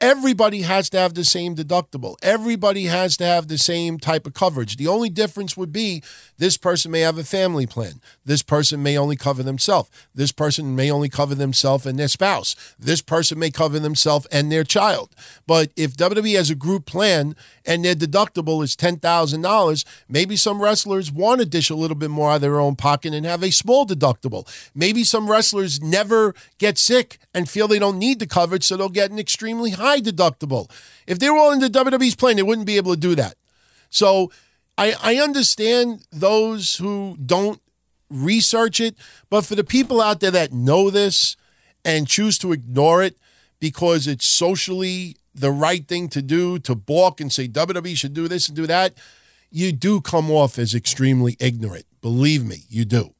everybody 0.00 0.62
has 0.62 0.90
to 0.90 0.98
have 0.98 1.14
the 1.14 1.24
same 1.24 1.54
deductible. 1.54 2.16
Everybody 2.22 2.84
has 2.84 3.16
to 3.16 3.24
have 3.24 3.48
the 3.48 3.58
same 3.58 3.98
type 3.98 4.26
of 4.26 4.34
coverage. 4.34 4.76
The 4.76 4.88
only 4.88 5.08
difference 5.08 5.56
would 5.56 5.72
be 5.72 6.02
this 6.36 6.56
person 6.56 6.90
may 6.90 7.00
have 7.00 7.16
a 7.16 7.24
family 7.24 7.66
plan. 7.66 8.00
This 8.24 8.42
person 8.42 8.82
may 8.82 8.98
only 8.98 9.16
cover 9.16 9.42
themselves. 9.42 9.88
This 10.14 10.32
person 10.32 10.76
may 10.76 10.90
only 10.90 11.08
cover 11.08 11.34
themselves 11.34 11.86
and 11.86 11.98
their 11.98 12.08
spouse. 12.08 12.56
This 12.78 13.00
person 13.00 13.38
may 13.38 13.50
cover 13.50 13.78
themselves 13.78 14.26
and 14.26 14.50
their 14.50 14.64
child. 14.64 15.14
But 15.46 15.70
if 15.76 15.96
WWE 15.96 16.36
has 16.36 16.50
a 16.50 16.54
group 16.54 16.86
plan 16.86 17.36
and 17.64 17.84
their 17.84 17.94
deductible 17.94 18.62
is 18.62 18.76
$10,000, 18.76 19.84
maybe 20.08 20.36
some 20.36 20.60
wrestlers 20.60 21.12
want 21.12 21.40
to 21.40 21.46
dish 21.46 21.70
a 21.70 21.74
little 21.76 21.96
bit 21.96 22.10
more 22.10 22.30
out 22.30 22.36
of 22.36 22.40
their 22.42 22.60
own 22.60 22.76
pocket 22.76 23.14
and 23.14 23.24
have 23.24 23.42
a 23.42 23.50
small 23.50 23.86
deductible. 23.86 24.46
Maybe 24.74 25.04
some 25.04 25.30
wrestlers 25.30 25.80
never 25.80 26.34
get 26.58 26.78
sick 26.78 27.18
and 27.32 27.48
feel 27.48 27.68
they 27.68 27.78
don't 27.78 27.98
need 27.98 28.18
the 28.18 28.26
coverage, 28.26 28.64
so 28.64 28.76
they'll 28.76 28.88
get 28.88 29.10
an 29.10 29.18
extremely 29.18 29.70
high 29.70 29.83
deductible. 30.00 30.70
If 31.06 31.18
they 31.18 31.30
were 31.30 31.38
all 31.38 31.52
in 31.52 31.60
the 31.60 31.68
WWE's 31.68 32.14
plan, 32.14 32.36
they 32.36 32.42
wouldn't 32.42 32.66
be 32.66 32.76
able 32.76 32.94
to 32.94 33.00
do 33.00 33.14
that. 33.14 33.34
So 33.90 34.30
I, 34.76 34.94
I 35.02 35.16
understand 35.16 36.06
those 36.10 36.76
who 36.76 37.16
don't 37.24 37.60
research 38.10 38.80
it, 38.80 38.96
but 39.30 39.44
for 39.44 39.54
the 39.54 39.64
people 39.64 40.00
out 40.00 40.20
there 40.20 40.30
that 40.30 40.52
know 40.52 40.90
this 40.90 41.36
and 41.84 42.08
choose 42.08 42.38
to 42.38 42.52
ignore 42.52 43.02
it 43.02 43.16
because 43.60 44.06
it's 44.06 44.26
socially 44.26 45.16
the 45.34 45.50
right 45.50 45.86
thing 45.86 46.08
to 46.08 46.22
do 46.22 46.58
to 46.60 46.74
balk 46.74 47.20
and 47.20 47.32
say 47.32 47.48
WWE 47.48 47.96
should 47.96 48.14
do 48.14 48.28
this 48.28 48.48
and 48.48 48.56
do 48.56 48.66
that, 48.66 48.94
you 49.50 49.72
do 49.72 50.00
come 50.00 50.30
off 50.30 50.58
as 50.58 50.74
extremely 50.74 51.36
ignorant. 51.40 51.86
Believe 52.00 52.44
me, 52.44 52.64
you 52.68 52.84
do. 52.84 53.14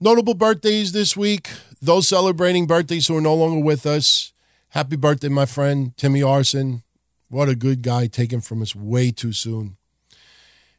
Notable 0.00 0.34
birthdays 0.34 0.92
this 0.92 1.16
week. 1.16 1.50
Those 1.80 2.08
celebrating 2.08 2.66
birthdays 2.66 3.06
who 3.06 3.16
are 3.16 3.20
no 3.20 3.34
longer 3.34 3.64
with 3.64 3.86
us. 3.86 4.32
Happy 4.74 4.96
birthday, 4.96 5.28
my 5.28 5.46
friend 5.46 5.96
Timmy 5.96 6.20
Arson. 6.20 6.82
What 7.28 7.48
a 7.48 7.54
good 7.54 7.80
guy 7.80 8.08
taken 8.08 8.40
from 8.40 8.60
us 8.60 8.74
way 8.74 9.12
too 9.12 9.32
soon. 9.32 9.76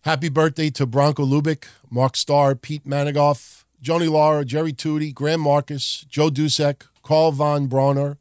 Happy 0.01 0.27
birthday 0.27 0.69
to 0.71 0.85
Bronko 0.85 1.25
Lubich, 1.25 1.63
Mark 1.89 2.17
Starr, 2.17 2.55
Pete 2.55 2.85
Managoff, 2.85 3.63
Joanie 3.81 4.09
Laurer, 4.09 4.43
Jerry 4.43 4.73
Tootie, 4.73 5.13
Graham 5.13 5.39
Marcus, 5.39 6.05
Joe 6.09 6.29
Dusek, 6.29 6.81
Carl 7.03 7.31
Von 7.31 7.69
Brauner, 7.69 8.17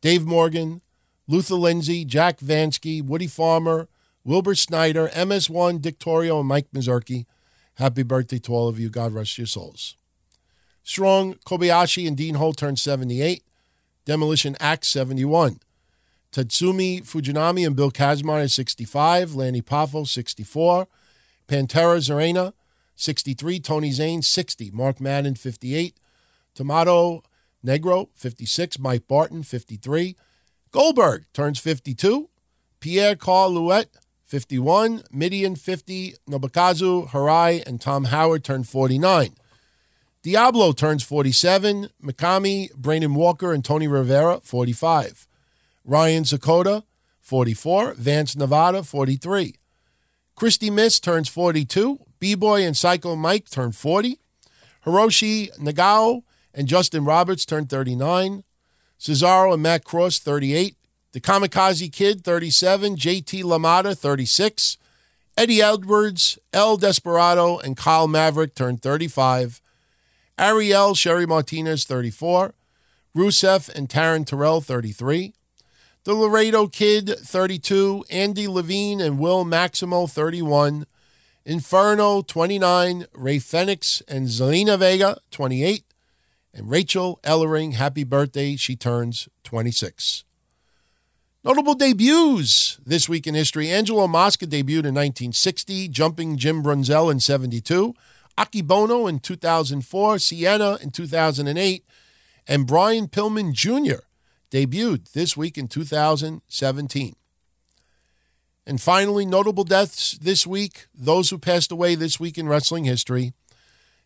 Dave 0.00 0.26
Morgan, 0.26 0.80
Luther 1.28 1.54
Lindsay, 1.54 2.04
Jack 2.04 2.40
Vansky, 2.40 3.00
Woody 3.00 3.28
Farmer, 3.28 3.86
Wilbur 4.24 4.56
Snyder, 4.56 5.06
MS1, 5.10 5.80
Dick 5.80 6.04
and 6.04 6.48
Mike 6.48 6.66
Mazurki. 6.74 7.26
Happy 7.74 8.02
birthday 8.02 8.40
to 8.40 8.52
all 8.52 8.66
of 8.66 8.80
you. 8.80 8.90
God 8.90 9.12
rest 9.12 9.38
your 9.38 9.46
souls. 9.46 9.94
Strong, 10.82 11.34
Kobayashi, 11.46 12.08
and 12.08 12.16
Dean 12.16 12.34
Holt 12.34 12.56
turned 12.56 12.80
78. 12.80 13.44
Demolition 14.04 14.56
Ax 14.60 14.88
71. 14.88 15.60
Tatsumi 16.32 17.02
Fujinami 17.02 17.66
and 17.66 17.76
Bill 17.76 17.90
Kazmaier 17.90 18.44
at 18.44 18.50
65. 18.50 19.34
Lanny 19.34 19.60
Poffo, 19.62 20.06
64. 20.06 20.88
Pantera 21.46 21.98
Zarena, 21.98 22.54
63. 22.96 23.60
Tony 23.60 23.92
Zane, 23.92 24.22
60. 24.22 24.70
Mark 24.70 25.00
Madden, 25.00 25.34
58. 25.34 25.96
Tomato 26.54 27.22
Negro, 27.64 28.08
56. 28.14 28.78
Mike 28.78 29.06
Barton, 29.06 29.42
53. 29.42 30.16
Goldberg 30.70 31.26
turns 31.34 31.58
52. 31.58 32.30
Pierre 32.80 33.14
Carl 33.14 33.52
Ouellet, 33.52 33.88
51. 34.24 35.02
Mideon, 35.12 35.54
50. 35.54 36.14
Nobukazu 36.28 37.10
Hirai 37.10 37.64
and 37.66 37.80
Tom 37.80 38.04
Howard 38.04 38.42
turn 38.42 38.64
49. 38.64 39.34
Diablo 40.22 40.70
turns 40.70 41.02
47. 41.02 41.88
Mikami, 42.00 42.72
Brandon 42.74 43.14
Walker, 43.14 43.52
and 43.52 43.64
Tony 43.64 43.88
Rivera, 43.88 44.40
45. 44.40 45.26
Ryan 45.84 46.22
Zakota, 46.22 46.84
44. 47.20 47.94
Vance 47.94 48.36
Nevada, 48.36 48.84
43. 48.84 49.56
Christy 50.36 50.70
Miss 50.70 51.00
turns 51.00 51.28
42. 51.28 51.98
B-Boy 52.20 52.64
and 52.64 52.76
Psycho 52.76 53.16
Mike 53.16 53.50
turn 53.50 53.72
40. 53.72 54.18
Hiroshi 54.86 55.50
Nagao 55.58 56.22
and 56.54 56.68
Justin 56.68 57.04
Roberts 57.04 57.44
turn 57.44 57.66
39. 57.66 58.44
Cesaro 59.00 59.54
and 59.54 59.62
Matt 59.62 59.84
Cross, 59.84 60.20
38. 60.20 60.76
The 61.10 61.20
Kamikaze 61.20 61.92
Kid, 61.92 62.22
37. 62.22 62.96
JT 62.96 63.42
LaMotta, 63.42 63.98
36. 63.98 64.78
Eddie 65.36 65.62
Edwards, 65.62 66.38
El 66.52 66.76
Desperado, 66.76 67.58
and 67.58 67.76
Kyle 67.76 68.06
Maverick 68.06 68.54
turn 68.54 68.76
35. 68.76 69.61
Ariel 70.38 70.94
Sherry 70.94 71.26
Martinez, 71.26 71.84
34. 71.84 72.54
Rusev 73.16 73.68
and 73.74 73.88
Taryn 73.88 74.26
Terrell, 74.26 74.60
33. 74.60 75.34
The 76.04 76.14
Laredo 76.14 76.66
Kid, 76.66 77.08
32. 77.18 78.04
Andy 78.10 78.48
Levine 78.48 79.00
and 79.00 79.18
Will 79.18 79.44
Maximo, 79.44 80.06
31. 80.06 80.86
Inferno, 81.44 82.22
29. 82.22 83.06
Ray 83.12 83.38
Phoenix 83.38 84.02
and 84.08 84.26
Zelina 84.26 84.78
Vega, 84.78 85.18
28. 85.30 85.84
And 86.54 86.70
Rachel 86.70 87.20
Ellering, 87.22 87.74
happy 87.74 88.04
birthday. 88.04 88.56
She 88.56 88.76
turns 88.76 89.28
26. 89.44 90.24
Notable 91.44 91.74
debuts 91.74 92.78
this 92.86 93.08
week 93.08 93.26
in 93.26 93.34
history. 93.34 93.68
Angelo 93.68 94.06
Mosca 94.06 94.46
debuted 94.46 94.86
in 94.86 94.94
1960, 94.94 95.88
jumping 95.88 96.36
Jim 96.36 96.62
Brunzell 96.62 97.10
in 97.10 97.18
72. 97.20 97.94
Akebono 98.38 99.08
in 99.08 99.18
2004, 99.18 100.18
Sienna 100.18 100.78
in 100.82 100.90
2008, 100.90 101.84
and 102.46 102.66
Brian 102.66 103.08
Pillman 103.08 103.52
Jr. 103.52 104.04
debuted 104.50 105.12
this 105.12 105.36
week 105.36 105.56
in 105.56 105.68
2017. 105.68 107.14
And 108.66 108.80
finally, 108.80 109.26
notable 109.26 109.64
deaths 109.64 110.12
this 110.18 110.46
week, 110.46 110.86
those 110.94 111.30
who 111.30 111.38
passed 111.38 111.72
away 111.72 111.94
this 111.94 112.20
week 112.20 112.38
in 112.38 112.48
wrestling 112.48 112.84
history. 112.84 113.32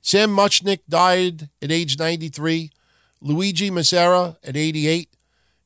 Sam 0.00 0.30
Muchnick 0.30 0.80
died 0.88 1.50
at 1.60 1.72
age 1.72 1.98
93, 1.98 2.70
Luigi 3.20 3.70
Massera 3.70 4.36
at 4.42 4.56
88, 4.56 5.10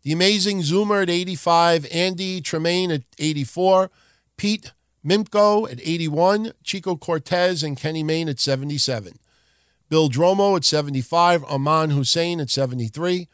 The 0.02 0.12
Amazing 0.12 0.62
Zoomer 0.62 1.02
at 1.02 1.10
85, 1.10 1.86
Andy 1.92 2.40
Tremaine 2.40 2.90
at 2.90 3.02
84, 3.18 3.90
Pete 4.36 4.72
Mimko 5.04 5.70
at 5.70 5.80
81, 5.80 6.52
Chico 6.62 6.96
Cortez 6.96 7.62
and 7.62 7.76
Kenny 7.76 8.02
Mayne 8.02 8.28
at 8.28 8.38
77, 8.38 9.14
Bill 9.88 10.10
Dromo 10.10 10.56
at 10.56 10.64
75, 10.64 11.44
Aman 11.44 11.90
Hussein 11.90 12.40
at 12.40 12.50
73, 12.50 13.26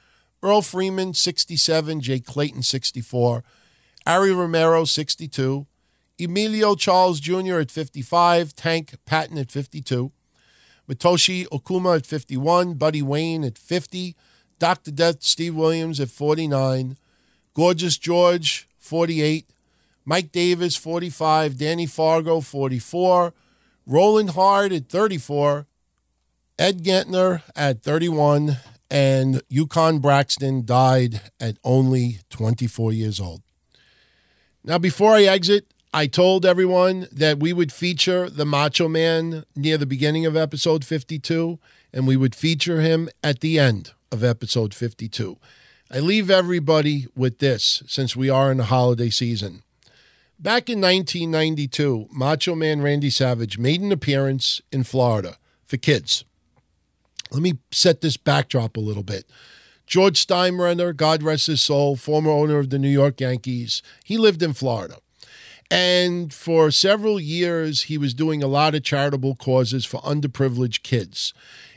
Earl 0.43 0.63
Freeman 0.63 1.13
67, 1.13 2.01
Jay 2.01 2.21
Clayton 2.21 2.63
64, 2.63 3.43
Ari 4.07 4.33
Romero 4.33 4.85
62, 4.85 5.67
Emilio 6.21 6.77
Charles 6.77 7.19
Jr. 7.19 7.57
at 7.57 7.71
55, 7.71 8.55
Tank 8.55 8.95
Patton 9.05 9.37
at 9.37 9.51
52, 9.51 10.13
Motoshi 10.89 11.47
Okuma 11.49 11.97
at 11.97 12.07
51, 12.07 12.75
Buddy 12.75 13.03
Wayne 13.03 13.43
at 13.43 13.59
50, 13.59 14.15
Dr. 14.61 14.93
Death 14.93 15.23
Steve 15.25 15.57
Williams 15.57 15.99
at 15.99 16.11
49, 16.11 16.97
Gorgeous 17.55 17.99
George 17.99 18.69
48, 18.79 19.51
Mike 20.09 20.31
Davis 20.31 20.77
45, 20.77 21.59
Danny 21.59 21.85
Fargo 21.85 22.41
44, 22.41 23.35
Roland 23.87 24.31
Hard 24.31 24.73
at 24.73 24.89
34, 24.89 25.67
Ed 26.59 26.85
Gentner 26.85 27.43
at 27.57 27.83
31, 27.83 28.59
and 28.89 29.43
Yukon 29.49 29.99
Braxton 29.99 30.65
died 30.65 31.21
at 31.41 31.59
only 31.65 32.21
24 32.31 32.93
years 32.93 33.19
old. 33.19 33.43
Now, 34.63 34.79
before 34.79 35.13
I 35.13 35.25
exit, 35.25 35.75
I 35.93 36.07
told 36.07 36.47
everyone 36.47 37.09
that 37.11 37.41
we 37.41 37.53
would 37.53 37.73
feature 37.73 38.31
the 38.31 38.45
Macho 38.45 38.87
Man 38.89 39.45
near 39.57 39.77
the 39.77 39.87
beginning 39.87 40.25
of 40.25 40.37
episode 40.37 40.85
52, 40.85 41.59
and 41.93 42.07
we 42.07 42.17
would 42.17 42.35
feature 42.37 42.81
him 42.81 43.09
at 43.25 43.41
the 43.41 43.59
end 43.59 43.93
of 44.13 44.23
episode 44.23 44.73
52. 44.73 45.37
I 45.91 45.99
leave 45.99 46.31
everybody 46.31 47.07
with 47.17 47.39
this 47.39 47.83
since 47.89 48.15
we 48.15 48.31
are 48.31 48.53
in 48.53 48.59
the 48.59 48.65
holiday 48.65 49.11
season. 49.11 49.63
Back 50.39 50.69
in 50.69 50.83
1992, 50.83 52.09
Macho 52.13 52.55
Man 52.55 52.83
Randy 52.83 53.09
Savage 53.09 53.57
made 53.57 53.81
an 53.81 53.91
appearance 53.91 54.61
in 54.71 54.85
Florida 54.85 55.39
for 55.65 55.79
kids. 55.79 56.27
Let 57.31 57.41
me 57.41 57.55
set 57.71 58.03
this 58.03 58.19
backdrop 58.19 58.77
a 58.77 58.81
little 58.81 59.03
bit. 59.03 59.25
George 59.87 60.25
Steinbrenner, 60.25 60.95
God 60.95 61.23
rest 61.23 61.47
his 61.47 61.63
soul, 61.63 61.97
former 61.97 62.31
owner 62.31 62.59
of 62.59 62.69
the 62.69 62.79
New 62.79 62.91
York 62.91 63.19
Yankees, 63.19 63.81
he 64.05 64.19
lived 64.19 64.43
in 64.43 64.53
Florida. 64.53 64.99
And 65.71 66.33
for 66.35 66.71
several 66.71 67.19
years, 67.19 67.85
he 67.85 67.97
was 67.97 68.13
doing 68.13 68.43
a 68.43 68.47
lot 68.47 68.75
of 68.75 68.83
charitable 68.83 69.37
causes 69.37 69.87
for 69.87 70.03
underprivileged 70.03 70.83
kids. 70.83 71.33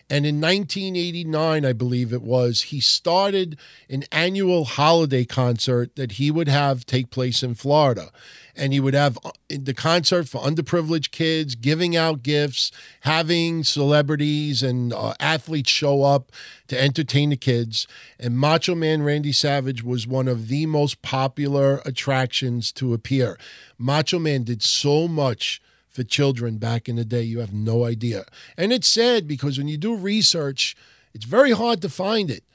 And 0.10 0.26
in 0.26 0.42
1989, 0.42 1.64
I 1.66 1.74
believe 1.74 2.12
it 2.12 2.24
was, 2.24 2.64
he 2.64 2.80
started 2.80 3.60
an 3.90 4.06
annual 4.12 4.66
holiday 4.66 5.24
concert 5.24 5.96
that 5.98 6.14
he 6.14 6.32
would 6.32 6.48
have 6.48 6.86
take 6.86 7.12
place 7.12 7.44
in 7.44 7.54
Florida. 7.54 8.10
And 8.56 8.74
he 8.74 8.80
would 8.80 8.96
have 8.96 9.20
uh, 9.24 9.32
the 9.48 9.76
concert 9.76 10.28
for 10.28 10.42
underprivileged 10.42 11.12
kids, 11.12 11.54
giving 11.54 11.96
out 11.96 12.24
gifts, 12.24 12.72
having 13.02 13.64
celebrities 13.64 14.64
and 14.64 14.92
uh, 14.92 15.14
athletes 15.20 15.72
show 15.72 16.02
up 16.02 16.32
to 16.68 16.82
entertain 16.82 17.30
the 17.30 17.38
kids. 17.38 17.88
And 18.20 18.38
Macho 18.38 18.74
Man 18.74 19.04
Randy 19.04 19.32
Savage 19.32 19.84
was 19.84 20.08
one 20.08 20.28
of 20.28 20.48
the 20.48 20.66
most 20.66 21.04
popular 21.04 21.82
attractions 21.86 22.72
to 22.74 22.94
appear. 22.94 23.38
Macho 23.78 24.18
Man 24.18 24.44
did 24.44 24.64
so 24.64 25.08
much 25.08 25.62
for 26.00 26.06
children 26.06 26.58
back 26.58 26.88
in 26.88 26.96
the 26.96 27.04
day. 27.04 27.24
You 27.24 27.40
have 27.40 27.52
no 27.52 27.84
idea. 27.84 28.24
And 28.58 28.72
it's 28.72 28.88
sad 28.88 29.28
because 29.28 29.58
when 29.58 29.68
you 29.68 29.76
do 29.76 29.94
research, 29.96 30.78
it's 31.14 31.26
very 31.26 31.52
hard 31.52 31.82
to 31.82 31.90
find 31.90 32.32
it. 32.32 32.46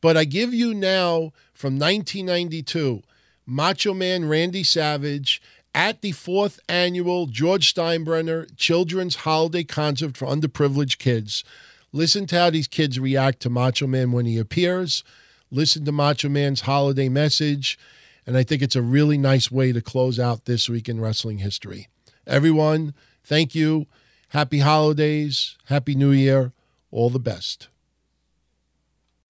But 0.00 0.16
I 0.16 0.24
give 0.24 0.52
you 0.52 0.74
now 0.74 1.32
from 1.54 1.78
1992 1.78 3.04
Macho 3.46 3.94
Man 3.94 4.28
Randy 4.28 4.64
Savage 4.64 5.40
at 5.72 6.02
the 6.02 6.10
fourth 6.10 6.58
annual 6.68 7.26
George 7.26 7.72
Steinbrenner 7.72 8.48
Children's 8.56 9.16
Holiday 9.16 9.62
Concert 9.62 10.16
for 10.16 10.26
Underprivileged 10.26 10.98
Kids. 10.98 11.44
Listen 11.92 12.26
to 12.26 12.36
how 12.36 12.50
these 12.50 12.66
kids 12.66 12.98
react 12.98 13.38
to 13.40 13.48
Macho 13.48 13.86
Man 13.86 14.10
when 14.10 14.26
he 14.26 14.38
appears. 14.38 15.04
Listen 15.52 15.84
to 15.84 15.92
Macho 15.92 16.28
Man's 16.28 16.62
holiday 16.62 17.08
message. 17.08 17.78
And 18.26 18.36
I 18.36 18.42
think 18.42 18.60
it's 18.60 18.76
a 18.76 18.82
really 18.82 19.18
nice 19.18 19.52
way 19.52 19.70
to 19.70 19.80
close 19.80 20.18
out 20.18 20.46
this 20.46 20.68
week 20.68 20.88
in 20.88 21.00
wrestling 21.00 21.38
history. 21.38 21.86
Everyone, 22.28 22.92
thank 23.24 23.54
you. 23.54 23.86
Happy 24.28 24.58
holidays. 24.58 25.56
Happy 25.66 25.94
New 25.94 26.10
Year. 26.10 26.52
All 26.90 27.08
the 27.08 27.18
best. 27.18 27.68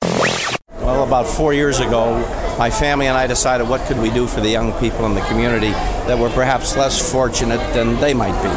Well, 0.02 1.04
about 1.04 1.26
four 1.26 1.54
years 1.54 1.78
ago, 1.78 2.18
my 2.58 2.70
family 2.70 3.06
and 3.06 3.16
I 3.16 3.28
decided 3.28 3.68
what 3.68 3.86
could 3.86 3.98
we 3.98 4.10
do 4.10 4.26
for 4.26 4.40
the 4.40 4.48
young 4.48 4.72
people 4.80 5.06
in 5.06 5.14
the 5.14 5.20
community 5.22 5.70
that 5.70 6.18
were 6.18 6.30
perhaps 6.30 6.76
less 6.76 7.12
fortunate 7.12 7.58
than 7.72 8.00
they 8.00 8.14
might 8.14 8.40
be. 8.42 8.48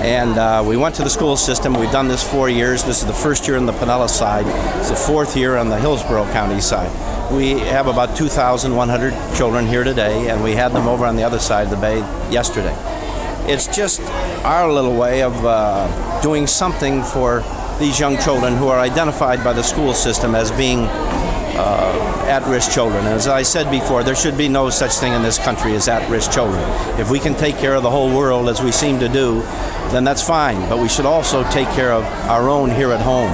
And 0.00 0.38
uh, 0.38 0.64
we 0.66 0.78
went 0.78 0.94
to 0.94 1.02
the 1.02 1.10
school 1.10 1.36
system. 1.36 1.74
We've 1.74 1.92
done 1.92 2.08
this 2.08 2.22
four 2.22 2.48
years. 2.48 2.82
This 2.82 3.02
is 3.02 3.06
the 3.06 3.12
first 3.12 3.46
year 3.46 3.58
on 3.58 3.66
the 3.66 3.72
Pinellas 3.72 4.10
side. 4.10 4.46
It's 4.78 4.88
the 4.88 4.96
fourth 4.96 5.36
year 5.36 5.58
on 5.58 5.68
the 5.68 5.78
Hillsborough 5.78 6.32
County 6.32 6.62
side. 6.62 6.90
We 7.30 7.58
have 7.58 7.86
about 7.86 8.16
2,100 8.16 9.36
children 9.36 9.66
here 9.66 9.84
today, 9.84 10.30
and 10.30 10.42
we 10.42 10.52
had 10.52 10.72
them 10.72 10.88
over 10.88 11.04
on 11.04 11.16
the 11.16 11.22
other 11.22 11.38
side 11.38 11.64
of 11.64 11.70
the 11.70 11.76
bay 11.76 11.98
yesterday. 12.32 12.74
It's 13.48 13.66
just 13.66 14.00
our 14.44 14.70
little 14.70 14.96
way 14.96 15.22
of 15.22 15.44
uh, 15.44 16.20
doing 16.22 16.46
something 16.46 17.02
for 17.02 17.42
these 17.78 17.98
young 17.98 18.18
children 18.18 18.56
who 18.56 18.68
are 18.68 18.78
identified 18.78 19.42
by 19.42 19.52
the 19.52 19.62
school 19.62 19.94
system 19.94 20.34
as 20.34 20.50
being 20.52 20.80
uh, 20.80 22.26
at-risk 22.28 22.70
children. 22.70 23.06
As 23.06 23.26
I 23.26 23.42
said 23.42 23.70
before, 23.70 24.04
there 24.04 24.14
should 24.14 24.38
be 24.38 24.48
no 24.48 24.70
such 24.70 24.92
thing 24.92 25.12
in 25.12 25.22
this 25.22 25.38
country 25.38 25.74
as 25.74 25.88
at-risk 25.88 26.30
children. 26.30 26.62
If 27.00 27.10
we 27.10 27.18
can 27.18 27.34
take 27.34 27.56
care 27.56 27.74
of 27.74 27.82
the 27.82 27.90
whole 27.90 28.16
world 28.16 28.48
as 28.48 28.62
we 28.62 28.72
seem 28.72 28.98
to 29.00 29.08
do, 29.08 29.40
then 29.90 30.04
that's 30.04 30.22
fine. 30.22 30.68
But 30.68 30.78
we 30.78 30.88
should 30.88 31.06
also 31.06 31.42
take 31.50 31.68
care 31.68 31.92
of 31.92 32.04
our 32.28 32.48
own 32.48 32.70
here 32.70 32.92
at 32.92 33.00
home. 33.00 33.30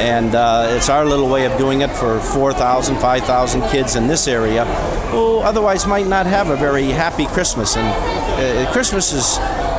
And 0.00 0.34
uh, 0.34 0.68
it's 0.70 0.88
our 0.88 1.04
little 1.04 1.28
way 1.28 1.44
of 1.44 1.58
doing 1.58 1.82
it 1.82 1.90
for 1.90 2.20
4,000, 2.20 2.96
5,000 2.96 3.68
kids 3.68 3.96
in 3.96 4.06
this 4.06 4.26
area 4.28 4.64
who 5.10 5.40
otherwise 5.40 5.86
might 5.86 6.06
not 6.06 6.24
have 6.24 6.48
a 6.48 6.56
very 6.56 6.86
happy 6.86 7.26
Christmas. 7.26 7.76
And 7.76 7.86
uh, 7.86 8.72
Christmas 8.72 9.12
is, 9.12 9.36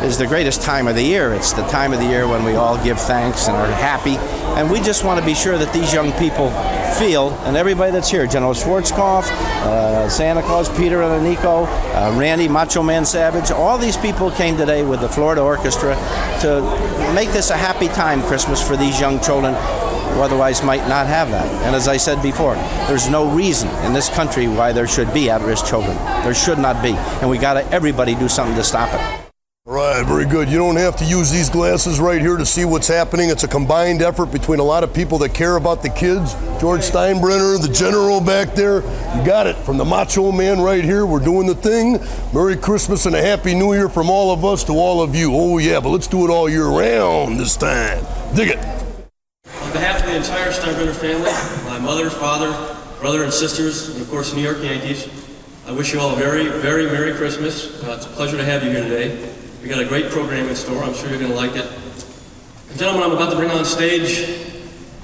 is 0.07 0.19
the 0.19 0.27
greatest 0.27 0.61
time 0.61 0.87
of 0.87 0.93
the 0.93 1.01
year. 1.01 1.33
It's 1.33 1.53
the 1.53 1.65
time 1.69 1.91
of 1.91 1.99
the 1.99 2.05
year 2.05 2.27
when 2.27 2.43
we 2.43 2.53
all 2.53 2.81
give 2.83 2.99
thanks 2.99 3.47
and 3.47 3.57
are 3.57 3.65
happy. 3.65 4.17
And 4.59 4.69
we 4.69 4.79
just 4.79 5.03
want 5.03 5.19
to 5.19 5.25
be 5.25 5.33
sure 5.33 5.57
that 5.57 5.73
these 5.73 5.91
young 5.91 6.11
people 6.11 6.51
feel, 6.99 7.31
and 7.45 7.57
everybody 7.57 7.91
that's 7.91 8.11
here, 8.11 8.27
General 8.27 8.53
Schwarzkopf, 8.53 9.23
uh, 9.23 10.07
Santa 10.07 10.43
Claus, 10.43 10.69
Peter 10.77 11.01
and 11.01 11.23
Nico, 11.23 11.65
uh, 11.65 12.15
Randy, 12.15 12.47
Macho 12.47 12.83
Man 12.83 13.05
Savage, 13.05 13.49
all 13.49 13.79
these 13.79 13.97
people 13.97 14.29
came 14.29 14.55
today 14.55 14.83
with 14.83 15.01
the 15.01 15.09
Florida 15.09 15.41
Orchestra 15.41 15.95
to 16.41 16.61
make 17.15 17.29
this 17.31 17.49
a 17.49 17.57
happy 17.57 17.87
time, 17.87 18.21
Christmas, 18.21 18.61
for 18.65 18.77
these 18.77 18.99
young 18.99 19.19
children 19.19 19.55
who 20.13 20.21
otherwise 20.21 20.63
might 20.63 20.87
not 20.87 21.07
have 21.07 21.29
that. 21.31 21.45
And 21.65 21.75
as 21.75 21.87
I 21.87 21.97
said 21.97 22.21
before, 22.21 22.55
there's 22.87 23.09
no 23.09 23.33
reason 23.33 23.69
in 23.85 23.93
this 23.93 24.09
country 24.09 24.47
why 24.47 24.71
there 24.71 24.87
should 24.87 25.13
be 25.13 25.29
at-risk 25.29 25.65
children. 25.65 25.95
There 26.23 26.33
should 26.33 26.59
not 26.59 26.81
be. 26.83 26.93
And 27.21 27.29
we 27.29 27.37
got 27.37 27.53
to, 27.53 27.65
everybody 27.71 28.15
do 28.15 28.27
something 28.27 28.55
to 28.55 28.63
stop 28.63 28.93
it. 28.93 29.21
Right, 29.63 30.03
very 30.03 30.25
good. 30.25 30.49
You 30.49 30.57
don't 30.57 30.75
have 30.77 30.95
to 30.97 31.05
use 31.05 31.29
these 31.29 31.47
glasses 31.47 31.99
right 31.99 32.19
here 32.19 32.35
to 32.35 32.45
see 32.47 32.65
what's 32.65 32.87
happening. 32.87 33.29
It's 33.29 33.43
a 33.43 33.47
combined 33.47 34.01
effort 34.01 34.31
between 34.31 34.59
a 34.59 34.63
lot 34.63 34.83
of 34.83 34.91
people 34.91 35.19
that 35.19 35.35
care 35.35 35.55
about 35.55 35.83
the 35.83 35.89
kids. 35.89 36.33
George 36.59 36.81
Steinbrenner, 36.81 37.61
the 37.61 37.71
general 37.71 38.19
back 38.19 38.55
there. 38.55 38.77
You 39.15 39.23
got 39.23 39.45
it. 39.45 39.55
From 39.57 39.77
the 39.77 39.85
macho 39.85 40.31
man 40.31 40.61
right 40.61 40.83
here, 40.83 41.05
we're 41.05 41.23
doing 41.23 41.45
the 41.45 41.53
thing. 41.53 41.99
Merry 42.33 42.57
Christmas 42.57 43.05
and 43.05 43.15
a 43.15 43.21
Happy 43.21 43.53
New 43.53 43.73
Year 43.75 43.87
from 43.87 44.09
all 44.09 44.33
of 44.33 44.43
us 44.43 44.63
to 44.63 44.73
all 44.73 44.99
of 44.99 45.15
you. 45.15 45.31
Oh, 45.31 45.59
yeah, 45.59 45.79
but 45.79 45.89
let's 45.89 46.07
do 46.07 46.25
it 46.25 46.31
all 46.31 46.49
year 46.49 46.67
round 46.67 47.39
this 47.39 47.55
time. 47.55 48.03
Dig 48.35 48.49
it. 48.49 48.81
The 50.11 50.17
entire 50.17 50.51
Steinbrenner 50.51 50.93
family, 50.93 51.31
my 51.69 51.79
mother, 51.79 52.09
father, 52.09 52.51
brother, 52.99 53.23
and 53.23 53.31
sisters, 53.31 53.87
and 53.87 54.01
of 54.01 54.09
course, 54.09 54.35
New 54.35 54.41
York 54.41 54.61
Yankees, 54.61 55.07
I 55.65 55.71
wish 55.71 55.93
you 55.93 56.01
all 56.01 56.11
a 56.11 56.17
very, 56.17 56.49
very 56.49 56.85
Merry 56.87 57.13
Christmas. 57.13 57.81
Uh, 57.81 57.93
it's 57.95 58.07
a 58.07 58.09
pleasure 58.09 58.35
to 58.35 58.43
have 58.43 58.61
you 58.61 58.71
here 58.71 58.83
today. 58.83 59.33
We 59.63 59.69
got 59.69 59.79
a 59.79 59.85
great 59.85 60.09
program 60.09 60.49
in 60.49 60.55
store. 60.57 60.83
I'm 60.83 60.93
sure 60.93 61.09
you're 61.09 61.17
going 61.17 61.31
to 61.31 61.37
like 61.37 61.55
it. 61.55 61.65
The 62.67 62.77
gentleman 62.77 63.03
I'm 63.03 63.15
about 63.15 63.29
to 63.29 63.37
bring 63.37 63.51
on 63.51 63.63
stage 63.63 64.27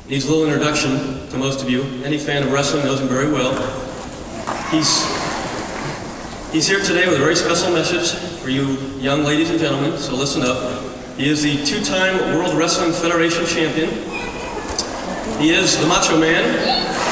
needs 0.09 0.25
a 0.25 0.29
little 0.29 0.43
introduction 0.43 1.29
to 1.29 1.37
most 1.37 1.63
of 1.63 1.69
you. 1.69 1.83
Any 2.03 2.17
fan 2.17 2.43
of 2.43 2.51
wrestling 2.51 2.83
knows 2.83 2.99
him 2.99 3.07
very 3.07 3.31
well. 3.31 3.53
He's 4.71 5.05
he's 6.51 6.67
here 6.67 6.81
today 6.81 7.07
with 7.07 7.15
a 7.15 7.23
very 7.23 7.37
special 7.37 7.71
message 7.71 8.11
for 8.41 8.49
you 8.49 8.75
young 8.99 9.23
ladies 9.23 9.51
and 9.51 9.57
gentlemen. 9.57 9.97
So 9.99 10.15
listen 10.15 10.41
up. 10.43 10.83
He 11.15 11.29
is 11.29 11.43
the 11.43 11.63
two-time 11.63 12.35
World 12.35 12.57
Wrestling 12.57 12.91
Federation 12.91 13.45
champion. 13.45 14.16
He 15.39 15.51
is 15.51 15.77
the 15.77 15.85
Macho 15.85 16.19
Man. 16.19 17.06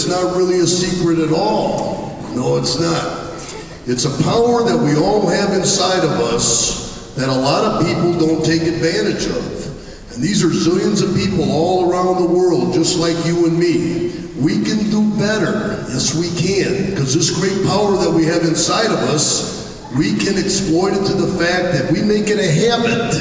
It's 0.00 0.08
not 0.08 0.34
really 0.34 0.60
a 0.60 0.66
secret 0.66 1.18
at 1.18 1.30
all. 1.30 2.16
No, 2.34 2.56
it's 2.56 2.80
not. 2.80 3.36
It's 3.84 4.06
a 4.06 4.22
power 4.24 4.64
that 4.64 4.78
we 4.80 4.96
all 4.96 5.28
have 5.28 5.52
inside 5.52 6.02
of 6.02 6.12
us 6.32 7.14
that 7.16 7.28
a 7.28 7.34
lot 7.34 7.64
of 7.64 7.86
people 7.86 8.18
don't 8.18 8.42
take 8.42 8.62
advantage 8.62 9.26
of. 9.26 10.14
And 10.14 10.22
these 10.24 10.42
are 10.42 10.48
zillions 10.48 11.06
of 11.06 11.14
people 11.14 11.52
all 11.52 11.92
around 11.92 12.16
the 12.16 12.32
world, 12.32 12.72
just 12.72 12.98
like 12.98 13.14
you 13.26 13.44
and 13.44 13.58
me. 13.58 14.16
We 14.40 14.64
can 14.64 14.88
do 14.88 15.04
better. 15.18 15.84
Yes, 15.92 16.16
we 16.16 16.32
can. 16.32 16.88
Because 16.88 17.12
this 17.12 17.28
great 17.36 17.66
power 17.68 17.92
that 17.98 18.10
we 18.10 18.24
have 18.24 18.40
inside 18.44 18.86
of 18.86 19.00
us, 19.12 19.84
we 19.98 20.16
can 20.16 20.38
exploit 20.38 20.94
it 20.94 21.04
to 21.08 21.12
the 21.12 21.28
fact 21.36 21.76
that 21.76 21.92
we 21.92 22.00
make 22.00 22.28
it 22.28 22.38
a 22.40 22.48
habit 22.48 23.20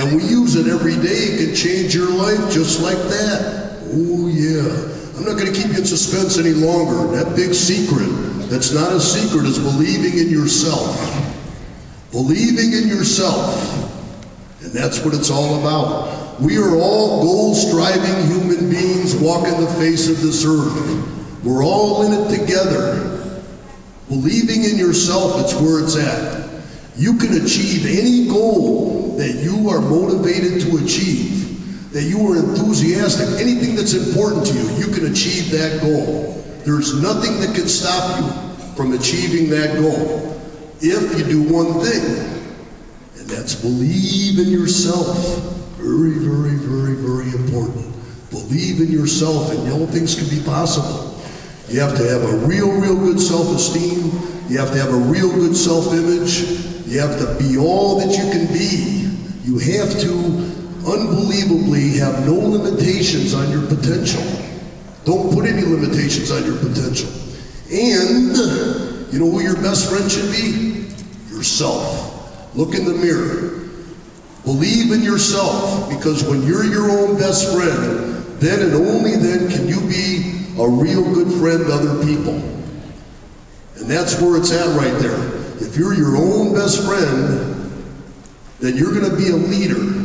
and 0.00 0.16
we 0.16 0.22
use 0.24 0.56
it 0.56 0.66
every 0.66 0.96
day. 0.96 1.36
It 1.36 1.44
can 1.44 1.54
change 1.54 1.94
your 1.94 2.08
life 2.08 2.50
just 2.50 2.80
like 2.80 2.96
that. 2.96 3.84
Oh, 3.92 4.28
yeah. 4.28 4.96
I'm 5.20 5.26
not 5.26 5.29
going 5.40 5.52
to 5.52 5.58
keep 5.58 5.72
you 5.72 5.78
in 5.78 5.86
suspense 5.86 6.38
any 6.38 6.52
longer. 6.52 7.16
That 7.16 7.34
big 7.34 7.54
secret 7.54 8.08
that's 8.50 8.72
not 8.74 8.92
a 8.92 9.00
secret 9.00 9.46
is 9.46 9.58
believing 9.58 10.18
in 10.18 10.28
yourself. 10.28 10.98
Believing 12.10 12.72
in 12.72 12.88
yourself. 12.88 13.54
And 14.62 14.72
that's 14.72 15.04
what 15.04 15.14
it's 15.14 15.30
all 15.30 15.60
about. 15.60 16.40
We 16.40 16.58
are 16.58 16.74
all 16.74 17.22
goal 17.22 17.54
striving 17.54 18.26
human 18.26 18.68
beings 18.68 19.14
walking 19.14 19.58
the 19.60 19.70
face 19.78 20.10
of 20.10 20.20
this 20.20 20.44
earth. 20.44 21.44
We're 21.44 21.64
all 21.64 22.02
in 22.02 22.12
it 22.12 22.40
together. 22.40 23.38
Believing 24.08 24.64
in 24.64 24.76
yourself, 24.76 25.40
it's 25.40 25.54
where 25.54 25.82
it's 25.82 25.96
at. 25.96 26.50
You 26.96 27.16
can 27.18 27.44
achieve 27.44 27.86
any 27.86 28.26
goal 28.28 29.16
that 29.16 29.36
you 29.36 29.70
are 29.70 29.80
motivated 29.80 30.60
to 30.62 30.84
achieve, 30.84 31.39
that 31.92 32.02
you 32.02 32.32
are 32.32 32.36
enthusiastic, 32.36 33.40
anything 33.40 33.74
that's 33.74 33.94
important 33.94 34.46
to 34.46 34.54
you, 34.54 34.86
you 34.86 34.94
can 34.94 35.10
achieve 35.10 35.50
that 35.50 35.80
goal. 35.82 36.42
There's 36.64 37.00
nothing 37.02 37.40
that 37.40 37.54
can 37.54 37.66
stop 37.66 38.20
you 38.20 38.74
from 38.76 38.92
achieving 38.92 39.50
that 39.50 39.76
goal 39.80 40.40
if 40.80 41.18
you 41.18 41.24
do 41.24 41.42
one 41.52 41.84
thing, 41.84 42.02
and 43.18 43.28
that's 43.28 43.54
believe 43.54 44.38
in 44.38 44.48
yourself. 44.48 45.18
Very, 45.76 46.12
very, 46.12 46.56
very, 46.56 46.94
very 46.94 47.30
important. 47.42 47.86
Believe 48.30 48.80
in 48.80 48.92
yourself, 48.92 49.50
and 49.50 49.72
all 49.72 49.86
things 49.86 50.14
can 50.14 50.28
be 50.28 50.44
possible. 50.44 51.20
You 51.68 51.80
have 51.80 51.96
to 51.96 52.04
have 52.08 52.22
a 52.22 52.36
real, 52.46 52.70
real 52.70 52.96
good 52.96 53.20
self 53.20 53.54
esteem. 53.54 54.12
You 54.48 54.58
have 54.58 54.70
to 54.72 54.78
have 54.78 54.90
a 54.92 54.96
real 54.96 55.30
good 55.30 55.56
self 55.56 55.92
image. 55.92 56.42
You 56.86 57.00
have 57.00 57.18
to 57.18 57.36
be 57.38 57.58
all 57.58 57.98
that 57.98 58.16
you 58.16 58.30
can 58.30 58.46
be. 58.46 59.08
You 59.44 59.58
have 59.58 59.98
to 60.00 60.49
unbelievably 60.86 61.98
have 61.98 62.26
no 62.26 62.34
limitations 62.34 63.34
on 63.34 63.50
your 63.50 63.66
potential. 63.66 64.22
Don't 65.04 65.32
put 65.32 65.46
any 65.46 65.62
limitations 65.62 66.30
on 66.30 66.44
your 66.44 66.56
potential. 66.56 67.10
And 67.70 68.36
you 69.12 69.18
know 69.18 69.30
who 69.30 69.40
your 69.40 69.56
best 69.56 69.90
friend 69.90 70.10
should 70.10 70.30
be? 70.30 70.88
Yourself. 71.34 72.54
Look 72.54 72.74
in 72.74 72.84
the 72.84 72.94
mirror. 72.94 73.68
Believe 74.44 74.92
in 74.92 75.02
yourself 75.02 75.88
because 75.90 76.24
when 76.24 76.42
you're 76.46 76.64
your 76.64 76.90
own 76.90 77.18
best 77.18 77.52
friend, 77.52 78.24
then 78.40 78.60
and 78.62 78.74
only 78.74 79.16
then 79.16 79.50
can 79.50 79.68
you 79.68 79.80
be 79.82 80.46
a 80.58 80.68
real 80.68 81.02
good 81.14 81.32
friend 81.40 81.66
to 81.66 81.72
other 81.72 82.04
people. 82.04 82.34
And 83.76 83.88
that's 83.88 84.20
where 84.20 84.36
it's 84.36 84.52
at 84.52 84.76
right 84.76 84.98
there. 85.00 85.40
If 85.60 85.76
you're 85.76 85.94
your 85.94 86.16
own 86.16 86.54
best 86.54 86.84
friend, 86.84 87.60
then 88.60 88.76
you're 88.76 88.92
going 88.92 89.10
to 89.10 89.16
be 89.16 89.30
a 89.30 89.36
leader. 89.36 89.99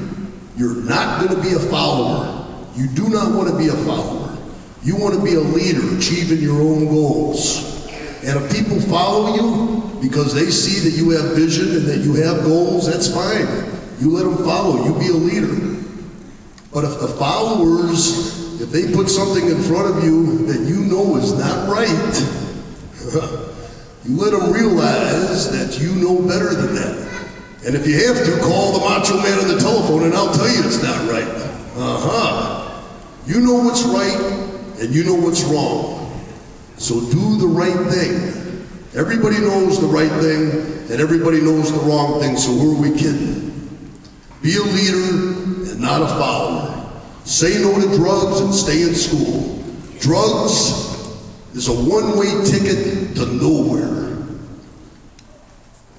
You're 0.57 0.75
not 0.75 1.21
going 1.21 1.35
to 1.35 1.41
be 1.47 1.53
a 1.55 1.59
follower. 1.59 2.45
You 2.75 2.87
do 2.87 3.09
not 3.09 3.35
want 3.35 3.49
to 3.49 3.57
be 3.57 3.67
a 3.67 3.75
follower. 3.85 4.37
You 4.83 4.95
want 4.95 5.15
to 5.15 5.23
be 5.23 5.35
a 5.35 5.39
leader, 5.39 5.97
achieving 5.97 6.39
your 6.39 6.61
own 6.61 6.85
goals. 6.85 7.85
And 8.23 8.39
if 8.41 8.55
people 8.55 8.79
follow 8.81 9.35
you 9.35 9.99
because 10.01 10.33
they 10.33 10.49
see 10.49 10.87
that 10.89 10.95
you 10.95 11.11
have 11.11 11.35
vision 11.35 11.75
and 11.75 11.85
that 11.85 11.99
you 11.99 12.13
have 12.15 12.43
goals, 12.43 12.85
that's 12.85 13.11
fine. 13.13 13.47
You 13.99 14.11
let 14.11 14.23
them 14.23 14.37
follow. 14.45 14.85
You 14.85 14.93
be 14.99 15.07
a 15.07 15.13
leader. 15.13 15.81
But 16.73 16.83
if 16.83 16.99
the 16.99 17.07
followers, 17.07 18.61
if 18.61 18.69
they 18.69 18.91
put 18.93 19.09
something 19.09 19.47
in 19.47 19.61
front 19.63 19.95
of 19.97 20.03
you 20.03 20.45
that 20.47 20.59
you 20.59 20.85
know 20.85 21.15
is 21.15 21.33
not 21.33 21.69
right, 21.69 21.87
you 24.05 24.17
let 24.17 24.31
them 24.31 24.51
realize 24.51 25.49
that 25.51 25.79
you 25.79 25.95
know 25.95 26.21
better 26.27 26.53
than 26.53 26.75
that. 26.75 27.04
And 27.65 27.73
if 27.73 27.87
you 27.87 27.95
have 28.05 28.23
to, 28.23 28.39
call 28.41 28.73
the 28.73 28.79
macho 28.79 29.17
man 29.17 29.39
on 29.39 29.47
the 29.47 29.59
telephone 29.59 30.03
and 30.03 30.13
I'll 30.13 30.31
tell 30.31 30.47
you 30.47 30.63
it's 30.63 30.83
not 30.83 31.09
right. 31.09 31.27
Uh-huh. 31.75 32.83
You 33.25 33.41
know 33.41 33.55
what's 33.55 33.83
right 33.83 34.79
and 34.79 34.93
you 34.93 35.03
know 35.03 35.15
what's 35.15 35.43
wrong. 35.45 36.23
So 36.77 36.99
do 37.09 37.37
the 37.37 37.47
right 37.47 37.91
thing. 37.91 38.67
Everybody 38.93 39.39
knows 39.39 39.81
the 39.81 39.87
right 39.87 40.11
thing 40.21 40.51
and 40.91 41.01
everybody 41.01 41.41
knows 41.41 41.71
the 41.71 41.79
wrong 41.79 42.21
thing, 42.21 42.37
so 42.37 42.51
who 42.51 42.77
are 42.77 42.81
we 42.81 42.95
kidding? 42.95 43.45
Be 44.43 44.57
a 44.57 44.61
leader 44.61 45.71
and 45.71 45.79
not 45.79 46.03
a 46.03 46.07
follower. 46.07 47.01
Say 47.23 47.59
no 47.63 47.73
to 47.73 47.97
drugs 47.97 48.41
and 48.41 48.53
stay 48.53 48.83
in 48.83 48.93
school. 48.93 49.63
Drugs 49.99 50.85
is 51.55 51.67
a 51.67 51.73
one-way 51.73 52.45
ticket 52.45 53.15
to 53.15 53.25
nowhere. 53.25 54.04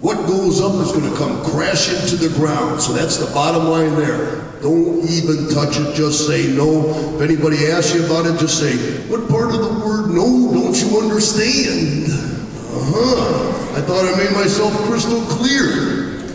What 0.06 0.24
goes 0.28 0.60
up 0.60 0.74
is 0.86 0.92
going 0.92 1.10
to 1.10 1.18
come 1.18 1.42
crashing 1.42 1.98
to 2.10 2.28
the 2.28 2.32
ground. 2.36 2.80
So 2.80 2.92
that's 2.92 3.16
the 3.16 3.26
bottom 3.34 3.64
line 3.64 3.96
there. 3.96 4.36
Don't 4.62 5.02
even 5.10 5.50
touch 5.50 5.80
it. 5.80 5.96
Just 5.96 6.28
say 6.28 6.46
no. 6.46 7.16
If 7.16 7.22
anybody 7.22 7.66
asks 7.66 7.92
you 7.92 8.06
about 8.06 8.24
it, 8.24 8.38
just 8.38 8.60
say, 8.60 8.76
what 9.10 9.28
part 9.28 9.52
of 9.52 9.58
the 9.62 9.84
word 9.84 10.10
no 10.14 10.52
don't 10.54 10.78
you 10.78 11.00
understand? 11.00 12.06
Uh-huh. 12.06 13.74
I 13.76 13.80
thought 13.80 14.06
I 14.06 14.16
made 14.16 14.30
myself 14.30 14.72
crystal 14.86 15.22
clear. 15.22 16.30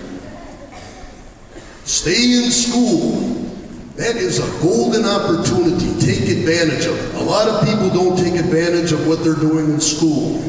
Stay 1.86 2.44
in 2.44 2.52
school. 2.52 3.22
That 3.96 4.18
is 4.18 4.40
a 4.40 4.62
golden 4.62 5.06
opportunity. 5.06 5.98
Take 6.06 6.28
advantage 6.28 6.88
of 6.88 7.00
it. 7.00 7.16
A 7.22 7.24
lot 7.24 7.48
of 7.48 7.66
people 7.66 7.90
don't 7.90 8.18
take 8.18 8.38
advantage 8.38 8.92
of 8.92 9.08
what 9.08 9.24
they're 9.24 9.34
doing 9.34 9.72
in 9.72 9.80
school. 9.80 10.44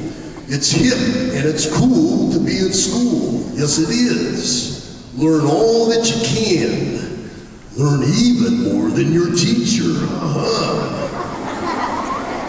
It's 0.48 0.70
hip 0.70 0.98
and 1.34 1.48
it's 1.48 1.66
cool 1.74 2.30
to 2.32 2.38
be 2.38 2.58
in 2.58 2.72
school. 2.72 3.44
Yes, 3.54 3.78
it 3.78 3.90
is. 3.90 5.12
Learn 5.16 5.46
all 5.46 5.86
that 5.88 6.08
you 6.08 6.20
can. 6.24 7.30
Learn 7.76 8.02
even 8.02 8.62
more 8.64 8.90
than 8.90 9.12
your 9.12 9.34
teacher. 9.34 9.84
Uh-huh. 9.86 10.98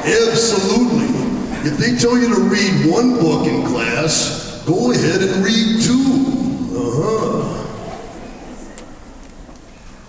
Absolutely. 0.06 1.08
If 1.70 1.78
they 1.78 1.96
tell 1.96 2.18
you 2.18 2.34
to 2.36 2.42
read 2.42 2.92
one 2.92 3.20
book 3.20 3.48
in 3.48 3.66
class, 3.66 4.64
go 4.66 4.92
ahead 4.92 5.22
and 5.22 5.46
read 5.46 5.82
two. 5.82 6.24
Uh-huh. 6.76 7.50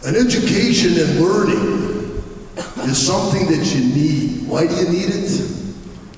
An 0.04 0.16
education 0.16 0.98
and 0.98 1.20
learning 1.20 2.22
is 2.88 3.06
something 3.06 3.46
that 3.46 3.64
you 3.74 3.84
need. 3.94 4.48
Why 4.48 4.66
do 4.66 4.74
you 4.74 4.88
need 4.88 5.10
it? 5.10 5.53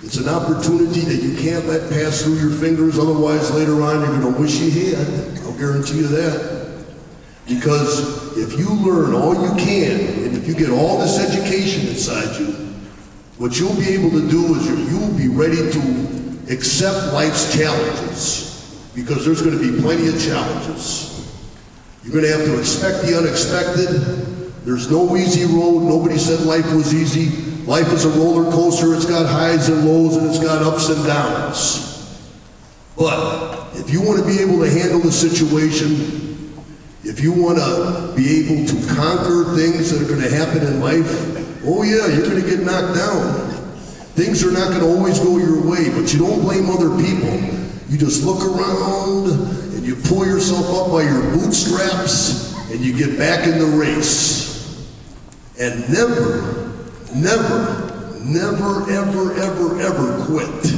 It's 0.06 0.18
an 0.18 0.28
opportunity 0.28 1.00
that 1.00 1.20
you 1.20 1.36
can't 1.36 1.66
let 1.66 1.90
pass 1.90 2.22
through 2.22 2.36
your 2.36 2.52
fingers, 2.52 2.96
otherwise 2.96 3.50
later 3.50 3.82
on 3.82 4.02
you're 4.02 4.20
going 4.20 4.34
to 4.34 4.40
wish 4.40 4.60
you 4.60 4.70
had. 4.94 5.38
I'll 5.40 5.58
guarantee 5.58 5.96
you 5.96 6.06
that. 6.06 6.86
Because 7.48 8.38
if 8.38 8.56
you 8.56 8.72
learn 8.72 9.14
all 9.14 9.34
you 9.34 9.52
can, 9.56 10.00
and 10.24 10.36
if 10.36 10.46
you 10.46 10.54
get 10.54 10.70
all 10.70 10.98
this 10.98 11.18
education 11.18 11.88
inside 11.88 12.38
you, 12.38 12.52
what 13.38 13.58
you'll 13.58 13.74
be 13.74 13.88
able 13.88 14.10
to 14.10 14.30
do 14.30 14.54
is 14.54 14.68
you'll 14.92 15.12
be 15.18 15.26
ready 15.26 15.72
to 15.72 16.54
accept 16.54 17.12
life's 17.12 17.52
challenges. 17.52 18.88
Because 18.94 19.24
there's 19.26 19.42
going 19.42 19.58
to 19.58 19.72
be 19.72 19.80
plenty 19.82 20.06
of 20.06 20.22
challenges. 20.22 21.36
You're 22.04 22.12
going 22.12 22.24
to 22.26 22.30
have 22.30 22.46
to 22.46 22.60
expect 22.60 23.04
the 23.04 23.18
unexpected. 23.18 23.88
There's 24.64 24.88
no 24.88 25.16
easy 25.16 25.46
road. 25.46 25.82
Nobody 25.82 26.16
said 26.16 26.46
life 26.46 26.72
was 26.72 26.94
easy. 26.94 27.45
Life 27.66 27.92
is 27.92 28.04
a 28.04 28.10
roller 28.10 28.50
coaster. 28.50 28.94
It's 28.94 29.06
got 29.06 29.26
highs 29.26 29.68
and 29.68 29.84
lows 29.84 30.16
and 30.16 30.26
it's 30.28 30.38
got 30.38 30.62
ups 30.62 30.88
and 30.88 31.04
downs. 31.04 31.92
But 32.96 33.74
if 33.74 33.90
you 33.90 34.00
want 34.00 34.20
to 34.20 34.26
be 34.26 34.40
able 34.40 34.60
to 34.64 34.70
handle 34.70 35.00
the 35.00 35.12
situation, 35.12 36.54
if 37.04 37.20
you 37.20 37.32
want 37.32 37.58
to 37.58 38.12
be 38.16 38.40
able 38.40 38.66
to 38.66 38.94
conquer 38.94 39.54
things 39.56 39.90
that 39.90 40.00
are 40.00 40.08
going 40.08 40.22
to 40.22 40.34
happen 40.34 40.66
in 40.66 40.80
life, 40.80 41.44
Oh, 41.68 41.82
yeah, 41.82 42.06
you're 42.06 42.22
going 42.22 42.40
to 42.40 42.48
get 42.48 42.60
knocked 42.60 42.94
down. 42.94 43.50
Things 44.14 44.44
are 44.44 44.52
not 44.52 44.68
going 44.68 44.82
to 44.82 44.86
always 44.86 45.18
go 45.18 45.36
your 45.38 45.60
way, 45.68 45.90
but 45.90 46.12
you 46.12 46.20
don't 46.20 46.40
blame 46.42 46.70
other 46.70 46.90
people. 46.90 47.34
You 47.88 47.98
just 47.98 48.24
look 48.24 48.40
around 48.40 49.30
and 49.74 49.84
you 49.84 49.96
pull 49.96 50.24
yourself 50.24 50.64
up 50.72 50.92
by 50.92 51.02
your 51.02 51.22
bootstraps 51.32 52.54
and 52.70 52.80
you 52.80 52.96
get 52.96 53.18
back 53.18 53.48
in 53.48 53.58
the 53.58 53.66
race. 53.66 54.86
And 55.58 55.92
never, 55.92 56.65
never, 57.14 58.18
never, 58.22 58.90
ever, 58.90 59.34
ever, 59.34 59.80
ever 59.80 60.24
quit. 60.26 60.74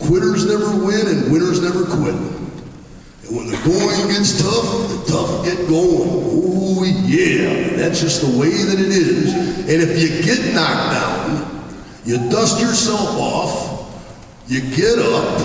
Quitters 0.00 0.46
never 0.46 0.84
win 0.84 1.06
and 1.06 1.32
winners 1.32 1.62
never 1.62 1.84
quit. 1.84 2.14
And 2.14 3.36
when 3.36 3.46
the 3.46 3.56
going 3.64 4.08
gets 4.08 4.42
tough, 4.42 4.88
the 4.88 5.12
tough 5.12 5.44
get 5.44 5.58
going. 5.68 6.08
Oh 6.10 6.84
yeah, 6.84 7.76
that's 7.76 8.00
just 8.00 8.20
the 8.20 8.38
way 8.38 8.50
that 8.50 8.78
it 8.78 8.88
is. 8.88 9.32
And 9.60 9.82
if 9.82 9.98
you 10.00 10.22
get 10.22 10.54
knocked 10.54 10.92
down, 10.92 11.52
you 12.04 12.18
dust 12.30 12.60
yourself 12.60 13.08
off, 13.16 14.04
you 14.48 14.60
get 14.74 14.98
up, 14.98 15.40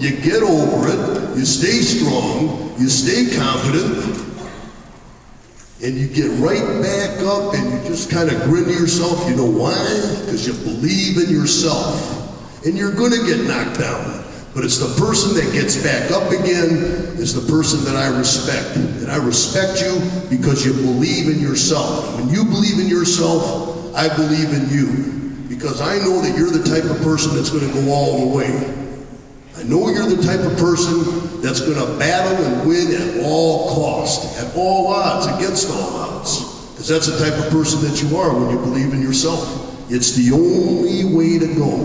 you 0.00 0.16
get 0.16 0.42
over 0.42 0.88
it, 0.88 1.36
you 1.38 1.44
stay 1.44 1.80
strong, 1.82 2.74
you 2.78 2.88
stay 2.88 3.36
confident, 3.36 4.29
and 5.82 5.96
you 5.96 6.08
get 6.08 6.28
right 6.40 6.60
back 6.82 7.20
up 7.24 7.54
and 7.54 7.72
you 7.72 7.88
just 7.88 8.10
kind 8.10 8.30
of 8.30 8.42
grin 8.42 8.64
to 8.64 8.72
yourself. 8.72 9.28
You 9.28 9.36
know 9.36 9.50
why? 9.50 9.72
Because 10.24 10.46
you 10.46 10.52
believe 10.52 11.16
in 11.16 11.34
yourself. 11.34 12.66
And 12.66 12.76
you're 12.76 12.92
going 12.92 13.12
to 13.12 13.24
get 13.24 13.46
knocked 13.46 13.80
down. 13.80 14.22
But 14.52 14.64
it's 14.64 14.76
the 14.76 14.92
person 15.00 15.32
that 15.36 15.52
gets 15.54 15.82
back 15.82 16.10
up 16.10 16.28
again 16.30 16.68
is 17.16 17.32
the 17.32 17.50
person 17.50 17.82
that 17.84 17.96
I 17.96 18.08
respect. 18.18 18.76
And 18.76 19.10
I 19.10 19.16
respect 19.16 19.80
you 19.80 20.00
because 20.28 20.66
you 20.66 20.74
believe 20.74 21.28
in 21.34 21.40
yourself. 21.40 22.14
When 22.18 22.28
you 22.28 22.44
believe 22.44 22.78
in 22.78 22.88
yourself, 22.88 23.94
I 23.94 24.14
believe 24.14 24.52
in 24.52 24.68
you. 24.68 25.48
Because 25.48 25.80
I 25.80 25.96
know 25.98 26.20
that 26.20 26.36
you're 26.36 26.50
the 26.50 26.64
type 26.68 26.84
of 26.84 27.00
person 27.02 27.34
that's 27.34 27.48
going 27.48 27.66
to 27.66 27.72
go 27.72 27.90
all 27.90 28.28
the 28.28 28.36
way. 28.36 28.89
I 29.60 29.62
know 29.64 29.90
you're 29.90 30.06
the 30.06 30.22
type 30.22 30.40
of 30.40 30.56
person 30.56 31.42
that's 31.42 31.60
going 31.60 31.78
to 31.78 31.98
battle 31.98 32.44
and 32.46 32.66
win 32.66 32.94
at 32.94 33.22
all 33.26 33.74
cost, 33.74 34.38
at 34.38 34.56
all 34.56 34.86
odds, 34.86 35.26
against 35.26 35.68
all 35.68 35.96
odds. 35.96 36.72
Because 36.72 36.88
that's 36.88 37.06
the 37.06 37.18
type 37.18 37.38
of 37.44 37.52
person 37.52 37.82
that 37.82 38.02
you 38.02 38.16
are 38.16 38.32
when 38.32 38.50
you 38.50 38.58
believe 38.58 38.94
in 38.94 39.02
yourself. 39.02 39.92
It's 39.92 40.12
the 40.12 40.32
only 40.32 41.14
way 41.14 41.38
to 41.38 41.54
go. 41.54 41.76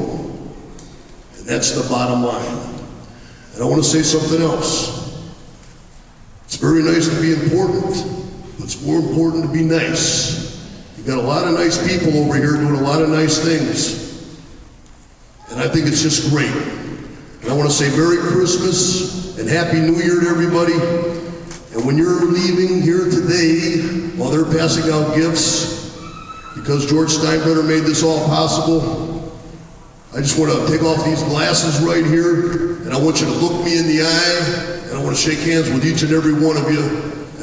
And 1.38 1.46
that's 1.46 1.72
the 1.72 1.86
bottom 1.90 2.24
line. 2.24 2.80
And 3.54 3.62
I 3.62 3.66
want 3.66 3.84
to 3.84 3.90
say 3.90 4.04
something 4.04 4.42
else. 4.42 4.96
It's 6.46 6.56
very 6.56 6.82
nice 6.82 7.10
to 7.10 7.22
be 7.22 7.34
important, 7.34 7.94
but 8.58 8.64
it's 8.64 8.82
more 8.84 9.00
important 9.00 9.44
to 9.44 9.52
be 9.52 9.64
nice. 9.64 10.66
You've 10.96 11.08
got 11.08 11.18
a 11.18 11.22
lot 11.22 11.46
of 11.46 11.56
nice 11.56 11.86
people 11.86 12.18
over 12.20 12.36
here 12.36 12.54
doing 12.54 12.76
a 12.76 12.82
lot 12.82 13.02
of 13.02 13.10
nice 13.10 13.44
things. 13.44 14.06
And 15.50 15.60
I 15.60 15.68
think 15.68 15.88
it's 15.88 16.02
just 16.02 16.30
great. 16.30 16.85
I 17.48 17.54
want 17.54 17.70
to 17.70 17.76
say 17.76 17.96
Merry 17.96 18.18
Christmas 18.18 19.38
and 19.38 19.48
Happy 19.48 19.80
New 19.80 20.02
Year 20.02 20.20
to 20.20 20.28
everybody. 20.28 20.74
And 20.74 21.86
when 21.86 21.96
you're 21.96 22.26
leaving 22.26 22.82
here 22.82 23.06
today, 23.06 23.86
while 24.18 24.32
they're 24.32 24.50
passing 24.50 24.92
out 24.92 25.14
gifts, 25.14 25.94
because 26.56 26.90
George 26.90 27.10
Steinbrenner 27.10 27.66
made 27.68 27.84
this 27.84 28.02
all 28.02 28.26
possible, 28.26 29.32
I 30.16 30.26
just 30.26 30.40
want 30.40 30.54
to 30.54 30.66
take 30.74 30.82
off 30.82 31.06
these 31.06 31.22
glasses 31.22 31.86
right 31.86 32.04
here, 32.04 32.82
and 32.82 32.92
I 32.92 32.98
want 33.00 33.22
you 33.22 33.28
to 33.28 33.34
look 33.34 33.64
me 33.64 33.78
in 33.78 33.86
the 33.86 34.02
eye, 34.02 34.90
and 34.90 34.98
I 34.98 35.04
want 35.04 35.16
to 35.16 35.22
shake 35.22 35.40
hands 35.46 35.70
with 35.70 35.86
each 35.86 36.02
and 36.02 36.14
every 36.14 36.34
one 36.34 36.58
of 36.58 36.66
you. 36.72 36.82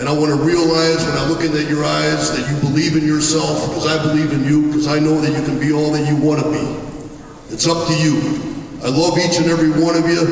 And 0.01 0.09
I 0.09 0.13
want 0.13 0.35
to 0.35 0.43
realize 0.43 1.07
when 1.07 1.17
I 1.17 1.29
look 1.29 1.43
at 1.43 1.55
your 1.71 1.85
eyes 1.85 2.37
that 2.37 2.43
you 2.51 2.59
believe 2.59 2.97
in 2.97 3.07
yourself, 3.07 3.69
because 3.69 3.87
I 3.87 4.03
believe 4.03 4.33
in 4.33 4.43
you, 4.43 4.67
because 4.67 4.89
I 4.89 4.99
know 4.99 5.21
that 5.21 5.31
you 5.31 5.45
can 5.47 5.61
be 5.61 5.73
all 5.73 5.93
that 5.93 6.09
you 6.09 6.17
want 6.17 6.43
to 6.43 6.51
be. 6.51 7.55
It's 7.55 7.69
up 7.69 7.87
to 7.87 7.95
you. 7.95 8.52
I 8.85 8.89
love 8.89 9.17
each 9.17 9.39
and 9.39 9.47
every 9.47 9.71
one 9.71 9.95
of 9.95 10.09
you. 10.09 10.23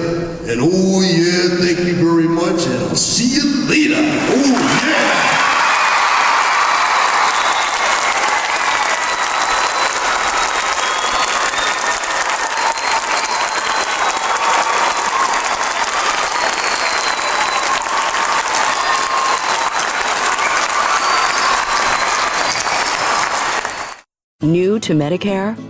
And 0.50 0.60
oh 0.60 1.00
yeah, 1.02 1.56
thank 1.64 1.86
you 1.86 1.94
very 1.94 2.26
much. 2.26 2.66
And 2.66 2.82
I'll 2.82 2.96
see 2.96 3.36
you 3.36 3.68
later. 3.68 3.94
Oh 3.96 4.80
yeah. 4.84 5.36
New 24.42 24.80
to 24.80 24.94
Medicare? 24.94 25.69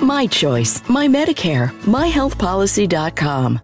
My 0.00 0.26
choice, 0.26 0.88
my 0.88 1.08
Medicare, 1.08 1.72
myhealthpolicy.com. 1.82 3.60